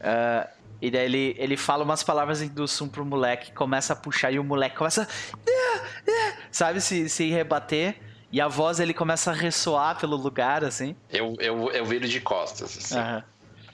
ah, 0.00 0.46
e 0.80 0.90
daí 0.90 1.04
ele, 1.06 1.34
ele 1.38 1.56
fala 1.56 1.82
umas 1.82 2.02
palavras 2.02 2.42
em 2.42 2.48
Dulsum 2.48 2.86
pro 2.88 3.04
moleque, 3.04 3.50
começa 3.52 3.94
a 3.94 3.96
puxar 3.96 4.30
e 4.30 4.38
o 4.38 4.44
moleque 4.44 4.76
começa, 4.76 5.02
a, 5.04 5.06
"Ah, 5.06 5.86
ah", 6.06 6.36
sabe, 6.52 6.82
se, 6.82 7.08
se 7.08 7.30
rebater. 7.30 7.96
E 8.30 8.40
a 8.40 8.48
voz 8.48 8.80
ele 8.80 8.92
começa 8.92 9.30
a 9.30 9.34
ressoar 9.34 9.96
pelo 9.98 10.16
lugar, 10.16 10.64
assim. 10.64 10.96
Eu, 11.08 11.36
eu, 11.38 11.70
eu 11.70 11.84
viro 11.86 12.06
de 12.08 12.20
costas, 12.20 12.76
assim. 12.76 12.98
Aham. 12.98 13.22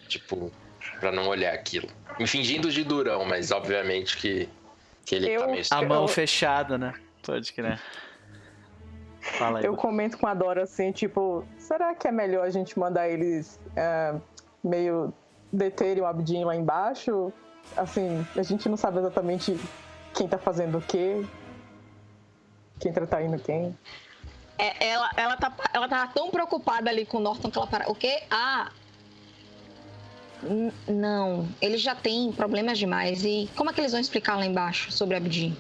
Tipo, 0.06 0.52
pra 1.00 1.10
não 1.10 1.26
olhar 1.26 1.52
aquilo. 1.54 1.88
Me 2.18 2.26
fingindo 2.26 2.70
de 2.70 2.84
durão, 2.84 3.24
mas 3.24 3.50
obviamente 3.50 4.16
que, 4.16 4.48
que 5.04 5.14
ele 5.16 5.30
Eu- 5.30 5.40
tá 5.40 5.46
meio. 5.48 5.64
A 5.70 5.82
Eu- 5.82 5.88
mão 5.88 6.06
fechada, 6.06 6.76
né? 6.78 6.92
Pode 7.24 7.52
crer. 7.52 7.80
Fala 9.20 9.58
aí. 9.58 9.64
Eu 9.64 9.74
comento 9.76 10.16
com 10.18 10.26
a 10.26 10.34
Dora 10.34 10.62
assim, 10.62 10.92
tipo, 10.92 11.44
será 11.58 11.94
que 11.94 12.06
é 12.08 12.12
melhor 12.12 12.46
a 12.46 12.50
gente 12.50 12.78
mandar 12.78 13.08
eles 13.08 13.58
é, 13.76 14.14
meio 14.62 15.12
deterem 15.52 16.02
o 16.02 16.06
Abdin 16.06 16.44
lá 16.44 16.54
embaixo? 16.56 17.32
Assim, 17.76 18.26
a 18.36 18.42
gente 18.42 18.68
não 18.68 18.76
sabe 18.76 18.98
exatamente 18.98 19.58
quem 20.14 20.26
tá 20.26 20.38
fazendo 20.38 20.78
o 20.78 20.80
quê, 20.82 21.24
quem 22.78 22.92
tá 22.92 23.06
traindo 23.06 23.38
quem. 23.38 23.76
É, 24.58 24.88
ela, 24.88 25.10
ela, 25.16 25.36
tá, 25.36 25.52
ela 25.72 25.88
tá 25.88 26.06
tão 26.08 26.30
preocupada 26.30 26.90
ali 26.90 27.06
com 27.06 27.18
o 27.18 27.20
Norton 27.20 27.50
que 27.50 27.58
ela 27.58 27.66
para. 27.66 27.90
O 27.90 27.94
quê? 27.94 28.22
Ah. 28.30 28.70
Não, 30.88 31.48
eles 31.60 31.80
já 31.80 31.94
têm 31.94 32.32
problemas 32.32 32.78
demais. 32.78 33.24
E 33.24 33.48
como 33.56 33.70
é 33.70 33.72
que 33.72 33.80
eles 33.80 33.92
vão 33.92 34.00
explicar 34.00 34.36
lá 34.36 34.46
embaixo 34.46 34.90
sobre 34.90 35.16
Abdi? 35.16 35.54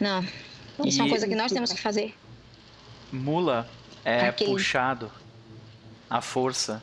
Não. 0.00 0.24
Isso 0.84 1.00
é 1.00 1.04
uma 1.04 1.10
coisa 1.10 1.28
que 1.28 1.34
nós 1.34 1.52
temos 1.52 1.72
que 1.72 1.80
fazer. 1.80 2.14
Mula 3.12 3.68
é 4.04 4.28
Aquele- 4.28 4.50
puxado 4.52 5.10
à 6.08 6.20
força. 6.20 6.82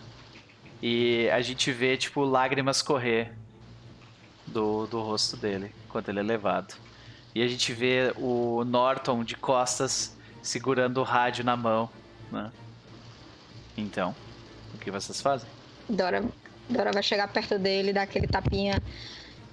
E 0.82 1.28
a 1.32 1.42
gente 1.42 1.72
vê, 1.72 1.98
tipo, 1.98 2.24
lágrimas 2.24 2.82
correr 2.84 3.34
do, 4.46 4.86
do 4.86 5.02
rosto 5.02 5.36
dele 5.36 5.72
enquanto 5.88 6.10
ele 6.10 6.20
é 6.20 6.24
levado. 6.24 6.76
E 7.34 7.42
a 7.42 7.48
gente 7.48 7.74
vê 7.74 8.14
o 8.16 8.64
Norton 8.64 9.24
de 9.24 9.36
costas 9.36 10.16
segurando 10.42 11.00
o 11.00 11.04
rádio 11.04 11.44
na 11.44 11.58
mão. 11.58 11.90
Né? 12.32 12.52
Então, 13.76 14.16
o 14.74 14.78
que 14.78 14.92
vocês 14.92 15.20
fazem? 15.20 15.50
Dora, 15.90 16.24
Dora 16.70 16.92
vai 16.92 17.04
chegar 17.04 17.28
perto 17.30 17.58
dele, 17.58 17.94
dar 17.94 18.04
aquele 18.04 18.28
tapinha. 18.28 18.82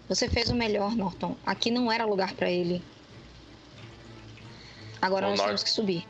Você 0.08 0.28
fez 0.28 0.50
o 0.50 0.54
melhor, 0.54 0.94
Norton. 0.94 1.36
Aqui 1.46 1.70
não 1.70 1.90
era 1.90 2.04
lugar 2.04 2.34
pra 2.34 2.50
ele. 2.50 2.82
Agora 5.00 5.26
O 5.26 5.30
nós 5.30 5.38
Nor- 5.38 5.46
temos 5.48 5.62
que 5.62 5.70
subir. 5.70 6.06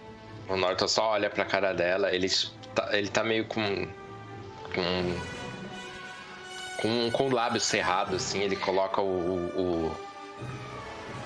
O 0.49 0.57
Norton 0.57 0.89
só 0.89 1.11
olha 1.11 1.31
pra 1.31 1.45
cara 1.45 1.73
dela, 1.73 2.13
ele 2.15 2.29
tá, 2.75 2.97
ele 2.97 3.09
tá 3.09 3.23
meio 3.25 3.47
com. 3.47 3.87
com. 4.75 5.21
com, 6.83 7.11
com 7.11 7.27
o 7.29 7.33
lábio 7.33 7.61
cerrado, 7.61 8.17
assim, 8.17 8.41
ele 8.41 8.57
coloca 8.57 9.01
o. 9.01 9.07
o, 9.07 9.97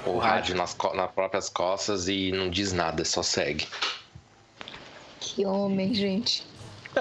o, 0.07 0.11
o 0.15 0.19
rádio 0.19 0.55
nas, 0.55 0.77
nas 0.95 1.11
próprias 1.11 1.49
costas 1.49 2.09
e 2.09 2.31
não 2.33 2.49
diz 2.49 2.73
nada, 2.73 3.05
só 3.05 3.23
segue. 3.23 3.67
Que 5.21 5.45
homem, 5.45 5.95
gente. 5.95 6.47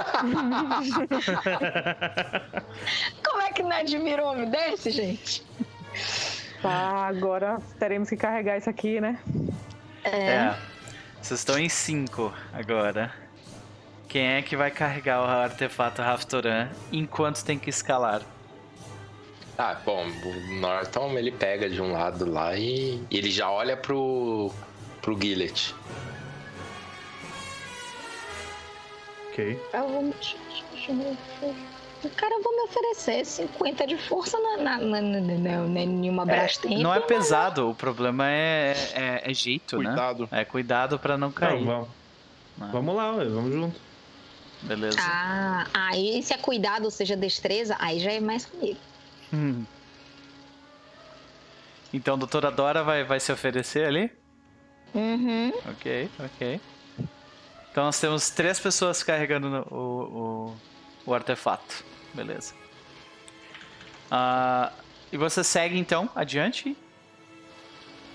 Como 3.25 3.41
é 3.41 3.51
que 3.51 3.63
não 3.63 3.71
admira 3.71 4.23
um 4.23 4.27
homem 4.27 4.49
desse, 4.49 4.91
gente? 4.91 5.43
Tá, 6.61 7.07
agora 7.07 7.59
teremos 7.79 8.09
que 8.09 8.17
carregar 8.17 8.57
isso 8.57 8.69
aqui, 8.69 8.99
né? 8.99 9.17
É. 10.03 10.53
Vocês 11.21 11.39
estão 11.39 11.57
em 11.57 11.69
5 11.69 12.33
agora. 12.53 13.13
Quem 14.07 14.25
é 14.25 14.41
que 14.41 14.55
vai 14.55 14.71
carregar 14.71 15.21
o 15.21 15.25
artefato 15.25 16.01
Raftoran 16.01 16.69
enquanto 16.91 17.43
tem 17.43 17.59
que 17.59 17.69
escalar? 17.69 18.21
Ah, 19.57 19.75
bom, 19.83 20.05
o 20.05 20.59
Norton 20.59 21.17
ele 21.17 21.31
pega 21.31 21.69
de 21.69 21.81
um 21.81 21.91
lado 21.91 22.29
lá 22.29 22.55
e, 22.55 23.03
e 23.09 23.17
ele 23.17 23.31
já 23.31 23.49
olha 23.49 23.75
pro. 23.75 24.51
pro 25.01 25.19
Gillet. 25.19 25.73
Ok. 29.37 29.59
Eu 29.73 29.87
vou. 29.87 31.55
Cara, 32.15 32.35
eu 32.35 32.43
vou 32.43 32.55
me 32.55 32.61
oferecer 32.63 33.25
50 33.25 33.85
de 33.87 33.97
força 33.97 34.39
na, 34.39 34.57
na, 34.57 34.77
na, 34.77 35.01
na, 35.01 35.19
na- 35.21 35.37
na- 35.37 35.67
nenhuma 35.67 36.25
Brastemp. 36.25 36.77
Não 36.79 36.93
é 36.93 36.99
pesado, 36.99 37.69
o 37.69 37.75
problema 37.75 38.29
é, 38.29 38.73
é, 38.93 39.31
é 39.31 39.33
jeito, 39.33 39.77
né? 39.77 39.85
Cuidado. 39.85 40.29
É 40.31 40.45
cuidado 40.45 40.99
pra 40.99 41.17
não 41.17 41.31
cair. 41.31 41.59
Não, 41.59 41.65
vamos. 41.65 41.89
Ah. 42.61 42.69
Vamos 42.71 42.95
lá, 42.95 43.11
vamos 43.11 43.53
junto. 43.53 43.79
Beleza. 44.63 44.97
Ah, 45.01 45.67
aí 45.73 46.21
se 46.23 46.33
é 46.33 46.37
cuidado, 46.37 46.85
ou 46.85 46.91
seja, 46.91 47.15
destreza, 47.15 47.75
aí 47.79 47.99
já 47.99 48.11
é 48.11 48.19
mais 48.19 48.45
comigo. 48.45 48.79
Hum. 49.33 49.63
Então 51.93 52.15
a 52.15 52.17
doutora 52.17 52.49
Dora 52.51 52.83
vai, 52.83 53.03
vai 53.03 53.19
se 53.19 53.31
oferecer 53.31 53.85
ali? 53.87 54.11
Uhum. 54.95 55.51
Ok, 55.69 56.09
ok. 56.19 56.61
Então 57.77 57.85
nós 57.85 57.99
temos 57.99 58.31
três 58.31 58.59
pessoas 58.59 59.03
carregando 59.03 59.63
o, 59.69 59.75
o, 59.75 60.55
o 61.05 61.13
artefato. 61.13 61.85
Beleza. 62.11 62.55
Ah, 64.09 64.71
e 65.11 65.17
você 65.17 65.43
segue 65.43 65.77
então 65.77 66.09
adiante? 66.15 66.75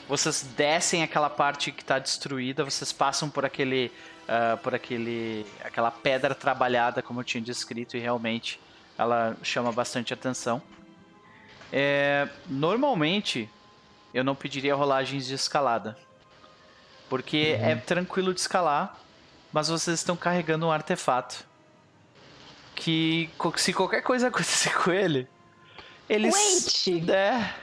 Vocês 0.09 0.43
descem 0.57 1.05
aquela 1.05 1.31
parte 1.31 1.71
que 1.71 1.81
está 1.81 2.01
destruída, 2.01 2.65
vocês 2.65 2.93
passam 2.93 3.31
por 3.31 3.45
aquele, 3.45 3.93
ah, 4.27 4.59
por 4.61 4.75
aquele, 4.75 5.47
aquela 5.63 5.93
pedra 5.93 6.35
trabalhada, 6.35 7.01
como 7.01 7.21
eu 7.21 7.25
tinha 7.25 7.41
descrito, 7.41 7.97
e 7.97 8.01
realmente 8.01 8.59
ela 8.99 9.37
chama 9.45 9.71
bastante 9.71 10.13
atenção. 10.13 10.61
É, 11.73 12.29
normalmente 12.49 13.49
eu 14.13 14.25
não 14.25 14.35
pediria 14.35 14.75
rolagens 14.75 15.25
de 15.25 15.35
escalada, 15.35 15.97
porque 17.09 17.57
é 17.61 17.77
tranquilo 17.77 18.35
de 18.35 18.41
escalar, 18.41 18.99
mas 19.53 19.69
vocês 19.69 19.99
estão 19.99 20.17
carregando 20.17 20.67
um 20.67 20.73
artefato 20.73 21.47
que 22.75 23.31
se 23.57 23.73
qualquer 23.73 24.03
coisa 24.03 24.29
acontecer 24.29 24.75
com 24.83 24.91
ele, 24.91 25.29
eles 26.09 26.35
Wait! 26.35 27.09
é, 27.11 27.55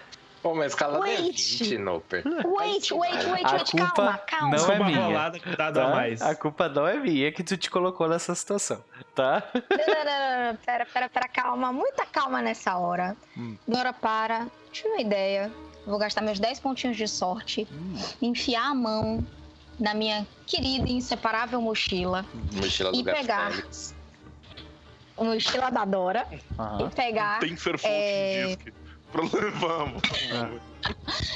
Pô, 0.41 0.55
mas 0.55 0.73
é 0.73 0.87
Wait. 0.87 1.35
20, 1.35 1.77
Noper. 1.79 2.23
Wait, 2.45 2.91
wait, 2.91 3.25
wait, 3.25 3.45
A 3.45 3.53
wait, 3.53 3.71
culpa 3.71 3.91
calma, 3.91 4.17
calma. 4.19 4.55
não 4.55 4.71
é 4.71 4.75
uma 4.75 4.85
minha. 4.85 5.01
rolada 5.01 5.39
que 5.39 5.55
dá 5.55 5.67
a 5.67 5.71
tá? 5.71 5.89
mais. 5.89 6.21
A 6.21 6.33
culpa 6.33 6.69
não 6.69 6.87
é 6.87 6.97
minha 6.97 7.31
que 7.31 7.43
tu 7.43 7.57
te 7.57 7.69
colocou 7.69 8.07
nessa 8.07 8.33
situação, 8.33 8.81
tá? 9.13 9.43
Não, 9.53 9.61
não, 9.87 10.05
não, 10.05 10.47
não, 10.51 10.55
pera, 10.57 10.85
pera, 10.85 11.09
pera, 11.09 11.27
calma, 11.27 11.73
muita 11.73 12.05
calma 12.05 12.41
nessa 12.41 12.77
hora. 12.77 13.17
Hum. 13.37 13.57
Dora, 13.67 13.91
para, 13.91 14.47
tive 14.71 14.87
uma 14.89 15.01
ideia. 15.01 15.51
Vou 15.85 15.97
gastar 15.97 16.21
meus 16.21 16.39
10 16.39 16.59
pontinhos 16.59 16.95
de 16.95 17.07
sorte, 17.07 17.67
enfiar 18.21 18.71
a 18.71 18.75
mão 18.75 19.25
na 19.79 19.93
minha 19.93 20.27
querida 20.45 20.87
e 20.87 20.93
inseparável 20.93 21.61
mochila, 21.61 22.25
Mochila 22.53 22.91
do 22.91 22.97
E 22.99 23.03
pegar. 23.03 23.51
Félix. 23.51 23.95
mochila 25.17 25.69
da 25.69 25.85
Dora, 25.85 26.27
Aham. 26.57 26.87
e 26.87 26.95
pegar. 26.95 27.39
Tem 27.39 27.55
Fairfold 27.55 27.93
É. 27.95 28.57
Vamos. 29.11 30.01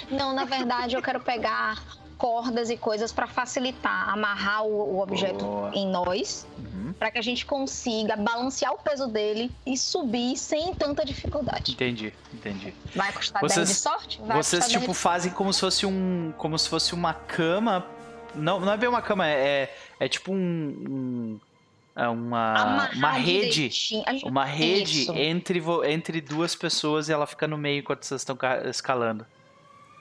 Não, 0.10 0.34
na 0.34 0.46
verdade, 0.46 0.96
eu 0.96 1.02
quero 1.02 1.20
pegar 1.20 1.82
cordas 2.18 2.70
e 2.70 2.78
coisas 2.78 3.12
para 3.12 3.28
facilitar, 3.28 4.08
amarrar 4.10 4.64
o, 4.64 4.96
o 4.96 5.02
objeto 5.02 5.44
Boa. 5.44 5.72
em 5.74 5.88
nós, 5.88 6.48
Uhum. 6.58 6.94
para 6.98 7.12
que 7.12 7.18
a 7.18 7.22
gente 7.22 7.46
consiga 7.46 8.16
balancear 8.16 8.72
o 8.74 8.78
peso 8.78 9.08
dele 9.08 9.52
e 9.66 9.76
subir 9.78 10.38
sem 10.38 10.74
tanta 10.74 11.04
dificuldade. 11.04 11.74
Entendi, 11.74 12.14
entendi. 12.34 12.74
Vai 12.96 13.12
custar 13.12 13.42
Vocês- 13.42 13.68
10 13.68 13.70
de 13.70 13.76
sorte? 13.76 14.20
Vai 14.22 14.38
Vocês, 14.38 14.64
custar 14.64 14.80
tipo, 14.80 14.86
10 14.94 14.98
de 14.98 15.04
fazem 15.04 15.32
como 15.34 15.52
se 15.52 15.60
fosse 15.60 15.86
um. 15.86 16.34
Como 16.38 16.58
se 16.58 16.70
fosse 16.70 16.94
uma 16.94 17.14
cama. 17.14 17.86
Não, 18.36 18.60
não 18.60 18.74
é 18.74 18.78
bem 18.78 18.90
uma 18.90 19.02
cama, 19.02 19.28
é, 19.28 19.74
é 20.00 20.08
tipo 20.08 20.32
um. 20.34 20.38
um- 20.38 21.40
é 21.96 22.08
uma, 22.08 22.54
Amarrar 22.56 22.96
uma 22.98 23.12
rede. 23.12 23.70
Uma 24.24 24.46
rede 24.46 25.04
Isso. 25.04 25.14
entre, 25.16 25.60
vo- 25.60 25.86
entre 25.86 26.20
duas 26.22 26.56
pessoas 26.56 27.08
e 27.08 27.12
ela 27.14 27.28
fica 27.28 27.48
no 27.48 27.56
meio 27.56 27.82
enquanto 27.82 28.04
vocês 28.04 28.22
estão 28.22 28.36
ca- 28.36 28.68
escalando. 28.68 29.28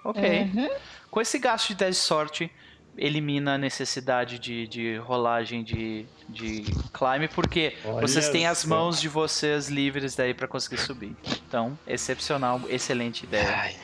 Ok. 0.03 0.23
Uhum. 0.55 0.71
Com 1.11 1.21
esse 1.21 1.39
gasto 1.39 1.69
de 1.69 1.75
10 1.75 1.95
de 1.97 2.01
sorte, 2.01 2.51
elimina 2.97 3.55
a 3.57 3.59
necessidade 3.59 4.39
de, 4.39 4.67
de 4.69 4.97
rolagem 4.97 5.63
de, 5.63 6.07
de 6.31 6.63
climb, 6.95 7.29
porque 7.35 7.77
Olha 7.85 8.01
vocês 8.01 8.31
têm 8.31 8.47
as 8.47 8.65
mãos 8.65 8.99
de 8.99 9.09
vocês 9.11 9.69
livres 9.69 10.17
daí 10.17 10.33
pra 10.33 10.49
conseguir 10.49 10.79
subir. 10.81 11.15
Então, 11.47 11.79
excepcional, 11.87 12.59
excelente 12.71 13.25
ideia. 13.25 13.55
Ai, 13.55 13.77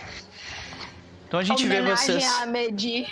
Então 1.27 1.39
a 1.39 1.43
gente 1.45 1.67
vê 1.67 1.77
Homenagem 1.81 1.97
vocês. 2.21 2.25
a 2.41 2.47
Medir, 2.47 3.07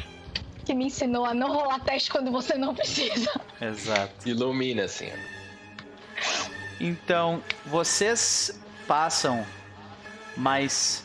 que 0.66 0.74
me 0.74 0.86
ensinou 0.86 1.24
a 1.24 1.32
não 1.32 1.52
rolar 1.52 1.78
teste 1.78 2.10
quando 2.10 2.32
você 2.32 2.58
não 2.58 2.74
precisa. 2.74 3.40
Exato. 3.60 4.28
ilumina, 4.28 4.84
assim. 4.84 5.10
Então, 6.80 7.42
vocês 7.64 8.60
passam 8.86 9.46
mais 10.36 11.04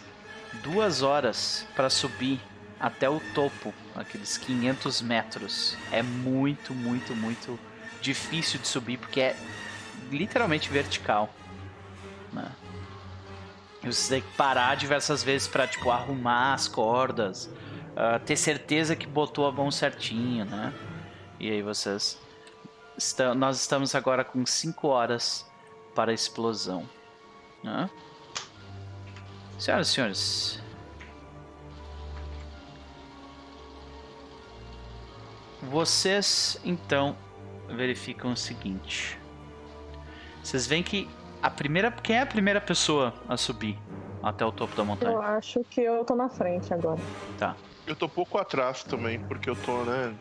duas 0.64 1.04
horas 1.04 1.66
para 1.76 1.90
subir 1.90 2.42
até 2.80 3.08
o 3.08 3.20
topo, 3.34 3.72
aqueles 3.96 4.38
500 4.38 5.02
metros. 5.04 5.78
É 5.92 6.02
muito, 6.02 6.74
muito, 6.74 7.16
muito 7.16 7.60
difícil 8.02 8.60
de 8.60 8.68
subir 8.68 8.98
porque 8.98 9.22
é 9.22 9.36
literalmente 10.10 10.70
vertical. 10.70 11.30
Né? 12.34 12.52
E 13.84 13.86
você 13.86 14.16
tem 14.16 14.22
que 14.22 14.36
parar 14.36 14.76
diversas 14.76 15.24
vezes 15.24 15.48
para 15.48 15.68
tipo 15.68 15.92
arrumar 15.92 16.56
as 16.56 16.68
cordas, 16.68 17.48
ah, 17.95 18.20
ter 18.20 18.38
certeza 18.38 18.95
que 18.95 19.06
botou 19.06 19.45
a 19.45 19.52
mão 19.52 19.70
certinho, 19.72 20.45
né? 20.45 20.74
E 21.40 21.50
aí 21.50 21.61
vocês. 21.61 22.20
Está, 22.98 23.34
nós 23.34 23.60
estamos 23.60 23.95
agora 23.95 24.24
com 24.24 24.45
5 24.45 24.88
horas 24.88 25.50
para 25.95 26.11
a 26.11 26.14
explosão. 26.14 26.88
Né? 27.64 27.90
Senhoras 29.58 29.88
e 29.88 29.92
senhores. 29.92 30.61
Vocês 35.64 36.60
então 36.64 37.16
verificam 37.68 38.34
o 38.34 38.38
seguinte. 38.38 39.20
Vocês 40.44 40.66
veem 40.66 40.84
que 40.84 41.10
a 41.42 41.50
primeira. 41.50 41.92
Quem 41.92 42.18
é 42.18 42.22
a 42.22 42.26
primeira 42.26 42.60
pessoa 42.60 43.14
a 43.28 43.38
subir 43.38 43.78
até 44.24 44.45
o 44.45 44.52
topo 44.52 44.76
da 44.76 44.84
montanha? 44.84 45.14
Eu 45.14 45.22
acho 45.22 45.64
que 45.70 45.82
eu 45.82 46.03
tô 46.03 46.16
na 46.16 46.30
frente 46.30 46.74
agora. 46.74 47.00
Tá. 47.38 47.56
Eu 47.85 47.95
tô 47.95 48.08
pouco 48.08 48.38
atrás 48.38 48.84
também, 48.84 49.19
porque 49.27 49.50
eu 49.50 49.56
tô, 49.56 49.84
né? 49.85 50.18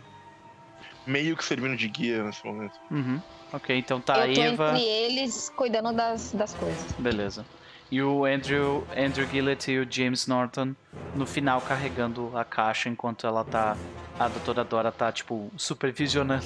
Meio 1.07 1.37
que 1.37 1.45
servindo 1.45 1.77
de 1.77 1.89
guia 1.89 2.25
nesse 2.25 2.45
momento. 2.45 2.79
Uhum. 2.91 3.21
Ok, 3.53 3.77
então 3.77 4.01
tá 4.01 4.23
a 4.23 4.29
eu 4.29 4.35
tô 4.35 4.43
Eva. 4.43 4.71
entre 4.71 4.85
eles 4.85 5.49
cuidando 5.51 5.93
das, 5.93 6.33
das 6.33 6.55
coisas. 6.55 6.87
Beleza. 6.93 7.45
E 7.91 8.01
o 8.01 8.25
Andrew, 8.25 8.87
Andrew 8.97 9.27
Gillett 9.29 9.71
e 9.71 9.79
o 9.81 9.91
James 9.91 10.27
Norton 10.27 10.75
no 11.15 11.27
final 11.27 11.61
carregando 11.61 12.37
a 12.37 12.45
caixa 12.45 12.89
enquanto 12.89 13.27
ela 13.27 13.45
tá. 13.45 13.77
A 14.19 14.29
doutora 14.29 14.63
Dora 14.65 14.93
tá, 14.93 15.11
tipo, 15.11 15.51
supervisionando. 15.57 16.45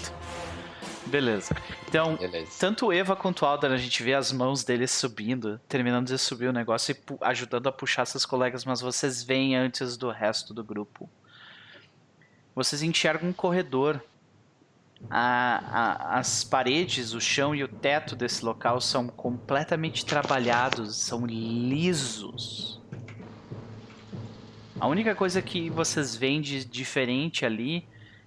Beleza. 1.07 1.55
Então, 1.89 2.16
Beleza. 2.16 2.50
tanto 2.58 2.91
Eva 2.91 3.15
quanto 3.15 3.44
Alder, 3.44 3.70
a 3.70 3.76
gente 3.76 4.02
vê 4.02 4.15
as 4.15 4.33
mãos 4.33 4.65
deles 4.65 4.91
subindo, 4.91 5.60
terminando 5.68 6.07
de 6.07 6.18
subir 6.18 6.49
o 6.49 6.52
negócio 6.52 6.92
e 6.94 7.15
ajudando 7.20 7.66
a 7.68 7.73
puxar 7.73 8.05
seus 8.07 8.24
colegas, 8.24 8.65
mas 8.65 8.81
vocês 8.81 9.23
veem 9.23 9.55
antes 9.57 9.97
do 9.97 10.10
resto 10.10 10.52
do 10.55 10.65
grupo. 10.65 11.08
Vocês 12.55 12.83
enxergam 12.83 13.28
um 13.28 13.33
corredor. 13.33 14.00
A- 15.10 15.62
a- 16.15 16.18
as 16.18 16.42
paredes, 16.42 17.12
o 17.12 17.20
chão 17.20 17.55
e 17.55 17.62
o 17.62 17.68
teto 17.68 18.16
desse 18.16 18.42
local 18.44 18.81
são 18.81 19.07
completamente 19.07 20.07
trabalhados, 20.07 20.97
são 20.97 21.26
lisos. 21.26 22.81
A 24.81 24.86
única 24.86 25.15
coisa 25.15 25.42
que 25.42 25.68
vocês 25.68 26.16
veem 26.16 26.41
de 26.41 26.65
diferente 26.65 27.44
ali 27.44 27.86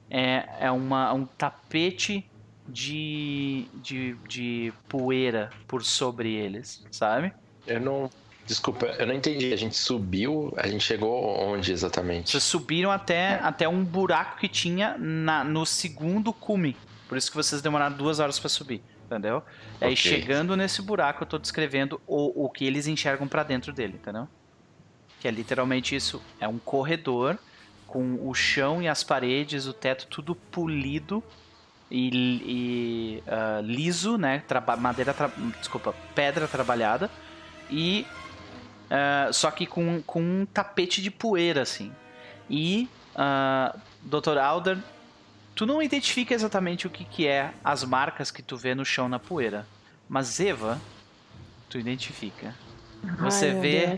é, 0.09 0.47
é 0.59 0.71
uma, 0.71 1.11
um 1.13 1.25
tapete 1.25 2.29
de, 2.67 3.65
de, 3.75 4.15
de 4.27 4.73
poeira 4.89 5.49
por 5.67 5.83
sobre 5.83 6.33
eles, 6.33 6.83
sabe? 6.91 7.33
Eu 7.65 7.79
não. 7.79 8.09
Desculpa, 8.45 8.85
eu 8.85 9.05
não 9.05 9.13
entendi. 9.13 9.51
A 9.51 9.57
gente 9.57 9.75
subiu, 9.75 10.53
a 10.55 10.67
gente 10.67 10.83
chegou 10.83 11.37
onde 11.37 11.71
exatamente? 11.71 12.31
Vocês 12.31 12.43
subiram 12.43 12.89
até, 12.89 13.35
até 13.35 13.67
um 13.67 13.83
buraco 13.83 14.37
que 14.39 14.47
tinha 14.47 14.97
na, 14.97 15.43
no 15.43 15.65
segundo 15.65 16.31
cume. 16.31 16.75
Por 17.09 17.17
isso 17.17 17.29
que 17.29 17.35
vocês 17.35 17.61
demoraram 17.61 17.95
duas 17.95 18.19
horas 18.19 18.39
pra 18.39 18.47
subir, 18.47 18.81
entendeu? 19.05 19.43
E 19.81 19.85
Aí 19.85 19.95
chegando 19.97 20.55
nesse 20.55 20.81
buraco, 20.81 21.23
eu 21.23 21.27
tô 21.27 21.37
descrevendo 21.37 22.01
o, 22.07 22.45
o 22.45 22.49
que 22.49 22.65
eles 22.65 22.87
enxergam 22.87 23.27
pra 23.27 23.43
dentro 23.43 23.73
dele, 23.73 23.95
entendeu? 24.01 24.29
Que 25.19 25.27
é 25.27 25.31
literalmente 25.31 25.93
isso. 25.93 26.21
É 26.39 26.47
um 26.47 26.57
corredor 26.57 27.37
com 27.85 28.29
o 28.29 28.33
chão 28.33 28.81
e 28.81 28.87
as 28.87 29.03
paredes, 29.03 29.65
o 29.65 29.73
teto 29.73 30.07
tudo 30.07 30.35
polido 30.35 31.23
e, 31.89 32.09
e, 32.45 33.23
ah, 33.27 33.61
liso, 33.63 34.17
né? 34.17 34.43
Traba- 34.47 34.77
madeira, 34.77 35.15
desculpa, 35.59 35.93
pedra 36.13 36.47
trabalhada 36.47 37.09
e 37.69 38.05
ah, 38.89 39.29
só 39.31 39.51
que 39.51 39.65
com, 39.65 40.01
com 40.03 40.21
um 40.21 40.45
tapete 40.45 41.01
de 41.01 41.11
poeira 41.11 41.61
assim. 41.61 41.95
E 42.49 42.89
ah, 43.15 43.75
Dr. 44.01 44.37
Alder, 44.37 44.77
tu 45.55 45.65
não 45.65 45.81
identifica 45.81 46.33
exatamente 46.33 46.87
o 46.87 46.89
que, 46.89 47.03
que 47.05 47.27
é 47.27 47.53
as 47.63 47.83
marcas 47.83 48.31
que 48.31 48.41
tu 48.43 48.57
vê 48.57 48.75
no 48.75 48.85
chão 48.85 49.09
na 49.09 49.19
poeira, 49.19 49.67
mas 50.07 50.39
Eva, 50.39 50.81
tu 51.69 51.77
identifica. 51.77 52.55
Você 53.19 53.47
Ai, 53.47 53.53
vê 53.53 53.97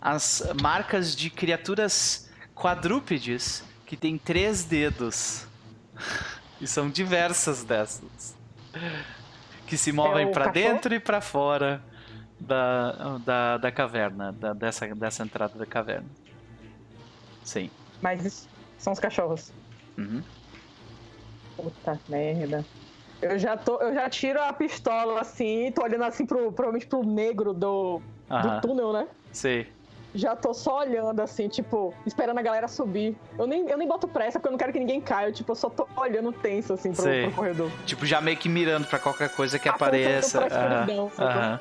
as 0.00 0.42
marcas 0.54 1.14
de 1.14 1.30
criaturas 1.30 2.30
quadrúpedes 2.54 3.64
que 3.86 3.96
têm 3.96 4.18
três 4.18 4.64
dedos. 4.64 5.46
E 6.64 6.66
são 6.66 6.88
diversas 6.88 7.62
dessas. 7.62 8.34
Que 9.66 9.76
se 9.76 9.92
movem 9.92 10.26
É 10.28 10.32
cachorro? 10.32 10.52
dentro 10.54 10.94
e 10.94 10.98
pra 10.98 11.20
fora 11.20 11.84
da, 12.40 13.18
da, 13.18 13.56
da 13.58 13.70
caverna, 13.70 14.32
da- 14.32 14.54
dessa, 14.54 14.86
dessa 14.94 15.22
entrada 15.22 15.58
da 15.58 15.66
caverna. 15.66 16.08
Sim. 17.42 17.70
Mas 18.00 18.48
são 18.78 18.94
os 18.94 18.98
cachorros. 18.98 19.52
Uhum. 19.98 20.22
Puta 21.54 22.00
merda. 22.08 22.64
Eu 23.20 23.38
já, 23.38 23.58
tô, 23.58 23.76
eu 23.82 23.92
já 23.92 24.08
tiro 24.08 24.40
a 24.42 24.50
pistola 24.50 25.20
assim, 25.20 25.70
tô 25.72 25.82
olhando 25.82 26.04
assim 26.04 26.24
pro, 26.24 26.50
provavelmente 26.50 26.86
pro 26.86 27.04
negro 27.04 27.52
do, 27.52 28.00
do 28.28 28.60
túnel, 28.62 28.90
né? 28.90 29.06
Sei. 29.32 29.70
Já 30.14 30.36
tô 30.36 30.54
só 30.54 30.78
olhando 30.78 31.20
assim, 31.20 31.48
tipo, 31.48 31.92
esperando 32.06 32.38
a 32.38 32.42
galera 32.42 32.68
subir. 32.68 33.16
Eu 33.36 33.48
nem, 33.48 33.68
eu 33.68 33.76
nem 33.76 33.88
boto 33.88 34.06
pressa 34.06 34.38
porque 34.38 34.46
eu 34.46 34.52
não 34.52 34.58
quero 34.58 34.72
que 34.72 34.78
ninguém 34.78 35.00
caia. 35.00 35.28
Eu, 35.28 35.32
tipo, 35.32 35.50
eu 35.50 35.56
só 35.56 35.68
tô 35.68 35.88
olhando 35.96 36.32
tenso 36.32 36.72
assim 36.72 36.92
pro, 36.92 37.02
pro 37.02 37.32
corredor. 37.32 37.70
Tipo, 37.84 38.06
já 38.06 38.20
meio 38.20 38.36
que 38.36 38.48
mirando 38.48 38.86
pra 38.86 39.00
qualquer 39.00 39.28
coisa 39.30 39.58
que 39.58 39.68
Apontando 39.68 39.96
apareça. 39.96 40.38
pra 40.38 40.46
escuridão, 40.46 41.10
aham. 41.18 41.60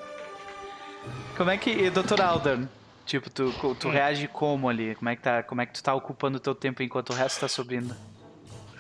Como 1.36 1.50
é 1.50 1.58
que, 1.58 1.90
Dr. 1.90 2.22
Alder, 2.22 2.68
tipo, 3.08 3.28
tu, 3.30 3.52
tu 3.80 3.90
reage 3.90 4.28
como 4.28 4.70
ali? 4.70 4.94
Como 4.96 5.10
é, 5.10 5.16
que 5.16 5.22
tá, 5.24 5.42
como 5.42 5.62
é 5.62 5.66
que 5.66 5.74
tu 5.74 5.82
tá 5.82 5.96
ocupando 5.96 6.38
o 6.38 6.40
teu 6.40 6.54
tempo 6.54 6.84
enquanto 6.84 7.10
o 7.10 7.14
resto 7.14 7.40
tá 7.40 7.48
subindo? 7.48 7.96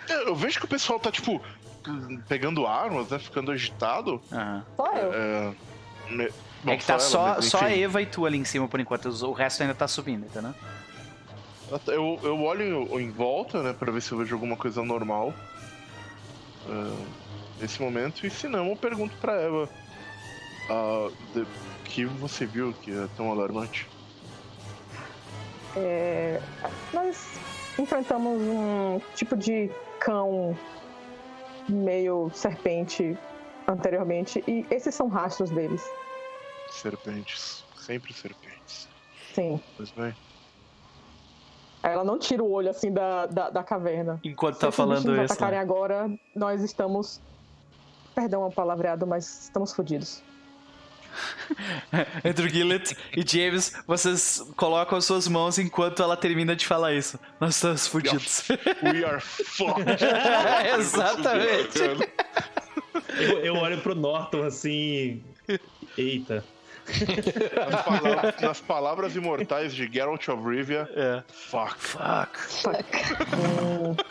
É, 0.07 0.29
Eu 0.29 0.35
vejo 0.35 0.59
que 0.59 0.65
o 0.65 0.69
pessoal 0.69 0.99
tá, 0.99 1.11
tipo, 1.11 1.41
pegando 2.27 2.67
armas, 2.67 3.09
né? 3.09 3.17
Ficando 3.17 3.51
agitado. 3.51 4.21
Aham. 4.31 4.63
Só 4.77 4.85
eu. 4.93 5.13
É, 5.13 5.53
bom, 6.63 6.71
é 6.71 6.77
que 6.77 6.85
tá 6.85 6.93
ela, 6.93 7.01
só, 7.01 7.35
mas, 7.35 7.45
só 7.45 7.65
a. 7.65 7.71
Eva 7.71 8.01
e 8.01 8.05
tu 8.05 8.25
ali 8.25 8.37
em 8.37 8.45
cima 8.45 8.67
por 8.67 8.79
enquanto, 8.79 9.09
o 9.09 9.31
resto 9.33 9.61
ainda 9.61 9.75
tá 9.75 9.87
subindo, 9.87 10.25
entendeu? 10.25 10.53
Eu, 11.87 12.19
eu 12.23 12.41
olho 12.41 12.99
em 12.99 13.11
volta, 13.11 13.63
né, 13.63 13.73
pra 13.73 13.91
ver 13.91 14.01
se 14.01 14.11
eu 14.11 14.17
vejo 14.17 14.35
alguma 14.35 14.55
coisa 14.55 14.83
normal 14.83 15.33
ah, 16.67 17.05
nesse 17.59 17.81
momento, 17.81 18.25
e 18.25 18.29
se 18.29 18.47
não, 18.47 18.67
eu 18.69 18.75
pergunto 18.75 19.15
pra 19.17 19.33
Eva 19.33 19.69
de- 21.33 21.41
o 21.41 21.47
que 21.85 22.05
você 22.05 22.45
viu 22.45 22.73
que 22.81 22.91
é 22.91 23.07
tão 23.17 23.31
alarmante. 23.31 23.87
É, 25.75 26.39
nós 26.93 27.39
enfrentamos 27.77 28.41
um 28.41 29.01
tipo 29.15 29.35
de 29.35 29.69
cão 29.99 30.55
meio 31.67 32.29
serpente 32.33 33.17
anteriormente 33.67 34.43
e 34.47 34.65
esses 34.69 34.93
são 34.93 35.07
rastros 35.07 35.49
deles. 35.49 35.83
Serpentes, 36.73 37.63
sempre 37.77 38.13
serpentes. 38.13 38.87
Sim. 39.33 39.61
Pois 39.77 39.91
bem. 39.91 40.13
Ela 41.81 42.03
não 42.03 42.17
tira 42.17 42.41
o 42.41 42.49
olho 42.51 42.69
assim 42.69 42.91
da, 42.91 43.25
da, 43.25 43.49
da 43.49 43.63
caverna. 43.63 44.19
Enquanto 44.23 44.55
Se 44.55 44.61
tá 44.61 44.67
esses 44.69 44.77
bichos 44.79 45.01
falando 45.01 45.05
nos 45.15 45.25
isso. 45.25 45.33
atacarem 45.33 45.57
né? 45.59 45.63
agora, 45.63 46.09
nós 46.35 46.61
estamos. 46.61 47.21
Perdão 48.15 48.45
a 48.45 48.51
palavreado, 48.51 49.05
mas 49.07 49.43
estamos 49.43 49.73
fodidos. 49.73 50.23
Andrew 52.23 52.49
Gillett 52.49 52.95
e 53.15 53.23
James, 53.27 53.73
vocês 53.85 54.43
colocam 54.55 54.97
as 54.97 55.05
suas 55.05 55.27
mãos 55.27 55.57
enquanto 55.57 56.01
ela 56.01 56.15
termina 56.17 56.55
de 56.55 56.65
falar 56.65 56.93
isso. 56.93 57.19
Nós 57.39 57.55
estamos 57.55 57.87
fudidos. 57.87 58.47
We 58.81 59.03
are 59.03 59.19
fucked. 59.19 59.83
Exatamente. 60.77 61.79
Eu, 63.19 63.39
eu 63.39 63.55
olho 63.55 63.79
pro 63.81 63.93
Norton 63.93 64.43
assim. 64.43 65.23
Eita. 65.97 66.43
Nas, 67.69 67.81
palavras, 67.83 68.41
nas 68.41 68.61
palavras 68.61 69.15
imortais 69.15 69.73
de 69.73 69.89
Geralt 69.91 70.27
of 70.27 70.43
Rivia, 70.47 70.89
É. 70.95 71.23
fuck. 71.31 71.77
Fuck. 71.79 72.85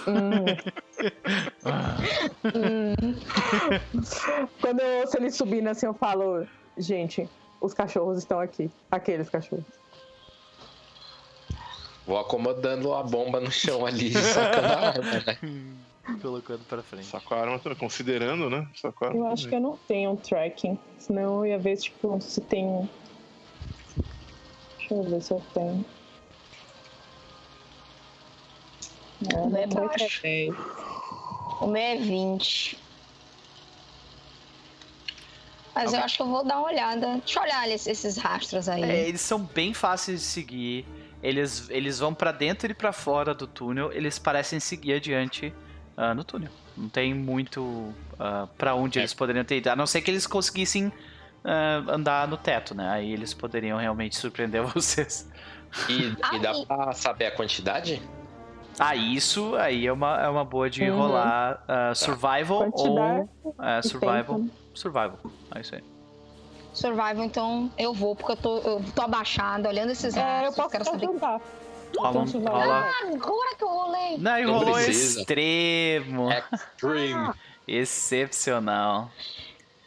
Hum. 0.09 0.55
Quando 4.61 4.81
eu, 4.81 5.07
se 5.07 5.17
eles 5.19 5.35
subirem 5.37 5.69
assim, 5.69 5.87
eu 5.87 5.95
falo, 5.95 6.47
gente, 6.79 7.29
os 7.61 7.75
cachorros 7.75 8.19
estão 8.19 8.41
aqui. 8.41 8.71
Aqueles 8.91 9.29
cachorros. 9.29 9.65
Vou 12.07 12.19
acomodando 12.19 12.93
a 12.95 13.03
bomba 13.03 13.41
no 13.41 13.51
chão 13.51 13.87
ali, 13.87 14.13
sacando 14.13 14.67
a 14.67 14.89
arma, 14.89 15.23
né? 15.27 15.39
Colocando 16.21 16.65
pra 16.65 16.83
frente. 16.83 17.07
Sacou 17.07 17.37
a 17.37 17.41
arma 17.41 17.61
considerando, 17.77 18.51
né? 18.51 18.67
Sacou 18.75 19.07
a 19.07 19.11
arma 19.11 19.21
Eu 19.21 19.27
acho 19.29 19.49
que 19.49 19.55
eu 19.55 19.61
não 19.61 19.77
tenho 19.87 20.11
um 20.11 20.17
tracking. 20.17 20.79
Senão 20.99 21.45
eu 21.45 21.47
ia 21.53 21.59
ver, 21.59 21.77
tipo, 21.77 22.21
se 22.21 22.41
tem. 22.41 22.65
um- 22.65 22.89
Deixa 24.79 24.95
eu 24.95 25.03
ver 25.05 25.23
se 25.23 25.33
eu 25.33 25.43
tenho. 25.55 25.85
Não, 29.33 29.45
O 29.45 29.51
meu 29.51 29.63
é 29.63 29.67
baixo. 29.69 30.21
O 31.61 31.67
meu 31.69 31.83
é 31.83 31.97
20. 31.97 32.79
Mas 35.75 35.93
eu 35.93 36.01
acho 36.01 36.17
que 36.17 36.23
eu 36.23 36.27
vou 36.27 36.45
dar 36.45 36.59
uma 36.59 36.67
olhada. 36.69 37.19
Deixa 37.19 37.39
eu 37.39 37.43
olhar 37.45 37.69
esses, 37.69 38.17
rastros 38.17 38.69
aí. 38.69 38.83
É, 38.83 39.09
eles 39.09 39.21
são 39.21 39.39
bem 39.41 39.73
fáceis 39.73 40.21
de 40.21 40.27
seguir. 40.27 40.85
Eles, 41.23 41.71
eles 41.71 42.01
vão 42.01 42.13
pra 42.13 42.33
dentro 42.33 42.71
e 42.71 42.75
pra 42.75 42.93
fora 42.93 43.33
do 43.33 43.47
túnel. 43.47 43.93
Eles 43.93 44.19
parecem 44.19 44.59
seguir 44.59 44.95
adiante 44.95 45.55
ah, 45.97 46.15
no 46.15 46.25
túnel. 46.25 46.51
Não 46.77 46.89
tem 46.89 47.13
muito 47.15 47.93
ah, 48.19 48.47
pra 48.59 48.75
onde 48.75 48.99
É. 48.99 49.03
eles 49.03 49.13
poderiam 49.15 49.45
ter 49.45 49.59
ido. 49.59 49.69
A 49.69 49.77
não 49.77 49.87
ser 49.87 50.01
que 50.03 50.11
eles 50.11 50.27
conseguissem 50.27 50.93
ah, 51.45 51.83
andar 51.89 52.27
no 52.29 52.37
teto, 52.37 52.75
né? 52.75 52.89
Aí 52.91 53.13
eles 53.13 53.35
poderiam 53.35 53.79
realmente 53.79 54.17
surpreender 54.17 54.63
vocês. 54.73 55.29
E, 55.89 56.13
e 56.33 56.39
dá 56.41 56.53
pra 56.67 56.93
saber 56.93 57.27
a 57.27 57.31
quantidade? 57.31 58.03
Ah, 58.79 58.97
isso 58.97 59.55
aí 59.57 59.87
é 59.87 59.93
uma, 59.93 60.19
é 60.21 60.29
uma 60.29 60.45
boa 60.45 60.69
de 60.71 60.89
Uhum. 60.89 60.97
rolar 60.97 61.63
ah, 61.69 61.95
survival 61.95 62.71
Quantidade 62.71 63.29
ou 63.51 63.59
e 63.79 63.83
survival. 63.83 64.37
tempo. 64.39 64.51
Survival. 64.75 65.19
É 65.55 65.61
isso 65.61 65.75
aí. 65.75 65.83
Survival, 66.73 67.25
então 67.25 67.71
eu 67.77 67.93
vou, 67.93 68.17
porque 68.17 68.33
eu 68.33 68.37
tô, 68.37 68.59
eu 68.61 68.83
tô 68.97 69.03
abaixada, 69.03 69.69
olhando 69.69 69.91
esses 69.91 70.17
É, 70.17 70.47
eu 70.47 70.53
posso 70.55 70.71
quero 70.71 70.85
te 70.85 70.91
saber. 70.91 71.07
ajudar. 71.07 71.39
Rola, 71.97 72.25
rola... 72.25 72.75
Ah, 72.91 73.13
agora 73.13 73.57
que 73.57 73.65
eu 73.65 73.69
rolei. 73.69 74.19
Não, 74.19 74.39
e 74.39 74.45
rolou 74.45 74.79
extremo. 74.81 76.29
Extreme. 76.33 77.33
Excepcional. 77.67 79.11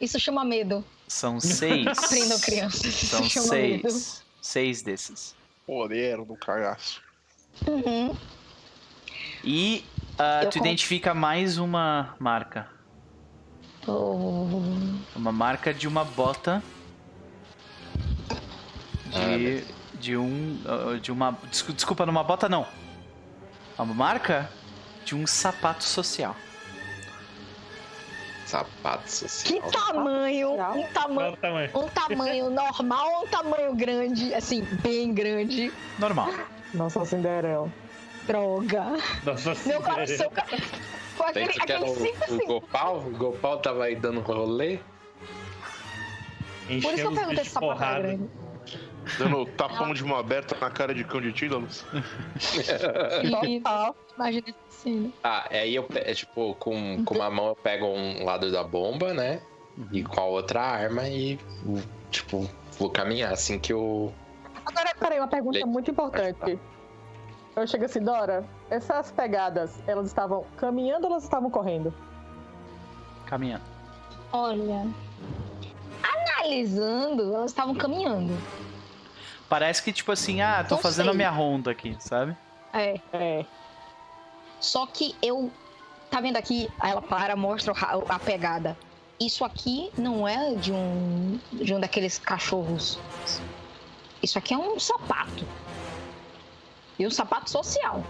Isso 0.00 0.18
chama 0.20 0.44
medo. 0.44 0.84
São 1.08 1.40
seis. 1.40 1.86
Aprendam, 1.98 2.38
crianças. 2.40 2.94
São 2.94 3.24
chama 3.24 3.54
medo. 3.54 3.90
seis. 3.90 4.24
Seis 4.40 4.82
desses. 4.82 5.34
Poder 5.66 6.24
do 6.24 6.36
cagaço. 6.36 7.02
Uhum. 7.66 8.14
E 9.42 9.84
ah, 10.18 10.42
Eu 10.44 10.50
tu 10.50 10.58
con- 10.58 10.64
identifica 10.64 11.12
mais 11.14 11.58
uma 11.58 12.14
marca. 12.18 12.68
Oh. 13.86 14.46
Uma 15.14 15.32
marca 15.32 15.72
de 15.72 15.86
uma 15.88 16.04
bota. 16.04 16.62
Ah, 19.12 19.36
De, 19.36 19.64
de 20.06 20.16
um. 20.16 20.60
ah, 20.66 20.98
De 21.00 21.10
uma. 21.10 21.36
descu- 21.50 21.72
Desculpa, 21.72 22.06
numa 22.06 22.22
bota 22.22 22.48
não. 22.48 22.64
Uma 23.76 23.92
marca 23.92 24.48
de 25.04 25.14
um 25.16 25.26
sapato 25.26 25.82
social. 25.84 26.34
Sapato 28.46 29.02
Que 29.04 29.10
social. 29.10 29.70
tamanho? 29.72 30.52
Um 30.52 30.86
tamanho, 30.92 31.36
um 31.74 31.88
tamanho 31.88 32.50
normal 32.50 33.08
ou 33.14 33.24
um 33.24 33.26
tamanho 33.26 33.74
grande? 33.74 34.32
Assim, 34.32 34.62
bem 34.82 35.12
grande. 35.12 35.72
Normal. 35.98 36.30
Nossa, 36.72 37.04
Cinderela. 37.04 37.68
Droga. 38.28 38.84
Nossa 39.24 39.54
Meu 39.68 39.80
coração. 39.82 40.30
Com 41.16 41.24
aquele, 41.24 41.46
Pensa 41.46 41.60
que 41.66 41.72
era 41.72 41.80
aquele 41.86 41.96
cinco 41.96 42.18
o, 42.18 42.22
o 42.22 42.26
segundos. 42.26 42.46
Gopal? 42.46 42.96
O 42.98 43.10
Gopal 43.10 43.58
tava 43.58 43.84
aí 43.84 43.96
dando 43.96 44.20
rolê. 44.20 44.78
Por 46.68 46.74
isso 46.74 46.94
que 46.94 47.00
eu 47.00 47.12
perguntei 47.12 47.44
se 47.44 47.50
sapato 47.50 47.82
era 47.82 47.98
grande. 48.02 48.28
Dando 49.18 49.46
tapão 49.46 49.94
de 49.94 50.04
mão 50.04 50.18
aberta 50.18 50.56
na 50.60 50.70
cara 50.70 50.94
de 50.94 51.04
cão 51.04 51.20
de 51.20 51.32
Tídalos. 51.32 51.84
Total. 53.30 53.96
Imagina 54.16 54.48
essa 54.48 54.82
cena. 54.82 55.10
Ah, 55.22 55.46
aí 55.50 55.74
eu, 55.74 55.86
é 55.94 56.14
tipo, 56.14 56.54
com, 56.54 57.04
com 57.04 57.14
uma 57.14 57.30
mão 57.30 57.48
eu 57.48 57.56
pego 57.56 57.86
um 57.86 58.24
lado 58.24 58.50
da 58.50 58.64
bomba, 58.64 59.14
né? 59.14 59.40
E 59.92 60.02
com 60.02 60.20
a 60.20 60.24
outra 60.24 60.62
arma 60.62 61.06
e, 61.08 61.38
tipo, 62.10 62.48
vou 62.78 62.90
caminhar 62.90 63.32
assim 63.32 63.58
que 63.58 63.72
eu. 63.72 64.12
Agora, 64.64 64.94
peraí, 64.98 65.20
uma 65.20 65.28
pergunta 65.28 65.58
Leite. 65.58 65.68
muito 65.68 65.90
importante. 65.90 66.58
Eu 67.54 67.66
chego 67.66 67.84
assim, 67.84 68.00
Dora, 68.00 68.44
essas 68.68 69.12
pegadas, 69.12 69.82
elas 69.86 70.06
estavam 70.06 70.44
caminhando 70.56 71.04
ou 71.04 71.12
elas 71.12 71.24
estavam 71.24 71.50
correndo? 71.50 71.92
Caminhando. 73.26 73.64
Olha. 74.32 74.86
Analisando, 76.02 77.34
elas 77.34 77.50
estavam 77.50 77.74
caminhando. 77.74 78.36
Parece 79.48 79.82
que, 79.82 79.92
tipo 79.92 80.10
assim, 80.10 80.40
ah, 80.40 80.64
tô 80.64 80.76
fazendo 80.76 81.08
a 81.08 81.12
sei. 81.12 81.16
minha 81.16 81.30
ronda 81.30 81.70
aqui, 81.70 81.96
sabe? 82.00 82.36
É. 82.72 83.00
É. 83.12 83.46
Só 84.60 84.86
que 84.86 85.14
eu. 85.22 85.50
Tá 86.10 86.20
vendo 86.20 86.36
aqui? 86.36 86.68
Ela 86.82 87.02
para, 87.02 87.36
mostra 87.36 87.72
a 88.08 88.18
pegada. 88.18 88.76
Isso 89.20 89.44
aqui 89.44 89.90
não 89.96 90.26
é 90.26 90.54
de 90.54 90.72
um. 90.72 91.38
de 91.52 91.74
um 91.74 91.80
daqueles 91.80 92.18
cachorros. 92.18 92.98
Isso 94.22 94.38
aqui 94.38 94.52
é 94.52 94.58
um 94.58 94.78
sapato. 94.80 95.46
E 96.98 97.06
um 97.06 97.10
sapato 97.10 97.50
social. 97.50 98.02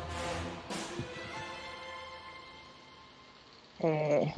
É. 3.80 4.32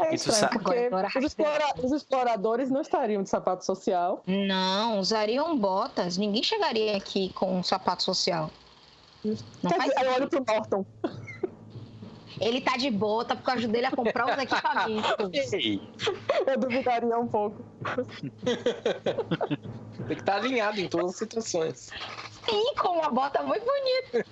É 0.00 0.08
tu 0.10 0.14
estranho, 0.14 0.48
porque 0.52 0.70
Agora, 0.70 0.86
agora 0.86 1.08
os, 1.18 1.24
explora- 1.24 1.74
os 1.82 1.92
exploradores 1.92 2.70
não 2.70 2.80
estariam 2.80 3.22
de 3.22 3.28
sapato 3.28 3.64
social. 3.64 4.22
Não, 4.26 4.98
usariam 5.00 5.56
botas. 5.58 6.16
Ninguém 6.16 6.42
chegaria 6.42 6.96
aqui 6.96 7.32
com 7.32 7.58
um 7.58 7.62
sapato 7.62 8.02
social. 8.02 8.50
Não 9.24 9.34
Quer 9.70 9.76
faz 9.76 9.90
dizer, 9.90 10.06
eu 10.06 10.12
olho 10.14 10.28
pro 10.28 10.44
Norton. 10.46 10.86
Ele 12.40 12.60
tá 12.60 12.76
de 12.76 12.88
bota 12.88 13.34
porque 13.34 13.50
eu 13.50 13.54
ajudei 13.54 13.80
ele 13.80 13.86
a 13.88 13.90
comprar 13.90 14.26
os 14.26 14.38
equipamentos. 14.40 15.10
Eu 16.46 16.56
duvidaria 16.58 17.18
um 17.18 17.26
pouco. 17.26 17.56
tem 19.96 20.06
que 20.06 20.12
estar 20.14 20.36
alinhado 20.36 20.80
em 20.80 20.88
todas 20.88 21.10
as 21.10 21.16
situações. 21.16 21.90
Sim, 22.48 22.74
com 22.76 22.90
uma 22.90 23.10
bota 23.10 23.42
muito 23.42 23.64
bonita. 23.64 24.24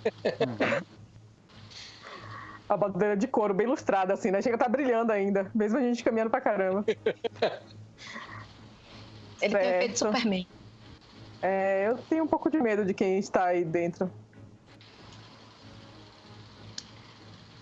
A 2.69 2.77
bandeira 2.77 3.17
de 3.17 3.27
couro 3.28 3.55
bem 3.55 3.67
lustrada, 3.67 4.12
assim, 4.15 4.31
né? 4.31 4.43
Chega 4.43 4.57
a 4.57 4.59
tá 4.59 4.69
brilhando 4.69 5.12
ainda, 5.12 5.51
mesmo 5.55 5.78
a 5.78 5.81
gente 5.81 6.03
caminhando 6.03 6.31
pra 6.31 6.41
caramba. 6.41 6.85
Ele 9.41 9.55
tem 9.55 9.67
o 9.67 9.75
efeito 9.75 9.99
Certo. 9.99 10.12
Superman. 10.15 10.47
É, 11.43 11.89
eu 11.89 11.99
tenho 12.09 12.25
um 12.25 12.27
pouco 12.27 12.51
de 12.51 12.59
medo 12.61 12.85
de 12.85 12.93
quem 12.95 13.19
está 13.19 13.45
aí 13.47 13.65
dentro. 13.65 14.11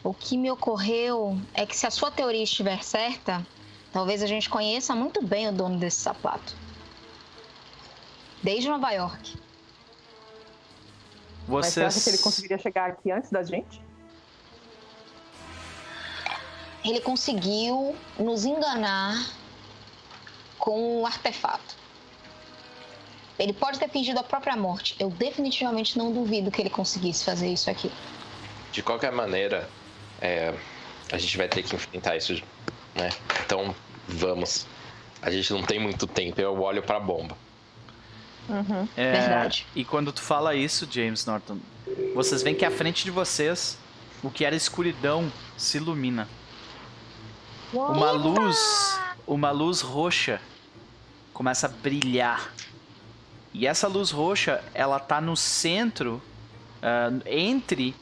O 0.02 0.14
que 0.14 0.36
me 0.36 0.50
ocorreu 0.50 1.38
é 1.54 1.66
que 1.66 1.76
se 1.76 1.86
a 1.86 1.90
sua 1.90 2.10
teoria 2.10 2.42
estiver 2.42 2.82
certa, 2.82 3.44
talvez 3.92 4.22
a 4.22 4.26
gente 4.26 4.48
conheça 4.48 4.94
muito 4.94 5.22
bem 5.24 5.48
o 5.48 5.52
dono 5.52 5.78
desse 5.78 5.98
sapato. 5.98 6.54
Desde 8.42 8.68
Nova 8.68 8.90
York. 8.92 9.38
Mas 11.48 11.66
você 11.66 11.82
acha 11.82 12.00
que 12.00 12.10
ele 12.10 12.18
conseguiria 12.18 12.58
chegar 12.58 12.90
aqui 12.90 13.10
antes 13.10 13.30
da 13.30 13.42
gente? 13.42 13.83
Ele 16.84 17.00
conseguiu 17.00 17.96
nos 18.18 18.44
enganar 18.44 19.32
com 20.58 21.00
o 21.00 21.06
artefato. 21.06 21.76
Ele 23.38 23.52
pode 23.52 23.78
ter 23.78 23.88
fingido 23.88 24.20
a 24.20 24.22
própria 24.22 24.56
morte. 24.56 24.94
Eu 24.98 25.10
definitivamente 25.10 25.98
não 25.98 26.12
duvido 26.12 26.50
que 26.50 26.60
ele 26.60 26.70
conseguisse 26.70 27.24
fazer 27.24 27.48
isso 27.48 27.68
aqui. 27.70 27.90
De 28.70 28.82
qualquer 28.82 29.12
maneira, 29.12 29.68
é, 30.20 30.54
a 31.10 31.18
gente 31.18 31.36
vai 31.36 31.48
ter 31.48 31.62
que 31.62 31.74
enfrentar 31.74 32.16
isso, 32.16 32.34
né? 32.94 33.10
Então, 33.44 33.74
vamos. 34.06 34.66
A 35.20 35.30
gente 35.30 35.52
não 35.52 35.62
tem 35.62 35.78
muito 35.78 36.06
tempo, 36.06 36.40
eu 36.40 36.60
olho 36.60 36.82
pra 36.82 37.00
bomba. 37.00 37.36
Uhum. 38.48 38.86
É, 38.96 39.12
Verdade. 39.12 39.66
E 39.74 39.84
quando 39.84 40.12
tu 40.12 40.20
fala 40.20 40.54
isso, 40.54 40.86
James 40.90 41.24
Norton, 41.24 41.58
vocês 42.14 42.42
veem 42.42 42.54
que 42.54 42.64
à 42.64 42.70
frente 42.70 43.04
de 43.04 43.10
vocês, 43.10 43.78
o 44.22 44.30
que 44.30 44.44
era 44.44 44.54
escuridão 44.54 45.32
se 45.56 45.78
ilumina. 45.78 46.28
Uma 47.74 48.10
luz, 48.12 49.00
uma 49.26 49.50
luz 49.50 49.80
roxa 49.80 50.40
começa 51.32 51.66
a 51.66 51.68
brilhar. 51.68 52.52
E 53.52 53.66
essa 53.66 53.88
luz 53.88 54.10
roxa, 54.10 54.62
ela 54.72 54.98
tá 55.00 55.20
no 55.20 55.36
centro, 55.36 56.22
ah, 56.82 57.10
entre 57.26 57.94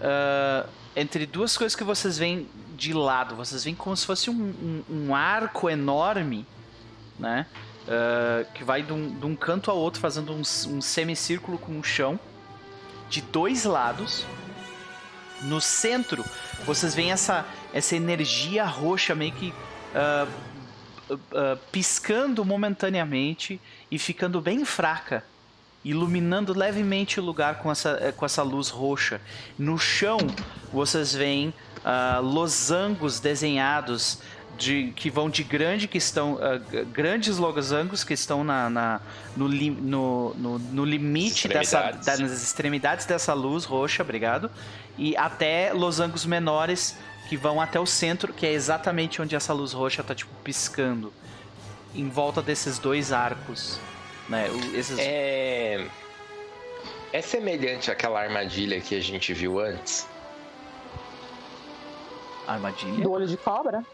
ah, 0.00 0.66
entre 0.96 1.26
duas 1.26 1.56
coisas 1.56 1.74
que 1.74 1.82
vocês 1.84 2.18
veem 2.18 2.48
de 2.76 2.92
lado. 2.92 3.34
Vocês 3.34 3.64
veem 3.64 3.74
como 3.74 3.96
se 3.96 4.06
fosse 4.06 4.30
um, 4.30 4.34
um- 4.90 5.06
um 5.08 5.14
arco 5.14 5.68
enorme, 5.70 6.46
né? 7.18 7.46
Ah, 7.88 8.44
que 8.54 8.62
vai 8.64 8.82
de 8.82 8.92
um, 8.92 9.08
de 9.18 9.26
um 9.26 9.34
canto 9.36 9.70
ao 9.70 9.76
outro, 9.78 10.00
fazendo 10.00 10.32
um, 10.32 10.40
um 10.40 10.80
semicírculo 10.80 11.58
com 11.58 11.78
o 11.78 11.82
chão, 11.84 12.18
de 13.08 13.20
dois 13.22 13.64
lados. 13.64 14.24
No 15.42 15.60
centro, 15.60 16.24
vocês 16.64 16.94
veem 16.94 17.12
essa, 17.12 17.44
essa 17.72 17.94
energia 17.96 18.64
roxa 18.64 19.14
meio 19.14 19.32
que 19.32 19.52
ah, 19.94 20.26
ah, 21.32 21.58
piscando 21.70 22.44
momentaneamente 22.44 23.60
e 23.90 23.98
ficando 23.98 24.40
bem 24.40 24.64
fraca, 24.64 25.22
iluminando 25.84 26.56
levemente 26.58 27.20
o 27.20 27.22
lugar 27.22 27.58
com 27.58 27.70
essa, 27.70 27.98
eh, 28.00 28.10
com 28.12 28.24
essa 28.24 28.42
luz 28.42 28.68
roxa. 28.70 29.20
No 29.58 29.76
chão, 29.78 30.16
vocês 30.72 31.12
veem 31.14 31.52
losangos 32.22 33.20
desenhados 33.20 34.18
de, 34.56 34.92
que 34.96 35.10
vão 35.10 35.28
de 35.28 35.42
grande 35.42 35.86
que 35.88 35.98
estão 35.98 36.38
grandes 36.92 37.36
losangos 37.38 38.04
que 38.04 38.14
estão 38.14 38.42
na, 38.44 38.70
na- 38.70 39.00
no, 39.36 39.46
li- 39.48 39.70
no, 39.70 40.32
no, 40.34 40.58
no 40.58 40.84
limite 40.84 41.48
dessa, 41.48 41.78
Extremidades. 41.90 42.06
das 42.30 42.42
extremidades 42.42 43.04
dessa 43.06 43.34
luz 43.34 43.64
roxa, 43.64 44.02
obrigado, 44.02 44.50
e 44.98 45.16
até 45.16 45.72
losangos 45.72 46.24
menores 46.24 46.96
que 47.28 47.36
vão 47.36 47.60
até 47.60 47.80
o 47.80 47.86
centro, 47.86 48.32
que 48.32 48.46
é 48.46 48.52
exatamente 48.52 49.20
onde 49.22 49.34
essa 49.34 49.52
luz 49.52 49.72
roxa 49.72 50.02
tá 50.02 50.14
tipo 50.14 50.32
piscando, 50.42 51.12
em 51.94 52.08
volta 52.08 52.42
desses 52.42 52.78
dois 52.78 53.12
arcos, 53.12 53.78
né? 54.28 54.48
Esses 54.74 54.98
É. 54.98 55.86
É 57.12 57.22
semelhante 57.22 57.90
àquela 57.90 58.20
armadilha 58.20 58.80
que 58.80 58.94
a 58.96 59.00
gente 59.00 59.32
viu 59.32 59.60
antes? 59.60 60.06
Armadilha? 62.46 63.02
Do 63.02 63.12
olho 63.12 63.26
de 63.26 63.36
cobra? 63.36 63.84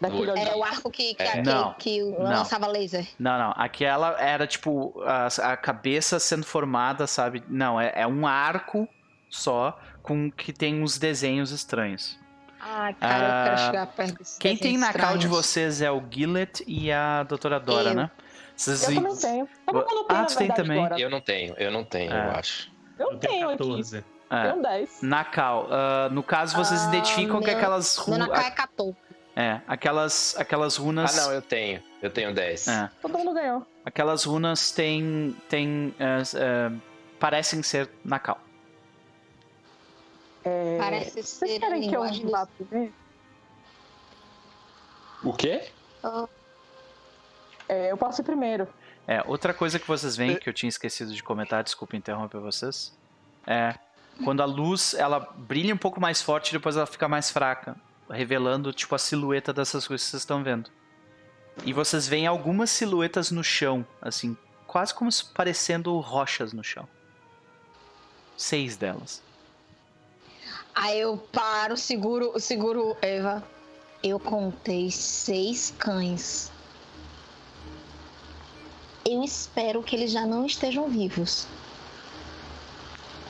Daquele 0.00 0.30
Era 0.30 0.52
de 0.52 0.56
o 0.58 0.64
arco 0.64 0.90
que, 0.90 1.14
que, 1.14 1.22
É. 1.22 1.32
que- 1.32 1.42
Não, 1.42 1.74
que 1.74 2.00
não. 2.02 2.22
lançava 2.22 2.66
laser. 2.66 3.06
Não, 3.18 3.38
não. 3.38 3.52
Aquela 3.54 4.18
era 4.18 4.46
tipo 4.46 4.94
a, 5.04 5.26
a 5.52 5.56
cabeça 5.58 6.18
sendo 6.18 6.44
formada, 6.44 7.06
sabe? 7.06 7.42
Não, 7.48 7.78
é, 7.78 7.92
é 7.94 8.06
um 8.06 8.26
arco 8.26 8.88
só 9.28 9.78
com 10.10 10.28
que 10.28 10.52
tem 10.52 10.82
uns 10.82 10.98
desenhos 10.98 11.52
estranhos. 11.52 12.18
Ai, 12.60 12.92
cara, 12.94 13.24
eu 13.24 13.30
Ah, 13.32 13.44
quero 13.44 13.58
chegar 13.66 13.86
perto 13.86 14.18
desses 14.18 14.38
Quem 14.38 14.56
tem 14.56 14.76
na 14.76 14.92
cal 14.92 15.16
de 15.16 15.28
vocês 15.28 15.80
é 15.80 15.88
o 15.90 16.02
Gillet 16.10 16.64
e 16.66 16.90
a 16.90 17.22
Doutora 17.22 17.60
Dora, 17.60 17.90
Eu. 17.90 17.94
né? 17.94 18.10
Vocês 18.56 18.88
Eu 18.88 18.94
também 18.96 19.16
tenho. 19.16 19.48
Eu 19.68 19.72
não 19.72 19.80
anotei, 19.80 20.16
Ah, 20.16 20.20
na 20.20 20.24
tu 20.26 20.36
tem 20.36 20.46
verdade, 20.48 20.62
também? 20.62 20.84
agora. 20.84 21.00
Eu 21.00 21.08
não 21.10 21.20
tenho, 21.20 21.54
eu 21.56 21.70
não 21.70 21.84
tenho, 21.84 22.12
É. 22.12 22.26
eu 22.26 22.30
acho. 22.32 22.72
Eu, 22.98 23.16
tenho 23.18 23.48
aqui. 23.50 23.58
14. 23.58 24.04
É, 24.28 24.50
Tenho 24.50 24.62
10. 24.62 24.98
na 25.00 25.24
cal. 25.24 25.68
ah, 25.70 26.08
no 26.10 26.22
caso, 26.24 26.56
vocês 26.56 26.82
Ah, 26.84 26.88
identificam 26.88 27.38
que 27.40 27.46
meu- 27.46 27.56
aquelas 27.56 27.96
Meu 27.96 28.06
runas. 28.06 28.28
Nakai 28.28 28.46
é 28.46 28.50
14. 28.50 28.96
É, 29.36 29.60
aquelas, 29.68 30.34
aquelas 30.36 30.76
runas. 30.76 31.16
Ah, 31.18 31.22
não, 31.22 31.32
eu 31.34 31.40
tenho. 31.42 31.80
Eu 32.02 32.10
tenho 32.10 32.34
10. 32.34 32.66
É, 32.66 32.90
Todo 33.00 33.16
mundo 33.16 33.32
ganhou. 33.32 33.64
aquelas 33.86 34.24
runas 34.24 34.72
têm. 34.72 35.36
têm 35.48 35.94
ah, 36.00 36.22
ah, 36.34 36.72
parecem 37.20 37.62
ser 37.62 37.88
na 38.04 38.18
cal. 38.18 38.38
É... 40.50 40.78
Parece 40.78 41.10
Vocês 41.22 41.28
ser 41.28 41.56
a 41.56 41.60
querem 41.60 41.88
que 41.88 41.94
eu 41.94 42.02
vá 42.30 42.44
dos... 42.44 42.54
primeiro? 42.54 42.92
O 45.22 45.32
quê? 45.32 45.70
É, 47.68 47.92
eu 47.92 47.96
posso 47.96 48.20
ir 48.20 48.24
primeiro. 48.24 48.66
É, 49.06 49.22
outra 49.26 49.54
coisa 49.54 49.78
que 49.78 49.86
vocês 49.86 50.16
veem, 50.16 50.36
que 50.36 50.48
eu 50.48 50.52
tinha 50.52 50.68
esquecido 50.68 51.14
de 51.14 51.22
comentar, 51.22 51.62
desculpa 51.62 51.96
interromper 51.96 52.40
vocês, 52.40 52.96
é 53.46 53.74
quando 54.24 54.42
a 54.42 54.44
luz 54.44 54.92
ela 54.94 55.20
brilha 55.20 55.74
um 55.74 55.78
pouco 55.78 56.00
mais 56.00 56.20
forte 56.20 56.50
e 56.50 56.52
depois 56.52 56.76
ela 56.76 56.86
fica 56.86 57.08
mais 57.08 57.30
fraca, 57.30 57.76
revelando 58.10 58.72
tipo 58.72 58.94
a 58.94 58.98
silhueta 58.98 59.52
dessas 59.52 59.86
coisas 59.86 60.04
que 60.04 60.10
vocês 60.10 60.22
estão 60.22 60.42
vendo. 60.42 60.70
E 61.64 61.72
vocês 61.72 62.08
veem 62.08 62.26
algumas 62.26 62.70
silhuetas 62.70 63.30
no 63.30 63.44
chão, 63.44 63.86
assim, 64.00 64.36
quase 64.66 64.94
como 64.94 65.10
se 65.12 65.24
parecendo 65.24 65.98
rochas 66.00 66.52
no 66.52 66.64
chão. 66.64 66.88
Seis 68.36 68.76
delas. 68.76 69.22
Aí 70.82 70.98
eu 70.98 71.18
paro, 71.18 71.76
seguro, 71.76 72.40
seguro 72.40 72.96
Eva. 73.02 73.44
Eu 74.02 74.18
contei 74.18 74.90
seis 74.90 75.74
cães. 75.78 76.50
Eu 79.06 79.22
espero 79.22 79.82
que 79.82 79.94
eles 79.94 80.10
já 80.10 80.24
não 80.24 80.46
estejam 80.46 80.88
vivos. 80.88 81.46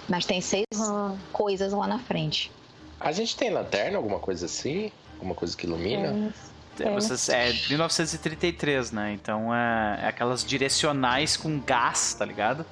Mas 0.08 0.24
tem 0.24 0.40
seis 0.40 0.64
Ah, 0.76 1.16
coisas 1.32 1.72
lá 1.72 1.88
na 1.88 1.98
frente. 1.98 2.52
A 3.00 3.10
gente 3.10 3.36
tem 3.36 3.50
lanterna, 3.50 3.96
alguma 3.96 4.20
coisa 4.20 4.46
assim? 4.46 4.92
Alguma 5.14 5.34
coisa 5.34 5.56
que 5.56 5.66
ilumina? 5.66 6.32
é, 6.78 6.84
É, 6.84 6.88
É. 6.88 6.94
Vocês, 6.94 7.28
é 7.28 7.52
1933, 7.68 8.92
né? 8.92 9.12
Então 9.12 9.52
é, 9.52 9.98
é 10.04 10.06
aquelas 10.06 10.44
direcionais 10.44 11.36
com 11.36 11.58
gás, 11.58 12.14
tá 12.14 12.24
ligado? 12.24 12.64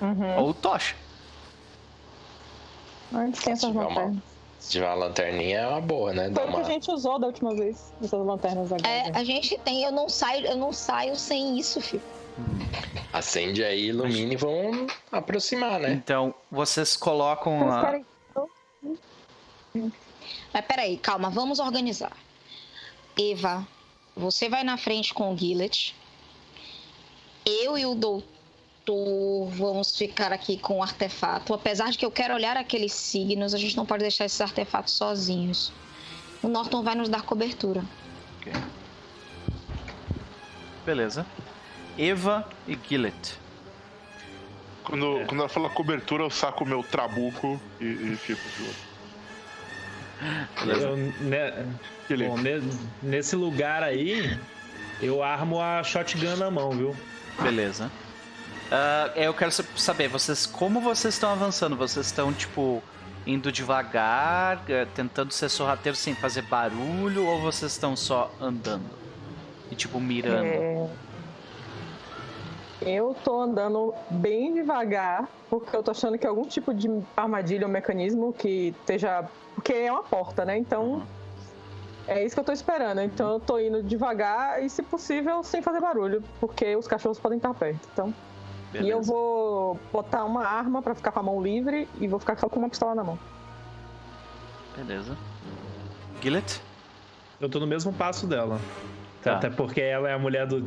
Uhum. 0.00 0.38
Ou 0.38 0.52
tocha. 0.52 0.96
Antes 3.14 3.42
tem 3.42 3.52
essas 3.52 3.74
lanternas. 3.74 4.16
Se 4.58 4.70
tiver 4.72 4.86
uma 4.86 4.94
lanterninha 4.94 5.58
é 5.58 5.66
uma 5.68 5.80
boa, 5.80 6.12
né? 6.12 6.30
Foi 6.34 6.42
o 6.44 6.46
que 6.48 6.52
uma... 6.54 6.60
a 6.60 6.64
gente 6.64 6.90
usou 6.90 7.18
da 7.18 7.26
última 7.26 7.54
vez, 7.54 7.92
essas 8.02 8.26
lanternas 8.26 8.72
agora. 8.72 8.88
É, 8.88 9.10
a 9.14 9.22
gente 9.22 9.58
tem, 9.58 9.84
eu 9.84 9.92
não 9.92 10.08
saio, 10.08 10.46
eu 10.46 10.56
não 10.56 10.72
saio 10.72 11.14
sem 11.16 11.58
isso, 11.58 11.80
filho. 11.80 12.02
Acende 13.12 13.62
aí, 13.62 13.86
ilumina 13.88 14.32
e 14.32 14.36
vão 14.36 14.86
aproximar, 15.12 15.78
né? 15.78 15.92
Então, 15.92 16.34
vocês 16.50 16.96
colocam 16.96 17.70
a, 17.70 17.84
querem- 17.84 18.06
Mas 20.52 20.64
peraí, 20.66 20.96
calma, 20.96 21.30
vamos 21.30 21.58
organizar. 21.60 22.12
Eva, 23.18 23.66
você 24.16 24.48
vai 24.48 24.64
na 24.64 24.76
frente 24.76 25.12
com 25.14 25.32
o 25.32 25.36
Gillet. 25.36 25.94
Eu 27.46 27.76
e 27.76 27.84
o 27.86 27.94
doutor 27.94 28.33
vamos 28.92 29.96
ficar 29.96 30.32
aqui 30.32 30.58
com 30.58 30.78
o 30.78 30.82
artefato. 30.82 31.54
Apesar 31.54 31.90
de 31.90 31.96
que 31.98 32.04
eu 32.04 32.10
quero 32.10 32.34
olhar 32.34 32.56
aqueles 32.56 32.92
signos, 32.92 33.54
a 33.54 33.58
gente 33.58 33.76
não 33.76 33.86
pode 33.86 34.02
deixar 34.02 34.24
esses 34.26 34.40
artefatos 34.40 34.92
sozinhos. 34.94 35.72
O 36.42 36.48
Norton 36.48 36.82
vai 36.82 36.94
nos 36.94 37.08
dar 37.08 37.22
cobertura. 37.22 37.82
Beleza. 40.84 41.24
Eva 41.98 42.46
e 42.68 42.78
Gillet. 42.88 43.38
Quando, 44.84 45.20
É. 45.20 45.24
quando 45.24 45.40
ela 45.40 45.48
fala 45.48 45.70
cobertura, 45.70 46.22
eu 46.24 46.30
saco 46.30 46.64
o 46.64 46.66
meu 46.66 46.82
trabuco 46.82 47.58
e, 47.80 47.84
e 47.84 48.16
fico 48.16 48.42
de 48.58 48.62
olho. 48.64 48.74
Beleza. 50.60 50.86
Eu, 50.88 50.96
né, 50.96 51.66
Ele- 52.10 52.28
bom, 52.28 52.36
ne- 52.36 52.60
nesse 53.02 53.34
lugar 53.34 53.82
aí, 53.82 54.38
eu 55.00 55.22
armo 55.22 55.58
a 55.58 55.82
shotgun 55.82 56.36
na 56.36 56.50
mão, 56.50 56.70
viu? 56.72 56.94
Beleza. 57.40 57.90
Ah, 58.70 59.10
eu 59.14 59.32
quero 59.34 59.50
sa- 59.52 59.64
saber, 59.76 60.08
vocês 60.08 60.46
como 60.46 60.80
vocês 60.80 61.14
estão 61.14 61.30
avançando? 61.30 61.76
Vocês 61.76 62.06
estão, 62.06 62.32
tipo, 62.32 62.82
indo 63.26 63.52
devagar, 63.52 64.62
eh, 64.68 64.86
tentando 64.94 65.32
ser 65.32 65.48
sorrateiro 65.48 65.96
sem 65.96 66.14
fazer 66.14 66.42
barulho, 66.42 67.26
ou 67.26 67.40
vocês 67.40 67.72
estão 67.72 67.94
só 67.96 68.30
andando? 68.40 68.84
E, 69.70 69.74
tipo, 69.74 70.00
mirando? 70.00 70.44
É, 70.46 70.88
Eu 72.82 73.16
tô 73.24 73.40
andando 73.40 73.94
bem 74.10 74.52
devagar, 74.52 75.26
porque 75.48 75.74
eu 75.74 75.82
tô 75.82 75.90
achando 75.92 76.18
que 76.18 76.26
algum 76.26 76.44
tipo 76.44 76.74
de 76.74 76.90
armadilha 77.16 77.66
ou 77.66 77.72
mecanismo 77.72 78.30
que 78.32 78.74
esteja. 78.80 79.24
Porque 79.54 79.72
é 79.72 79.90
uma 79.90 80.02
porta, 80.02 80.44
né? 80.44 80.58
Então. 80.58 81.02
É 82.06 82.22
isso 82.22 82.34
que 82.34 82.40
eu 82.40 82.44
tô 82.44 82.52
esperando. 82.52 83.00
Então 83.00 83.32
eu 83.34 83.40
tô 83.40 83.58
indo 83.58 83.82
devagar 83.82 84.62
e, 84.62 84.68
se 84.68 84.82
possível, 84.82 85.42
sem 85.42 85.62
fazer 85.62 85.80
barulho, 85.80 86.22
porque 86.38 86.76
os 86.76 86.86
cachorros 86.86 87.18
podem 87.18 87.38
estar 87.38 87.54
perto. 87.54 87.88
Então. 87.94 88.12
Beleza. 88.74 88.88
E 88.88 88.90
eu 88.90 89.02
vou 89.02 89.78
botar 89.92 90.24
uma 90.24 90.44
arma 90.46 90.82
pra 90.82 90.94
ficar 90.94 91.12
com 91.12 91.20
a 91.20 91.22
mão 91.22 91.40
livre 91.42 91.88
e 92.00 92.08
vou 92.08 92.18
ficar 92.18 92.36
só 92.36 92.48
com 92.48 92.58
uma 92.58 92.68
pistola 92.68 92.94
na 92.94 93.04
mão. 93.04 93.18
Beleza. 94.76 95.16
Gillet? 96.22 96.60
Eu 97.40 97.48
tô 97.48 97.60
no 97.60 97.66
mesmo 97.66 97.92
passo 97.92 98.26
dela. 98.26 98.60
Tá. 99.22 99.36
Até 99.36 99.48
porque 99.48 99.80
ela 99.80 100.08
é 100.10 100.12
a 100.12 100.18
mulher 100.18 100.46
do, 100.46 100.60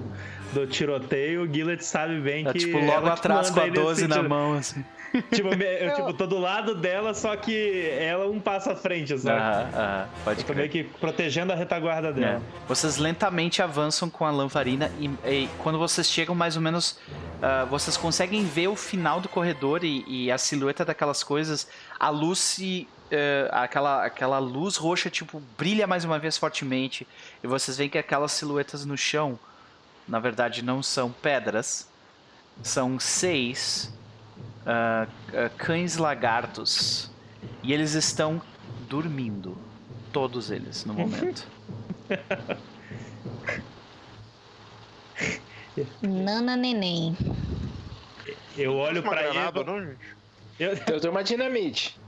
do 0.53 0.65
tiroteio, 0.65 1.43
o 1.43 1.53
Gillet 1.53 1.83
sabe 1.83 2.19
bem 2.19 2.43
Tá, 2.43 2.53
que. 2.53 2.59
tipo, 2.59 2.79
logo 2.79 3.07
atrás 3.07 3.49
com 3.51 3.59
a 3.59 3.63
aí 3.63 3.69
nesse 3.69 3.83
12 3.83 4.07
na 4.07 4.23
mão, 4.23 4.53
assim. 4.53 4.83
Tipo, 5.31 5.47
eu, 5.53 5.61
Eu- 5.61 5.95
tipo, 5.95 6.13
tô 6.13 6.27
do 6.27 6.37
lado 6.37 6.75
dela, 6.75 7.13
só 7.13 7.33
que 7.37 7.89
ela 7.97 8.27
um 8.27 8.41
passo 8.41 8.69
à 8.69 8.75
frente, 8.75 9.17
sabe? 9.17 9.39
Aham, 9.39 9.69
aham, 9.73 10.07
pode 10.25 10.41
Eu 10.41 10.45
tô 10.47 10.53
meio 10.53 10.69
crer. 10.69 10.83
que 10.85 10.89
protegendo 10.99 11.53
a 11.53 11.55
retaguarda 11.55 12.09
É. 12.09 12.11
dela. 12.11 12.41
Vocês 12.67 12.97
lentamente 12.97 13.61
avançam 13.61 14.09
com 14.09 14.25
a 14.25 14.31
lamparina 14.31 14.91
e, 14.99 15.05
e 15.25 15.49
quando 15.59 15.79
vocês 15.79 16.07
chegam 16.07 16.35
mais 16.35 16.55
ou 16.57 16.61
menos, 16.61 16.99
ah, 17.41 17.65
vocês 17.65 17.95
conseguem 17.95 18.45
ver 18.45 18.67
o 18.67 18.75
final 18.75 19.21
do 19.21 19.29
corredor 19.29 19.83
e, 19.83 20.03
e 20.07 20.31
a 20.31 20.37
silhueta 20.37 20.83
daquelas 20.83 21.23
coisas. 21.23 21.67
A 21.99 22.09
luz 22.09 22.39
se, 22.39 22.87
eh, 23.11 23.47
aquela, 23.51 24.05
aquela 24.05 24.39
luz 24.39 24.75
roxa 24.75 25.09
tipo 25.09 25.41
brilha 25.57 25.85
mais 25.85 26.03
uma 26.03 26.17
vez 26.17 26.37
fortemente 26.37 27.07
e 27.43 27.47
vocês 27.47 27.77
veem 27.77 27.89
que 27.89 27.97
aquelas 27.97 28.31
silhuetas 28.31 28.85
no 28.85 28.97
chão, 28.97 29.39
na 30.07 30.19
verdade 30.19 30.63
não 30.63 30.81
são 30.81 31.11
pedras, 31.11 31.87
são 32.63 32.99
seis 32.99 33.93
ah, 34.65 35.07
cães 35.57 35.97
lagartos 35.97 37.11
e 37.61 37.71
eles 37.71 37.93
estão 37.93 38.41
dormindo, 38.89 39.57
todos 40.11 40.49
eles 40.49 40.85
no 40.85 40.93
momento. 40.93 41.47
Nana 46.01 46.55
Neném. 46.55 47.15
Eu 48.57 48.75
olho 48.75 49.01
pra 49.03 49.21
granada, 49.21 49.59
Eva. 49.61 49.71
não, 49.71 49.81
gente? 49.85 49.97
Eu, 50.59 50.69
Eu 50.93 50.99
tenho 50.99 51.11
uma 51.11 51.23
dinamite. 51.23 51.99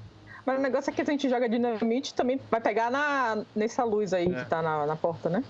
Mas 0.45 0.57
o 0.57 0.61
negócio 0.61 0.89
é 0.89 0.93
que 0.93 1.03
se 1.05 1.09
a 1.11 1.13
gente 1.13 1.29
joga 1.29 1.47
dinamite, 1.47 2.13
também 2.13 2.39
vai 2.49 2.59
pegar 2.59 2.89
na, 2.89 3.43
nessa 3.55 3.83
luz 3.83 4.13
aí 4.13 4.25
É. 4.25 4.33
que 4.43 4.45
tá 4.49 4.61
na, 4.61 4.85
na 4.85 4.95
porta, 4.95 5.29
né? 5.29 5.43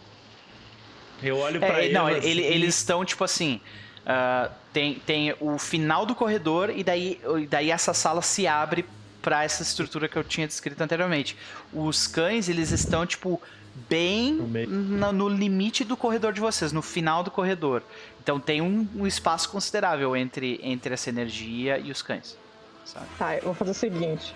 eu 1.21 1.37
olho 1.37 1.59
pra 1.59 1.83
É, 1.83 1.91
não, 1.91 2.09
ele- 2.09 2.41
eles 2.43 2.75
estão 2.75 3.03
tipo 3.05 3.23
assim. 3.23 3.59
ah, 4.05 4.49
tem, 4.73 4.95
tem 4.99 5.35
o 5.39 5.57
final 5.57 6.05
do 6.05 6.15
corredor 6.15 6.69
e 6.69 6.83
daí, 6.83 7.19
e 7.41 7.45
daí 7.47 7.71
essa 7.71 7.93
sala 7.93 8.21
se 8.21 8.47
abre 8.47 8.85
pra 9.21 9.43
essa 9.43 9.61
estrutura 9.63 10.07
que 10.07 10.15
eu 10.17 10.23
tinha 10.23 10.47
descrito 10.47 10.81
anteriormente. 10.81 11.35
Os 11.73 12.07
cães, 12.07 12.47
eles 12.47 12.71
estão 12.71 13.05
tipo 13.05 13.41
bem 13.87 14.33
No 14.33 15.11
no 15.13 15.29
limite 15.29 15.83
do 15.83 15.95
corredor 15.95 16.33
de 16.33 16.41
vocês, 16.41 16.71
no 16.71 16.81
final 16.81 17.23
do 17.23 17.31
corredor. 17.31 17.83
Então 18.21 18.39
tem 18.39 18.61
um, 18.61 18.87
um 18.95 19.07
espaço 19.07 19.49
considerável 19.49 20.15
entre, 20.15 20.59
entre 20.63 20.93
essa 20.93 21.09
energia 21.09 21.77
e 21.79 21.91
os 21.91 22.01
cães. 22.01 22.37
sabe? 22.85 23.05
Tá, 23.17 23.35
eu 23.35 23.43
vou 23.43 23.53
fazer 23.53 23.71
o 23.71 23.75
seguinte. 23.75 24.33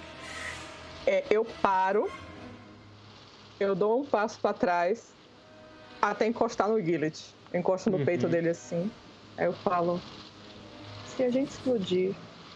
É, 1.05 1.23
eu 1.29 1.43
paro, 1.61 2.09
eu 3.59 3.75
dou 3.75 4.01
um 4.01 4.05
passo 4.05 4.39
pra 4.39 4.53
trás 4.53 5.11
até 6.01 6.25
encostar 6.27 6.67
no 6.69 6.81
Gillet. 6.81 7.33
Encosto 7.53 7.89
no 7.91 7.97
Uhum. 7.97 8.05
peito 8.05 8.27
dele 8.27 8.49
assim. 8.49 8.89
Aí 9.37 9.45
eu 9.45 9.53
falo: 9.53 10.01
se 11.05 11.23
a 11.23 11.29
gente 11.29 11.49
explodir 11.51 12.13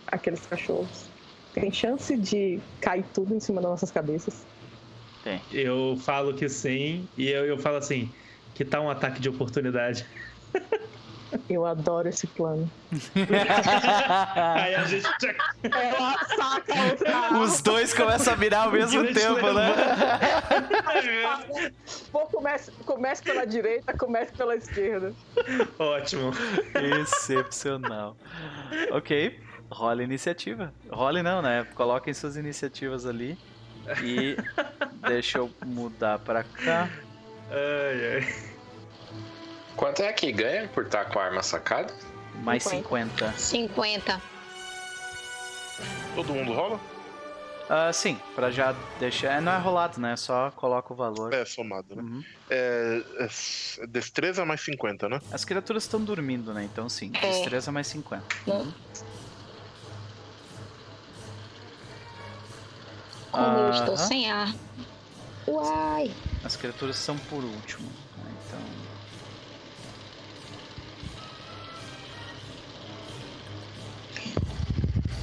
aqueles 0.07 0.45
cachorros, 0.45 1.05
tem 1.53 1.71
chance 1.71 2.15
de 2.17 2.59
cair 2.81 3.05
tudo 3.13 3.35
em 3.35 3.39
cima 3.39 3.61
das 3.61 3.69
nossas 3.71 3.91
cabeças. 3.91 4.45
Eu 5.51 5.97
falo 6.01 6.33
que 6.33 6.47
sim, 6.49 7.07
e 7.17 7.29
eu, 7.29 7.45
eu 7.45 7.57
falo 7.57 7.77
assim: 7.77 8.11
que 8.53 8.65
tal 8.65 8.83
um 8.83 8.89
ataque 8.89 9.19
de 9.19 9.29
oportunidade? 9.29 10.05
Eu 11.49 11.65
adoro 11.65 12.07
esse 12.07 12.25
plano. 12.25 12.69
Aí 14.55 14.75
a 14.75 14.83
gente. 14.85 15.05
Ela 15.63 16.25
saca 16.25 16.73
a 16.73 16.85
outra 16.85 17.15
arma. 17.15 17.39
Os 17.39 17.61
dois 17.61 17.93
começam 17.93 18.33
a 18.33 18.37
mirar 18.37 18.65
ao 18.65 18.71
mesmo 18.71 19.03
tempo, 19.13 19.51
né? 19.53 19.73
Pô, 22.11 22.19
comece, 22.27 22.71
comece 22.85 23.23
pela 23.23 23.45
direita, 23.45 23.97
comece 23.97 24.31
pela 24.33 24.55
esquerda. 24.55 25.13
Ótimo. 25.77 26.31
Excepcional. 27.01 28.15
Ok. 28.91 29.39
Rola 29.69 30.03
iniciativa. 30.03 30.73
Role 30.89 31.21
não, 31.21 31.41
né? 31.41 31.67
Coloquem 31.75 32.13
suas 32.13 32.37
iniciativas 32.37 33.05
ali. 33.05 33.37
E 34.03 34.37
deixa 35.07 35.37
eu 35.39 35.51
mudar 35.65 36.19
pra 36.19 36.43
cá. 36.43 36.89
Ai, 37.49 38.15
ai. 38.23 38.35
Quanto 39.75 40.01
é 40.01 40.11
que 40.11 40.31
ganha 40.31 40.67
por 40.69 40.85
estar 40.85 41.05
com 41.05 41.19
a 41.19 41.23
arma 41.25 41.43
sacada? 41.43 41.93
Mais 42.43 42.63
50. 42.63 43.31
50. 43.33 44.21
Todo 46.15 46.33
mundo 46.33 46.51
rola? 46.53 46.79
Ah, 47.69 47.91
sim, 47.91 48.17
pra 48.33 48.49
já 48.49 48.73
deixar. 48.99 49.33
é, 49.33 49.41
Não 49.41 49.51
é 49.51 49.57
rolado, 49.57 49.99
né? 49.99 50.15
Só 50.15 50.51
coloca 50.51 50.93
o 50.93 50.95
valor. 50.95 51.33
É, 51.33 51.43
somado, 51.43 51.95
né? 51.95 52.01
Uhum. 52.01 52.23
É, 52.49 53.01
é 53.19 53.87
destreza 53.87 54.45
mais 54.45 54.61
50, 54.61 55.09
né? 55.09 55.19
As 55.31 55.43
criaturas 55.43 55.83
estão 55.83 56.01
dormindo, 56.01 56.53
né? 56.53 56.63
Então 56.63 56.87
sim, 56.87 57.11
É. 57.21 57.27
destreza 57.27 57.71
mais 57.71 57.87
50. 57.87 58.23
Não. 58.47 58.73
Como 63.31 63.57
eu 63.57 63.69
estou 63.71 63.97
sem 63.97 64.31
ar. 64.31 64.53
Uai. 65.47 66.11
As 66.43 66.55
criaturas 66.55 66.95
são 66.97 67.17
por 67.17 67.43
último. 67.43 67.87
né? 68.23 68.31
Então. 68.45 68.59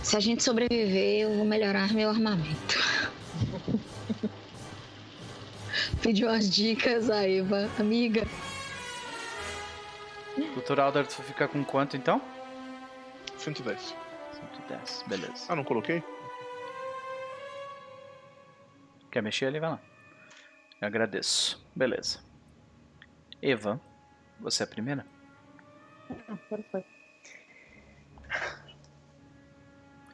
Se 0.03 0.17
a 0.17 0.21
gente 0.21 0.43
sobreviver, 0.43 1.23
eu 1.23 1.35
vou 1.37 1.45
melhorar 1.45 1.93
meu 1.93 2.09
armamento. 2.11 2.79
Pediu 6.03 6.29
umas 6.29 6.49
dicas 6.49 7.11
a 7.11 7.27
Eva, 7.29 7.69
amiga. 7.79 8.27
O 10.57 10.61
Turalder 10.61 11.07
tu 11.07 11.23
fica 11.23 11.49
com 11.49 11.65
quanto 11.65 11.97
então? 11.97 12.21
110. 13.39 13.95
110, 14.69 15.05
beleza. 15.07 15.45
Ah, 15.49 15.57
não 15.57 15.65
coloquei? 15.65 16.03
Quer 19.15 19.23
mexer 19.23 19.47
ali? 19.47 19.61
Vai 19.61 19.71
lá. 19.71 19.81
Eu 20.81 20.89
agradeço. 20.89 21.65
Beleza. 21.73 22.19
Eva, 23.41 23.81
você 24.41 24.65
é 24.65 24.67
a 24.67 24.67
primeira? 24.67 25.07
Agora 26.29 26.65
foi. 26.73 26.85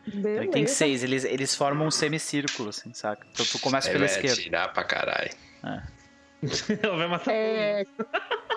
Então, 0.06 0.20
Beleza. 0.22 0.50
tem 0.52 0.66
seis, 0.66 1.02
eles, 1.02 1.24
eles 1.24 1.54
formam 1.54 1.86
um 1.86 1.90
semicírculo, 1.90 2.68
assim, 2.68 2.92
saca? 2.92 3.26
Então 3.32 3.46
tu 3.46 3.58
começa 3.58 3.88
Ele 3.88 3.94
pela 4.00 4.06
vai 4.06 4.16
esquerda. 4.16 4.40
atirar 4.40 4.72
pra 4.74 4.84
caralho. 4.84 5.30
Ela 6.82 6.96
vai 6.98 7.08
matar. 7.08 7.32
É, 7.32 7.86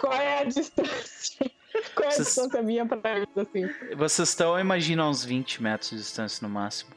qual 0.02 0.12
é 0.14 0.40
a 0.42 0.44
distância? 0.44 1.50
Qual 1.96 2.04
é 2.06 2.08
a 2.08 2.12
Vocês- 2.12 2.28
distância 2.28 2.62
minha 2.62 2.86
pra 2.86 3.16
eles, 3.18 3.30
assim? 3.36 3.68
Vocês 3.96 4.30
estão, 4.30 4.60
imagina, 4.60 5.04
a 5.04 5.10
uns 5.10 5.26
20 5.26 5.64
metros 5.64 5.90
de 5.92 5.98
distância 5.98 6.46
no 6.48 6.54
máximo. 6.54 6.92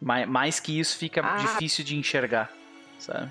Mais, 0.00 0.26
mais 0.26 0.58
que 0.60 0.78
isso 0.80 0.96
fica 0.96 1.20
Ah. 1.22 1.36
difícil 1.36 1.84
de 1.84 1.96
enxergar, 1.98 2.50
sabe? 3.00 3.30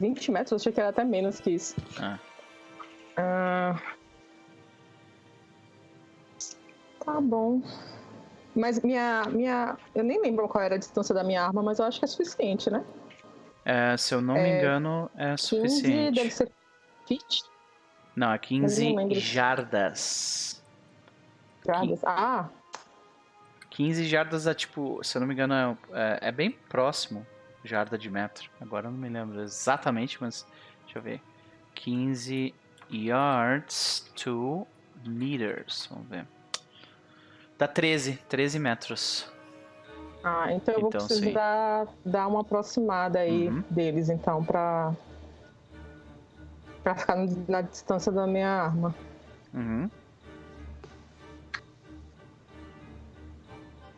20 0.00 0.30
metros? 0.30 0.52
Eu 0.52 0.56
achei 0.56 0.72
que 0.72 0.80
era 0.80 0.90
até 0.90 1.04
menos 1.04 1.40
que 1.40 1.50
isso. 1.50 1.74
Ah. 2.00 2.18
Ah. 3.16 3.80
Tá 7.04 7.20
bom. 7.20 7.60
Mas 8.54 8.80
minha, 8.80 9.22
minha. 9.30 9.76
Eu 9.94 10.04
nem 10.04 10.20
lembro 10.20 10.48
qual 10.48 10.62
era 10.62 10.74
a 10.74 10.78
distância 10.78 11.14
da 11.14 11.24
minha 11.24 11.42
arma, 11.44 11.62
mas 11.62 11.78
eu 11.78 11.84
acho 11.84 11.98
que 11.98 12.04
é 12.04 12.08
suficiente, 12.08 12.70
né? 12.70 12.84
É, 13.64 13.96
se 13.96 14.14
eu 14.14 14.20
não 14.20 14.34
me 14.34 14.40
É, 14.40 14.58
engano, 14.58 15.10
é 15.16 15.30
15 15.30 15.42
suficiente. 15.42 16.14
deve 16.14 16.30
ser 16.30 16.50
fit. 17.06 17.42
Não, 18.16 18.32
é 18.32 18.38
15 18.38 18.86
Eu 18.88 18.94
não 18.94 19.14
jardas. 19.14 20.62
Jardas. 21.66 22.00
Ah, 22.04 22.48
15 23.78 24.06
jardas 24.08 24.48
é 24.48 24.54
tipo, 24.54 24.98
se 25.04 25.16
eu 25.16 25.20
não 25.20 25.28
me 25.28 25.34
engano, 25.34 25.54
é, 25.92 26.18
é- 26.24 26.28
é 26.28 26.32
bem 26.32 26.50
próximo. 26.50 27.24
Jarda 27.62 27.96
de 27.96 28.10
metro. 28.10 28.50
Agora 28.60 28.88
eu 28.88 28.90
não 28.90 28.98
me 28.98 29.08
lembro 29.08 29.40
exatamente, 29.40 30.18
mas 30.20 30.44
deixa 30.84 30.98
eu 30.98 31.02
ver. 31.02 31.22
15 31.76 32.52
yards 32.90 34.10
to 34.16 34.66
meters. 35.06 35.86
Vamos 35.92 36.08
ver. 36.08 36.26
Dá 37.56 37.68
13, 37.68 38.16
13 38.28 38.58
metros. 38.58 39.30
ah, 40.24 40.52
então 40.52 40.74
eu 40.74 40.80
vou 40.80 40.88
Então, 40.88 41.06
precisar 41.06 41.86
dar 42.04 42.26
uma 42.26 42.40
aproximada 42.40 43.20
aí 43.20 43.48
Uhum. 43.48 43.62
deles, 43.70 44.08
então, 44.08 44.44
pra. 44.44 44.92
pra 46.82 46.96
ficar 46.96 47.16
na 47.48 47.60
distância 47.60 48.10
da 48.10 48.26
minha 48.26 48.48
arma. 48.48 48.92
Uhum. 49.54 49.88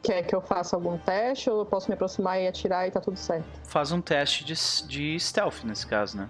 Quer 0.02 0.22
que 0.22 0.34
eu 0.34 0.40
faça 0.40 0.76
algum 0.76 0.96
teste 0.98 1.50
ou 1.50 1.58
eu 1.60 1.66
posso 1.66 1.88
me 1.88 1.94
aproximar 1.94 2.40
e 2.40 2.48
atirar 2.48 2.88
e 2.88 2.90
tá 2.90 3.00
tudo 3.00 3.18
certo? 3.18 3.46
Faz 3.64 3.92
um 3.92 4.00
teste 4.00 4.44
de, 4.44 4.54
de 4.86 5.20
stealth 5.20 5.62
nesse 5.64 5.86
caso, 5.86 6.16
né? 6.16 6.28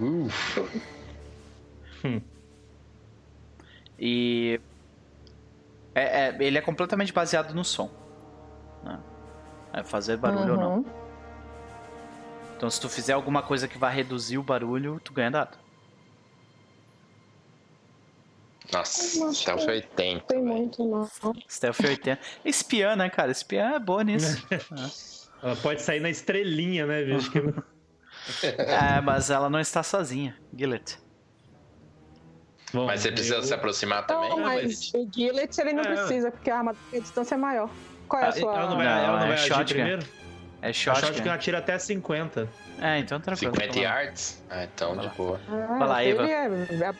Uh, 0.00 0.28
E. 3.98 4.60
É, 5.94 6.28
é- 6.28 6.36
ele 6.40 6.58
é 6.58 6.60
completamente 6.60 7.12
baseado 7.12 7.54
no 7.54 7.64
som. 7.64 7.90
Né? 8.82 8.98
É 9.72 9.82
fazer 9.84 10.16
barulho 10.16 10.52
ou 10.54 10.58
não. 10.58 10.76
Uhum. 10.78 10.84
Então, 12.56 12.70
se 12.70 12.80
tu 12.80 12.88
fizer 12.88 13.12
alguma 13.12 13.42
coisa 13.42 13.68
que 13.68 13.78
vai 13.78 13.94
reduzir 13.94 14.38
o 14.38 14.42
barulho, 14.42 15.00
tu 15.02 15.12
ganha 15.12 15.30
dado. 15.30 15.58
Nossa, 18.72 19.32
stealth 19.32 19.66
80. 19.68 20.24
Tem 20.26 20.42
velho. 20.42 20.44
muito, 20.44 20.84
não. 20.86 21.08
Stealth 21.48 21.80
80. 21.80 22.18
Espiã, 22.44 22.96
né, 22.96 23.08
cara? 23.10 23.30
Espiã 23.30 23.74
é 23.74 23.78
boa 23.78 24.02
nisso. 24.04 24.44
Ela 25.42 25.56
pode 25.56 25.82
sair 25.82 26.00
na 26.00 26.08
estrelinha, 26.08 26.86
né, 26.86 27.02
bicho? 27.04 27.30
Que- 27.30 28.46
é, 28.46 29.00
mas 29.02 29.28
ela 29.28 29.50
não 29.50 29.60
está 29.60 29.82
sozinha. 29.82 30.34
Gillet. 30.56 30.98
Bom, 32.72 32.86
Mas 32.86 33.02
você 33.02 33.12
precisa 33.12 33.36
eu- 33.36 33.42
se 33.42 33.52
aproximar 33.54 34.06
também? 34.06 34.30
Não, 34.30 34.38
mas 34.40 34.90
o 34.94 35.08
Gillet 35.12 35.60
ele 35.60 35.72
não 35.74 35.82
É. 35.84 35.94
precisa, 35.94 36.30
porque 36.30 36.50
a 36.50 36.56
arma 36.58 36.74
a 36.92 36.98
distância 36.98 37.34
é 37.34 37.38
maior. 37.38 37.68
Qual 38.08 38.20
é 38.22 38.26
a 38.26 38.28
Ah, 38.28 38.32
sua. 38.32 38.56
Ela 38.56 38.70
não 38.70 38.76
vai, 38.76 38.86
Não, 38.86 38.92
ela 38.92 39.06
não 39.12 39.16
é 39.16 39.20
vai 39.28 39.32
agir 39.34 39.48
shotgun. 39.48 39.64
primeiro? 39.74 40.06
É 40.62 40.68
A 40.70 40.72
shotgun. 40.72 41.06
shotgun 41.06 41.30
atira 41.30 41.58
até 41.58 41.78
50. 41.78 42.48
É, 42.80 42.98
então 42.98 43.20
tranquilo. 43.20 43.52
50 43.54 43.74
Vai 43.74 43.84
lá. 43.84 43.90
yards? 44.02 44.42
Ah, 44.50 44.64
então 44.64 44.96
de 44.96 45.08
boa. 45.10 45.38
Ah, 45.48 45.76
Vai 45.78 45.88
lá, 45.88 46.02
Eva. 46.04 46.26
é- 46.28 46.32
é 46.32 46.94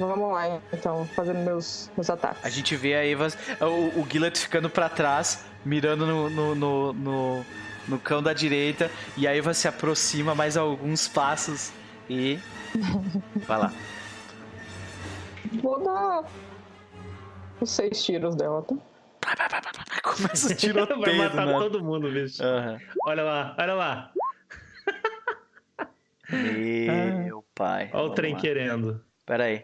Vamos 0.00 0.32
lá, 0.32 0.60
então, 0.72 1.04
fazendo 1.14 1.40
meus, 1.40 1.90
meus 1.94 2.08
ataques. 2.08 2.42
A 2.42 2.48
gente 2.48 2.74
vê 2.74 2.94
a 2.94 3.06
Eva, 3.06 3.28
o, 3.60 4.00
o 4.00 4.06
Gillet 4.10 4.38
ficando 4.40 4.70
pra 4.70 4.88
trás, 4.88 5.44
mirando 5.62 6.06
no, 6.06 6.30
no, 6.30 6.54
no, 6.54 6.92
no, 6.94 7.46
no 7.86 7.98
cão 7.98 8.22
da 8.22 8.32
direita, 8.32 8.90
e 9.14 9.28
a 9.28 9.36
Eva 9.36 9.52
se 9.52 9.68
aproxima 9.68 10.34
mais 10.34 10.56
alguns 10.56 11.06
passos 11.06 11.70
e. 12.08 12.38
Vai 13.46 13.58
lá. 13.58 13.72
Vou 15.62 15.82
dar 15.84 16.24
os 17.60 17.70
seis 17.70 18.02
tiros 18.02 18.34
dela, 18.34 18.62
tá? 18.62 18.74
Começa 20.02 20.46
o 20.46 20.48
Vai 20.48 20.56
tiroteio, 20.56 21.18
matar 21.18 21.44
né? 21.46 21.52
todo 21.52 21.84
mundo, 21.84 22.10
bicho. 22.10 22.42
Aham. 22.42 22.78
Olha 23.04 23.22
lá, 23.22 23.54
olha 23.58 23.74
lá. 23.74 24.12
Meu 26.30 27.44
pai. 27.54 27.90
Olha 27.92 28.04
o 28.04 28.14
trem 28.14 28.32
lá. 28.32 28.40
querendo. 28.40 29.04
Pera 29.26 29.44
aí. 29.44 29.62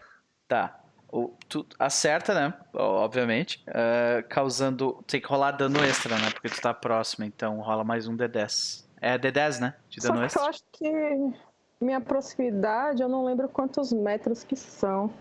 Tá. 0.48 0.80
O, 1.10 1.34
tu 1.48 1.64
acerta, 1.78 2.34
né? 2.34 2.54
Obviamente. 2.74 3.62
Ah, 3.68 4.22
causando. 4.28 5.02
Tem 5.06 5.20
que 5.20 5.26
rolar 5.28 5.52
dano 5.52 5.82
extra, 5.84 6.16
né? 6.18 6.30
Porque 6.30 6.48
tu 6.48 6.60
tá 6.60 6.74
próximo, 6.74 7.24
então 7.24 7.58
rola 7.60 7.84
mais 7.84 8.06
um 8.08 8.16
D10. 8.16 8.84
É 9.00 9.18
D10, 9.18 9.60
né? 9.60 9.74
De 9.88 10.00
Só 10.00 10.08
dano 10.08 10.18
que 10.18 10.22
eu 10.22 10.26
extra. 10.26 10.48
acho 10.48 10.62
que 10.72 11.32
minha 11.80 12.00
proximidade, 12.00 13.02
eu 13.02 13.08
não 13.08 13.24
lembro 13.24 13.48
quantos 13.48 13.92
metros 13.92 14.42
que 14.42 14.56
são. 14.56 15.12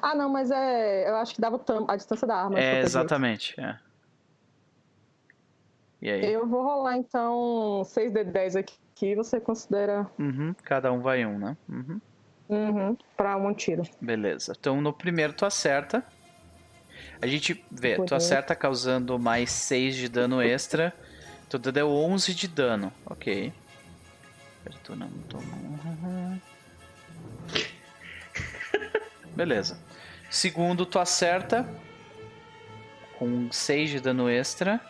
Ah, 0.00 0.14
não, 0.14 0.28
mas 0.28 0.50
é. 0.50 1.08
Eu 1.08 1.16
acho 1.16 1.34
que 1.34 1.40
dava 1.40 1.60
a 1.88 1.96
distância 1.96 2.26
da 2.26 2.36
arma. 2.36 2.58
É, 2.58 2.80
exatamente. 2.80 3.58
É. 3.60 3.78
E 6.00 6.10
aí? 6.10 6.32
Eu 6.32 6.46
vou 6.46 6.62
rolar 6.62 6.96
então 6.96 7.82
6d10 7.84 8.56
aqui, 8.56 9.14
você 9.16 9.40
considera 9.40 10.08
Uhum, 10.18 10.54
cada 10.62 10.92
um 10.92 11.00
vai 11.00 11.26
um, 11.26 11.38
né? 11.38 11.56
Uhum. 11.68 12.00
Uhum, 12.48 12.96
pra 13.16 13.36
um 13.36 13.52
tiro. 13.54 13.82
Beleza. 14.00 14.54
Então 14.58 14.80
no 14.80 14.92
primeiro 14.92 15.32
tu 15.32 15.44
acerta. 15.44 16.04
A 17.20 17.26
gente 17.26 17.64
vê, 17.70 17.96
tu 18.04 18.14
acerta 18.14 18.54
causando 18.54 19.18
mais 19.18 19.50
6 19.50 19.96
de 19.96 20.08
dano 20.08 20.40
extra. 20.40 20.94
Tu 21.48 21.58
deu 21.58 21.90
11 21.90 22.34
de 22.34 22.46
dano. 22.46 22.92
Ok. 23.06 23.52
Tu 24.84 24.94
não 24.94 25.08
tomou. 25.28 26.38
Beleza. 29.34 29.78
Segundo, 30.30 30.84
tu 30.84 30.98
acerta. 30.98 31.68
Com 33.18 33.50
6 33.50 33.90
de 33.90 34.00
dano 34.00 34.28
extra. 34.28 34.80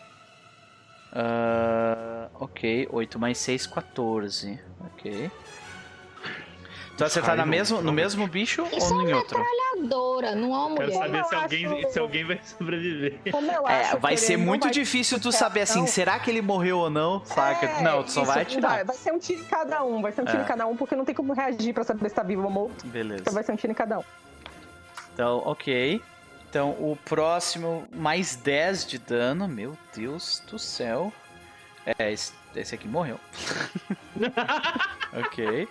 Ah, 1.13 2.29
ok. 2.35 2.89
8 2.91 3.19
mais 3.19 3.39
6, 3.39 3.67
14. 3.67 4.61
Ok. 4.81 5.31
Tu 6.99 7.03
vai 7.03 7.07
acertar 7.07 7.37
na 7.37 7.47
mesmo, 7.47 7.81
no 7.81 7.93
mesmo 7.93 8.27
bicho 8.27 8.67
Isso 8.77 8.93
ou 8.93 9.01
é 9.01 9.05
em 9.05 9.07
uma 9.07 9.19
outro? 9.19 9.39
metralhadora, 9.39 10.35
não 10.35 10.53
é 10.53 10.59
uma 10.67 10.77
Quero 10.79 10.93
mulher. 10.95 10.99
saber 10.99 11.25
se 11.25 11.35
alguém, 11.37 11.67
acho- 11.85 11.93
se 11.93 11.99
alguém 12.01 12.25
vai 12.25 12.41
sobreviver. 12.59 13.21
Como 13.31 13.53
eu 13.53 13.69
É, 13.69 13.83
acho 13.85 13.99
vai 14.01 14.15
que 14.15 14.21
ser 14.21 14.37
muito 14.37 14.63
vai 14.65 14.73
difícil 14.73 15.21
tu 15.21 15.31
saber 15.31 15.61
assim, 15.61 15.87
será 15.87 16.19
que 16.19 16.29
ele 16.29 16.43
morreu 16.43 16.79
ou 16.79 16.91
não, 16.91 17.25
saca? 17.25 17.67
É, 17.67 17.83
não, 17.83 18.03
tu 18.03 18.11
só 18.11 18.23
isso, 18.23 18.33
vai 18.33 18.43
atirar. 18.43 18.71
Vai, 18.73 18.85
vai 18.85 18.97
ser 18.97 19.13
um 19.13 19.19
tiro 19.21 19.41
em 19.41 19.45
cada 19.45 19.85
um, 19.85 20.03
vai 20.03 20.11
ser 20.11 20.23
um 20.23 20.25
tiro 20.25 20.39
É. 20.39 20.43
em 20.43 20.45
cada 20.45 20.67
um, 20.67 20.77
porque 20.77 20.97
não 20.97 21.05
tem 21.05 21.15
como 21.15 21.33
reagir 21.33 21.73
pra 21.73 21.85
saber 21.85 22.09
se 22.09 22.15
tá 22.17 22.25
vivo 22.25 22.43
ou 22.43 22.51
morto. 22.51 22.85
Beleza. 22.85 23.21
Então 23.21 23.33
vai 23.33 23.45
ser 23.45 23.53
um 23.53 23.57
tiro 23.57 23.71
em 23.71 23.77
cada 23.77 24.01
um. 24.01 24.05
Então, 25.15 25.41
ok. 25.47 26.03
Então, 26.51 26.71
o 26.71 26.99
próximo, 27.05 27.87
mais 27.95 28.35
10 28.35 28.85
de 28.85 28.99
dano. 28.99 29.47
Meu 29.47 29.79
Deus 29.95 30.43
do 30.51 30.59
céu. 30.59 31.13
É, 31.87 32.11
esse, 32.13 32.33
esse 32.57 32.75
aqui 32.75 32.89
morreu. 32.89 33.21
ok. 35.15 35.69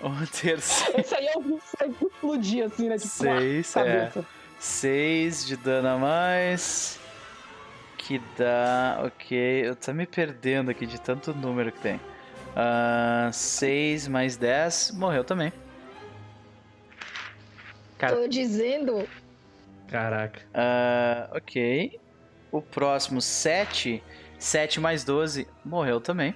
O 0.00 0.10
terceiro, 0.30 1.00
Esse 1.00 1.14
aí 1.14 1.28
eu 1.34 1.40
vi 1.42 1.58
sangue 1.76 1.96
explodir 2.06 2.64
assim, 2.64 2.88
né? 2.88 2.96
Tipo, 2.96 3.08
Seis, 3.08 3.76
ah, 3.76 3.86
é. 3.86 4.12
6 4.58 5.46
de 5.46 5.56
dano 5.56 5.88
a 5.88 5.98
mais. 5.98 6.98
Que 7.96 8.20
dá. 8.36 9.02
Ok, 9.04 9.36
eu 9.66 9.74
tô 9.74 9.92
me 9.92 10.06
perdendo 10.06 10.70
aqui 10.70 10.86
de 10.86 11.00
tanto 11.00 11.34
número 11.34 11.72
que 11.72 11.80
tem. 11.80 12.00
6 13.32 14.08
mais 14.08 14.36
10, 14.36 14.92
morreu 14.92 15.24
também. 15.24 15.52
Cara, 17.98 18.16
Tô 18.16 18.28
dizendo. 18.28 19.08
Caraca. 19.88 20.40
Ah, 20.54 21.28
ok. 21.32 21.98
O 22.52 22.62
próximo, 22.62 23.20
7. 23.20 24.02
7 24.38 24.80
mais 24.80 25.02
12, 25.02 25.48
morreu 25.64 26.00
também. 26.00 26.34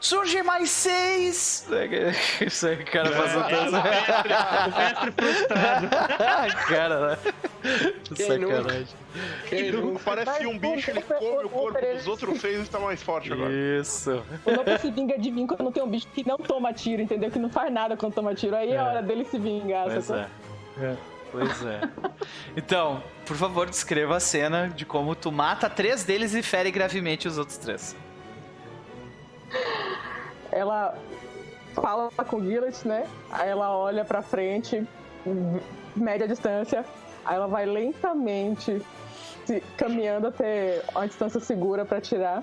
Surge 0.00 0.42
mais 0.42 0.70
6! 0.70 1.68
Isso 2.46 2.66
aí, 2.68 2.74
o 2.76 2.84
cara 2.86 3.10
passou 3.10 3.42
É, 3.42 3.48
tanto. 3.50 3.76
o 3.76 4.78
mestre 4.78 5.12
frustrado. 5.12 5.88
cara, 6.68 7.08
né? 7.10 7.18
Quem 8.14 8.38
nunca? 8.38 8.56
Sacanagem. 8.56 8.86
Quem 9.48 9.72
nunca? 9.72 10.00
Parece 10.04 10.46
um 10.46 10.58
bicho, 10.58 10.90
ele 10.90 11.02
come 11.02 11.44
o 11.44 11.48
corpo 11.48 11.80
dos 11.94 12.06
outros 12.06 12.40
fez 12.40 12.66
e 12.66 12.70
tá 12.70 12.78
mais 12.78 13.02
forte 13.02 13.32
agora. 13.32 13.50
Isso. 13.52 14.22
O 14.44 14.50
Lopo 14.54 14.78
se 14.78 14.90
vinga 14.90 15.18
de 15.18 15.30
mim 15.32 15.46
quando 15.46 15.72
tem 15.72 15.82
um 15.82 15.88
bicho 15.88 16.06
que 16.14 16.26
não 16.26 16.38
toma 16.38 16.72
tiro, 16.72 17.02
entendeu? 17.02 17.30
Que 17.30 17.38
não 17.38 17.50
faz 17.50 17.72
nada 17.72 17.96
quando 17.96 18.14
toma 18.14 18.34
tiro. 18.34 18.54
Aí 18.54 18.70
é, 18.70 18.74
É. 18.74 18.80
hora 18.82 19.02
dele 19.02 19.24
se 19.24 19.38
vingar. 19.38 19.84
Pois 19.86 20.10
é. 20.10 20.28
É. 20.80 20.94
Pois 21.32 21.66
é. 21.66 21.80
Então, 22.56 23.02
por 23.26 23.36
favor, 23.36 23.68
descreva 23.68 24.16
a 24.16 24.20
cena 24.20 24.68
de 24.68 24.86
como 24.86 25.14
tu 25.14 25.30
mata 25.32 25.68
três 25.68 26.04
deles 26.04 26.34
e 26.34 26.42
fere 26.42 26.70
gravemente 26.70 27.26
os 27.28 27.36
outros 27.36 27.58
três. 27.58 27.94
Ela 30.58 30.94
fala 31.74 32.10
com 32.26 32.40
Gillet, 32.42 32.86
né? 32.86 33.06
Aí 33.30 33.48
ela 33.48 33.76
olha 33.76 34.04
pra 34.04 34.22
frente, 34.22 34.86
média 35.94 36.26
distância. 36.26 36.84
Aí 37.24 37.36
ela 37.36 37.46
vai 37.46 37.64
lentamente 37.66 38.82
se- 39.44 39.62
caminhando 39.76 40.26
até 40.28 40.82
uma 40.94 41.06
distância 41.06 41.38
segura 41.40 41.84
pra 41.84 41.98
atirar. 41.98 42.42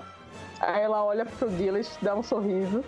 Aí 0.60 0.82
ela 0.82 1.04
olha 1.04 1.26
pro 1.26 1.50
Gillet, 1.56 1.88
dá 2.00 2.14
um 2.14 2.22
sorriso. 2.22 2.82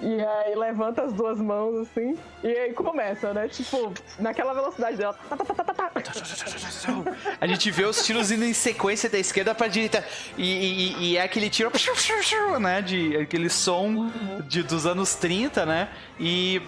E 0.00 0.20
aí 0.24 0.54
levanta 0.54 1.02
as 1.02 1.12
duas 1.12 1.38
mãos 1.38 1.74
assim. 1.88 2.16
E 2.44 2.46
aí 2.48 2.72
começa, 2.72 3.32
né? 3.34 3.48
Tipo, 3.48 3.92
naquela 4.18 4.52
velocidade 4.54 4.96
dela. 4.96 5.18
Tá, 5.28 5.36
tá, 5.36 5.74
tá. 5.74 5.90
A 7.40 7.46
gente 7.46 7.70
vê 7.70 7.84
os 7.84 8.04
tiros 8.04 8.30
indo 8.30 8.44
em 8.44 8.52
sequência 8.52 9.08
da 9.10 9.18
esquerda 9.18 9.54
pra 9.54 9.66
direita. 9.66 10.04
E, 10.36 10.44
e- 10.44 11.04
e 11.12 11.16
é 11.16 11.22
aquele 11.22 11.50
tiro, 11.50 11.70
né? 12.60 12.80
De 12.82 13.16
aquele 13.16 13.48
som 13.50 14.10
de, 14.46 14.62
dos 14.62 14.86
anos 14.86 15.14
30, 15.16 15.66
né? 15.66 15.88
E, 16.20 16.62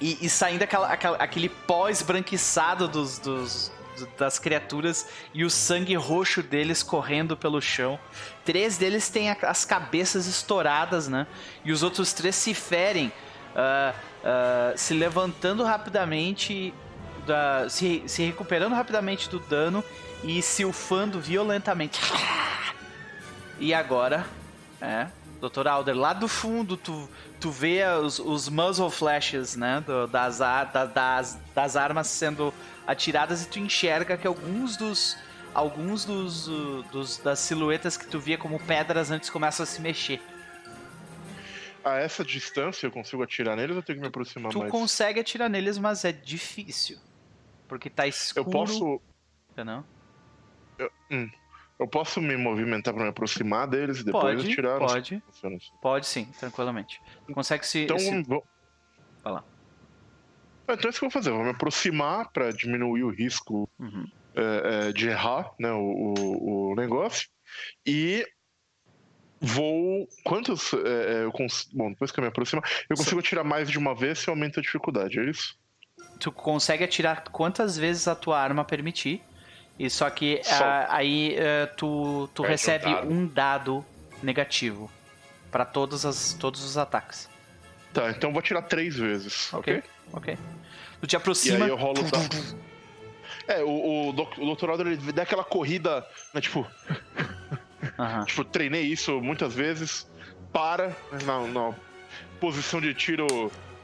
e, 0.00 0.26
e 0.26 0.28
saindo 0.30 0.62
aquela, 0.62 0.88
aquela- 0.92 1.16
aquele 1.16 1.48
pó 1.48 1.88
esbranquiçado 1.88 2.86
dos, 2.86 3.18
dos- 3.18 3.72
das 4.18 4.38
criaturas 4.38 5.06
e 5.32 5.44
o 5.44 5.50
sangue 5.50 5.94
roxo 5.94 6.42
deles 6.42 6.82
correndo 6.82 7.36
pelo 7.36 7.60
chão. 7.60 7.98
Três 8.44 8.76
deles 8.76 9.08
têm 9.08 9.30
as 9.30 9.64
cabeças 9.64 10.26
estouradas, 10.26 11.08
né? 11.08 11.26
E 11.64 11.72
os 11.72 11.82
outros 11.82 12.12
três 12.12 12.34
se 12.36 12.52
ferem, 12.54 13.12
ah, 13.54 13.94
ah, 14.24 14.72
se 14.76 14.94
levantando 14.94 15.62
rapidamente 15.64 16.72
da- 17.26 17.68
se, 17.68 18.02
se 18.06 18.22
recuperando 18.24 18.74
rapidamente 18.74 19.28
do 19.28 19.38
dano 19.40 19.82
e 20.22 20.40
se 20.42 20.64
ufando 20.64 21.20
violentamente. 21.20 22.00
E 23.58 23.72
agora, 23.72 24.26
é, 24.80 25.06
Dr. 25.40 25.66
Alder, 25.66 25.96
lá 25.96 26.12
do 26.12 26.28
fundo 26.28 26.76
tu, 26.76 27.08
tu 27.40 27.50
vê 27.50 27.84
os, 28.02 28.18
os 28.18 28.48
muzzle 28.48 28.90
flashes, 28.90 29.56
né, 29.56 29.82
do- 29.86 30.06
das, 30.06 30.38
da- 30.38 30.64
das, 30.64 31.38
das 31.54 31.76
armas 31.76 32.06
sendo 32.06 32.52
atiradas 32.86 33.44
e 33.44 33.48
tu 33.48 33.58
enxerga 33.58 34.16
que 34.16 34.26
alguns 34.26 34.76
dos 34.76 35.16
alguns 35.54 36.04
dos, 36.04 36.46
dos 36.92 37.16
das 37.18 37.38
silhuetas 37.38 37.96
que 37.96 38.06
tu 38.06 38.20
via 38.20 38.36
como 38.36 38.60
pedras 38.60 39.10
antes 39.10 39.30
começam 39.30 39.64
a 39.64 39.66
se 39.66 39.80
mexer. 39.80 40.20
A 41.82 41.98
essa 41.98 42.24
distância 42.24 42.86
eu 42.86 42.90
consigo 42.90 43.22
atirar 43.22 43.56
neles 43.56 43.70
ou 43.70 43.78
eu 43.78 43.82
tenho 43.82 43.98
que 43.98 44.02
me 44.02 44.08
aproximar 44.08 44.52
Tu 44.52 44.58
mais? 44.58 44.70
consegue 44.70 45.20
atirar 45.20 45.48
neles, 45.48 45.78
mas 45.78 46.04
é 46.04 46.12
difícil. 46.12 46.98
Porque 47.68 47.88
tá 47.88 48.06
escuro. 48.06 48.46
Eu 48.46 48.50
posso. 48.50 49.00
Entendeu? 49.52 49.84
Eu 51.78 51.86
posso 51.86 52.20
me 52.20 52.36
movimentar 52.36 52.92
pra 52.92 53.02
me 53.02 53.10
aproximar 53.10 53.68
deles 53.68 54.00
e 54.00 54.04
depois 54.04 54.36
Pode, 54.36 54.50
atirar? 54.52 54.80
Não 54.80 54.86
pode. 54.86 55.22
Pode 55.80 56.06
sim, 56.06 56.24
tranquilamente. 56.38 57.00
Consegue 57.32 57.66
se. 57.66 57.84
Então, 57.84 57.98
se... 57.98 58.22
vou... 58.22 58.44
Vai 59.22 59.34
lá. 59.34 59.44
Ah, 60.68 60.74
então 60.74 60.88
é 60.88 60.90
isso 60.90 60.98
que 60.98 61.04
eu 61.04 61.10
vou 61.10 61.22
fazer. 61.22 61.30
Eu 61.30 61.36
vou 61.36 61.44
me 61.44 61.50
aproximar 61.50 62.30
pra 62.32 62.50
diminuir 62.50 63.04
o 63.04 63.10
risco 63.10 63.68
Uhum. 63.78 64.06
é, 64.34 64.88
é, 64.88 64.92
de 64.92 65.08
errar 65.08 65.50
né, 65.58 65.70
o, 65.72 65.78
o- 65.78 66.72
o 66.72 66.74
negócio. 66.74 67.28
E 67.86 68.26
vou. 69.40 70.08
Quantos. 70.24 70.72
é, 70.72 70.76
é, 71.20 71.24
eu 71.24 71.32
cons... 71.32 71.68
Bom, 71.72 71.90
depois 71.90 72.10
que 72.10 72.18
eu 72.18 72.22
me 72.22 72.28
aproximar, 72.28 72.64
eu 72.88 72.96
consigo 72.96 73.20
atirar 73.20 73.44
mais 73.44 73.70
de 73.70 73.78
uma 73.78 73.94
vez 73.94 74.18
se 74.20 74.30
aumenta 74.30 74.60
a 74.60 74.62
dificuldade, 74.62 75.18
é 75.18 75.24
isso? 75.30 75.56
Tu 76.18 76.32
consegue 76.32 76.82
atirar 76.84 77.22
quantas 77.30 77.76
vezes 77.76 78.08
a 78.08 78.14
tua 78.14 78.40
arma 78.40 78.64
permitir. 78.64 79.22
E 79.78 79.90
só 79.90 80.08
que 80.08 80.40
ah, 80.46 80.86
aí 80.88 81.34
eh, 81.36 81.66
tu, 81.76 82.28
tu 82.34 82.42
Perde 82.42 82.46
um 82.46 82.50
recebe 82.52 82.84
dado. 82.86 83.12
um 83.12 83.26
dado 83.26 83.86
negativo 84.22 84.90
pra 85.50 85.66
todos, 85.66 86.06
as, 86.06 86.32
todos 86.32 86.64
os 86.64 86.78
ataques. 86.78 87.28
Tá, 87.92 88.10
então 88.10 88.30
eu 88.30 88.32
vou 88.32 88.40
atirar 88.40 88.62
três 88.62 88.96
vezes, 88.96 89.52
ok? 89.52 89.82
Ok. 90.12 90.36
Tu 91.00 91.06
te 91.06 91.12
E 91.12 91.16
aproxima. 91.16 91.64
aí 91.64 91.70
eu 91.70 91.76
rolo 91.76 92.00
o 92.00 92.10
dado. 92.10 92.56
É, 93.48 93.62
o, 93.62 94.08
o, 94.08 94.12
doc- 94.12 94.38
o 94.38 94.44
doutorado 94.44 94.82
ele 94.82 94.96
dá 95.12 95.22
aquela 95.22 95.44
corrida, 95.44 96.04
né, 96.34 96.40
tipo, 96.40 96.66
Aham. 97.98 98.24
tipo, 98.24 98.44
treinei 98.44 98.82
isso 98.82 99.20
muitas 99.20 99.54
vezes, 99.54 100.08
para 100.52 100.96
na, 101.24 101.40
na 101.46 101.74
posição 102.40 102.80
de 102.80 102.92
tiro. 102.94 103.26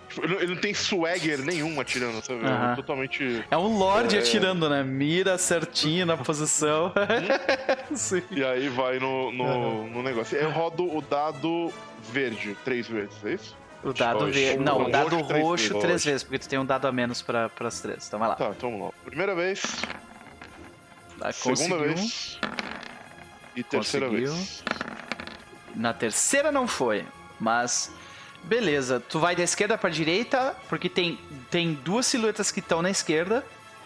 tipo, 0.08 0.24
ele, 0.24 0.34
não- 0.34 0.40
ele 0.42 0.54
não 0.54 0.60
tem 0.60 0.74
swagger 0.74 1.38
nenhum 1.44 1.80
atirando, 1.80 2.20
sabe? 2.24 2.44
É 2.44 2.48
Aham. 2.48 2.74
Totalmente. 2.76 3.44
É 3.50 3.56
um 3.56 3.76
Lorde 3.78 4.16
É. 4.16 4.20
atirando, 4.20 4.68
né? 4.68 4.82
Mira 4.82 5.38
certinho 5.38 6.06
na 6.06 6.16
posição. 6.16 6.92
Sim. 7.94 8.22
E 8.32 8.42
aí 8.44 8.68
vai 8.68 8.98
no, 8.98 9.30
no, 9.32 9.86
no 9.88 10.02
negócio. 10.02 10.36
Eu 10.36 10.50
rodo 10.50 10.84
o 10.96 11.00
dado 11.00 11.72
verde 12.12 12.56
três 12.64 12.88
vezes, 12.88 13.24
é 13.24 13.34
isso? 13.34 13.56
O 13.84 13.92
dado 13.92 14.20
Roxo. 14.20 14.32
verde. 14.32 14.62
Não, 14.62 14.82
o 14.86 14.90
dado 14.90 15.08
três 15.24 15.42
roxo 15.44 15.56
vezes, 15.64 15.68
três 15.80 15.92
roxo. 15.94 16.06
vezes, 16.08 16.22
porque 16.22 16.38
tu 16.38 16.48
tem 16.48 16.58
um 16.58 16.64
dado 16.64 16.86
a 16.86 16.92
menos 16.92 17.20
pra, 17.22 17.48
pras 17.48 17.80
três. 17.80 18.06
Então 18.06 18.18
vai 18.20 18.28
lá. 18.28 18.34
Tá, 18.36 18.48
então 18.56 18.70
vamos 18.70 18.86
lá. 18.86 18.92
Primeira 19.04 19.34
vez, 19.34 19.62
Tá, 21.18 21.32
segunda 21.32 21.78
vez 21.78 22.38
e 23.56 23.62
terceira 23.62 24.06
Conseguiu. 24.06 24.32
vez. 24.34 24.64
Na 25.74 25.92
terceira 25.92 26.50
não 26.52 26.66
foi, 26.68 27.04
mas 27.40 27.92
beleza. 28.44 29.00
Tu 29.00 29.18
vai 29.18 29.34
da 29.36 29.42
esquerda 29.42 29.76
pra 29.78 29.88
direita, 29.90 30.54
porque 30.68 30.88
tem, 30.88 31.18
tem 31.50 31.74
duas 31.74 32.06
silhuetas 32.06 32.50
que 32.50 32.60
estão 32.60 32.82
na 32.82 32.90
esquerda 32.90 33.44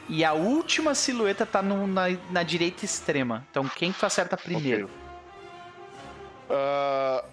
e 0.09 0.25
a 0.25 0.33
última 0.33 0.95
silhueta 0.95 1.45
tá 1.47 1.61
no- 1.63 1.87
na, 1.87 2.05
na 2.31 2.43
direita 2.43 2.85
extrema. 2.85 3.45
Então 3.51 3.69
quem 3.69 3.93
tu 3.93 4.05
acerta 4.07 4.37
primeiro? 4.37 4.89
Ah, 6.49 7.23
ah, 7.23 7.25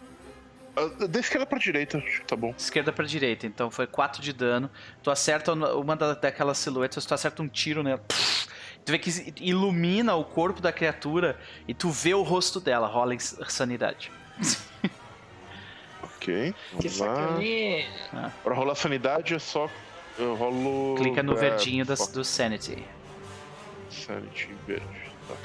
da 1.08 1.20
esquerda 1.20 1.46
pra 1.46 1.60
direita, 1.60 1.98
acho 2.00 2.22
que 2.22 2.26
tá 2.26 2.36
bom. 2.36 2.54
Esquerda 2.58 2.92
pra 2.92 3.06
direita, 3.06 3.46
então 3.46 3.70
foi 3.70 3.86
4 3.88 4.22
de 4.22 4.34
dano. 4.34 4.70
Tu 5.02 5.12
acerta 5.12 5.54
uma 5.54 5.96
da- 5.96 6.14
daquelas 6.16 6.58
silhuetas, 6.58 7.06
tu 7.06 7.14
acerta 7.14 7.42
um 7.44 7.48
tiro 7.48 7.84
nela. 7.84 8.02
Tu 8.86 8.92
vê 8.92 8.98
que 9.00 9.34
ilumina 9.40 10.16
o 10.16 10.26
corpo 10.26 10.60
da 10.62 10.72
criatura 10.74 11.40
e 11.68 11.74
tu 11.74 11.90
vê 11.90 12.14
o 12.14 12.22
rosto 12.24 12.60
dela. 12.60 12.88
Rola 12.88 13.14
em 13.16 13.20
sanidade. 13.20 14.12
Ok, 16.02 16.54
Que 16.80 16.88
vamos 16.90 17.00
lá. 17.00 17.16
sacaninha. 17.16 18.34
Pra 18.44 18.54
rolar 18.56 18.76
sanidade 18.76 19.34
é 19.36 19.40
só. 19.40 19.70
Eu 20.18 20.36
rolo. 20.36 20.96
Clica 20.98 21.24
no 21.24 21.34
é, 21.34 21.36
verdinho 21.36 21.86
das, 21.86 22.08
do 22.08 22.24
Sanity. 22.24 22.84
Sanity 23.90 24.50
verde. 24.68 24.86
Tá. 25.28 25.36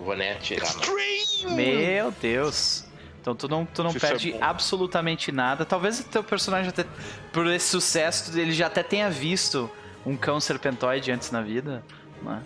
Vou 0.00 0.16
nem 0.16 0.30
atirar, 0.32 0.70
não. 0.76 1.54
Meu 1.54 2.10
Deus. 2.12 2.84
Então 3.20 3.34
tu 3.34 3.46
não, 3.48 3.66
tu 3.66 3.82
não 3.82 3.90
Isso 3.90 4.04
é 4.04 4.08
perde 4.08 4.32
bom. 4.32 4.38
absolutamente 4.40 5.30
nada. 5.30 5.64
Talvez 5.64 6.00
o 6.00 6.04
teu 6.04 6.24
personagem 6.24 6.70
até, 6.70 6.84
por 7.32 7.46
esse 7.48 7.68
sucesso, 7.68 8.38
ele 8.38 8.52
já 8.52 8.66
até 8.66 8.82
tenha 8.82 9.10
visto 9.10 9.70
um 10.06 10.16
cão 10.16 10.40
serpentoide 10.40 11.12
antes 11.12 11.30
na 11.30 11.42
vida. 11.42 11.82
né? 12.22 12.42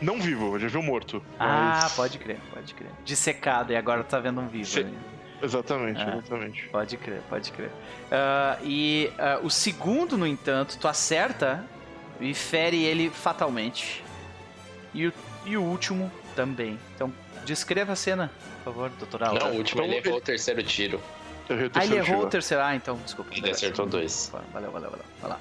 Não 0.00 0.20
vivo, 0.20 0.58
já 0.58 0.68
viu 0.68 0.82
morto. 0.82 1.22
Ah, 1.38 1.80
mas- 1.82 1.92
pode 1.94 2.18
crer, 2.18 2.38
pode 2.52 2.74
crer. 2.74 2.90
Dissecado 3.04 3.72
e 3.72 3.76
agora 3.76 4.02
tá 4.04 4.18
vendo 4.20 4.40
um 4.40 4.48
vivo. 4.48 4.66
Se-. 4.66 4.86
Exatamente, 5.42 6.00
Ah. 6.00 6.16
exatamente. 6.18 6.68
Pode 6.68 6.96
crer, 6.96 7.20
pode 7.30 7.52
crer. 7.52 7.70
Ah, 8.10 8.58
e 8.62 9.10
ah, 9.18 9.38
o 9.42 9.48
segundo, 9.50 10.18
no 10.18 10.26
entanto, 10.26 10.76
tu 10.78 10.88
acerta 10.88 11.64
e 12.20 12.34
fere 12.34 12.82
ele 12.84 13.10
fatalmente. 13.10 14.02
E 14.92 15.06
o, 15.06 15.12
e 15.44 15.56
o 15.56 15.62
último 15.62 16.10
também. 16.34 16.78
Então, 16.94 17.12
descreva 17.44 17.92
a 17.92 17.96
cena, 17.96 18.30
favor, 18.72 18.90
doutor 18.90 19.22
Alta. 19.22 19.44
Não, 19.44 19.52
o 19.54 19.56
último 19.58 19.80
Então, 19.82 19.84
ele 19.92 19.96
errou 19.96 20.12
ele- 20.16 20.22
o 20.22 20.24
terceiro 20.24 20.62
tiro. 20.62 21.00
Eu 21.48 21.56
errei 21.56 21.66
o 21.68 21.70
Ah, 21.74 21.84
ele 21.84 21.94
terceiro 21.94 21.96
errou 21.96 22.16
o 22.16 22.18
tiro. 22.20 22.30
terceiro. 22.30 22.62
Ah, 22.62 22.74
então, 22.76 22.96
desculpa. 22.98 23.32
Ele 23.32 23.40
beleza. 23.42 23.58
acertou 23.58 23.86
dois. 23.86 24.30
Valeu, 24.52 24.70
valeu, 24.70 24.90
valeu. 24.90 25.04
Vai 25.20 25.30
lá. 25.30 25.40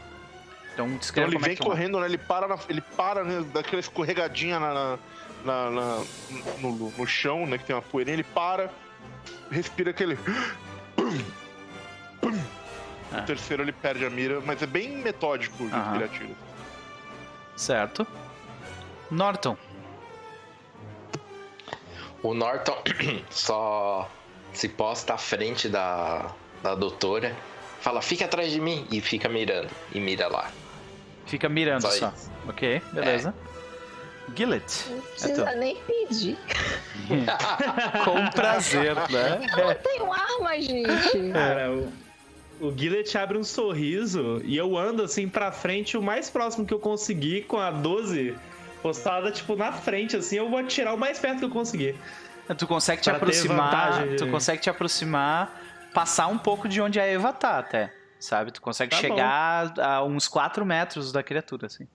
Então, 0.74 0.86
Então 0.88 0.98
descreva 0.98 1.30
ele 1.30 1.38
é 1.38 1.40
vem 1.40 1.52
mata. 1.56 1.64
correndo, 1.64 2.00
né? 2.00 2.06
Ele 2.06 2.18
para, 2.18 2.48
na- 2.48 2.60
ele 2.70 2.82
para 2.82 3.24
né, 3.24 3.46
daquela 3.54 3.80
escorregadinha 3.80 4.60
na, 4.60 4.74
na- 4.74 4.98
na- 5.46 5.72
na- 5.72 6.04
no, 6.62 6.92
no 6.92 7.08
chão, 7.08 7.46
né? 7.48 7.58
Que 7.58 7.64
tem 7.66 7.76
uma 7.76 7.82
poeirinha, 7.82 8.16
ele 8.16 8.24
para, 8.24 8.70
respira 9.50 9.92
aquele. 9.92 10.18
Ah. 13.14 13.20
O 13.20 13.26
terceiro 13.26 13.64
ele 13.64 13.72
perde 13.72 14.06
a 14.06 14.10
mira, 14.10 14.42
mas 14.42 14.62
é 14.62 14.66
bem 14.66 14.98
metódico 14.98 15.64
o 15.64 15.70
jeito 15.70 15.90
que 15.90 15.96
ele 15.96 16.04
atira. 16.04 16.30
Certo. 17.56 18.06
Norton. 19.10 19.56
O 22.26 22.34
Norton 22.34 22.76
só 23.30 24.10
se 24.52 24.68
posta 24.68 25.14
à 25.14 25.18
frente 25.18 25.70
da, 25.70 26.32
da 26.64 26.74
doutora, 26.74 27.36
fala, 27.80 28.02
fica 28.02 28.26
atrás 28.26 28.52
de 28.52 28.60
mim, 28.60 28.88
e 28.92 29.00
fica 29.00 29.30
mirando. 29.30 29.70
E 29.94 30.00
mira 30.00 30.28
lá. 30.28 30.50
Fica 31.28 31.48
mirando 31.48 31.84
Só 31.84 31.92
só. 31.92 32.14
Ok, 32.48 32.82
beleza. 32.92 33.32
Gillet. 34.36 34.64
Não 34.90 34.98
É 34.98 35.02
precisa 35.02 35.46
tu. 35.46 35.58
nem 35.60 35.78
pedir. 35.84 36.38
Com 38.04 38.28
prazer, 38.32 38.96
né? 38.96 39.46
Eu 39.56 39.76
tenho 39.76 40.12
arma, 40.12 40.60
gente. 40.60 41.32
Cara, 41.32 41.72
o, 41.72 41.94
o 42.60 42.76
Gillet 42.76 43.16
abre 43.20 43.38
um 43.38 43.44
sorriso 43.44 44.42
e 44.44 44.58
eu 44.58 44.76
ando 44.76 45.04
assim 45.04 45.30
pra 45.30 45.52
frente 45.52 45.96
o 45.96 46.02
mais 46.02 46.28
próximo 46.28 46.66
que 46.66 46.74
eu 46.74 46.80
conseguir 46.80 47.44
com 47.44 47.60
a 47.60 47.70
12 47.70 48.36
postada, 48.90 49.32
tipo, 49.32 49.56
na 49.56 49.72
frente, 49.72 50.16
assim, 50.16 50.36
eu 50.38 50.48
vou 50.48 50.60
atirar 50.60 50.94
o 50.94 50.98
mais 50.98 51.18
perto 51.18 51.40
que 51.40 51.46
eu 51.46 51.50
conseguir. 51.50 51.96
Tu 52.56 52.68
consegue 52.68 53.02
te 53.02 53.10
aproximar. 53.10 54.08
de- 54.08 54.16
Tu 54.18 54.28
consegue 54.30 54.62
te 54.62 54.70
aproximar, 54.70 55.60
passar 55.92 56.28
um 56.28 56.38
pouco 56.38 56.70
de 56.70 56.80
onde 56.80 57.00
a 57.00 57.04
Eva 57.04 57.34
tá 57.34 57.58
até. 57.58 57.92
Sabe? 58.20 58.52
Tu 58.52 58.62
consegue 58.62 58.92
Tá 58.92 58.98
bom. 58.98 59.02
chegar 59.02 59.80
a 59.80 60.04
uns 60.04 60.28
4 60.28 60.64
metros 60.64 61.12
da 61.12 61.24
criatura, 61.24 61.66
assim. 61.66 61.88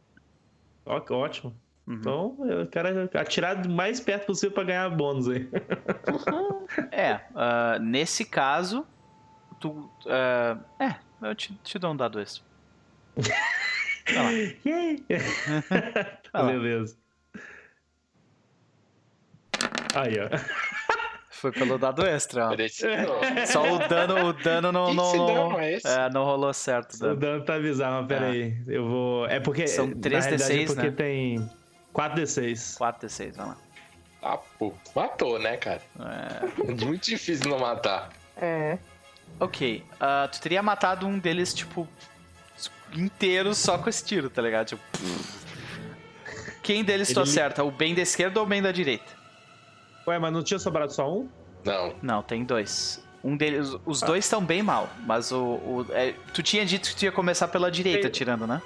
Ó, 0.84 1.00
ótimo. 1.14 1.54
Uhum. 1.86 1.94
Então, 1.94 2.36
eu 2.48 2.66
quero 2.66 3.08
atirar 3.14 3.64
o 3.64 3.70
mais 3.70 4.00
perto 4.00 4.26
possível 4.26 4.52
pra 4.52 4.64
ganhar 4.64 4.90
bônus 4.90 5.28
aí. 5.28 5.48
É, 6.92 7.20
ah, 7.34 7.78
nesse 7.80 8.24
caso, 8.24 8.84
tu. 9.60 9.88
ah, 10.08 10.56
é, 10.80 10.94
eu 11.28 11.34
te, 11.36 11.52
te 11.64 11.78
dou 11.78 11.92
um 11.92 11.96
dado 11.96 12.20
extra. 12.20 12.42
Vai 14.12 14.16
lá. 14.16 14.30
Lá. 16.32 16.42
Beleza. 16.44 16.96
Aí, 19.94 20.14
ó. 20.20 20.28
Foi 21.30 21.50
pelo 21.52 21.78
dado 21.78 22.06
extra, 22.06 22.50
ó. 22.50 22.56
Só 23.46 23.62
o 23.74 23.78
dano, 23.88 24.28
o 24.28 24.32
dano 24.34 24.70
não. 24.70 24.86
Que 24.88 24.94
não, 24.94 25.08
esse 25.08 25.16
não- 25.16 25.26
dano 25.26 25.58
é 25.58 25.72
esse? 25.72 25.88
é, 25.88 26.10
não 26.10 26.24
rolou 26.24 26.52
certo. 26.52 26.92
o 26.92 26.96
O 26.96 27.00
dano. 27.00 27.16
dano 27.16 27.44
tá 27.44 27.54
avisar, 27.54 27.90
mas 27.92 28.06
pera 28.06 28.26
Ah. 28.26 28.30
aí. 28.30 28.56
Eu 28.66 28.86
vou. 28.86 29.26
É 29.26 29.40
porque. 29.40 29.66
São 29.66 29.86
na 29.86 29.94
3d6, 29.94 30.20
realidade, 30.38 30.62
é 30.62 30.66
porque 30.66 30.82
né? 30.82 30.90
tem 30.90 31.50
4d6. 31.94 32.76
4d6, 32.78 33.36
vai 33.36 33.46
lá. 33.46 33.56
Ah, 34.22 34.36
pô, 34.36 34.74
matou, 34.94 35.38
né, 35.38 35.56
cara? 35.56 35.80
É, 35.98 36.62
Muito 36.84 37.04
difícil 37.06 37.48
não 37.48 37.58
matar. 37.58 38.10
É. 38.36 38.78
ok. 39.38 39.82
ah, 39.98 40.28
tu 40.30 40.40
teria 40.42 40.62
matado 40.62 41.06
um 41.06 41.18
deles, 41.18 41.54
tipo, 41.54 41.88
inteiro 42.94 43.54
só 43.54 43.78
com 43.78 43.88
esse 43.88 44.04
tiro, 44.04 44.28
tá 44.28 44.42
ligado? 44.42 44.66
Tipo. 44.68 44.82
Quem 46.70 46.84
deles 46.84 47.08
tu 47.08 47.18
Ele- 47.18 47.28
acerta? 47.28 47.64
O 47.64 47.70
bem 47.72 47.96
da 47.96 48.02
esquerda 48.02 48.38
ou 48.38 48.46
o 48.46 48.48
bem 48.48 48.62
da 48.62 48.70
direita? 48.70 49.12
Ué, 50.06 50.20
mas 50.20 50.32
não 50.32 50.40
tinha 50.40 50.56
sobrado 50.56 50.92
só 50.92 51.12
um? 51.12 51.28
Não, 51.64 51.94
Não, 52.00 52.22
tem 52.22 52.44
dois. 52.44 53.04
Um 53.24 53.36
deles, 53.36 53.76
os 53.84 54.00
dois 54.00 54.24
estão 54.24 54.40
bem 54.44 54.62
mal, 54.62 54.88
mas 55.04 55.32
o, 55.32 55.40
o- 55.42 55.86
é, 55.90 56.14
tu 56.32 56.44
tinha 56.44 56.64
dito 56.64 56.88
que 56.90 56.94
tu 56.96 57.02
ia 57.06 57.10
começar 57.10 57.48
pela 57.48 57.72
direita 57.72 58.08
tirando, 58.08 58.46
né? 58.46 58.62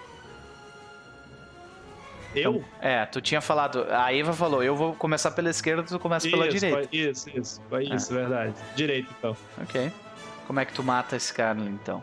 Eu? 2.34 2.62
É, 2.78 3.06
tu 3.06 3.22
tinha 3.22 3.40
falado, 3.40 3.86
a 3.90 4.12
Eva 4.14 4.34
falou, 4.34 4.62
eu 4.62 4.76
vou 4.76 4.94
começar 4.94 5.30
pela 5.30 5.48
esquerda, 5.48 5.82
tu 5.82 5.98
começa 5.98 6.28
pela 6.28 6.46
isso, 6.46 6.58
direita. 6.58 6.88
foi- 6.90 6.98
isso, 6.98 7.30
isso. 7.38 7.62
Foi 7.70 7.88
Ah. 7.90 7.94
isso, 7.94 8.12
verdade. 8.12 8.54
Direito, 8.76 9.08
então. 9.18 9.34
Ok. 9.62 9.90
Como 10.46 10.60
é 10.60 10.64
que 10.66 10.74
tu 10.74 10.82
mata 10.82 11.16
esse 11.16 11.32
cara, 11.32 11.58
então? 11.58 12.02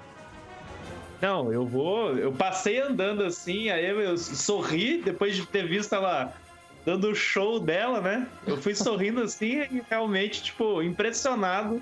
Não, 1.22 1.51
eu 1.53 1.66
vou. 1.66 2.17
Eu 2.17 2.32
passei 2.32 2.82
andando 2.82 3.24
assim, 3.24 3.69
aí 3.69 3.85
eu 3.88 4.17
sorri 4.17 5.01
depois 5.03 5.35
de 5.35 5.45
ter 5.45 5.67
visto 5.67 5.93
ela 5.93 6.33
dando 6.85 7.09
o 7.11 7.16
show 7.16 7.59
dela, 7.59 8.01
né? 8.01 8.27
Eu 8.48 8.58
fui 8.58 8.74
sorrindo 8.74 9.22
assim 9.22 9.61
e 9.72 9.83
realmente, 9.90 10.41
tipo, 10.41 10.82
impressionado 10.82 11.82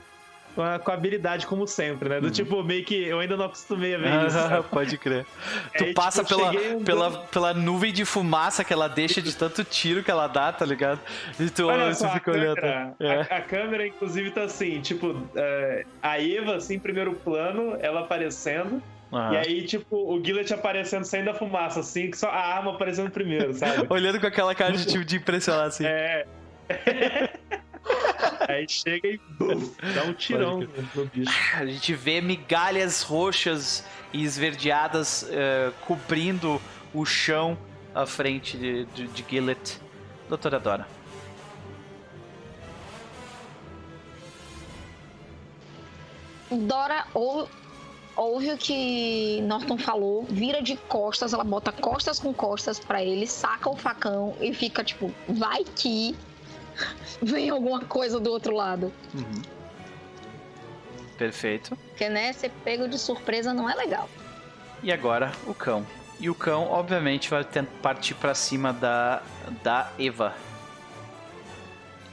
com 0.55 0.61
a, 0.63 0.77
com 0.79 0.91
a 0.91 0.93
habilidade, 0.95 1.47
como 1.47 1.65
sempre, 1.65 2.09
né? 2.09 2.19
Do 2.19 2.29
tipo, 2.29 2.61
meio 2.63 2.83
que 2.83 2.95
eu 3.07 3.19
ainda 3.19 3.37
não 3.37 3.45
acostumei 3.45 3.95
a 3.95 3.97
ver 3.97 4.25
isso. 4.27 4.31
sabe? 4.37 4.65
Pode 4.69 4.97
crer. 4.97 5.25
Tu 5.77 5.83
Aí, 5.85 5.93
passa 5.93 6.21
tipo, 6.23 6.33
eu 6.33 6.37
pela, 6.39 6.51
cheguei 6.51 6.67
andando- 6.71 6.83
pela, 6.85 7.11
pela 7.27 7.53
nuvem 7.53 7.93
de 7.93 8.03
fumaça 8.03 8.61
que 8.63 8.73
ela 8.73 8.89
deixa 8.89 9.21
de 9.21 9.33
tanto 9.33 9.63
tiro 9.63 10.03
que 10.03 10.11
ela 10.11 10.27
dá, 10.27 10.51
tá 10.51 10.65
ligado? 10.65 10.99
E 11.39 11.49
tu, 11.49 11.67
Olha 11.67 11.93
só, 11.93 12.09
fica 12.09 12.31
olhando. 12.31 12.55
câmera, 12.55 12.95
É. 12.99 13.13
a, 13.21 13.37
a 13.37 13.41
câmera, 13.41 13.87
inclusive, 13.87 14.31
tá 14.31 14.43
assim, 14.43 14.81
tipo, 14.81 15.15
é, 15.35 15.85
a 16.01 16.21
Eva, 16.21 16.55
assim, 16.55 16.75
em 16.75 16.79
primeiro 16.79 17.13
plano, 17.13 17.77
ela 17.79 18.01
aparecendo, 18.01 18.81
Aham. 19.11 19.33
e 19.33 19.37
aí, 19.37 19.65
tipo, 19.65 19.95
o 19.95 20.23
Gillet 20.23 20.53
aparecendo, 20.53 21.03
saindo 21.03 21.25
da 21.25 21.33
fumaça, 21.33 21.79
assim, 21.79 22.11
que 22.11 22.17
só 22.17 22.29
a 22.29 22.55
arma 22.57 22.71
aparecendo 22.75 23.09
primeiro, 23.09 23.53
sabe? 23.53 23.85
Olhando 23.89 24.19
com 24.19 24.27
aquela 24.27 24.53
cara 24.53 24.73
de, 24.73 24.85
tipo, 24.85 25.03
de 25.03 25.15
impressionar, 25.17 25.65
assim. 25.67 25.85
É. 25.85 26.25
Aí 28.47 28.67
chega 28.69 29.07
e 29.07 29.19
bum, 29.39 29.71
dá 29.95 30.03
um 30.03 30.13
tirão 30.13 30.59
no 30.95 31.05
bicho. 31.05 31.31
A 31.55 31.65
gente 31.65 31.93
vê 31.95 32.21
migalhas 32.21 33.01
roxas 33.01 33.83
e 34.13 34.23
esverdeadas 34.23 35.27
eh, 35.31 35.71
cobrindo 35.87 36.61
o 36.93 37.05
chão 37.05 37.57
à 37.95 38.05
frente 38.05 38.57
de, 38.57 38.85
de, 38.85 39.07
de 39.07 39.25
Gillet. 39.27 39.79
Doutora 40.27 40.59
Dora. 40.59 40.87
Dora 46.51 47.05
ou- 47.13 47.47
ouve 48.19 48.51
o 48.51 48.57
que 48.57 49.41
Norton 49.41 49.77
falou, 49.77 50.23
vira 50.23 50.61
de 50.61 50.75
costas, 50.75 51.33
ela 51.33 51.43
bota 51.43 51.71
costas 51.71 52.19
com 52.19 52.33
costas 52.33 52.79
pra 52.79 53.01
ele, 53.01 53.25
saca 53.25 53.69
o 53.69 53.75
facão 53.75 54.35
e 54.41 54.53
fica 54.53 54.83
tipo, 54.83 55.13
vai 55.27 55.63
que 55.63 56.15
vem 57.21 57.49
alguma 57.49 57.81
coisa 57.85 58.19
do 58.19 58.29
outro 58.29 58.53
lado. 58.53 58.91
Uhum. 59.13 59.41
Perfeito. 61.17 61.75
Porque, 61.75 62.07
né, 62.09 62.31
ser 62.33 62.51
pego 62.63 62.87
de 62.87 62.97
surpresa 62.97 63.53
não 63.53 63.69
é 63.69 63.75
legal. 63.75 64.09
E 64.81 64.91
agora 64.91 65.31
o 65.45 65.53
cão. 65.53 65.85
E 66.19 66.29
o 66.29 66.35
cão, 66.35 66.69
obviamente, 66.69 67.29
vai 67.29 67.43
tentar 67.43 67.71
partir 67.81 68.13
pra 68.13 68.33
cima 68.33 68.73
da, 68.73 69.21
da 69.63 69.91
Eva. 69.97 70.33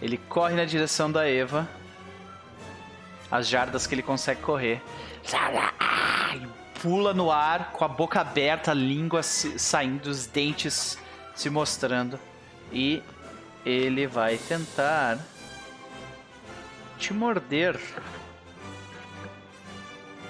Ele 0.01 0.17
corre 0.17 0.55
na 0.55 0.65
direção 0.65 1.11
da 1.11 1.29
Eva. 1.29 1.69
As 3.31 3.49
jardas 3.49 3.87
que 3.87 3.95
ele 3.95 4.03
consegue 4.03 4.41
correr. 4.41 4.81
E 6.35 6.47
pula 6.81 7.13
no 7.13 7.31
ar 7.31 7.73
com 7.73 7.85
a 7.85 7.89
boca 7.89 8.21
aberta, 8.21 8.71
a 8.71 8.75
língua 8.75 9.23
saindo, 9.23 10.07
os 10.07 10.27
dentes 10.27 10.99
se 11.35 11.51
mostrando. 11.51 12.19
E 12.73 13.03
ele 13.65 14.07
vai 14.07 14.37
tentar 14.37 15.19
te 16.99 17.13
morder. 17.13 17.81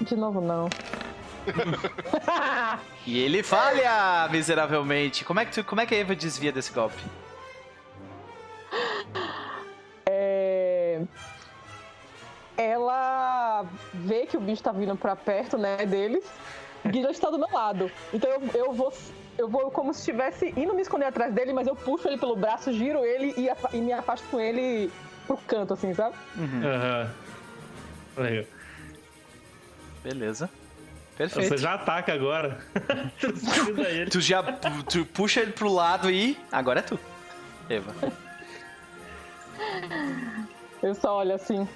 De 0.00 0.16
novo, 0.16 0.40
não. 0.40 0.68
E 3.06 3.18
ele 3.18 3.42
falha 3.42 4.28
miseravelmente. 4.30 5.24
Como 5.24 5.38
é 5.38 5.44
que, 5.44 5.52
tu, 5.52 5.64
como 5.64 5.80
é 5.80 5.86
que 5.86 5.94
a 5.94 5.98
Eva 5.98 6.16
desvia 6.16 6.50
desse 6.50 6.72
golpe? 6.72 7.00
É... 10.06 11.00
Ela 12.56 13.66
vê 13.92 14.26
que 14.26 14.36
o 14.36 14.40
bicho 14.40 14.62
tá 14.62 14.72
vindo 14.72 14.96
pra 14.96 15.14
perto, 15.14 15.58
né, 15.58 15.84
deles. 15.84 16.24
O 16.84 16.88
Guilherme 16.88 17.12
está 17.12 17.30
do 17.30 17.38
meu 17.38 17.50
lado. 17.52 17.90
Então 18.12 18.30
eu, 18.30 18.42
eu 18.54 18.72
vou. 18.72 18.92
Eu 19.38 19.48
vou 19.48 19.70
como 19.70 19.92
se 19.92 20.00
estivesse 20.00 20.54
indo 20.56 20.72
me 20.72 20.80
esconder 20.80 21.04
atrás 21.04 21.34
dele, 21.34 21.52
mas 21.52 21.66
eu 21.66 21.76
puxo 21.76 22.08
ele 22.08 22.16
pelo 22.16 22.34
braço, 22.34 22.72
giro 22.72 23.04
ele 23.04 23.34
e, 23.36 23.76
e 23.76 23.80
me 23.82 23.92
afasto 23.92 24.26
com 24.30 24.40
ele 24.40 24.90
pro 25.26 25.36
canto, 25.46 25.74
assim, 25.74 25.92
sabe? 25.92 26.16
Aham. 26.38 27.10
Legal. 28.16 28.44
Beleza. 30.02 30.48
Perfeito. 31.16 31.48
Você 31.48 31.56
já 31.58 31.74
ataca 31.74 32.12
agora. 32.12 32.58
Ele. 33.88 34.10
Tu 34.10 34.20
já 34.20 34.42
tu 34.42 35.04
puxa 35.06 35.40
ele 35.40 35.52
pro 35.52 35.72
lado 35.72 36.10
e 36.10 36.38
agora 36.52 36.80
é 36.80 36.82
tu. 36.82 36.98
Eva. 37.70 37.94
Eu 40.82 40.94
só 40.94 41.18
olho 41.18 41.34
assim. 41.34 41.66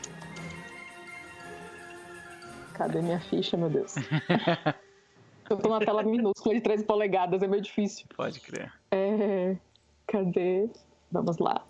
Cadê 2.80 3.02
minha 3.02 3.20
ficha, 3.20 3.58
meu 3.58 3.68
Deus? 3.68 3.94
eu 5.50 5.58
tô 5.58 5.68
na 5.68 5.80
tela 5.80 6.02
minúscula 6.02 6.54
de 6.54 6.62
13 6.62 6.84
polegadas, 6.84 7.42
é 7.42 7.46
meio 7.46 7.60
difícil. 7.60 8.06
Pode 8.16 8.40
crer. 8.40 8.72
É... 8.90 9.54
Cadê? 10.06 10.66
Vamos 11.12 11.36
lá. 11.36 11.62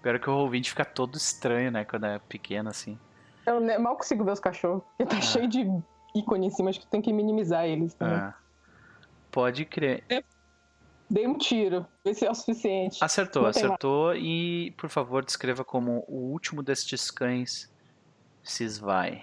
Pior 0.00 0.18
que 0.18 0.30
o 0.30 0.38
ouvinte 0.38 0.70
fica 0.70 0.86
todo 0.86 1.18
estranho, 1.18 1.70
né? 1.70 1.84
Quando 1.84 2.06
é 2.06 2.18
pequeno 2.18 2.70
assim. 2.70 2.98
Eu 3.44 3.60
mal 3.78 3.94
consigo 3.94 4.24
ver 4.24 4.32
os 4.32 4.40
cachorros. 4.40 4.82
Porque 4.96 5.04
tá 5.04 5.20
cheio 5.20 5.46
de 5.46 5.70
ícone 6.14 6.46
em 6.46 6.50
cima, 6.50 6.70
acho 6.70 6.80
que 6.80 6.86
tem 6.86 7.02
que 7.02 7.12
minimizar 7.12 7.66
eles. 7.66 7.94
Né? 7.98 8.08
Ah. 8.08 8.34
Pode 9.30 9.66
crer. 9.66 10.02
Dei 11.10 11.26
um 11.26 11.36
tiro, 11.36 11.86
vê 12.02 12.14
se 12.14 12.24
é 12.24 12.30
o 12.30 12.34
suficiente. 12.34 13.04
Acertou, 13.04 13.42
Não 13.42 13.50
acertou. 13.50 14.16
E, 14.16 14.70
por 14.78 14.88
favor, 14.88 15.22
descreva 15.22 15.62
como 15.62 16.06
o 16.08 16.32
último 16.32 16.62
destes 16.62 17.10
cães 17.10 17.70
se 18.42 18.64
esvai. 18.64 19.22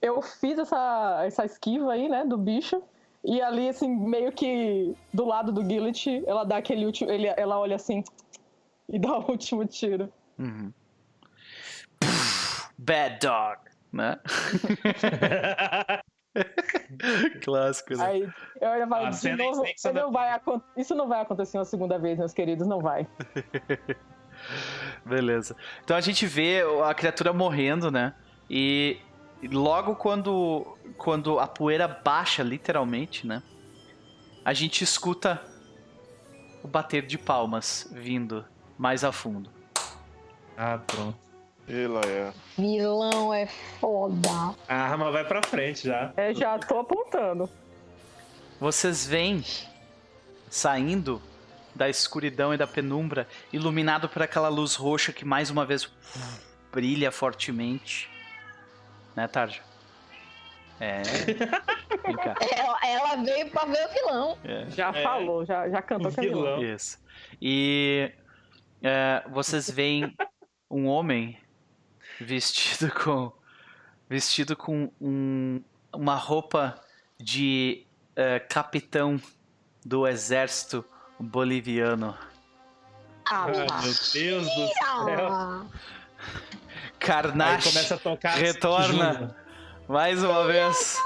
Eu 0.00 0.20
fiz 0.22 0.58
essa, 0.58 1.22
essa 1.24 1.44
esquiva 1.44 1.92
aí, 1.92 2.08
né, 2.08 2.24
do 2.24 2.36
bicho. 2.36 2.82
E 3.24 3.42
ali, 3.42 3.68
assim, 3.68 3.88
meio 3.88 4.30
que 4.30 4.94
do 5.12 5.24
lado 5.24 5.50
do 5.50 5.68
Gillet, 5.68 6.22
ela 6.26 6.44
dá 6.44 6.58
aquele 6.58 6.86
último. 6.86 7.10
Ele, 7.10 7.26
ela 7.36 7.58
olha 7.58 7.74
assim 7.76 8.04
e 8.88 8.98
dá 8.98 9.18
o 9.18 9.30
último 9.30 9.66
tiro. 9.66 10.12
Uhum. 10.38 10.72
Bad 12.78 13.18
dog, 13.20 13.58
né? 13.92 14.20
Clássico, 17.42 17.96
né? 17.96 18.04
Aí 18.04 18.28
eu 18.60 18.68
olho 18.68 18.84
e 18.84 18.88
falo, 18.88 19.06
A 19.06 19.10
de 19.10 19.32
novo, 19.32 19.64
extensa 19.64 19.92
não 19.92 20.12
vai 20.12 20.40
isso 20.76 20.94
não 20.94 21.08
vai 21.08 21.22
acontecer 21.22 21.58
uma 21.58 21.64
segunda 21.64 21.98
vez, 21.98 22.18
meus 22.18 22.32
queridos, 22.32 22.66
não 22.66 22.80
vai. 22.80 23.06
Beleza. 25.04 25.56
Então 25.82 25.96
a 25.96 26.00
gente 26.00 26.26
vê 26.26 26.62
a 26.84 26.94
criatura 26.94 27.32
morrendo, 27.32 27.90
né? 27.90 28.14
E 28.48 29.00
logo 29.42 29.94
quando, 29.96 30.76
quando 30.96 31.38
a 31.38 31.46
poeira 31.46 31.86
baixa, 31.86 32.42
literalmente, 32.42 33.26
né? 33.26 33.42
A 34.44 34.52
gente 34.52 34.82
escuta 34.82 35.42
o 36.62 36.68
bater 36.68 37.06
de 37.06 37.18
palmas 37.18 37.88
vindo 37.92 38.44
mais 38.78 39.04
a 39.04 39.12
fundo. 39.12 39.50
ah, 40.56 40.78
pronto. 40.86 41.26
Ela 41.68 42.00
é. 42.06 42.32
Vilão 42.56 43.34
é 43.34 43.46
foda. 43.80 44.54
A 44.68 44.74
arma 44.74 45.10
vai 45.10 45.24
pra 45.24 45.42
frente 45.42 45.88
já. 45.88 46.12
É, 46.16 46.32
já 46.32 46.56
tô 46.60 46.78
apontando. 46.78 47.50
Vocês 48.60 49.04
veem 49.04 49.44
saindo 50.48 51.20
da 51.74 51.88
escuridão 51.88 52.54
e 52.54 52.56
da 52.56 52.66
penumbra, 52.66 53.28
iluminado 53.52 54.08
por 54.08 54.22
aquela 54.22 54.48
luz 54.48 54.76
roxa 54.76 55.12
que 55.12 55.24
mais 55.24 55.50
uma 55.50 55.66
vez 55.66 55.90
brilha 56.72 57.10
fortemente. 57.10 58.08
Né, 59.16 59.26
Tarja? 59.28 59.60
É. 60.78 61.02
Ela, 62.56 62.78
ela 62.86 63.16
veio 63.24 63.50
pra 63.50 63.64
ver 63.64 63.84
o 63.88 63.92
vilão. 63.92 64.38
É. 64.44 64.66
Já 64.70 64.90
É. 64.90 65.02
falou, 65.02 65.44
já, 65.44 65.68
já 65.68 65.82
cantou 65.82 66.12
é 66.16 66.20
vilão. 66.20 66.58
vilão. 66.58 66.62
Isso. 66.62 66.98
E 67.40 68.12
é, 68.82 69.24
vocês 69.30 69.68
veem 69.70 70.14
um 70.70 70.86
homem 70.86 71.38
vestido 72.20 72.92
com 72.92 73.32
vestido 74.08 74.54
com 74.56 74.92
um- 75.00 75.60
uma 75.92 76.14
roupa 76.14 76.80
de 77.18 77.84
é, 78.14 78.38
capitão 78.38 79.20
do 79.84 80.06
exército 80.06 80.84
boliviano. 81.18 82.16
Ah, 83.28 83.44
Ah, 83.44 83.46
meu 83.48 83.66
Deus 84.12 84.46
do 84.54 84.68
céu. 84.68 85.66
Ah. 87.00 87.04
Aí 87.04 87.08
Carnage 87.08 87.68
começa 87.68 87.94
a 87.94 87.98
tocar. 87.98 88.36
retorna 88.36 89.36
mais 89.88 90.22
uma 90.22 90.46
vez 90.46 90.96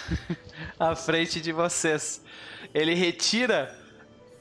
à 0.78 0.94
frente 0.94 1.40
de 1.40 1.52
vocês. 1.52 2.24
Ele 2.72 2.94
retira 2.94 3.76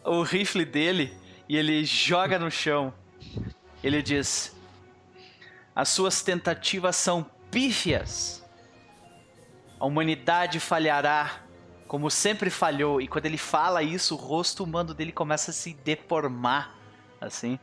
o 0.04 0.22
rifle 0.22 0.66
dele 0.66 1.18
e 1.48 1.58
ele 1.58 1.84
joga 1.84 2.38
no 2.40 2.50
chão. 2.50 2.94
Ele 3.84 4.02
diz: 4.02 4.56
As 5.76 5.90
suas 5.90 6.22
tentativas 6.22 6.96
são 6.96 7.26
pífias. 7.52 8.46
A 9.80 9.86
humanidade 9.86 10.60
falhará 10.60 11.42
como 11.90 12.12
sempre 12.12 12.52
falhou. 12.52 13.02
E 13.02 13.08
quando 13.08 13.26
ele 13.26 13.38
fala 13.38 13.82
isso, 13.82 14.14
o 14.14 14.18
rosto 14.18 14.64
humano 14.64 14.94
dele 14.94 15.12
começa 15.12 15.50
a 15.50 15.54
se 15.54 15.74
deformar, 15.74 16.76
assim, 17.20 17.60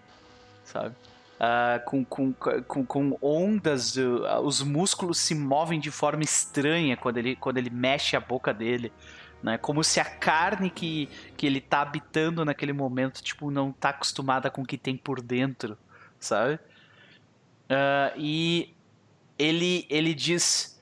sabe? 0.64 0.96
Ah, 1.38 1.82
com, 1.84 2.02
com, 2.02 2.32
com, 2.32 2.86
com 2.86 3.18
ondas, 3.20 3.96
uh, 3.96 4.40
os 4.42 4.62
músculos 4.62 5.18
se 5.18 5.34
movem 5.34 5.78
de 5.78 5.90
forma 5.90 6.22
estranha 6.22 6.96
quando 6.96 7.18
ele, 7.18 7.36
quando 7.36 7.58
ele 7.58 7.68
mexe 7.68 8.16
a 8.16 8.20
boca 8.20 8.54
dele. 8.54 8.90
Né? 9.42 9.58
Como 9.58 9.84
se 9.84 10.00
a 10.00 10.04
carne 10.04 10.70
que, 10.70 11.10
que 11.36 11.46
ele 11.46 11.60
tá 11.60 11.82
habitando 11.82 12.42
naquele 12.42 12.72
momento, 12.72 13.22
tipo, 13.22 13.50
não 13.50 13.70
tá 13.70 13.90
acostumada 13.90 14.50
com 14.50 14.62
o 14.62 14.66
que 14.66 14.78
tem 14.78 14.96
por 14.96 15.20
dentro, 15.20 15.76
sabe? 16.18 16.58
Ah, 17.68 18.14
e 18.16 18.74
ele, 19.38 19.86
ele 19.90 20.14
diz: 20.14 20.80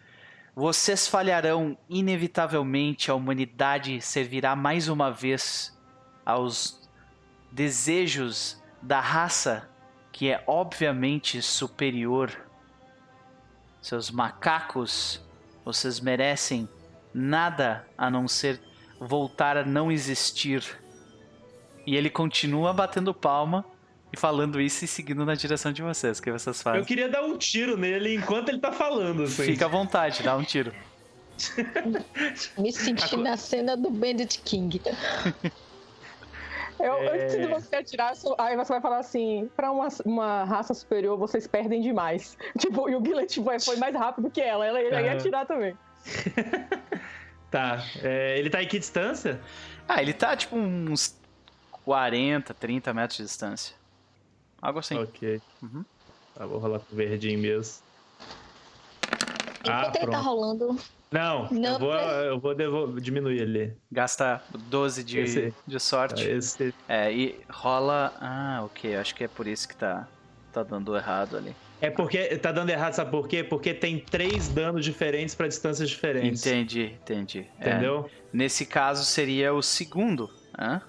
Vocês 0.54 1.08
falharão 1.08 1.76
inevitavelmente, 1.88 3.10
a 3.10 3.14
humanidade 3.14 4.00
servirá 4.00 4.54
mais 4.54 4.88
uma 4.88 5.10
vez 5.10 5.76
aos 6.24 6.88
desejos 7.50 8.62
da 8.80 9.00
raça 9.00 9.68
que 10.14 10.30
é 10.30 10.44
obviamente 10.46 11.42
superior. 11.42 12.30
Seus 13.82 14.12
macacos, 14.12 15.20
vocês 15.64 15.98
merecem 15.98 16.68
nada 17.12 17.84
a 17.98 18.08
não 18.08 18.28
ser 18.28 18.60
voltar 19.00 19.56
a 19.56 19.64
não 19.64 19.90
existir. 19.90 20.62
E 21.84 21.96
ele 21.96 22.08
continua 22.08 22.72
batendo 22.72 23.12
palma 23.12 23.64
e 24.12 24.16
falando 24.16 24.60
isso 24.60 24.84
e 24.84 24.88
seguindo 24.88 25.26
na 25.26 25.34
direção 25.34 25.72
de 25.72 25.82
vocês. 25.82 26.20
O 26.20 26.22
que 26.22 26.30
vocês 26.30 26.58
Eu 26.58 26.62
fazem? 26.62 26.84
queria 26.84 27.08
dar 27.08 27.24
um 27.24 27.36
tiro 27.36 27.76
nele 27.76 28.14
enquanto 28.14 28.50
ele 28.50 28.60
tá 28.60 28.70
falando, 28.70 29.24
assim. 29.24 29.42
Fica 29.42 29.64
à 29.64 29.68
vontade, 29.68 30.22
dá 30.22 30.36
um 30.36 30.44
tiro. 30.44 30.72
Me 32.56 32.72
senti 32.72 33.16
na 33.16 33.36
cena 33.36 33.76
do 33.76 33.90
Bandit 33.90 34.40
King. 34.44 34.80
Eu, 36.80 36.94
É. 36.94 37.22
Antes 37.24 37.36
de 37.36 37.46
você 37.46 37.76
atirar, 37.76 38.12
aí 38.38 38.56
você 38.56 38.72
vai 38.72 38.80
falar 38.80 38.98
assim: 38.98 39.50
pra 39.56 39.70
uma, 39.70 39.88
uma 40.04 40.44
raça 40.44 40.74
superior, 40.74 41.16
vocês 41.16 41.46
perdem 41.46 41.80
demais. 41.80 42.36
Tipo, 42.58 42.88
e 42.88 42.96
o 42.96 43.04
Gillet 43.04 43.42
foi, 43.42 43.60
foi 43.60 43.76
mais 43.76 43.94
rápido 43.94 44.30
que 44.30 44.40
ela, 44.40 44.66
ela 44.66 44.80
ia 44.80 44.98
Aham. 44.98 45.18
atirar 45.18 45.46
também. 45.46 45.76
Tá. 47.50 47.78
É, 48.02 48.36
ele 48.36 48.50
tá 48.50 48.60
em 48.60 48.66
que 48.66 48.80
distância? 48.80 49.40
Ah, 49.86 50.02
ele 50.02 50.12
tá 50.12 50.36
tipo 50.36 50.56
uns 50.56 51.16
40, 51.70 52.52
30 52.52 52.92
metros 52.92 53.16
de 53.18 53.22
distância. 53.22 53.76
Algo 54.60 54.80
assim. 54.80 54.98
Ok. 54.98 55.40
Uhum. 55.62 55.84
Tá, 56.34 56.46
vou 56.46 56.58
rolar 56.58 56.80
com 56.80 56.92
o 56.92 56.96
verdinho 56.96 57.38
mesmo. 57.38 57.84
Ah, 59.62 59.82
Enquanto 59.82 59.96
ele 59.96 60.06
tá 60.06 60.10
pronto. 60.10 60.24
rolando. 60.24 60.76
Não, 61.14 61.48
Não, 61.50 61.72
eu 61.74 61.78
vou, 61.78 61.92
mas- 61.92 62.26
eu 62.26 62.40
vou 62.40 62.54
devol- 62.54 63.00
diminuir 63.00 63.40
ele. 63.40 63.76
Gasta 63.90 64.42
12 64.68 65.04
de, 65.04 65.20
Esse- 65.20 65.54
de 65.66 65.78
sorte. 65.78 66.28
Esse, 66.28 66.74
É, 66.88 67.12
e 67.12 67.36
rola. 67.48 68.12
Ah, 68.20 68.62
ok. 68.64 68.96
Acho 68.96 69.14
que 69.14 69.22
é 69.24 69.28
por 69.28 69.46
isso 69.46 69.68
que 69.68 69.76
tá, 69.76 70.08
tá 70.52 70.62
dando 70.64 70.96
errado 70.96 71.36
ali. 71.36 71.54
é 71.80 71.90
porque 71.90 72.36
tá 72.38 72.50
dando 72.50 72.70
errado, 72.70 72.94
sabe 72.94 73.10
por 73.10 73.28
quê? 73.28 73.44
Porque 73.44 73.72
tem 73.74 73.98
três 74.00 74.48
danos 74.48 74.84
diferentes 74.84 75.34
pra 75.34 75.46
distâncias 75.46 75.88
diferentes. 75.90 76.44
Entendi, 76.44 76.94
entendi. 77.02 77.46
É, 77.60 77.68
Entendeu? 77.70 78.10
nesse 78.32 78.64
caso 78.66 79.04
seria 79.04 79.52
o 79.54 79.62
segundo. 79.62 80.28
hã? 80.58 80.80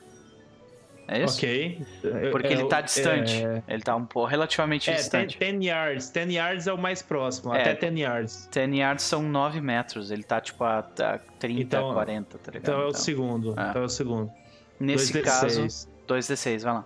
É 1.07 1.23
isso? 1.23 1.37
Ok. 1.37 1.85
Porque 2.31 2.47
É, 2.47 2.51
ele 2.53 2.65
tá 2.67 2.81
distante. 2.81 3.45
É, 3.45 3.61
Ele 3.67 3.83
tá 3.83 3.95
um 3.95 4.05
pouco 4.05 4.27
relativamente 4.27 4.89
é 4.89 4.93
10, 4.93 5.03
distante. 5.03 5.37
10 5.37 5.63
yards. 5.63 6.09
10 6.09 6.31
yards 6.33 6.67
é 6.67 6.73
o 6.73 6.77
mais 6.79 7.01
próximo, 7.03 7.53
É. 7.53 7.61
até 7.61 7.75
10 7.75 7.99
yards. 7.99 8.49
10 8.51 8.73
yards 8.75 9.03
são 9.05 9.21
9 9.21 9.61
metros. 9.61 10.09
Ele 10.09 10.23
tá 10.23 10.41
tipo 10.41 10.63
a, 10.63 10.79
a 10.79 11.17
30, 11.39 11.61
Então- 11.61 11.93
40, 11.93 12.37
tá 12.39 12.51
ligado? 12.51 12.63
Então 12.63 12.81
é 12.81 12.85
o 12.85 12.89
Então, 12.89 12.99
segundo. 13.01 13.49
É. 13.59 13.69
Então 13.69 13.81
é 13.83 13.85
o 13.85 13.89
segundo. 13.89 14.31
nesse 14.79 15.13
2d6. 15.13 15.23
caso, 15.23 15.87
2d6, 16.07 16.63
vai 16.63 16.73
lá. 16.73 16.85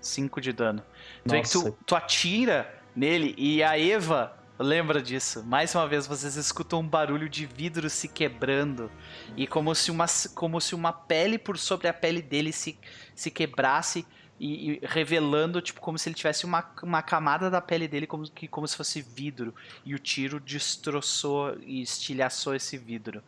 5 0.00 0.40
de 0.40 0.52
dano. 0.52 0.82
Tu 1.24 1.30
vê 1.30 1.42
que 1.42 1.50
tu, 1.50 1.58
Nossa. 1.58 1.74
tu 1.86 1.94
atira 1.94 2.72
nele 2.96 3.34
e 3.38 3.62
a 3.62 3.78
Eva 3.78 4.32
lembra 4.58 5.02
disso. 5.02 5.42
Mais 5.44 5.74
uma 5.74 5.86
vez, 5.86 6.06
vocês 6.06 6.36
escutam 6.36 6.80
um 6.80 6.88
barulho 6.88 7.28
de 7.28 7.46
vidro 7.46 7.88
se 7.88 8.08
quebrando. 8.08 8.90
E 9.36 9.46
como 9.46 9.74
se 9.74 9.90
uma, 9.90 10.06
como 10.34 10.60
se 10.60 10.74
uma 10.74 10.92
pele 10.92 11.38
por 11.38 11.58
sobre 11.58 11.88
a 11.88 11.94
pele 11.94 12.22
dele 12.22 12.52
se, 12.52 12.78
se 13.14 13.30
quebrasse. 13.30 14.06
E, 14.40 14.72
e 14.72 14.80
revelando, 14.82 15.60
tipo, 15.60 15.80
como 15.80 15.96
se 15.98 16.08
ele 16.08 16.16
tivesse 16.16 16.44
uma, 16.44 16.68
uma 16.82 17.00
camada 17.00 17.48
da 17.48 17.60
pele 17.60 17.86
dele 17.86 18.08
como, 18.08 18.28
que, 18.28 18.48
como 18.48 18.66
se 18.66 18.76
fosse 18.76 19.00
vidro. 19.00 19.54
E 19.84 19.94
o 19.94 19.98
tiro 19.98 20.40
destroçou 20.40 21.56
e 21.60 21.80
estilhaçou 21.80 22.54
esse 22.54 22.76
vidro. 22.76 23.22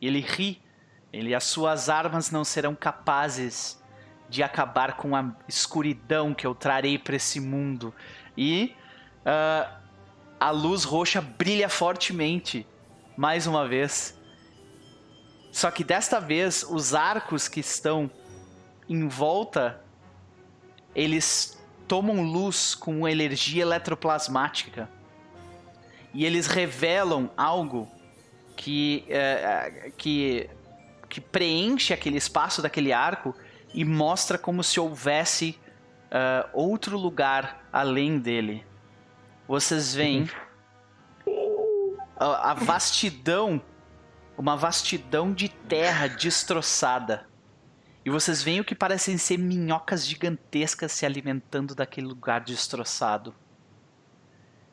E 0.00 0.06
ele 0.06 0.20
ri. 0.20 0.62
Ele, 1.12 1.34
as 1.34 1.44
suas 1.44 1.88
armas 1.88 2.30
não 2.30 2.44
serão 2.44 2.74
capazes 2.74 3.82
de 4.28 4.44
acabar 4.44 4.96
com 4.96 5.16
a 5.16 5.34
escuridão 5.48 6.32
que 6.32 6.46
eu 6.46 6.54
trarei 6.54 6.96
para 6.96 7.16
esse 7.16 7.40
mundo. 7.40 7.92
E 8.36 8.72
ah, 9.26 9.79
a 10.40 10.50
luz 10.50 10.84
roxa 10.84 11.20
brilha 11.20 11.68
fortemente, 11.68 12.66
mais 13.16 13.46
uma 13.46 13.68
vez. 13.68 14.18
Só 15.52 15.70
que 15.70 15.84
desta 15.84 16.18
vez, 16.18 16.64
os 16.68 16.94
arcos 16.94 17.46
que 17.46 17.60
estão 17.60 18.10
em 18.88 19.06
volta, 19.06 19.84
eles 20.94 21.62
tomam 21.86 22.22
luz 22.22 22.74
com 22.74 23.06
energia 23.06 23.62
eletroplasmática. 23.62 24.88
E 26.14 26.24
eles 26.24 26.46
revelam 26.46 27.30
algo 27.36 27.86
que, 28.56 29.04
eh, 29.08 29.92
que, 29.96 30.48
que 31.08 31.20
preenche 31.20 31.92
aquele 31.92 32.16
espaço 32.16 32.62
daquele 32.62 32.92
arco 32.92 33.34
e 33.74 33.84
mostra 33.84 34.38
como 34.38 34.64
se 34.64 34.80
houvesse 34.80 35.58
ah, 36.10 36.48
outro 36.52 36.98
lugar 36.98 37.64
além 37.72 38.18
dele. 38.18 38.64
Vocês 39.50 39.92
veem 39.92 40.30
a, 42.16 42.52
a 42.52 42.54
vastidão, 42.54 43.60
uma 44.38 44.56
vastidão 44.56 45.32
de 45.32 45.48
terra 45.48 46.06
destroçada. 46.06 47.26
E 48.04 48.10
vocês 48.10 48.44
veem 48.44 48.60
o 48.60 48.64
que 48.64 48.76
parecem 48.76 49.18
ser 49.18 49.38
minhocas 49.38 50.06
gigantescas 50.06 50.92
se 50.92 51.04
alimentando 51.04 51.74
daquele 51.74 52.06
lugar 52.06 52.42
destroçado. 52.42 53.34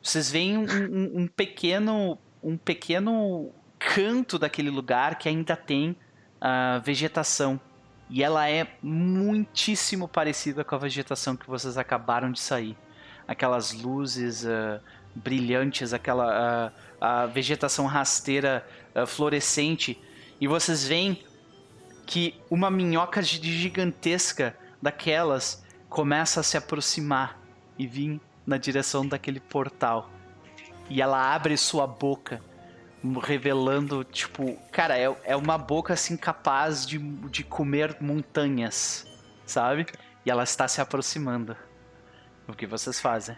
Vocês 0.00 0.30
veem 0.30 0.56
um, 0.56 0.62
um- 0.62 1.22
um 1.22 1.26
pequeno, 1.26 2.16
um 2.40 2.56
pequeno 2.56 3.50
canto 3.80 4.38
daquele 4.38 4.70
lugar 4.70 5.18
que 5.18 5.28
ainda 5.28 5.56
tem 5.56 5.96
ah, 6.40 6.80
vegetação. 6.84 7.60
E 8.08 8.22
ela 8.22 8.48
é 8.48 8.76
muitíssimo 8.80 10.06
parecida 10.06 10.62
com 10.62 10.76
a 10.76 10.78
vegetação 10.78 11.36
que 11.36 11.48
vocês 11.48 11.76
acabaram 11.76 12.30
de 12.30 12.38
sair. 12.38 12.78
Aquelas 13.28 13.72
luzes 13.72 14.44
ah, 14.44 14.80
brilhantes, 15.14 15.92
aquela 15.92 16.72
ah, 17.00 17.22
a 17.22 17.26
vegetação 17.26 17.86
rasteira 17.86 18.66
fluorescente. 19.06 19.96
E 20.40 20.48
vocês 20.48 20.84
veem 20.84 21.22
que 22.06 22.34
uma 22.50 22.70
minhoca 22.70 23.22
gi- 23.22 23.40
gigantesca 23.42 24.56
daquelas 24.82 25.62
começa 25.88 26.40
a 26.40 26.42
se 26.42 26.56
aproximar 26.56 27.38
e 27.78 27.86
vir 27.86 28.20
na 28.46 28.56
direção 28.56 29.06
daquele 29.06 29.38
portal. 29.40 30.10
E 30.90 31.02
ela 31.02 31.34
abre 31.34 31.56
sua 31.56 31.86
boca, 31.86 32.42
revelando, 33.22 34.02
tipo, 34.02 34.56
cara, 34.72 34.98
é, 34.98 35.14
é 35.22 35.36
uma 35.36 35.58
boca 35.58 35.92
assim 35.92 36.16
capaz 36.16 36.86
de, 36.86 36.98
de 36.98 37.44
comer 37.44 37.96
montanhas, 38.00 39.06
sabe? 39.46 39.86
E 40.24 40.30
ela 40.30 40.42
está 40.42 40.66
se 40.66 40.80
aproximando. 40.80 41.54
O 42.48 42.52
que 42.54 42.66
vocês 42.66 42.98
fazem? 43.00 43.36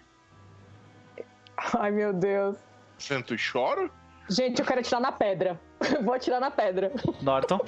Ai, 1.78 1.90
meu 1.90 2.12
Deus. 2.12 2.56
Sento 2.98 3.34
e 3.34 3.38
choro? 3.38 3.90
Gente, 4.28 4.60
eu 4.60 4.66
quero 4.66 4.80
atirar 4.80 5.00
na 5.00 5.12
pedra. 5.12 5.60
Vou 6.02 6.14
atirar 6.14 6.40
na 6.40 6.50
pedra. 6.50 6.92
Norton? 7.20 7.58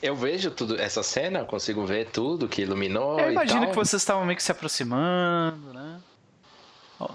Eu 0.00 0.14
vejo 0.14 0.50
tudo 0.52 0.80
essa 0.80 1.02
cena, 1.02 1.40
eu 1.40 1.46
consigo 1.46 1.84
ver 1.84 2.10
tudo 2.10 2.46
que 2.48 2.62
iluminou 2.62 3.18
Eu 3.18 3.30
e 3.30 3.32
imagino 3.32 3.62
tal. 3.62 3.70
que 3.70 3.74
vocês 3.76 4.00
estavam 4.00 4.24
meio 4.24 4.36
que 4.36 4.42
se 4.42 4.52
aproximando, 4.52 5.72
né? 5.74 6.00
Ó, 7.00 7.08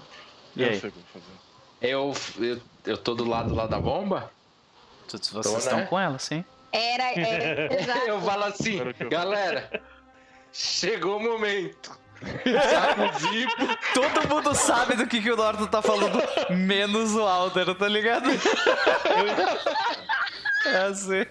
e 0.54 0.62
Eu 0.62 0.68
aí? 0.68 0.80
sei 0.80 0.90
o 0.90 0.92
que 0.92 0.98
eu 0.98 1.04
vou 1.14 1.22
fazer. 1.22 1.34
Eu, 1.80 2.46
eu, 2.46 2.60
eu 2.92 2.98
tô 2.98 3.14
do 3.14 3.24
lado 3.24 3.54
lá 3.54 3.66
da 3.66 3.78
bomba? 3.80 4.30
Todos 5.08 5.30
vocês 5.30 5.52
Tô, 5.54 5.58
estão 5.58 5.78
né? 5.78 5.86
com 5.86 5.98
ela, 5.98 6.18
sim? 6.18 6.44
Era, 6.72 7.04
era 7.18 7.72
exato. 7.80 8.00
Eu 8.06 8.20
falo 8.20 8.44
assim, 8.44 8.80
eu- 9.00 9.08
galera, 9.08 9.82
chegou 10.54 11.16
o 11.18 11.20
momento. 11.22 11.98
Saca 12.22 13.02
o 13.02 13.18
zipo. 13.18 13.78
Todo 13.92 14.28
mundo 14.34 14.54
sabe 14.54 14.94
do 14.96 15.06
que, 15.06 15.20
que 15.20 15.30
o 15.30 15.36
Norton 15.36 15.66
tá 15.66 15.82
falando, 15.82 16.22
menos 16.50 17.14
o 17.14 17.22
Alder, 17.22 17.74
tá 17.74 17.86
ligado? 17.88 18.30
É 20.66 20.76
assim. 20.86 21.26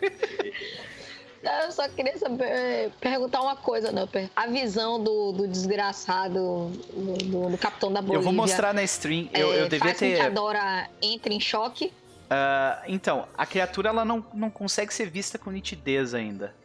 Não, 1.42 1.52
Eu 1.64 1.72
só 1.72 1.90
queria 1.90 2.18
saber, 2.18 2.46
eh, 2.46 2.90
perguntar 3.02 3.42
uma 3.42 3.56
coisa, 3.56 3.92
Nupper. 3.92 4.30
A 4.36 4.48
visão 4.48 5.02
do, 5.04 5.32
do 5.34 5.48
desgraçado, 5.48 6.70
do, 6.94 7.14
do- 7.24 7.50
do 7.50 7.58
capitão 7.58 7.92
da 7.92 8.00
Bolívia. 8.02 8.20
Eu 8.20 8.24
vou 8.24 8.32
mostrar 8.34 8.74
na 8.74 8.84
stream. 8.84 9.28
Eu, 9.34 9.52
eh, 9.52 9.62
eu 9.62 9.64
devia 9.70 9.80
faz 9.80 9.94
com 10.00 10.06
que 10.06 10.14
ter. 10.14 10.22
a 10.22 10.30
Dora 10.30 10.88
entre 11.02 11.34
em 11.34 11.40
choque. 11.42 11.92
Ah, 12.30 12.82
então, 12.88 13.28
a 13.38 13.46
criatura 13.46 13.90
ela 13.90 14.06
não, 14.06 14.26
não 14.34 14.50
consegue 14.50 14.94
ser 14.94 15.10
vista 15.10 15.38
com 15.38 15.52
nitidez 15.52 16.14
ainda, 16.14 16.56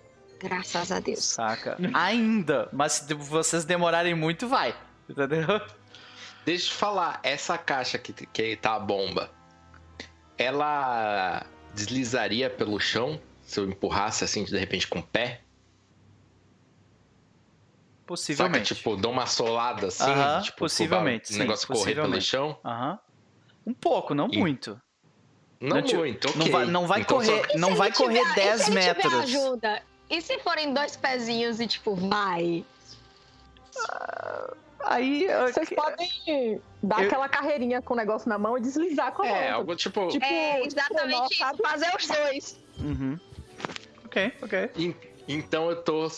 Graças 0.40 0.92
a 0.92 1.00
Deus. 1.00 1.24
saca? 1.24 1.76
ainda, 1.94 2.68
mas 2.72 2.92
se 2.92 3.14
vocês 3.14 3.64
demorarem 3.64 4.14
muito, 4.14 4.46
vai. 4.48 4.74
Entendeu? 5.08 5.46
Deixa 6.44 6.66
eu 6.66 6.70
te 6.70 6.74
falar, 6.74 7.20
essa 7.22 7.58
caixa 7.58 7.98
que, 7.98 8.12
que 8.12 8.56
tá 8.56 8.74
a 8.74 8.78
bomba, 8.80 9.30
ela 10.36 11.44
deslizaria 11.74 12.48
pelo 12.48 12.78
chão 12.80 13.20
se 13.42 13.58
eu 13.60 13.68
empurrasse 13.68 14.24
assim, 14.24 14.44
de 14.44 14.56
repente, 14.56 14.86
com 14.86 14.98
o 14.98 15.02
pé? 15.02 15.40
Saca, 18.02 18.06
Possivelmente. 18.06 18.74
tipo, 18.74 18.96
dou 18.96 19.12
uma 19.12 19.26
solada 19.26 19.88
assim, 19.88 20.04
Aham, 20.10 20.40
tipo, 20.42 20.58
possivelmente, 20.58 21.30
o 21.30 21.32
sim, 21.34 21.38
negócio 21.40 21.66
correr 21.68 21.94
pelo 21.94 22.20
chão? 22.22 22.58
Aham. 22.64 22.98
Um 23.66 23.74
pouco, 23.74 24.14
não 24.14 24.28
E- 24.32 24.38
muito. 24.38 24.80
Não, 25.60 25.80
Não 25.80 25.82
muito, 25.98 26.28
ok. 26.28 26.38
Não 26.38 26.50
vai, 26.52 26.66
não 26.66 26.86
vai 26.86 27.00
Então, 27.00 27.16
correr, 27.16 27.46
só- 27.52 27.58
não 27.58 27.74
vai 27.74 27.92
correr 27.92 28.20
tiver- 28.20 28.34
10 28.34 28.60
e 28.60 28.64
se 28.64 28.70
ele 28.70 28.80
tiver 28.80 28.94
metros. 28.94 29.14
ajuda? 29.24 29.82
E 30.10 30.20
se 30.22 30.38
forem 30.40 30.72
dois 30.72 30.96
pezinhos 30.96 31.60
e 31.60 31.66
tipo, 31.66 31.94
vai? 31.94 32.64
Aí. 34.84 35.24
eu- 35.24 35.48
Vocês 35.52 35.68
podem 35.70 36.60
dar 36.82 37.00
Eu- 37.02 37.06
aquela 37.08 37.28
carreirinha 37.28 37.82
com 37.82 37.94
o 37.94 37.96
negócio 37.96 38.28
na 38.28 38.38
mão 38.38 38.56
e 38.56 38.60
deslizar 38.60 39.12
com 39.12 39.22
a 39.22 39.26
É, 39.26 39.50
mão. 39.50 39.58
algo 39.58 39.76
tipo... 39.76 40.08
Tipo, 40.08 40.24
É, 40.24 40.54
tipo, 40.62 40.66
exatamente 40.68 41.38
nós, 41.40 41.52
isso. 41.52 41.62
Fazer 41.62 41.96
os 41.96 42.06
dois. 42.06 42.60
Uhum. 42.78 43.18
Ok, 44.06 44.32
ok. 44.42 44.70
En- 44.76 44.94
Então 45.30 45.68
eu 45.68 45.82
tô 45.82 46.08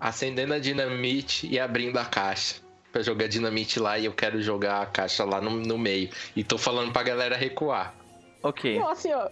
acendendo 0.00 0.54
a 0.54 0.58
dinamite 0.58 1.46
e 1.46 1.60
abrindo 1.60 1.98
a 1.98 2.04
caixa. 2.04 2.56
Pra 2.90 3.02
jogar 3.02 3.28
dinamite 3.28 3.78
lá 3.78 3.98
e 3.98 4.06
eu 4.06 4.12
quero 4.14 4.40
jogar 4.40 4.80
a 4.80 4.86
caixa 4.86 5.22
lá 5.24 5.38
no, 5.40 5.50
no 5.50 5.76
meio. 5.76 6.08
E 6.34 6.42
tô 6.42 6.56
falando 6.56 6.90
pra 6.90 7.02
galera 7.02 7.36
recuar. 7.36 7.94
Ok. 8.42 8.78
Não, 8.78 8.88
assim, 8.88 9.12
ó. 9.12 9.28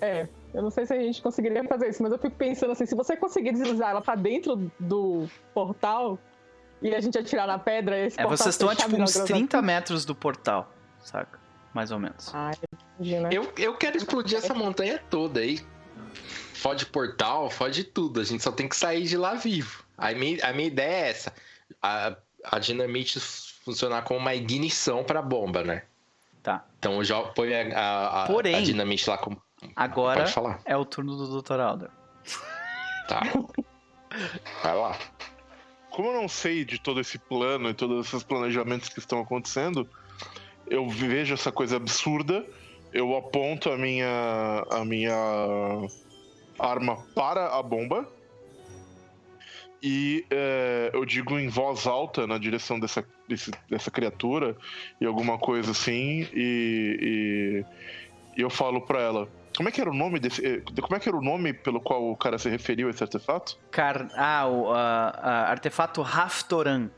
É, 0.00 0.26
eu 0.54 0.62
não 0.62 0.70
sei 0.70 0.86
se 0.86 0.92
a 0.92 0.96
gente 1.00 1.20
conseguiria 1.22 1.62
fazer 1.64 1.88
isso, 1.88 2.02
mas 2.02 2.12
eu 2.12 2.18
fico 2.18 2.34
pensando 2.36 2.72
assim, 2.72 2.86
se 2.86 2.94
você 2.94 3.16
conseguir 3.16 3.52
deslizar 3.52 3.90
ela 3.90 4.00
pra 4.00 4.14
dentro 4.14 4.70
do 4.78 5.28
portal 5.54 6.18
e 6.82 6.94
a 6.94 7.00
gente 7.00 7.18
atirar 7.18 7.46
na 7.46 7.58
pedra, 7.58 7.98
esse 7.98 8.18
É, 8.18 8.22
portal 8.22 8.36
vocês 8.38 8.54
estão 8.54 8.68
a 8.68 8.74
tipo 8.74 8.88
uns 8.88 8.92
milagrosamente- 8.94 9.32
30 9.32 9.62
metros 9.62 10.04
do 10.04 10.14
portal, 10.14 10.72
saca? 11.00 11.38
Mais 11.74 11.90
ou 11.90 11.98
menos. 11.98 12.34
Ai, 12.34 12.54
imagina. 12.98 13.28
Eu, 13.32 13.52
eu 13.56 13.76
quero 13.76 13.96
explodir 13.96 14.38
essa 14.38 14.52
montanha 14.54 15.00
toda 15.10 15.40
aí. 15.40 15.60
Fode 16.54 16.84
portal, 16.86 17.48
fode 17.48 17.84
tudo. 17.84 18.20
A 18.20 18.24
gente 18.24 18.42
só 18.42 18.50
tem 18.52 18.68
que 18.68 18.76
sair 18.76 19.04
de 19.04 19.16
lá 19.16 19.34
vivo. 19.34 19.84
A 19.96 20.12
minha, 20.12 20.44
a 20.44 20.52
minha 20.52 20.66
ideia 20.68 21.06
é 21.06 21.08
essa. 21.10 21.32
A, 21.80 22.16
a 22.44 22.58
dinamite 22.58 23.18
funcionar 23.20 24.02
como 24.02 24.18
uma 24.18 24.34
ignição 24.34 25.04
pra 25.04 25.22
bomba, 25.22 25.62
né? 25.62 25.84
Tá. 26.42 26.64
Então 26.78 26.94
eu 26.94 27.04
já 27.04 27.20
põe 27.22 27.54
a, 27.54 27.78
a, 27.78 28.24
a- 28.24 28.26
Porém, 28.26 28.56
a 28.56 28.60
dinamite 28.62 29.08
lá 29.08 29.16
como. 29.16 29.40
Agora 29.76 30.24
é 30.64 30.76
o 30.76 30.84
turno 30.84 31.16
do 31.16 31.40
Dr. 31.42 31.60
Alder. 31.60 31.90
Tá. 33.08 33.20
Vai 34.62 34.74
lá. 34.76 34.96
Como 35.90 36.08
eu 36.08 36.14
não 36.20 36.28
sei 36.28 36.64
de 36.64 36.78
todo 36.80 37.00
esse 37.00 37.18
plano 37.18 37.68
e 37.68 37.74
todos 37.74 38.06
esses 38.06 38.22
planejamentos 38.22 38.88
que 38.88 38.98
estão 39.00 39.20
acontecendo, 39.20 39.88
eu 40.68 40.88
vejo 40.88 41.34
essa 41.34 41.50
coisa 41.50 41.76
absurda, 41.76 42.46
eu 42.92 43.16
aponto 43.16 43.70
a 43.70 43.76
minha. 43.76 44.64
a 44.70 44.84
minha 44.84 45.16
arma 46.58 46.96
para 47.14 47.56
a 47.56 47.62
bomba. 47.62 48.06
E 49.82 50.26
é, 50.30 50.90
eu 50.92 51.04
digo 51.06 51.38
em 51.38 51.48
voz 51.48 51.86
alta 51.86 52.26
na 52.26 52.36
direção 52.36 52.78
dessa, 52.78 53.02
desse- 53.26 53.50
dessa 53.68 53.90
criatura 53.90 54.54
e 55.00 55.06
alguma 55.06 55.38
coisa 55.38 55.70
assim. 55.70 56.28
E, 56.34 57.64
e- 58.36 58.38
e 58.38 58.42
eu 58.42 58.50
falo 58.50 58.82
pra 58.82 59.00
ela: 59.00 59.28
Como 59.60 59.68
é 59.68 59.72
que 59.72 59.78
era 59.78 59.90
o 59.90 59.94
nome 59.94 60.18
desse. 60.18 60.42
eh, 60.42 60.62
Como 60.80 60.96
é 60.96 60.98
que 60.98 61.06
era 61.06 61.18
o 61.18 61.20
nome 61.20 61.52
pelo 61.52 61.82
qual 61.82 62.10
o 62.10 62.16
cara 62.16 62.38
se 62.38 62.48
referiu 62.48 62.88
a 62.88 62.90
esse 62.90 63.02
artefato? 63.02 63.58
Car... 63.70 64.08
Ah, 64.16 64.48
o 64.48 64.72
ah, 64.72 65.12
ah, 65.22 65.50
artefato 65.50 66.00
Raftoran. 66.00 66.88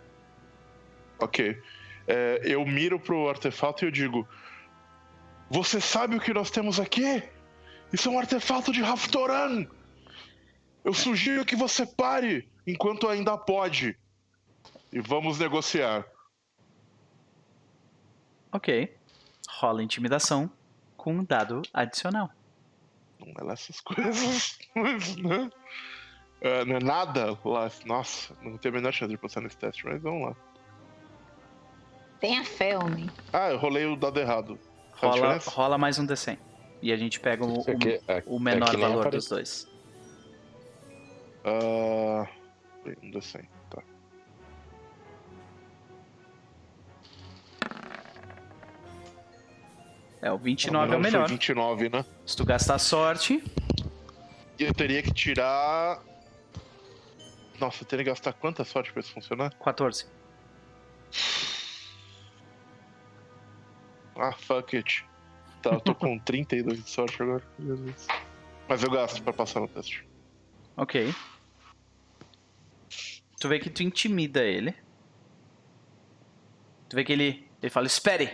Ok. 1.19 1.61
É, 2.07 2.41
eu 2.45 2.65
miro 2.65 3.01
pro 3.01 3.29
artefato 3.29 3.85
e 3.85 3.89
eu 3.89 3.91
digo: 3.91 4.29
Você 5.51 5.81
sabe 5.81 6.15
o 6.15 6.21
que 6.21 6.33
nós 6.33 6.53
temos 6.53 6.79
aqui? 6.79 7.25
Isso 7.93 8.09
é 8.09 8.13
um 8.13 8.19
artefato 8.21 8.71
de 8.71 8.81
Raftoran! 8.81 9.67
Eu 10.85 10.95
sugiro 10.95 11.45
que 11.45 11.57
você 11.57 11.85
pare 11.85 12.49
enquanto 12.65 13.09
ainda 13.09 13.37
pode. 13.37 13.99
E 14.93 15.01
vamos 15.01 15.41
negociar. 15.41 16.07
Ok. 18.53 18.97
Rola 19.49 19.83
intimidação 19.83 20.49
com 20.97 21.13
um 21.15 21.25
dado 21.25 21.61
adicional. 21.75 22.31
Não 23.27 23.35
é 23.39 23.45
lá 23.45 23.53
essas 23.55 23.81
coisas. 23.83 24.59
mas, 24.75 25.17
né? 25.17 25.51
É, 26.41 26.65
não 26.65 26.77
é 26.77 26.81
nada 26.81 27.39
lá. 27.45 27.71
Nossa, 27.85 28.35
não 28.43 28.59
tenho 28.59 28.75
a 28.75 28.79
menor 28.79 28.93
chance 28.93 29.11
de 29.13 29.19
passar 29.19 29.41
nesse 29.41 29.57
teste, 29.57 29.85
mas 29.87 30.03
vamos 30.03 30.29
lá. 30.29 30.37
Tenha 32.21 32.45
fé, 32.45 32.77
homem. 32.79 33.11
Ah, 33.33 33.51
eu 33.51 33.59
rolei 33.59 33.85
o 33.87 33.97
dado 33.97 34.19
errado. 34.21 34.59
Faz 34.93 35.03
Rola, 35.15 35.15
diferença? 35.15 35.51
rola 35.51 35.79
mais 35.79 35.99
um 35.99 36.07
D100. 36.07 36.39
E 36.81 36.93
a 36.93 36.97
gente 36.97 37.19
pega 37.21 37.45
o, 37.45 37.59
o- 37.59 37.61
Aqui- 37.71 38.01
aqui- 38.09 38.23
o 38.29 38.39
menor 38.39 38.67
aqui 38.69 38.77
nem 38.77 38.87
valor 38.87 39.01
aparece. 39.07 39.17
dos 39.17 39.29
dois. 39.29 39.69
Ah, 41.45 42.29
um 42.87 43.11
D100, 43.11 43.49
É, 50.23 50.31
o 50.31 50.39
29 50.39 50.95
é 50.95 50.97
o 50.97 51.01
melhor. 51.01 51.29
29, 51.29 51.89
né? 51.89 52.05
Se 52.25 52.37
tu 52.37 52.45
gastar 52.45 52.79
sorte, 52.79 53.43
E 54.59 54.63
eu 54.65 54.73
teria 54.73 55.03
que 55.03 55.13
tirar. 55.13 56.01
Nossa, 57.59 57.83
eu 57.83 57.87
teria 57.89 58.05
que 58.05 58.11
gastar 58.11 58.33
quanta 58.33 58.65
sorte 58.65 58.93
pra 58.93 59.01
isso 59.01 59.13
funcionar? 59.13 59.53
14. 59.57 60.07
Ah, 64.17 64.33
fuck 64.33 64.77
it. 64.77 65.05
Tá, 65.63 65.71
eu 65.71 65.81
tô 65.81 65.95
com 65.95 66.19
32 66.21 66.85
de 66.85 66.91
sorte 66.91 67.21
agora. 67.23 67.43
Jesus. 67.59 68.07
Mas 68.69 68.83
eu 68.83 68.91
gasto 68.91 69.23
pra 69.23 69.33
passar 69.33 69.61
no 69.61 69.69
teste. 69.69 70.07
Ok. 70.77 71.13
Tu 73.41 73.49
vê 73.49 73.59
que 73.59 73.69
tu 73.71 73.83
intimida 73.83 74.43
ele. 74.45 74.73
Tu 76.89 76.95
vê 76.95 77.05
que 77.05 77.13
ele, 77.13 77.49
ele 77.61 77.71
fala, 77.71 77.87
espere! 77.87 78.31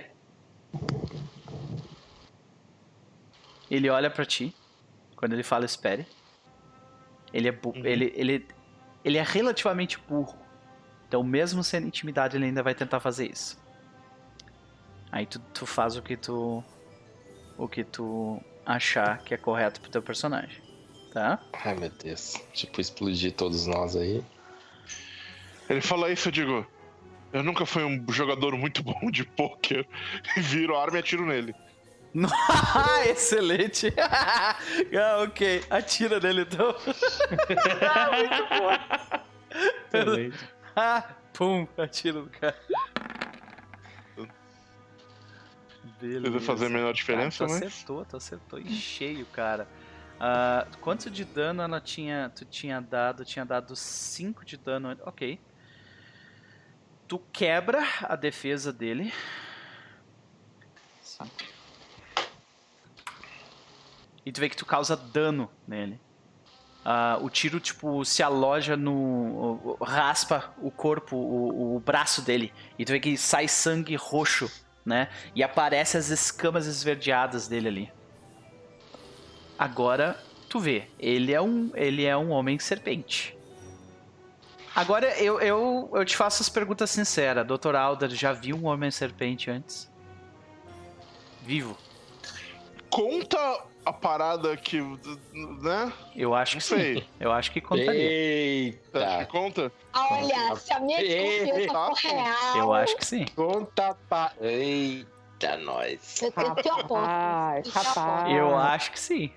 Ele 3.70 3.88
olha 3.90 4.10
pra 4.10 4.24
ti. 4.24 4.54
Quando 5.16 5.32
ele 5.32 5.42
fala 5.42 5.64
espere. 5.64 6.06
Ele 7.32 7.48
é, 7.48 7.52
bu- 7.52 7.70
Uhum. 7.76 7.84
ele, 7.84 8.12
ele, 8.16 8.46
ele 9.04 9.18
é 9.18 9.22
relativamente 9.22 9.98
burro. 10.08 10.38
Então, 11.06 11.22
mesmo 11.22 11.62
sendo 11.64 11.86
intimidado, 11.86 12.36
ele 12.36 12.44
ainda 12.46 12.62
vai 12.62 12.74
tentar 12.74 13.00
fazer 13.00 13.30
isso. 13.30 13.58
Aí 15.10 15.26
tu, 15.26 15.38
tu 15.52 15.66
faz 15.66 15.96
o 15.96 16.02
que 16.02 16.16
tu. 16.16 16.62
O 17.56 17.66
que 17.66 17.82
tu 17.82 18.40
achar 18.64 19.18
que 19.22 19.34
é 19.34 19.36
correto 19.36 19.80
pro 19.80 19.90
teu 19.90 20.02
personagem. 20.02 20.62
Tá? 21.12 21.40
Ai, 21.64 21.74
meu 21.74 21.90
Deus. 21.90 22.34
Tipo, 22.52 22.80
explodir 22.80 23.32
todos 23.32 23.66
nós 23.66 23.96
aí. 23.96 24.22
Ele 25.68 25.80
fala 25.80 26.10
isso, 26.12 26.28
eu 26.28 26.32
digo. 26.32 26.66
Eu 27.32 27.42
nunca 27.42 27.66
fui 27.66 27.82
um 27.84 28.04
jogador 28.12 28.56
muito 28.56 28.82
bom 28.82 29.10
de 29.10 29.24
pôquer. 29.36 29.86
E 30.36 30.40
viro 30.40 30.76
a 30.76 30.82
arma 30.82 30.98
e 30.98 31.00
atiro 31.00 31.26
nele. 31.26 31.54
Excelente! 33.08 33.92
ah, 33.98 34.56
ok, 35.22 35.64
atira 35.70 36.18
nele 36.20 36.42
então. 36.42 36.74
Muito 38.16 38.48
bom. 38.48 39.60
Excelente. 39.86 40.38
Ah, 40.74 41.02
pum, 41.32 41.66
atira 41.76 42.20
no 42.20 42.28
cara. 42.28 42.56
Beleza. 46.00 46.30
Vai 46.30 46.40
fazer 46.40 46.66
a 46.66 46.70
menor 46.70 46.92
diferença, 46.92 47.44
ah, 47.44 47.46
tu 47.46 47.52
mas- 47.52 47.62
acertou, 47.62 48.04
tu 48.04 48.16
acertou 48.16 48.58
em 48.58 48.68
cheio, 48.68 49.26
cara. 49.26 49.66
Ah, 50.20 50.66
quanto 50.80 51.10
de 51.10 51.24
dano 51.24 51.62
ela 51.62 51.80
tinha, 51.80 52.30
tu 52.34 52.44
tinha 52.44 52.80
dado? 52.80 53.24
Tinha 53.24 53.44
dado 53.44 53.74
5 53.76 54.44
de 54.44 54.56
dano. 54.56 54.96
Ok. 55.04 55.38
Tu 57.06 57.18
quebra 57.32 57.82
a 58.02 58.16
defesa 58.16 58.72
dele. 58.72 59.12
Cinco. 61.00 61.57
E 64.28 64.32
tu 64.32 64.40
vê 64.42 64.50
que 64.50 64.56
tu 64.58 64.66
causa 64.66 64.94
dano 64.94 65.50
nele. 65.66 65.98
Ah, 66.84 67.16
o 67.18 67.30
tiro, 67.30 67.58
tipo, 67.58 68.04
se 68.04 68.22
aloja 68.22 68.76
no. 68.76 69.78
raspa 69.80 70.52
o 70.60 70.70
corpo, 70.70 71.16
o, 71.16 71.76
o 71.76 71.80
braço 71.80 72.20
dele. 72.20 72.52
E 72.78 72.84
tu 72.84 72.92
vê 72.92 73.00
que 73.00 73.16
sai 73.16 73.48
sangue 73.48 73.96
roxo, 73.96 74.52
né? 74.84 75.08
E 75.34 75.42
aparece 75.42 75.96
as 75.96 76.10
escamas 76.10 76.66
esverdeadas 76.66 77.48
dele 77.48 77.68
ali. 77.68 77.92
Agora, 79.58 80.22
tu 80.46 80.60
vê, 80.60 80.88
ele 80.98 81.32
é 81.32 81.40
um, 81.40 81.70
ele 81.74 82.04
é 82.04 82.14
um 82.14 82.28
homem 82.28 82.58
serpente. 82.58 83.34
Agora, 84.76 85.08
eu, 85.18 85.40
eu, 85.40 85.90
eu 85.94 86.04
te 86.04 86.14
faço 86.14 86.42
as 86.42 86.50
perguntas 86.50 86.90
sinceras. 86.90 87.46
Dr. 87.46 87.74
Alder 87.74 88.10
já 88.10 88.34
viu 88.34 88.56
um 88.56 88.66
homem 88.66 88.90
serpente 88.90 89.50
antes? 89.50 89.90
Vivo. 91.46 91.78
Conta 92.90 93.38
a 93.88 93.92
parada 93.92 94.56
que. 94.56 94.80
né? 94.80 95.92
Eu 96.14 96.34
acho 96.34 96.54
Não 96.56 96.60
que 96.60 96.66
sei. 96.66 97.00
sim. 97.00 97.06
Eu 97.18 97.32
acho 97.32 97.50
que 97.50 97.60
contaria. 97.60 97.90
Acha 97.90 98.00
Eita! 98.00 99.18
que 99.18 99.26
conta? 99.26 99.72
Olha, 99.94 100.56
se 100.56 100.72
a 100.72 100.80
minha 100.80 100.98
desconfiança 100.98 102.00
for 102.00 102.08
real. 102.08 102.56
Eu 102.56 102.72
acho 102.72 102.96
que 102.96 103.06
sim. 103.06 103.24
Conta 103.34 103.96
pa... 104.08 104.32
Eita, 104.40 105.56
nós. 105.58 106.22
Eu, 106.22 106.32
eu 106.36 106.54
te 106.56 106.68
aposto. 106.68 106.94
Rapaz, 106.94 107.68
aposto. 107.68 107.88
rapaz. 107.88 108.36
Eu 108.36 108.56
acho 108.56 108.92
que 108.92 109.00
sim. 109.00 109.32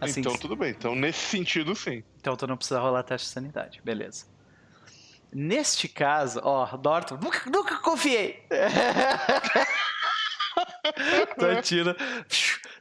Assim, 0.00 0.20
então 0.20 0.36
tudo 0.36 0.56
bem. 0.56 0.70
Então, 0.70 0.94
nesse 0.96 1.20
sentido, 1.20 1.74
sim. 1.76 2.02
Então 2.18 2.36
tu 2.36 2.46
não 2.46 2.56
precisa 2.56 2.80
rolar 2.80 3.02
teste 3.04 3.28
de 3.28 3.32
sanidade, 3.32 3.80
beleza. 3.84 4.26
Neste 5.32 5.88
caso, 5.88 6.40
ó, 6.42 6.76
Norton, 6.76 7.18
nunca, 7.22 7.48
nunca 7.48 7.78
confiei. 7.78 8.44
tu 11.38 11.46
atira, 11.46 11.96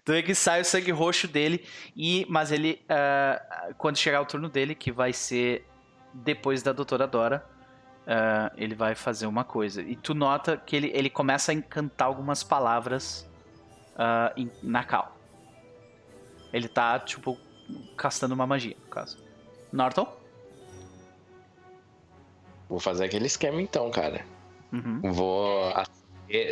tu 0.04 0.12
vê 0.12 0.24
que 0.24 0.34
sai 0.36 0.62
o 0.62 0.66
sangue 0.66 0.92
roxo 0.92 1.28
dele, 1.28 1.66
e, 1.96 2.26
mas 2.30 2.52
ele, 2.52 2.84
ah, 2.90 3.72
quando 3.78 3.98
chegar 3.98 4.22
o 4.22 4.26
turno 4.26 4.50
dele, 4.50 4.74
que 4.76 4.92
vai 4.92 5.14
ser 5.14 5.66
depois 6.14 6.62
da 6.64 6.72
Doutora 6.74 7.08
Dora, 7.08 7.46
ah, 8.08 8.52
ele 8.58 8.76
vai 8.76 8.96
fazer 8.96 9.26
uma 9.28 9.44
coisa. 9.44 9.82
E 9.82 9.96
tu 9.96 10.14
nota 10.14 10.58
que 10.58 10.76
ele, 10.76 10.92
ele 10.94 11.10
começa 11.10 11.52
a 11.52 11.56
encantar 11.56 12.08
algumas 12.08 12.44
palavras 12.44 13.30
em- 14.36 14.50
na 14.64 14.84
cal. 14.84 15.16
Ele 16.52 16.68
tá, 16.68 16.98
tipo, 17.00 17.38
castando 17.96 18.34
uma 18.34 18.48
magia, 18.48 18.76
no 18.84 18.88
caso. 18.90 19.24
Norton? 19.72 20.12
Vou 22.68 22.80
fazer 22.80 23.06
aquele 23.06 23.28
esquema 23.28 23.62
então, 23.62 23.92
cara. 23.92 24.26
Uhum. 24.72 25.12
Vou 25.14 25.72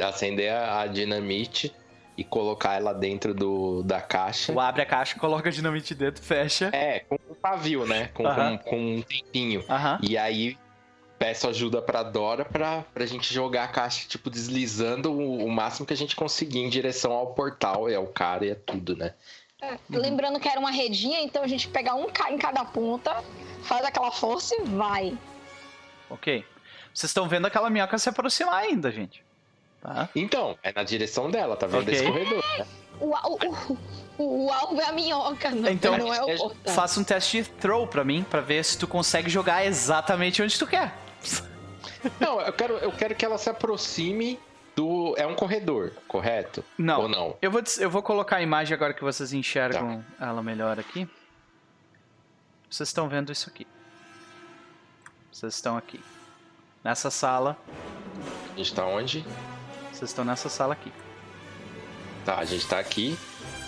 acender- 0.03 0.53
a 0.53 0.85
dinamite 0.85 1.73
e 2.19 2.23
colocar 2.25 2.75
ela 2.75 2.93
dentro 2.93 3.33
do, 3.33 3.81
da 3.81 4.01
caixa. 4.01 4.51
Tu 4.51 4.59
abre 4.59 4.81
a 4.81 4.85
caixa, 4.85 5.17
coloca 5.17 5.47
a 5.47 5.51
dinamite 5.51 5.95
dentro, 5.95 6.21
fecha. 6.21 6.69
É, 6.73 6.99
com 6.99 7.15
um 7.15 7.33
pavio, 7.33 7.85
né? 7.85 8.09
Com, 8.13 8.25
com, 8.25 8.57
com 8.57 8.95
um 8.95 9.01
tempinho. 9.01 9.63
E 10.01 10.17
aí 10.17 10.57
peço 11.17 11.47
ajuda 11.47 11.81
pra 11.81 12.03
Dora 12.03 12.43
pra, 12.43 12.81
pra 12.93 13.05
gente 13.05 13.33
jogar 13.33 13.63
a 13.63 13.67
caixa, 13.69 14.05
tipo, 14.05 14.29
deslizando 14.29 15.13
o, 15.13 15.45
o 15.45 15.49
máximo 15.49 15.85
que 15.85 15.93
a 15.93 15.97
gente 15.97 16.13
conseguir 16.13 16.59
em 16.59 16.69
direção 16.69 17.13
ao 17.13 17.33
portal. 17.33 17.87
É 17.87 17.97
o 17.97 18.07
cara 18.07 18.45
e 18.45 18.49
é 18.49 18.55
tudo, 18.55 18.97
né? 18.97 19.13
É, 19.61 19.77
Lembrando 19.89 20.41
que 20.41 20.49
era 20.49 20.59
uma 20.59 20.71
redinha, 20.71 21.21
então 21.21 21.41
a 21.41 21.47
gente 21.47 21.69
pega 21.69 21.95
um 21.95 22.07
em 22.31 22.37
cada 22.37 22.65
ponta, 22.65 23.23
faz 23.63 23.85
aquela 23.85 24.11
força 24.11 24.55
e 24.55 24.63
vai. 24.65 25.17
Ok. 26.09 26.43
Vocês 26.93 27.11
estão 27.11 27.29
vendo 27.29 27.45
aquela 27.45 27.69
minhoca 27.69 27.97
se 27.97 28.09
aproximar 28.09 28.55
ainda, 28.55 28.91
gente. 28.91 29.23
Tá? 29.81 30.09
Então, 30.15 30.57
é 30.61 30.73
na 30.73 30.83
direção 30.83 31.31
dela, 31.31 31.55
tá 31.55 31.65
vendo 31.65 31.83
Ok. 31.83 31.93
esse 31.93 32.03
corredor, 32.05 32.43
né? 32.57 32.65
O, 32.99 33.13
o, 33.15 33.77
o, 34.17 34.45
o 34.47 34.51
alvo 34.51 34.81
é 34.81 34.85
a 34.85 34.91
minhoca, 34.91 35.51
não, 35.51 35.69
Então, 35.71 35.97
não 35.97 36.13
é 36.13 36.21
o 36.21 36.29
é- 36.29 36.35
portão. 36.37 36.73
Faça 36.73 36.99
um 36.99 37.03
teste 37.03 37.41
de 37.43 37.49
throw 37.49 37.87
pra 37.87 38.03
mim, 38.03 38.25
pra 38.29 38.41
ver 38.41 38.63
se 38.65 38.77
tu 38.77 38.85
consegue 38.87 39.29
jogar 39.29 39.65
exatamente 39.65 40.41
onde 40.43 40.59
tu 40.59 40.67
quer. 40.67 40.93
Não, 42.19 42.41
eu 42.41 42.51
quero, 42.51 42.73
eu 42.77 42.91
quero 42.91 43.15
que 43.15 43.23
ela 43.23 43.37
se 43.37 43.49
aproxime 43.49 44.37
do. 44.75 45.13
É 45.17 45.25
um 45.25 45.33
corredor, 45.35 45.93
correto? 46.09 46.63
Não. 46.77 47.03
Ou 47.03 47.07
não? 47.07 47.37
Eu 47.41 47.49
vou, 47.51 47.61
eu 47.79 47.89
vou 47.89 48.01
colocar 48.03 48.37
a 48.37 48.41
imagem 48.41 48.73
agora 48.75 48.93
que 48.93 49.01
vocês 49.03 49.31
enxergam 49.31 50.03
ela 50.19 50.43
melhor 50.43 50.77
aqui. 50.77 51.07
vocês 52.69 52.89
estão 52.89 53.07
vendo 53.07 53.31
isso 53.31 53.49
aqui. 53.49 53.65
Vocês 55.31 55.53
estão 55.55 55.77
aqui. 55.77 56.01
Nessa 56.83 57.09
sala. 57.09 57.57
A 58.53 58.57
gente 58.57 58.73
tá 58.73 58.85
onde? 58.85 59.25
Vocês 59.99 60.11
estão 60.11 60.23
nessa 60.23 60.47
sala 60.47 60.71
aqui. 60.73 60.91
Tá, 62.25 62.37
a 62.37 62.45
gente 62.45 62.65
tá 62.65 62.79
aqui. 62.79 63.17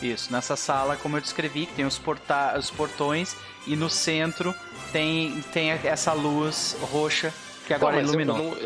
Isso, 0.02 0.32
nessa 0.32 0.56
sala, 0.56 0.96
como 0.96 1.18
eu 1.18 1.22
descrevi, 1.22 1.66
que 1.66 1.74
tem 1.74 1.84
os, 1.86 1.98
porta 2.00 2.58
os 2.58 2.72
portões 2.72 3.36
e 3.68 3.76
no 3.76 3.90
centro 3.90 4.56
tem, 4.94 5.42
tem 5.54 5.72
essa 5.72 6.14
luz 6.14 6.78
roxa 6.92 7.34
que 7.68 7.74
agora 7.74 7.98
Não, 7.98 8.04
iluminou. 8.04 8.38
não, 8.38 8.58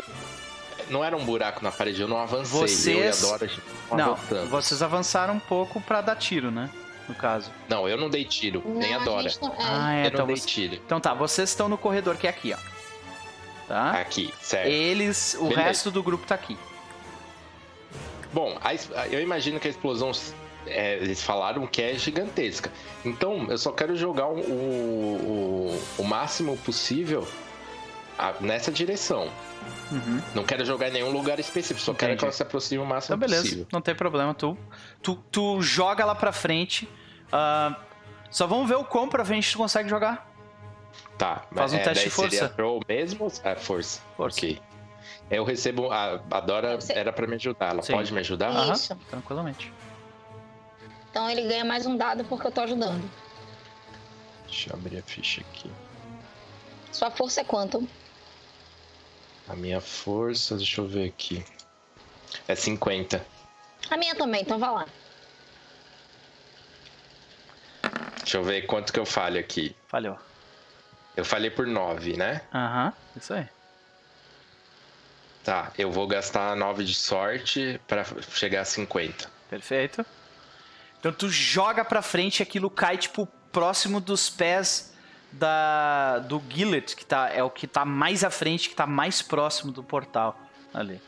não 0.90 1.04
era 1.04 1.16
um 1.16 1.24
buraco 1.24 1.62
na 1.62 1.72
parede, 1.72 2.00
eu 2.00 2.06
não 2.08 2.18
avancei. 2.18 2.60
Vocês- 2.60 2.86
Eu 2.86 3.04
e 3.04 3.08
a 3.08 3.30
Dora, 3.32 3.44
a 3.44 3.48
gente 3.48 3.62
não 3.90 3.96
Não, 3.98 4.12
avançamos. 4.12 4.48
vocês 4.50 4.82
avançaram 4.82 5.34
um 5.34 5.40
pouco 5.40 5.80
pra 5.80 6.00
dar 6.00 6.14
tiro, 6.16 6.50
né? 6.52 6.70
No 7.08 7.14
caso. 7.14 7.50
Não, 7.68 7.88
eu 7.88 7.96
não 7.96 8.08
dei 8.08 8.24
tiro, 8.24 8.62
nem 8.64 8.94
a 8.94 8.98
Não, 8.98 9.04
Dora. 9.04 9.28
gente 9.28 9.42
não- 9.42 9.52
é. 9.52 9.56
Ah, 9.58 9.94
é, 9.94 10.02
eu 10.04 10.06
então, 10.08 10.20
não 10.20 10.26
dei 10.28 10.36
você- 10.36 10.46
tiro. 10.46 10.74
então 10.74 11.00
tá, 11.00 11.12
vocês 11.14 11.48
estão 11.50 11.68
no 11.68 11.76
corredor 11.76 12.16
que 12.16 12.26
é 12.26 12.30
aqui, 12.30 12.54
ó. 12.54 12.58
Tá? 13.68 13.90
Aqui, 13.92 14.32
certo. 14.40 14.68
Eles, 14.68 15.34
o 15.38 15.48
Beleza. 15.48 15.60
resto 15.62 15.90
do 15.90 16.00
grupo 16.02 16.24
tá 16.26 16.34
aqui. 16.36 16.56
Bom, 18.32 18.58
a 18.62 18.74
eu 19.08 19.20
imagino 19.20 19.58
que 19.60 19.66
a 19.68 19.70
explosão. 19.70 20.10
é, 20.66 20.94
eles 20.96 21.22
falaram 21.22 21.66
que 21.66 21.80
é 21.80 21.94
gigantesca. 21.94 22.70
Então, 23.04 23.46
eu 23.48 23.56
só 23.58 23.70
quero 23.72 23.94
jogar 23.96 24.26
o, 24.26 24.40
o, 24.40 25.82
o 25.98 26.04
máximo 26.04 26.56
possível 26.58 27.26
a- 28.18 28.34
nessa 28.40 28.70
direção. 28.72 29.28
Uhum. 29.90 30.20
Não 30.34 30.44
quero 30.44 30.64
jogar 30.64 30.88
em 30.88 30.92
nenhum 30.92 31.10
lugar 31.12 31.38
específico, 31.38 31.80
só 31.80 31.92
quero 31.94 32.12
Entendi. 32.12 32.18
que 32.18 32.24
ela 32.24 32.32
se 32.32 32.42
aproxime 32.42 32.82
o 32.82 32.86
máximo 32.86 33.16
Então, 33.16 33.18
beleza, 33.28 33.42
possível. 33.44 33.66
não 33.72 33.80
tem 33.80 33.94
problema. 33.94 34.34
Tu, 34.34 34.56
tu, 35.02 35.14
tu 35.30 35.62
joga 35.62 36.04
lá 36.04 36.14
pra 36.14 36.32
frente. 36.32 36.88
ah, 37.32 37.76
só 38.30 38.46
vamos 38.46 38.68
ver 38.68 38.74
o 38.76 38.84
quão 38.84 39.08
pra 39.08 39.24
frente 39.24 39.50
tu 39.52 39.58
consegue 39.58 39.88
jogar. 39.88 40.28
Tá, 41.16 41.44
Faz 41.54 41.72
um 41.72 41.76
é, 41.76 41.80
teste 41.80 42.04
de 42.04 42.10
seria 42.10 42.30
força. 42.30 42.48
Throw 42.54 42.80
mesmo? 42.88 43.32
É, 43.44 43.54
força. 43.54 44.00
Força. 44.16 44.38
Ok. 44.40 44.60
Eu 45.30 45.44
recebo. 45.44 45.90
A, 45.90 46.20
a 46.30 46.40
Dora 46.40 46.76
Você- 46.80 46.92
era 46.92 47.12
pra 47.12 47.26
me 47.26 47.34
ajudar. 47.34 47.70
Ela 47.70 47.82
Sim. 47.82 47.92
pode 47.94 48.12
me 48.12 48.20
ajudar? 48.20 48.50
Aham. 48.50 48.72
Isso. 48.72 48.94
Tranquilamente. 49.10 49.72
Então 51.10 51.28
ele 51.30 51.42
ganha 51.48 51.64
mais 51.64 51.86
um 51.86 51.96
dado 51.96 52.24
porque 52.24 52.46
eu 52.46 52.52
tô 52.52 52.60
ajudando. 52.60 53.08
Deixa 54.46 54.70
eu 54.70 54.74
abrir 54.76 54.98
a 54.98 55.02
ficha 55.02 55.40
aqui. 55.40 55.70
Sua 56.92 57.10
força 57.10 57.40
é 57.40 57.44
quanto? 57.44 57.86
A 59.48 59.54
minha 59.56 59.80
força, 59.80 60.56
deixa 60.56 60.80
eu 60.80 60.86
ver 60.86 61.08
aqui. 61.08 61.44
É 62.46 62.54
50. 62.54 63.24
A 63.90 63.96
minha 63.96 64.14
também, 64.14 64.42
então 64.42 64.58
vai 64.58 64.70
lá. 64.70 64.86
Deixa 68.18 68.38
eu 68.38 68.44
ver 68.44 68.62
quanto 68.66 68.92
que 68.92 68.98
eu 68.98 69.06
falho 69.06 69.38
aqui. 69.38 69.74
Falhou. 69.88 70.18
Eu 71.16 71.24
falei 71.24 71.50
por 71.50 71.66
9, 71.66 72.16
né? 72.16 72.42
Aham, 72.52 72.92
isso 73.16 73.32
aí. 73.32 73.48
Tá, 75.46 75.70
eu 75.78 75.92
vou 75.92 76.08
gastar 76.08 76.56
9 76.56 76.82
de 76.82 76.92
sorte 76.92 77.80
pra 77.86 78.04
chegar 78.32 78.62
a 78.62 78.64
50. 78.64 79.30
Perfeito. 79.48 80.04
Então 80.98 81.12
tu 81.12 81.28
joga 81.28 81.84
pra 81.84 82.02
frente 82.02 82.40
e 82.40 82.42
aquilo 82.42 82.68
cai, 82.68 82.98
tipo, 82.98 83.28
próximo 83.52 84.00
dos 84.00 84.28
pés 84.28 84.92
da 85.30 86.18
do 86.18 86.42
Gillet, 86.50 86.96
que 86.96 87.06
tá, 87.06 87.30
é 87.32 87.44
o 87.44 87.50
que 87.50 87.68
tá 87.68 87.84
mais 87.84 88.24
à 88.24 88.30
frente, 88.30 88.68
que 88.68 88.74
tá 88.74 88.88
mais 88.88 89.22
próximo 89.22 89.70
do 89.70 89.84
portal 89.84 90.36
ali. 90.74 91.00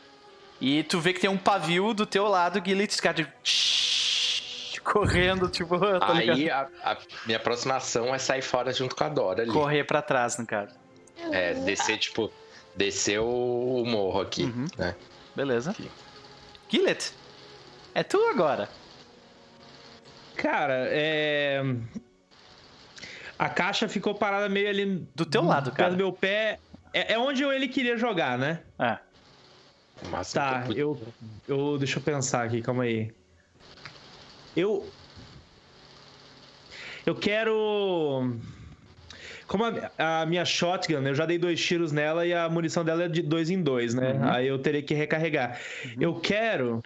E 0.61 0.83
tu 0.83 1.01
vê 1.01 1.11
que 1.11 1.19
tem 1.19 1.29
um 1.29 1.37
pavio 1.37 1.93
do 1.93 2.05
teu 2.05 2.25
lado, 2.29 2.63
Gillet, 2.65 2.93
os 2.93 3.01
caras 3.01 3.27
correndo, 4.85 5.49
tipo, 5.49 5.77
tá? 5.99 6.13
Aí 6.13 6.49
a, 6.49 6.65
a 6.85 6.97
minha 7.25 7.37
aproximação 7.37 8.15
é 8.15 8.17
sair 8.17 8.41
fora 8.41 8.71
junto 8.71 8.95
com 8.95 9.03
a 9.03 9.09
Dora 9.09 9.41
ali. 9.41 9.51
Correr 9.51 9.83
pra 9.83 10.01
trás, 10.01 10.37
no 10.37 10.45
caso. 10.45 10.73
É, 11.29 11.55
descer, 11.55 11.97
tipo, 11.97 12.31
descer 12.75 13.19
o, 13.19 13.83
morro 13.85 14.21
aqui, 14.21 14.43
Uhum. 14.43 14.67
né? 14.77 14.95
Beleza. 15.35 15.71
Aqui. 15.71 15.89
Gillet, 16.69 17.13
é 17.95 18.03
tu 18.03 18.17
agora. 18.27 18.69
Cara, 20.35 20.87
é. 20.89 21.61
A 23.37 23.49
caixa 23.49 23.87
ficou 23.87 24.13
parada 24.15 24.47
meio 24.49 24.69
ali. 24.69 25.07
Do 25.15 25.25
teu 25.25 25.43
lado, 25.43 25.71
cara. 25.71 25.91
Do 25.91 25.97
meu 25.97 26.11
pé. 26.13 26.59
É, 26.93 27.13
é 27.13 27.19
onde 27.19 27.43
ele 27.43 27.67
queria 27.67 27.97
jogar, 27.97 28.37
né? 28.37 28.61
É. 28.77 28.97
Máximo 30.09 30.41
Tá, 30.41 30.65
eu, 30.75 31.01
eu. 31.47 31.77
Deixa 31.77 31.99
eu 31.99 32.03
pensar 32.03 32.45
aqui, 32.45 32.61
calma 32.61 32.83
aí. 32.83 33.13
Eu. 34.55 34.89
Eu 37.05 37.15
quero. 37.15 38.33
Como 39.49 39.65
a, 39.65 40.21
a 40.21 40.25
minha 40.27 40.45
shotgun, 40.45 41.01
eu 41.07 41.15
já 41.15 41.25
dei 41.25 41.39
dois 41.39 41.59
tiros 41.59 41.91
nela 41.91 42.23
e 42.23 42.31
a 42.31 42.47
munição 42.47 42.85
dela 42.85 43.05
é 43.05 43.07
de 43.07 43.23
dois 43.23 43.49
em 43.49 43.63
dois, 43.63 43.95
né? 43.95 44.13
Uhum. 44.13 44.29
Aí 44.29 44.47
eu 44.47 44.59
teria 44.59 44.83
que 44.83 44.93
recarregar. 44.93 45.59
Eu 45.99 46.13
quero 46.19 46.83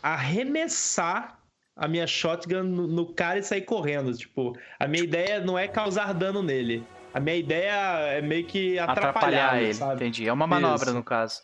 arremessar 0.00 1.36
a 1.76 1.88
minha 1.88 2.06
shotgun 2.06 2.62
no, 2.62 2.86
no 2.86 3.06
cara 3.06 3.40
e 3.40 3.42
sair 3.42 3.62
correndo. 3.62 4.16
Tipo, 4.16 4.56
a 4.78 4.86
minha 4.86 5.02
ideia 5.02 5.40
não 5.40 5.58
é 5.58 5.66
causar 5.66 6.14
dano 6.14 6.44
nele. 6.44 6.86
A 7.12 7.18
minha 7.18 7.36
ideia 7.36 7.72
é 8.12 8.22
meio 8.22 8.44
que 8.44 8.78
atrapalhar, 8.78 9.08
Atrapalhar 9.08 9.62
ele, 9.62 9.74
sabe? 9.74 9.94
entendi. 9.94 10.28
É 10.28 10.32
uma 10.32 10.46
manobra, 10.46 10.86
Isso. 10.86 10.94
no 10.94 11.02
caso. 11.02 11.42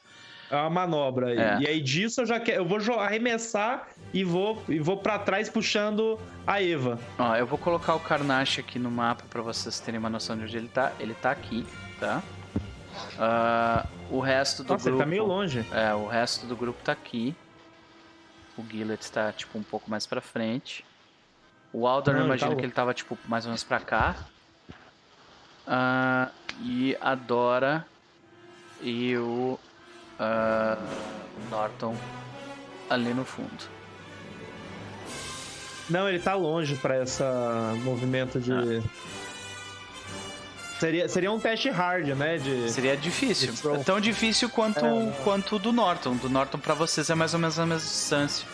É 0.50 0.56
uma 0.56 0.70
manobra 0.70 1.28
aí. 1.28 1.38
É. 1.38 1.58
E 1.60 1.66
aí 1.66 1.80
disso 1.80 2.20
eu 2.20 2.26
já 2.26 2.38
quero. 2.38 2.58
Eu 2.62 2.64
vou 2.64 3.00
arremessar 3.00 3.88
e 4.12 4.22
vou, 4.22 4.62
e 4.68 4.78
vou 4.78 4.96
para 4.96 5.18
trás 5.18 5.48
puxando 5.48 6.18
a 6.46 6.62
Eva. 6.62 6.98
Ó, 7.18 7.34
eu 7.34 7.46
vou 7.46 7.58
colocar 7.58 7.94
o 7.94 8.00
Carnage 8.00 8.60
aqui 8.60 8.78
no 8.78 8.90
mapa 8.90 9.24
pra 9.28 9.42
vocês 9.42 9.80
terem 9.80 9.98
uma 9.98 10.10
noção 10.10 10.36
de 10.36 10.44
onde 10.44 10.56
ele 10.56 10.68
tá. 10.68 10.92
Ele 11.00 11.14
tá 11.14 11.30
aqui, 11.30 11.66
tá? 11.98 12.22
Ah, 13.18 13.86
o 14.10 14.20
resto 14.20 14.62
do 14.62 14.72
Nossa, 14.72 14.84
grupo. 14.84 14.96
ele 15.02 15.04
tá 15.04 15.10
meio 15.10 15.24
longe. 15.24 15.66
É, 15.72 15.92
o 15.94 16.06
resto 16.06 16.46
do 16.46 16.56
grupo 16.56 16.82
tá 16.82 16.92
aqui. 16.92 17.34
O 18.56 18.64
Gillet 18.64 19.10
tá, 19.10 19.32
tipo, 19.32 19.58
um 19.58 19.62
pouco 19.62 19.90
mais 19.90 20.06
pra 20.06 20.20
frente. 20.20 20.84
O 21.72 21.86
Aldor, 21.86 22.14
Não, 22.14 22.20
eu 22.20 22.24
ele 22.24 22.28
imagino 22.28 22.50
tá 22.52 22.56
que 22.56 22.64
ele 22.64 22.72
tava, 22.72 22.94
tipo, 22.94 23.18
mais 23.26 23.44
ou 23.44 23.50
menos 23.50 23.64
pra 23.64 23.80
cá. 23.80 24.16
Ah, 25.66 26.30
e 26.62 26.96
a 27.00 27.14
Dora 27.14 27.84
e 28.80 29.16
o 29.16 29.58
ah, 30.18 30.76
Norton 31.50 31.96
ali 32.88 33.12
no 33.12 33.24
fundo. 33.24 33.76
Não, 35.88 36.08
ele 36.08 36.18
tá 36.18 36.34
longe 36.34 36.74
pra 36.76 37.02
esse 37.02 37.22
movimento 37.84 38.40
de. 38.40 38.52
Ah. 38.52 38.82
Seria, 40.80 41.08
seria 41.08 41.32
um 41.32 41.38
teste 41.38 41.70
hard, 41.70 42.08
né? 42.08 42.36
De... 42.36 42.70
Seria 42.70 42.96
difícil. 42.96 43.54
Throw. 43.54 43.76
É 43.76 43.78
tão 43.78 43.98
difícil 44.00 44.50
quanto, 44.50 44.78
É, 44.80 44.82
não. 44.82 45.10
quanto 45.24 45.56
o 45.56 45.58
do 45.58 45.72
Norton. 45.72 46.16
Do 46.16 46.28
Norton 46.28 46.58
pra 46.58 46.74
vocês 46.74 47.08
é 47.08 47.14
mais 47.14 47.32
ou 47.32 47.40
menos 47.40 47.58
a 47.58 47.64
mesma 47.64 47.80
distância. 47.80 48.46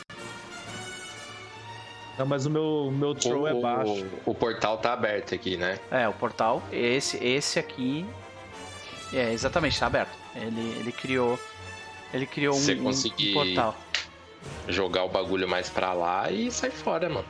Não, 2.18 2.26
mas 2.26 2.47
o 2.47 2.50
meu, 2.50 2.92
meu 2.92 3.15
throw 3.15 3.49
é 3.49 3.55
o, 3.55 3.60
baixo. 3.60 4.07
o, 4.24 4.31
o 4.31 4.34
portal 4.34 4.78
tá 4.78 4.92
aberto 4.92 5.34
aqui, 5.34 5.57
né? 5.57 5.78
É, 5.91 6.07
o 6.07 6.12
portal, 6.12 6.62
esse, 6.70 7.16
esse 7.16 7.58
aqui. 7.58 8.07
É, 9.12 9.32
exatamente, 9.32 9.81
tá 9.81 9.86
aberto. 9.86 10.12
Ele, 10.36 10.76
ele 10.78 10.92
criou. 10.92 11.39
Ele 12.12 12.26
criou 12.26 12.55
um, 12.55 12.58
um- 12.58 13.32
portal. 13.34 13.76
Jogar 14.68 15.05
o 15.05 15.08
bagulho 15.08 15.49
mais 15.49 15.68
pra 15.70 15.92
lá 15.92 16.31
e 16.31 16.50
sair 16.50 16.70
fora, 16.73 17.08
mano. 17.08 17.24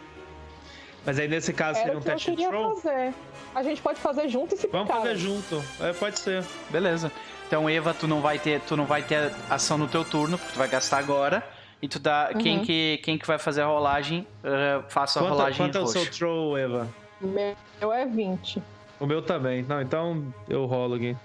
Mas 1.04 1.18
aí 1.18 1.28
nesse 1.28 1.52
caso 1.52 1.78
Era 1.80 1.86
seria 1.86 1.92
o 1.92 1.96
um 1.96 2.00
eu 2.00 2.04
teste 2.04 2.34
de 2.36 2.46
throw? 2.46 2.76
fazer. 2.76 3.12
A 3.54 3.62
gente 3.62 3.82
pode 3.82 4.00
fazer 4.00 4.28
junto 4.28 4.54
e 4.54 4.58
se 4.58 4.66
Vamos 4.68 4.86
picar. 4.86 5.02
fazer 5.02 5.16
junto. 5.18 5.62
É, 5.80 5.92
pode 5.92 6.18
ser. 6.18 6.42
Beleza. 6.70 7.12
Então, 7.46 7.68
Eva, 7.68 7.92
tu 7.92 8.06
não 8.06 8.20
vai 8.22 8.38
ter, 8.38 8.60
tu 8.60 8.76
não 8.76 8.86
vai 8.86 9.02
ter 9.02 9.30
ação 9.50 9.76
no 9.76 9.86
teu 9.88 10.04
turno, 10.04 10.38
porque 10.38 10.52
tu 10.54 10.58
vai 10.58 10.68
gastar 10.68 10.98
agora. 10.98 11.42
E 11.82 11.88
tu 11.88 11.98
dá. 11.98 12.30
Quem, 12.40 12.58
Uhum. 12.58 12.64
que, 12.64 13.00
quem 13.02 13.18
que 13.18 13.26
vai 13.26 13.38
fazer 13.38 13.62
a 13.62 13.66
rolagem, 13.66 14.26
eh, 14.44 14.80
faça 14.88 15.18
a 15.18 15.22
Quanto, 15.22 15.32
rolagem 15.32 15.56
quanto 15.66 15.76
é 15.78 15.80
o 15.80 15.86
seu 15.86 16.06
throw, 16.08 16.56
Eva? 16.56 16.88
Meu 17.20 17.92
é 17.92 18.06
20. 18.06 18.62
O 19.00 19.06
meu 19.06 19.20
também. 19.20 19.62
Não, 19.64 19.82
então 19.82 20.32
eu 20.48 20.64
rolo 20.64 20.94
aqui. 20.94 21.16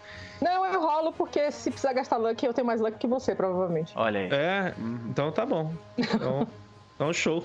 Não, 0.42 0.66
eu 0.66 0.80
rolo 0.82 1.12
porque 1.14 1.52
se 1.52 1.70
precisar 1.72 1.94
gastar 1.94 2.18
luck, 2.18 2.46
eu 2.46 2.54
tenho 2.54 2.68
mais 2.68 2.80
luck 2.82 2.98
que 2.98 3.08
você, 3.08 3.34
provavelmente. 3.36 3.92
Olha 3.96 4.20
aí. 4.22 4.30
É, 4.32 4.74
então 5.10 5.32
tá 5.32 5.46
bom. 5.46 5.74
Então, 5.98 6.48
então 6.96 7.14
show. 7.14 7.44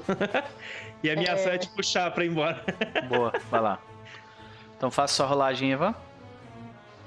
e 1.03 1.11
a 1.11 1.17
minha 1.17 1.31
É. 1.31 1.35
ação 1.35 1.53
é 1.53 1.59
te 1.59 1.69
puxar 1.71 2.11
pra 2.12 2.25
ir 2.25 2.29
embora. 2.31 2.62
Boa, 3.09 3.33
vai 3.51 3.61
lá. 3.61 3.79
Então 4.77 4.91
faça 4.91 5.15
sua 5.15 5.27
rolagem, 5.27 5.73
Eva. 5.73 5.95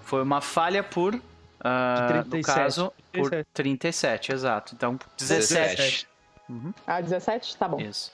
Foi 0.03 0.21
uma 0.23 0.41
falha 0.41 0.83
por. 0.83 1.19
ah, 1.59 2.23
no 2.25 2.29
37. 2.31 2.45
caso, 2.45 2.93
por 3.11 3.29
37. 3.29 3.47
37, 3.53 4.31
exato. 4.31 4.75
Então, 4.75 4.97
17. 5.17 5.75
17. 5.75 6.07
Uhum, 6.49 6.73
Ah, 6.85 7.01
17? 7.01 7.57
Tá 7.57 7.67
bom. 7.67 7.79
isso. 7.79 8.13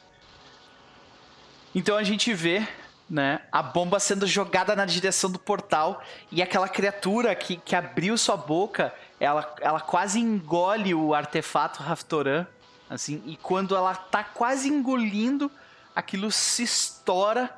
Então 1.75 1.95
a 1.97 2.03
gente 2.03 2.33
vê, 2.33 2.67
né, 3.11 3.41
a 3.51 3.61
bomba 3.61 3.99
sendo 3.99 4.25
jogada 4.25 4.73
na 4.73 4.85
direção 4.85 5.29
do 5.29 5.37
portal 5.37 6.01
e 6.31 6.41
aquela 6.41 6.69
criatura 6.69 7.35
que, 7.35 7.57
que 7.57 7.75
abriu 7.75 8.17
sua 8.17 8.37
boca, 8.37 8.93
ela, 9.19 9.53
ela 9.59 9.81
quase 9.81 10.17
engole 10.17 10.95
o 10.95 11.13
artefato 11.13 11.83
Raftoran, 11.83 12.47
assim, 12.89 13.21
e 13.25 13.35
quando 13.35 13.75
ela 13.75 13.93
tá 13.93 14.23
quase 14.23 14.69
engolindo, 14.69 15.51
aquilo 15.93 16.31
se 16.31 16.63
estoura 16.63 17.53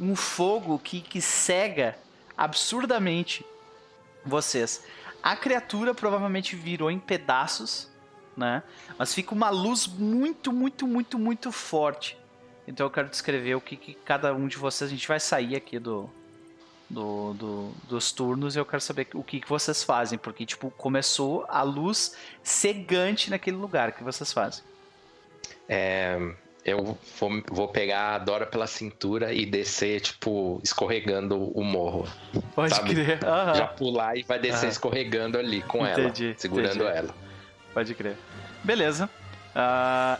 um 0.00 0.16
fogo 0.16 0.78
que, 0.78 1.02
que 1.02 1.20
cega 1.20 1.94
absurdamente 2.34 3.44
vocês. 4.24 4.82
A 5.22 5.36
criatura 5.36 5.94
provavelmente 5.94 6.56
virou 6.56 6.90
em 6.90 6.98
pedaços, 6.98 7.90
né? 8.34 8.62
Mas 8.98 9.12
fica 9.12 9.34
uma 9.34 9.50
luz 9.50 9.86
muito, 9.86 10.50
muito, 10.50 10.86
muito, 10.86 11.18
muito 11.18 11.52
forte. 11.52 12.16
Então 12.66 12.86
eu 12.86 12.90
quero 12.90 13.08
descrever 13.08 13.54
o 13.54 13.60
que, 13.60 13.76
que 13.76 13.94
cada 13.94 14.34
um 14.34 14.46
de 14.48 14.56
vocês. 14.56 14.90
A 14.90 14.94
gente 14.94 15.06
vai 15.06 15.20
sair 15.20 15.54
aqui 15.56 15.78
do, 15.78 16.08
do, 16.88 17.34
do, 17.34 17.72
dos 17.88 18.10
turnos 18.12 18.56
e 18.56 18.58
eu 18.58 18.64
quero 18.64 18.80
saber 18.80 19.06
o 19.14 19.22
que, 19.22 19.40
que 19.40 19.48
vocês 19.48 19.82
fazem. 19.82 20.18
Porque, 20.18 20.46
tipo, 20.46 20.70
começou 20.70 21.44
a 21.48 21.62
luz 21.62 22.16
cegante 22.42 23.30
naquele 23.30 23.56
lugar. 23.56 23.90
O 23.90 23.92
que 23.92 24.02
vocês 24.02 24.32
fazem? 24.32 24.64
É, 25.68 26.18
eu 26.64 26.82
vou, 26.82 26.98
vou 27.50 27.68
pegar 27.68 28.14
a 28.14 28.18
Dora 28.18 28.46
pela 28.46 28.66
cintura 28.66 29.32
e 29.34 29.44
descer, 29.44 30.00
tipo, 30.00 30.58
escorregando 30.64 31.50
o 31.56 31.62
morro. 31.62 32.08
Pode 32.54 32.74
Sabe? 32.74 32.94
crer. 32.94 33.22
Aham. 33.24 33.54
Já 33.54 33.66
pular 33.66 34.16
e 34.16 34.22
vai 34.22 34.38
descer 34.38 34.66
Aham. 34.66 34.68
escorregando 34.68 35.38
ali 35.38 35.60
com 35.62 35.86
Entendi, 35.86 36.28
ela, 36.28 36.34
segurando 36.38 36.84
entendi. 36.84 36.98
ela. 36.98 37.14
Pode 37.74 37.94
crer. 37.94 38.16
Beleza. 38.62 39.10
Ah, 39.54 40.18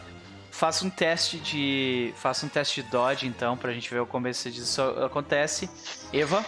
faça 0.55 0.85
um 0.87 0.91
teste 0.91 1.39
de. 1.39 2.15
Faça 2.17 2.47
um 2.47 2.49
teste 2.49 2.83
de 2.83 2.89
dodge, 2.91 3.27
então, 3.27 3.57
pra 3.57 3.73
gente 3.73 3.93
ver 3.93 4.05
como 4.07 4.29
esse 4.29 4.51
disso 4.51 4.81
acontece. 5.05 5.69
Eva, 6.13 6.45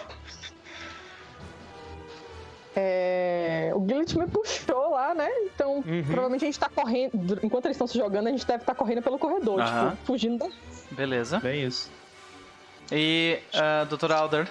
É, 2.79 3.71
o 3.73 3.83
Gillet 3.87 4.15
me 4.17 4.27
puxou 4.27 4.91
lá, 4.91 5.13
né? 5.15 5.27
Então, 5.45 5.77
Uhum. 5.77 6.03
provavelmente 6.03 6.43
a 6.43 6.47
gente 6.47 6.59
tá 6.59 6.69
correndo. 6.69 7.39
Enquanto 7.41 7.65
eles 7.65 7.75
estão 7.75 7.87
se 7.87 7.97
jogando, 7.97 8.27
a 8.27 8.29
gente 8.29 8.45
deve 8.45 8.61
estar 8.61 8.75
correndo 8.75 9.01
pelo 9.01 9.17
corredor, 9.17 9.59
Aham. 9.61 9.91
tipo, 9.91 10.05
fugindo 10.05 10.37
da. 10.37 10.47
beleza. 10.91 11.39
Bem 11.39 11.63
isso. 11.65 11.89
E 12.91 13.39
ah, 13.53 13.83
Dr. 13.89 14.11
Alder. 14.11 14.47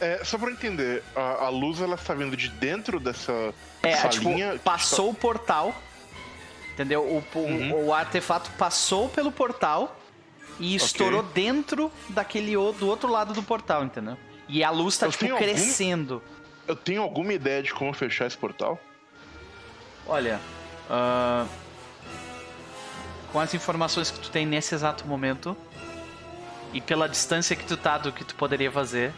É, 0.00 0.24
só 0.24 0.38
pra 0.38 0.50
entender, 0.52 1.02
a, 1.16 1.46
a 1.46 1.48
luz 1.50 1.80
ela 1.80 1.96
está 1.96 2.14
vindo 2.14 2.34
de 2.36 2.48
dentro 2.48 2.98
dessa 3.00 3.52
É, 3.82 3.96
salinha. 3.96 4.52
tipo, 4.52 4.62
passou 4.64 5.10
o 5.10 5.14
portal. 5.14 5.74
Entendeu? 6.80 7.02
O, 7.02 7.38
Uhum. 7.38 7.88
o 7.88 7.92
artefato 7.92 8.50
passou 8.52 9.06
pelo 9.10 9.30
portal 9.30 9.94
e 10.58 10.74
estourou 10.74 11.22
dentro 11.22 11.92
daquele 12.08 12.52
do 12.54 12.88
outro 12.88 13.10
lado 13.10 13.34
do 13.34 13.42
portal, 13.42 13.84
entendeu? 13.84 14.16
E 14.48 14.64
a 14.64 14.70
luz 14.70 14.96
tá, 14.96 15.04
Eu 15.04 15.10
tipo, 15.10 15.24
tenho 15.24 15.34
algum- 15.34 15.44
crescendo. 15.46 16.22
Eu 16.66 16.74
tenho 16.74 17.02
alguma 17.02 17.34
ideia 17.34 17.62
de 17.62 17.70
como 17.74 17.92
fechar 17.92 18.26
esse 18.26 18.38
portal? 18.38 18.80
Olha, 20.06 20.40
ah, 20.88 21.44
com 23.30 23.38
as 23.38 23.52
informações 23.52 24.10
que 24.10 24.18
tu 24.18 24.30
tem 24.30 24.46
nesse 24.46 24.74
exato 24.74 25.06
momento 25.06 25.54
e 26.72 26.80
pela 26.80 27.06
distância 27.10 27.54
que 27.54 27.64
tu 27.66 27.76
tá 27.76 27.98
do 27.98 28.10
que 28.10 28.24
tu 28.24 28.34
poderia 28.36 28.72
fazer, 28.72 29.12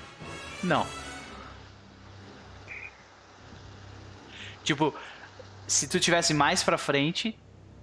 não. 0.65 0.84
Tipo, 4.65 4.92
se 5.66 5.86
tu 5.89 5.99
tivesse 5.99 6.34
mais 6.34 6.62
pra 6.62 6.76
frente, 6.76 7.39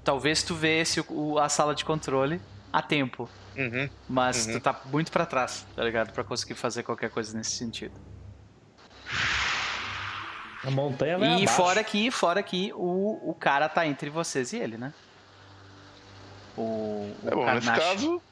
talvez 0.09 0.41
tu 0.41 0.55
vesse 0.55 1.05
o- 1.07 1.37
a 1.37 1.47
sala 1.47 1.75
de 1.75 1.85
controle 1.85 2.41
a 2.73 2.81
tempo, 2.81 3.29
Uhum. 3.55 3.87
mas 4.09 4.47
Uhum. 4.47 4.53
tu 4.53 4.59
tá 4.59 4.81
muito 4.85 5.11
pra 5.11 5.23
trás, 5.23 5.67
tá 5.75 5.83
ligado? 5.83 6.11
Pra 6.13 6.23
conseguir 6.23 6.55
fazer 6.55 6.81
qualquer 6.81 7.11
coisa 7.11 7.37
nesse 7.37 7.51
sentido. 7.51 7.93
A 10.65 10.71
montanha 10.71 11.15
vai 11.19 11.29
E 11.29 11.33
abaixo. 11.43 11.53
fora 11.53 11.83
que, 11.83 12.09
fora 12.09 12.41
que 12.41 12.73
o, 12.73 13.19
o 13.29 13.35
cara 13.35 13.69
tá 13.69 13.85
entre 13.85 14.09
vocês 14.09 14.51
e 14.51 14.57
ele, 14.57 14.77
né? 14.79 14.91
O, 16.57 16.61
o 16.63 17.15
É 17.27 17.29
bom, 17.35 17.45
nesse 17.53 17.67
Karnash. 17.67 17.79
caso, 17.85 18.15
a, 18.15 18.15
a, 18.17 18.28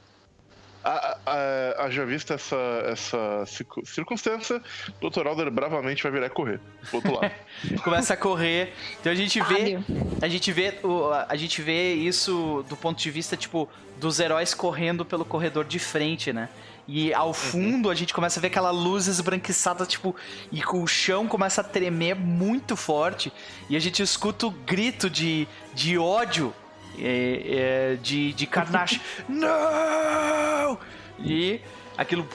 haja 1.78 2.06
vista 2.06 2.34
essa, 2.36 2.56
essa 2.86 3.46
circu- 3.46 3.86
circunstância, 3.86 4.62
o 5.02 5.10
Dr. 5.10 5.28
Alder 5.28 5.52
bravamente 5.52 6.04
vai 6.04 6.12
virar 6.12 6.28
e 6.28 6.30
correr 6.30 6.60
pro 6.90 6.98
outro 6.98 7.16
lado. 7.16 7.32
começa 7.84 8.14
a 8.14 8.18
correr. 8.18 8.74
Então 9.00 9.12
a 9.12 9.16
gente 9.16 9.42
vê, 9.42 9.80
a 10.22 10.28
gente 10.28 10.52
vê, 10.52 10.80
a 11.28 11.36
gente 11.36 11.62
vê 11.62 11.94
isso 11.94 12.66
do 12.70 12.76
ponto 12.76 13.00
de 13.00 13.12
vista 13.12 13.36
tipo 13.36 13.70
dos 14.00 14.20
heróis 14.20 14.54
correndo 14.54 15.04
pelo 15.04 15.26
corredor 15.26 15.66
de 15.66 15.80
frente, 15.80 16.32
né? 16.32 16.50
E 16.88 17.14
ao 17.14 17.34
fundo 17.34 17.90
a 17.90 17.96
gente 17.96 18.14
começa 18.14 18.40
a 18.40 18.42
ver 18.42 18.48
aquela 18.48 18.72
luz 18.72 19.08
esbranquiçada, 19.08 19.86
tipo, 19.86 20.16
e 20.52 20.62
o 20.72 20.88
chão 20.88 21.28
começa 21.28 21.60
a 21.60 21.64
tremer 21.64 22.16
muito 22.16 22.78
forte. 22.78 23.34
E 23.70 23.76
a 23.76 23.80
gente 23.80 24.02
escuta 24.02 24.48
o 24.48 24.52
grito 24.52 25.10
de, 25.10 25.46
de 25.74 25.98
ódio 25.98 26.54
é, 27.00 27.93
é, 27.93 27.95
de, 27.95 28.34
de 28.34 28.48
Karnash. 28.48 29.00
Não! 29.27 30.77
E 31.19 31.61
aquilo 31.98 32.27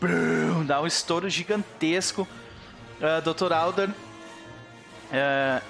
Brum, 0.00 0.64
dá 0.64 0.80
um 0.80 0.86
estouro 0.86 1.28
gigantesco. 1.28 2.26
Ah, 3.00 3.20
Dr. 3.20 3.52
Alder. 3.52 3.90
ah, 5.12 5.62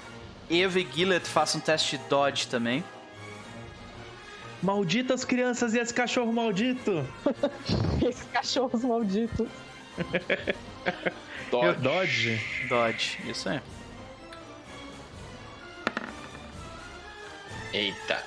Eva 0.49 0.79
e 0.79 0.87
Gillet 0.89 1.27
façam 1.27 1.59
um 1.59 1.63
teste 1.63 1.97
de 1.97 2.03
dodge 2.05 2.47
também. 2.47 2.83
Malditas 4.61 5.23
crianças 5.23 5.73
e 5.73 5.79
esse 5.79 5.93
cachorro 5.93 6.33
maldito. 6.33 7.05
Esses 8.01 8.27
cachorros 8.31 8.83
malditos. 8.83 9.47
Dodge. 11.51 11.79
Dodge. 11.81 12.41
Dodge, 12.67 13.19
isso 13.29 13.49
aí. 13.49 13.61
Eita. 17.73 18.23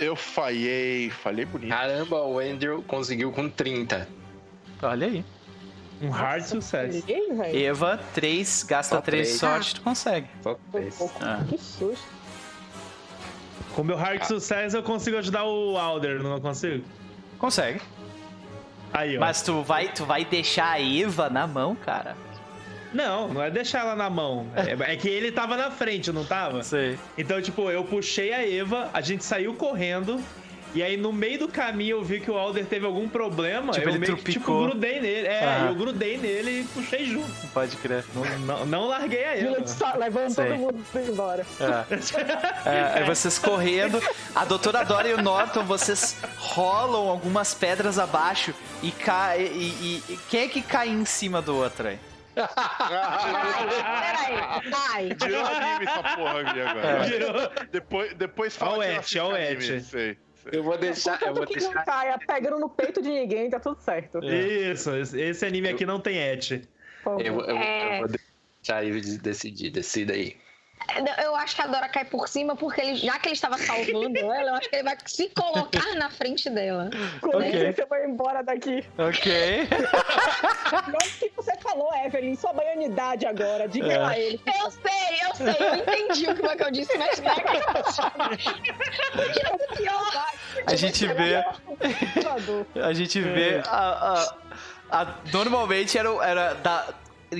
Eu 0.00 0.16
falhei, 0.16 1.10
falhei 1.10 1.44
bonito. 1.44 1.70
Caramba, 1.70 2.22
o 2.22 2.38
Andrew 2.38 2.82
conseguiu 2.82 3.30
com 3.32 3.48
30. 3.48 4.08
Olha 4.82 5.06
aí. 5.06 5.24
Um 6.02 6.10
hard 6.10 6.44
sucesso. 6.44 7.04
Ei, 7.06 7.32
velho. 7.32 7.66
Eva, 7.66 8.00
3, 8.14 8.62
gasta 8.64 8.96
Só 8.96 9.00
3 9.00 9.26
três. 9.28 9.40
sorte, 9.40 9.74
tu 9.76 9.80
consegue. 9.82 10.26
Só 10.42 10.58
Foi 10.70 10.80
três. 10.80 10.96
pouco. 10.96 11.14
Ah. 11.22 11.44
Que 11.48 11.56
susto. 11.56 12.04
Com 13.74 13.82
meu 13.84 13.96
hard 13.96 14.22
sucesso 14.24 14.76
eu 14.76 14.82
consigo 14.82 15.16
ajudar 15.16 15.44
o 15.44 15.76
Alder, 15.78 16.22
não 16.22 16.40
consigo? 16.40 16.84
Consegue. 17.38 17.80
Aí, 18.92 19.16
ó. 19.16 19.20
Mas 19.20 19.42
tu 19.42 19.62
vai, 19.62 19.88
tu 19.92 20.04
vai 20.04 20.24
deixar 20.24 20.72
a 20.72 20.80
Eva 20.80 21.28
na 21.30 21.46
mão, 21.46 21.74
cara? 21.74 22.16
Não, 22.94 23.28
não 23.28 23.42
é 23.42 23.50
deixar 23.50 23.80
ela 23.80 23.96
na 23.96 24.08
mão. 24.08 24.46
É, 24.54 24.92
é 24.92 24.96
que 24.96 25.08
ele 25.08 25.32
tava 25.32 25.56
na 25.56 25.70
frente, 25.70 26.12
não 26.12 26.24
tava? 26.24 26.62
Sei. 26.62 26.96
Então, 27.18 27.42
tipo, 27.42 27.70
eu 27.70 27.84
puxei 27.84 28.32
a 28.32 28.48
Eva, 28.48 28.88
a 28.92 29.00
gente 29.00 29.24
saiu 29.24 29.52
correndo. 29.54 30.20
E 30.74 30.82
aí, 30.82 30.96
no 30.96 31.12
meio 31.12 31.38
do 31.38 31.46
caminho, 31.48 31.98
eu 31.98 32.02
vi 32.02 32.18
que 32.18 32.28
o 32.28 32.36
Alder 32.36 32.66
teve 32.66 32.84
algum 32.84 33.08
problema. 33.08 33.72
Tipo, 33.72 33.86
eu 33.86 33.90
ele 33.90 33.98
meio 34.00 34.16
que, 34.16 34.32
tipo, 34.32 34.66
grudei 34.66 35.00
nele. 35.00 35.28
É, 35.28 35.44
Aham. 35.44 35.68
eu 35.68 35.74
grudei 35.76 36.18
nele 36.18 36.62
e 36.62 36.64
puxei 36.64 37.04
junto. 37.04 37.30
Pode 37.52 37.76
crer. 37.76 38.04
Não, 38.12 38.38
não, 38.40 38.66
não 38.66 38.88
larguei 38.88 39.24
a 39.24 39.66
só 39.68 39.94
levando 39.96 40.30
Sei. 40.30 40.46
todo 40.46 40.56
mundo 40.58 40.84
embora. 41.08 41.46
É. 41.60 42.68
É, 42.68 42.98
aí 42.98 43.04
vocês 43.04 43.38
correndo, 43.38 44.02
a 44.34 44.44
doutora 44.44 44.84
Dora 44.84 45.08
e 45.08 45.14
o 45.14 45.22
Norton, 45.22 45.62
vocês 45.64 46.16
rolam 46.38 47.08
algumas 47.08 47.54
pedras 47.54 47.96
abaixo 47.96 48.52
e 48.82 48.90
cai. 48.90 49.42
E, 49.42 50.02
e- 50.08 50.12
e- 50.14 50.18
quem 50.28 50.40
é 50.40 50.48
que 50.48 50.60
cai 50.60 50.88
em 50.88 51.04
cima 51.04 51.40
do 51.40 51.54
outro 51.56 51.86
aí? 51.86 51.98
Peraí, 53.54 54.70
vai. 54.70 55.08
Virou 55.28 55.44
anime 55.46 55.86
essa 55.86 56.02
porra 56.16 56.40
aqui 56.40 56.60
agora. 56.60 57.02
Virou. 57.04 57.50
Depois, 57.70 58.14
depois 58.14 58.56
fala 58.56 58.72
Ó 58.72 58.78
o 58.78 58.82
que 58.82 58.88
assisto 58.96 59.18
ó 59.20 59.28
o 59.32 59.34
anime. 59.34 59.80
Sei. 59.80 60.16
Eu 60.52 60.62
vou 60.62 60.76
deixar. 60.76 61.20
Eu 61.22 61.28
vou 61.34 61.46
Contanto 61.46 61.54
que 61.54 61.60
não 61.64 61.70
deixar. 61.72 61.84
caia 61.84 62.18
pegando 62.26 62.58
no 62.60 62.68
peito 62.68 63.00
de 63.00 63.08
ninguém, 63.08 63.48
tá 63.48 63.58
tudo 63.58 63.80
certo. 63.80 64.18
Isso, 64.22 64.94
esse- 64.94 65.46
anime 65.46 65.68
aqui 65.68 65.86
não 65.86 65.98
tem 66.00 66.18
et. 66.18 66.68
Eu, 67.06 67.18
eu, 67.18 67.50
É. 67.50 67.94
eu 67.96 67.98
vou 68.06 68.08
deixar 68.62 68.84
ele 68.84 69.00
decidir. 69.18 69.70
Decida 69.70 70.12
aí. 70.12 70.36
Eu 71.24 71.34
acho 71.36 71.56
que 71.56 71.62
a 71.62 71.66
Dora 71.66 71.88
cai 71.88 72.04
por 72.04 72.28
cima 72.28 72.54
porque 72.56 72.80
ele, 72.80 72.96
já 72.96 73.18
que 73.18 73.28
ele 73.28 73.34
estava 73.34 73.56
salvando 73.58 74.18
ela, 74.32 74.50
eu 74.50 74.54
acho 74.54 74.68
que 74.68 74.76
ele 74.76 74.82
vai 74.84 74.96
se 75.06 75.28
colocar 75.30 75.94
na 75.96 76.10
frente 76.10 76.48
dela. 76.50 76.90
Com 77.20 77.28
Ok. 77.36 77.50
licença, 77.50 77.82
eu 77.82 77.86
vou 77.88 77.98
embora 77.98 78.42
daqui. 78.42 78.84
Ok. 78.98 79.68
Não 80.88 80.98
que 81.18 81.32
você 81.36 81.56
falou, 81.58 81.90
Evelyn, 82.04 82.36
sua 82.36 82.52
baianidade 82.52 83.26
agora. 83.26 83.66
Diga 83.68 83.92
É. 83.92 84.04
a 84.04 84.18
ele. 84.18 84.40
Eu 84.46 84.70
sei, 84.70 85.28
eu 85.28 85.34
sei, 85.34 85.68
eu 85.68 85.74
entendi 85.76 86.28
o 86.28 86.34
que 86.34 86.40
foi 86.42 86.56
que 86.56 86.62
eu 86.64 86.70
disse, 86.70 86.96
mas 86.98 87.18
vai 87.20 87.34
Podia 89.12 89.58
ser 89.58 89.76
pior. 89.76 90.26
A 90.66 90.74
gente 90.76 91.06
vê. 91.06 91.44
A 92.82 92.92
gente 92.92 93.20
vê. 93.20 93.62
A, 93.66 93.78
a- 93.80 94.34
a- 95.00 95.14
normalmente 95.32 95.96
era, 95.98 96.12
o- 96.12 96.22
era 96.22 96.54
da, 96.54 96.88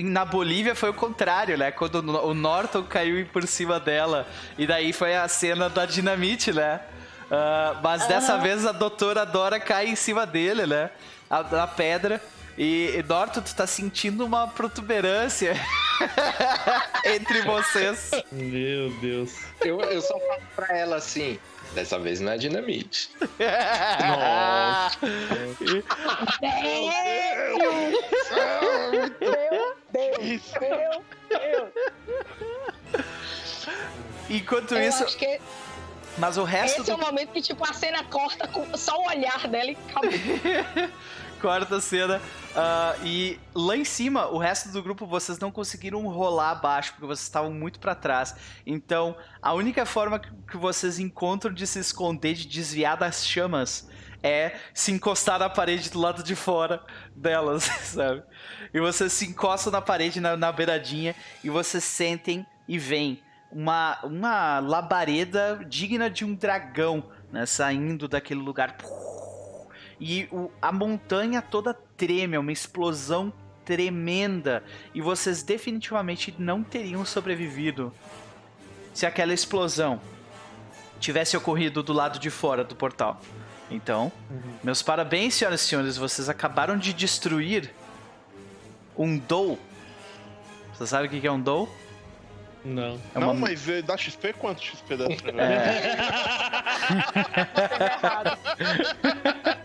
na 0.03 0.25
Bolívia 0.25 0.75
foi 0.75 0.89
o 0.89 0.93
contrário, 0.93 1.57
né? 1.57 1.71
Quando 1.71 1.95
o 1.95 2.33
Norton 2.33 2.83
caiu 2.83 3.25
por 3.27 3.45
cima 3.47 3.79
dela. 3.79 4.27
E 4.57 4.65
daí 4.67 4.91
foi 4.93 5.15
a 5.15 5.27
cena 5.27 5.69
da 5.69 5.85
dinamite, 5.85 6.51
né? 6.53 6.79
Ah, 7.31 7.79
mas 7.83 8.05
dessa 8.07 8.37
vez 8.37 8.65
a 8.65 8.71
doutora 8.71 9.25
Dora 9.25 9.59
cai 9.59 9.87
em 9.87 9.95
cima 9.95 10.25
dele, 10.25 10.65
né? 10.67 10.89
A- 11.29 11.43
Na 11.43 11.67
pedra. 11.67 12.21
E, 12.57 12.95
e 12.97 13.03
Norton, 13.03 13.41
tu 13.41 13.53
tá 13.53 13.67
sentindo 13.67 14.23
uma 14.25 14.47
protuberância 14.47 15.55
entre 17.03 17.41
vocês. 17.41 18.11
Meu 18.31 18.89
Deus. 19.01 19.31
Eu, 19.61 19.81
eu 19.81 20.01
só 20.01 20.17
falo 20.19 20.41
pra 20.55 20.77
ela 20.77 20.95
assim: 20.97 21.37
Dessa 21.75 21.99
vez 21.99 22.21
não 22.21 22.31
é 22.31 22.37
dinamite. 22.37 23.09
Nossa. 23.99 24.97
Meu 26.41 26.51
Deus, 29.91 30.41
meu 30.61 31.03
Deus. 31.29 31.73
Enquanto 34.29 34.73
Eu 34.73 34.87
isso, 34.87 35.03
acho 35.03 35.17
que 35.17 35.41
mas 36.17 36.37
o 36.37 36.45
resto 36.45 36.81
esse 36.81 36.91
é 36.91 36.95
do 36.95 37.01
o 37.01 37.05
momento 37.05 37.31
que, 37.31 37.41
tipo, 37.41 37.69
a 37.69 37.73
cena 37.73 38.01
corta 38.05 38.47
com 38.47 38.65
só 38.77 38.97
o 38.97 39.07
olhar 39.07 39.49
dela 39.49 39.71
e 39.71 39.77
acabou. 39.89 40.11
quarta 41.45 41.79
cena. 41.79 42.21
ah, 42.55 42.95
e 43.03 43.39
lá 43.53 43.77
em 43.77 43.85
cima, 43.85 44.27
o 44.27 44.37
resto 44.37 44.69
do 44.69 44.81
grupo, 44.81 45.05
vocês 45.05 45.37
não 45.37 45.51
conseguiram 45.51 46.05
rolar 46.07 46.51
abaixo, 46.51 46.93
porque 46.93 47.05
vocês 47.05 47.25
estavam 47.25 47.51
muito 47.51 47.79
pra 47.79 47.93
trás. 47.93 48.35
Então, 48.65 49.15
a 49.41 49.53
única 49.53 49.85
forma 49.85 50.19
que 50.19 50.29
que 50.45 50.57
vocês 50.57 50.99
encontram 50.99 51.53
de 51.53 51.67
se 51.67 51.79
esconder, 51.79 52.33
de 52.33 52.47
desviar 52.47 52.95
das 52.95 53.25
chamas, 53.27 53.89
é 54.23 54.55
se 54.73 54.91
encostar 54.91 55.37
na 55.37 55.49
parede 55.49 55.89
do 55.89 55.99
lado 55.99 56.23
de 56.23 56.35
fora 56.35 56.81
delas, 57.15 57.63
sabe? 57.83 58.23
E 58.73 58.79
vocês 58.79 59.11
se 59.11 59.25
encostam 59.25 59.71
na 59.71 59.81
parede, 59.81 60.19
na, 60.21 60.37
na 60.37 60.51
beiradinha, 60.51 61.13
e 61.43 61.49
vocês 61.49 61.83
sentem 61.83 62.45
e 62.67 62.79
veem 62.79 63.21
uma, 63.51 63.99
uma 64.03 64.59
labareda 64.59 65.59
digna 65.67 66.09
de 66.09 66.23
um 66.23 66.33
dragão, 66.33 67.11
né? 67.31 67.45
Saindo 67.45 68.07
daquele 68.07 68.39
lugar. 68.39 68.77
E 69.99 70.27
o- 70.31 70.51
a 70.61 70.71
montanha 70.71 71.41
toda 71.41 71.73
treme, 71.95 72.35
é 72.35 72.39
uma 72.39 72.51
explosão 72.51 73.31
tremenda. 73.63 74.63
E 74.93 75.01
vocês 75.01 75.41
definitivamente 75.41 76.35
não 76.37 76.63
teriam 76.63 77.05
sobrevivido 77.05 77.93
se 78.93 79.05
aquela 79.05 79.33
explosão 79.33 79.99
tivesse 80.99 81.35
ocorrido 81.35 81.81
do 81.83 81.91
lado 81.93 82.19
de 82.19 82.29
fora 82.29 82.63
do 82.63 82.75
portal. 82.75 83.19
Então, 83.71 84.11
meus 84.63 84.81
parabéns, 84.81 85.33
senhoras 85.33 85.61
e 85.61 85.67
senhores, 85.67 85.97
vocês 85.97 86.29
acabaram 86.29 86.77
de 86.77 86.93
destruir 86.93 87.73
um 88.97 89.17
Dou. 89.17 89.57
Você 90.73 90.85
sabe 90.87 91.07
o 91.07 91.09
que 91.09 91.25
é 91.25 91.31
um 91.31 91.39
Dou? 91.41 91.67
Não. 92.63 92.99
É 93.13 93.19
Não, 93.19 93.31
uma- 93.31 93.47
mas 93.47 93.67
eh, 93.69 93.81
dá 93.81 93.97
XP? 93.97 94.33
Quanto 94.33 94.61
XP 94.63 94.95
dá? 94.97 95.05
pra- 95.07 95.31
É, 95.43 95.95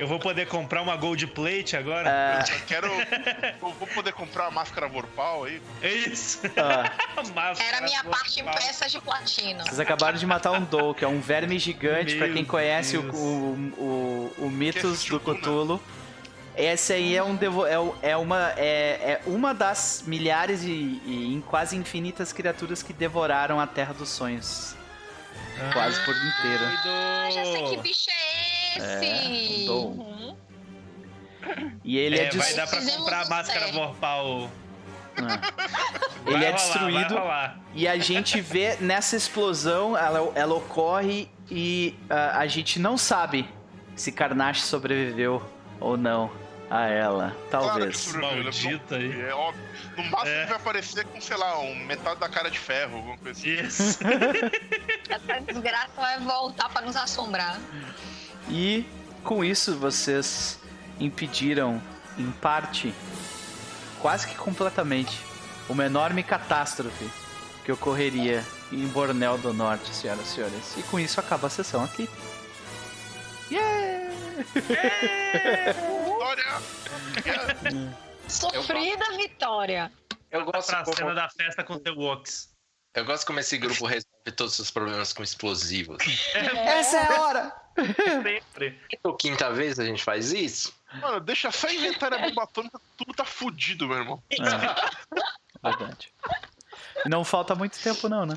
Eu 0.00 0.08
vou 0.08 0.18
poder 0.18 0.46
comprar 0.48 0.82
uma 0.82 0.96
Gold 0.96 1.24
Plate 1.28 1.76
agora? 1.76 2.10
é, 2.10 2.40
Eu 2.40 2.46
só 2.46 2.64
quero. 2.66 2.86
Eu 2.88 3.68
vou 3.78 3.86
poder 3.88 4.12
comprar 4.12 4.46
a 4.46 4.50
máscara 4.50 4.88
Vorpal 4.88 5.44
aí. 5.44 5.62
É 5.80 5.92
isso. 5.92 6.40
ah, 6.56 6.90
Era 7.68 7.78
a 7.78 7.80
minha 7.82 8.02
do- 8.02 8.10
parte 8.10 8.40
impressa 8.40 8.88
de 8.88 9.00
platina. 9.00 9.62
vocês 9.62 9.78
acabaram 9.78 10.18
de 10.18 10.26
matar 10.26 10.50
um 10.50 10.64
Dou, 10.64 10.94
que 10.94 11.04
é 11.04 11.08
um 11.08 11.20
verme 11.20 11.58
gigante, 11.60 12.16
pra 12.16 12.26
Meu 12.26 12.34
quem 12.34 12.44
conhece 12.44 12.96
o, 12.96 13.02
Deus. 13.02 13.14
o, 13.16 13.18
o, 13.78 14.34
o 14.38 14.50
Mitos 14.50 15.04
Que 15.04 15.10
do. 15.10 15.20
Cthulhu. 15.20 15.80
Esse 16.56 16.92
aí 16.92 17.16
é, 17.16 17.22
um 17.22 17.34
devo 17.36 17.64
é, 17.66 17.74
é 18.10 18.16
uma 18.16 18.52
é, 18.56 18.64
é 19.12 19.20
uma 19.26 19.52
das 19.52 20.04
milhares 20.06 20.62
e, 20.62 20.68
e 21.04 21.32
em 21.34 21.40
quase 21.40 21.76
infinitas 21.76 22.32
criaturas 22.32 22.80
que 22.82 22.92
devoraram 22.92 23.58
a 23.60 23.66
Terra 23.66 23.92
dos 23.92 24.08
Sonhos. 24.08 24.74
Quase 25.72 26.04
por 26.04 26.14
inteiro. 26.14 26.64
Ah, 26.86 27.28
já 27.32 27.44
sei 27.44 27.62
que 27.70 27.76
bicho 27.78 28.08
é 28.10 28.53
esse. 28.78 29.06
É, 29.06 29.62
um 29.62 29.66
dom. 29.66 29.84
Uhum. 29.86 30.36
E 31.84 31.98
ele 31.98 32.18
é, 32.18 32.24
É, 32.26 32.30
vai 32.30 32.54
dar 32.54 32.66
pra 32.66 32.80
comprar 32.80 33.22
a 33.22 33.28
máscara. 33.28 33.72
Vorpal. 33.72 34.50
Ah. 35.16 35.40
Ele 36.26 36.32
Vai 36.32 36.44
é 36.44 36.50
rolar, 36.50 36.52
destruído 36.56 37.14
Vai 37.14 37.18
rolar. 37.22 37.60
e 37.74 37.86
a 37.86 37.98
gente 37.98 38.40
vê 38.40 38.76
nessa 38.80 39.14
explosão, 39.14 39.96
ela, 39.96 40.32
ela 40.34 40.54
ocorre 40.54 41.28
e 41.48 41.94
ah, 42.10 42.38
a 42.38 42.46
gente 42.48 42.80
não 42.80 42.98
sabe 42.98 43.48
se 43.94 44.10
Carnage 44.10 44.62
sobreviveu 44.62 45.40
ou 45.78 45.96
não 45.96 46.32
a 46.68 46.86
ela. 46.88 47.36
Claro 47.50 47.66
Talvez. 47.68 48.12
ele 48.14 48.24
é 48.24 48.42
Maldita 48.42 48.96
aí. 48.96 49.20
É 49.20 49.34
óbvio. 49.34 49.62
No 49.96 50.04
máximo 50.04 50.28
É. 50.30 50.36
ele 50.38 50.46
vai 50.46 50.56
aparecer 50.56 51.04
com, 51.04 51.20
sei 51.20 51.36
lá, 51.36 51.60
um 51.60 51.74
metade 51.84 52.18
da 52.18 52.28
cara 52.28 52.50
de 52.50 52.58
ferro, 52.58 52.96
alguma 52.96 53.18
coisa 53.18 53.38
assim. 53.38 53.50
Isso. 53.50 54.00
Essa 55.08 55.40
desgraça 55.42 55.92
vai 55.96 56.18
voltar 56.18 56.68
pra 56.70 56.80
nos 56.82 56.96
assombrar. 56.96 57.60
E 58.48 58.84
com 59.22 59.44
isso 59.44 59.76
vocês 59.76 60.60
impediram, 61.00 61.80
em 62.18 62.30
parte, 62.30 62.94
quase 64.00 64.26
que 64.28 64.34
completamente, 64.36 65.18
uma 65.68 65.84
enorme 65.84 66.22
catástrofe 66.22 67.10
que 67.64 67.72
ocorreria 67.72 68.44
em 68.70 68.86
Bornel 68.88 69.38
do 69.38 69.52
Norte, 69.52 69.94
senhoras 69.94 70.26
e 70.26 70.34
senhores. 70.34 70.76
E 70.76 70.82
com 70.84 71.00
isso 71.00 71.18
acaba 71.18 71.46
a 71.46 71.50
sessão 71.50 71.82
aqui. 71.82 72.08
Yeah! 73.50 74.10
Vitória! 76.04 76.44
Sofrida 78.28 79.16
vitória. 79.16 79.92
Eu 80.30 80.44
gosto, 80.44 80.68
pra 80.68 80.84
como, 80.84 80.96
cena 80.96 81.14
da 81.14 81.28
festa 81.30 81.62
com 81.62 81.78
The 81.78 81.92
Wox. 81.92 82.50
eu 82.94 83.04
gosto 83.04 83.26
como 83.26 83.38
esse 83.38 83.56
grupo 83.56 83.86
resolve 83.86 84.32
todos 84.36 84.58
os 84.58 84.70
problemas 84.70 85.12
com 85.12 85.22
explosivos. 85.22 85.98
Essa 86.34 86.96
é 86.96 87.16
a 87.16 87.22
hora! 87.22 87.63
Sempre. 88.22 88.78
Pela 89.02 89.16
quinta 89.16 89.50
vez 89.52 89.78
a 89.78 89.84
gente 89.84 90.02
faz 90.02 90.32
isso? 90.32 90.72
Mano, 91.00 91.20
deixa 91.20 91.50
só 91.50 91.68
inventar 91.70 92.12
a 92.14 92.18
bomba 92.18 92.44
atômica, 92.44 92.80
tudo 92.96 93.12
tá 93.14 93.24
fudido, 93.24 93.88
meu 93.88 93.98
irmão. 93.98 94.22
É, 94.30 95.68
verdade. 95.70 96.12
Não 97.06 97.24
falta 97.24 97.54
muito 97.54 97.78
tempo 97.82 98.08
não, 98.08 98.24
né? 98.26 98.36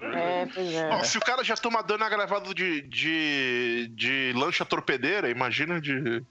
É, 0.00 0.46
pois 0.46 0.72
é. 0.74 1.04
Se 1.04 1.16
o 1.16 1.20
cara 1.22 1.42
já 1.42 1.56
toma 1.56 1.82
dano 1.82 2.04
agravado 2.04 2.54
de, 2.54 2.82
de, 2.82 3.90
de 3.94 4.32
lancha 4.36 4.64
torpedeira, 4.64 5.30
imagina 5.30 5.80
de. 5.80 6.22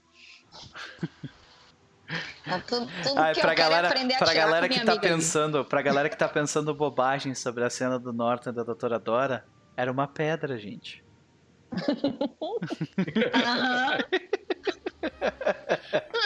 Tá 2.44 2.60
tudo, 2.60 2.88
tudo 3.02 3.18
Ah, 3.20 3.32
que 3.34 3.40
pra 3.40 3.52
é 3.52 3.54
galera, 3.56 3.88
aprender 3.88 4.14
a 4.14 4.18
pra 4.18 4.32
galera 4.32 4.68
que 4.68 4.76
tá 4.76 4.92
amiga 4.92 5.06
ali. 5.08 5.14
pensando, 5.16 5.64
pra 5.64 5.82
galera 5.82 6.08
que 6.08 6.16
tá 6.16 6.28
pensando 6.28 6.72
bobagem 6.72 7.34
sobre 7.34 7.64
a 7.64 7.70
cena 7.70 7.98
do 7.98 8.12
Norton 8.12 8.52
da 8.52 8.62
Doutora 8.62 8.98
Dora, 9.00 9.44
era 9.76 9.90
uma 9.90 10.06
pedra, 10.06 10.56
gente. 10.56 11.02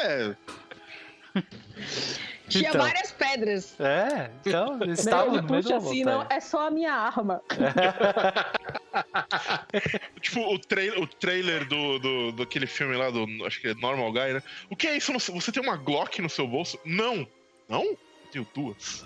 É, 0.05 0.35
Tinha 2.51 2.69
Então. 2.71 2.83
várias 2.83 3.13
pedras. 3.13 3.79
É, 3.81 4.31
então, 4.45 4.77
eles 4.83 5.05
Não, 5.05 5.13
estavam 5.13 5.35
ele 5.35 5.43
no 5.43 5.51
meio 5.51 5.77
assim, 5.77 6.05
não, 6.05 6.27
é 6.29 6.41
só 6.41 6.67
a 6.67 6.71
minha 6.71 6.93
arma. 6.93 7.41
tipo 10.21 10.41
o, 10.41 10.59
trai 10.59 10.91
o 10.91 11.07
trailer 11.07 11.67
do, 11.69 11.99
do, 12.01 12.33
daquele 12.33 12.67
filme 12.67 12.97
lá, 12.97 13.09
do. 13.11 13.25
Acho 13.47 13.61
que 13.61 13.69
é 13.69 13.75
Normal 13.75 14.13
Guy, 14.13 14.33
né? 14.35 14.43
O 14.69 14.75
que 14.77 14.89
é 14.89 14.97
isso? 14.97 15.13
Você 15.13 15.53
tem 15.53 15.63
uma 15.63 15.77
Glock 15.77 16.21
no 16.21 16.29
seu 16.29 16.47
bolso? 16.47 16.79
Não! 16.85 17.27
Não? 17.69 17.85
Eu 17.85 17.99
Tenho 18.33 18.47
duas. 18.55 19.05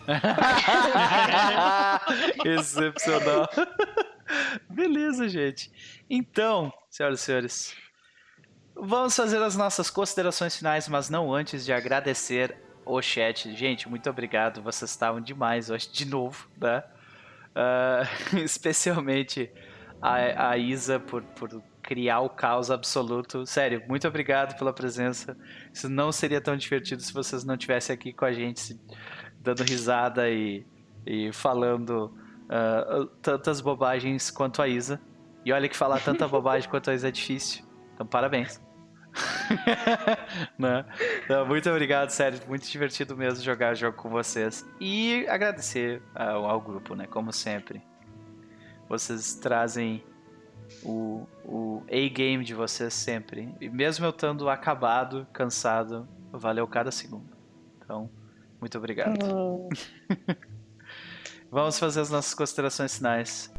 Excepcional. 2.45 3.49
Beleza, 4.69 5.29
gente. 5.29 5.71
Então, 6.09 6.73
senhoras 6.91 7.21
e 7.21 7.23
senhores, 7.23 7.77
vamos 8.75 9.15
fazer 9.15 9.43
as 9.43 9.57
nossas 9.57 9.91
considerações 9.91 10.57
finais, 10.57 10.89
mas 10.89 11.09
não 11.09 11.33
antes 11.33 11.65
de 11.65 11.73
agradecer 11.73 12.57
o 12.85 13.01
chat. 13.01 13.55
Gente, 13.55 13.89
muito 13.89 14.09
obrigado. 14.09 14.63
Vocês 14.63 14.91
estavam 14.91 15.21
demais 15.21 15.71
hoje, 15.71 15.91
de 15.91 16.05
novo, 16.05 16.49
né? 16.61 16.83
Ah, 17.55 18.03
especialmente 18.43 19.51
a, 20.01 20.51
a 20.51 20.59
Isa 20.59 20.99
por, 20.99 21.23
por 21.23 21.63
criar 21.83 22.21
o 22.21 22.29
caos 22.29 22.71
absoluto. 22.71 23.47
Sério, 23.47 23.83
muito 23.87 24.09
obrigado 24.09 24.57
pela 24.59 24.73
presença. 24.73 25.37
Isso 25.73 25.89
não 25.89 26.11
seria 26.11 26.41
tão 26.41 26.57
divertido 26.57 27.03
se 27.03 27.13
vocês 27.13 27.45
não 27.45 27.55
estivessem 27.55 27.95
aqui 27.95 28.13
com 28.13 28.25
a 28.25 28.33
gente, 28.33 28.79
dando 29.41 29.63
risada 29.63 30.29
e, 30.29 30.67
e 31.07 31.33
falando 31.33 32.13
ah, 32.49 33.07
tantas 33.23 33.61
bobagens 33.61 34.31
quanto 34.31 34.61
a 34.61 34.69
Isa. 34.69 35.01
E 35.45 35.53
olha 35.53 35.69
que 35.69 35.77
falar 35.77 36.01
tanta 36.01 36.27
bobagem 36.27 36.69
quanto 36.69 36.91
a 36.91 36.95
Isa 36.95 37.09
é 37.09 37.11
difícil. 37.11 37.65
Então, 37.95 38.07
parabéns. 38.07 38.61
Né? 40.59 40.85
Então, 41.25 41.47
muito 41.47 41.69
obrigado, 41.71 42.11
sério. 42.11 42.41
Muito 42.49 42.69
divertido 42.69 43.17
mesmo 43.17 43.45
jogar 43.45 43.73
o 43.73 43.77
jogo 43.77 43.97
com 43.97 44.09
vocês. 44.09 44.67
E 44.81 45.27
agradecer 45.29 46.03
ao, 46.15 46.45
ao 46.47 46.61
grupo, 46.61 46.95
né? 46.95 47.07
Como 47.07 47.33
sempre. 47.33 47.83
Vocês 48.89 49.35
trazem 49.35 50.03
o, 50.83 51.27
o 51.45 51.83
A-game 51.89 52.45
de 52.45 52.55
vocês 52.55 52.93
sempre. 52.95 53.55
E 53.61 53.69
mesmo 53.69 54.05
eu 54.05 54.11
estando 54.11 54.49
acabado, 54.49 55.27
cansado, 55.33 56.09
valeu 56.33 56.67
cada 56.67 56.91
segundo. 56.91 57.37
Então, 57.79 58.11
muito 58.61 58.77
obrigado. 58.79 59.19
Vamos 61.55 61.79
fazer 61.79 62.01
as 62.01 62.11
nossas 62.11 62.35
considerações 62.35 62.97
finais. 62.97 63.55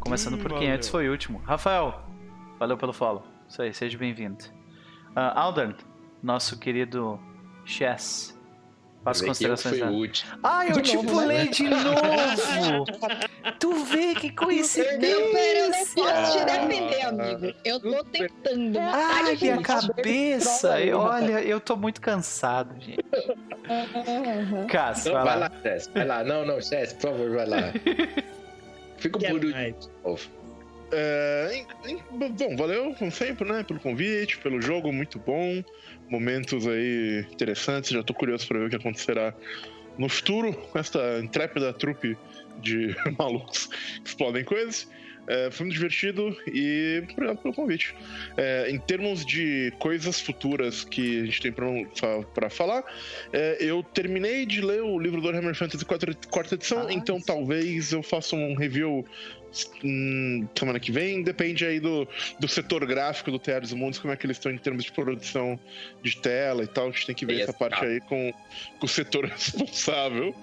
Começando 0.00 0.34
Hum, 0.34 0.38
por 0.38 0.48
quem 0.48 0.58
valeu. 0.62 0.74
antes 0.74 0.88
foi 0.88 1.08
o 1.08 1.12
último. 1.12 1.38
Rafael, 1.44 2.02
valeu 2.58 2.76
pelo 2.76 2.92
follow. 2.92 3.22
Isso 3.48 3.62
aí, 3.62 3.72
seja 3.72 3.96
bem-vindo. 3.96 4.44
Uh, 5.10 5.30
Aldern, 5.32 5.76
nosso 6.20 6.58
querido 6.58 7.20
Chess. 7.64 8.35
Eu 9.14 9.26
considerações. 9.26 9.78
né? 9.80 9.90
útil. 9.90 10.26
Ah, 10.42 10.66
eu 10.66 10.80
te 10.82 10.96
pulei 10.98 11.48
de 11.48 11.64
novo! 11.68 12.84
tu 13.58 13.72
vê 13.84 14.14
que 14.14 14.30
coincidência! 14.30 15.18
Não, 15.20 15.32
pera, 15.32 15.58
eu 15.58 15.70
não 15.70 15.86
posso 15.86 16.38
te 16.38 16.44
defender, 16.44 17.02
amigo. 17.02 17.54
Eu 17.64 17.80
tô 17.80 18.04
tentando 18.04 18.78
Ai, 18.78 19.36
de 19.36 19.44
minha 19.44 19.62
cabeça! 19.62 20.80
Eu, 20.80 20.98
olha, 20.98 21.40
eu 21.42 21.60
tô 21.60 21.76
muito 21.76 22.00
cansado, 22.00 22.74
gente. 22.80 23.04
Cássio, 24.68 25.12
Não, 25.12 25.22
vai 25.22 25.24
vai 25.24 25.38
lá. 25.40 25.50
lá, 25.54 25.62
Chess. 25.62 25.90
Vai 25.94 26.06
lá. 26.06 26.24
Não, 26.24 26.44
não, 26.46 26.60
Chess, 26.60 26.92
por 26.94 27.10
favor, 27.10 27.30
vai 27.30 27.46
lá. 27.46 27.58
Fico 28.98 29.18
por 29.18 29.44
último. 29.44 29.76
É, 30.92 31.64
em- 31.86 31.90
em- 31.92 32.02
bom, 32.30 32.56
valeu, 32.56 32.94
como 32.94 33.10
sempre, 33.10 33.48
né? 33.48 33.62
Pelo 33.64 33.80
convite, 33.80 34.38
pelo 34.38 34.60
jogo, 34.60 34.92
muito 34.92 35.18
bom. 35.18 35.62
Momentos 36.08 36.66
aí 36.66 37.26
interessantes. 37.32 37.90
Já 37.90 38.02
tô 38.02 38.14
curioso 38.14 38.46
pra 38.46 38.58
ver 38.58 38.66
o 38.66 38.70
que 38.70 38.76
acontecerá 38.76 39.34
no 39.98 40.08
futuro 40.08 40.52
com 40.52 40.78
esta 40.78 41.18
intrépida 41.22 41.72
trupe 41.72 42.16
de 42.60 42.94
malucos 43.18 43.66
que 44.02 44.08
explodem 44.08 44.44
coisas. 44.44 44.88
É, 45.28 45.50
foi 45.50 45.66
muito 45.66 45.74
divertido 45.74 46.36
e 46.46 47.02
obrigado 47.10 47.38
pelo 47.38 47.52
convite. 47.52 47.92
É, 48.36 48.70
em 48.70 48.78
termos 48.78 49.26
de 49.26 49.72
coisas 49.80 50.20
futuras 50.20 50.84
que 50.84 51.22
a 51.22 51.24
gente 51.24 51.40
tem 51.42 51.52
pra 51.52 52.48
falar, 52.48 52.84
é, 53.32 53.56
eu 53.58 53.82
terminei 53.82 54.46
de 54.46 54.60
ler 54.60 54.82
o 54.82 54.96
livro 55.00 55.20
do 55.20 55.26
Warhammer 55.26 55.56
Fantasy 55.56 55.84
4, 55.84 56.16
quarta 56.30 56.54
edição, 56.54 56.86
Ah, 56.86 56.92
então 56.92 57.20
talvez 57.20 57.90
eu 57.90 58.04
faça 58.04 58.36
um 58.36 58.54
review 58.54 59.04
semana 60.54 60.80
que 60.80 60.92
vem. 60.92 61.22
Depende 61.22 61.64
aí 61.64 61.80
do, 61.80 62.06
do 62.38 62.48
setor 62.48 62.86
gráfico 62.86 63.30
do 63.30 63.38
Teatro 63.38 63.62
dos 63.62 63.72
Mundos, 63.72 63.98
como 63.98 64.12
é 64.12 64.16
que 64.16 64.26
eles 64.26 64.36
estão 64.36 64.52
em 64.52 64.58
termos 64.58 64.84
de 64.84 64.92
produção 64.92 65.58
de 66.02 66.16
tela 66.16 66.64
e 66.64 66.66
tal. 66.66 66.88
A 66.88 66.90
gente 66.90 67.06
tem 67.06 67.14
que 67.14 67.26
ver 67.26 67.40
essa 67.40 67.52
parte 67.52 67.80
tá. 67.80 67.86
aí 67.86 68.00
com, 68.00 68.32
com 68.78 68.86
o 68.86 68.88
setor 68.88 69.26
responsável. 69.28 70.34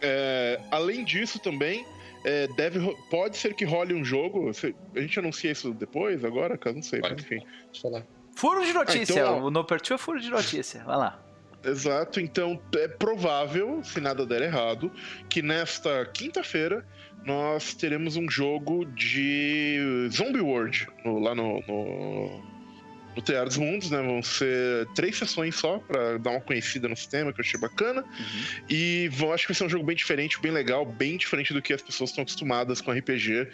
É, 0.00 0.60
além 0.70 1.04
disso, 1.04 1.38
também. 1.38 1.84
é, 2.24 2.46
deve, 2.48 2.80
pode 3.10 3.36
ser 3.36 3.54
que 3.54 3.64
role 3.64 3.94
um 3.94 4.04
jogo. 4.04 4.50
A 4.94 5.00
gente 5.00 5.18
anuncia 5.18 5.50
isso 5.50 5.72
depois, 5.72 6.24
agora, 6.24 6.58
não 6.74 6.82
sei, 6.82 7.00
mas 7.00 7.10
Pode. 7.10 7.22
enfim. 7.22 7.46
Deixa 7.72 7.86
eu 7.86 7.90
falar. 7.90 8.06
Furo 8.34 8.64
de 8.64 8.72
notícia. 8.72 9.22
Ah, 9.22 9.26
então, 9.26 9.44
o 9.44 9.50
No 9.50 9.64
Pertu 9.64 9.94
é 9.94 9.98
furo 9.98 10.20
de 10.20 10.30
notícia. 10.30 10.82
Vai 10.84 10.96
lá. 10.96 11.29
Exato, 11.62 12.20
então 12.20 12.60
é 12.76 12.88
provável, 12.88 13.82
se 13.84 14.00
nada 14.00 14.24
der 14.24 14.40
errado, 14.42 14.90
que 15.28 15.42
nesta 15.42 16.06
quinta-feira 16.06 16.84
nós 17.24 17.74
teremos 17.74 18.16
um 18.16 18.30
jogo 18.30 18.86
de 18.86 20.08
Zombie 20.10 20.40
World 20.40 20.86
no- 21.04 21.18
lá 21.18 21.34
no, 21.34 21.60
no, 21.68 22.49
no 23.14 23.22
Teatro 23.22 23.48
dos 23.48 23.56
Mundos, 23.56 23.90
né? 23.90 24.00
Vão 24.00 24.22
ser 24.22 24.86
três 24.94 25.16
sessões 25.16 25.54
só 25.56 25.78
pra 25.78 26.18
dar 26.18 26.30
uma 26.30 26.40
conhecida 26.40 26.88
no 26.88 26.96
sistema, 26.96 27.32
que 27.32 27.40
eu 27.40 27.44
achei 27.44 27.58
bacana. 27.58 28.02
Uhum. 28.02 28.64
E 28.68 29.08
vão, 29.12 29.32
acho 29.32 29.46
que 29.46 29.52
vai 29.52 29.58
ser 29.58 29.64
um 29.64 29.68
jogo 29.68 29.84
bem 29.84 29.96
diferente, 29.96 30.40
bem 30.40 30.52
legal, 30.52 30.84
bem 30.86 31.16
diferente 31.16 31.52
do 31.52 31.60
que 31.60 31.72
as 31.72 31.82
pessoas 31.82 32.10
estão 32.10 32.22
acostumadas 32.22 32.80
com 32.80 32.92
RPG. 32.92 33.48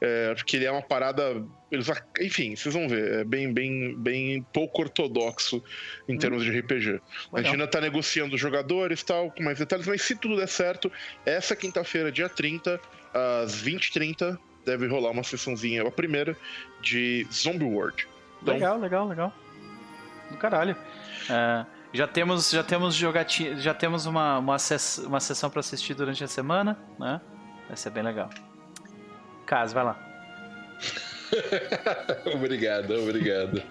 É, 0.00 0.34
porque 0.34 0.56
ele 0.56 0.64
é 0.64 0.70
uma 0.70 0.82
parada. 0.82 1.44
Eles, 1.70 1.86
enfim, 2.20 2.56
vocês 2.56 2.74
vão 2.74 2.88
ver. 2.88 3.20
É 3.20 3.24
bem, 3.24 3.52
bem, 3.52 3.94
bem 3.96 4.46
pouco 4.52 4.82
ortodoxo 4.82 5.62
em 6.08 6.18
termos 6.18 6.42
de 6.44 6.50
RPG. 6.50 6.88
A 6.88 6.92
gente 6.92 7.02
Legal. 7.32 7.52
ainda 7.52 7.66
tá 7.66 7.80
negociando 7.80 8.34
os 8.34 8.40
jogadores 8.40 9.00
e 9.00 9.04
tal, 9.04 9.30
com 9.30 9.42
mais 9.42 9.58
detalhes, 9.58 9.86
mas 9.86 10.02
se 10.02 10.16
tudo 10.16 10.36
der 10.36 10.48
certo, 10.48 10.90
essa 11.24 11.54
quinta-feira, 11.54 12.10
dia 12.10 12.28
30, 12.28 12.80
às 13.14 13.62
20h30, 13.62 14.38
deve 14.64 14.86
rolar 14.86 15.10
uma 15.10 15.22
sessãozinha, 15.22 15.82
a 15.82 15.90
primeira, 15.90 16.36
de 16.80 17.26
Zombie 17.32 17.64
World. 17.64 18.06
Então, 18.42 18.54
Legal, 18.54 18.78
legal, 18.78 19.08
legal. 19.08 19.32
Do 20.30 20.36
caralho. 20.36 20.76
É, 21.30 21.64
já 21.92 22.06
temos, 22.06 22.50
já 22.50 22.64
temos 22.64 22.94
jogati... 22.94 23.56
já 23.60 23.72
temos 23.72 24.06
uma, 24.06 24.38
uma, 24.38 24.58
sess... 24.58 24.98
uma 24.98 25.20
sessão 25.20 25.48
pra 25.48 25.60
assistir 25.60 25.94
durante 25.94 26.24
a 26.24 26.28
semana, 26.28 26.78
né? 26.98 27.20
Vai 27.68 27.76
ser 27.76 27.90
bem 27.90 28.02
legal. 28.02 28.28
Caso, 29.46 29.74
vai 29.74 29.84
lá. 29.84 29.98
obrigado, 32.34 32.94
obrigado. 32.94 33.62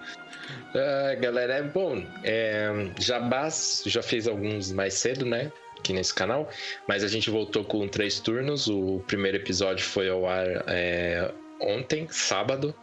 Ah, 0.74 1.14
galera, 1.16 1.54
é 1.54 1.62
bom. 1.62 2.04
É, 2.24 2.70
Jabás 2.98 3.82
já 3.86 4.02
fez 4.02 4.26
alguns 4.26 4.72
mais 4.72 4.94
cedo, 4.94 5.24
né? 5.24 5.52
Aqui 5.78 5.92
nesse 5.92 6.14
canal. 6.14 6.48
Mas 6.86 7.04
a 7.04 7.08
gente 7.08 7.30
voltou 7.30 7.64
com 7.64 7.86
três 7.88 8.20
turnos. 8.20 8.68
O 8.68 9.02
primeiro 9.06 9.36
episódio 9.36 9.84
foi 9.84 10.08
ao 10.08 10.26
ar 10.26 10.46
é, 10.66 11.32
ontem, 11.60 12.06
sábado. 12.08 12.74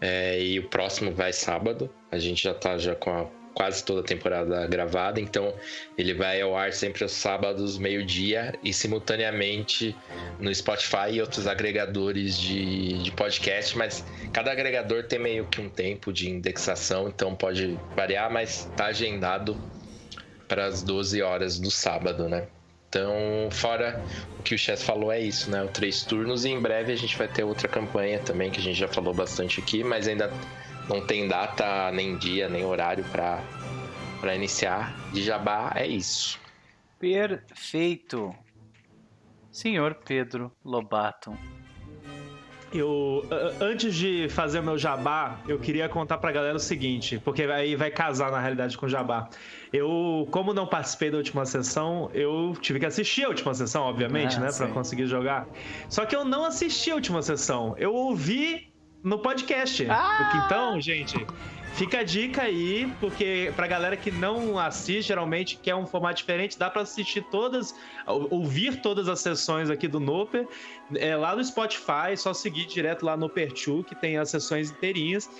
É, 0.00 0.40
e 0.40 0.58
o 0.58 0.68
próximo 0.68 1.12
vai 1.12 1.32
sábado. 1.32 1.90
A 2.10 2.18
gente 2.18 2.42
já 2.42 2.54
tá 2.54 2.78
já 2.78 2.94
com 2.94 3.10
a- 3.10 3.26
quase 3.54 3.82
toda 3.84 4.00
a 4.02 4.04
temporada 4.04 4.64
gravada. 4.68 5.20
Então 5.20 5.52
ele 5.96 6.14
vai 6.14 6.40
ao 6.40 6.56
ar 6.56 6.72
sempre 6.72 7.02
aos 7.02 7.10
sábados, 7.12 7.76
meio-dia. 7.76 8.54
E 8.62 8.72
simultaneamente 8.72 9.96
no 10.38 10.54
Spotify 10.54 11.10
e 11.12 11.20
outros 11.20 11.48
agregadores 11.48 12.38
de, 12.38 13.02
de 13.02 13.10
podcast. 13.12 13.76
Mas 13.76 14.04
Cada 14.32 14.52
agregador 14.52 15.04
tem 15.04 15.18
meio 15.18 15.46
que 15.46 15.60
um 15.60 15.68
tempo 15.68 16.12
de 16.12 16.28
indexação, 16.30 17.08
então 17.08 17.34
pode 17.34 17.78
variar, 17.96 18.30
mas 18.30 18.70
tá 18.76 18.86
agendado 18.86 19.56
para 20.46 20.66
as 20.66 20.82
12 20.82 21.20
horas 21.22 21.58
do 21.58 21.70
sábado, 21.70 22.28
né? 22.28 22.46
Então, 22.88 23.48
fora 23.50 24.02
o 24.38 24.42
que 24.42 24.54
o 24.54 24.58
Chess 24.58 24.82
falou, 24.82 25.12
é 25.12 25.20
isso, 25.20 25.50
né? 25.50 25.62
O 25.62 25.68
três 25.68 26.04
turnos 26.04 26.44
e 26.46 26.50
em 26.50 26.60
breve 26.60 26.92
a 26.92 26.96
gente 26.96 27.16
vai 27.16 27.28
ter 27.28 27.44
outra 27.44 27.68
campanha 27.68 28.18
também, 28.18 28.50
que 28.50 28.58
a 28.58 28.62
gente 28.62 28.78
já 28.78 28.88
falou 28.88 29.12
bastante 29.12 29.60
aqui, 29.60 29.84
mas 29.84 30.08
ainda 30.08 30.32
não 30.88 31.04
tem 31.04 31.28
data, 31.28 31.90
nem 31.92 32.16
dia, 32.16 32.48
nem 32.48 32.64
horário 32.64 33.04
para 33.12 34.34
iniciar. 34.34 34.96
De 35.12 35.22
jabá 35.22 35.72
é 35.74 35.86
isso. 35.86 36.40
Perfeito. 36.98 38.34
Senhor 39.52 39.94
Pedro 40.06 40.50
Lobato. 40.64 41.36
Eu, 42.72 43.26
antes 43.60 43.94
de 43.94 44.28
fazer 44.28 44.60
o 44.60 44.62
meu 44.62 44.76
jabá, 44.76 45.38
eu 45.48 45.58
queria 45.58 45.88
contar 45.88 46.18
pra 46.18 46.30
galera 46.30 46.56
o 46.56 46.60
seguinte, 46.60 47.18
porque 47.24 47.42
aí 47.44 47.74
vai 47.74 47.90
casar 47.90 48.30
na 48.30 48.38
realidade 48.40 48.76
com 48.76 48.84
o 48.84 48.88
jabá. 48.88 49.28
Eu, 49.72 50.28
como 50.30 50.52
não 50.52 50.66
participei 50.66 51.10
da 51.10 51.16
última 51.16 51.46
sessão, 51.46 52.10
eu 52.12 52.54
tive 52.60 52.78
que 52.78 52.86
assistir 52.86 53.24
a 53.24 53.28
última 53.28 53.54
sessão, 53.54 53.82
obviamente, 53.84 54.36
Ah, 54.36 54.40
né, 54.40 54.46
Pra 54.52 54.66
sim. 54.66 54.72
conseguir 54.72 55.06
jogar. 55.06 55.46
Só 55.88 56.04
que 56.04 56.14
eu 56.14 56.24
não 56.24 56.44
assisti 56.44 56.90
a 56.90 56.94
última 56.94 57.22
sessão, 57.22 57.74
eu 57.78 57.94
ouvi 57.94 58.66
no 59.02 59.18
podcast. 59.18 59.84
Porque 59.84 60.36
então, 60.46 60.78
gente, 60.80 61.16
fica 61.78 62.00
a 62.00 62.02
dica 62.02 62.42
aí, 62.42 62.92
porque 62.98 63.52
pra 63.54 63.66
galera 63.68 63.96
que 63.96 64.10
não 64.10 64.58
assiste, 64.58 65.06
geralmente 65.08 65.56
quer 65.56 65.74
um 65.76 65.86
formato 65.86 66.16
diferente, 66.16 66.58
dá 66.58 66.68
pra 66.68 66.82
assistir 66.82 67.22
todas, 67.30 67.72
ou- 68.06 68.26
ouvir 68.34 68.80
todas 68.82 69.08
as 69.08 69.20
sessões 69.20 69.70
aqui 69.70 69.86
do 69.86 70.00
Noper 70.00 70.46
é, 70.96 71.14
lá 71.16 71.36
no 71.36 71.44
Spotify, 71.44 72.16
só 72.16 72.34
seguir 72.34 72.66
direto 72.66 73.04
lá 73.06 73.16
no 73.16 73.28
Perchu, 73.28 73.84
que 73.84 73.94
tem 73.94 74.18
as 74.18 74.28
sessões 74.30 74.70
inteirinhas. 74.72 75.30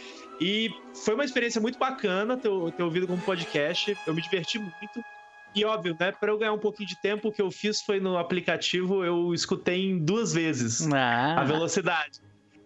E 0.40 0.70
foi 1.04 1.14
uma 1.14 1.24
experiência 1.24 1.60
muito 1.60 1.78
bacana 1.78 2.36
ter, 2.36 2.48
ter 2.76 2.82
ouvido 2.84 3.08
como 3.08 3.20
podcast. 3.20 3.96
Eu 4.06 4.14
me 4.14 4.22
diverti 4.22 4.58
muito. 4.60 5.04
E 5.52 5.64
óbvio, 5.64 5.96
né? 5.98 6.12
Para 6.12 6.30
eu 6.30 6.38
ganhar 6.38 6.52
um 6.52 6.58
pouquinho 6.58 6.88
de 6.88 6.94
tempo, 6.94 7.28
o 7.28 7.32
que 7.32 7.42
eu 7.42 7.50
fiz 7.50 7.82
foi 7.82 7.98
no 7.98 8.16
aplicativo, 8.16 9.04
eu 9.04 9.34
escutei 9.34 9.90
em 9.90 9.98
duas 9.98 10.32
vezes 10.32 10.86
a 10.92 11.40
Ah, 11.40 11.44
velocidade. 11.44 12.20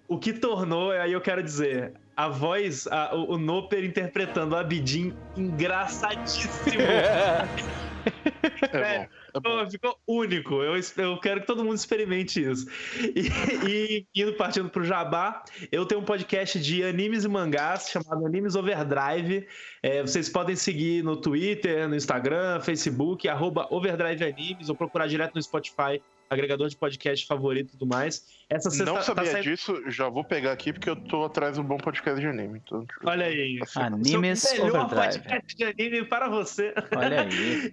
O 0.06 0.18
que 0.18 0.32
tornou, 0.34 0.90
aí 0.90 1.12
eu 1.12 1.20
quero 1.22 1.42
dizer, 1.42 1.94
a 2.16 2.28
voz, 2.28 2.86
a- 2.88 3.14
o, 3.14 3.32
o 3.34 3.38
Noper 3.38 3.84
interpretando 3.84 4.54
o 4.54 4.58
Abidin 4.58 5.14
engraçadíssimo. 5.36 6.52
É 8.04 8.76
É, 8.76 8.98
bom. 8.98 9.08
É 9.34 9.40
bom. 9.40 9.70
Ficou 9.70 9.96
único. 10.06 10.54
Eu, 10.62 10.74
eu 10.96 11.18
quero 11.20 11.40
que 11.40 11.46
todo 11.46 11.64
mundo 11.64 11.76
experimente 11.76 12.42
isso. 12.42 12.66
E, 13.00 13.28
e 14.14 14.22
indo 14.22 14.32
partindo 14.34 14.68
pro 14.68 14.84
Jabá, 14.84 15.44
eu 15.70 15.86
tenho 15.86 16.00
um 16.00 16.04
podcast 16.04 16.58
de 16.60 16.82
animes 16.82 17.24
e 17.24 17.28
mangás 17.28 17.88
chamado 17.90 18.26
Animes 18.26 18.56
Overdrive. 18.56 19.46
É, 19.82 20.02
vocês 20.02 20.28
podem 20.28 20.56
seguir 20.56 21.04
no 21.04 21.16
Twitter, 21.16 21.88
no 21.88 21.94
Instagram, 21.94 22.60
Facebook, 22.60 23.28
arroba 23.28 23.68
Overdrive 23.70 24.24
Animes, 24.24 24.68
ou 24.68 24.74
procurar 24.74 25.06
direto 25.06 25.34
no 25.36 25.42
Spotify, 25.42 26.02
agregador 26.32 26.68
de 26.68 26.76
podcast 26.76 27.26
favorito 27.26 27.68
e 27.68 27.72
tudo 27.72 27.86
mais. 27.86 28.26
Essa 28.48 28.68
sexta- 28.70 28.84
Não 28.84 28.94
tá 28.96 29.02
sabia 29.02 29.30
saindo- 29.30 29.44
disso, 29.44 29.82
já 29.90 30.08
vou 30.08 30.22
pegar 30.24 30.52
aqui 30.52 30.72
porque 30.72 30.88
eu 30.90 30.96
tô 30.96 31.24
atrás 31.24 31.56
um 31.58 31.62
bom 31.64 31.78
podcast 31.78 32.20
de 32.20 32.26
anime. 32.26 32.60
Então, 32.64 32.86
Olha 33.04 33.26
aí. 33.26 33.58
Animes 33.76 34.40
Seu 34.40 34.66
melhor 34.66 34.84
Overdrive. 34.86 35.18
podcast 35.24 35.56
de 35.56 35.64
anime 35.64 36.04
para 36.04 36.28
você. 36.28 36.74
Olha 36.96 37.22
aí. 37.22 37.72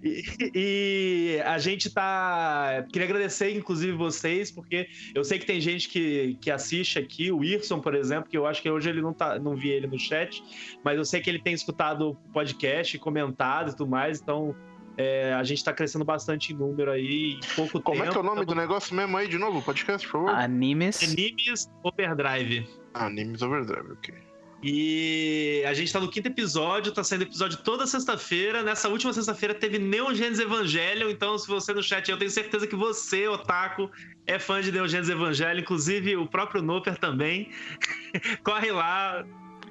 E, 0.54 1.34
e 1.36 1.40
a 1.44 1.58
gente 1.58 1.90
tá. 1.90 2.84
Queria 2.92 3.06
agradecer, 3.06 3.54
inclusive, 3.56 3.92
vocês, 3.92 4.50
porque 4.50 4.88
eu 5.14 5.22
sei 5.24 5.38
que 5.38 5.46
tem 5.46 5.60
gente 5.60 5.88
que, 5.88 6.36
que 6.40 6.50
assiste 6.50 6.98
aqui, 6.98 7.30
o 7.30 7.38
Wilson, 7.38 7.80
por 7.80 7.94
exemplo, 7.94 8.30
que 8.30 8.36
eu 8.38 8.46
acho 8.46 8.62
que 8.62 8.70
hoje 8.70 8.88
ele 8.88 9.00
não 9.02 9.12
tá. 9.12 9.38
Não 9.38 9.54
vi 9.56 9.70
ele 9.70 9.86
no 9.86 9.98
chat, 9.98 10.42
mas 10.84 10.96
eu 10.96 11.04
sei 11.04 11.20
que 11.20 11.28
ele 11.28 11.40
tem 11.40 11.52
escutado 11.54 12.10
o 12.10 12.14
podcast, 12.32 12.98
comentado 12.98 13.70
e 13.70 13.76
tudo 13.76 13.88
mais, 13.90 14.20
então. 14.20 14.54
É, 15.00 15.34
a 15.34 15.42
gente 15.44 15.64
tá 15.64 15.72
crescendo 15.72 16.04
bastante 16.04 16.52
em 16.52 16.56
número 16.56 16.90
aí 16.90 17.34
em 17.34 17.40
pouco 17.56 17.80
Como 17.80 17.98
tempo. 17.98 18.08
é 18.08 18.12
que 18.12 18.16
é 18.18 18.20
o 18.20 18.22
nome 18.22 18.36
do 18.36 18.42
Estamos- 18.42 18.62
negócio 18.62 18.94
mesmo 18.94 19.16
aí 19.16 19.28
de 19.28 19.38
novo? 19.38 19.62
Podcast, 19.62 20.06
por 20.06 20.12
favor? 20.24 20.30
Animes. 20.30 21.02
Animes 21.02 21.70
Overdrive. 21.82 22.66
Ah, 22.94 23.06
Animes 23.06 23.40
Overdrive, 23.42 23.92
ok. 23.92 24.14
E 24.62 25.64
a 25.66 25.72
gente 25.72 25.90
tá 25.90 25.98
no 25.98 26.08
quinto 26.10 26.28
episódio, 26.28 26.92
tá 26.92 27.02
saindo 27.02 27.22
episódio 27.22 27.56
toda 27.64 27.86
sexta-feira. 27.86 28.62
Nessa 28.62 28.90
última 28.90 29.10
sexta-feira 29.10 29.54
teve 29.54 29.78
Neon 29.78 30.14
Genesis 30.14 30.40
Evangelion, 30.44 31.08
então 31.08 31.38
se 31.38 31.48
você 31.48 31.72
no 31.72 31.82
chat, 31.82 32.10
eu 32.10 32.18
tenho 32.18 32.30
certeza 32.30 32.66
que 32.66 32.76
você, 32.76 33.26
Otaku, 33.26 33.90
é 34.26 34.38
fã 34.38 34.60
de 34.60 34.70
Neon 34.70 34.86
Genesis 34.86 35.10
Evangelion, 35.14 35.60
inclusive 35.62 36.14
o 36.16 36.26
próprio 36.26 36.60
Noper 36.60 36.98
também. 36.98 37.48
Corre 38.44 38.70
lá, 38.70 39.24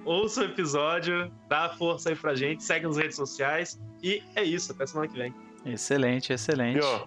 ouça 0.05 0.41
o 0.41 0.45
episódio, 0.45 1.31
dá 1.47 1.69
força 1.69 2.09
aí 2.09 2.15
pra 2.15 2.35
gente, 2.35 2.63
segue 2.63 2.85
nas 2.85 2.97
redes 2.97 3.15
sociais. 3.15 3.79
E 4.01 4.23
é 4.35 4.43
isso, 4.43 4.71
até 4.71 4.85
semana 4.85 5.07
que 5.07 5.17
vem. 5.17 5.33
Excelente, 5.65 6.31
excelente. 6.31 6.79
E, 6.79 6.81
ó, 6.81 7.05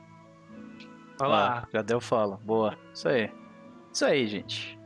Vai 1.19 1.29
lá. 1.29 1.65
Ó, 1.65 1.69
já 1.73 1.83
deu 1.83 2.01
follow. 2.01 2.39
Boa. 2.45 2.77
Isso 2.93 3.09
aí. 3.09 3.31
Isso 3.93 4.05
aí, 4.05 4.27
gente. 4.27 4.79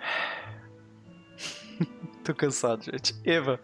Tô 2.24 2.34
cansado, 2.34 2.84
gente. 2.84 3.14
Eva, 3.24 3.60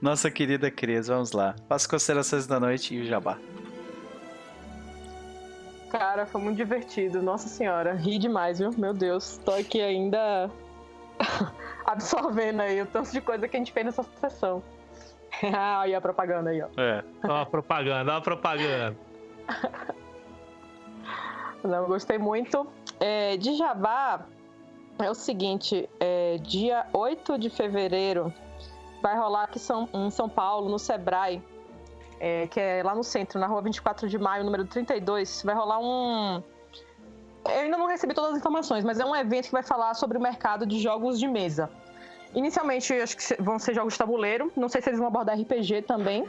nossa 0.00 0.30
querida 0.30 0.70
Cris, 0.70 1.08
vamos 1.08 1.32
lá. 1.32 1.56
Faça 1.68 1.88
considerações 1.88 2.46
da 2.46 2.60
noite 2.60 2.94
e 2.94 3.00
o 3.00 3.04
jabá. 3.04 3.38
Cara, 5.90 6.24
foi 6.24 6.40
muito 6.40 6.56
divertido. 6.56 7.20
Nossa 7.20 7.48
senhora, 7.48 7.94
ri 7.94 8.18
demais, 8.18 8.60
viu? 8.60 8.70
Meu 8.78 8.94
Deus, 8.94 9.38
tô 9.38 9.52
aqui 9.52 9.80
ainda 9.80 10.48
absorvendo 11.86 12.60
aí 12.60 12.80
o 12.82 12.86
tanto 12.86 13.10
de 13.10 13.20
coisa 13.20 13.48
que 13.48 13.56
a 13.56 13.58
gente 13.58 13.72
fez 13.72 13.86
nessa 13.86 14.02
sessão. 14.20 14.62
ah, 15.56 15.86
e 15.86 15.94
a 15.94 16.00
propaganda 16.00 16.50
aí, 16.50 16.62
ó. 16.62 16.68
É. 16.76 17.04
Ó 17.24 17.42
a 17.42 17.46
propaganda, 17.46 18.14
ó 18.14 18.16
a 18.16 18.20
propaganda. 18.20 18.96
Não, 21.62 21.86
gostei 21.86 22.18
muito. 22.18 22.66
É, 22.98 23.36
de 23.36 23.54
Jabá, 23.54 24.26
é 24.98 25.10
o 25.10 25.14
seguinte: 25.14 25.88
é, 25.98 26.38
dia 26.38 26.86
8 26.92 27.38
de 27.38 27.50
fevereiro 27.50 28.32
vai 29.02 29.16
rolar 29.16 29.44
aqui 29.44 29.58
São, 29.58 29.88
em 29.92 30.10
São 30.10 30.28
Paulo, 30.28 30.68
no 30.68 30.78
Sebrae, 30.78 31.42
é, 32.18 32.46
que 32.46 32.60
é 32.60 32.82
lá 32.82 32.94
no 32.94 33.02
centro, 33.02 33.38
na 33.40 33.46
rua 33.46 33.62
24 33.62 34.08
de 34.08 34.18
maio, 34.18 34.44
número 34.44 34.64
32. 34.64 35.42
Vai 35.44 35.54
rolar 35.54 35.78
um. 35.80 36.42
Eu 37.44 37.60
ainda 37.60 37.76
não 37.78 37.86
recebi 37.86 38.12
todas 38.14 38.32
as 38.32 38.38
informações, 38.38 38.84
mas 38.84 39.00
é 39.00 39.04
um 39.04 39.14
evento 39.16 39.46
que 39.46 39.52
vai 39.52 39.62
falar 39.62 39.94
sobre 39.94 40.18
o 40.18 40.20
mercado 40.20 40.66
de 40.66 40.78
jogos 40.78 41.18
de 41.18 41.26
mesa. 41.26 41.70
Inicialmente, 42.34 42.92
acho 42.92 43.16
que 43.16 43.42
vão 43.42 43.58
ser 43.58 43.74
jogos 43.74 43.94
de 43.94 43.98
tabuleiro. 43.98 44.52
Não 44.56 44.68
sei 44.68 44.80
se 44.80 44.88
eles 44.88 44.98
vão 45.00 45.08
abordar 45.08 45.36
RPG 45.40 45.82
também. 45.82 46.28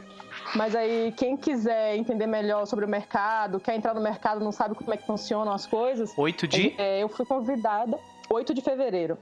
Mas 0.56 0.74
aí, 0.74 1.12
quem 1.16 1.36
quiser 1.36 1.94
entender 1.96 2.26
melhor 2.26 2.66
sobre 2.66 2.84
o 2.84 2.88
mercado, 2.88 3.60
quer 3.60 3.76
entrar 3.76 3.94
no 3.94 4.00
mercado, 4.00 4.42
não 4.42 4.50
sabe 4.50 4.74
como 4.74 4.92
é 4.92 4.96
que 4.96 5.06
funcionam 5.06 5.52
as 5.52 5.64
coisas, 5.64 6.12
8 6.16 6.48
de. 6.48 6.74
é, 6.76 7.02
eu 7.02 7.08
fui 7.08 7.24
convidada 7.24 7.98
8 8.28 8.52
de 8.52 8.60
fevereiro. 8.62 9.16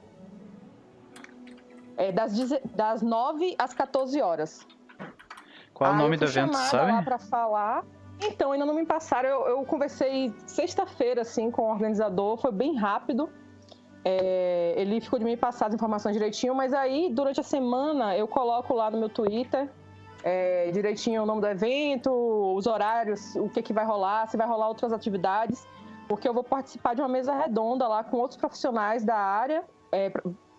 É, 1.97 2.11
das, 2.11 2.33
das 2.73 3.01
9 3.03 3.55
às 3.59 3.73
14 3.73 4.19
horas. 4.21 4.65
Qual 5.73 5.87
é 5.87 5.93
o 5.93 5.95
Aí 5.97 6.01
nome 6.01 6.15
eu 6.15 6.19
do 6.19 6.25
evento, 6.25 6.55
sabe? 6.55 6.91
lá 6.91 7.03
pra 7.03 7.19
falar. 7.19 7.83
Então, 8.23 8.51
ainda 8.51 8.65
não 8.65 8.73
me 8.73 8.85
passaram. 8.85 9.29
Eu, 9.29 9.47
eu 9.47 9.65
conversei 9.65 10.33
sexta-feira, 10.45 11.21
assim, 11.21 11.49
com 11.49 11.63
o 11.63 11.71
organizador. 11.71 12.37
Foi 12.37 12.51
bem 12.51 12.75
rápido. 12.75 13.29
É, 14.03 14.73
ele 14.77 14.99
ficou 14.99 15.19
de 15.19 15.25
me 15.25 15.37
passar 15.37 15.67
as 15.67 15.73
informações 15.73 16.13
direitinho. 16.13 16.53
Mas 16.53 16.73
aí, 16.73 17.09
durante 17.11 17.39
a 17.39 17.43
semana, 17.43 18.15
eu 18.15 18.27
coloco 18.27 18.73
lá 18.73 18.91
no 18.91 18.99
meu 18.99 19.09
Twitter 19.09 19.69
é, 20.23 20.69
direitinho 20.71 21.23
o 21.23 21.25
nome 21.25 21.41
do 21.41 21.47
evento, 21.47 22.11
os 22.55 22.67
horários, 22.67 23.35
o 23.35 23.49
que, 23.49 23.61
que 23.61 23.73
vai 23.73 23.85
rolar, 23.85 24.27
se 24.27 24.37
vai 24.37 24.47
rolar 24.47 24.67
outras 24.67 24.93
atividades. 24.93 25.67
Porque 26.07 26.27
eu 26.27 26.33
vou 26.33 26.43
participar 26.43 26.93
de 26.93 27.01
uma 27.01 27.07
mesa 27.07 27.33
redonda 27.33 27.87
lá 27.87 28.03
com 28.03 28.17
outros 28.17 28.37
profissionais 28.37 29.03
da 29.03 29.15
área. 29.15 29.63
É, 29.91 30.11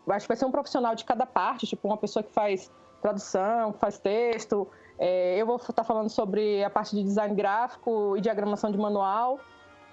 acho 0.08 0.24
que 0.24 0.28
vai 0.28 0.36
ser 0.36 0.46
um 0.46 0.50
profissional 0.50 0.94
de 0.94 1.04
cada 1.04 1.26
parte, 1.26 1.66
tipo 1.66 1.86
uma 1.86 1.96
pessoa 1.96 2.22
que 2.22 2.32
faz 2.32 2.70
tradução, 3.00 3.72
faz 3.74 3.98
texto. 3.98 4.68
É, 4.98 5.36
eu 5.36 5.46
vou 5.46 5.56
estar 5.56 5.84
falando 5.84 6.08
sobre 6.08 6.62
a 6.62 6.70
parte 6.70 6.94
de 6.94 7.02
design 7.02 7.34
gráfico 7.34 8.16
e 8.16 8.20
diagramação 8.20 8.70
de 8.70 8.78
manual. 8.78 9.40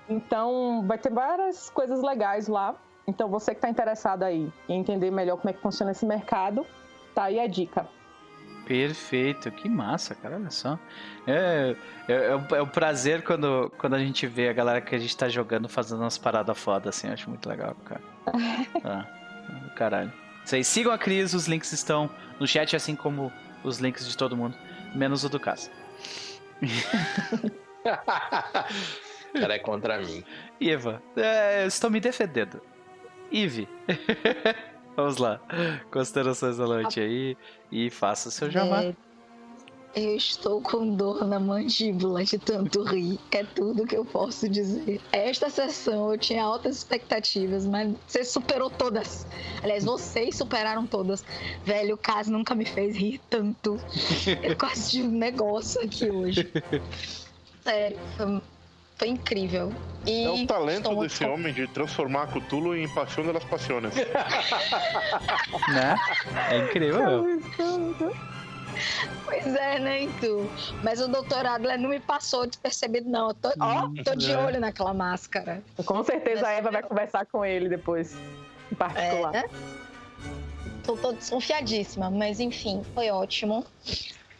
Então, 0.08 0.84
vai 0.88 0.98
ter 0.98 1.12
várias 1.12 1.70
coisas 1.70 2.02
legais 2.02 2.48
lá. 2.48 2.76
Então, 3.08 3.30
você 3.30 3.52
que 3.52 3.58
está 3.58 3.70
interessado 3.70 4.24
aí 4.24 4.52
em 4.68 4.80
entender 4.80 5.12
melhor 5.12 5.38
como 5.38 5.50
é 5.50 5.54
que 5.54 5.62
funciona 5.62 5.92
esse 5.92 6.06
mercado, 6.06 6.66
tá 7.14 7.24
aí 7.24 7.40
a 7.40 7.48
dica. 7.48 7.88
Perfeito, 8.66 9.50
que 9.50 9.68
massa, 9.68 10.14
cara, 10.14 10.36
olha 10.36 10.52
só. 10.52 10.78
É, 11.26 11.76
é, 12.08 12.14
é, 12.14 12.36
um, 12.36 12.56
é 12.56 12.62
um 12.62 12.68
prazer 12.68 13.24
quando, 13.24 13.72
quando 13.80 13.96
a 13.96 14.00
gente 14.00 14.28
vê 14.28 14.48
a 14.48 14.54
galera 14.54 14.80
que 14.80 14.94
a 14.94 15.00
gente 15.00 15.18
tá 15.18 15.28
jogando 15.28 15.68
fazendo 15.68 16.02
umas 16.02 16.20
paradas 16.20 16.56
foda 16.56 16.90
assim, 16.90 17.08
eu 17.08 17.14
acho 17.14 17.30
muito 17.30 17.50
legal, 17.50 17.76
cara. 17.84 18.02
Ah, 18.86 19.06
caralho. 19.76 20.14
Aí, 20.54 20.64
sigam 20.64 20.94
a 20.94 20.98
Cris, 20.98 21.34
os 21.34 21.48
links 21.48 21.72
estão 21.72 22.10
no 22.40 22.48
chat, 22.48 22.76
assim 22.76 22.96
como 22.96 23.32
os 23.64 23.80
links 23.80 24.08
de 24.08 24.16
todo 24.16 24.38
mundo, 24.38 24.56
menos 24.96 25.24
o 25.24 25.30
do 25.30 25.40
Caso. 25.40 25.70
Cara, 29.34 29.56
é 29.56 29.60
contra 29.60 30.00
mim. 30.00 30.24
Eva, 30.60 31.02
é, 31.16 31.64
eu 31.64 31.68
estou 31.68 31.90
me 31.90 32.00
defendendo. 32.00 32.62
Ive, 33.32 33.68
vamos 34.96 35.18
lá, 35.18 35.40
considerações 35.92 36.58
da 36.58 36.66
noite 36.66 37.00
aí 37.00 37.38
e 37.72 37.90
faça 37.92 38.30
o 38.30 38.32
seu 38.32 38.50
jabá. 38.50 38.84
É, 38.84 38.96
eu 39.96 40.16
estou 40.16 40.62
com 40.62 40.96
dor 40.96 41.26
na 41.28 41.40
mandíbula 41.40 42.24
de 42.24 42.38
tanto 42.38 42.84
rir. 42.84 43.20
É 43.32 43.44
tudo 43.44 43.86
que 43.86 43.98
eu 43.98 44.06
posso 44.06 44.48
dizer. 44.48 45.02
Esta 45.12 45.50
sessão 45.50 46.12
eu 46.12 46.18
tinha 46.18 46.44
altas 46.44 46.78
expectativas, 46.78 47.66
mas 47.66 47.94
você 48.08 48.24
superou 48.24 48.70
todas. 48.70 49.26
Aliás, 49.64 49.84
vocês 49.84 50.36
superaram 50.36 50.86
todas. 50.86 51.26
Velho, 51.64 51.96
o 51.96 51.98
caso 51.98 52.32
nunca 52.32 52.54
me 52.54 52.66
fez 52.66 52.96
rir 52.96 53.20
tanto. 53.30 53.80
Eu 54.44 54.56
quase 54.56 54.92
tive 54.92 55.08
um 55.08 55.18
negócio 55.18 55.82
aqui 55.82 56.10
hoje. 56.10 56.52
Sério, 57.64 58.00
foi, 58.16 58.42
foi 58.96 59.08
incrível. 59.08 59.74
E 60.06 60.24
É 60.24 60.30
o 60.30 60.48
talento 60.48 60.96
desse 61.02 61.26
homem 61.26 61.54
de 61.54 61.68
transformar 61.68 62.24
a 62.24 62.28
Cthulhu 62.28 62.76
em 62.76 62.88
Paixão 62.88 63.26
das 63.34 63.44
Passiones. 63.44 63.96
Né? 65.68 65.96
É 66.50 66.58
incrível. 66.60 67.26
Pois 69.26 69.46
é, 69.56 69.80
né, 69.80 70.04
então. 70.04 70.50
Mas 70.84 71.00
o 71.02 71.08
doutorado 71.08 71.66
ele 71.66 71.78
não 71.78 71.90
me 71.90 72.00
passou 72.00 72.48
despercebido, 72.48 73.10
não. 73.10 73.30
Eu 73.30 73.34
tô, 73.34 73.50
ó, 73.60 73.90
tô 74.04 74.16
de 74.16 74.32
é. 74.32 74.38
olho 74.38 74.60
naquela 74.60 74.94
máscara. 74.94 75.64
Com 75.86 76.04
certeza 76.04 76.48
a 76.48 76.52
Eva 76.52 76.72
vai 76.72 76.84
conversar 76.84 77.26
com 77.26 77.46
ele 77.46 77.70
depois, 77.70 78.16
em 78.72 78.76
particular. 78.76 79.36
É, 79.36 79.42
né? 79.44 79.50
Tô, 80.84 80.98
tô 80.98 81.12
desconfiadíssima, 81.12 82.10
mas 82.10 82.40
enfim, 82.40 82.84
foi 82.96 83.10
ótimo. 83.12 83.66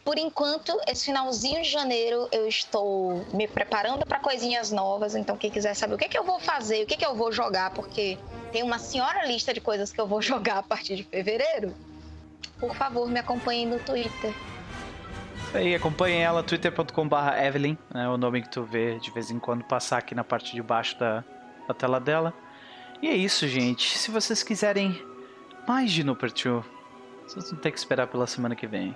Por 0.04 0.18
enquanto, 0.18 0.76
esse 0.88 1.06
finalzinho 1.06 1.62
de 1.62 1.70
janeiro 1.70 2.28
eu 2.32 2.48
estou 2.48 3.24
me 3.32 3.48
preparando 3.48 4.06
para 4.08 4.18
coisinhas 4.18 4.72
novas. 4.72 5.16
Então, 5.16 5.38
quem 5.38 5.52
quiser 5.52 5.76
saber 5.76 5.94
o 5.94 5.98
que, 6.00 6.10
que 6.10 6.18
eu 6.18 6.24
vou 6.24 6.40
fazer, 6.40 6.84
o 6.84 6.88
que, 6.88 6.98
que 6.98 7.06
eu 7.06 7.14
vou 7.14 7.32
jogar, 7.32 7.70
porque 7.76 8.18
tem 8.52 8.64
uma 8.64 8.80
senhora 8.80 9.28
lista 9.28 9.54
de 9.54 9.62
coisas 9.62 9.94
que 9.94 10.02
eu 10.02 10.08
vou 10.08 10.20
jogar 10.24 10.58
a 10.58 10.64
partir 10.64 10.96
de 10.96 11.04
fevereiro. 11.04 11.76
Por 12.60 12.76
favor, 12.76 13.10
me 13.10 13.20
acompanhem 13.20 13.68
no 13.68 13.80
Twitter. 13.80 14.34
Aí, 15.54 15.74
acompanhe 15.74 16.18
ela, 16.18 16.44
twitter.com.br 16.44 17.16
Evelyn, 17.42 17.78
é 17.94 18.08
o 18.08 18.18
nome 18.18 18.42
que 18.44 18.50
tu 18.50 18.64
vê 18.64 19.00
de 19.00 19.10
vez 19.10 19.32
em 19.32 19.40
quando 19.40 19.64
passar 19.64 19.98
aqui 19.98 20.14
na 20.14 20.24
parte 20.24 20.54
de 20.54 20.62
baixo 20.62 21.00
da, 21.00 21.24
da 21.68 21.74
tela 21.74 22.00
dela. 22.00 22.34
E 23.02 23.08
é 23.08 23.16
isso, 23.16 23.48
gente. 23.48 23.98
Se 23.98 24.12
vocês 24.12 24.44
quiserem 24.44 25.02
mais 25.68 25.92
de 25.92 26.04
Nooper 26.04 26.32
2, 26.32 26.66
vocês 27.26 27.50
vão 27.50 27.60
ter 27.60 27.72
que 27.72 27.80
esperar 27.80 28.08
pela 28.08 28.28
semana 28.28 28.56
que 28.56 28.68
vem. 28.68 28.96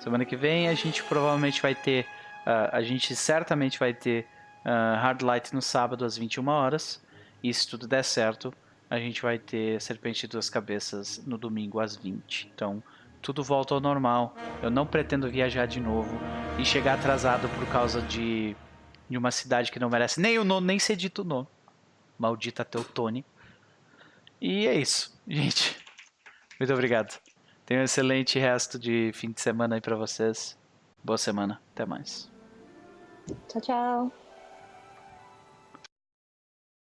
Semana 0.00 0.24
que 0.24 0.34
vem 0.34 0.68
a 0.68 0.74
gente 0.74 1.02
provavelmente 1.04 1.60
vai 1.60 1.74
ter, 1.74 2.06
ah, 2.46 2.70
a 2.72 2.82
gente 2.82 3.14
certamente 3.14 3.78
vai 3.78 3.92
ter 3.92 4.26
ah, 4.64 4.98
Hard 5.00 5.22
Light 5.22 5.54
no 5.54 5.62
sábado 5.62 6.04
às 6.04 6.16
21 6.16 6.48
horas. 6.48 7.02
E 7.42 7.52
se 7.52 7.68
tudo 7.68 7.86
der 7.86 8.02
certo, 8.02 8.52
a 8.94 9.00
gente 9.00 9.20
vai 9.20 9.38
ter 9.38 9.80
Serpente 9.80 10.22
de 10.22 10.28
Duas 10.28 10.48
Cabeças 10.48 11.22
no 11.26 11.36
domingo 11.36 11.80
às 11.80 11.96
20. 11.96 12.50
Então, 12.54 12.82
tudo 13.20 13.42
volta 13.42 13.74
ao 13.74 13.80
normal. 13.80 14.34
Eu 14.62 14.70
não 14.70 14.86
pretendo 14.86 15.30
viajar 15.30 15.66
de 15.66 15.80
novo 15.80 16.18
e 16.58 16.64
chegar 16.64 16.94
atrasado 16.94 17.48
por 17.48 17.66
causa 17.68 18.00
de, 18.02 18.56
de 19.08 19.18
uma 19.18 19.30
cidade 19.30 19.72
que 19.72 19.78
não 19.78 19.90
merece 19.90 20.20
nem 20.20 20.38
o 20.38 20.44
nome, 20.44 20.66
nem 20.66 20.78
ser 20.78 20.96
dito 20.96 21.22
o 21.22 21.24
nome. 21.24 21.48
Maldita 22.18 22.64
Teutônia. 22.64 23.24
E 24.40 24.66
é 24.66 24.74
isso, 24.74 25.18
gente. 25.26 25.76
Muito 26.60 26.72
obrigado. 26.72 27.18
Tenha 27.66 27.80
um 27.80 27.84
excelente 27.84 28.38
resto 28.38 28.78
de 28.78 29.10
fim 29.14 29.32
de 29.32 29.40
semana 29.40 29.74
aí 29.74 29.80
pra 29.80 29.96
vocês. 29.96 30.56
Boa 31.02 31.18
semana. 31.18 31.60
Até 31.72 31.86
mais. 31.86 32.30
Tchau, 33.48 33.60
tchau. 33.60 34.23